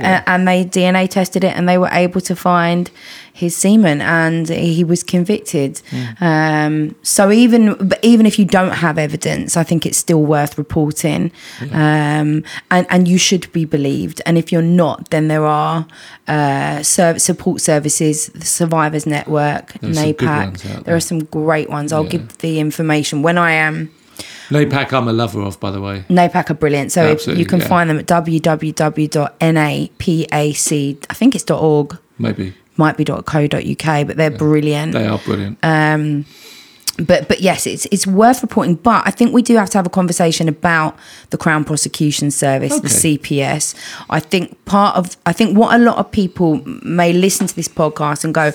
yeah. 0.00 0.22
and 0.28 0.46
they 0.46 0.64
DNA 0.64 1.08
tested 1.10 1.42
it, 1.42 1.56
and 1.56 1.68
they 1.68 1.76
were 1.76 1.88
able 1.90 2.20
to 2.20 2.36
find 2.36 2.88
his 3.32 3.56
semen, 3.56 4.00
and 4.00 4.48
he 4.48 4.84
was 4.84 5.02
convicted. 5.02 5.82
Hmm. 5.90 6.24
Um, 6.24 6.94
so 7.02 7.32
even 7.32 7.74
but 7.88 7.98
even 8.04 8.26
if 8.26 8.38
you 8.38 8.44
don't 8.44 8.76
have 8.86 8.96
evidence, 8.96 9.56
I 9.56 9.64
think 9.64 9.84
it's 9.86 9.98
still 9.98 10.22
worth 10.22 10.56
reporting, 10.56 11.32
um, 11.72 12.44
and 12.70 12.86
and 12.90 13.08
you 13.08 13.18
should 13.18 13.52
be 13.52 13.64
believed. 13.64 14.22
And 14.24 14.38
if 14.38 14.52
you're 14.52 14.70
not, 14.84 15.10
then 15.10 15.26
there 15.26 15.46
are 15.46 15.86
uh, 16.28 16.84
serv- 16.84 17.20
support 17.20 17.60
services, 17.60 18.26
the 18.28 18.46
Survivors 18.46 19.04
Network, 19.04 19.72
There 19.80 19.90
are 19.90 19.94
some 19.94 20.12
good 20.12 20.28
NAPAC. 20.28 20.84
There 20.84 20.94
are 20.94 21.00
some 21.00 21.24
great 21.24 21.68
ones. 21.68 21.92
I'll 21.92 22.04
Yeah. 22.04 22.10
give 22.10 22.38
the 22.38 22.60
information 22.60 23.22
when 23.22 23.36
I 23.36 23.50
am. 23.68 23.90
NAPAC, 24.48 24.92
I'm 24.92 25.08
a 25.08 25.12
lover 25.12 25.40
of, 25.40 25.58
by 25.60 25.70
the 25.70 25.80
way. 25.80 26.04
NAPAC 26.08 26.50
are 26.50 26.54
brilliant. 26.54 26.92
So 26.92 27.02
Absolutely, 27.02 27.42
you 27.42 27.46
can 27.46 27.60
yeah. 27.60 27.68
find 27.68 27.88
them 27.90 27.98
at 27.98 28.06
www.napac, 28.06 29.26
I 31.10 31.14
think 31.14 31.34
it's 31.34 31.50
.org, 31.50 31.98
Maybe. 32.18 32.54
might 32.76 32.96
be 32.96 33.04
.co.uk, 33.04 34.06
but 34.06 34.16
they're 34.16 34.30
brilliant. 34.30 34.92
They 34.92 35.06
are 35.06 35.18
brilliant. 35.18 35.58
Um, 35.62 36.26
but 36.98 37.26
but 37.26 37.40
yes, 37.40 37.66
it's 37.66 37.86
it's 37.86 38.06
worth 38.06 38.40
reporting. 38.42 38.76
But 38.76 39.06
I 39.06 39.10
think 39.10 39.32
we 39.32 39.42
do 39.42 39.56
have 39.56 39.68
to 39.70 39.78
have 39.78 39.86
a 39.86 39.90
conversation 39.90 40.48
about 40.48 40.96
the 41.30 41.36
Crown 41.36 41.64
Prosecution 41.64 42.30
Service, 42.30 42.78
the 42.80 42.88
CPS. 42.88 43.74
I 44.10 44.20
think 44.20 44.64
part 44.64 44.96
of 44.96 45.16
I 45.26 45.32
think 45.32 45.58
what 45.58 45.74
a 45.74 45.78
lot 45.78 45.98
of 45.98 46.10
people 46.10 46.62
may 46.84 47.12
listen 47.12 47.46
to 47.46 47.56
this 47.56 47.68
podcast 47.68 48.24
and 48.24 48.32
go. 48.34 48.52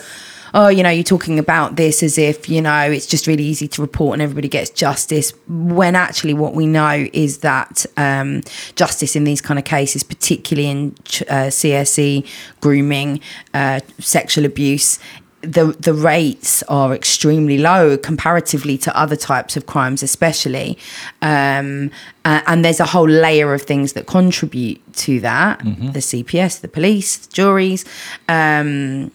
Oh, 0.53 0.67
you 0.67 0.83
know, 0.83 0.89
you're 0.89 1.03
talking 1.03 1.39
about 1.39 1.75
this 1.75 2.01
as 2.01 2.17
if, 2.17 2.49
you 2.49 2.61
know, 2.61 2.79
it's 2.91 3.05
just 3.05 3.27
really 3.27 3.43
easy 3.43 3.67
to 3.69 3.81
report 3.81 4.13
and 4.13 4.21
everybody 4.21 4.47
gets 4.47 4.69
justice. 4.69 5.33
When 5.47 5.95
actually, 5.95 6.33
what 6.33 6.53
we 6.55 6.65
know 6.65 7.07
is 7.13 7.39
that 7.39 7.85
um, 7.97 8.41
justice 8.75 9.15
in 9.15 9.23
these 9.23 9.41
kind 9.41 9.59
of 9.59 9.65
cases, 9.65 10.03
particularly 10.03 10.69
in 10.69 10.95
uh, 11.29 11.49
CSE, 11.51 12.25
grooming, 12.61 13.21
uh, 13.53 13.79
sexual 13.99 14.45
abuse, 14.45 14.99
the 15.41 15.67
the 15.79 15.93
rates 15.93 16.63
are 16.63 16.93
extremely 16.93 17.57
low 17.57 17.97
comparatively 17.97 18.77
to 18.77 18.93
other 18.99 19.15
types 19.15 19.55
of 19.55 19.65
crimes, 19.67 20.03
especially. 20.03 20.77
Um, 21.21 21.91
a- 22.25 22.43
and 22.45 22.65
there's 22.65 22.81
a 22.81 22.85
whole 22.85 23.07
layer 23.07 23.53
of 23.53 23.61
things 23.61 23.93
that 23.93 24.05
contribute 24.05 24.81
to 24.95 25.21
that: 25.21 25.59
the 25.93 25.99
CPS, 26.01 26.59
the 26.59 26.67
police, 26.67 27.25
juries. 27.27 27.85
Um, 28.27 29.11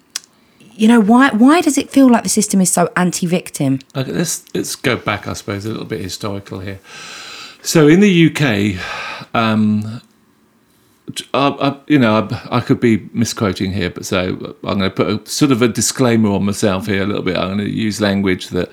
you 0.76 0.88
know 0.88 1.01
why? 1.01 1.30
Why 1.30 1.60
does 1.60 1.78
it 1.78 1.90
feel 1.90 2.10
like 2.10 2.22
the 2.22 2.28
system 2.28 2.60
is 2.60 2.70
so 2.72 2.90
anti-victim? 2.96 3.80
Okay, 3.94 4.12
let's 4.12 4.44
let's 4.55 4.76
go 4.76 4.96
back, 4.96 5.26
I 5.28 5.32
suppose, 5.34 5.64
a 5.64 5.70
little 5.70 5.84
bit 5.84 6.01
historical 6.01 6.60
here. 6.60 6.80
So 7.62 7.88
in 7.88 8.01
the 8.01 8.30
UK, 8.30 9.34
um, 9.34 10.02
I, 11.32 11.48
I, 11.48 11.80
you 11.86 11.98
know, 11.98 12.28
I, 12.30 12.56
I 12.59 12.60
could 12.60 12.80
be 12.80 13.09
misquoting 13.12 13.72
here, 13.72 13.90
but 13.90 14.05
so 14.06 14.56
I'm 14.64 14.78
going 14.78 14.80
to 14.80 14.90
put 14.90 15.09
a 15.09 15.30
sort 15.30 15.52
of 15.52 15.62
a 15.62 15.68
disclaimer 15.68 16.30
on 16.30 16.44
myself 16.44 16.86
here 16.86 17.02
a 17.02 17.06
little 17.06 17.22
bit. 17.22 17.36
I'm 17.36 17.56
going 17.56 17.59
to 17.59 17.70
use 17.70 18.01
language 18.01 18.48
that 18.48 18.70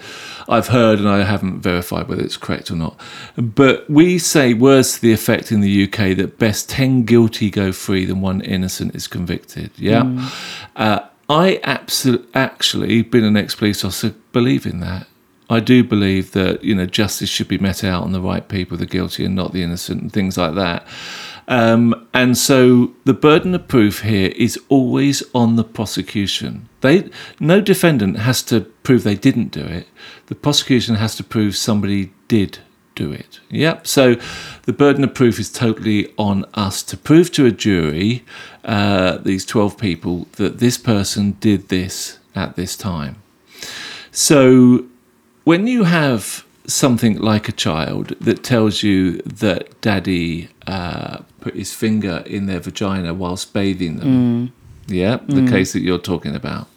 I've 0.50 0.68
heard 0.68 1.00
and 1.00 1.08
I 1.08 1.24
haven't 1.24 1.60
verified 1.62 2.08
whether 2.08 2.24
it's 2.24 2.38
correct 2.38 2.72
or 2.72 2.76
not. 2.76 3.00
But 3.36 3.90
we 3.90 4.18
say 4.18 4.54
words 4.54 4.96
to 4.96 5.02
the 5.02 5.14
effect 5.14 5.52
in 5.52 5.62
the 5.62 5.84
UK 5.84 6.16
that 6.18 6.38
best 6.38 6.70
ten 6.70 7.04
guilty 7.04 7.50
go 7.50 7.72
free 7.72 8.06
than 8.06 8.22
one 8.22 8.42
innocent 8.42 8.96
is 8.96 9.08
convicted. 9.08 9.72
Yeah. 9.76 10.30
Uh, 10.76 11.00
I 11.30 11.60
absolutely 11.64 12.28
actually, 12.34 13.02
being 13.04 13.26
an 13.26 13.38
ex-police 13.38 13.86
officer, 13.86 14.14
believe 14.32 14.66
in 14.66 14.80
that. 14.82 15.08
I 15.50 15.60
do 15.60 15.84
believe 15.84 16.32
that 16.32 16.64
you 16.64 16.74
know 16.74 16.86
justice 16.86 17.30
should 17.30 17.50
be 17.50 17.58
met 17.58 17.84
out 17.84 18.04
on 18.04 18.14
the 18.14 18.22
right 18.22 18.48
people, 18.48 18.78
the 18.78 18.86
guilty 18.86 19.26
and 19.26 19.36
not 19.36 19.52
the 19.52 19.64
innocent, 19.64 20.02
and 20.02 20.14
things 20.14 20.38
like 20.38 20.56
that. 20.56 20.88
Um, 21.48 22.08
and 22.14 22.38
so 22.38 22.94
the 23.04 23.14
burden 23.14 23.54
of 23.54 23.68
proof 23.68 24.02
here 24.04 24.32
is 24.38 24.58
always 24.70 25.22
on 25.36 25.58
the 25.58 25.66
prosecution. 25.66 26.70
They 26.80 27.10
no 27.42 27.60
defendant 27.60 28.20
has 28.20 28.42
to 28.44 28.62
prove 28.62 29.04
they 29.04 29.16
didn't 29.16 29.52
do 29.52 29.66
it. 29.66 29.88
The 30.28 30.36
prosecution 30.36 30.96
has 30.96 31.18
to 31.18 31.24
prove 31.24 31.58
somebody 31.58 32.14
did 32.30 32.60
do 32.96 33.12
it. 33.12 33.42
Yep. 33.50 33.88
So 33.88 34.16
the 34.64 34.74
burden 34.74 35.04
of 35.04 35.14
proof 35.14 35.40
is 35.40 35.52
totally 35.52 36.14
on 36.18 36.46
us 36.54 36.84
to 36.84 36.98
prove 36.98 37.32
to 37.34 37.46
a 37.46 37.52
jury, 37.52 38.24
uh, 38.64 39.18
these 39.18 39.46
12 39.46 39.78
people, 39.78 40.28
that 40.34 40.60
this 40.60 40.78
person 40.78 41.32
did 41.40 41.70
this 41.70 42.20
at 42.36 42.56
this 42.56 42.76
time. 42.78 43.16
So 44.12 44.86
when 45.44 45.68
you 45.68 45.86
have 45.86 46.46
something 46.68 47.18
like 47.18 47.50
a 47.50 47.52
child 47.52 48.10
that 48.22 48.44
tells 48.44 48.84
you 48.84 49.18
that 49.24 49.82
daddy 49.82 50.50
uh, 50.68 51.20
put 51.40 51.56
his 51.56 51.74
finger 51.74 52.24
in 52.26 52.46
their 52.46 52.60
vagina 52.60 53.14
whilst 53.14 53.54
bathing 53.54 53.98
them, 53.98 54.54
Yeah, 54.88 55.18
the 55.28 55.50
case 55.50 55.74
that 55.74 55.82
you're 55.82 55.98
talking 55.98 56.36
about. 56.36 56.68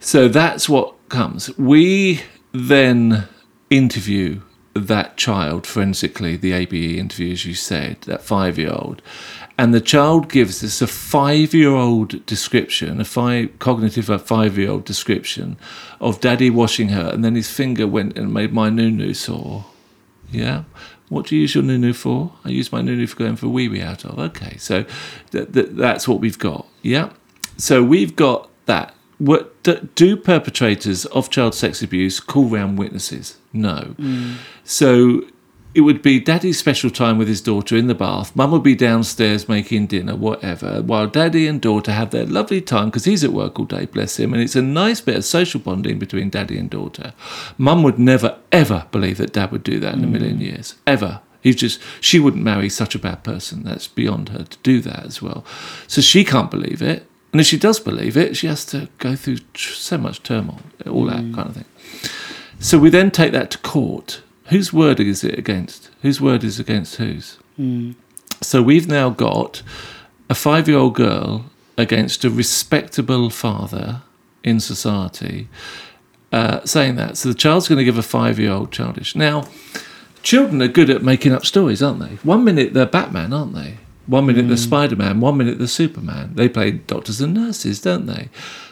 So 0.00 0.28
that's 0.28 0.68
what 0.68 0.94
comes. 1.08 1.56
We 1.58 2.22
then 2.52 3.24
interview 3.70 4.40
that 4.78 5.16
child 5.16 5.66
forensically, 5.66 6.36
the 6.36 6.52
ABE 6.52 6.98
interview, 6.98 7.32
as 7.32 7.44
you 7.44 7.54
said, 7.54 8.00
that 8.02 8.22
five 8.22 8.58
year 8.58 8.72
old. 8.72 9.02
And 9.58 9.72
the 9.72 9.80
child 9.80 10.28
gives 10.28 10.62
us 10.62 10.82
a 10.82 10.86
five 10.86 11.54
year 11.54 11.70
old 11.70 12.24
description, 12.26 13.00
a 13.00 13.04
five, 13.04 13.58
cognitive 13.58 14.22
five 14.22 14.58
year 14.58 14.70
old 14.70 14.84
description 14.84 15.56
of 16.00 16.20
daddy 16.20 16.50
washing 16.50 16.90
her, 16.90 17.10
and 17.12 17.24
then 17.24 17.34
his 17.34 17.50
finger 17.50 17.86
went 17.86 18.18
and 18.18 18.34
made 18.34 18.52
my 18.52 18.68
nunu 18.68 19.14
sore. 19.14 19.64
Yeah. 20.30 20.64
What 21.08 21.26
do 21.26 21.36
you 21.36 21.42
use 21.42 21.54
your 21.54 21.64
nunu 21.64 21.92
for? 21.92 22.32
I 22.44 22.48
use 22.48 22.72
my 22.72 22.82
nunu 22.82 23.06
for 23.06 23.16
going 23.16 23.36
for 23.36 23.48
wee 23.48 23.68
wee 23.68 23.80
out 23.80 24.04
of. 24.04 24.18
Okay, 24.18 24.56
so 24.56 24.84
th- 25.30 25.52
th- 25.52 25.68
that's 25.70 26.08
what 26.08 26.20
we've 26.20 26.38
got. 26.38 26.66
Yeah. 26.82 27.12
So 27.56 27.82
we've 27.82 28.16
got 28.16 28.50
that. 28.66 28.94
What 29.18 29.62
do, 29.62 29.88
do 29.94 30.16
perpetrators 30.16 31.06
of 31.06 31.30
child 31.30 31.54
sex 31.54 31.82
abuse 31.82 32.20
call 32.20 32.44
round 32.44 32.78
witnesses? 32.78 33.38
No. 33.52 33.94
Mm. 33.98 34.36
So 34.64 35.22
it 35.76 35.82
would 35.82 36.00
be 36.00 36.18
daddy's 36.18 36.58
special 36.58 36.88
time 36.88 37.18
with 37.18 37.28
his 37.28 37.42
daughter 37.42 37.76
in 37.76 37.86
the 37.86 37.94
bath. 37.94 38.34
Mum 38.34 38.50
would 38.50 38.62
be 38.62 38.74
downstairs 38.74 39.46
making 39.46 39.86
dinner, 39.86 40.16
whatever, 40.16 40.80
while 40.80 41.06
daddy 41.06 41.46
and 41.46 41.60
daughter 41.60 41.92
have 41.92 42.10
their 42.10 42.24
lovely 42.24 42.62
time 42.62 42.86
because 42.86 43.04
he's 43.04 43.22
at 43.22 43.32
work 43.32 43.58
all 43.58 43.66
day, 43.66 43.84
bless 43.84 44.18
him. 44.18 44.32
And 44.32 44.42
it's 44.42 44.56
a 44.56 44.62
nice 44.62 45.02
bit 45.02 45.16
of 45.16 45.24
social 45.26 45.60
bonding 45.60 45.98
between 45.98 46.30
daddy 46.30 46.58
and 46.58 46.70
daughter. 46.70 47.12
Mum 47.58 47.82
would 47.82 47.98
never, 47.98 48.38
ever 48.50 48.86
believe 48.90 49.18
that 49.18 49.34
dad 49.34 49.52
would 49.52 49.64
do 49.64 49.78
that 49.80 49.94
in 49.94 50.02
a 50.02 50.06
million 50.06 50.38
mm. 50.38 50.44
years. 50.44 50.76
Ever. 50.86 51.20
He's 51.42 51.56
just, 51.56 51.80
she 52.00 52.18
wouldn't 52.18 52.42
marry 52.42 52.70
such 52.70 52.94
a 52.94 52.98
bad 52.98 53.22
person. 53.22 53.62
That's 53.62 53.86
beyond 53.86 54.30
her 54.30 54.44
to 54.44 54.58
do 54.62 54.80
that 54.80 55.04
as 55.04 55.20
well. 55.20 55.44
So 55.86 56.00
she 56.00 56.24
can't 56.24 56.50
believe 56.50 56.80
it. 56.80 57.06
And 57.36 57.40
if 57.42 57.46
she 57.48 57.58
does 57.58 57.78
believe 57.78 58.16
it, 58.16 58.34
she 58.34 58.46
has 58.46 58.64
to 58.64 58.88
go 58.96 59.14
through 59.14 59.40
tr- 59.52 59.74
so 59.74 59.98
much 59.98 60.22
turmoil, 60.22 60.62
all 60.86 61.04
that 61.04 61.34
kind 61.34 61.50
of 61.50 61.54
thing. 61.54 61.66
So 62.60 62.78
we 62.78 62.88
then 62.88 63.10
take 63.10 63.32
that 63.32 63.50
to 63.50 63.58
court. 63.58 64.22
Whose 64.46 64.72
word 64.72 65.00
is 65.00 65.22
it 65.22 65.38
against? 65.38 65.90
Whose 66.00 66.18
word 66.18 66.42
is 66.42 66.58
against 66.58 66.96
whose? 66.96 67.36
So 68.40 68.62
we've 68.62 68.88
now 68.88 69.10
got 69.10 69.60
a 70.30 70.34
five 70.34 70.66
year 70.66 70.78
old 70.78 70.94
girl 70.94 71.50
against 71.76 72.24
a 72.24 72.30
respectable 72.30 73.28
father 73.28 74.00
in 74.42 74.58
society 74.58 75.50
uh, 76.32 76.64
saying 76.64 76.96
that. 76.96 77.18
So 77.18 77.28
the 77.28 77.34
child's 77.34 77.68
going 77.68 77.80
to 77.80 77.84
give 77.84 77.98
a 77.98 78.02
five 78.02 78.38
year 78.38 78.52
old 78.52 78.72
childish. 78.72 79.14
Now, 79.14 79.46
children 80.22 80.62
are 80.62 80.68
good 80.68 80.88
at 80.88 81.02
making 81.02 81.32
up 81.34 81.44
stories, 81.44 81.82
aren't 81.82 82.00
they? 82.00 82.16
One 82.22 82.44
minute 82.44 82.72
they're 82.72 82.86
Batman, 82.86 83.34
aren't 83.34 83.54
they? 83.54 83.76
One 84.06 84.26
minute 84.26 84.46
they're 84.46 84.56
hmm. 84.56 84.62
Spider 84.62 84.96
Man, 84.96 85.20
one 85.20 85.36
minute 85.36 85.58
they're 85.58 85.66
Superman. 85.66 86.32
They 86.34 86.48
play 86.48 86.72
doctors 86.72 87.20
and 87.20 87.34
nurses, 87.34 87.80
don't 87.80 88.06
they? 88.06 88.28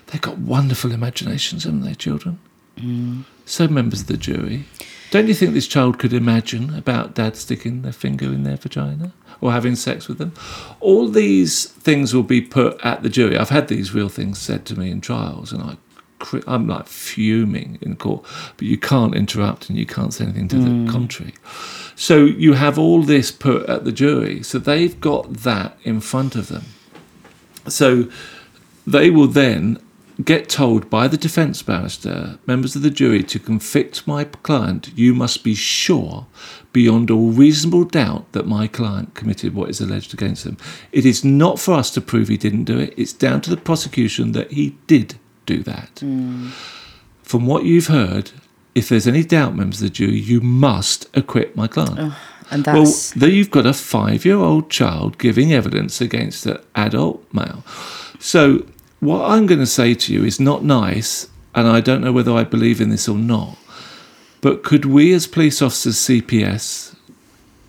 They've 0.06 0.20
got 0.20 0.38
wonderful 0.38 0.92
imaginations, 0.92 1.64
haven't 1.64 1.80
they, 1.80 1.94
children? 1.94 2.38
Hmm. 2.78 3.22
So, 3.44 3.68
members 3.68 4.02
of 4.02 4.06
the 4.06 4.16
jury, 4.16 4.64
don't 5.10 5.28
you 5.28 5.34
think 5.34 5.54
this 5.54 5.68
child 5.68 5.98
could 5.98 6.12
imagine 6.12 6.74
about 6.74 7.14
dad 7.14 7.36
sticking 7.36 7.82
their 7.82 7.92
finger 7.92 8.26
in 8.26 8.42
their 8.42 8.56
vagina 8.56 9.12
or 9.40 9.52
having 9.52 9.76
sex 9.76 10.08
with 10.08 10.18
them? 10.18 10.32
All 10.80 11.08
these 11.08 11.66
things 11.66 12.14
will 12.14 12.22
be 12.22 12.40
put 12.40 12.80
at 12.84 13.02
the 13.02 13.08
jury. 13.08 13.36
I've 13.36 13.50
had 13.50 13.68
these 13.68 13.94
real 13.94 14.08
things 14.08 14.38
said 14.38 14.64
to 14.66 14.78
me 14.78 14.90
in 14.90 15.00
trials, 15.00 15.52
and 15.52 15.62
I, 15.62 15.76
I'm 16.46 16.66
like 16.66 16.86
fuming 16.86 17.78
in 17.80 17.96
court. 17.96 18.24
But 18.56 18.66
you 18.66 18.78
can't 18.78 19.14
interrupt 19.14 19.68
and 19.68 19.78
you 19.78 19.86
can't 19.86 20.14
say 20.14 20.24
anything 20.24 20.48
to 20.48 20.56
the 20.56 20.70
hmm. 20.70 20.88
contrary. 20.88 21.34
So 21.96 22.24
you 22.24 22.54
have 22.54 22.78
all 22.78 23.02
this 23.02 23.30
put 23.30 23.68
at 23.68 23.84
the 23.84 23.92
jury. 23.92 24.42
So 24.42 24.58
they've 24.58 24.98
got 25.00 25.32
that 25.38 25.78
in 25.84 26.00
front 26.00 26.34
of 26.34 26.48
them. 26.48 26.64
So 27.68 28.10
they 28.86 29.10
will 29.10 29.28
then 29.28 29.78
get 30.22 30.48
told 30.48 30.88
by 30.88 31.08
the 31.08 31.16
defence 31.16 31.62
barrister, 31.62 32.38
members 32.46 32.76
of 32.76 32.82
the 32.82 32.90
jury, 32.90 33.22
to 33.24 33.38
convict 33.38 34.06
my 34.06 34.24
client, 34.24 34.90
you 34.94 35.14
must 35.14 35.42
be 35.42 35.54
sure 35.54 36.26
beyond 36.72 37.10
all 37.10 37.30
reasonable 37.30 37.84
doubt 37.84 38.30
that 38.32 38.46
my 38.46 38.66
client 38.66 39.14
committed 39.14 39.54
what 39.54 39.70
is 39.70 39.80
alleged 39.80 40.14
against 40.14 40.46
him. 40.46 40.56
It 40.92 41.04
is 41.04 41.24
not 41.24 41.58
for 41.58 41.74
us 41.74 41.90
to 41.92 42.00
prove 42.00 42.28
he 42.28 42.36
didn't 42.36 42.64
do 42.64 42.78
it, 42.78 42.94
it's 42.96 43.12
down 43.12 43.40
to 43.42 43.50
the 43.50 43.56
prosecution 43.56 44.32
that 44.32 44.52
he 44.52 44.76
did 44.86 45.16
do 45.46 45.62
that. 45.64 45.96
Mm. 45.96 46.50
From 47.22 47.46
what 47.46 47.64
you've 47.64 47.88
heard, 47.88 48.30
if 48.74 48.88
there's 48.88 49.06
any 49.06 49.24
doubt, 49.24 49.54
members 49.54 49.80
of 49.80 49.88
the 49.88 49.90
jury, 49.90 50.18
you 50.18 50.40
must 50.40 51.08
acquit 51.16 51.56
my 51.56 51.66
client. 51.66 52.14
And 52.50 52.66
Well, 52.66 52.92
there 53.16 53.30
you've 53.30 53.50
got 53.50 53.66
a 53.66 53.72
five 53.72 54.24
year 54.24 54.36
old 54.36 54.70
child 54.70 55.18
giving 55.18 55.52
evidence 55.52 56.00
against 56.00 56.44
an 56.46 56.58
adult 56.74 57.24
male. 57.32 57.64
So, 58.18 58.66
what 59.00 59.30
I'm 59.30 59.46
going 59.46 59.60
to 59.60 59.66
say 59.66 59.94
to 59.94 60.12
you 60.12 60.24
is 60.24 60.40
not 60.40 60.64
nice, 60.64 61.28
and 61.54 61.66
I 61.68 61.80
don't 61.80 62.02
know 62.02 62.12
whether 62.12 62.32
I 62.32 62.44
believe 62.44 62.80
in 62.80 62.90
this 62.90 63.08
or 63.08 63.16
not, 63.16 63.56
but 64.40 64.62
could 64.62 64.84
we 64.84 65.12
as 65.12 65.26
police 65.26 65.62
officers, 65.62 65.96
CPS, 65.96 66.94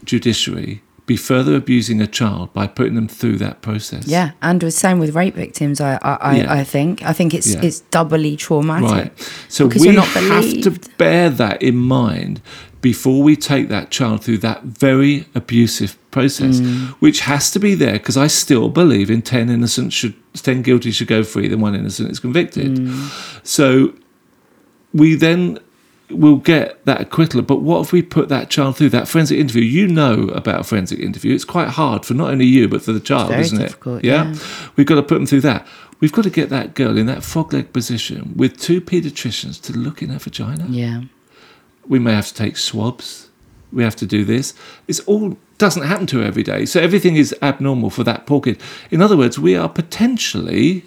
judiciary, 0.03 0.81
be 1.05 1.15
further 1.17 1.55
abusing 1.55 2.01
a 2.01 2.07
child 2.07 2.51
by 2.53 2.65
putting 2.67 2.95
them 2.95 3.07
through 3.07 3.37
that 3.37 3.61
process? 3.61 4.07
yeah, 4.07 4.31
and 4.41 4.59
the 4.61 4.71
same 4.71 4.97
with 4.99 5.15
rape 5.15 5.35
victims. 5.35 5.79
I 5.81 5.99
I, 6.01 6.13
I, 6.31 6.35
Yeah. 6.37 6.53
I 6.53 6.63
think 6.63 7.01
I 7.03 7.13
think 7.13 7.33
it's 7.33 7.53
Yeah. 7.53 7.61
it's 7.65 7.79
doubly 7.91 8.35
traumatic. 8.35 8.89
Right. 8.89 9.29
So 9.49 9.67
we 9.67 9.91
not 9.91 10.07
have 10.07 10.61
to 10.63 10.71
bear 10.97 11.29
that 11.29 11.61
in 11.61 11.75
mind 11.75 12.41
before 12.81 13.23
we 13.23 13.35
take 13.35 13.67
that 13.69 13.89
child 13.89 14.23
through 14.23 14.37
that 14.37 14.63
very 14.63 15.25
abusive 15.33 15.97
process, 16.11 16.59
Mm. 16.59 16.87
which 16.99 17.21
has 17.21 17.49
to 17.51 17.59
be 17.59 17.73
there 17.75 17.93
because 17.93 18.15
I 18.17 18.27
still 18.27 18.69
believe 18.69 19.09
in 19.09 19.21
10 19.21 19.49
innocent 19.49 19.91
should 19.91 20.13
10 20.33 20.61
guilty 20.61 20.91
should 20.91 21.07
go 21.07 21.23
free 21.23 21.47
than 21.47 21.61
one 21.61 21.75
innocent 21.75 22.11
is 22.11 22.19
convicted. 22.19 22.75
Mm. 22.77 23.09
So 23.43 23.93
we 24.93 25.15
then 25.15 25.59
will 26.09 26.37
get 26.37 26.83
that 26.85 27.01
acquittal. 27.01 27.41
But 27.41 27.57
what 27.61 27.81
if 27.81 27.91
we 27.91 28.01
put 28.01 28.29
that 28.29 28.49
child 28.49 28.77
through 28.77 28.89
that 28.89 29.07
forensic 29.07 29.37
interview? 29.39 29.63
You 29.63 29.87
know 29.87 30.29
about 30.29 30.61
a 30.61 30.63
forensic 30.63 30.99
interview. 30.99 31.33
It's 31.33 31.45
quite 31.45 31.69
hard 31.69 32.05
for 32.05 32.13
not 32.13 32.29
only 32.29 32.45
you, 32.45 32.67
but 32.67 32.81
for 32.81 32.91
the 32.91 32.99
child, 32.99 33.31
isn't 33.31 33.61
it? 33.61 34.03
yeah. 34.03 34.35
We've 34.75 34.87
got 34.87 34.95
to 34.95 35.03
put 35.03 35.15
them 35.15 35.25
through 35.25 35.41
that. 35.41 35.67
We've 35.99 36.11
got 36.11 36.23
to 36.23 36.29
get 36.29 36.49
that 36.49 36.75
girl 36.75 36.97
in 36.97 37.05
that 37.07 37.23
frog 37.23 37.53
leg 37.53 37.71
position 37.73 38.33
with 38.35 38.59
two 38.59 38.81
paediatricians 38.81 39.61
to 39.63 39.73
look 39.73 40.01
in 40.01 40.09
her 40.09 40.19
vagina. 40.19 40.65
Yeah. 40.69 41.03
We 41.87 41.99
may 41.99 42.13
have 42.13 42.27
to 42.27 42.33
take 42.33 42.57
swabs. 42.57 43.29
We 43.71 43.83
have 43.83 43.95
to 43.97 44.05
do 44.05 44.23
this. 44.23 44.53
It's 44.87 44.99
all 45.01 45.37
doesn't 45.57 45.83
happen 45.83 46.05
to 46.07 46.19
her 46.19 46.25
every 46.25 46.43
day. 46.43 46.65
So 46.65 46.81
everything 46.81 47.15
is 47.15 47.33
abnormal 47.41 47.89
for 47.89 48.03
that 48.03 48.25
poor 48.25 48.41
kid. 48.41 48.59
In 48.91 49.01
other 49.01 49.15
words, 49.15 49.39
we 49.39 49.55
are 49.55 49.69
potentially 49.69 50.83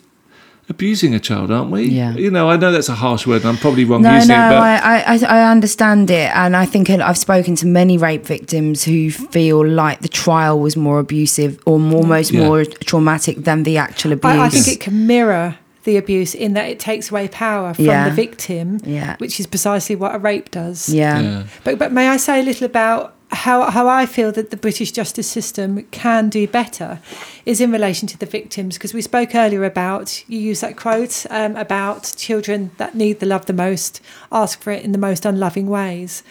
abusing 0.68 1.14
a 1.14 1.20
child, 1.20 1.50
aren't 1.50 1.70
we? 1.70 1.84
Yeah. 1.84 2.12
You 2.14 2.30
know, 2.30 2.48
I 2.50 2.56
know 2.56 2.70
that's 2.72 2.88
a 2.88 2.94
harsh 2.94 3.26
word 3.26 3.42
and 3.42 3.46
I'm 3.50 3.56
probably 3.56 3.84
wrong 3.84 4.02
No, 4.02 4.14
using 4.14 4.28
no, 4.28 4.46
it, 4.46 4.50
but 4.50 4.84
I, 4.84 5.02
I, 5.06 5.18
I 5.40 5.50
understand 5.50 6.10
it, 6.10 6.30
and 6.36 6.56
I 6.56 6.66
think 6.66 6.90
I've 6.90 7.18
spoken 7.18 7.54
to 7.56 7.66
many 7.66 7.96
rape 7.98 8.24
victims 8.24 8.84
who 8.84 9.10
feel 9.10 9.66
like 9.66 10.00
the 10.00 10.08
trial 10.08 10.60
was 10.60 10.76
more 10.76 10.98
abusive 10.98 11.58
or 11.66 11.78
more, 11.78 12.00
almost 12.02 12.32
Yeah. 12.32 12.46
more 12.46 12.64
traumatic 12.64 13.44
than 13.44 13.62
the 13.64 13.78
actual 13.78 14.12
abuse. 14.12 14.32
I, 14.32 14.44
I 14.46 14.48
think 14.50 14.68
it 14.68 14.80
can 14.80 15.06
mirror 15.06 15.56
the 15.84 15.96
abuse 15.96 16.34
in 16.34 16.52
that 16.52 16.68
it 16.68 16.78
takes 16.78 17.10
away 17.10 17.28
power 17.28 17.72
from 17.72 17.86
Yeah. 17.86 18.08
the 18.08 18.14
victim, 18.14 18.80
Yeah. 18.84 19.16
which 19.18 19.40
is 19.40 19.46
precisely 19.46 19.96
what 19.96 20.14
a 20.14 20.18
rape 20.18 20.50
does. 20.50 20.88
yeah. 20.92 21.20
yeah. 21.20 21.42
But 21.64 21.78
but 21.78 21.92
may 21.92 22.08
I 22.08 22.18
say 22.18 22.40
a 22.40 22.42
little 22.42 22.66
about 22.66 23.14
how 23.30 23.70
how 23.70 23.88
I 23.88 24.06
feel 24.06 24.32
that 24.32 24.50
the 24.50 24.56
British 24.56 24.92
justice 24.92 25.28
system 25.28 25.82
can 25.90 26.28
do 26.28 26.48
better 26.48 27.00
is 27.44 27.60
in 27.60 27.70
relation 27.70 28.08
to 28.08 28.18
the 28.18 28.26
victims 28.26 28.76
because 28.76 28.94
we 28.94 29.02
spoke 29.02 29.34
earlier 29.34 29.64
about 29.64 30.28
you 30.28 30.38
use 30.38 30.60
that 30.60 30.76
quote 30.76 31.26
um, 31.30 31.54
about 31.56 32.14
children 32.16 32.70
that 32.78 32.94
need 32.94 33.20
the 33.20 33.26
love 33.26 33.46
the 33.46 33.52
most 33.52 34.00
ask 34.32 34.60
for 34.62 34.70
it 34.70 34.84
in 34.84 34.92
the 34.92 34.98
most 34.98 35.26
unloving 35.26 35.68
ways. 35.68 36.22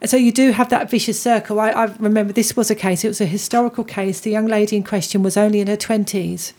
And 0.00 0.08
so 0.08 0.16
you 0.16 0.30
do 0.30 0.52
have 0.52 0.70
that 0.70 0.90
vicious 0.90 1.20
circle. 1.20 1.58
I, 1.58 1.70
I 1.70 1.84
remember 1.98 2.32
this 2.32 2.56
was 2.56 2.70
a 2.70 2.74
case, 2.74 3.04
it 3.04 3.08
was 3.08 3.20
a 3.20 3.26
historical 3.26 3.84
case. 3.84 4.20
The 4.20 4.30
young 4.30 4.46
lady 4.46 4.76
in 4.76 4.84
question 4.84 5.22
was 5.22 5.36
only 5.36 5.60
in 5.60 5.66
her 5.66 5.76
20s. 5.76 6.52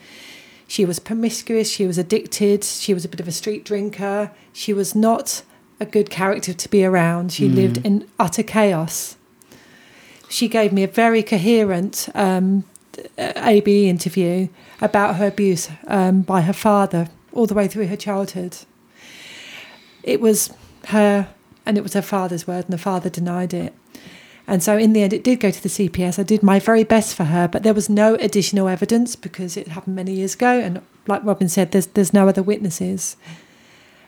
She 0.67 0.85
was 0.85 0.99
promiscuous, 0.99 1.69
she 1.69 1.87
was 1.87 1.97
addicted, 1.97 2.63
she 2.63 2.93
was 2.93 3.03
a 3.03 3.09
bit 3.09 3.19
of 3.19 3.27
a 3.27 3.31
street 3.31 3.65
drinker, 3.65 4.31
she 4.53 4.71
was 4.73 4.93
not 4.93 5.41
a 5.79 5.85
good 5.85 6.09
character 6.09 6.53
to 6.53 6.69
be 6.69 6.83
around. 6.83 7.31
She 7.31 7.47
lived 7.47 7.77
in 7.85 8.07
utter 8.19 8.43
chaos. 8.43 9.15
She 10.29 10.47
gave 10.47 10.71
me 10.71 10.83
a 10.83 10.87
very 10.87 11.23
coherent 11.23 12.07
um, 12.13 12.63
AB 13.17 13.89
interview 13.89 14.47
about 14.79 15.15
her 15.15 15.27
abuse 15.27 15.69
um, 15.87 16.21
by 16.21 16.41
her 16.41 16.53
father 16.53 17.09
all 17.33 17.47
the 17.47 17.53
way 17.53 17.67
through 17.67 17.87
her 17.87 17.95
childhood. 17.95 18.57
It 20.03 20.21
was 20.21 20.53
her, 20.85 21.27
and 21.65 21.77
it 21.77 21.81
was 21.81 21.93
her 21.93 22.01
father's 22.01 22.47
word, 22.47 22.65
and 22.65 22.73
the 22.73 22.77
father 22.77 23.09
denied 23.09 23.53
it. 23.53 23.73
And 24.47 24.63
so, 24.63 24.77
in 24.77 24.93
the 24.93 25.03
end, 25.03 25.13
it 25.13 25.23
did 25.23 25.39
go 25.39 25.51
to 25.51 25.61
the 25.61 25.69
CPS. 25.69 26.17
I 26.17 26.23
did 26.23 26.41
my 26.41 26.59
very 26.59 26.83
best 26.83 27.15
for 27.15 27.25
her, 27.25 27.47
but 27.47 27.63
there 27.63 27.73
was 27.73 27.89
no 27.89 28.15
additional 28.15 28.67
evidence 28.67 29.15
because 29.15 29.57
it 29.57 29.67
happened 29.67 29.95
many 29.95 30.13
years 30.13 30.35
ago. 30.35 30.59
And 30.59 30.81
like 31.07 31.23
Robin 31.23 31.49
said, 31.49 31.71
there's 31.71 31.87
there's 31.87 32.13
no 32.13 32.27
other 32.27 32.41
witnesses. 32.41 33.15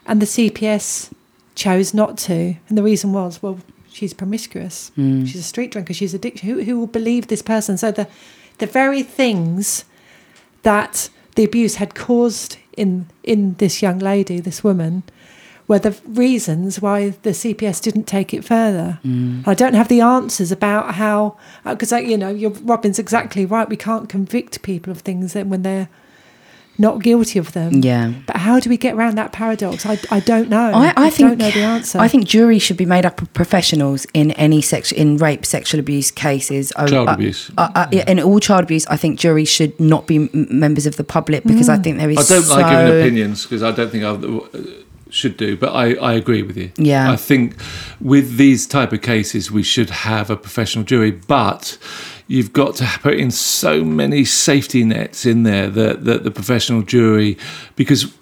And 0.07 0.19
the 0.21 0.25
CPS 0.25 1.11
chose 1.53 1.93
not 1.93 2.17
to, 2.17 2.55
and 2.67 2.77
the 2.77 2.83
reason 2.83 3.13
was, 3.13 3.43
well, 3.43 3.59
she's 3.91 4.13
promiscuous, 4.13 4.91
she's 4.95 5.35
a 5.35 5.43
street 5.43 5.71
drinker, 5.71 5.93
she's 5.93 6.13
addicted. 6.13 6.45
Who 6.45 6.63
who 6.63 6.79
will 6.79 6.87
believe 6.87 7.27
this 7.27 7.41
person? 7.41 7.77
So 7.77 7.91
the 7.91 8.07
the 8.57 8.65
very 8.65 9.03
things 9.03 9.85
that 10.63 11.09
the 11.35 11.43
abuse 11.43 11.75
had 11.75 11.95
caused 11.95 12.57
in 12.77 13.07
in 13.23 13.55
this 13.55 13.81
young 13.81 13.99
lady, 13.99 14.39
this 14.39 14.63
woman, 14.63 15.03
were 15.67 15.79
the 15.79 15.97
reasons 16.05 16.81
why 16.81 17.09
the 17.09 17.29
CPS 17.31 17.81
didn't 17.81 18.03
take 18.03 18.33
it 18.33 18.43
further. 18.43 18.99
Mm. 19.05 19.47
I 19.47 19.53
don't 19.53 19.73
have 19.73 19.87
the 19.87 20.01
answers 20.01 20.51
about 20.51 20.95
how, 20.95 21.37
because 21.63 21.91
you 21.91 22.17
know, 22.17 22.29
you're, 22.29 22.51
Robin's 22.51 22.99
exactly 22.99 23.45
right. 23.45 23.69
We 23.69 23.77
can't 23.77 24.09
convict 24.09 24.63
people 24.63 24.91
of 24.91 24.99
things 24.99 25.33
that 25.33 25.47
when 25.47 25.61
they're 25.61 25.87
not 26.81 27.01
guilty 27.01 27.39
of 27.39 27.53
them. 27.53 27.81
Yeah. 27.81 28.11
But 28.25 28.37
how 28.37 28.59
do 28.59 28.69
we 28.69 28.77
get 28.77 28.95
around 28.95 29.17
that 29.17 29.31
paradox? 29.31 29.85
I, 29.85 29.99
I 30.09 30.19
don't 30.19 30.49
know. 30.49 30.71
I, 30.73 30.93
I 30.97 31.09
think 31.09 31.29
don't 31.29 31.37
know 31.37 31.51
the 31.51 31.61
answer. 31.61 31.99
I 31.99 32.07
think 32.07 32.25
juries 32.25 32.63
should 32.63 32.77
be 32.77 32.85
made 32.85 33.05
up 33.05 33.21
of 33.21 33.31
professionals 33.33 34.05
in 34.13 34.31
any 34.31 34.61
sex 34.61 34.91
in 34.91 35.17
rape, 35.17 35.45
sexual 35.45 35.79
abuse 35.79 36.11
cases. 36.11 36.73
Oh, 36.75 36.87
child 36.87 37.09
I- 37.09 37.13
abuse. 37.13 37.51
I- 37.57 37.71
I- 37.75 37.87
yeah, 37.91 38.09
in 38.09 38.19
all 38.19 38.39
child 38.39 38.63
abuse, 38.63 38.85
I 38.87 38.97
think 38.97 39.19
juries 39.19 39.49
should 39.49 39.79
not 39.79 40.07
be 40.07 40.15
m- 40.15 40.29
members 40.49 40.85
of 40.85 40.97
the 40.97 41.03
public 41.03 41.43
because 41.43 41.69
I 41.69 41.77
mm. 41.77 41.83
think 41.83 41.97
there 41.99 42.09
is. 42.09 42.31
I 42.31 42.35
don't 42.35 42.49
like 42.49 42.69
giving 42.69 42.99
opinions 42.99 43.43
because 43.43 43.63
I 43.63 43.71
don't 43.71 43.91
think 43.91 44.03
I 44.03 44.09
uh, 44.09 44.61
should 45.11 45.37
do, 45.37 45.55
but 45.55 45.69
I, 45.73 45.93
I 45.95 46.13
agree 46.13 46.41
with 46.41 46.57
you. 46.57 46.71
Yeah. 46.77 47.11
I 47.11 47.15
think 47.15 47.55
with 47.99 48.37
these 48.37 48.65
type 48.65 48.91
of 48.91 49.01
cases, 49.01 49.51
we 49.51 49.63
should 49.63 49.89
have 49.89 50.29
a 50.29 50.35
professional 50.35 50.83
jury, 50.83 51.11
but 51.11 51.77
you've 52.31 52.53
got 52.53 52.75
to 52.75 52.85
put 53.01 53.15
in 53.15 53.29
so 53.29 53.83
many 53.83 54.23
safety 54.23 54.85
nets 54.85 55.25
in 55.25 55.43
there 55.43 55.67
that, 55.67 56.05
that 56.05 56.23
the 56.23 56.31
professional 56.31 56.81
jury, 56.81 57.37
because 57.75 58.13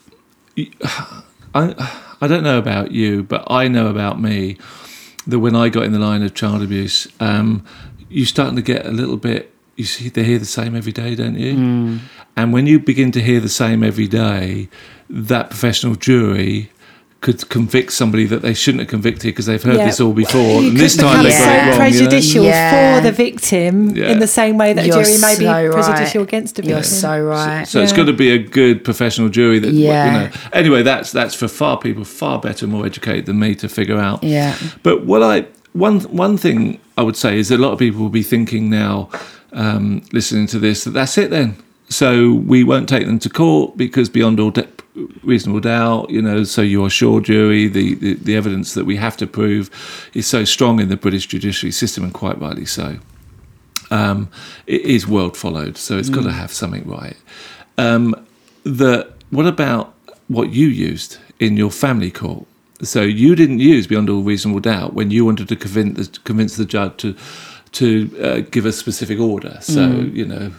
I, 1.54 1.92
I 2.20 2.28
don't 2.28 2.44
know 2.44 2.58
about 2.58 2.92
you, 2.92 3.22
but 3.22 3.44
I 3.52 3.68
know 3.68 3.86
about 3.88 4.20
me 4.20 4.58
that 5.28 5.38
when 5.38 5.56
I 5.56 5.70
got 5.70 5.84
in 5.84 5.92
the 5.92 6.00
line 6.00 6.24
of 6.24 6.34
child 6.34 6.64
abuse, 6.64 7.08
um, 7.20 7.64
you're 8.10 8.26
starting 8.26 8.56
to 8.56 8.64
get 8.64 8.88
a 8.88 8.92
little 8.92 9.18
bit. 9.18 9.54
You 9.76 9.86
see, 9.86 10.10
they 10.10 10.24
hear 10.24 10.40
the 10.40 10.46
same 10.46 10.76
every 10.76 10.92
day, 10.92 11.14
don't 11.14 11.38
you? 11.38 11.52
And 12.36 12.52
when 12.52 12.66
you 12.66 12.80
begin 12.80 13.12
to 13.12 13.22
hear 13.22 13.40
the 13.40 13.48
same 13.48 13.84
every 13.84 14.08
day, 14.08 14.70
that 15.08 15.52
professional 15.52 15.94
jury 15.94 16.72
could 17.22 17.50
convict 17.50 17.92
somebody 17.92 18.26
that 18.26 18.42
they 18.42 18.54
shouldn't 18.54 18.80
have 18.80 18.88
convicted 18.90 19.24
because 19.24 19.46
they've 19.46 19.62
heard 19.62 19.76
Yeah. 19.76 19.88
this 19.88 20.00
all 20.00 20.14
before, 20.14 20.62
You 20.62 20.70
and 20.70 20.78
this 20.78 20.96
time 20.96 21.20
become 21.20 21.24
they 21.26 21.30
Yeah. 21.32 21.40
got 21.40 21.46
so 21.46 21.52
it 21.52 21.56
wrong. 21.58 21.66
you 21.66 21.72
know? 21.72 21.78
prejudicial 22.08 22.44
Yeah. 22.46 22.96
for 22.96 23.04
the 23.04 23.12
victim 23.12 23.90
Yeah. 23.96 24.12
in 24.12 24.20
the 24.20 24.28
same 24.28 24.58
way 24.58 24.72
that 24.72 24.86
You're 24.86 25.02
a 25.02 25.04
jury 25.04 25.18
may 25.18 25.38
be 25.38 25.46
right. 25.46 25.70
prejudicial 25.70 26.24
against 26.24 26.60
a 26.60 26.62
victim. 26.62 26.76
You're 26.78 26.84
so 26.84 27.20
right. 27.20 27.68
So 27.68 27.82
it's 27.82 27.92
Yeah. 27.92 27.98
got 27.98 28.06
to 28.06 28.14
be 28.14 28.32
a 28.32 28.38
good 28.38 28.86
professional 28.86 29.28
jury 29.28 29.60
that 29.60 29.74
Yeah. 29.74 30.06
you 30.06 30.12
know. 30.20 30.28
Anyway, 30.54 30.82
that's 30.82 31.12
that's 31.12 31.36
for 31.36 31.50
far 31.50 31.78
people 31.78 32.06
far 32.06 32.40
better, 32.40 32.68
more 32.68 32.86
educated 32.86 33.26
than 33.26 33.38
me 33.38 33.54
to 33.56 33.68
figure 33.68 33.98
out. 33.98 34.24
Yeah. 34.24 34.54
But 34.84 35.06
what 35.06 35.22
I 35.22 35.44
one 35.74 36.00
one 36.12 36.38
thing 36.38 36.78
I 36.98 37.02
would 37.02 37.18
say 37.18 37.38
is 37.38 37.50
that 37.50 37.58
a 37.60 37.62
lot 37.62 37.74
of 37.74 37.80
people 37.80 38.00
will 38.02 38.10
be 38.10 38.24
thinking 38.24 38.70
now, 38.70 39.10
um, 39.52 40.04
listening 40.14 40.48
to 40.48 40.60
this, 40.60 40.86
that 40.86 40.92
that's 40.94 41.18
it 41.18 41.32
then. 41.32 41.56
So 41.90 42.32
we 42.46 42.64
won't 42.64 42.88
take 42.88 43.06
them 43.08 43.20
to 43.20 43.30
court 43.30 43.76
because 43.76 44.08
beyond 44.10 44.40
all 44.40 44.52
de- 44.52 44.68
reasonable 45.24 45.60
doubt, 45.60 46.10
you 46.10 46.22
know. 46.22 46.44
So 46.44 46.62
you're 46.62 46.90
sure 46.90 47.22
jury, 47.22 47.68
the, 47.68 47.96
the 47.96 48.14
the 48.16 48.36
evidence 48.36 48.74
that 48.74 48.86
we 48.86 48.96
have 48.98 49.18
to 49.18 49.28
prove 49.28 49.70
is 50.14 50.28
so 50.28 50.44
strong 50.46 50.80
in 50.80 50.90
the 50.90 50.98
British 50.98 51.28
judiciary 51.28 51.72
system, 51.72 52.04
and 52.04 52.14
quite 52.14 52.40
rightly 52.40 52.66
so. 52.66 53.00
Um, 53.92 54.30
it 54.68 54.82
is 54.82 55.08
world 55.08 55.36
followed, 55.36 55.78
so 55.78 55.98
it's 55.98 56.10
got 56.10 56.24
to 56.24 56.32
have 56.32 56.54
something 56.54 56.88
right. 56.88 57.18
Um, 57.78 58.16
the 58.64 59.12
what 59.32 59.48
about 59.48 59.94
what 60.28 60.52
you 60.52 60.68
used 60.68 61.18
in 61.40 61.58
your 61.58 61.72
family 61.72 62.12
court? 62.12 62.46
So 62.82 63.02
you 63.02 63.36
didn't 63.36 63.60
use 63.60 63.88
beyond 63.88 64.10
all 64.10 64.22
reasonable 64.22 64.62
doubt 64.62 64.94
when 64.94 65.12
you 65.12 65.26
wanted 65.26 65.48
to 65.50 65.56
convince 65.56 66.08
the, 66.08 66.20
convince 66.20 66.56
the 66.56 66.66
judge 66.66 66.98
to 66.98 67.16
to 67.72 68.20
uh, 68.22 68.40
give 68.52 68.66
a 68.66 68.72
specific 68.72 69.20
order. 69.20 69.58
So 69.62 69.90
you 69.90 70.26
know. 70.26 70.52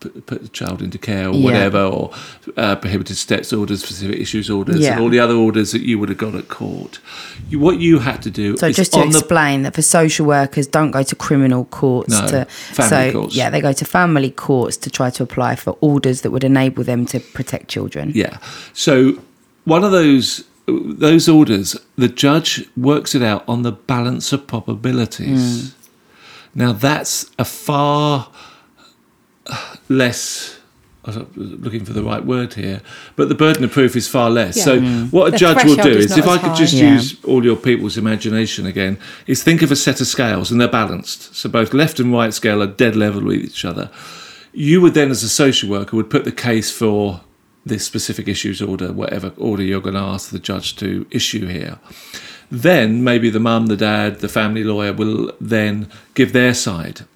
Put, 0.00 0.26
put 0.26 0.42
the 0.42 0.48
child 0.48 0.80
into 0.80 0.96
care 0.96 1.28
or 1.28 1.34
Yeah. 1.34 1.44
whatever, 1.44 1.82
or 1.82 2.12
uh, 2.56 2.76
prohibited 2.76 3.16
steps 3.16 3.52
orders, 3.52 3.82
specific 3.82 4.20
issues 4.20 4.48
orders, 4.48 4.78
Yeah. 4.78 4.92
and 4.92 5.00
all 5.02 5.08
the 5.08 5.18
other 5.18 5.34
orders 5.34 5.72
that 5.72 5.82
you 5.82 5.98
would 5.98 6.08
have 6.08 6.18
got 6.18 6.36
at 6.36 6.46
court. 6.46 7.00
You, 7.50 7.58
what 7.58 7.80
you 7.80 7.98
had 7.98 8.22
to 8.22 8.30
do 8.30 8.56
So 8.58 8.68
is 8.68 8.76
just 8.76 8.92
to 8.92 9.00
on 9.00 9.10
the 9.10 9.18
explain 9.18 9.62
that 9.62 9.74
for 9.74 9.82
social 9.82 10.24
workers, 10.24 10.68
don't 10.68 10.92
go 10.92 11.02
to 11.02 11.16
criminal 11.16 11.64
courts. 11.64 12.10
No, 12.10 12.28
to, 12.28 12.44
family 12.44 13.10
so 13.10 13.20
courts. 13.20 13.34
yeah, 13.34 13.50
they 13.50 13.60
go 13.60 13.72
to 13.72 13.84
family 13.84 14.30
courts 14.30 14.76
to 14.76 14.88
try 14.88 15.10
to 15.10 15.24
apply 15.24 15.56
for 15.56 15.76
orders 15.80 16.20
that 16.20 16.30
would 16.30 16.44
enable 16.44 16.84
them 16.84 17.04
to 17.06 17.18
protect 17.18 17.66
children. 17.66 18.12
Yeah. 18.14 18.38
So 18.74 19.18
one 19.64 19.82
of 19.82 19.90
those 19.90 20.44
those 20.68 21.28
orders, 21.28 21.74
the 21.96 22.08
judge 22.08 22.64
works 22.76 23.16
it 23.16 23.22
out 23.22 23.42
on 23.48 23.62
the 23.62 23.72
balance 23.72 24.32
of 24.32 24.46
probabilities. 24.46 25.74
Now 26.54 26.72
that's 26.72 27.30
a 27.36 27.44
far 27.44 28.28
less. 29.88 30.54
Looking 31.36 31.86
for 31.86 31.94
the 31.94 32.02
right 32.02 32.22
word 32.22 32.52
here, 32.52 32.82
but 33.16 33.30
the 33.30 33.34
burden 33.34 33.64
of 33.64 33.72
proof 33.72 33.96
is 33.96 34.06
far 34.06 34.28
less. 34.28 34.58
Yeah. 34.58 34.64
So 34.64 34.80
mm. 34.80 35.10
what 35.10 35.28
a 35.28 35.30
The 35.30 35.38
judge 35.38 35.64
will 35.64 35.76
do 35.76 35.88
is 35.88 36.10
is, 36.10 36.18
if 36.18 36.28
I 36.28 36.36
could 36.36 36.50
high. 36.50 36.54
just 36.54 36.74
Yeah. 36.74 36.92
use 36.92 37.16
all 37.24 37.42
your 37.42 37.56
people's 37.56 37.96
imagination 37.96 38.66
again, 38.66 38.98
is 39.26 39.42
think 39.42 39.62
of 39.62 39.72
a 39.72 39.76
set 39.76 40.02
of 40.02 40.06
scales 40.06 40.50
and 40.50 40.60
they're 40.60 40.68
balanced. 40.68 41.34
So 41.34 41.48
both 41.48 41.72
left 41.72 41.98
and 41.98 42.12
right 42.12 42.34
scale 42.34 42.62
are 42.62 42.66
dead 42.66 42.94
level 42.94 43.22
with 43.22 43.38
each 43.38 43.64
other. 43.64 43.88
You 44.52 44.82
would 44.82 44.92
then, 44.92 45.10
as 45.10 45.22
a 45.22 45.30
social 45.30 45.70
worker, 45.70 45.96
would 45.96 46.10
put 46.10 46.24
the 46.24 46.32
case 46.32 46.70
for 46.70 47.22
this 47.64 47.86
specific 47.86 48.28
issues 48.28 48.60
order, 48.60 48.92
whatever 48.92 49.32
order 49.38 49.62
you're 49.62 49.80
going 49.80 49.94
to 49.94 50.00
ask 50.00 50.28
the 50.28 50.38
judge 50.38 50.76
to 50.76 51.06
issue 51.10 51.46
here. 51.46 51.78
Then 52.50 53.02
maybe 53.02 53.30
the 53.30 53.40
mum, 53.40 53.66
the 53.66 53.76
dad, 53.76 54.20
the 54.20 54.28
family 54.28 54.64
lawyer 54.64 54.92
will 54.92 55.32
then 55.40 55.88
give 56.12 56.34
their 56.34 56.52
side. 56.52 57.06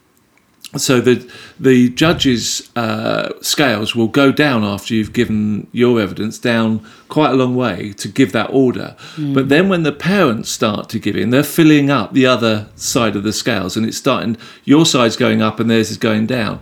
So 0.77 1.01
the 1.03 1.27
the 1.61 1.91
judge's 1.91 2.71
uh, 2.77 3.29
scales 3.43 3.95
will 3.95 4.09
go 4.09 4.33
down 4.33 4.65
after 4.65 4.95
you've 4.95 5.13
given 5.13 5.67
your 5.73 6.01
evidence 6.01 6.39
down 6.39 6.81
quite 7.11 7.31
a 7.33 7.35
long 7.35 7.55
way 7.55 7.93
to 7.99 8.09
give 8.09 8.33
that 8.33 8.49
order. 8.51 8.97
But 9.19 9.51
then 9.51 9.69
when 9.69 9.83
the 9.83 9.93
parents 9.93 10.49
start 10.49 10.89
to 10.91 10.99
give 10.99 11.15
in, 11.15 11.29
they're 11.31 11.43
filling 11.43 11.91
up 11.91 12.15
the 12.15 12.25
other 12.27 12.69
side 12.75 13.17
of 13.17 13.23
the 13.23 13.35
scales, 13.35 13.77
and 13.77 13.85
it's 13.85 13.99
starting. 13.99 14.39
Your 14.65 14.87
side's 14.87 15.17
going 15.17 15.43
up, 15.43 15.61
and 15.61 15.69
theirs 15.71 15.91
is 15.91 15.99
going 15.99 16.27
down. 16.27 16.59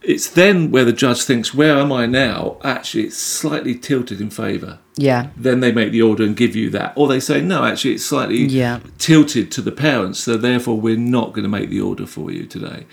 It's 0.00 0.28
then 0.28 0.70
where 0.70 0.84
the 0.84 0.92
judge 0.92 1.22
thinks, 1.22 1.52
"Where 1.54 1.76
am 1.78 1.90
I 1.90 2.06
now?" 2.06 2.58
Actually, 2.62 3.04
it's 3.04 3.16
slightly 3.16 3.74
tilted 3.74 4.20
in 4.20 4.30
favour 4.30 4.78
Yeah. 4.96 5.28
then 5.36 5.58
they 5.60 5.72
make 5.72 5.90
the 5.92 6.02
order 6.02 6.22
and 6.24 6.36
give 6.36 6.54
you 6.54 6.70
that. 6.70 6.92
Or 6.94 7.08
they 7.08 7.18
say, 7.20 7.40
no, 7.40 7.64
actually, 7.64 7.94
it's 7.94 8.04
slightly 8.04 8.44
Yeah. 8.44 8.78
tilted 8.98 9.50
to 9.52 9.62
the 9.62 9.72
parents, 9.72 10.20
so 10.20 10.36
therefore 10.36 10.78
we're 10.78 10.98
not 10.98 11.32
going 11.32 11.42
to 11.42 11.48
make 11.48 11.70
the 11.70 11.80
order 11.80 12.06
for 12.06 12.30
you 12.30 12.44
today, 12.44 12.84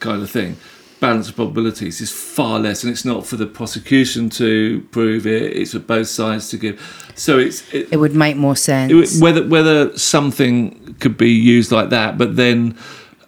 kind 0.00 0.22
of 0.22 0.30
thing. 0.30 0.56
Balance 1.00 1.28
of 1.28 1.36
probabilities 1.36 2.00
is 2.00 2.10
far 2.10 2.58
less, 2.58 2.82
and 2.82 2.90
it's 2.92 3.04
not 3.04 3.26
for 3.26 3.36
the 3.36 3.46
prosecution 3.46 4.30
to 4.30 4.80
prove 4.90 5.26
it; 5.26 5.56
it's 5.56 5.72
for 5.72 5.80
both 5.80 6.08
sides 6.08 6.48
to 6.50 6.56
give. 6.56 6.80
So 7.14 7.38
it's 7.38 7.62
it, 7.74 7.88
It 7.92 7.96
would 7.98 8.14
make 8.14 8.36
more 8.36 8.56
sense. 8.56 9.16
it 9.16 9.22
whether 9.22 9.46
whether 9.46 9.96
something 9.98 10.94
could 11.00 11.16
be 11.18 11.30
used 11.30 11.70
like 11.72 11.90
that, 11.90 12.16
but 12.18 12.36
then. 12.36 12.76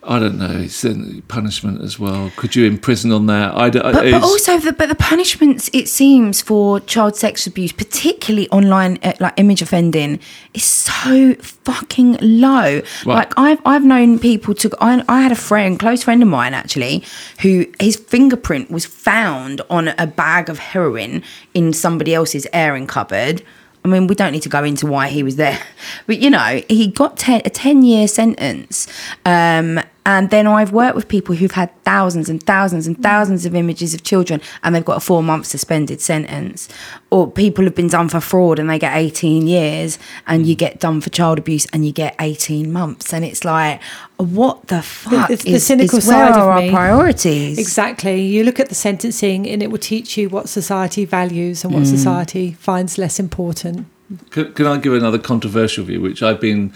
I 0.09 0.19
don't 0.21 0.39
know. 0.39 0.53
It's 0.53 0.85
punishment 1.27 1.83
as 1.83 1.99
well. 1.99 2.31
Could 2.37 2.55
you 2.55 2.67
imprison 2.67 3.11
on 3.11 3.27
that? 3.27 3.57
I 3.57 3.69
don't, 3.71 3.83
But, 3.83 4.11
but 4.11 4.23
also, 4.23 4.59
the, 4.59 4.73
but 4.73 4.89
the 4.89 4.95
punishments 4.95 5.69
it 5.73 5.89
seems 5.89 6.41
for 6.41 6.81
child 6.81 7.17
sex 7.17 7.47
abuse, 7.47 7.73
particularly 7.73 8.49
online, 8.51 8.99
uh, 9.03 9.15
like 9.19 9.35
image 9.37 9.63
offending, 9.63 10.21
is 10.55 10.65
so 10.65 11.35
fucking 11.35 12.19
low. 12.21 12.83
Like 13.05 13.33
I've 13.37 13.61
I've 13.67 13.85
known 13.85 14.19
people 14.19 14.55
to. 14.55 14.71
I, 14.81 15.03
I 15.09 15.23
had 15.23 15.33
a 15.33 15.37
friend, 15.37 15.79
close 15.79 16.05
friend 16.05 16.23
of 16.23 16.29
mine 16.29 16.55
actually, 16.55 17.05
who 17.41 17.67
his 17.81 17.97
fingerprint 17.97 18.71
was 18.71 18.87
found 18.87 19.61
on 19.69 19.89
a 19.99 20.07
bag 20.07 20.49
of 20.49 20.59
heroin 20.59 21.23
in 21.53 21.73
somebody 21.73 22.15
else's 22.15 22.47
airing 22.53 22.87
cupboard. 22.87 23.43
I 23.85 23.89
mean, 23.89 24.09
we 24.09 24.17
don't 24.17 24.33
need 24.33 24.43
to 24.43 24.49
go 24.49 24.65
into 24.65 24.87
why 24.87 25.09
he 25.09 25.23
was 25.23 25.37
there, 25.37 25.61
but 26.07 26.19
you 26.19 26.31
know, 26.31 26.63
he 26.69 26.89
got 26.89 27.17
ten, 27.17 27.43
a 27.45 27.51
ten-year 27.51 28.07
sentence. 28.09 28.87
Um, 29.25 29.81
and 30.07 30.31
then 30.31 30.47
I've 30.47 30.73
worked 30.73 30.95
with 30.95 31.09
people 31.09 31.35
who've 31.35 31.53
had 31.63 31.69
thousands 31.85 32.31
and 32.31 32.41
thousands 32.43 32.87
and 32.87 32.97
thousands 33.03 33.45
of 33.45 33.55
images 33.55 33.93
of 33.93 34.03
children, 34.05 34.41
and 34.63 34.75
they've 34.75 34.85
got 34.93 34.97
a 34.97 35.01
four-month 35.01 35.45
suspended 35.45 36.01
sentence. 36.01 36.69
Or 37.11 37.31
people 37.31 37.65
have 37.65 37.75
been 37.75 37.89
done 37.89 38.09
for 38.09 38.21
fraud, 38.21 38.59
and 38.59 38.71
they 38.71 38.79
get 38.79 38.97
eighteen 38.97 39.47
years, 39.47 39.99
and 40.27 40.47
you 40.47 40.55
get 40.55 40.81
done 40.81 41.01
for 41.03 41.11
child 41.11 41.39
abuse, 41.39 41.67
and 41.73 41.85
you 41.85 41.93
get 41.93 42.15
eighteen 42.21 42.73
months. 42.73 43.13
And 43.13 43.25
it's 43.25 43.45
like, 43.45 43.81
what 44.17 44.69
the 44.69 44.81
fuck 44.81 45.29
it's 45.31 45.45
the 45.45 45.55
is, 45.55 45.67
cynical 45.67 45.99
is 45.99 46.07
where 46.07 46.27
side 46.27 46.37
of 46.41 46.45
are 46.45 46.53
our 46.53 46.61
me. 46.63 46.71
priorities? 46.71 47.59
Exactly. 47.59 48.23
You 48.23 48.45
look 48.45 48.59
at 48.61 48.69
the 48.69 48.75
sentencing 48.75 49.47
and 49.49 49.63
it 49.63 49.71
will 49.71 49.79
teach 49.79 50.17
you 50.17 50.29
what 50.29 50.49
society 50.49 51.05
values 51.05 51.65
and 51.65 51.75
what 51.75 51.83
Mm. 51.83 51.91
society 51.97 52.57
finds 52.61 52.97
less 52.97 53.19
important. 53.19 53.87
Can, 54.31 54.53
can 54.55 54.67
I 54.67 54.77
give 54.79 54.95
another 54.95 55.19
controversial 55.19 55.85
view, 55.85 56.01
which 56.01 56.23
I've 56.23 56.41
been 56.41 56.73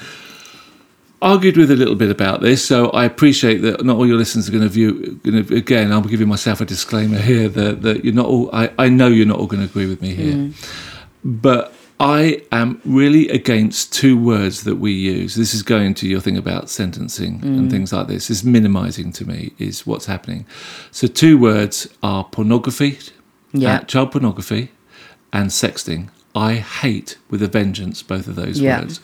argued 1.23 1.57
with 1.57 1.71
a 1.71 1.77
little 1.77 1.95
bit 1.95 2.11
about 2.11 2.41
this? 2.41 2.65
So 2.65 2.91
I 2.91 3.05
appreciate 3.05 3.59
that 3.59 3.85
not 3.85 3.97
all 3.97 4.07
your 4.07 4.17
listeners 4.17 4.49
are 4.49 4.53
going 4.53 4.65
to 4.65 4.69
view. 4.69 5.21
Going 5.23 5.45
to, 5.45 5.57
again, 5.57 5.93
I'm 5.93 6.03
giving 6.03 6.29
myself 6.29 6.61
a 6.61 6.65
disclaimer 6.65 7.19
here 7.19 7.49
that, 7.49 7.83
that 7.83 8.05
you're 8.05 8.15
not 8.15 8.27
all. 8.27 8.51
I, 8.53 8.71
I 8.79 8.89
know 8.89 9.09
you're 9.09 9.27
not 9.27 9.39
all 9.39 9.47
going 9.47 9.61
to 9.63 9.69
agree 9.69 9.87
with 9.87 10.01
me 10.01 10.15
here, 10.15 10.51
but 11.25 11.73
I 11.99 12.43
am 12.51 12.81
really 12.87 13.29
against 13.29 13.93
two 13.93 14.19
words 14.19 14.65
that 14.65 14.77
we 14.77 14.93
use. 14.93 15.35
This 15.35 15.53
is 15.53 15.63
going 15.63 15.93
to 15.95 16.09
your 16.09 16.21
thing 16.21 16.39
about 16.39 16.71
sentencing 16.71 17.41
and 17.43 17.71
things 17.71 17.93
like 17.93 18.07
this. 18.07 18.31
Is 18.31 18.43
minimising 18.43 19.13
to 19.13 19.27
me 19.29 19.53
is 19.59 19.87
what's 19.87 20.07
happening. 20.07 20.47
So 20.91 21.07
two 21.07 21.37
words 21.39 21.89
are 22.03 22.25
pornography 22.25 22.99
Yeah. 23.53 23.75
Uh, 23.77 23.81
child 23.81 24.13
pornography 24.13 24.71
and 25.33 25.51
sexting. 25.51 26.09
I 26.35 26.55
hate 26.55 27.17
with 27.29 27.43
a 27.43 27.49
vengeance 27.49 28.03
both 28.03 28.29
of 28.29 28.37
those 28.37 28.61
Yeah. 28.61 28.81
words. 28.81 29.01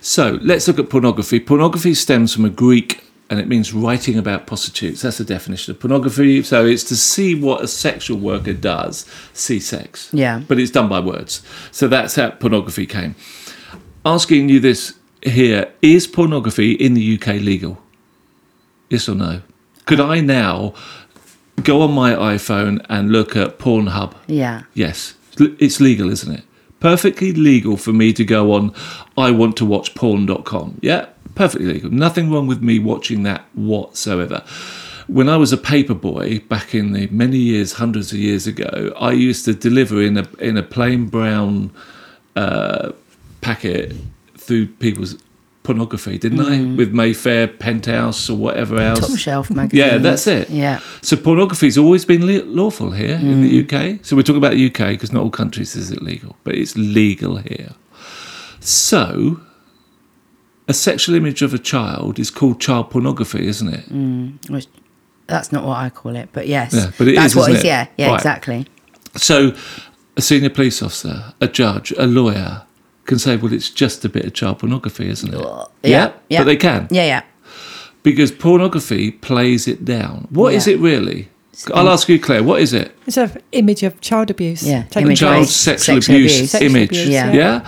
So 0.00 0.38
let's 0.42 0.68
look 0.68 0.78
at 0.78 0.90
pornography. 0.90 1.40
Pornography 1.40 1.94
stems 1.94 2.34
from 2.34 2.44
a 2.44 2.50
Greek 2.50 3.02
and 3.28 3.40
it 3.40 3.48
means 3.48 3.72
writing 3.72 4.16
about 4.18 4.46
prostitutes. 4.46 5.02
That's 5.02 5.18
the 5.18 5.24
definition 5.24 5.72
of 5.72 5.80
pornography. 5.80 6.42
So 6.42 6.64
it's 6.66 6.84
to 6.84 6.96
see 6.96 7.34
what 7.34 7.62
a 7.62 7.66
sexual 7.68 8.18
worker 8.18 8.52
does, 8.52 9.04
see 9.32 9.58
sex. 9.58 10.10
Yeah. 10.12 10.42
But 10.46 10.60
it's 10.60 10.70
done 10.70 10.88
by 10.88 11.00
words. 11.00 11.42
So 11.72 11.88
that's 11.88 12.14
how 12.16 12.30
pornography 12.30 12.86
came. 12.86 13.14
Asking 14.04 14.48
you 14.48 14.60
this 14.60 14.94
here 15.22 15.68
is 15.82 16.06
pornography 16.06 16.72
in 16.72 16.94
the 16.94 17.02
UK 17.18 17.40
legal? 17.40 17.82
Yes 18.90 19.08
or 19.08 19.16
no? 19.16 19.40
Could 19.86 20.00
I 20.00 20.20
now 20.20 20.74
go 21.64 21.80
on 21.80 21.92
my 21.92 22.12
iPhone 22.12 22.84
and 22.88 23.10
look 23.10 23.34
at 23.34 23.58
Pornhub? 23.58 24.12
Yeah. 24.28 24.62
Yes, 24.74 25.14
it's 25.38 25.80
legal, 25.80 26.10
isn't 26.10 26.32
it? 26.32 26.44
Perfectly 26.86 27.32
legal 27.32 27.76
for 27.76 27.92
me 27.92 28.12
to 28.12 28.24
go 28.24 28.52
on 28.52 28.72
I 29.18 29.32
want 29.32 29.56
to 29.56 29.64
watch 29.64 29.96
porn.com. 29.96 30.78
Yeah, 30.82 31.06
perfectly 31.34 31.66
legal. 31.66 31.90
Nothing 31.90 32.30
wrong 32.30 32.46
with 32.46 32.62
me 32.62 32.78
watching 32.78 33.24
that 33.24 33.44
whatsoever. 33.54 34.44
When 35.08 35.28
I 35.28 35.36
was 35.36 35.52
a 35.52 35.56
paper 35.56 35.94
boy 35.94 36.38
back 36.48 36.76
in 36.76 36.92
the 36.92 37.08
many 37.08 37.38
years, 37.38 37.72
hundreds 37.72 38.12
of 38.12 38.18
years 38.18 38.46
ago, 38.46 38.92
I 39.00 39.10
used 39.10 39.44
to 39.46 39.52
deliver 39.52 40.00
in 40.00 40.16
a 40.16 40.28
in 40.38 40.56
a 40.56 40.62
plain 40.62 41.06
brown 41.06 41.72
uh, 42.36 42.92
packet 43.40 43.92
through 44.38 44.68
people's 44.68 45.16
pornography, 45.66 46.16
didn't 46.16 46.40
I? 46.40 46.58
Mm. 46.58 46.76
With 46.76 46.92
Mayfair, 46.92 47.48
Penthouse, 47.48 48.30
or 48.30 48.36
whatever 48.36 48.78
else. 48.78 49.00
Top 49.00 49.18
shelf 49.18 49.50
magazine. 49.50 49.84
Yeah, 49.84 49.98
that's 49.98 50.26
it. 50.28 50.48
Yeah. 50.48 50.80
So 51.02 51.16
pornography's 51.16 51.76
always 51.76 52.04
been 52.04 52.24
le- 52.24 52.44
lawful 52.44 52.92
here 52.92 53.16
in 53.16 53.42
the 53.42 53.62
mm. 53.64 53.96
UK. 53.96 54.04
So 54.04 54.14
we're 54.14 54.22
talking 54.22 54.38
about 54.38 54.52
the 54.52 54.66
UK 54.66 54.90
because 54.90 55.12
not 55.12 55.24
all 55.24 55.30
countries 55.30 55.74
is 55.74 55.90
it 55.90 56.02
legal, 56.02 56.36
but 56.44 56.54
it's 56.54 56.76
legal 56.76 57.38
here. 57.38 57.72
So 58.60 59.40
a 60.68 60.72
sexual 60.72 61.16
image 61.16 61.42
of 61.42 61.52
a 61.52 61.58
child 61.58 62.18
is 62.20 62.30
called 62.30 62.60
child 62.60 62.90
pornography, 62.90 63.46
isn't 63.46 63.68
it? 63.68 63.88
Mm, 63.88 64.48
which, 64.48 64.68
that's 65.26 65.50
not 65.50 65.64
what 65.64 65.78
I 65.78 65.90
call 65.90 66.14
it, 66.14 66.28
but 66.32 66.46
yes. 66.46 66.74
Yeah, 66.74 66.92
but 66.96 67.08
it 67.08 67.16
that's 67.16 67.32
is, 67.32 67.36
what 67.36 67.50
it? 67.50 67.64
yeah, 67.64 67.88
yeah, 67.96 68.10
Right. 68.10 68.14
exactly. 68.14 68.66
So 69.16 69.52
a 70.16 70.22
senior 70.22 70.50
police 70.50 70.80
officer, 70.80 71.34
a 71.40 71.48
judge, 71.48 71.92
a 71.98 72.06
lawyer 72.06 72.65
can 73.06 73.18
say, 73.18 73.36
well, 73.36 73.52
it's 73.52 73.70
just 73.70 74.04
a 74.04 74.08
bit 74.08 74.24
of 74.24 74.34
child 74.34 74.58
pornography, 74.58 75.08
isn't 75.08 75.32
it? 75.32 75.40
Yeah, 75.82 76.12
yeah. 76.28 76.40
But 76.40 76.44
they 76.44 76.56
can. 76.56 76.88
Yeah, 76.90 77.06
yeah. 77.06 77.22
Because 78.02 78.30
pornography 78.30 79.10
plays 79.12 79.66
it 79.66 79.84
down. 79.84 80.26
What 80.30 80.54
is 80.54 80.66
Yeah. 80.66 80.74
it 80.74 80.80
really? 80.80 81.28
I'll 81.74 81.88
ask 81.88 82.08
you, 82.08 82.20
Claire, 82.20 82.42
what 82.42 82.60
is 82.60 82.72
it? 82.74 82.94
It's 83.06 83.16
an 83.16 83.30
image 83.52 83.82
of 83.82 83.98
child 84.02 84.30
abuse. 84.30 84.62
Yeah, 84.62 84.82
taking 84.90 85.06
image 85.06 85.22
of 85.22 85.28
child 85.28 85.46
sexual, 85.48 85.94
sexual 85.96 86.16
abuse, 86.16 86.36
abuse. 86.36 86.50
Sexual 86.50 86.70
image. 86.76 86.90
abuse, 86.90 87.08
Yeah. 87.08 87.32
yeah. 87.32 87.66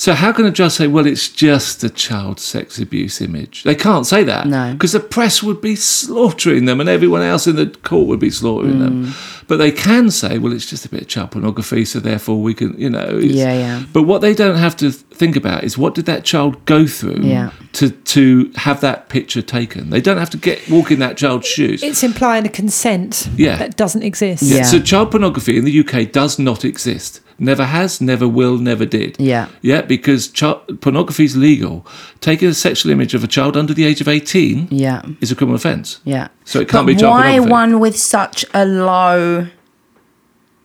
So 0.00 0.14
how 0.14 0.32
can 0.32 0.46
a 0.46 0.50
judge 0.50 0.72
say, 0.72 0.86
well, 0.86 1.06
it's 1.06 1.28
just 1.28 1.84
a 1.84 1.90
child 1.90 2.40
sex 2.40 2.78
abuse 2.78 3.20
image? 3.20 3.64
They 3.64 3.74
can't 3.74 4.06
say 4.06 4.24
that. 4.24 4.46
No. 4.46 4.72
Because 4.72 4.92
the 4.92 5.00
press 5.00 5.42
would 5.42 5.60
be 5.60 5.76
slaughtering 5.76 6.64
them 6.64 6.80
and 6.80 6.88
everyone 6.88 7.20
else 7.20 7.46
in 7.46 7.56
the 7.56 7.66
court 7.66 8.06
would 8.08 8.18
be 8.18 8.30
slaughtering 8.30 8.78
them. 8.78 9.04
Mm. 9.08 9.46
But 9.46 9.58
they 9.58 9.70
can 9.70 10.10
say, 10.10 10.38
well, 10.38 10.54
it's 10.54 10.64
just 10.64 10.86
a 10.86 10.88
bit 10.88 11.02
of 11.02 11.08
child 11.08 11.32
pornography, 11.32 11.84
so 11.84 12.00
therefore 12.00 12.40
we 12.40 12.54
can, 12.54 12.80
you 12.80 12.88
know. 12.88 13.08
it's- 13.18 13.32
Yeah, 13.34 13.52
yeah. 13.52 13.82
But 13.92 14.04
what 14.04 14.22
they 14.22 14.32
don't 14.32 14.56
have 14.56 14.74
to 14.78 14.90
think 14.90 15.36
about 15.36 15.64
is 15.64 15.76
what 15.76 15.94
did 15.94 16.06
that 16.06 16.24
child 16.24 16.64
go 16.64 16.86
through 16.86 17.20
Yeah. 17.20 17.50
to, 17.74 17.90
to 17.90 18.50
have 18.56 18.80
that 18.80 19.10
picture 19.10 19.42
taken? 19.42 19.90
They 19.90 20.00
don't 20.00 20.16
have 20.16 20.30
to 20.30 20.38
get 20.38 20.66
walk 20.70 20.90
in 20.90 21.00
that 21.00 21.18
child's 21.18 21.46
shoes. 21.46 21.82
It's 21.82 22.02
implying 22.02 22.46
a 22.46 22.48
consent 22.48 23.28
Yeah. 23.36 23.56
that 23.56 23.76
doesn't 23.76 24.02
exist. 24.02 24.44
Yeah. 24.44 24.62
So 24.62 24.80
child 24.80 25.10
pornography 25.10 25.58
in 25.58 25.66
the 25.66 25.80
UK 25.80 26.10
does 26.10 26.38
not 26.38 26.64
exist. 26.64 27.20
Never 27.42 27.64
has, 27.64 28.00
never 28.02 28.28
will, 28.28 28.58
never 28.58 28.84
did. 28.84 29.16
Yeah. 29.18 29.48
Yeah, 29.62 29.80
because 29.80 30.28
child, 30.28 30.80
pornography 30.82 31.24
is 31.24 31.36
legal. 31.36 31.86
Taking 32.20 32.48
a 32.48 32.54
sexual 32.54 32.92
image 32.92 33.14
of 33.14 33.24
a 33.24 33.26
child 33.26 33.56
under 33.56 33.72
the 33.74 33.84
age 33.86 34.00
of 34.02 34.08
18 34.08 34.68
Yeah. 34.70 35.00
is 35.22 35.32
a 35.32 35.34
criminal 35.34 35.56
offence. 35.56 36.00
Yeah. 36.04 36.28
So 36.44 36.60
it 36.60 36.68
can't 36.68 36.86
but 36.86 36.92
be 36.94 37.00
child 37.00 37.12
why 37.14 37.22
pornography. 37.38 37.50
one 37.50 37.80
with 37.80 37.98
such 37.98 38.44
a 38.54 38.64
low 38.66 39.46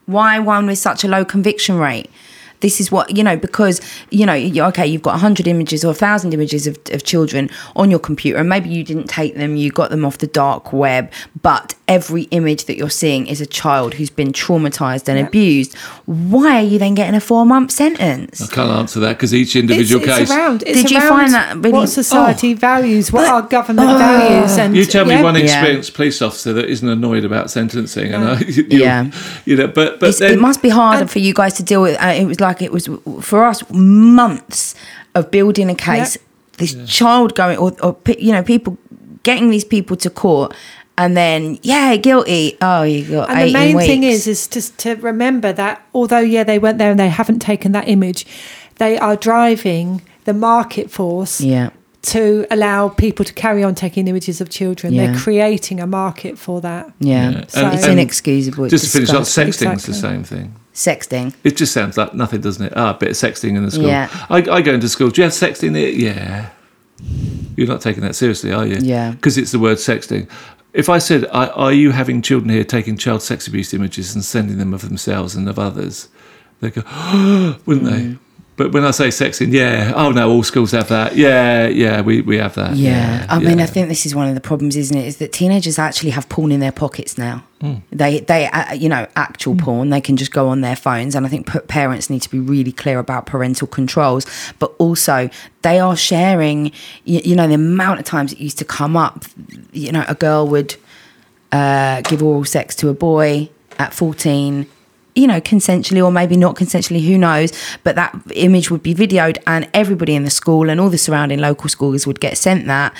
why 0.05 0.37
one 0.37 0.67
with 0.67 0.77
such 0.77 1.03
a 1.03 1.07
low 1.07 1.25
conviction 1.25 1.77
rate? 1.79 2.09
This 2.65 2.81
is 2.81 2.91
what 2.91 3.15
you 3.15 3.23
know 3.23 3.37
because 3.37 3.79
you 4.09 4.25
know 4.25 4.33
you- 4.33 4.63
okay 4.69 4.87
you've 4.87 5.03
got 5.09 5.19
hundred 5.19 5.45
images 5.47 5.85
or 5.85 5.93
thousand 5.93 6.33
images 6.33 6.65
of, 6.65 6.75
of 6.95 7.03
children 7.03 7.43
on 7.75 7.91
your 7.91 7.99
computer 7.99 8.39
and 8.39 8.49
maybe 8.49 8.69
you 8.69 8.83
didn't 8.83 9.07
take 9.19 9.35
them 9.35 9.55
you 9.55 9.69
got 9.81 9.91
them 9.91 10.03
off 10.03 10.17
the 10.17 10.25
dark 10.43 10.73
web 10.73 11.11
but 11.43 11.75
every 11.87 12.23
image 12.39 12.65
that 12.65 12.75
you're 12.75 12.89
seeing 13.03 13.27
is 13.27 13.39
a 13.39 13.45
child 13.45 13.93
who's 13.93 14.09
been 14.09 14.31
traumatized 14.31 15.07
and 15.07 15.19
Yeah. 15.19 15.27
abused 15.27 15.75
why 16.07 16.49
are 16.59 16.67
you 16.71 16.79
then 16.79 16.95
getting 16.95 17.13
a 17.13 17.19
four 17.19 17.45
month 17.45 17.69
sentence 17.69 18.41
I 18.41 18.47
can't 18.57 18.71
answer 18.71 18.99
that 19.01 19.13
because 19.17 19.31
each 19.41 19.55
individual 19.55 20.03
it's 20.03 20.17
case. 20.17 20.31
around. 20.31 20.63
It's 20.65 20.81
Did 20.81 20.89
you 20.91 21.01
find 21.01 21.31
that 21.33 21.55
really- 21.57 21.71
what 21.71 21.89
society 21.89 22.55
values, 22.55 23.13
what 23.13 23.25
But- 23.25 23.31
our 23.35 23.41
government 23.43 23.89
values, 23.99 24.57
and 24.57 24.75
You 24.75 24.85
tell 24.85 25.05
me 25.05 25.13
yeah. 25.13 25.21
one 25.29 25.35
Yeah. 25.35 25.41
experienced 25.41 25.93
police 25.93 26.19
officer 26.23 26.51
that 26.53 26.65
isn't 26.73 26.89
annoyed 26.97 27.25
about 27.25 27.51
sentencing, 27.51 28.11
and 28.15 28.23
I, 28.31 28.39
you, 28.47 28.65
Yeah. 28.69 29.05
you 29.45 29.55
know, 29.55 29.67
but 29.67 29.99
but 29.99 30.17
then, 30.17 30.33
it 30.33 30.39
must 30.39 30.61
be 30.63 30.69
harder 30.69 31.01
and- 31.01 31.11
for 31.11 31.19
you 31.19 31.33
guys 31.41 31.53
to 31.59 31.63
deal 31.63 31.81
with. 31.83 31.95
Uh, 32.01 32.13
it 32.21 32.25
was 32.25 32.39
like 32.39 32.54
it 32.61 32.71
was 32.71 32.89
for 33.21 33.43
us 33.45 33.63
months 33.71 34.75
of 35.13 35.31
building 35.31 35.69
a 35.69 35.75
case. 35.75 36.17
This 36.57 36.75
child 36.87 37.35
going, 37.35 37.57
or, 37.57 37.73
or 37.83 37.97
you 38.17 38.31
know, 38.31 38.41
people 38.43 38.77
getting 39.23 39.49
these 39.49 39.65
people 39.65 39.97
to 39.97 40.09
court, 40.09 40.53
and 40.97 41.17
then 41.17 41.59
yeah, 41.63 41.97
guilty. 41.97 42.57
Oh, 42.61 42.83
you 42.83 43.03
got 43.09 43.29
And 43.29 43.39
18 43.39 43.47
the 43.53 43.59
main 43.59 43.75
weeks. 43.75 43.87
thing 43.87 44.03
is, 44.03 44.25
is 44.27 44.47
just 44.47 44.77
to 44.79 44.95
remember 44.95 45.51
that 45.51 45.85
although 45.93 46.19
yeah 46.19 46.43
they 46.45 46.57
went 46.59 46.77
there 46.77 46.91
and 46.91 46.99
they 46.99 47.09
haven't 47.09 47.39
taken 47.39 47.73
that 47.73 47.89
image, 47.89 48.25
they 48.77 48.97
are 48.97 49.17
driving 49.17 50.01
the 50.23 50.33
market 50.33 50.89
force 50.89 51.41
yeah, 51.41 51.71
to 52.03 52.45
allow 52.49 52.87
people 52.87 53.25
to 53.25 53.33
carry 53.33 53.61
on 53.61 53.75
taking 53.75 54.07
images 54.07 54.39
of 54.39 54.49
children. 54.49 54.93
Yeah. 54.93 55.07
They're 55.11 55.19
creating 55.19 55.81
a 55.81 55.87
market 55.87 56.37
for 56.39 56.61
that. 56.61 56.89
yeah. 56.99 57.31
Yeah. 57.31 57.45
So- 57.47 57.67
It's 57.71 57.83
And- 57.83 57.99
inexcusable. 57.99 58.63
It's 58.65 58.71
just 58.71 58.85
to 58.85 58.91
finish 58.91 59.09
up, 59.09 59.23
disgusting. 59.25 59.51
sexting's 59.71 59.85
the 59.87 59.93
same 59.93 60.23
thing. 60.23 60.55
Sexting. 60.75 61.33
It 61.43 61.57
just 61.57 61.73
sounds 61.73 61.97
like 61.97 62.13
nothing, 62.13 62.41
doesn't 62.41 62.63
it? 62.67 62.73
Ah, 62.75 62.91
a 62.91 62.93
bit 62.93 63.09
of 63.09 63.15
sexting 63.15 63.55
in 63.55 63.63
the 63.65 63.71
school. 63.71 63.87
Yeah. 63.87 64.09
I, 64.29 64.37
I 64.49 64.61
go 64.61 64.73
into 64.73 64.87
school. 64.89 65.09
Do 65.09 65.21
you 65.21 65.23
have 65.23 65.33
sexting 65.33 65.73
there? 65.73 65.89
Yeah. 65.89 66.49
You're 67.57 67.67
not 67.67 67.81
taking 67.81 68.03
that 68.03 68.15
seriously, 68.15 68.51
are 68.51 68.65
you? 68.65 68.77
Yeah. 68.81 69.11
Because 69.11 69.37
it's 69.37 69.51
the 69.51 69.59
word 69.59 69.77
sexting. 69.77 70.29
If 70.73 70.89
I 70.89 70.97
said, 70.97 71.25
are, 71.27 71.49
"Are 71.51 71.71
you 71.73 71.91
having 71.91 72.21
children 72.21 72.49
here 72.49 72.65
taking 72.65 72.97
child 72.97 73.21
sex 73.21 73.47
abuse 73.47 73.73
images 73.73 74.13
and 74.13 74.23
sending 74.23 74.57
them 74.57 74.73
of 74.73 74.81
themselves 74.81 75.35
and 75.35 75.47
of 75.49 75.57
others?" 75.57 76.09
They 76.61 76.69
go, 76.71 76.81
wouldn't 77.65 77.85
Mm. 77.87 77.89
they? 78.13 78.17
But 78.57 78.71
when 78.71 78.85
I 78.85 78.91
say 78.91 79.09
sexting, 79.09 79.51
yeah, 79.51 79.91
oh 79.95 80.11
no, 80.11 80.31
all 80.31 80.41
schools 80.41 80.71
have 80.71 80.87
that. 80.87 81.17
Yeah, 81.17 81.67
yeah, 81.67 81.99
we, 81.99 82.21
we 82.21 82.37
have 82.37 82.55
that. 82.55 82.77
Yeah, 82.77 83.25
I 83.29 83.39
mean, 83.39 83.57
yeah. 83.57 83.65
I 83.65 83.67
think 83.67 83.89
this 83.89 84.05
is 84.05 84.15
one 84.15 84.29
of 84.29 84.35
the 84.35 84.39
problems, 84.39 84.77
isn't 84.77 84.95
it? 84.95 85.05
Is 85.05 85.17
that 85.17 85.33
teenagers 85.33 85.77
actually 85.77 86.11
have 86.11 86.29
porn 86.29 86.53
in 86.53 86.61
their 86.61 86.71
pockets 86.71 87.17
now. 87.17 87.43
They, 87.91 88.19
they, 88.19 88.47
uh, 88.47 88.73
you 88.73 88.87
know, 88.87 89.07
actual 89.15 89.55
porn. 89.55 89.89
They 89.89 89.99
can 89.99 90.17
just 90.17 90.31
go 90.31 90.49
on 90.49 90.61
their 90.61 90.75
phones, 90.75 91.15
and 91.15 91.25
I 91.25 91.29
think 91.29 91.51
p- 91.51 91.59
parents 91.61 92.11
need 92.11 92.21
to 92.21 92.29
be 92.29 92.39
really 92.39 92.71
clear 92.71 92.99
about 92.99 93.25
parental 93.25 93.67
controls. 93.67 94.25
But 94.59 94.71
also, 94.77 95.29
they 95.63 95.79
are 95.79 95.97
sharing. 95.97 96.71
You, 97.05 97.21
you 97.25 97.35
know, 97.35 97.47
the 97.47 97.55
amount 97.55 97.99
of 97.99 98.05
times 98.05 98.33
it 98.33 98.39
used 98.39 98.59
to 98.59 98.65
come 98.65 98.95
up. 98.95 99.25
You 99.73 99.91
know, 99.91 100.05
a 100.07 100.13
girl 100.13 100.47
would 100.47 100.75
uh, 101.51 102.01
give 102.01 102.21
oral 102.21 102.45
sex 102.45 102.75
to 102.75 102.89
a 102.89 102.93
boy 102.93 103.49
at 103.79 103.93
fourteen. 103.93 104.67
You 105.15 105.27
know, 105.27 105.39
consensually 105.39 106.03
or 106.03 106.11
maybe 106.11 106.35
not 106.35 106.55
consensually, 106.55 107.05
who 107.05 107.17
knows? 107.17 107.51
But 107.83 107.95
that 107.95 108.13
image 108.33 108.69
would 108.69 108.83
be 108.83 108.93
videoed, 108.93 109.37
and 109.47 109.69
everybody 109.73 110.13
in 110.13 110.23
the 110.23 110.29
school 110.29 110.69
and 110.69 110.79
all 110.79 110.89
the 110.89 110.97
surrounding 110.97 111.39
local 111.39 111.69
schools 111.69 112.05
would 112.05 112.19
get 112.19 112.37
sent 112.37 112.67
that 112.67 112.93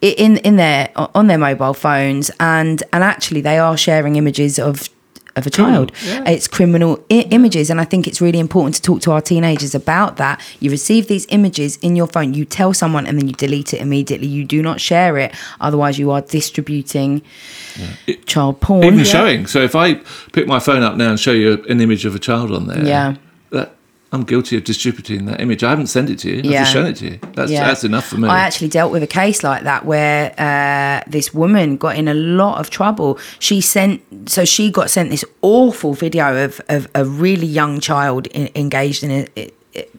in 0.00 0.38
in 0.38 0.56
their 0.56 0.90
on 0.96 1.28
their 1.28 1.38
mobile 1.38 1.74
phones, 1.74 2.30
and 2.40 2.82
and 2.92 3.04
actually 3.04 3.40
they 3.40 3.58
are 3.58 3.76
sharing 3.76 4.16
images 4.16 4.58
of 4.58 4.88
of 5.36 5.46
a 5.46 5.50
child. 5.50 5.92
Mm, 5.92 6.06
yeah. 6.26 6.30
It's 6.30 6.48
criminal 6.48 7.04
I- 7.10 7.26
images, 7.30 7.70
and 7.70 7.80
I 7.80 7.84
think 7.84 8.06
it's 8.08 8.20
really 8.20 8.38
important 8.38 8.74
to 8.76 8.82
talk 8.82 9.00
to 9.02 9.12
our 9.12 9.20
teenagers 9.20 9.74
about 9.74 10.16
that. 10.16 10.40
You 10.60 10.70
receive 10.70 11.06
these 11.08 11.26
images 11.30 11.76
in 11.76 11.96
your 11.96 12.06
phone, 12.06 12.34
you 12.34 12.44
tell 12.44 12.74
someone, 12.74 13.06
and 13.06 13.18
then 13.18 13.28
you 13.28 13.34
delete 13.34 13.72
it 13.74 13.80
immediately. 13.80 14.26
You 14.26 14.44
do 14.44 14.62
not 14.62 14.80
share 14.80 15.16
it, 15.18 15.32
otherwise 15.60 15.98
you 15.98 16.10
are 16.10 16.20
distributing 16.20 17.22
child 18.26 18.60
porn. 18.60 18.84
even 18.84 19.04
showing. 19.04 19.46
So 19.46 19.60
if 19.62 19.74
I 19.76 19.94
pick 20.32 20.46
my 20.46 20.58
phone 20.58 20.82
up 20.82 20.96
now 20.96 21.10
and 21.10 21.18
show 21.20 21.32
you 21.32 21.64
an 21.68 21.80
image 21.80 22.04
of 22.04 22.14
a 22.14 22.18
child 22.18 22.50
on 22.52 22.66
there, 22.66 22.84
Yeah. 22.84 23.14
that 23.50 23.74
I'm 24.12 24.24
guilty 24.24 24.56
of 24.56 24.64
distributing 24.64 25.26
that 25.26 25.40
image. 25.40 25.62
I 25.62 25.70
haven't 25.70 25.86
sent 25.86 26.10
it 26.10 26.18
to 26.20 26.30
you. 26.30 26.38
I've 26.38 26.44
Yeah. 26.44 26.60
just 26.62 26.72
shown 26.72 26.86
it 26.86 26.96
to 26.96 27.04
you. 27.10 27.18
That's 27.34 27.50
Yeah. 27.50 27.64
that's 27.66 27.84
enough 27.84 28.06
for 28.08 28.16
me. 28.18 28.28
I 28.28 28.40
actually 28.40 28.66
dealt 28.68 28.90
with 28.90 29.04
a 29.04 29.06
case 29.06 29.44
like 29.44 29.62
that 29.64 29.84
where 29.86 30.32
uh, 30.36 31.08
this 31.08 31.32
woman 31.32 31.76
got 31.76 31.96
in 31.96 32.08
a 32.08 32.14
lot 32.14 32.58
of 32.58 32.70
trouble. 32.70 33.18
She 33.38 33.60
sent, 33.60 34.02
so 34.26 34.44
she 34.44 34.70
got 34.70 34.90
sent 34.90 35.10
this 35.10 35.24
awful 35.42 35.94
video 35.94 36.44
of, 36.44 36.60
of 36.68 36.88
a 36.94 37.04
really 37.04 37.46
young 37.46 37.78
child 37.78 38.26
in, 38.28 38.48
engaged 38.56 39.04
in 39.04 39.28
a, 39.36 39.50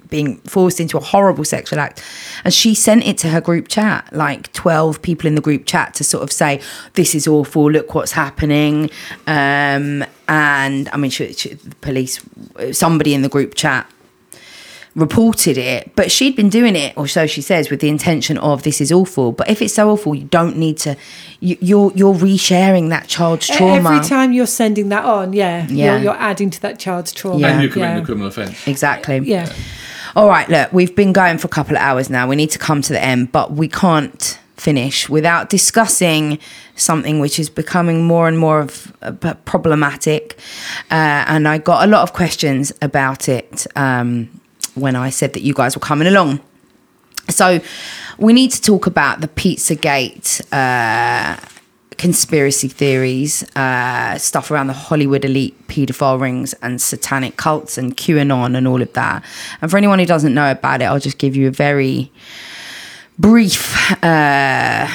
being 0.10 0.36
forced 0.40 0.82
into 0.82 0.98
a 0.98 1.02
horrible 1.02 1.46
sexual 1.46 1.80
act. 1.80 2.04
And 2.44 2.54
she 2.54 2.76
sent 2.76 3.06
it 3.08 3.18
to 3.20 3.30
her 3.30 3.40
group 3.40 3.70
chat, 3.70 4.06
like 4.12 4.52
12 4.52 5.02
people 5.02 5.26
in 5.28 5.36
the 5.36 5.42
group 5.42 5.66
chat 5.66 5.94
to 5.94 6.04
sort 6.04 6.22
of 6.24 6.34
say, 6.34 6.60
this 6.96 7.16
is 7.16 7.26
awful, 7.30 7.72
look 7.72 7.96
what's 7.96 8.12
happening. 8.12 8.90
Um, 9.26 10.04
and 10.28 10.90
I 10.92 10.98
mean, 10.98 11.10
she, 11.12 11.32
she, 11.32 11.54
the 11.54 11.76
police, 11.78 12.20
somebody 12.74 13.14
in 13.14 13.22
the 13.22 13.30
group 13.30 13.56
chat 13.56 13.90
reported 14.96 15.58
it, 15.58 15.96
but 15.96 16.12
she'd 16.12 16.36
been 16.36 16.50
doing 16.50 16.76
it, 16.76 16.98
or 16.98 17.08
so 17.08 17.26
she 17.26 17.42
says, 17.42 17.70
with 17.70 17.80
the 17.80 17.88
intention 17.88 18.38
of 18.38 18.64
this 18.64 18.82
is 18.82 18.92
awful. 18.92 19.32
But 19.32 19.50
if 19.50 19.62
it's 19.62 19.74
so 19.74 19.90
awful, 19.90 20.14
you 20.16 20.26
don't 20.26 20.58
need 20.58 20.78
to. 20.80 20.98
You, 21.40 21.58
you're 21.62 21.92
you're 21.96 22.14
resharing 22.14 22.90
that 22.90 23.08
child's 23.08 23.48
trauma 23.48 23.96
Every 23.96 24.08
time 24.08 24.34
you're 24.34 24.46
sending 24.46 24.90
that 24.90 25.06
on, 25.06 25.34
yeah, 25.34 25.68
Yeah. 25.70 25.94
You're, 25.94 26.04
you're 26.04 26.18
adding 26.18 26.50
to 26.50 26.62
that 26.62 26.80
child's 26.80 27.14
trauma. 27.14 27.40
Yeah. 27.40 27.48
And 27.48 27.62
you're 27.64 27.72
committing 27.72 27.98
yeah. 27.98 28.02
a 28.02 28.06
criminal 28.06 28.28
offence. 28.28 28.68
Exactly. 28.68 29.20
Yeah. 29.20 29.52
All 30.14 30.28
right, 30.28 30.48
look, 30.50 30.74
we've 30.74 30.94
been 30.94 31.14
going 31.14 31.38
for 31.38 31.48
a 31.48 31.50
couple 31.50 31.78
of 31.78 31.82
hours 31.82 32.10
now. 32.10 32.28
We 32.28 32.36
need 32.36 32.52
to 32.52 32.60
come 32.60 32.82
to 32.82 32.92
the 32.92 33.02
end, 33.02 33.32
but 33.32 33.54
we 33.54 33.70
can't 33.70 34.38
finish 34.58 35.08
without 35.08 35.50
discussing 35.50 36.38
something 36.76 37.20
which 37.20 37.40
is 37.40 37.50
becoming 37.50 38.04
more 38.06 38.28
and 38.28 38.38
more 38.38 38.60
of 38.60 38.94
uh, 39.02 39.12
problematic. 39.46 40.38
Uh, 40.92 41.24
and 41.28 41.48
I 41.48 41.60
got 41.60 41.88
a 41.88 41.88
lot 41.88 42.04
of 42.04 42.12
questions 42.12 42.74
about 42.82 43.30
it 43.30 43.66
um, 43.78 44.41
when 44.76 44.96
I 44.96 45.10
said 45.10 45.34
that 45.34 45.42
you 45.42 45.54
guys 45.54 45.76
were 45.76 45.82
coming 45.82 46.08
along. 46.08 46.40
So 47.30 47.62
we 48.18 48.34
need 48.34 48.52
to 48.52 48.62
talk 48.62 48.88
about 48.88 49.22
the 49.22 49.28
Pizzagate 49.28 50.42
uh, 50.52 51.38
conspiracy 51.98 52.68
theories, 52.68 53.44
uh, 53.56 54.18
stuff 54.18 54.50
around 54.50 54.68
the 54.68 54.74
Hollywood 54.74 55.24
elite 55.24 55.68
paedophile 55.68 56.20
rings 56.20 56.54
and 56.62 56.82
satanic 56.82 57.38
cults 57.38 57.78
and 57.78 57.96
QAnon 57.96 58.58
and 58.58 58.68
all 58.68 58.82
of 58.82 58.92
that. 58.94 59.24
And 59.62 59.70
for 59.70 59.78
anyone 59.78 60.00
who 60.00 60.06
doesn't 60.06 60.34
know 60.34 60.52
about 60.52 60.82
it, 60.82 60.86
I'll 60.86 61.00
just 61.00 61.20
give 61.20 61.36
you 61.36 61.48
a 61.48 61.52
very 61.52 62.12
brief 63.20 64.04
uh, 64.04 64.88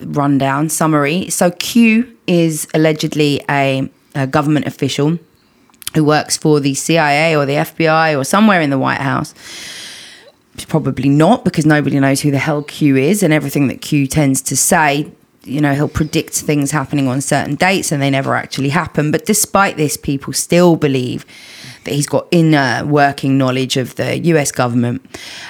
rundown 0.00 0.68
summary. 0.68 1.28
So 1.28 1.50
Q 1.50 2.16
is 2.26 2.66
allegedly 2.72 3.42
a, 3.48 3.90
a 4.14 4.26
government 4.26 4.66
official 4.66 5.18
who 5.94 6.04
works 6.04 6.36
for 6.36 6.60
the 6.60 6.74
CIA 6.74 7.36
or 7.36 7.46
the 7.46 7.54
FBI 7.54 8.18
or 8.18 8.24
somewhere 8.24 8.60
in 8.60 8.70
the 8.70 8.78
White 8.78 9.00
House. 9.00 9.34
Probably 10.68 11.08
not 11.08 11.44
because 11.44 11.64
nobody 11.64 11.98
knows 11.98 12.20
who 12.20 12.30
the 12.30 12.38
hell 12.38 12.62
Q 12.62 12.96
is, 12.96 13.22
and 13.22 13.32
everything 13.32 13.68
that 13.68 13.80
Q 13.80 14.06
tends 14.06 14.42
to 14.42 14.56
say, 14.56 15.10
you 15.44 15.60
know, 15.60 15.74
he'll 15.74 15.88
predict 15.88 16.34
things 16.34 16.70
happening 16.70 17.08
on 17.08 17.20
certain 17.20 17.54
dates 17.54 17.92
and 17.92 18.02
they 18.02 18.10
never 18.10 18.34
actually 18.34 18.68
happen. 18.68 19.10
But 19.10 19.24
despite 19.24 19.76
this, 19.76 19.96
people 19.96 20.32
still 20.32 20.76
believe 20.76 21.24
that 21.84 21.94
he's 21.94 22.06
got 22.06 22.26
inner 22.30 22.84
working 22.84 23.38
knowledge 23.38 23.76
of 23.76 23.94
the 23.96 24.18
US 24.18 24.52
government. 24.52 25.02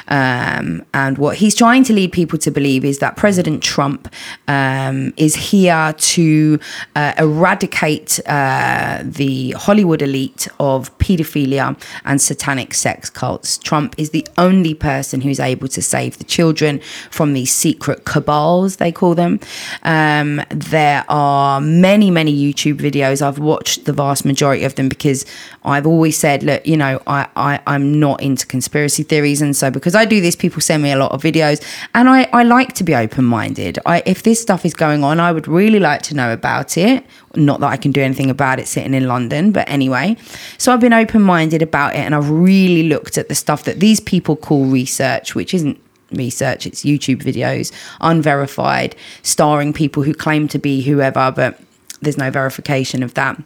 Um, 0.09 0.85
and 0.94 1.19
what 1.19 1.36
he's 1.36 1.55
trying 1.55 1.85
to 1.85 1.93
lead 1.93 2.12
people 2.12 2.39
to 2.39 2.51
believe 2.51 2.85
is 2.85 2.98
that 2.98 3.16
President 3.16 3.62
Trump 3.62 4.12
um, 4.48 5.12
is 5.16 5.35
here 5.35 5.94
to 5.97 6.59
uh, 6.97 7.15
eradicate 7.19 8.20
uh, 8.27 9.01
the 9.02 9.52
Hollywood 9.52 10.02
elite 10.02 10.48
of 10.59 10.97
paedophilia 10.98 11.81
and 12.05 12.20
satanic 12.20 12.74
sex 12.74 13.11
cults. 13.11 13.59
Trump 13.59 13.94
is 13.98 14.11
the 14.11 14.27
only 14.39 14.74
person 14.74 15.20
who's 15.20 15.40
able 15.40 15.69
to 15.69 15.82
save 15.82 16.19
the 16.19 16.24
children 16.24 16.81
from 17.11 17.32
these 17.32 17.52
secret 17.52 18.05
cabals, 18.05 18.77
they 18.77 18.93
call 18.93 19.15
them. 19.15 19.40
Um, 19.82 20.43
there 20.51 21.05
are 21.09 21.61
many, 21.61 22.11
many 22.11 22.36
YouTube 22.36 22.78
videos. 22.78 23.23
I've 23.23 23.39
watched 23.39 23.85
the 23.85 23.93
vast 23.93 24.24
majority 24.24 24.65
of 24.65 24.74
them 24.74 24.89
because 24.89 25.24
I've 25.65 25.86
always 25.86 26.16
said, 26.20 26.42
look, 26.42 26.66
you 26.66 26.76
know, 26.76 27.02
I, 27.06 27.26
I, 27.36 27.60
I'm 27.66 27.98
not 27.98 28.22
into 28.22 28.47
conspiracy 28.47 29.02
theories. 29.02 29.40
And 29.42 29.56
so 29.56 29.70
because 29.70 29.94
I 29.94 30.05
do 30.05 30.20
this, 30.20 30.36
people 30.36 30.60
send 30.60 30.82
me 30.82 30.92
a 30.92 30.97
lot 30.97 31.12
of 31.12 31.22
videos 31.22 31.64
and 31.94 32.09
I, 32.09 32.28
I 32.32 32.42
like 32.42 32.74
to 32.74 32.84
be 32.84 32.94
open 32.94 33.24
minded. 33.24 33.78
I, 33.86 34.02
if 34.06 34.22
this 34.22 34.40
stuff 34.40 34.64
is 34.64 34.74
going 34.74 35.02
on, 35.02 35.18
I 35.18 35.32
would 35.32 35.48
really 35.48 35.80
like 35.80 36.02
to 36.02 36.14
know 36.14 36.32
about 36.32 36.76
it. 36.76 37.05
Not 37.34 37.60
that 37.60 37.68
I 37.68 37.76
can 37.76 37.92
do 37.92 38.02
anything 38.02 38.30
about 38.30 38.59
it 38.59 38.68
sitting 38.68 38.94
in 38.94 39.06
London, 39.09 39.52
but 39.52 39.68
anyway. 39.68 40.16
So 40.59 40.72
I've 40.72 40.80
been 40.80 40.92
open 40.92 41.22
minded 41.22 41.62
about 41.62 41.94
it 41.94 42.01
and 42.01 42.14
I've 42.14 42.30
really 42.30 42.84
looked 42.84 43.18
at 43.18 43.28
the 43.28 43.34
stuff 43.34 43.64
that 43.64 43.80
these 43.80 44.01
people 44.01 44.36
call 44.36 44.66
research, 44.66 45.34
which 45.34 45.55
isn't 45.55 45.80
research, 46.12 46.66
it's 46.66 46.84
YouTube 46.84 47.22
videos, 47.22 47.72
unverified, 48.01 48.97
starring 49.22 49.72
people 49.72 50.02
who 50.02 50.12
claim 50.12 50.48
to 50.48 50.59
be 50.59 50.82
whoever, 50.82 51.32
but 51.34 51.60
there's 52.02 52.18
no 52.18 52.30
verification 52.30 53.02
of 53.02 53.14
that 53.14 53.40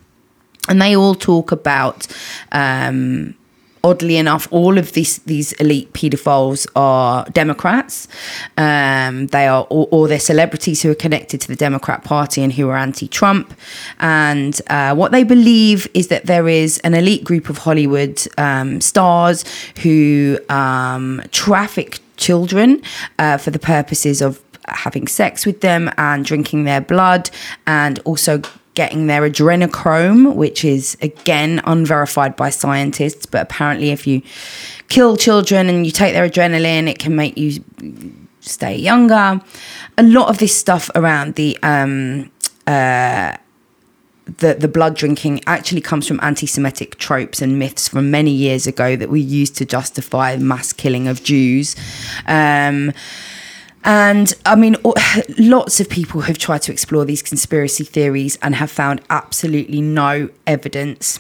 and 0.69 0.81
they 0.81 0.97
all 0.97 1.15
talk 1.15 1.53
about 1.53 2.07
um, 2.53 3.35
oddly 3.85 4.17
enough 4.17 4.49
all 4.51 4.79
of 4.79 4.93
these 4.93 5.19
these 5.19 5.53
elite 5.55 5.93
pedophiles 5.93 6.67
are 6.75 7.25
democrats. 7.31 8.09
Um, 8.57 9.27
they 9.29 9.47
are 9.47 9.67
or, 9.69 9.87
or 9.91 10.09
they're 10.09 10.19
celebrities 10.19 10.83
who 10.83 10.91
are 10.91 10.97
connected 10.97 11.41
to 11.43 11.49
the 11.49 11.57
democrat 11.57 12.03
party 12.03 12.43
and 12.43 12.53
who 12.53 12.69
are 12.71 12.77
anti-trump. 12.77 13.55
And 14.01 14.59
uh, 14.69 14.95
what 14.95 15.13
they 15.13 15.23
believe 15.23 15.87
is 15.93 16.09
that 16.09 16.25
there 16.27 16.49
is 16.49 16.79
an 16.79 16.95
elite 16.95 17.25
group 17.25 17.51
of 17.51 17.59
hollywood 17.59 18.27
um, 18.39 18.81
stars 18.81 19.45
who 19.83 20.39
um, 20.49 21.23
traffic 21.31 22.01
children 22.17 22.81
uh, 23.19 23.37
for 23.37 23.51
the 23.51 23.59
purposes 23.59 24.23
of 24.23 24.41
having 24.69 25.07
sex 25.07 25.45
with 25.45 25.61
them 25.61 25.91
and 25.99 26.25
drinking 26.25 26.65
their 26.65 26.81
blood 26.81 27.29
and 27.67 27.99
also 28.01 28.41
getting 28.75 29.07
their 29.07 29.23
adrenochrome, 29.23 30.35
which 30.35 30.65
is 30.65 30.97
again 31.01 31.61
unverified 31.65 32.37
by 32.37 32.51
scientists, 32.51 33.27
but 33.27 33.43
apparently 33.43 33.91
if 33.91 34.07
you 34.07 34.23
kill 34.89 35.17
children 35.17 35.69
and 35.69 35.87
you 35.87 35.93
take 35.93 36.13
their 36.13 36.29
adrenaline, 36.29 36.89
it 36.89 36.99
can 36.99 37.17
make 37.17 37.39
you 37.39 37.63
stay 38.41 38.77
younger. 38.77 39.41
A 39.97 40.03
lot 40.03 40.29
of 40.29 40.39
this 40.39 40.57
stuff 40.57 40.91
around 40.95 41.37
the 41.37 41.57
um, 41.63 42.31
uh, 42.67 43.37
the 44.39 44.55
the 44.55 44.69
blood 44.69 44.97
drinking 44.97 45.41
actually 45.47 45.81
comes 45.81 46.09
from 46.09 46.19
anti-Semitic 46.23 46.99
tropes 46.99 47.43
and 47.43 47.59
myths 47.59 47.89
from 47.89 48.11
many 48.11 48.31
years 48.31 48.67
ago 48.67 48.97
that 48.97 49.11
we 49.11 49.21
used 49.21 49.57
to 49.57 49.65
justify 49.65 50.37
mass 50.37 50.73
killing 50.73 51.09
of 51.09 51.23
Jews. 51.23 51.77
Um, 52.27 52.93
and 53.85 54.35
I 54.47 54.57
mean, 54.57 54.77
lots 55.39 55.81
of 55.81 55.89
people 55.89 56.23
have 56.23 56.39
tried 56.39 56.63
to 56.63 56.73
explore 56.73 57.05
these 57.05 57.23
conspiracy 57.23 57.85
theories 57.85 58.39
and 58.43 58.55
have 58.55 58.71
found 58.71 59.03
absolutely 59.11 59.81
no 59.81 60.31
evidence. 60.47 61.19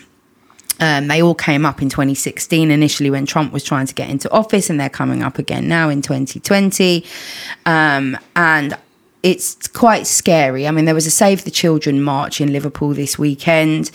Um, 0.81 1.07
they 1.07 1.23
all 1.23 1.36
came 1.36 1.65
up 1.65 1.82
in 1.82 1.89
2016 1.89 2.70
initially 2.70 3.09
when 3.09 3.27
Trump 3.27 3.53
was 3.53 3.62
trying 3.62 3.86
to 3.86 3.95
get 3.95 4.11
into 4.11 4.31
office, 4.32 4.70
and 4.70 4.81
they're 4.81 4.89
coming 4.89 5.23
up 5.23 5.39
again 5.39 5.69
now 5.69 5.89
in 5.89 6.03
2020. 6.03 7.05
Um, 7.65 8.19
and 8.35 8.77
it's 9.24 9.68
quite 9.68 10.06
scary. 10.06 10.68
I 10.68 10.70
mean, 10.70 10.84
there 10.84 10.94
was 10.94 11.06
a 11.06 11.10
Save 11.10 11.44
the 11.44 11.51
Children 11.51 12.02
march 12.02 12.42
in 12.42 12.52
Liverpool 12.52 12.92
this 12.92 13.18
weekend, 13.18 13.90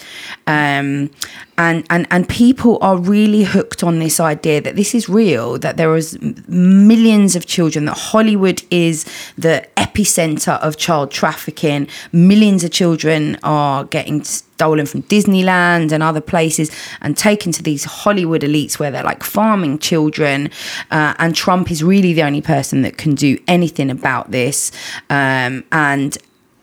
um, 0.48 1.12
and 1.56 1.86
and 1.92 2.08
and 2.10 2.28
people 2.28 2.80
are 2.82 2.98
really 2.98 3.44
hooked 3.44 3.84
on 3.84 4.00
this 4.00 4.20
idea 4.20 4.60
that 4.60 4.76
this 4.76 4.96
is 4.96 5.08
real. 5.08 5.60
That 5.60 5.78
there 5.78 5.96
is 5.96 6.18
millions 6.48 7.36
of 7.36 7.46
children. 7.46 7.86
That 7.86 7.98
Hollywood 7.98 8.64
is 8.72 9.06
the 9.38 9.68
epicenter 9.78 10.60
of 10.62 10.78
child 10.78 11.12
trafficking. 11.12 11.88
Millions 12.12 12.64
of 12.64 12.72
children 12.72 13.38
are 13.44 13.84
getting 13.84 14.24
stolen 14.60 14.86
from 14.86 15.02
Disneyland 15.04 15.94
and 15.94 16.04
other 16.04 16.20
places 16.20 16.70
and 17.00 17.16
taken 17.16 17.54
to 17.54 17.64
these 17.64 17.86
Hollywood 17.86 18.42
elites 18.42 18.78
where 18.78 18.92
they're 18.92 19.04
like 19.04 19.24
farming 19.24 19.80
children. 19.80 20.50
Uh, 20.92 21.14
and 21.18 21.34
Trump 21.34 21.72
is 21.72 21.82
really 21.82 22.12
the 22.12 22.24
only 22.24 22.42
person 22.42 22.82
that 22.82 22.98
can 22.98 23.16
do 23.16 23.40
anything 23.48 23.90
about 23.90 24.32
this. 24.32 24.70
Um, 25.10 25.64
and 25.72 26.18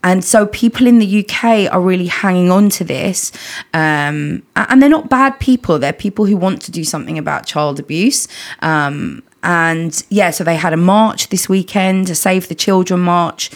and 0.04 0.22
so 0.22 0.46
people 0.46 0.86
in 0.86 0.98
the 0.98 1.24
UK 1.24 1.72
are 1.72 1.80
really 1.80 2.06
hanging 2.06 2.50
on 2.50 2.68
to 2.68 2.84
this. 2.84 3.32
Um, 3.72 4.42
and 4.54 4.80
they're 4.80 4.90
not 4.90 5.08
bad 5.08 5.40
people. 5.40 5.78
They're 5.78 5.94
people 5.94 6.26
who 6.26 6.36
want 6.36 6.60
to 6.62 6.70
do 6.70 6.84
something 6.84 7.18
about 7.18 7.46
child 7.46 7.80
abuse. 7.80 8.28
Um, 8.60 9.22
and 9.42 10.04
yeah, 10.10 10.30
so 10.30 10.44
they 10.44 10.54
had 10.54 10.72
a 10.74 10.76
march 10.76 11.30
this 11.30 11.48
weekend, 11.48 12.10
a 12.10 12.14
Save 12.14 12.46
the 12.48 12.54
Children 12.54 13.00
march. 13.00 13.50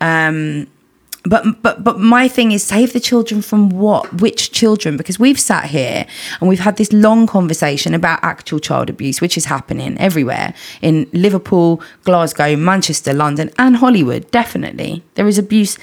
Um, 0.00 0.68
but 1.28 1.62
but 1.62 1.82
but 1.82 1.98
my 1.98 2.28
thing 2.28 2.52
is 2.52 2.62
save 2.62 2.92
the 2.92 3.00
children 3.00 3.42
from 3.42 3.70
what 3.70 4.20
which 4.20 4.52
children? 4.52 4.96
Because 4.96 5.18
we've 5.18 5.40
sat 5.40 5.66
here 5.66 6.06
and 6.40 6.48
we've 6.48 6.60
had 6.60 6.76
this 6.76 6.92
long 6.92 7.26
conversation 7.26 7.94
about 7.94 8.20
actual 8.22 8.58
child 8.58 8.88
abuse 8.88 9.20
which 9.20 9.36
is 9.36 9.46
happening 9.46 9.98
everywhere 9.98 10.54
in 10.82 11.08
liverpool 11.12 11.80
glasgow 12.04 12.56
manchester 12.56 13.12
london 13.12 13.50
and 13.58 13.76
hollywood 13.76 14.30
definitely. 14.30 15.02
There 15.14 15.26
is 15.26 15.38
abuse 15.38 15.78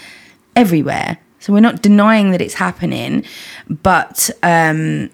everywhere. 0.55 1.17
So 1.39 1.51
we're 1.51 1.59
not 1.59 1.81
denying 1.81 2.31
that 2.31 2.41
it's 2.41 2.55
happening 2.55 3.25
but 3.69 4.29
um 4.43 5.09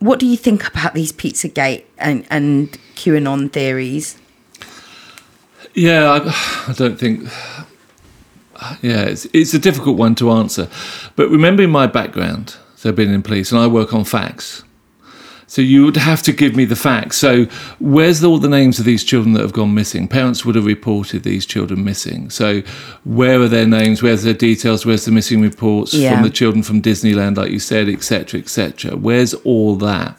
what 0.00 0.18
do 0.18 0.26
you 0.26 0.36
think 0.36 0.66
about 0.66 0.94
these 0.94 1.12
pizzagate 1.12 1.84
and 1.98 2.26
and 2.30 2.72
qanon 2.96 3.52
theories? 3.52 4.18
Yeah, 5.74 6.10
I, 6.10 6.70
I 6.70 6.74
don't 6.74 6.98
think. 6.98 7.28
Yeah, 8.82 9.02
it's, 9.02 9.26
it's 9.32 9.54
a 9.54 9.58
difficult 9.58 9.96
one 9.96 10.14
to 10.16 10.30
answer. 10.30 10.68
But 11.16 11.28
remembering 11.30 11.70
my 11.70 11.86
background, 11.86 12.56
so 12.76 12.92
being 12.92 13.12
in 13.12 13.22
police, 13.22 13.52
and 13.52 13.60
I 13.60 13.66
work 13.66 13.92
on 13.94 14.04
facts. 14.04 14.62
So 15.46 15.60
you 15.60 15.84
would 15.84 15.98
have 15.98 16.22
to 16.22 16.32
give 16.32 16.56
me 16.56 16.64
the 16.64 16.76
facts. 16.76 17.18
So 17.18 17.44
where's 17.78 18.24
all 18.24 18.38
the 18.38 18.48
names 18.48 18.78
of 18.78 18.86
these 18.86 19.04
children 19.04 19.34
that 19.34 19.42
have 19.42 19.52
gone 19.52 19.74
missing? 19.74 20.08
Parents 20.08 20.46
would 20.46 20.54
have 20.54 20.64
reported 20.64 21.24
these 21.24 21.44
children 21.44 21.84
missing. 21.84 22.30
So 22.30 22.62
where 23.04 23.38
are 23.38 23.48
their 23.48 23.66
names? 23.66 24.02
Where's 24.02 24.22
their 24.22 24.32
details? 24.32 24.86
Where's 24.86 25.04
the 25.04 25.10
missing 25.12 25.42
reports 25.42 25.92
Yeah. 25.92 26.14
from 26.14 26.22
the 26.22 26.30
children 26.30 26.62
from 26.62 26.80
Disneyland, 26.80 27.36
like 27.36 27.50
you 27.50 27.58
said, 27.58 27.90
etc., 27.90 28.40
etc. 28.40 28.96
Where's 28.96 29.34
all 29.44 29.76
that? 29.76 30.18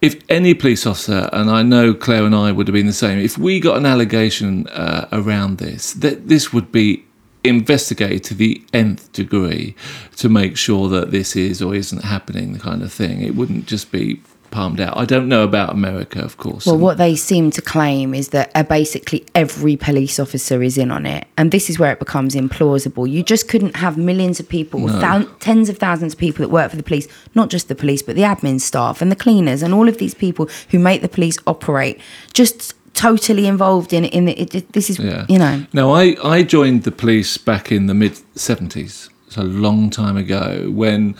If 0.00 0.16
any 0.30 0.54
police 0.54 0.86
officer, 0.86 1.28
and 1.32 1.50
I 1.50 1.62
know 1.62 1.92
Claire 1.92 2.24
and 2.24 2.34
I 2.34 2.50
would 2.50 2.68
have 2.68 2.72
been 2.72 2.86
the 2.86 2.92
same, 2.94 3.18
if 3.18 3.36
we 3.36 3.60
got 3.60 3.76
an 3.76 3.84
allegation 3.84 4.66
uh, 4.68 5.08
around 5.12 5.58
this, 5.58 5.92
that 5.94 6.28
this 6.28 6.54
would 6.54 6.72
be 6.72 7.04
investigated 7.44 8.24
to 8.24 8.34
the 8.34 8.62
nth 8.72 9.12
degree 9.12 9.74
to 10.16 10.28
make 10.28 10.56
sure 10.56 10.88
that 10.88 11.10
this 11.10 11.36
is 11.36 11.62
or 11.62 11.74
isn't 11.74 12.02
happening, 12.02 12.52
the 12.52 12.58
kind 12.58 12.82
of 12.82 12.92
thing. 12.92 13.22
It 13.22 13.34
wouldn't 13.34 13.66
just 13.66 13.90
be 13.92 14.20
palmed 14.50 14.80
out. 14.80 14.96
I 14.96 15.04
don't 15.04 15.28
know 15.28 15.44
about 15.44 15.70
America, 15.70 16.22
of 16.22 16.36
course. 16.36 16.66
Well, 16.66 16.78
what 16.78 16.98
they 16.98 17.14
seem 17.16 17.50
to 17.52 17.62
claim 17.62 18.14
is 18.14 18.30
that 18.30 18.50
uh, 18.54 18.62
basically 18.62 19.26
every 19.34 19.76
police 19.76 20.18
officer 20.18 20.62
is 20.62 20.78
in 20.78 20.90
on 20.90 21.06
it. 21.06 21.26
And 21.36 21.52
this 21.52 21.68
is 21.68 21.78
where 21.78 21.92
it 21.92 21.98
becomes 21.98 22.34
implausible. 22.34 23.08
You 23.08 23.22
just 23.22 23.48
couldn't 23.48 23.76
have 23.76 23.98
millions 23.98 24.40
of 24.40 24.48
people, 24.48 24.86
thou- 24.86 25.28
tens 25.40 25.68
of 25.68 25.78
thousands 25.78 26.14
of 26.14 26.18
people 26.18 26.42
that 26.42 26.50
work 26.50 26.70
for 26.70 26.76
the 26.76 26.82
police, 26.82 27.06
not 27.34 27.50
just 27.50 27.68
the 27.68 27.74
police, 27.74 28.02
but 28.02 28.16
the 28.16 28.22
admin 28.22 28.60
staff 28.60 29.02
and 29.02 29.12
the 29.12 29.16
cleaners 29.16 29.62
and 29.62 29.74
all 29.74 29.88
of 29.88 29.98
these 29.98 30.14
people 30.14 30.48
who 30.70 30.78
make 30.78 31.02
the 31.02 31.08
police 31.08 31.36
operate, 31.46 32.00
just 32.32 32.74
totally 32.98 33.46
involved 33.46 33.92
in, 33.92 34.04
in 34.04 34.24
the, 34.26 34.32
it, 34.40 34.54
it- 34.54 34.72
this 34.72 34.90
is, 34.90 34.98
Yeah. 34.98 35.24
you 35.28 35.38
know. 35.38 35.64
No, 35.72 35.92
I, 35.94 36.16
I 36.24 36.42
joined 36.42 36.82
the 36.82 36.90
police 36.90 37.38
back 37.38 37.70
in 37.72 37.86
the 37.86 37.94
mid 37.94 38.12
70s. 38.34 39.08
It's 39.26 39.36
a 39.36 39.42
long 39.44 39.90
time 39.90 40.16
ago 40.16 40.70
when 40.70 41.14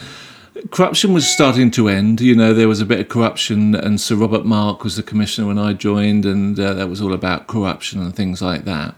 corruption 0.71 1.13
was 1.13 1.27
starting 1.27 1.71
to 1.73 1.89
end. 1.89 2.21
You 2.21 2.35
know, 2.35 2.53
there 2.55 2.69
was 2.69 2.81
a 2.81 2.87
bit 2.87 3.01
of 3.01 3.09
corruption, 3.09 3.75
and 3.75 4.01
Sir 4.01 4.17
Robert 4.17 4.45
Mark 4.45 4.83
was 4.83 4.97
the 4.97 5.03
commissioner 5.03 5.47
when 5.47 5.59
I 5.59 5.73
joined, 5.75 6.25
and 6.27 6.59
uh, 6.59 6.75
that 6.75 6.89
was 6.89 7.01
all 7.01 7.13
about 7.13 7.47
corruption 7.47 8.01
and 8.03 8.15
things 8.17 8.41
like 8.43 8.65
that. 8.65 8.95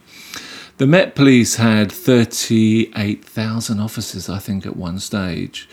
The 0.78 0.86
Met 0.86 1.14
Police 1.14 1.56
had 1.56 1.92
38,000 1.92 3.80
officers, 3.80 4.28
I 4.30 4.38
think, 4.38 4.64
at 4.64 4.76
one 4.76 4.98
stage. 4.98 5.68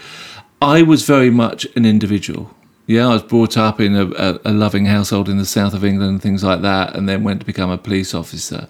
I 0.61 0.81
was 0.81 1.03
very 1.05 1.29
much 1.29 1.65
an 1.75 1.85
individual. 1.85 2.53
Yeah, 2.87 3.09
I 3.09 3.13
was 3.13 3.23
brought 3.23 3.57
up 3.57 3.81
in 3.81 3.97
a, 3.97 4.05
a, 4.11 4.39
a 4.45 4.53
loving 4.53 4.85
household 4.85 5.27
in 5.27 5.37
the 5.37 5.45
south 5.45 5.73
of 5.73 5.83
England 5.83 6.09
and 6.09 6.21
things 6.21 6.41
like 6.41 6.61
that, 6.61 6.95
and 6.95 7.07
then 7.07 7.21
went 7.21 7.41
to 7.41 7.45
become 7.45 7.69
a 7.69 7.77
police 7.77 8.13
officer. 8.13 8.69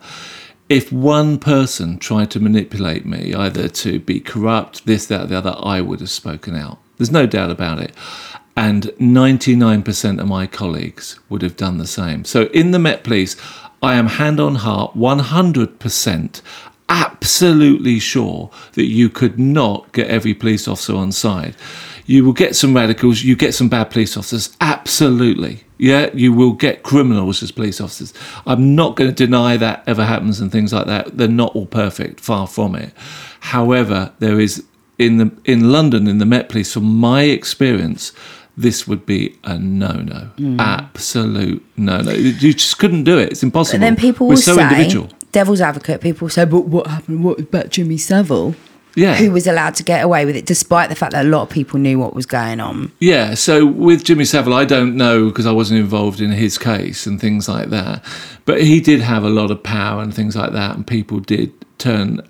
If 0.69 0.91
one 0.91 1.38
person 1.38 1.99
tried 1.99 2.31
to 2.31 2.39
manipulate 2.39 3.06
me, 3.06 3.35
either 3.35 3.69
to 3.69 3.99
be 3.99 4.19
corrupt, 4.19 4.88
this, 4.88 5.06
that, 5.06 5.30
the 5.30 5.38
other, 5.38 5.56
I 5.60 5.81
would 5.81 5.99
have 5.99 6.10
spoken 6.10 6.56
out. 6.56 6.80
There's 6.98 7.11
no 7.11 7.27
doubt 7.27 7.52
about 7.52 7.80
it. 7.80 7.94
And 8.57 8.85
99% 8.99 10.19
of 10.19 10.27
my 10.27 10.48
colleagues 10.48 11.19
would 11.30 11.44
have 11.44 11.56
done 11.56 11.77
the 11.77 11.85
same. 11.85 12.26
So 12.26 12.45
in 12.48 12.72
the 12.72 12.80
Met 12.80 13.03
Police, 13.03 13.35
I 13.84 13.94
am 13.94 14.07
hand 14.07 14.39
on 14.39 14.56
heart 14.56 14.95
100% 14.95 16.41
absolutely 16.89 17.99
sure 17.99 18.49
that 18.73 18.85
you 18.85 19.10
could 19.10 19.38
not 19.38 19.91
get 19.91 20.07
every 20.07 20.34
police 20.34 20.68
officer 20.68 20.95
on 20.95 21.11
side. 21.11 21.56
You 22.07 22.25
will 22.25 22.34
get 22.34 22.55
some 22.55 22.75
radicals, 22.75 23.21
you 23.21 23.35
get 23.35 23.53
some 23.53 23.69
bad 23.69 23.91
police 23.91 24.17
officers, 24.17 24.55
absolutely. 24.59 25.63
Yeah, 25.77 26.09
you 26.13 26.34
will 26.34 26.53
get 26.53 26.81
criminals 26.81 27.43
as 27.43 27.51
police 27.51 27.79
officers. 27.79 28.13
I'm 28.47 28.75
not 28.75 28.95
going 28.95 29.13
to 29.13 29.15
deny 29.15 29.57
that 29.57 29.84
ever 29.85 30.05
happens 30.05 30.39
and 30.39 30.51
things 30.51 30.73
like 30.73 30.88
that. 30.88 31.17
They're 31.17 31.27
not 31.27 31.55
all 31.55 31.67
perfect, 31.67 32.19
far 32.19 32.47
from 32.47 32.75
it. 32.75 32.93
However, 33.41 34.11
there 34.19 34.39
is 34.39 34.63
in 34.97 35.17
the 35.17 35.31
in 35.45 35.71
London 35.71 36.07
in 36.07 36.17
the 36.17 36.25
Met 36.25 36.49
Police, 36.49 36.73
from 36.73 36.85
my 36.85 37.23
experience, 37.23 38.11
this 38.55 38.88
would 38.88 39.05
be 39.05 39.38
a 39.43 39.59
no-no, 39.59 40.31
hmm. 40.38 40.59
absolute 40.59 41.63
no-no. 41.77 42.11
You 42.11 42.53
just 42.53 42.79
couldn't 42.79 43.03
do 43.03 43.19
it. 43.19 43.31
It's 43.31 43.43
impossible. 43.43 43.75
And 43.75 43.84
then 43.84 43.95
people 43.95 44.27
We're 44.27 44.35
will 44.35 44.41
so 44.41 44.55
say, 44.55 44.63
individual. 44.63 45.09
devil's 45.31 45.61
advocate, 45.61 46.01
people 46.01 46.29
say, 46.29 46.45
but 46.45 46.61
what 46.61 46.88
happened? 46.88 47.23
What 47.23 47.39
about 47.39 47.69
Jimmy 47.69 47.97
Savile? 47.97 48.55
Yeah. 48.98 49.14
Who 49.14 49.30
was 49.30 49.45
allowed 49.45 49.76
to 49.76 49.84
get 49.84 50.03
away 50.03 50.26
with 50.26 50.36
it, 50.36 50.48
despite 50.48 50.90
the 50.90 50.95
fact 50.95 51.11
that 51.11 51.24
a 51.24 51.30
lot 51.30 51.44
of 51.44 51.49
people 51.52 51.80
knew 51.80 51.99
what 51.99 52.15
was 52.15 52.26
going 52.26 52.60
on. 52.60 52.91
Yeah, 52.99 53.36
so 53.36 53.64
with 53.64 54.03
Jimmy 54.03 54.26
Savile, 54.26 54.56
I 54.56 54.65
don't 54.65 54.98
know 54.98 55.28
because 55.28 55.45
I 55.45 55.52
wasn't 55.52 55.80
involved 55.80 56.19
in 56.19 56.32
his 56.32 56.57
case 56.57 57.06
and 57.06 57.22
things 57.22 57.48
like 57.48 57.69
that. 57.69 58.03
But 58.45 58.64
he 58.64 58.82
did 58.82 59.02
have 59.02 59.24
a 59.24 59.30
lot 59.30 59.52
of 59.52 59.61
power 59.61 60.02
and 60.02 60.11
things 60.11 60.36
like 60.36 60.52
that, 60.53 60.76
and 60.76 60.88
people 60.88 61.19
did 61.19 61.53
turn 61.78 62.22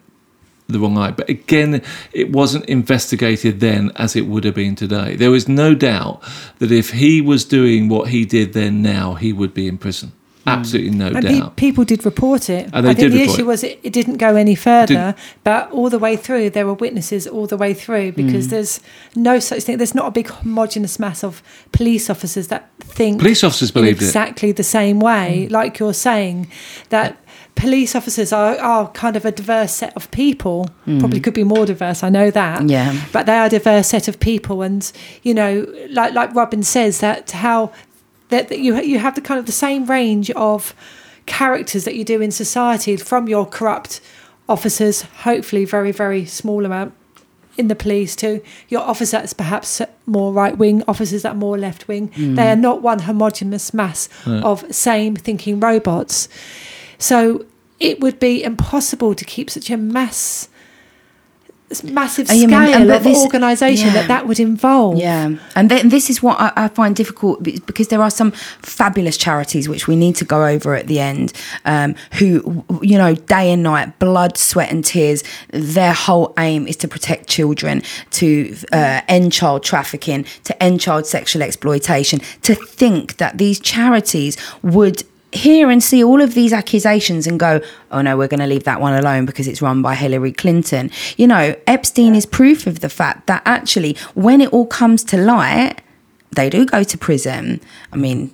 the 0.68 0.78
wrong 0.78 0.98
eye. 0.98 1.12
But 1.12 1.30
again, 1.30 1.82
it 2.12 2.34
wasn't 2.34 2.66
investigated 2.66 3.62
then 3.62 3.94
as 3.96 4.18
it 4.18 4.28
would 4.28 4.44
have 4.44 4.56
been 4.56 4.76
today. 4.76 5.16
There 5.16 5.32
was 5.32 5.48
no 5.48 5.74
doubt 5.74 6.22
that 6.60 6.70
if 6.70 6.92
he 6.92 7.22
was 7.22 7.46
doing 7.46 7.88
what 7.88 8.10
he 8.10 8.26
did 8.26 8.52
then 8.52 8.82
now, 8.82 9.14
he 9.14 9.32
would 9.32 9.54
be 9.54 9.70
in 9.70 9.78
prison. 9.78 10.12
Mm. 10.48 10.60
Absolutely 10.60 10.92
no 10.98 11.08
And 11.08 11.26
pe- 11.26 11.40
doubt. 11.40 11.56
people 11.58 11.84
did 11.84 12.06
report 12.06 12.50
it. 12.50 12.70
And 12.74 12.86
they 12.86 12.92
I 12.92 12.94
think 12.94 13.12
did 13.12 13.14
the 13.14 13.22
issue 13.24 13.42
it. 13.42 13.46
was 13.46 13.64
it, 13.64 13.80
it 13.84 13.94
didn't 13.94 14.18
go 14.18 14.36
any 14.36 14.56
further, 14.56 15.14
but 15.44 15.70
all 15.72 15.90
the 15.90 16.00
way 16.00 16.16
through, 16.16 16.52
there 16.52 16.66
were 16.66 16.74
witnesses 16.74 17.28
all 17.28 17.48
the 17.48 17.58
way 17.58 17.74
through 17.74 18.14
because 18.14 18.48
mm. 18.48 18.52
there's 18.52 18.80
no 19.16 19.40
such 19.40 19.64
thing. 19.64 19.78
There's 19.78 19.96
not 19.96 20.08
a 20.08 20.12
big 20.12 20.30
homogenous 20.30 21.00
mass 21.00 21.24
of 21.24 21.44
police 21.72 22.10
officers 22.10 22.48
that 22.48 22.70
think 22.80 23.20
Police 23.20 23.44
officers 23.44 23.70
in 23.70 23.74
believed 23.74 24.02
it. 24.02 24.06
exactly 24.06 24.52
the 24.52 24.64
same 24.64 25.00
way, 25.00 25.48
mm. 25.48 25.52
like 25.52 25.80
you're 25.80 25.94
saying, 25.94 26.50
that 26.90 27.18
police 27.56 27.96
officers 27.96 28.32
are, 28.32 28.56
are 28.60 28.88
kind 28.92 29.16
of 29.16 29.26
a 29.26 29.32
diverse 29.32 29.74
set 29.74 29.96
of 29.96 30.10
people. 30.12 30.70
Probably 31.00 31.20
could 31.20 31.34
be 31.34 31.44
more 31.44 31.66
diverse, 31.66 32.04
I 32.04 32.10
know 32.10 32.30
that. 32.32 32.70
Yeah. 32.70 32.96
But 33.12 33.26
they 33.26 33.34
are 33.34 33.48
a 33.48 33.50
diverse 33.50 33.88
set 33.88 34.08
of 34.08 34.20
people. 34.20 34.62
And, 34.62 34.90
you 35.24 35.34
know, 35.34 35.66
like, 35.90 36.14
like 36.14 36.34
Robin 36.36 36.62
says, 36.64 37.00
that 37.00 37.32
how 37.32 37.72
that, 38.30 38.50
that 38.50 38.60
you, 38.60 38.80
you 38.82 39.00
have 39.00 39.16
the 39.16 39.22
kind 39.22 39.40
of 39.40 39.46
the 39.46 39.52
same 39.52 39.86
range 39.86 40.32
of 40.32 40.74
characters 41.26 41.86
that 41.86 41.96
you 41.96 42.04
do 42.04 42.22
in 42.22 42.32
society 42.32 42.96
from 42.98 43.28
your 43.28 43.46
corrupt 43.46 44.02
officers, 44.50 45.02
hopefully 45.02 45.66
very, 45.66 45.92
very 45.92 46.26
small 46.26 46.66
amount 46.66 46.94
in 47.58 47.68
the 47.68 47.76
police 47.76 48.16
to 48.16 48.42
your 48.70 48.82
officers 48.82 49.34
perhaps 49.34 49.82
more 50.06 50.32
right 50.32 50.58
wing, 50.58 50.84
officers 50.88 51.24
that 51.24 51.32
are 51.32 51.36
more 51.36 51.58
left 51.58 51.88
wing. 51.88 52.10
Mm. 52.10 52.36
They 52.36 52.52
are 52.52 52.56
not 52.56 52.82
one 52.82 53.00
homogenous 53.00 53.74
mass 53.74 54.10
of 54.26 54.64
same 54.74 55.16
thinking 55.16 55.60
robots. 55.60 56.30
So 57.00 57.46
it 57.80 58.00
would 58.00 58.20
be 58.20 58.44
impossible 58.44 59.16
to 59.16 59.26
keep 59.26 59.50
such 59.50 59.70
a 59.70 59.78
mass 59.78 60.50
massive 61.84 62.28
Oh, 62.30 62.34
mean- 62.34 62.50
scale 62.50 62.74
and 62.82 62.90
of 62.92 63.04
this- 63.04 63.18
organisation 63.22 63.88
yeah. 63.88 63.94
that 63.94 64.08
that 64.08 64.28
would 64.28 64.40
involve. 64.40 64.98
Yeah, 64.98 65.32
and 65.56 65.70
then 65.70 65.90
this 65.90 66.10
is 66.10 66.24
what 66.24 66.40
I, 66.40 66.52
I 66.56 66.68
find 66.70 66.96
difficult 66.96 67.44
because 67.44 67.90
there 67.90 68.02
are 68.02 68.10
some 68.10 68.32
fabulous 68.62 69.18
charities 69.18 69.68
which 69.68 69.88
we 69.88 69.96
need 69.96 70.16
to 70.18 70.26
go 70.26 70.46
over 70.46 70.76
at 70.76 70.88
the 70.88 71.00
end, 71.00 71.34
um, 71.66 71.96
who 72.14 72.64
you 72.82 72.98
know 72.98 73.16
day 73.16 73.52
and 73.52 73.64
night, 73.64 74.00
blood, 74.00 74.38
sweat, 74.38 74.72
and 74.72 74.84
tears. 74.86 75.24
Their 75.52 75.94
whole 75.94 76.34
aim 76.40 76.68
is 76.68 76.78
to 76.78 76.88
protect 76.88 77.28
children, 77.28 77.82
to 78.12 78.56
uh, 78.72 79.02
end 79.08 79.34
child 79.34 79.64
trafficking, 79.64 80.26
to 80.46 80.64
end 80.64 80.80
child 80.82 81.06
sexual 81.06 81.42
exploitation. 81.44 82.20
To 82.44 82.56
think 82.56 83.18
that 83.18 83.38
these 83.38 83.60
charities 83.60 84.38
would 84.64 85.04
hear 85.32 85.70
and 85.70 85.84
see 85.84 86.04
all 86.04 86.22
of 86.22 86.34
these 86.34 86.54
accusations 86.54 87.28
and 87.28 87.40
go, 87.40 87.62
oh 87.92 88.02
no, 88.02 88.18
we're 88.18 88.28
going 88.28 88.40
to 88.40 88.48
leave 88.48 88.64
that 88.64 88.80
one 88.80 88.94
alone 88.94 89.26
because 89.26 89.48
it's 89.48 89.62
run 89.62 89.82
by 89.82 89.96
Hillary 89.96 90.32
Clinton. 90.32 90.90
You 91.18 91.28
know, 91.28 91.56
Epstein 91.68 92.16
is 92.16 92.26
proof 92.26 92.68
of 92.68 92.80
the 92.80 92.90
fact 92.90 93.28
that 93.28 93.42
actually, 93.46 93.98
when 94.14 94.42
it 94.42 94.52
all 94.54 94.66
comes 94.66 95.04
to 95.06 95.18
light, 95.18 95.82
they 96.32 96.50
do 96.50 96.66
go 96.66 96.84
to 96.84 96.98
prison. 96.98 97.60
I 97.92 97.98
mean, 97.98 98.34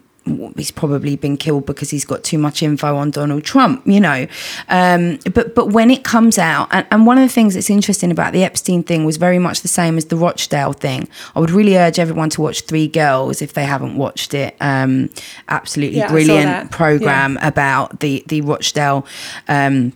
he's 0.56 0.72
probably 0.72 1.16
been 1.16 1.38
killed 1.38 1.66
because 1.66 1.90
he's 1.90 2.06
got 2.06 2.24
too 2.24 2.38
much 2.38 2.64
info 2.64 2.96
on 2.96 3.12
Donald 3.12 3.44
Trump, 3.44 3.86
you 3.86 4.00
know. 4.00 4.28
Um, 4.70 5.20
but 5.34 5.56
but 5.56 5.70
when 5.70 5.92
it 5.92 6.04
comes 6.04 6.38
out, 6.38 6.70
and, 6.72 6.88
and 6.92 7.06
one 7.06 7.18
of 7.18 7.24
the 7.24 7.34
things 7.34 7.54
that's 7.56 7.70
interesting 7.70 8.12
about 8.12 8.34
the 8.34 8.44
Epstein 8.44 8.84
thing 8.84 9.06
was 9.06 9.18
very 9.18 9.40
much 9.40 9.62
the 9.62 9.68
same 9.68 9.98
as 9.98 10.06
the 10.06 10.16
Rochdale 10.16 10.74
thing. 10.74 11.08
I 11.36 11.40
would 11.40 11.52
really 11.52 11.78
urge 11.78 12.00
everyone 12.00 12.30
to 12.32 12.42
watch 12.42 12.62
Three 12.62 12.88
Girls 12.88 13.42
if 13.42 13.54
they 13.54 13.66
haven't 13.66 13.98
watched 13.98 14.34
it. 14.34 14.56
Um, 14.62 15.10
absolutely 15.50 15.98
Yeah, 15.98 16.08
brilliant 16.08 16.72
program 16.72 17.38
about 17.42 18.00
the 18.00 18.24
the 18.28 18.42
Rochdale. 18.42 19.06
Um, 19.48 19.94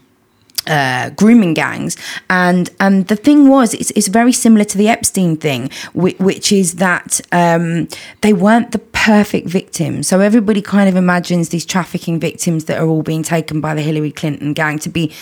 uh, 0.68 1.10
grooming 1.12 1.54
gangs, 1.54 1.96
and 2.30 2.70
and 2.80 3.08
the 3.08 3.16
thing 3.16 3.48
was, 3.48 3.74
it's, 3.74 3.92
it's 3.92 4.08
very 4.08 4.34
similar 4.34 4.66
to 4.66 4.78
the 4.78 4.90
Epstein 4.90 5.38
thing, 5.38 5.70
which, 5.94 6.20
which 6.20 6.52
is 6.52 6.76
that 6.76 7.22
um, 7.32 7.88
they 8.22 8.34
weren't 8.34 8.72
the 8.72 8.80
perfect 9.08 9.48
victims. 9.48 10.06
So 10.06 10.20
everybody 10.20 10.62
kind 10.62 10.90
of 10.90 10.98
imagines 10.98 11.48
these 11.48 11.66
trafficking 11.66 12.20
victims 12.20 12.66
that 12.66 12.78
are 12.78 12.86
all 12.86 13.04
being 13.04 13.24
taken 13.24 13.62
by 13.62 13.74
the 13.74 13.82
Hillary 13.82 14.12
Clinton 14.12 14.52
gang 14.52 14.80
to 14.80 14.90
be 14.90 15.14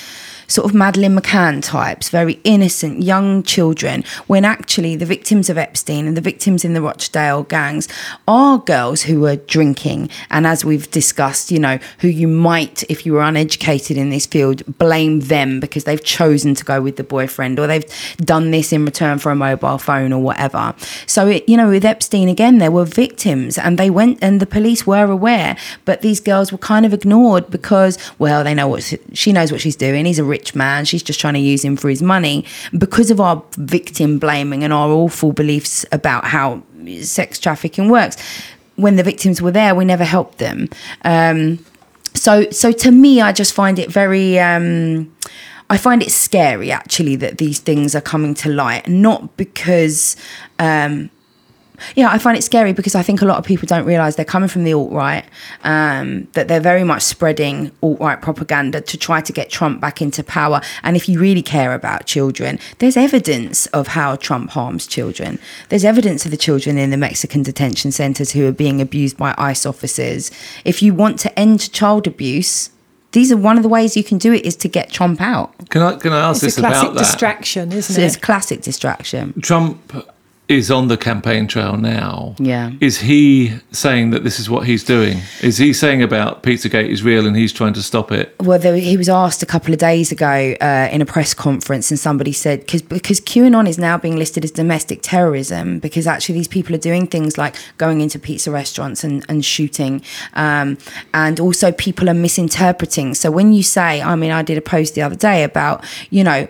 sort 0.48 0.66
of 0.66 0.74
Madeleine 0.74 1.16
McCann 1.16 1.64
types, 1.64 2.10
very 2.10 2.40
innocent 2.44 3.04
young 3.04 3.44
children, 3.44 4.04
when 4.28 4.44
actually 4.44 4.96
the 4.96 5.06
victims 5.06 5.50
of 5.50 5.58
Epstein 5.58 6.08
and 6.08 6.18
the 6.18 6.22
victims 6.22 6.66
in 6.66 6.74
the 6.74 6.82
Rochdale 6.82 7.44
gangs 7.44 7.88
are 8.28 8.58
girls 8.58 9.04
who 9.04 9.26
are 9.28 9.36
drinking. 9.36 10.10
And 10.32 10.48
as 10.48 10.66
we've 10.66 10.90
discussed, 10.90 11.52
you 11.52 11.60
know, 11.60 11.78
who 12.00 12.08
you 12.08 12.28
might, 12.28 12.84
if 12.90 13.06
you 13.06 13.14
were 13.14 13.22
uneducated 13.22 13.98
in 13.98 14.10
this 14.10 14.26
field, 14.26 14.64
blame 14.80 15.20
them 15.22 15.60
because 15.60 15.84
they've 15.84 16.04
chosen 16.04 16.56
to 16.56 16.66
go 16.66 16.82
with 16.82 16.96
the 16.96 17.04
boyfriend 17.04 17.60
or 17.60 17.68
they've 17.68 17.86
done 18.18 18.50
this 18.50 18.74
in 18.74 18.84
return 18.84 19.20
for 19.20 19.32
a 19.32 19.36
mobile 19.36 19.78
phone 19.78 20.12
or 20.12 20.22
whatever. 20.22 20.74
So, 21.06 21.28
it, 21.28 21.48
you 21.48 21.56
know, 21.56 21.70
with 21.70 21.86
Epstein, 21.86 22.30
again, 22.30 22.58
there 22.58 22.72
were 22.72 22.86
victims 22.86 23.60
and 23.60 23.76
and 23.76 23.80
they 23.80 23.90
went 23.90 24.18
and 24.22 24.40
the 24.40 24.46
police 24.46 24.88
were 24.88 25.04
aware 25.04 25.58
but 25.84 26.02
these 26.02 26.22
girls 26.22 26.50
were 26.50 26.58
kind 26.58 26.86
of 26.86 26.94
ignored 26.94 27.50
because 27.50 27.98
well 28.20 28.42
they 28.42 28.54
know 28.54 28.70
what 28.70 28.82
she 29.12 29.34
knows 29.34 29.52
what 29.52 29.60
she's 29.60 29.76
doing 29.76 30.06
he's 30.06 30.18
a 30.18 30.24
rich 30.36 30.56
man. 30.56 30.86
She's 30.86 31.04
just 31.10 31.20
trying 31.20 31.38
to 31.42 31.46
use 31.54 31.64
him 31.64 31.76
for 31.78 31.90
his 31.90 32.02
money. 32.02 32.46
Because 32.86 33.10
of 33.12 33.20
our 33.20 33.38
victim 33.58 34.20
blaming 34.20 34.64
and 34.64 34.72
our 34.74 34.90
awful 34.90 35.32
beliefs 35.32 35.86
about 35.92 36.26
how 36.26 36.62
sex 37.02 37.40
trafficking 37.40 37.90
works 37.90 38.16
when 38.76 38.96
the 38.98 39.04
victims 39.04 39.42
were 39.42 39.52
there 39.52 39.74
we 39.74 39.86
never 39.86 40.04
helped 40.04 40.38
them. 40.38 40.70
Um, 41.04 41.60
so 42.14 42.50
so 42.50 42.72
to 42.72 42.92
me 42.92 43.20
i 43.20 43.34
just 43.34 43.54
find 43.54 43.78
it 43.78 43.92
very 43.92 44.40
um, 44.40 45.12
I 45.70 45.78
find 45.78 46.02
it 46.02 46.12
scary 46.12 46.72
actually 46.72 47.16
that 47.18 47.38
these 47.40 47.60
things 47.60 47.96
are 47.96 48.02
coming 48.02 48.36
to 48.36 48.50
light, 48.50 48.88
not 48.88 49.36
because 49.36 50.16
um, 50.60 51.10
yeah, 51.96 52.10
I 52.10 52.18
find 52.18 52.38
it 52.38 52.44
scary 52.44 52.74
because 52.74 52.96
I 52.96 53.02
think 53.04 53.22
a 53.22 53.26
lot 53.26 53.38
of 53.38 53.46
people 53.46 53.66
don't 53.68 53.86
realise 53.86 54.16
they're 54.16 54.26
coming 54.26 54.50
from 54.50 54.64
the 54.64 54.74
alt 54.74 54.92
right, 54.92 55.26
um, 55.64 56.28
that 56.34 56.48
they're 56.48 56.60
very 56.60 56.84
much 56.84 57.02
spreading 57.02 57.72
alt 57.82 58.00
right 58.00 58.22
propaganda 58.22 58.82
to 58.82 58.98
try 58.98 59.22
to 59.22 59.34
get 59.34 59.50
Trump 59.50 59.82
back 59.82 60.02
into 60.02 60.24
power. 60.24 60.62
And 60.84 60.96
if 60.96 61.08
you 61.10 61.20
really 61.20 61.42
care 61.42 61.74
about 61.74 62.06
children, 62.06 62.60
there's 62.80 62.98
evidence 62.98 63.66
of 63.68 63.88
how 63.88 64.16
Trump 64.16 64.52
harms 64.52 64.88
children. 64.88 65.40
There's 65.70 65.86
evidence 65.86 66.26
of 66.26 66.32
the 66.32 66.38
children 66.38 66.78
in 66.78 66.90
the 66.90 66.98
Mexican 66.98 67.44
detention 67.44 67.92
centres 67.92 68.32
who 68.32 68.48
are 68.48 68.52
being 68.52 68.82
abused 68.82 69.18
by 69.18 69.34
ICE 69.38 69.66
officers. 69.66 70.32
If 70.64 70.82
you 70.82 70.94
want 70.94 71.20
to 71.20 71.40
end 71.40 71.72
child 71.72 72.08
abuse, 72.08 72.70
these 73.12 73.32
are 73.32 73.38
one 73.38 73.56
of 73.56 73.64
the 73.64 73.70
ways 73.70 73.96
you 73.96 74.04
can 74.04 74.18
do 74.18 74.34
it 74.34 74.46
is 74.46 74.58
to 74.58 74.68
get 74.68 74.92
Trump 74.92 75.22
out. 75.22 75.54
Can 75.70 75.82
I 75.82 75.96
can 75.96 76.12
I 76.12 76.20
ask 76.20 76.42
this? 76.42 76.50
It's 76.50 76.56
this 76.58 76.66
a 76.66 76.68
classic 76.68 76.84
about 76.90 76.94
that? 76.96 77.00
distraction, 77.00 77.72
isn't 77.72 77.96
So 77.96 78.02
it's 78.02 78.16
it? 78.18 78.22
classic 78.22 78.62
distraction. 78.62 79.34
Trump 79.42 79.94
is 80.48 80.70
on 80.70 80.88
the 80.88 80.98
campaign 80.98 81.48
trail 81.48 81.76
now. 81.76 82.36
Yeah. 82.38 82.72
Is 82.80 83.00
he 83.00 83.58
saying 83.72 84.12
that 84.12 84.24
this 84.24 84.40
is 84.40 84.50
what 84.50 84.68
he's 84.68 84.84
doing? 84.84 85.20
Is 85.42 85.58
he 85.58 85.74
saying 85.74 86.04
about 86.04 86.44
Pizzagate 86.44 86.90
is 86.90 87.02
real 87.02 87.26
and 87.26 87.36
he's 87.36 87.52
trying 87.52 87.74
to 87.74 87.82
stop 87.82 88.12
it? 88.12 88.36
Well, 88.40 88.60
there, 88.60 88.76
he 88.76 88.96
was 88.96 89.10
asked 89.10 89.42
a 89.42 89.46
couple 89.46 89.74
of 89.74 89.80
days 89.80 90.12
ago 90.12 90.56
uh, 90.62 90.90
in 90.92 91.02
a 91.02 91.06
press 91.06 91.34
conference, 91.34 91.90
and 91.90 92.00
somebody 92.00 92.32
said 92.32 92.60
because 92.60 92.84
because 92.84 93.20
QAnon 93.20 93.68
is 93.68 93.78
now 93.78 93.98
being 93.98 94.18
listed 94.18 94.44
as 94.44 94.52
domestic 94.52 95.00
terrorism 95.02 95.80
because 95.80 96.06
actually 96.06 96.36
these 96.36 96.48
people 96.48 96.76
are 96.76 96.80
doing 96.80 97.08
things 97.08 97.38
like 97.38 97.56
going 97.78 98.02
into 98.02 98.20
pizza 98.20 98.52
restaurants 98.52 99.04
and, 99.04 99.26
and 99.28 99.44
shooting, 99.44 100.02
um, 100.34 100.78
and 101.14 101.40
also 101.40 101.72
people 101.72 102.10
are 102.10 102.14
misinterpreting. 102.14 103.16
So 103.16 103.32
when 103.32 103.54
you 103.54 103.64
say, 103.64 104.02
I 104.02 104.16
mean, 104.16 104.32
I 104.32 104.44
did 104.44 104.58
a 104.58 104.62
post 104.62 104.94
the 104.94 105.02
other 105.02 105.16
day 105.16 105.44
about 105.44 105.84
you 106.12 106.24
know 106.24 106.48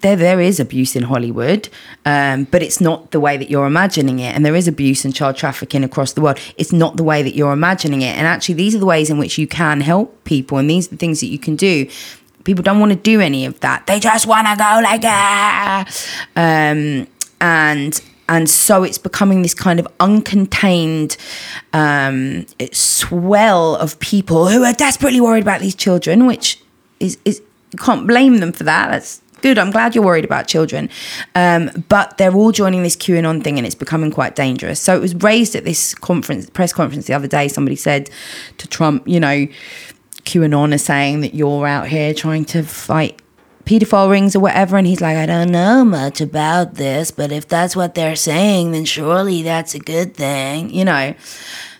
there 0.00 0.16
there 0.16 0.40
is 0.40 0.60
abuse 0.60 0.94
in 0.96 1.02
Hollywood, 1.04 1.68
um, 2.04 2.44
but 2.44 2.62
it's 2.62 2.80
not 2.80 3.10
the 3.10 3.20
way 3.20 3.36
that 3.36 3.50
you're 3.50 3.66
imagining 3.66 4.18
it. 4.18 4.34
And 4.34 4.44
there 4.44 4.56
is 4.56 4.68
abuse 4.68 5.04
and 5.04 5.14
child 5.14 5.36
trafficking 5.36 5.84
across 5.84 6.12
the 6.12 6.20
world. 6.20 6.38
It's 6.56 6.72
not 6.72 6.96
the 6.96 7.04
way 7.04 7.22
that 7.22 7.34
you're 7.34 7.52
imagining 7.52 8.02
it. 8.02 8.16
And 8.16 8.26
actually, 8.26 8.54
these 8.56 8.74
are 8.74 8.78
the 8.78 8.86
ways 8.86 9.10
in 9.10 9.18
which 9.18 9.38
you 9.38 9.46
can 9.46 9.80
help 9.80 10.24
people, 10.24 10.58
and 10.58 10.68
these 10.68 10.86
are 10.86 10.90
the 10.90 10.96
things 10.96 11.20
that 11.20 11.26
you 11.26 11.38
can 11.38 11.56
do. 11.56 11.88
People 12.44 12.62
don't 12.62 12.80
want 12.80 12.92
to 12.92 12.98
do 12.98 13.20
any 13.20 13.44
of 13.44 13.60
that. 13.60 13.86
They 13.86 14.00
just 14.00 14.26
want 14.26 14.46
to 14.46 14.56
go 14.56 14.80
like 14.82 15.02
ah, 15.04 15.86
um, 16.36 17.06
and 17.40 18.00
and 18.28 18.48
so 18.48 18.82
it's 18.82 18.98
becoming 18.98 19.42
this 19.42 19.54
kind 19.54 19.80
of 19.80 19.88
uncontained 19.98 21.16
um, 21.72 22.46
swell 22.72 23.76
of 23.76 23.98
people 24.00 24.48
who 24.48 24.64
are 24.64 24.74
desperately 24.74 25.20
worried 25.20 25.42
about 25.42 25.60
these 25.60 25.74
children, 25.74 26.26
which 26.26 26.62
is 27.00 27.18
is 27.24 27.42
you 27.72 27.78
can't 27.78 28.06
blame 28.06 28.38
them 28.38 28.52
for 28.52 28.64
that. 28.64 28.90
That's 28.90 29.22
good. 29.42 29.58
I'm 29.58 29.70
glad 29.70 29.94
you're 29.94 30.04
worried 30.04 30.24
about 30.24 30.46
children. 30.48 30.88
Um, 31.34 31.70
but 31.88 32.18
they're 32.18 32.32
all 32.34 32.52
joining 32.52 32.82
this 32.82 32.96
QAnon 32.96 33.42
thing 33.42 33.56
and 33.58 33.66
it's 33.66 33.74
becoming 33.74 34.10
quite 34.10 34.36
dangerous. 34.36 34.80
So 34.80 34.94
it 34.96 35.00
was 35.00 35.14
raised 35.16 35.54
at 35.54 35.64
this 35.64 35.94
conference, 35.94 36.48
press 36.50 36.72
conference 36.72 37.06
the 37.06 37.14
other 37.14 37.28
day. 37.28 37.48
Somebody 37.48 37.76
said 37.76 38.10
to 38.58 38.68
Trump, 38.68 39.06
you 39.06 39.20
know, 39.20 39.46
QAnon 40.24 40.74
are 40.74 40.78
saying 40.78 41.20
that 41.22 41.34
you're 41.34 41.66
out 41.66 41.88
here 41.88 42.12
trying 42.14 42.44
to 42.46 42.62
fight 42.62 43.20
pedophile 43.64 44.10
rings 44.10 44.34
or 44.34 44.40
whatever. 44.40 44.76
And 44.76 44.86
he's 44.86 45.00
like, 45.00 45.16
I 45.16 45.26
don't 45.26 45.50
know 45.50 45.84
much 45.84 46.20
about 46.20 46.74
this, 46.74 47.10
but 47.10 47.30
if 47.32 47.46
that's 47.48 47.76
what 47.76 47.94
they're 47.94 48.16
saying, 48.16 48.72
then 48.72 48.84
surely 48.84 49.42
that's 49.42 49.74
a 49.74 49.78
good 49.78 50.14
thing, 50.14 50.70
you 50.70 50.84
know. 50.84 51.14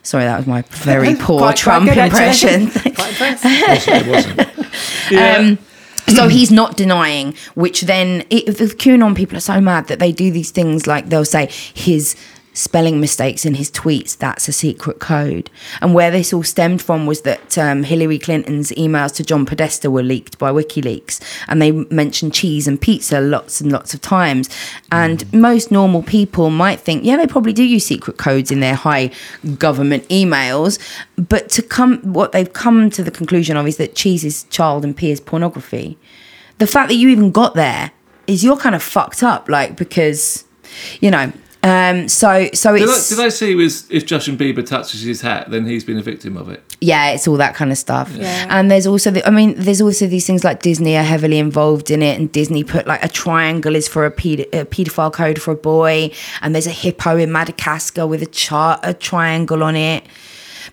Sorry, 0.03 0.25
that 0.25 0.37
was 0.39 0.47
my 0.47 0.63
very 0.69 1.15
poor 1.17 1.39
Quite- 1.39 1.39
quite 1.39 1.57
Trump 1.57 1.89
good, 1.89 1.99
actually. 1.99 2.55
impression. 2.65 2.95
Quite 2.95 3.11
impressed. 3.11 3.89
it 3.89 4.07
wasn't. 4.07 4.39
Yeah. 5.11 5.37
Um, 5.39 5.59
so 6.09 6.29
he's 6.29 6.51
not 6.51 6.77
denying, 6.77 7.35
which 7.55 7.83
then 7.83 8.19
the 8.31 8.75
QAnon 8.79 9.17
people 9.17 9.37
are 9.37 9.41
so 9.41 9.61
mad 9.61 9.89
that 9.89 9.99
they 9.99 10.13
do 10.13 10.31
these 10.31 10.51
things 10.51 10.87
like 10.87 11.09
they'll 11.09 11.25
say 11.25 11.49
his 11.75 12.17
spelling 12.59 13.01
mistakes 13.01 13.47
in 13.47 13.55
his 13.55 13.71
tweets 13.71 14.17
that's 14.19 14.49
a 14.49 14.53
secret 14.53 14.99
code. 14.99 15.49
And 15.81 15.95
where 15.95 16.11
this 16.11 16.33
all 16.33 16.43
stemmed 16.43 16.83
from 16.83 17.07
was 17.07 17.21
that 17.23 17.57
um, 17.57 17.85
hillary 17.85 18.19
clinton's 18.19 18.71
emails 18.73 19.15
to 19.15 19.23
john 19.25 19.47
podesta 19.47 19.91
were 19.91 20.03
leaked 20.03 20.39
by 20.39 20.51
wikileaks 20.51 21.21
and 21.47 21.63
they 21.63 21.71
mentioned 21.71 22.35
cheese 22.35 22.67
and 22.67 22.81
pizza 22.81 23.21
lots 23.21 23.61
and 23.61 23.71
lots 23.71 23.95
of 23.95 24.01
times. 24.01 24.49
And 24.91 25.33
most 25.33 25.71
normal 25.71 26.03
people 26.03 26.51
might 26.51 26.81
think 26.81 27.05
yeah 27.05 27.17
they 27.17 27.29
probably 27.29 27.53
do 27.53 27.63
use 27.63 27.87
secret 27.87 28.17
codes 28.17 28.51
in 28.51 28.59
their 28.59 28.75
high 28.75 29.11
government 29.59 30.09
emails. 30.09 30.79
But 31.17 31.49
to 31.51 31.63
come 31.63 31.99
what 32.01 32.33
they've 32.33 32.53
come 32.53 32.91
to 32.91 33.05
the 33.05 33.13
conclusion 33.13 33.57
of 33.57 33.67
is 33.69 33.77
that 33.77 33.95
cheese 33.95 34.25
is 34.25 34.45
child 34.45 34.85
and 34.85 34.97
pee 34.97 35.13
is 35.13 35.21
pornography. 35.21 35.97
The 36.59 36.67
fact 36.67 36.89
that 36.89 36.97
you 36.97 37.09
even 37.09 37.31
got 37.31 37.55
there 37.55 37.93
is 38.27 38.43
you're 38.43 38.57
kind 38.57 38.75
of 38.75 38.83
fucked 38.83 39.23
up 39.23 39.49
like 39.49 39.77
because 39.77 40.45
you 41.01 41.11
know 41.11 41.33
um 41.69 42.09
so 42.09 42.49
so 42.55 42.77
Did 42.77 42.89
I, 42.89 42.93
it's 42.93 43.09
did 43.11 43.21
I 43.21 43.29
see 43.29 43.55
was 43.55 43.89
if 43.91 44.07
Justin 44.07 44.37
Bieber 44.37 44.65
touches 44.67 45.03
his 45.03 45.21
hat, 45.21 45.51
then 45.51 45.67
he's 45.67 45.85
been 45.85 45.99
a 45.99 46.03
victim 46.03 46.37
of 46.37 46.49
it? 46.49 46.63
yeah 46.81 47.11
it's 47.11 47.27
all 47.27 47.37
that 47.37 47.55
kind 47.57 47.73
of 47.73 47.79
stuff 47.79 48.09
Yeah. 48.15 48.47
and 48.49 48.71
there's 48.71 48.87
also 48.87 49.11
the, 49.11 49.27
i 49.27 49.31
mean 49.31 49.55
there's 49.57 49.81
also 49.81 50.07
these 50.07 50.25
things 50.29 50.45
like 50.45 50.63
disney 50.63 50.97
are 50.97 51.03
heavily 51.03 51.39
involved 51.41 51.91
in 51.91 52.03
it 52.03 52.17
and 52.21 52.31
disney 52.31 52.63
put 52.63 52.87
like 52.87 53.05
a 53.05 53.09
triangle 53.09 53.75
is 53.75 53.89
for 53.89 54.07
a, 54.07 54.13
ped- 54.13 54.47
a 54.55 54.65
pedophile 54.65 55.13
code 55.13 55.43
for 55.43 55.51
a 55.51 55.57
boy 55.57 56.09
and 56.41 56.55
there's 56.55 56.69
a 56.69 56.77
hippo 56.85 57.17
in 57.17 57.33
madagascar 57.33 58.07
with 58.07 58.23
a 58.23 58.27
chart 58.27 58.79
a 58.85 58.95
triangle 58.95 59.65
on 59.65 59.75
it 59.75 60.05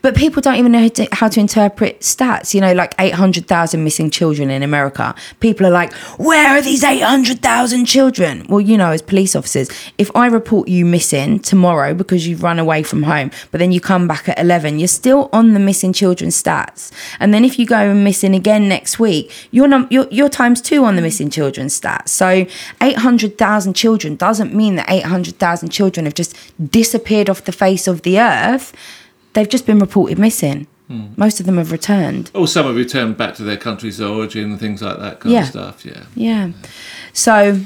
but 0.01 0.15
people 0.15 0.41
don't 0.41 0.55
even 0.55 0.71
know 0.71 0.81
how 0.81 0.87
to, 0.87 1.07
how 1.11 1.27
to 1.27 1.39
interpret 1.39 2.01
stats. 2.01 2.53
You 2.53 2.61
know, 2.61 2.73
like 2.73 2.93
800,000 2.99 3.83
missing 3.83 4.09
children 4.09 4.49
in 4.49 4.63
America. 4.63 5.15
People 5.39 5.65
are 5.65 5.71
like, 5.71 5.93
where 6.17 6.57
are 6.57 6.61
these 6.61 6.83
800,000 6.83 7.85
children? 7.85 8.45
Well, 8.49 8.61
you 8.61 8.77
know, 8.77 8.91
as 8.91 9.01
police 9.01 9.35
officers, 9.35 9.69
if 9.97 10.09
I 10.15 10.27
report 10.27 10.67
you 10.67 10.85
missing 10.85 11.39
tomorrow 11.39 11.93
because 11.93 12.27
you've 12.27 12.43
run 12.43 12.59
away 12.59 12.83
from 12.83 13.03
home, 13.03 13.31
but 13.51 13.59
then 13.59 13.71
you 13.71 13.81
come 13.81 14.07
back 14.07 14.29
at 14.29 14.39
11, 14.39 14.79
you're 14.79 14.87
still 14.87 15.29
on 15.31 15.53
the 15.53 15.59
missing 15.59 15.93
children 15.93 16.29
stats. 16.29 16.91
And 17.19 17.33
then 17.33 17.45
if 17.45 17.57
you 17.59 17.65
go 17.65 17.77
and 17.77 18.03
missing 18.03 18.35
again 18.35 18.67
next 18.67 18.99
week, 18.99 19.31
you're, 19.51 19.67
num- 19.67 19.87
you're, 19.89 20.07
you're 20.11 20.29
times 20.29 20.61
two 20.61 20.85
on 20.85 20.95
the 20.95 21.01
missing 21.01 21.29
children 21.29 21.67
stats. 21.67 22.09
So 22.09 22.45
800,000 22.81 23.73
children 23.73 24.15
doesn't 24.15 24.53
mean 24.53 24.75
that 24.75 24.89
800,000 24.89 25.69
children 25.69 26.05
have 26.05 26.13
just 26.13 26.35
disappeared 26.71 27.29
off 27.29 27.43
the 27.45 27.51
face 27.51 27.87
of 27.87 28.01
the 28.03 28.19
earth 28.19 28.73
they've 29.35 29.47
just 29.49 29.65
been 29.67 29.79
reported 29.79 30.17
missing. 30.17 30.65
Hmm. 30.87 31.07
Most 31.17 31.39
of 31.39 31.45
them 31.45 31.57
have 31.57 31.71
returned. 31.71 32.29
Or 32.33 32.47
some 32.47 32.65
have 32.65 32.75
returned 32.75 33.17
back 33.17 33.35
to 33.35 33.43
their 33.43 33.57
country's 33.57 33.99
origin 34.01 34.51
and 34.51 34.59
things 34.59 34.81
like 34.81 34.97
that 34.99 35.19
kind 35.19 35.33
Yeah. 35.33 35.41
of 35.41 35.47
stuff. 35.47 35.85
Yeah. 35.85 36.03
Yeah. 36.15 36.49
So, 37.13 37.59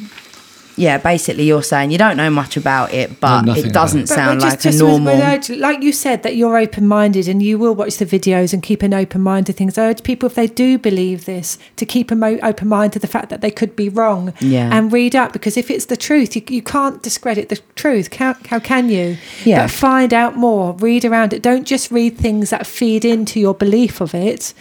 yeah, 0.80 0.98
basically, 0.98 1.44
you're 1.44 1.62
saying 1.62 1.92
you 1.92 1.98
don't 1.98 2.16
know 2.18 2.30
much 2.30 2.56
about 2.58 2.94
it, 2.94 3.20
but 3.20 3.42
nothing 3.44 3.66
it 3.68 3.74
doesn't 3.74 4.00
about 4.02 4.10
But 4.10 4.16
sound 4.16 4.40
just- 4.42 4.52
like 4.56 4.62
just 4.62 4.80
a 4.82 4.84
normal. 4.84 5.16
with 5.16 5.24
urge- 5.24 5.50
like 5.60 5.84
you 5.84 5.92
said, 5.92 6.24
that 6.24 6.36
you're 6.36 6.58
open 6.58 6.88
minded 6.88 7.28
and 7.28 7.44
you 7.44 7.58
will 7.60 7.76
watch 7.76 7.98
the 7.98 8.06
videos 8.06 8.54
and 8.54 8.64
keep 8.64 8.82
an 8.82 8.94
open 8.94 9.22
mind 9.22 9.46
to 9.48 9.54
things. 9.54 9.78
I 9.78 9.88
urge 9.88 10.04
people, 10.04 10.28
if 10.28 10.36
they 10.36 10.48
do 10.48 10.78
believe 10.78 11.26
this, 11.26 11.58
to 11.76 11.86
keep 11.86 12.12
an 12.12 12.24
open 12.24 12.68
mind 12.68 12.94
to 12.94 13.00
the 13.00 13.08
fact 13.08 13.30
that 13.30 13.42
they 13.42 13.52
could 13.52 13.76
be 13.76 13.90
wrong 13.90 14.34
Yeah. 14.40 14.70
and 14.72 14.92
read 14.94 15.16
up 15.16 15.34
because 15.34 15.58
if 15.58 15.70
it's 15.70 15.86
the 15.86 15.98
truth, 15.98 16.36
you, 16.36 16.42
you 16.50 16.62
can't 16.62 17.04
discredit 17.04 17.50
the 17.50 17.60
truth. 17.76 18.14
How, 18.16 18.36
how 18.48 18.60
can 18.60 18.90
you? 18.90 19.18
Yeah. 19.44 19.64
But 19.64 19.72
find 19.72 20.14
out 20.14 20.38
more, 20.38 20.74
read 20.80 21.04
around 21.06 21.34
it. 21.34 21.42
Don't 21.42 21.66
just 21.68 21.92
read 21.92 22.18
things 22.18 22.50
that 22.52 22.66
feed 22.66 23.04
into 23.06 23.40
your 23.40 23.54
belief 23.54 24.00
of 24.02 24.14
it. 24.16 24.54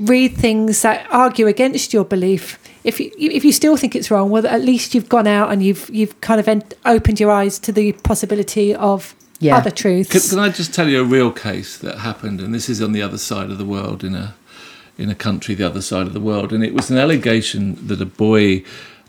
Read 0.00 0.36
things 0.36 0.82
that 0.82 1.06
argue 1.10 1.46
against 1.46 1.92
your 1.92 2.04
belief. 2.04 2.58
If 2.84 3.00
you, 3.00 3.10
if 3.18 3.44
you 3.44 3.52
still 3.52 3.76
think 3.76 3.96
it's 3.96 4.10
wrong, 4.10 4.28
well, 4.30 4.46
at 4.46 4.60
least 4.62 4.94
you've 4.94 5.08
gone 5.08 5.26
out 5.26 5.50
and 5.50 5.62
you've 5.62 5.88
you've 5.90 6.20
kind 6.20 6.38
of 6.38 6.46
en- 6.48 6.62
opened 6.84 7.18
your 7.18 7.30
eyes 7.30 7.58
to 7.60 7.72
the 7.72 7.92
possibility 7.92 8.74
of 8.74 9.14
Yeah. 9.40 9.56
other 9.56 9.70
truths. 9.70 10.10
Can, 10.10 10.20
can 10.20 10.38
I 10.38 10.50
just 10.50 10.74
tell 10.74 10.88
you 10.88 11.00
a 11.00 11.04
real 11.04 11.32
case 11.32 11.78
that 11.78 11.98
happened? 11.98 12.40
And 12.40 12.54
this 12.54 12.68
is 12.68 12.80
on 12.82 12.92
the 12.92 13.02
other 13.02 13.18
side 13.18 13.50
of 13.50 13.58
the 13.58 13.64
world, 13.64 14.04
in 14.04 14.14
a 14.14 14.34
in 14.98 15.10
a 15.10 15.14
country 15.14 15.54
the 15.56 15.66
other 15.66 15.82
side 15.82 16.06
of 16.06 16.12
the 16.12 16.20
world. 16.20 16.52
And 16.52 16.62
it 16.62 16.72
was 16.74 16.90
an 16.90 16.98
allegation 16.98 17.74
that 17.88 18.00
a 18.00 18.06
boy, 18.06 18.62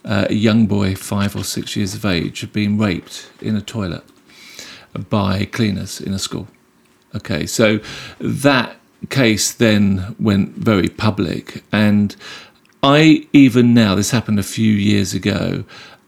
uh, 0.05 0.25
a 0.29 0.33
young 0.33 0.65
boy, 0.67 0.95
five 0.95 1.35
or 1.35 1.43
six 1.43 1.75
years 1.75 1.93
of 1.93 2.05
age, 2.05 2.39
had 2.41 2.51
been 2.53 2.77
raped 2.79 3.29
in 3.41 3.55
a 3.55 3.61
toilet 3.61 4.03
by 5.09 5.45
cleaners 5.45 6.01
in 6.01 6.13
a 6.13 6.19
school. 6.19 6.47
Okay, 7.13 7.45
so 7.45 7.79
that 8.19 8.77
case 9.09 9.51
then 9.53 10.15
went 10.19 10.55
very 10.57 10.89
public, 10.89 11.63
and 11.71 12.15
I 12.85 13.25
even 13.33 13.73
now 13.73 13.95
this 13.95 14.11
happened 14.11 14.37
a 14.37 14.43
few 14.43 14.71
years 14.71 15.15
ago. 15.15 15.63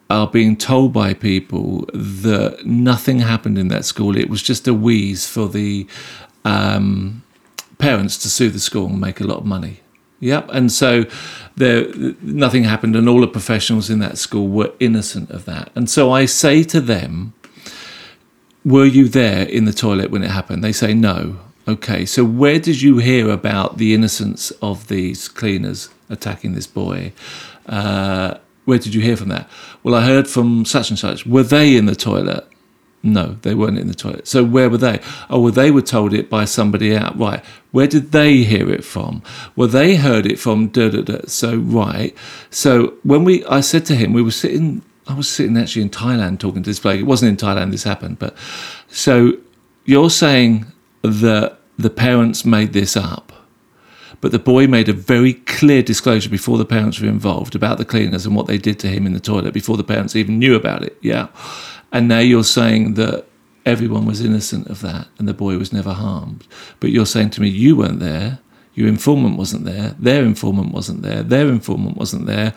are 0.10 0.28
being 0.28 0.56
told 0.56 0.94
by 0.94 1.14
people 1.14 1.90
that 1.94 2.66
nothing 2.66 3.20
happened 3.20 3.58
in 3.58 3.68
that 3.70 3.84
school. 3.84 4.16
It 4.16 4.30
was 4.30 4.42
just 4.42 4.66
a 4.68 4.74
wheeze 4.74 5.28
for 5.28 5.50
the 5.50 5.86
um, 6.46 7.24
parents 7.78 8.18
to 8.20 8.30
sue 8.30 8.50
the 8.50 8.60
school 8.60 8.86
and 8.86 9.02
make 9.02 9.20
a 9.20 9.26
lot 9.26 9.40
of 9.40 9.46
money. 9.46 9.82
Yep. 10.22 10.50
And 10.54 10.72
so 10.72 11.06
there, 11.56 11.92
nothing 12.22 12.64
happened, 12.64 12.96
and 12.96 13.10
all 13.10 13.22
the 13.22 13.28
professionals 13.28 13.90
in 13.90 14.00
that 14.00 14.18
school 14.18 14.48
were 14.48 14.72
innocent 14.80 15.30
of 15.32 15.46
that. 15.46 15.72
And 15.76 15.90
so 15.90 16.12
I 16.12 16.26
say 16.26 16.64
to 16.64 16.80
them, 16.80 17.34
Were 18.64 18.86
you 18.86 19.10
there 19.10 19.44
in 19.48 19.66
the 19.66 19.74
toilet 19.74 20.10
when 20.12 20.24
it 20.24 20.32
happened? 20.32 20.64
They 20.64 20.74
say, 20.74 20.94
No. 20.94 21.40
Okay. 21.68 22.06
So 22.06 22.24
where 22.24 22.60
did 22.60 22.82
you 22.82 23.00
hear 23.00 23.30
about 23.30 23.78
the 23.78 23.94
innocence 23.94 24.52
of 24.62 24.88
these 24.88 25.28
cleaners 25.28 25.90
attacking 26.10 26.54
this 26.54 26.68
boy? 26.68 27.12
Uh, 27.66 28.38
where 28.66 28.80
did 28.80 28.94
you 28.94 29.02
hear 29.02 29.16
from 29.18 29.30
that? 29.30 29.50
Well, 29.84 29.96
I 29.96 30.06
heard 30.06 30.28
from 30.28 30.66
such 30.66 30.90
and 30.90 31.00
such. 31.00 31.26
Were 31.26 31.44
they 31.44 31.78
in 31.78 31.86
the 31.86 31.96
toilet? 31.96 32.48
No, 33.04 33.38
they 33.44 33.54
weren't 33.54 33.78
in 33.78 33.88
the 33.88 33.94
toilet. 33.94 34.28
So 34.28 34.44
where 34.44 34.70
were 34.70 34.78
they? 34.78 35.00
Oh, 35.30 35.40
well, 35.40 35.52
they 35.52 35.72
were 35.72 35.82
told 35.82 36.14
it 36.14 36.30
by 36.30 36.46
somebody 36.46 36.96
out. 36.96 37.18
Right. 37.18 37.44
Where 37.72 37.88
did 37.88 38.12
they 38.12 38.38
hear 38.38 38.70
it 38.70 38.84
from? 38.84 39.22
Well, 39.56 39.68
they 39.68 39.96
heard 39.96 40.26
it 40.26 40.40
from 40.40 40.68
da 40.68 40.90
da 40.90 41.02
da. 41.02 41.20
So 41.28 41.58
right. 41.58 42.16
So 42.50 42.96
when 43.04 43.24
we, 43.24 43.46
I 43.46 43.62
said 43.62 43.86
to 43.86 43.96
him, 43.96 44.14
we 44.14 44.22
were 44.22 44.32
sitting. 44.32 44.82
I 45.08 45.14
was 45.14 45.30
sitting 45.30 45.56
actually 45.56 45.84
in 45.84 45.90
Thailand 45.90 46.40
talking 46.40 46.64
to 46.64 46.70
this 46.70 46.80
bloke. 46.80 47.00
It 47.00 47.04
wasn't 47.04 47.30
in 47.30 47.48
Thailand 47.48 47.72
this 47.72 47.84
happened, 47.84 48.20
but 48.20 48.36
so 48.90 49.38
you're 49.86 50.10
saying 50.10 50.66
that 51.02 51.60
the 51.78 51.90
parents 51.90 52.44
made 52.44 52.74
this 52.74 52.98
up, 52.98 53.27
but 54.28 54.34
the 54.34 54.40
boy 54.40 54.68
made 54.68 54.90
a 54.90 54.94
very 54.94 55.36
clear 55.36 55.82
disclosure 55.82 56.30
before 56.30 56.58
the 56.58 56.66
parents 56.66 57.00
were 57.00 57.08
involved 57.08 57.56
about 57.56 57.78
the 57.78 57.86
cleaners 57.86 58.26
and 58.26 58.36
what 58.36 58.46
they 58.46 58.58
did 58.58 58.78
to 58.78 58.90
him 58.90 59.06
in 59.06 59.14
the 59.14 59.22
toilet 59.22 59.54
before 59.54 59.78
the 59.78 59.86
parents 59.86 60.18
even 60.18 60.38
knew 60.38 60.54
about 60.54 60.84
it. 60.84 60.98
Yeah. 61.00 61.30
And 61.94 62.10
now 62.10 62.20
you're 62.20 62.44
saying 62.44 62.96
that 62.96 63.24
everyone 63.66 64.06
was 64.06 64.20
innocent 64.20 64.68
of 64.68 64.82
that 64.82 65.08
and 65.18 65.30
the 65.30 65.34
boy 65.34 65.58
was 65.58 65.72
never 65.72 65.94
harmed. 65.94 66.46
But 66.82 66.90
you're 66.90 67.06
saying 67.06 67.30
to 67.30 67.42
me, 67.42 67.48
you 67.48 67.78
weren't 67.78 68.02
there, 68.02 68.40
your 68.74 68.90
informant 68.90 69.38
wasn't 69.38 69.64
there, 69.64 69.96
their 69.98 70.26
informant 70.26 70.74
wasn't 70.74 71.04
there, 71.04 71.24
their 71.24 71.48
informant 71.48 71.96
wasn't 71.96 72.26
there. 72.26 72.54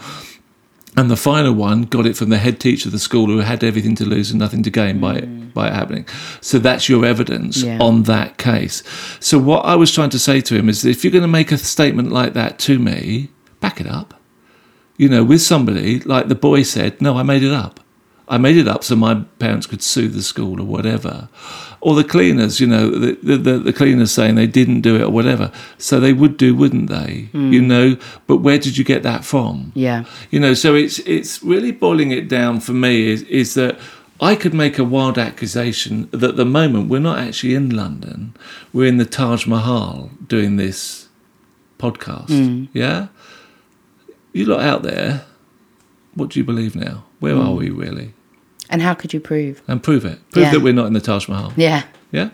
And 0.96 1.10
the 1.10 1.16
final 1.16 1.52
one 1.52 1.82
got 1.82 2.04
it 2.04 2.16
from 2.16 2.30
the 2.30 2.38
head 2.38 2.58
teacher 2.58 2.88
of 2.88 2.92
the 2.92 2.98
school 2.98 3.26
who 3.26 3.38
had 3.38 3.62
everything 3.62 3.94
to 3.96 4.04
lose 4.04 4.30
and 4.30 4.40
nothing 4.40 4.62
to 4.64 4.70
gain 4.70 5.00
by 5.00 5.16
it 5.16 5.24
hmm. 5.24 5.48
by 5.50 5.68
it 5.68 5.72
happening. 5.72 6.06
So 6.40 6.58
that's 6.58 6.88
your 6.88 7.04
evidence 7.04 7.62
Yeah. 7.62 7.78
on 7.80 8.04
that 8.04 8.38
case. 8.38 8.82
So 9.20 9.38
what 9.38 9.64
I 9.64 9.76
was 9.76 9.92
trying 9.92 10.10
to 10.10 10.18
say 10.18 10.40
to 10.40 10.54
him 10.56 10.68
is 10.68 10.82
that 10.82 10.90
if 10.90 11.04
you're 11.04 11.12
going 11.12 11.22
to 11.22 11.28
make 11.28 11.52
a 11.52 11.58
statement 11.58 12.10
like 12.10 12.32
that 12.34 12.58
to 12.60 12.78
me, 12.78 13.30
back 13.60 13.80
it 13.80 13.86
up. 13.86 14.14
You 14.96 15.08
know, 15.08 15.24
with 15.24 15.40
somebody 15.40 16.00
like 16.00 16.28
the 16.28 16.34
boy 16.34 16.62
said, 16.62 17.00
no, 17.00 17.16
I 17.16 17.22
made 17.22 17.42
it 17.42 17.52
up. 17.52 17.80
I 18.30 18.38
made 18.38 18.56
it 18.56 18.68
up 18.68 18.84
so 18.84 18.94
my 18.94 19.24
parents 19.40 19.66
could 19.66 19.82
sue 19.82 20.08
the 20.08 20.22
school 20.22 20.60
or 20.60 20.64
whatever. 20.64 21.28
Or 21.80 21.96
the 21.96 22.04
cleaners, 22.04 22.60
you 22.60 22.66
know, 22.68 22.88
the, 22.88 23.14
the, 23.22 23.58
the, 23.58 23.72
cleaners 23.72 24.12
saying 24.12 24.36
they 24.36 24.46
didn't 24.46 24.82
do 24.82 24.94
it 24.94 25.02
or 25.02 25.10
whatever. 25.10 25.50
So 25.78 25.98
they 25.98 26.12
would 26.12 26.36
do, 26.36 26.54
wouldn't 26.54 26.88
they? 26.88 27.28
Hmm. 27.32 27.52
You 27.52 27.60
know, 27.60 27.96
but 28.28 28.36
where 28.36 28.58
did 28.58 28.78
you 28.78 28.84
get 28.84 29.02
that 29.02 29.24
from? 29.24 29.72
Yeah. 29.74 30.04
You 30.30 30.38
know, 30.38 30.54
so 30.54 30.76
it's 30.76 31.00
it's 31.00 31.42
really 31.42 31.72
boiling 31.72 32.12
it 32.12 32.28
down 32.28 32.60
for 32.60 32.72
me 32.72 33.08
is 33.08 33.22
is 33.24 33.54
that 33.54 33.78
I 34.20 34.36
could 34.36 34.54
make 34.54 34.78
a 34.78 34.84
wild 34.84 35.18
accusation 35.18 36.08
that 36.12 36.30
at 36.30 36.36
the 36.36 36.44
moment 36.44 36.88
we're 36.88 37.00
not 37.00 37.18
actually 37.18 37.54
in 37.54 37.70
London. 37.70 38.34
We're 38.72 38.86
in 38.86 38.98
the 38.98 39.06
Taj 39.06 39.46
Mahal 39.46 40.10
doing 40.28 40.56
this 40.56 41.08
podcast. 41.78 42.28
Hmm. 42.28 42.66
Yeah? 42.72 43.08
You 44.32 44.44
lot 44.44 44.60
out 44.60 44.82
there, 44.84 45.24
what 46.14 46.28
do 46.30 46.38
you 46.38 46.44
believe 46.44 46.76
now? 46.76 47.04
Where 47.18 47.34
are 47.34 47.50
hmm. 47.50 47.56
we 47.56 47.70
really? 47.70 48.14
And 48.70 48.82
how 48.82 48.94
could 48.94 49.12
you 49.12 49.20
prove? 49.20 49.62
And 49.68 49.82
prove 49.82 50.04
it. 50.04 50.18
Prove 50.30 50.44
Yeah. 50.44 50.52
that 50.52 50.60
we're 50.60 50.72
not 50.72 50.86
in 50.86 50.92
the 50.92 51.00
Taj 51.00 51.28
Mahal. 51.28 51.52
Yeah. 51.56 51.82
Yeah? 52.12 52.30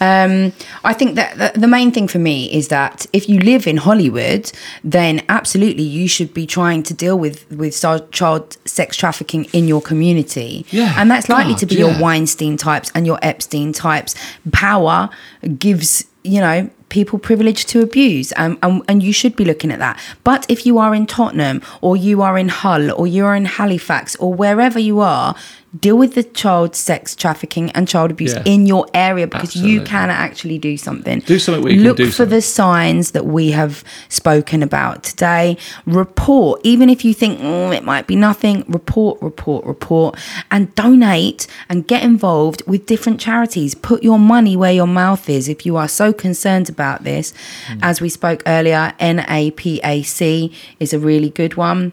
Um, 0.00 0.52
I 0.84 0.92
think 0.94 1.16
that 1.16 1.54
the, 1.54 1.68
main 1.68 1.92
thing 1.92 2.08
for 2.08 2.18
me 2.18 2.52
is 2.52 2.68
that 2.68 3.06
if 3.12 3.28
you 3.28 3.38
live 3.40 3.66
in 3.66 3.76
Hollywood, 3.76 4.50
then 4.82 5.22
absolutely 5.28 5.82
you 5.82 6.08
should 6.08 6.32
be 6.32 6.46
trying 6.46 6.82
to 6.84 6.94
deal 6.94 7.18
with 7.18 7.50
with 7.50 7.78
child 8.10 8.56
sex 8.64 8.96
trafficking 8.96 9.44
in 9.52 9.68
your 9.68 9.82
community. 9.82 10.64
Yeah, 10.70 10.94
and 10.96 11.10
that's 11.10 11.28
likely 11.28 11.52
God, 11.52 11.58
to 11.60 11.66
be 11.66 11.74
yeah. 11.76 11.86
your 11.86 12.00
Weinstein 12.00 12.56
types 12.56 12.90
and 12.94 13.06
your 13.06 13.18
Epstein 13.22 13.72
types. 13.72 14.14
Power 14.50 15.10
gives 15.58 16.06
you 16.24 16.40
know 16.40 16.70
people 16.88 17.18
privilege 17.18 17.64
to 17.64 17.80
abuse 17.80 18.32
um, 18.36 18.58
and, 18.62 18.82
and 18.86 19.02
you 19.02 19.12
should 19.12 19.34
be 19.34 19.44
looking 19.46 19.72
at 19.72 19.78
that 19.78 19.98
but 20.24 20.44
if 20.48 20.66
you 20.66 20.78
are 20.78 20.94
in 20.94 21.06
tottenham 21.06 21.60
or 21.80 21.96
you 21.96 22.20
are 22.20 22.36
in 22.36 22.48
hull 22.48 22.92
or 22.92 23.06
you 23.06 23.24
are 23.24 23.34
in 23.34 23.46
halifax 23.46 24.14
or 24.16 24.32
wherever 24.32 24.78
you 24.78 25.00
are 25.00 25.34
deal 25.80 25.96
with 25.96 26.14
the 26.14 26.22
child 26.22 26.76
sex 26.76 27.16
trafficking 27.16 27.70
and 27.70 27.88
child 27.88 28.10
abuse 28.10 28.34
Yeah. 28.34 28.42
in 28.44 28.66
your 28.66 28.86
area 28.92 29.26
because 29.26 29.56
you 29.56 29.80
can 29.80 30.10
actually 30.10 30.58
do 30.58 30.76
something. 30.76 31.20
Do 31.20 31.38
something 31.38 31.62
where 31.64 31.72
you 31.72 31.78
can 31.78 31.88
Look 31.88 31.96
do 31.96 32.06
for 32.06 32.12
something. 32.12 32.36
the 32.36 32.42
signs 32.42 33.12
that 33.12 33.24
we 33.24 33.52
have 33.52 33.82
spoken 34.10 34.62
about 34.62 35.02
today. 35.02 35.56
Report, 35.86 36.60
even 36.62 36.90
if 36.90 37.06
you 37.06 37.14
think 37.14 37.40
"Mm, 37.40 37.74
it 37.74 37.84
might 37.84 38.06
be 38.06 38.16
nothing. 38.16 38.64
Report, 38.68 39.16
report, 39.22 39.64
report, 39.64 40.18
and 40.50 40.74
donate 40.74 41.46
and 41.70 41.86
get 41.86 42.02
involved 42.02 42.62
with 42.66 42.84
different 42.84 43.18
charities. 43.18 43.74
Put 43.74 44.02
your 44.02 44.18
money 44.18 44.54
where 44.56 44.72
your 44.72 44.86
mouth 44.86 45.30
is. 45.30 45.48
If 45.48 45.64
you 45.64 45.76
are 45.78 45.88
so 45.88 46.12
concerned 46.12 46.68
about 46.68 47.04
this, 47.04 47.32
Mm. 47.70 47.78
as 47.82 48.00
we 48.02 48.10
spoke 48.10 48.42
earlier, 48.46 48.92
NAPAC 49.00 50.50
is 50.80 50.92
a 50.92 50.98
really 50.98 51.30
good 51.30 51.54
one. 51.56 51.92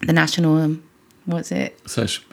The 0.00 0.14
National, 0.14 0.56
um, 0.56 0.82
what's 1.26 1.52
it? 1.52 1.78
Social 1.86 2.24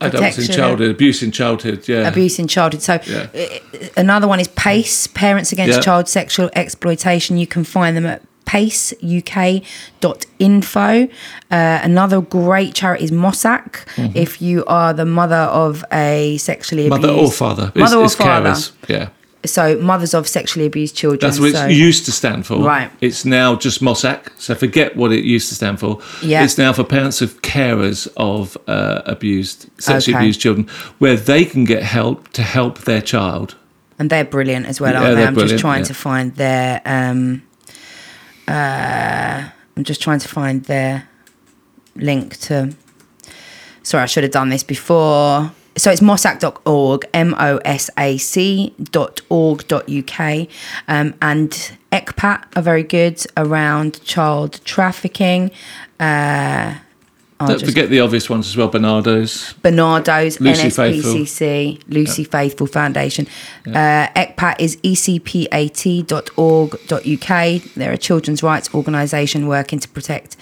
adults 0.00 0.38
in 0.38 0.46
childhood, 0.54 0.90
abuse 0.90 1.22
in 1.22 1.30
childhood, 1.32 1.86
yeah. 1.88 2.08
abuse 2.08 2.38
in 2.38 2.46
childhood. 2.48 2.82
So 2.82 2.98
Yeah. 3.06 3.26
uh, 3.34 3.48
another 3.96 4.26
one 4.28 4.40
is 4.40 4.48
PACE, 4.48 5.06
Parents 5.08 5.52
Against 5.52 5.76
Yeah. 5.76 5.80
Child 5.80 6.08
Sexual 6.08 6.50
Exploitation. 6.54 7.36
You 7.38 7.46
can 7.46 7.64
find 7.64 7.96
them 7.96 8.06
at 8.06 8.22
paceuk.info. 9.84 11.08
Uh, 11.50 11.80
another 11.82 12.20
great 12.20 12.74
charity 12.74 13.04
is 13.04 13.10
MOSAC. 13.10 14.14
If 14.14 14.40
you 14.42 14.64
are 14.66 14.92
the 14.92 15.04
mother 15.06 15.36
of 15.36 15.84
a 15.92 16.36
sexually 16.38 16.84
Mm-hmm. 16.88 17.00
Mother 17.02 17.12
or 17.12 17.30
father. 17.30 17.72
It's, 17.74 17.80
mother 17.80 17.96
or 17.98 18.04
it's 18.04 18.14
father. 18.14 18.50
carers. 18.50 18.72
Yeah. 18.88 19.08
So 19.44 19.76
mothers 19.78 20.14
of 20.14 20.26
sexually 20.26 20.66
abused 20.66 20.96
children. 20.96 21.20
That's 21.20 21.38
what 21.40 21.52
so, 21.52 21.66
it 21.66 21.72
used 21.72 22.04
to 22.06 22.12
stand 22.12 22.46
for. 22.46 22.62
Right. 22.62 22.90
It's 23.00 23.24
now 23.24 23.56
just 23.56 23.80
MOSAC. 23.82 24.30
So 24.38 24.54
forget 24.54 24.96
what 24.96 25.12
it 25.12 25.24
used 25.24 25.48
to 25.50 25.54
stand 25.54 25.78
for. 25.80 26.00
Yeah. 26.22 26.44
It's 26.44 26.56
now 26.56 26.72
for 26.72 26.84
parents 26.84 27.20
of 27.20 27.42
carers 27.42 28.08
of 28.16 28.56
uh, 28.66 29.02
abused, 29.06 29.68
sexually 29.78 30.14
Okay. 30.16 30.24
abused 30.24 30.40
children, 30.40 30.66
where 30.98 31.16
they 31.16 31.44
can 31.44 31.64
get 31.64 31.82
help 31.82 32.28
to 32.32 32.42
help 32.42 32.78
their 32.80 33.02
child. 33.02 33.54
and 33.98 34.10
they're 34.10 34.24
brilliant 34.24 34.66
as 34.66 34.80
well, 34.80 34.92
Yeah, 34.92 35.02
aren't 35.02 35.16
they? 35.16 35.24
I'm 35.26 35.36
just 35.48 35.58
trying 35.58 35.80
yeah. 35.82 35.84
to 35.86 35.94
find 35.94 36.34
their. 36.36 36.80
Um, 36.84 37.42
uh, 38.48 39.48
I'm 39.76 39.84
just 39.84 40.00
trying 40.02 40.18
to 40.20 40.28
find 40.28 40.64
their 40.64 41.08
link 41.96 42.36
to. 42.40 42.74
Sorry, 43.82 44.02
I 44.02 44.06
should 44.06 44.22
have 44.24 44.32
done 44.32 44.48
this 44.50 44.62
before. 44.64 45.52
So 45.76 45.90
it's 45.90 46.00
mosac.org, 46.00 47.04
M 47.12 47.34
O 47.38 47.56
S 47.64 47.90
A 47.98 48.16
C 48.18 48.72
dot 48.92 49.20
org 49.28 49.66
dot 49.66 49.90
UK. 49.90 50.46
Um, 50.86 51.14
and 51.20 51.50
ECPAT 51.90 52.44
are 52.56 52.62
very 52.62 52.84
good 52.84 53.24
around 53.36 54.00
child 54.04 54.60
trafficking. 54.64 55.50
Uh, 55.98 56.74
Don't 57.40 57.58
just- 57.58 57.64
forget 57.66 57.90
the 57.90 57.98
obvious 58.00 58.30
ones 58.30 58.46
as 58.46 58.56
well, 58.56 58.70
Barnardo's. 58.70 59.54
Barnardo's, 59.62 60.40
Lucy 60.40 60.68
NSPCC, 60.68 61.80
Lucy 61.88 62.22
Faithfull 62.24 62.68
Foundation. 62.68 63.26
Uh, 63.66 64.06
ECPAT 64.14 64.54
is 64.60 64.76
ecpat.org.uk. 64.76 66.12
They're 67.74 67.92
a 67.92 67.98
children's 67.98 68.42
rights 68.44 68.72
organisation 68.72 69.48
working 69.48 69.80
to 69.80 69.88
protect 69.88 70.36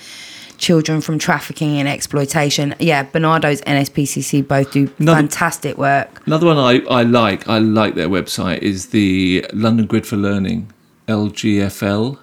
children 0.63 1.01
from 1.01 1.19
trafficking 1.19 1.77
and 1.79 1.89
exploitation. 1.89 2.75
Yeah, 2.79 3.05
Barnardo's, 3.05 3.61
NSPCC 3.63 4.47
both 4.47 4.71
do 4.73 4.89
Another- 4.99 5.19
fantastic 5.19 5.77
work. 5.77 6.23
Another 6.27 6.47
one 6.47 6.57
I, 6.57 6.81
I 6.89 7.03
like, 7.03 7.49
I 7.49 7.59
like 7.59 7.97
their 7.97 8.09
website, 8.09 8.59
is 8.59 8.87
the 8.87 9.45
London 9.53 9.87
Grid 9.87 10.07
for 10.07 10.17
Learning, 10.17 10.73
LGFL. 11.09 12.17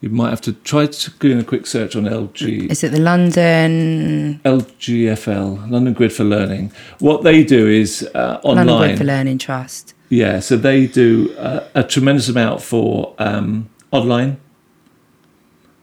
You 0.00 0.10
might 0.10 0.30
have 0.30 0.40
to 0.42 0.52
try 0.52 0.86
to 0.86 1.10
do 1.18 1.38
a 1.38 1.44
quick 1.44 1.66
search 1.66 1.96
on 1.96 2.04
LG. 2.04 2.70
Is 2.70 2.84
it 2.84 2.90
the 2.92 3.00
London 3.00 4.40
LGFL, 4.44 5.70
London 5.70 5.92
Grid 5.92 6.12
for 6.12 6.24
Learning. 6.24 6.70
What 6.98 7.22
they 7.24 7.42
do 7.42 7.66
is 7.68 8.08
uh, 8.14 8.40
London 8.44 8.68
online. 8.68 8.88
Grid 8.90 8.98
for 8.98 9.04
Learning 9.04 9.38
Trust? 9.38 9.94
Yeah, 10.08 10.40
so 10.40 10.56
they 10.56 10.86
do 10.86 11.34
uh, 11.36 11.68
a 11.74 11.82
tremendous 11.84 12.28
amount 12.28 12.62
for 12.62 13.14
um, 13.18 13.68
online. 13.90 14.40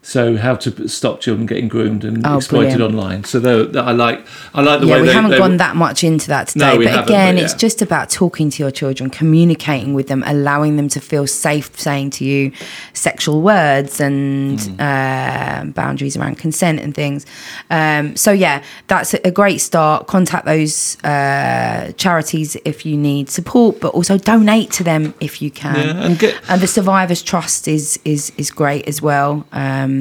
So 0.08 0.38
how 0.38 0.54
to 0.58 0.88
stop 0.88 1.20
children 1.20 1.48
getting 1.48 1.68
groomed 1.68 2.04
and 2.06 2.24
Oh, 2.28 2.38
exploited 2.38 2.76
brilliant. 2.78 2.94
online. 2.96 3.24
So 3.24 3.40
I 3.76 3.92
like 3.92 4.20
I 4.54 4.62
like 4.62 4.80
the 4.82 4.86
yeah, 4.86 4.94
way 4.98 5.02
we 5.02 5.08
they, 5.08 5.14
haven't 5.14 5.32
they- 5.32 5.40
gone 5.40 5.58
that 5.58 5.76
much 5.76 6.04
into 6.04 6.28
that 6.28 6.48
today. 6.50 6.78
No, 6.78 6.84
but 6.84 7.04
again, 7.06 7.36
but 7.36 7.44
it's 7.44 7.56
just 7.56 7.82
about 7.82 8.12
talking 8.12 8.52
to 8.52 8.62
your 8.62 8.70
children, 8.70 9.10
communicating 9.10 9.96
with 9.96 10.08
them, 10.12 10.22
allowing 10.28 10.76
them 10.78 10.90
to 10.90 11.00
feel 11.02 11.26
safe 11.26 11.72
saying 11.80 12.12
to 12.18 12.24
you 12.24 12.52
sexual 12.94 13.42
words 13.42 14.00
and 14.00 14.60
Mm. 14.60 14.80
uh, 14.80 15.66
boundaries 15.80 16.16
around 16.16 16.36
consent 16.38 16.80
and 16.86 16.94
things. 16.94 17.26
Um, 17.72 18.16
so, 18.16 18.32
yeah, 18.32 18.62
that's 18.86 19.16
a 19.16 19.32
great 19.32 19.60
start. 19.60 20.06
Contact 20.06 20.46
those 20.46 20.98
uh, 21.04 21.92
charities 21.98 22.56
if 22.64 22.86
you 22.86 22.96
need 22.96 23.32
support, 23.32 23.80
but 23.82 23.90
also 23.98 24.20
donate 24.20 24.70
to 24.78 24.84
them 24.84 25.16
if 25.20 25.42
you 25.42 25.50
can. 25.64 25.76
Yeah, 25.76 26.06
and 26.06 26.20
get 26.20 26.36
And 26.48 26.62
the 26.62 26.68
Survivors 26.68 27.24
Trust 27.24 27.68
is 27.68 27.98
is 28.06 28.32
is 28.38 28.52
great 28.62 28.88
as 28.88 29.02
well. 29.02 29.32
Um, 29.52 29.95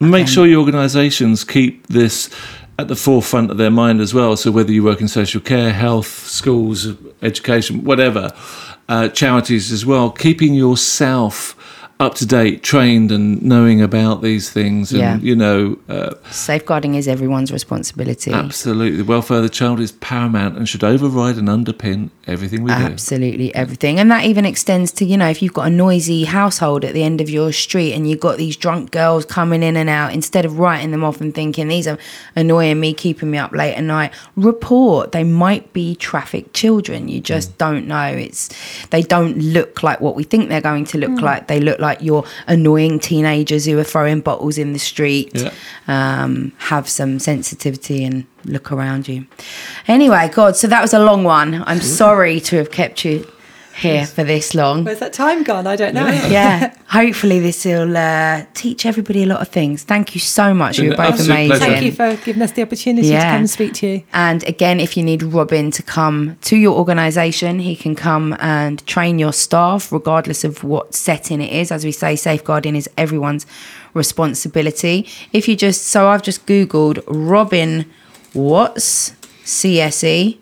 Make 0.00 0.26
sure 0.26 0.46
your 0.46 0.60
organisations 0.60 1.44
keep 1.44 1.86
this 1.86 2.28
at 2.78 2.88
the 2.88 2.96
forefront 2.96 3.50
of 3.50 3.56
their 3.56 3.70
mind 3.70 4.00
as 4.00 4.12
well. 4.12 4.36
So 4.36 4.50
whether 4.50 4.72
you 4.72 4.82
work 4.82 5.00
in 5.00 5.08
social 5.08 5.40
care, 5.40 5.72
health, 5.72 6.08
schools, 6.26 6.88
education, 7.22 7.84
whatever, 7.84 8.32
uh, 8.88 9.08
charities 9.10 9.70
as 9.70 9.86
well, 9.86 10.10
keeping 10.10 10.54
yourself 10.54 11.54
up 12.02 12.14
to 12.16 12.26
date, 12.26 12.62
trained, 12.62 13.12
and 13.12 13.40
knowing 13.42 13.80
about 13.80 14.22
these 14.22 14.50
things, 14.50 14.90
and 14.92 15.00
Yeah. 15.00 15.18
you 15.22 15.36
know, 15.36 15.78
uh, 15.88 16.14
safeguarding 16.30 16.96
is 16.96 17.06
everyone's 17.06 17.52
responsibility. 17.52 18.32
absolutely, 18.32 18.96
the 18.96 19.04
welfare 19.04 19.36
of 19.38 19.44
the 19.44 19.48
child 19.48 19.78
is 19.80 19.92
paramount 19.92 20.56
and 20.56 20.68
should 20.68 20.82
override 20.82 21.36
and 21.36 21.48
underpin 21.48 22.10
everything 22.26 22.62
we 22.62 22.70
do. 22.70 22.76
Absolutely 22.76 23.54
everything. 23.54 23.98
And 24.00 24.10
that 24.10 24.24
even 24.24 24.44
extends 24.44 24.90
to, 24.92 25.04
you 25.04 25.16
know, 25.16 25.28
if 25.28 25.42
you've 25.42 25.52
got 25.54 25.66
a 25.66 25.70
noisy 25.70 26.24
household 26.24 26.84
at 26.84 26.92
the 26.94 27.02
end 27.02 27.20
of 27.20 27.30
your 27.30 27.52
street 27.52 27.92
and 27.92 28.08
you've 28.08 28.20
got 28.20 28.36
these 28.36 28.56
drunk 28.56 28.90
girls 28.90 29.24
coming 29.24 29.62
in 29.62 29.76
and 29.76 29.88
out, 29.88 30.12
instead 30.12 30.44
of 30.44 30.58
writing 30.58 30.90
them 30.90 31.04
off 31.04 31.20
and 31.20 31.34
thinking, 31.34 31.68
these 31.68 31.86
are 31.86 31.98
annoying 32.36 32.80
me, 32.80 32.94
keeping 32.94 33.30
me 33.30 33.38
up 33.38 33.52
late 33.52 33.74
at 33.74 33.84
night, 33.84 34.12
report. 34.36 35.12
They 35.12 35.24
might 35.24 35.72
be 35.72 35.94
trafficked 35.94 36.54
children. 36.54 37.08
You 37.08 37.20
just 37.20 37.56
don't 37.58 37.86
know. 37.86 38.04
It's 38.06 38.48
they 38.90 39.02
don't 39.02 39.38
look 39.38 39.82
like 39.82 40.00
what 40.00 40.14
we 40.14 40.24
think 40.24 40.48
they're 40.48 40.60
going 40.60 40.84
to 40.86 40.98
look 40.98 41.20
like. 41.20 41.46
They 41.48 41.60
look 41.60 41.78
like 41.78 41.91
your 42.00 42.24
annoying 42.46 43.00
teenagers 43.00 43.66
who 43.66 43.78
are 43.78 43.84
throwing 43.84 44.20
bottles 44.20 44.56
in 44.56 44.72
the 44.72 44.78
street. 44.78 45.32
Yeah. 45.34 45.52
Um, 45.88 46.52
have 46.58 46.88
some 46.88 47.18
sensitivity 47.18 48.04
and 48.04 48.24
look 48.44 48.70
around 48.70 49.08
you. 49.08 49.26
Anyway, 49.88 50.30
God, 50.32 50.56
so 50.56 50.68
that 50.68 50.80
was 50.80 50.94
a 50.94 50.98
long 50.98 51.24
one. 51.24 51.62
I'm 51.66 51.80
sorry 51.80 52.40
to 52.40 52.56
have 52.56 52.70
kept 52.70 53.04
you 53.04 53.26
here 53.74 54.06
for 54.06 54.24
this 54.24 54.54
long. 54.54 54.84
Where's 54.84 54.98
that 55.00 55.12
time 55.12 55.42
gone? 55.42 55.66
I 55.66 55.76
don't 55.76 55.94
know. 55.94 56.10
Yeah, 56.32 56.74
hopefully 56.86 57.40
this 57.40 57.64
will 57.64 57.94
uh, 57.96 58.44
teach 58.54 58.86
everybody 58.86 59.24
a 59.24 59.26
lot 59.26 59.42
of 59.42 59.48
things. 59.48 59.82
Thank 59.82 60.14
you 60.14 60.20
so 60.20 60.54
much. 60.54 60.78
You 60.78 60.90
were 60.90 60.96
both 60.96 61.20
amazing. 61.20 61.48
pleasure. 61.48 61.64
Thank 61.64 61.84
you 61.84 61.92
for 61.92 62.16
giving 62.24 62.42
us 62.42 62.52
the 62.52 62.62
opportunity 62.62 63.08
to 63.08 63.14
come 63.18 63.36
and 63.40 63.50
speak 63.50 63.74
to 63.74 63.86
you. 63.86 64.04
And 64.12 64.42
again, 64.48 64.80
if 64.80 64.96
you 64.96 65.02
need 65.02 65.22
Robin 65.22 65.70
to 65.72 65.82
come 65.82 66.36
to 66.42 66.56
your 66.56 66.78
organisation, 66.78 67.58
he 67.58 67.76
can 67.76 67.94
come 67.94 68.36
and 68.40 68.84
train 68.86 69.18
your 69.18 69.32
staff, 69.32 69.92
regardless 69.92 70.44
of 70.44 70.64
what 70.64 70.94
setting 70.94 71.40
it 71.42 71.52
is. 71.52 71.70
As 71.70 71.84
we 71.84 71.92
say, 71.92 72.16
safeguarding 72.16 72.76
is 72.76 72.88
everyone's 72.96 73.46
responsibility. 73.94 75.06
If 75.32 75.48
you 75.48 75.56
just, 75.56 75.86
so 75.88 76.08
I've 76.08 76.22
just 76.22 76.46
Googled 76.46 77.02
Robin 77.06 77.90
Watts, 78.34 79.10
CSE, 79.44 80.38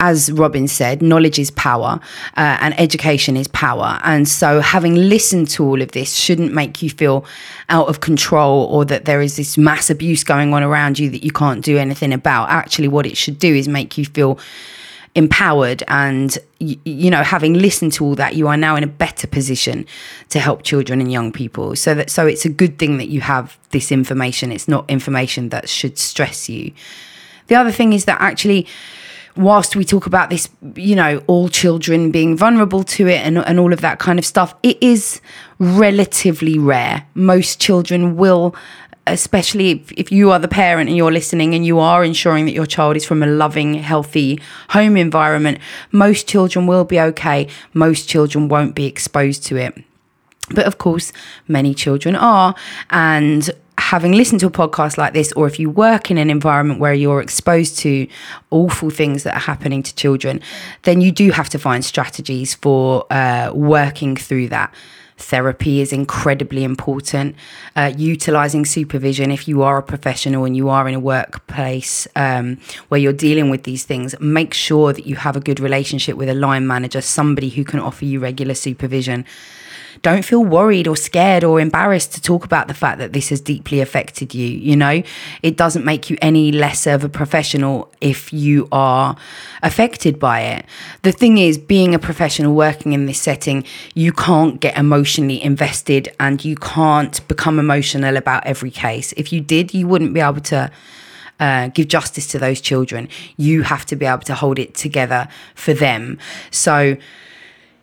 as 0.00 0.32
Robin 0.32 0.66
said, 0.66 1.02
knowledge 1.02 1.38
is 1.38 1.50
power 1.50 2.00
uh, 2.36 2.58
and 2.60 2.78
education 2.80 3.36
is 3.36 3.46
power. 3.48 4.00
And 4.02 4.26
so, 4.26 4.60
having 4.60 4.94
listened 4.96 5.48
to 5.50 5.64
all 5.64 5.80
of 5.80 5.92
this 5.92 6.16
shouldn't 6.16 6.52
make 6.52 6.82
you 6.82 6.90
feel 6.90 7.24
out 7.68 7.88
of 7.88 8.00
control 8.00 8.64
or 8.64 8.84
that 8.86 9.04
there 9.04 9.20
is 9.20 9.36
this 9.36 9.56
mass 9.56 9.90
abuse 9.90 10.24
going 10.24 10.52
on 10.54 10.62
around 10.62 10.98
you 10.98 11.10
that 11.10 11.22
you 11.22 11.30
can't 11.30 11.64
do 11.64 11.78
anything 11.78 12.12
about. 12.12 12.48
Actually, 12.48 12.88
what 12.88 13.06
it 13.06 13.16
should 13.16 13.38
do 13.38 13.54
is 13.54 13.68
make 13.68 13.96
you 13.98 14.06
feel 14.06 14.38
empowered 15.16 15.82
and 15.88 16.38
you, 16.60 16.76
you 16.84 17.10
know 17.10 17.24
having 17.24 17.54
listened 17.54 17.92
to 17.92 18.04
all 18.04 18.14
that 18.14 18.36
you 18.36 18.46
are 18.46 18.56
now 18.56 18.76
in 18.76 18.84
a 18.84 18.86
better 18.86 19.26
position 19.26 19.84
to 20.28 20.38
help 20.38 20.62
children 20.62 21.00
and 21.00 21.10
young 21.10 21.32
people 21.32 21.74
so 21.74 21.94
that 21.94 22.08
so 22.08 22.28
it's 22.28 22.44
a 22.44 22.48
good 22.48 22.78
thing 22.78 22.96
that 22.96 23.08
you 23.08 23.20
have 23.20 23.58
this 23.70 23.90
information 23.90 24.52
it's 24.52 24.68
not 24.68 24.88
information 24.88 25.48
that 25.48 25.68
should 25.68 25.98
stress 25.98 26.48
you 26.48 26.72
the 27.48 27.56
other 27.56 27.72
thing 27.72 27.92
is 27.92 28.04
that 28.04 28.20
actually 28.20 28.68
whilst 29.36 29.76
we 29.76 29.84
talk 29.84 30.06
about 30.06 30.30
this 30.30 30.48
you 30.74 30.96
know 30.96 31.22
all 31.26 31.48
children 31.48 32.10
being 32.10 32.36
vulnerable 32.36 32.82
to 32.82 33.06
it 33.06 33.24
and, 33.24 33.38
and 33.38 33.60
all 33.60 33.72
of 33.72 33.80
that 33.80 33.98
kind 33.98 34.18
of 34.18 34.24
stuff 34.24 34.54
it 34.62 34.82
is 34.82 35.20
relatively 35.58 36.58
rare 36.58 37.06
most 37.14 37.60
children 37.60 38.16
will 38.16 38.54
especially 39.06 39.70
if, 39.70 39.92
if 39.92 40.12
you 40.12 40.30
are 40.30 40.38
the 40.38 40.48
parent 40.48 40.88
and 40.88 40.96
you're 40.96 41.12
listening 41.12 41.54
and 41.54 41.64
you 41.66 41.78
are 41.78 42.04
ensuring 42.04 42.44
that 42.46 42.52
your 42.52 42.66
child 42.66 42.96
is 42.96 43.04
from 43.04 43.22
a 43.22 43.26
loving, 43.26 43.74
healthy 43.74 44.40
home 44.70 44.96
environment, 44.96 45.58
most 45.90 46.28
children 46.28 46.66
will 46.66 46.84
be 46.84 47.00
okay. 47.00 47.48
Most 47.74 48.08
children 48.08 48.48
won't 48.48 48.74
be 48.74 48.86
exposed 48.86 49.44
to 49.46 49.56
it. 49.56 49.82
But 50.50 50.66
of 50.66 50.78
course, 50.78 51.12
many 51.48 51.74
children 51.74 52.16
are. 52.16 52.54
And 52.90 53.50
having 53.90 54.12
listened 54.12 54.38
to 54.38 54.46
a 54.46 54.50
podcast 54.50 54.96
like 54.96 55.14
this, 55.14 55.32
or 55.32 55.48
if 55.48 55.58
you 55.58 55.68
work 55.68 56.12
in 56.12 56.16
an 56.16 56.30
environment 56.30 56.78
where 56.78 56.94
you're 56.94 57.20
exposed 57.20 57.76
to 57.76 58.06
awful 58.52 58.88
things 58.88 59.24
that 59.24 59.34
are 59.34 59.40
happening 59.40 59.82
to 59.82 59.92
children, 59.96 60.40
then 60.82 61.00
you 61.00 61.10
do 61.10 61.32
have 61.32 61.48
to 61.48 61.58
find 61.58 61.84
strategies 61.84 62.54
for 62.54 63.04
uh, 63.12 63.50
working 63.52 64.14
through 64.14 64.46
that 64.48 64.72
Therapy 65.20 65.80
is 65.80 65.92
incredibly 65.92 66.64
important. 66.64 67.36
Uh, 67.76 67.92
utilizing 67.96 68.64
supervision 68.64 69.30
if 69.30 69.46
you 69.46 69.62
are 69.62 69.78
a 69.78 69.82
professional 69.82 70.44
and 70.44 70.56
you 70.56 70.68
are 70.68 70.88
in 70.88 70.94
a 70.94 71.00
workplace 71.00 72.08
um, 72.16 72.58
where 72.88 72.98
you're 72.98 73.12
dealing 73.12 73.50
with 73.50 73.64
these 73.64 73.84
things, 73.84 74.18
make 74.18 74.54
sure 74.54 74.92
that 74.92 75.06
you 75.06 75.16
have 75.16 75.36
a 75.36 75.40
good 75.40 75.60
relationship 75.60 76.16
with 76.16 76.28
a 76.28 76.34
line 76.34 76.66
manager, 76.66 77.00
somebody 77.00 77.50
who 77.50 77.64
can 77.64 77.80
offer 77.80 78.04
you 78.04 78.18
regular 78.18 78.54
supervision 78.54 79.24
don't 80.02 80.24
feel 80.24 80.42
worried 80.42 80.88
or 80.88 80.96
scared 80.96 81.44
or 81.44 81.60
embarrassed 81.60 82.12
to 82.14 82.22
talk 82.22 82.44
about 82.44 82.68
the 82.68 82.74
fact 82.74 82.98
that 82.98 83.12
this 83.12 83.28
has 83.28 83.40
deeply 83.40 83.80
affected 83.80 84.34
you. 84.34 84.46
You 84.46 84.76
know, 84.76 85.02
it 85.42 85.56
doesn't 85.56 85.84
make 85.84 86.08
you 86.08 86.16
any 86.22 86.52
less 86.52 86.86
of 86.86 87.04
a 87.04 87.08
professional 87.08 87.92
if 88.00 88.32
you 88.32 88.66
are 88.72 89.16
affected 89.62 90.18
by 90.18 90.40
it. 90.40 90.64
The 91.02 91.12
thing 91.12 91.38
is, 91.38 91.58
being 91.58 91.94
a 91.94 91.98
professional 91.98 92.54
working 92.54 92.92
in 92.92 93.06
this 93.06 93.20
setting, 93.20 93.64
you 93.94 94.12
can't 94.12 94.60
get 94.60 94.76
emotionally 94.76 95.42
invested 95.42 96.08
and 96.18 96.42
you 96.44 96.56
can't 96.56 97.26
become 97.28 97.58
emotional 97.58 98.16
about 98.16 98.46
every 98.46 98.70
case. 98.70 99.12
If 99.16 99.32
you 99.32 99.40
did, 99.40 99.74
you 99.74 99.86
wouldn't 99.86 100.14
be 100.14 100.20
able 100.20 100.40
to. 100.40 100.70
Uh, 101.38 101.68
give 101.68 101.88
justice 101.88 102.26
to 102.26 102.38
those 102.38 102.60
children. 102.60 103.08
You 103.38 103.62
have 103.62 103.86
to 103.86 103.96
be 103.96 104.04
able 104.04 104.24
to 104.24 104.34
hold 104.34 104.58
it 104.58 104.74
together 104.74 105.26
for 105.54 105.72
them. 105.72 106.18
So, 106.50 106.98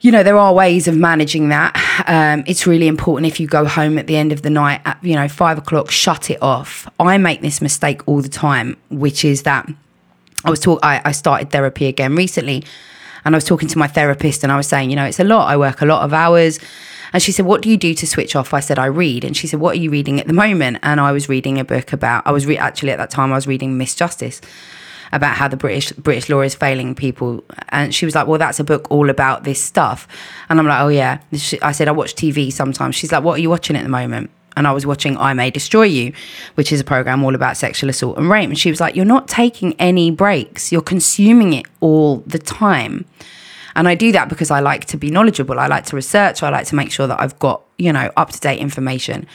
you 0.02 0.12
know 0.12 0.24
there 0.24 0.38
are 0.38 0.54
ways 0.54 0.88
of 0.88 0.96
managing 0.96 1.50
that. 1.50 1.76
Um, 2.08 2.44
it's 2.48 2.68
really 2.68 2.88
important 2.88 3.28
if 3.32 3.40
you 3.40 3.48
go 3.48 3.66
home 3.66 3.98
at 3.98 4.08
the 4.08 4.16
end 4.16 4.32
of 4.32 4.44
the 4.44 4.50
night 4.50 4.82
at 4.86 5.04
you 5.04 5.16
know 5.16 5.28
five 5.28 5.58
o'clock 5.58 5.90
shut 5.90 6.30
it 6.30 6.42
off. 6.42 6.88
I 7.00 7.18
make 7.18 7.42
this 7.42 7.62
mistake 7.62 8.08
all 8.08 8.22
the 8.22 8.30
time 8.30 8.78
which 8.90 9.26
is 9.26 9.44
that 9.44 9.68
i 10.46 10.50
was 10.50 10.60
talk 10.60 10.80
I, 10.84 11.02
I 11.04 11.12
started 11.12 11.52
therapy 11.52 11.88
again 11.88 12.16
recently 12.16 12.64
and 13.26 13.34
i 13.34 13.38
was 13.38 13.44
talking 13.44 13.68
to 13.70 13.78
my 13.78 13.88
therapist 13.88 14.44
and 14.44 14.52
i 14.52 14.58
was 14.58 14.68
saying 14.68 14.92
you 14.92 14.96
know 14.96 15.06
it's 15.06 15.20
a 15.20 15.24
lot. 15.24 15.48
I 15.48 15.58
work 15.58 15.82
a 15.82 15.86
lot 15.86 16.04
of 16.04 16.14
hours. 16.14 16.60
And 17.14 17.24
she 17.24 17.32
said 17.32 17.46
what 17.46 17.62
do 17.62 17.70
you 17.70 17.78
do 17.78 17.94
to 17.94 18.06
switch 18.06 18.36
off? 18.36 18.54
I 18.54 18.60
said 18.60 18.78
i 18.78 18.86
read. 18.86 19.24
And 19.24 19.36
she 19.36 19.48
said 19.48 19.60
what 19.60 19.76
are 19.76 19.80
you 19.80 19.90
reading 19.90 20.20
at 20.20 20.28
the 20.28 20.34
moment? 20.34 20.78
And 20.84 21.00
i 21.00 21.12
was 21.12 21.28
reading 21.28 21.60
a 21.60 21.66
book 21.66 21.92
about 21.92 22.28
i 22.28 22.32
was 22.32 22.46
re- 22.46 22.58
actually 22.58 22.92
at 22.92 22.98
that 22.98 23.10
time 23.10 23.32
i 23.32 23.36
was 23.36 23.48
reading 23.48 23.78
Misjustice 23.78 24.42
about 25.12 25.36
how 25.36 25.48
the 25.48 25.58
British 25.58 25.92
British 25.94 26.30
law 26.30 26.42
is 26.42 26.56
failing 26.56 26.96
people. 26.96 27.44
And 27.70 27.94
she 27.94 28.06
was 28.06 28.16
like, 28.16 28.28
"Well, 28.28 28.40
that's 28.40 28.60
a 28.60 28.64
book 28.64 28.90
all 28.92 29.10
about 29.10 29.44
this 29.44 29.62
stuff." 29.62 30.08
And 30.50 30.60
I'm 30.60 30.68
like, 30.68 30.82
"Oh 30.82 30.90
yeah." 30.90 31.20
I 31.62 31.72
said, 31.72 31.88
"I 31.88 31.92
watch 31.92 32.16
TV 32.16 32.52
sometimes." 32.52 32.96
She's 32.96 33.12
like, 33.12 33.24
"What 33.24 33.40
are 33.40 33.42
you 33.42 33.50
watching 33.50 33.76
at 33.76 33.84
the 33.84 33.90
moment?" 33.90 34.30
And 34.58 34.68
I 34.68 34.72
was 34.72 34.88
watching 34.88 35.18
I 35.18 35.34
May 35.36 35.52
Destroy 35.52 35.84
You, 35.84 36.14
which 36.56 36.72
is 36.72 36.80
a 36.80 36.84
program 36.84 37.24
all 37.24 37.36
about 37.36 37.58
sexual 37.58 37.92
assault 37.92 38.18
and 38.18 38.28
rape. 38.28 38.50
And 38.50 38.58
she 38.58 38.72
was 38.72 38.80
like, 38.80 38.96
You're 38.96 39.06
not 39.06 39.28
taking 39.28 39.76
any 39.80 40.10
breaks, 40.10 40.72
you're 40.72 40.82
consuming 40.82 41.54
it 41.54 41.68
all 41.80 42.18
the 42.26 42.40
time. 42.40 43.06
And 43.76 43.88
I 43.88 43.94
do 43.94 44.12
that 44.14 44.28
because 44.28 44.50
I 44.50 44.60
like 44.60 44.86
to 44.86 44.98
be 44.98 45.12
knowledgeable. 45.12 45.60
I 45.60 45.68
like 45.68 45.86
to 45.86 45.96
research. 45.96 46.42
I 46.42 46.50
like 46.50 46.66
to 46.66 46.76
make 46.76 46.92
sure 46.92 47.06
that 47.06 47.22
I've 47.22 47.38
got, 47.38 47.62
you 47.78 47.94
know, 47.94 48.12
up 48.18 48.32
to 48.32 48.40
date 48.40 48.58
information 48.58 49.28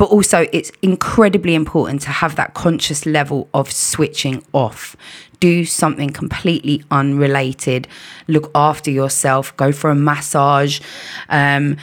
but 0.00 0.06
also 0.06 0.46
it's 0.50 0.72
incredibly 0.80 1.54
important 1.54 2.00
to 2.00 2.08
have 2.08 2.34
that 2.34 2.54
conscious 2.54 3.04
level 3.04 3.50
of 3.52 3.70
switching 3.70 4.42
off. 4.54 4.96
Do 5.40 5.66
something 5.66 6.08
completely 6.08 6.82
unrelated. 6.90 7.86
Look 8.26 8.50
after 8.54 8.90
yourself. 8.90 9.54
Go 9.58 9.72
for 9.72 9.90
a 9.90 9.94
massage. 9.94 10.80
Um, 11.28 11.76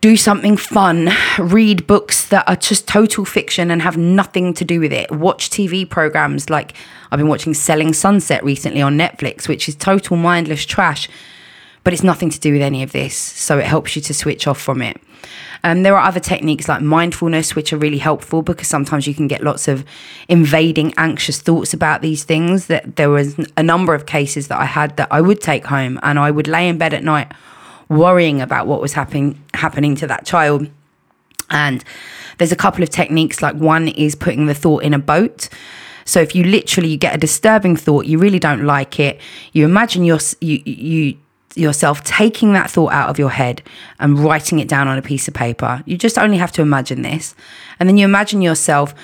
do 0.00 0.16
something 0.16 0.56
fun. 0.56 1.10
Read 1.40 1.88
books 1.88 2.28
that 2.28 2.48
are 2.48 2.54
just 2.54 2.86
total 2.86 3.24
fiction 3.24 3.72
and 3.72 3.82
have 3.82 3.96
nothing 3.96 4.54
to 4.54 4.64
do 4.64 4.78
with 4.78 4.92
it. 4.92 5.10
Watch 5.10 5.50
TV 5.50 5.90
programs 5.90 6.48
like 6.48 6.72
I've 7.10 7.18
been 7.18 7.26
watching 7.26 7.52
Selling 7.52 7.92
Sunset 7.92 8.44
recently 8.44 8.80
on 8.80 8.96
Netflix, 8.96 9.48
which 9.48 9.68
is 9.68 9.74
total 9.74 10.16
mindless 10.16 10.64
trash, 10.64 11.08
but 11.86 11.92
it's 11.92 12.02
nothing 12.02 12.30
to 12.30 12.40
do 12.40 12.52
with 12.52 12.62
any 12.62 12.82
of 12.82 12.90
this. 12.90 13.14
So 13.14 13.60
it 13.60 13.64
helps 13.64 13.94
you 13.94 14.02
to 14.02 14.12
switch 14.12 14.48
off 14.48 14.60
from 14.60 14.82
it. 14.82 15.00
Um, 15.62 15.84
there 15.84 15.96
are 15.96 16.04
other 16.04 16.18
techniques 16.18 16.68
like 16.68 16.82
mindfulness, 16.82 17.54
which 17.54 17.72
are 17.72 17.76
really 17.76 17.98
helpful 17.98 18.42
because 18.42 18.66
sometimes 18.66 19.06
you 19.06 19.14
can 19.14 19.28
get 19.28 19.40
lots 19.40 19.68
of 19.68 19.84
invading, 20.26 20.94
anxious 20.96 21.40
thoughts 21.40 21.72
about 21.72 22.02
these 22.02 22.24
things. 22.24 22.66
That 22.66 22.96
there 22.96 23.08
was 23.08 23.38
a 23.56 23.62
number 23.62 23.94
of 23.94 24.04
cases 24.04 24.48
that 24.48 24.58
I 24.58 24.64
had 24.64 24.96
that 24.96 25.06
I 25.12 25.20
would 25.20 25.40
take 25.40 25.64
home 25.64 26.00
and 26.02 26.18
I 26.18 26.32
would 26.32 26.48
lay 26.48 26.68
in 26.68 26.76
bed 26.76 26.92
at 26.92 27.04
night 27.04 27.30
worrying 27.88 28.40
about 28.40 28.66
what 28.66 28.80
was 28.80 28.94
happening 28.94 29.40
happening 29.54 29.94
to 29.94 30.08
that 30.08 30.26
child. 30.26 30.68
And 31.50 31.84
there's 32.38 32.50
a 32.50 32.56
couple 32.56 32.82
of 32.82 32.90
techniques. 32.90 33.42
Like 33.42 33.54
one 33.54 33.86
is 33.86 34.16
putting 34.16 34.46
the 34.46 34.54
thought 34.54 34.82
in 34.82 34.92
a 34.92 34.98
boat. 34.98 35.48
So 36.04 36.20
if 36.20 36.34
you 36.34 36.42
literally 36.42 36.88
you 36.88 36.96
get 36.96 37.14
a 37.14 37.18
disturbing 37.18 37.76
thought, 37.76 38.06
you 38.06 38.18
really 38.18 38.40
don't 38.40 38.64
like 38.64 38.98
it. 38.98 39.20
You 39.52 39.64
imagine 39.64 40.04
your 40.04 40.18
you 40.40 40.60
you 40.64 41.18
yourself 41.56 42.04
taking 42.04 42.52
that 42.52 42.70
thought 42.70 42.92
out 42.92 43.08
of 43.08 43.18
your 43.18 43.30
head 43.30 43.62
and 43.98 44.18
writing 44.18 44.58
it 44.58 44.68
down 44.68 44.88
on 44.88 44.98
a 44.98 45.02
piece 45.02 45.26
of 45.28 45.34
paper. 45.34 45.82
You 45.86 45.96
just 45.96 46.18
only 46.18 46.36
have 46.36 46.52
to 46.52 46.62
imagine 46.62 47.02
this. 47.02 47.34
And 47.80 47.88
then 47.88 47.96
you 47.96 48.04
imagine 48.04 48.42
yourself 48.42 48.94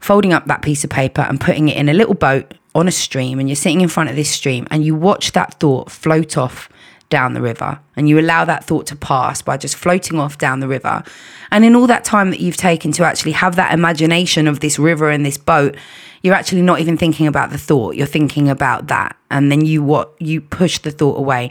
folding 0.00 0.32
up 0.32 0.46
that 0.46 0.62
piece 0.62 0.82
of 0.84 0.90
paper 0.90 1.22
and 1.22 1.40
putting 1.40 1.68
it 1.68 1.76
in 1.76 1.88
a 1.88 1.94
little 1.94 2.14
boat 2.14 2.54
on 2.74 2.88
a 2.88 2.92
stream. 2.92 3.38
And 3.38 3.48
you're 3.48 3.56
sitting 3.56 3.80
in 3.80 3.88
front 3.88 4.10
of 4.10 4.16
this 4.16 4.30
stream 4.30 4.66
and 4.70 4.84
you 4.84 4.94
watch 4.94 5.32
that 5.32 5.54
thought 5.60 5.90
float 5.90 6.36
off 6.36 6.68
down 7.10 7.34
the 7.34 7.42
river 7.42 7.80
and 7.96 8.08
you 8.08 8.20
allow 8.20 8.44
that 8.44 8.62
thought 8.64 8.86
to 8.86 8.94
pass 8.94 9.42
by 9.42 9.56
just 9.56 9.74
floating 9.74 10.18
off 10.18 10.38
down 10.38 10.60
the 10.60 10.68
river. 10.68 11.02
And 11.50 11.64
in 11.64 11.74
all 11.74 11.88
that 11.88 12.04
time 12.04 12.30
that 12.30 12.40
you've 12.40 12.56
taken 12.56 12.92
to 12.92 13.04
actually 13.04 13.32
have 13.32 13.56
that 13.56 13.74
imagination 13.74 14.46
of 14.46 14.60
this 14.60 14.78
river 14.78 15.10
and 15.10 15.26
this 15.26 15.36
boat, 15.36 15.76
you're 16.22 16.34
actually 16.34 16.62
not 16.62 16.80
even 16.80 16.96
thinking 16.96 17.26
about 17.26 17.50
the 17.50 17.58
thought. 17.58 17.96
You're 17.96 18.06
thinking 18.06 18.48
about 18.48 18.86
that. 18.86 19.16
And 19.30 19.50
then 19.50 19.64
you 19.64 19.82
what 19.82 20.14
you 20.20 20.40
push 20.40 20.78
the 20.78 20.90
thought 20.90 21.18
away 21.18 21.50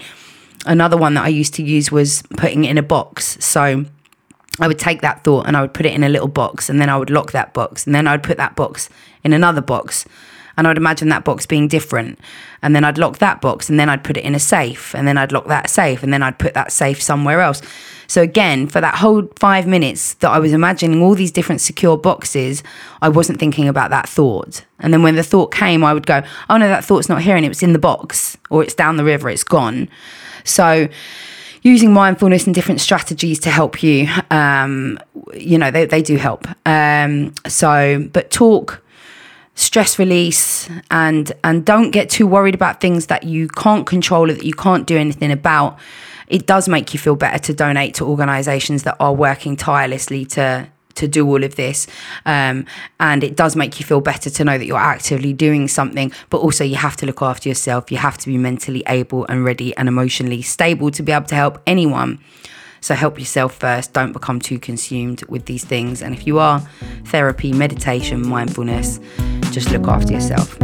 another 0.66 0.98
one 0.98 1.14
that 1.16 1.26
I 1.26 1.30
used 1.30 1.54
to 1.56 1.64
use 1.64 1.92
was 1.92 2.24
putting 2.38 2.66
it 2.66 2.72
in 2.72 2.78
a 2.78 2.84
box. 2.84 3.38
So 3.44 3.86
I 4.60 4.68
would 4.68 4.80
take 4.80 5.02
that 5.02 5.24
thought 5.24 5.48
and 5.48 5.56
I 5.56 5.62
would 5.62 5.74
put 5.74 5.86
it 5.86 5.94
in 5.94 6.04
a 6.04 6.10
little 6.10 6.28
box 6.28 6.70
and 6.70 6.82
then 6.82 6.90
I 6.90 6.98
would 6.98 7.10
lock 7.10 7.32
that 7.32 7.54
box 7.54 7.86
and 7.86 7.96
then 7.96 8.08
I'd 8.08 8.24
put 8.24 8.38
that 8.38 8.56
box 8.56 8.90
in 9.24 9.34
another 9.34 9.62
box 9.62 10.06
and 10.58 10.68
I'd 10.68 10.78
imagine 10.78 11.08
that 11.10 11.24
box 11.24 11.46
being 11.46 11.70
different 11.70 12.20
and 12.62 12.76
then 12.76 12.84
I'd 12.84 12.98
lock 12.98 13.20
that 13.20 13.40
box 13.40 13.70
and 13.70 13.80
then 13.80 13.88
I'd 13.88 14.04
put 14.04 14.18
it 14.18 14.26
in 14.26 14.36
a 14.36 14.40
safe 14.40 14.94
and 14.94 15.08
then 15.08 15.18
I'd 15.18 15.32
lock 15.32 15.48
that 15.48 15.70
safe 15.70 16.04
and 16.04 16.12
then 16.12 16.22
I'd 16.22 16.38
put 16.38 16.54
that 16.54 16.74
safe 16.74 17.02
somewhere 17.02 17.40
else. 17.40 17.62
So 18.08 18.22
again, 18.22 18.68
for 18.68 18.82
that 18.82 18.96
whole 18.96 19.30
5 19.38 19.68
minutes 19.68 20.16
that 20.16 20.32
I 20.32 20.40
was 20.40 20.52
imagining 20.52 21.02
all 21.02 21.16
these 21.16 21.32
different 21.32 21.62
secure 21.62 21.96
boxes, 21.96 22.64
I 23.02 23.08
wasn't 23.08 23.40
thinking 23.40 23.70
about 23.70 23.92
that 23.92 24.10
thought. 24.10 24.66
And 24.80 24.92
then 24.92 25.04
when 25.04 25.16
the 25.16 25.24
thought 25.24 25.54
came, 25.54 25.84
I 25.86 25.94
would 25.94 26.08
go, 26.08 26.24
"Oh 26.50 26.58
no, 26.58 26.68
that 26.68 26.84
thought's 26.84 27.08
not 27.08 27.22
here 27.22 27.38
and 27.38 27.46
it 27.46 27.50
was 27.50 27.64
in 27.64 27.72
the 27.72 27.80
box 27.80 28.36
or 28.50 28.62
it's 28.62 28.74
down 28.74 28.98
the 28.98 29.06
river, 29.06 29.30
it's 29.30 29.46
gone." 29.46 29.88
So, 30.44 30.88
using 31.62 31.94
mindfulness 31.94 32.46
and 32.46 32.56
different 32.56 32.82
strategies 32.82 33.40
to 33.40 33.50
help 33.50 33.84
you, 33.84 34.08
um, 34.32 35.00
you 35.34 35.58
know, 35.58 35.72
they, 35.72 35.86
they 35.86 36.02
do 36.02 36.16
help. 36.18 36.48
Um, 36.66 37.34
so, 37.48 38.08
but 38.14 38.32
talk, 38.32 38.82
stress 39.56 40.00
release, 40.00 40.70
and 40.90 41.32
and 41.44 41.66
don't 41.66 41.92
get 41.92 42.10
too 42.10 42.28
worried 42.28 42.56
about 42.56 42.82
things 42.82 43.08
that 43.08 43.24
you 43.24 43.48
can't 43.50 43.86
control 43.86 44.30
or 44.30 44.34
that 44.34 44.46
you 44.46 44.54
can't 44.54 44.88
do 44.88 44.98
anything 44.98 45.32
about. 45.32 45.78
It 46.28 46.46
does 46.46 46.70
make 46.70 46.94
you 46.94 47.00
feel 47.00 47.16
better 47.16 47.40
to 47.40 47.54
donate 47.54 47.96
to 47.96 48.06
organisations 48.06 48.84
that 48.84 48.96
are 49.00 49.14
working 49.14 49.56
tirelessly 49.56 50.26
to 50.26 50.70
to 51.00 51.08
do 51.08 51.28
all 51.28 51.44
of 51.44 51.56
this. 51.56 51.88
Um, 52.26 52.66
and 53.00 53.24
it 53.24 53.36
does 53.36 53.56
make 53.56 53.80
you 53.80 53.86
feel 53.86 54.02
better 54.02 54.30
to 54.30 54.44
know 54.44 54.58
that 54.58 54.66
you're 54.66 54.78
actively 54.78 55.34
doing 55.34 55.68
something, 55.68 56.12
but 56.30 56.38
also 56.38 56.64
you 56.64 56.76
have 56.76 56.96
to 56.98 57.06
look 57.06 57.22
after 57.22 57.50
yourself. 57.50 57.92
You 57.92 57.98
have 57.98 58.18
to 58.20 58.28
be 58.28 58.38
mentally 58.38 58.84
able 58.88 59.26
and 59.26 59.44
ready 59.44 59.76
and 59.78 59.88
emotionally 59.88 60.42
stable 60.42 60.92
to 60.92 61.04
be 61.04 61.12
able 61.12 61.28
to 61.28 61.36
help 61.36 61.62
anyone. 61.66 62.20
So 62.82 62.96
help 62.96 63.20
yourself 63.20 63.56
first. 63.56 63.94
Don't 63.94 64.14
become 64.14 64.40
too 64.40 64.60
consumed 64.60 65.24
with 65.28 65.46
these 65.46 65.66
things. 65.66 66.02
And 66.02 66.14
if 66.16 66.26
you 66.26 66.40
are, 66.40 66.62
therapy, 67.06 67.52
meditation, 67.52 68.28
mindfulness, 68.28 69.00
just 69.52 69.72
look 69.72 69.88
after 69.88 70.14
yourself. 70.14 70.58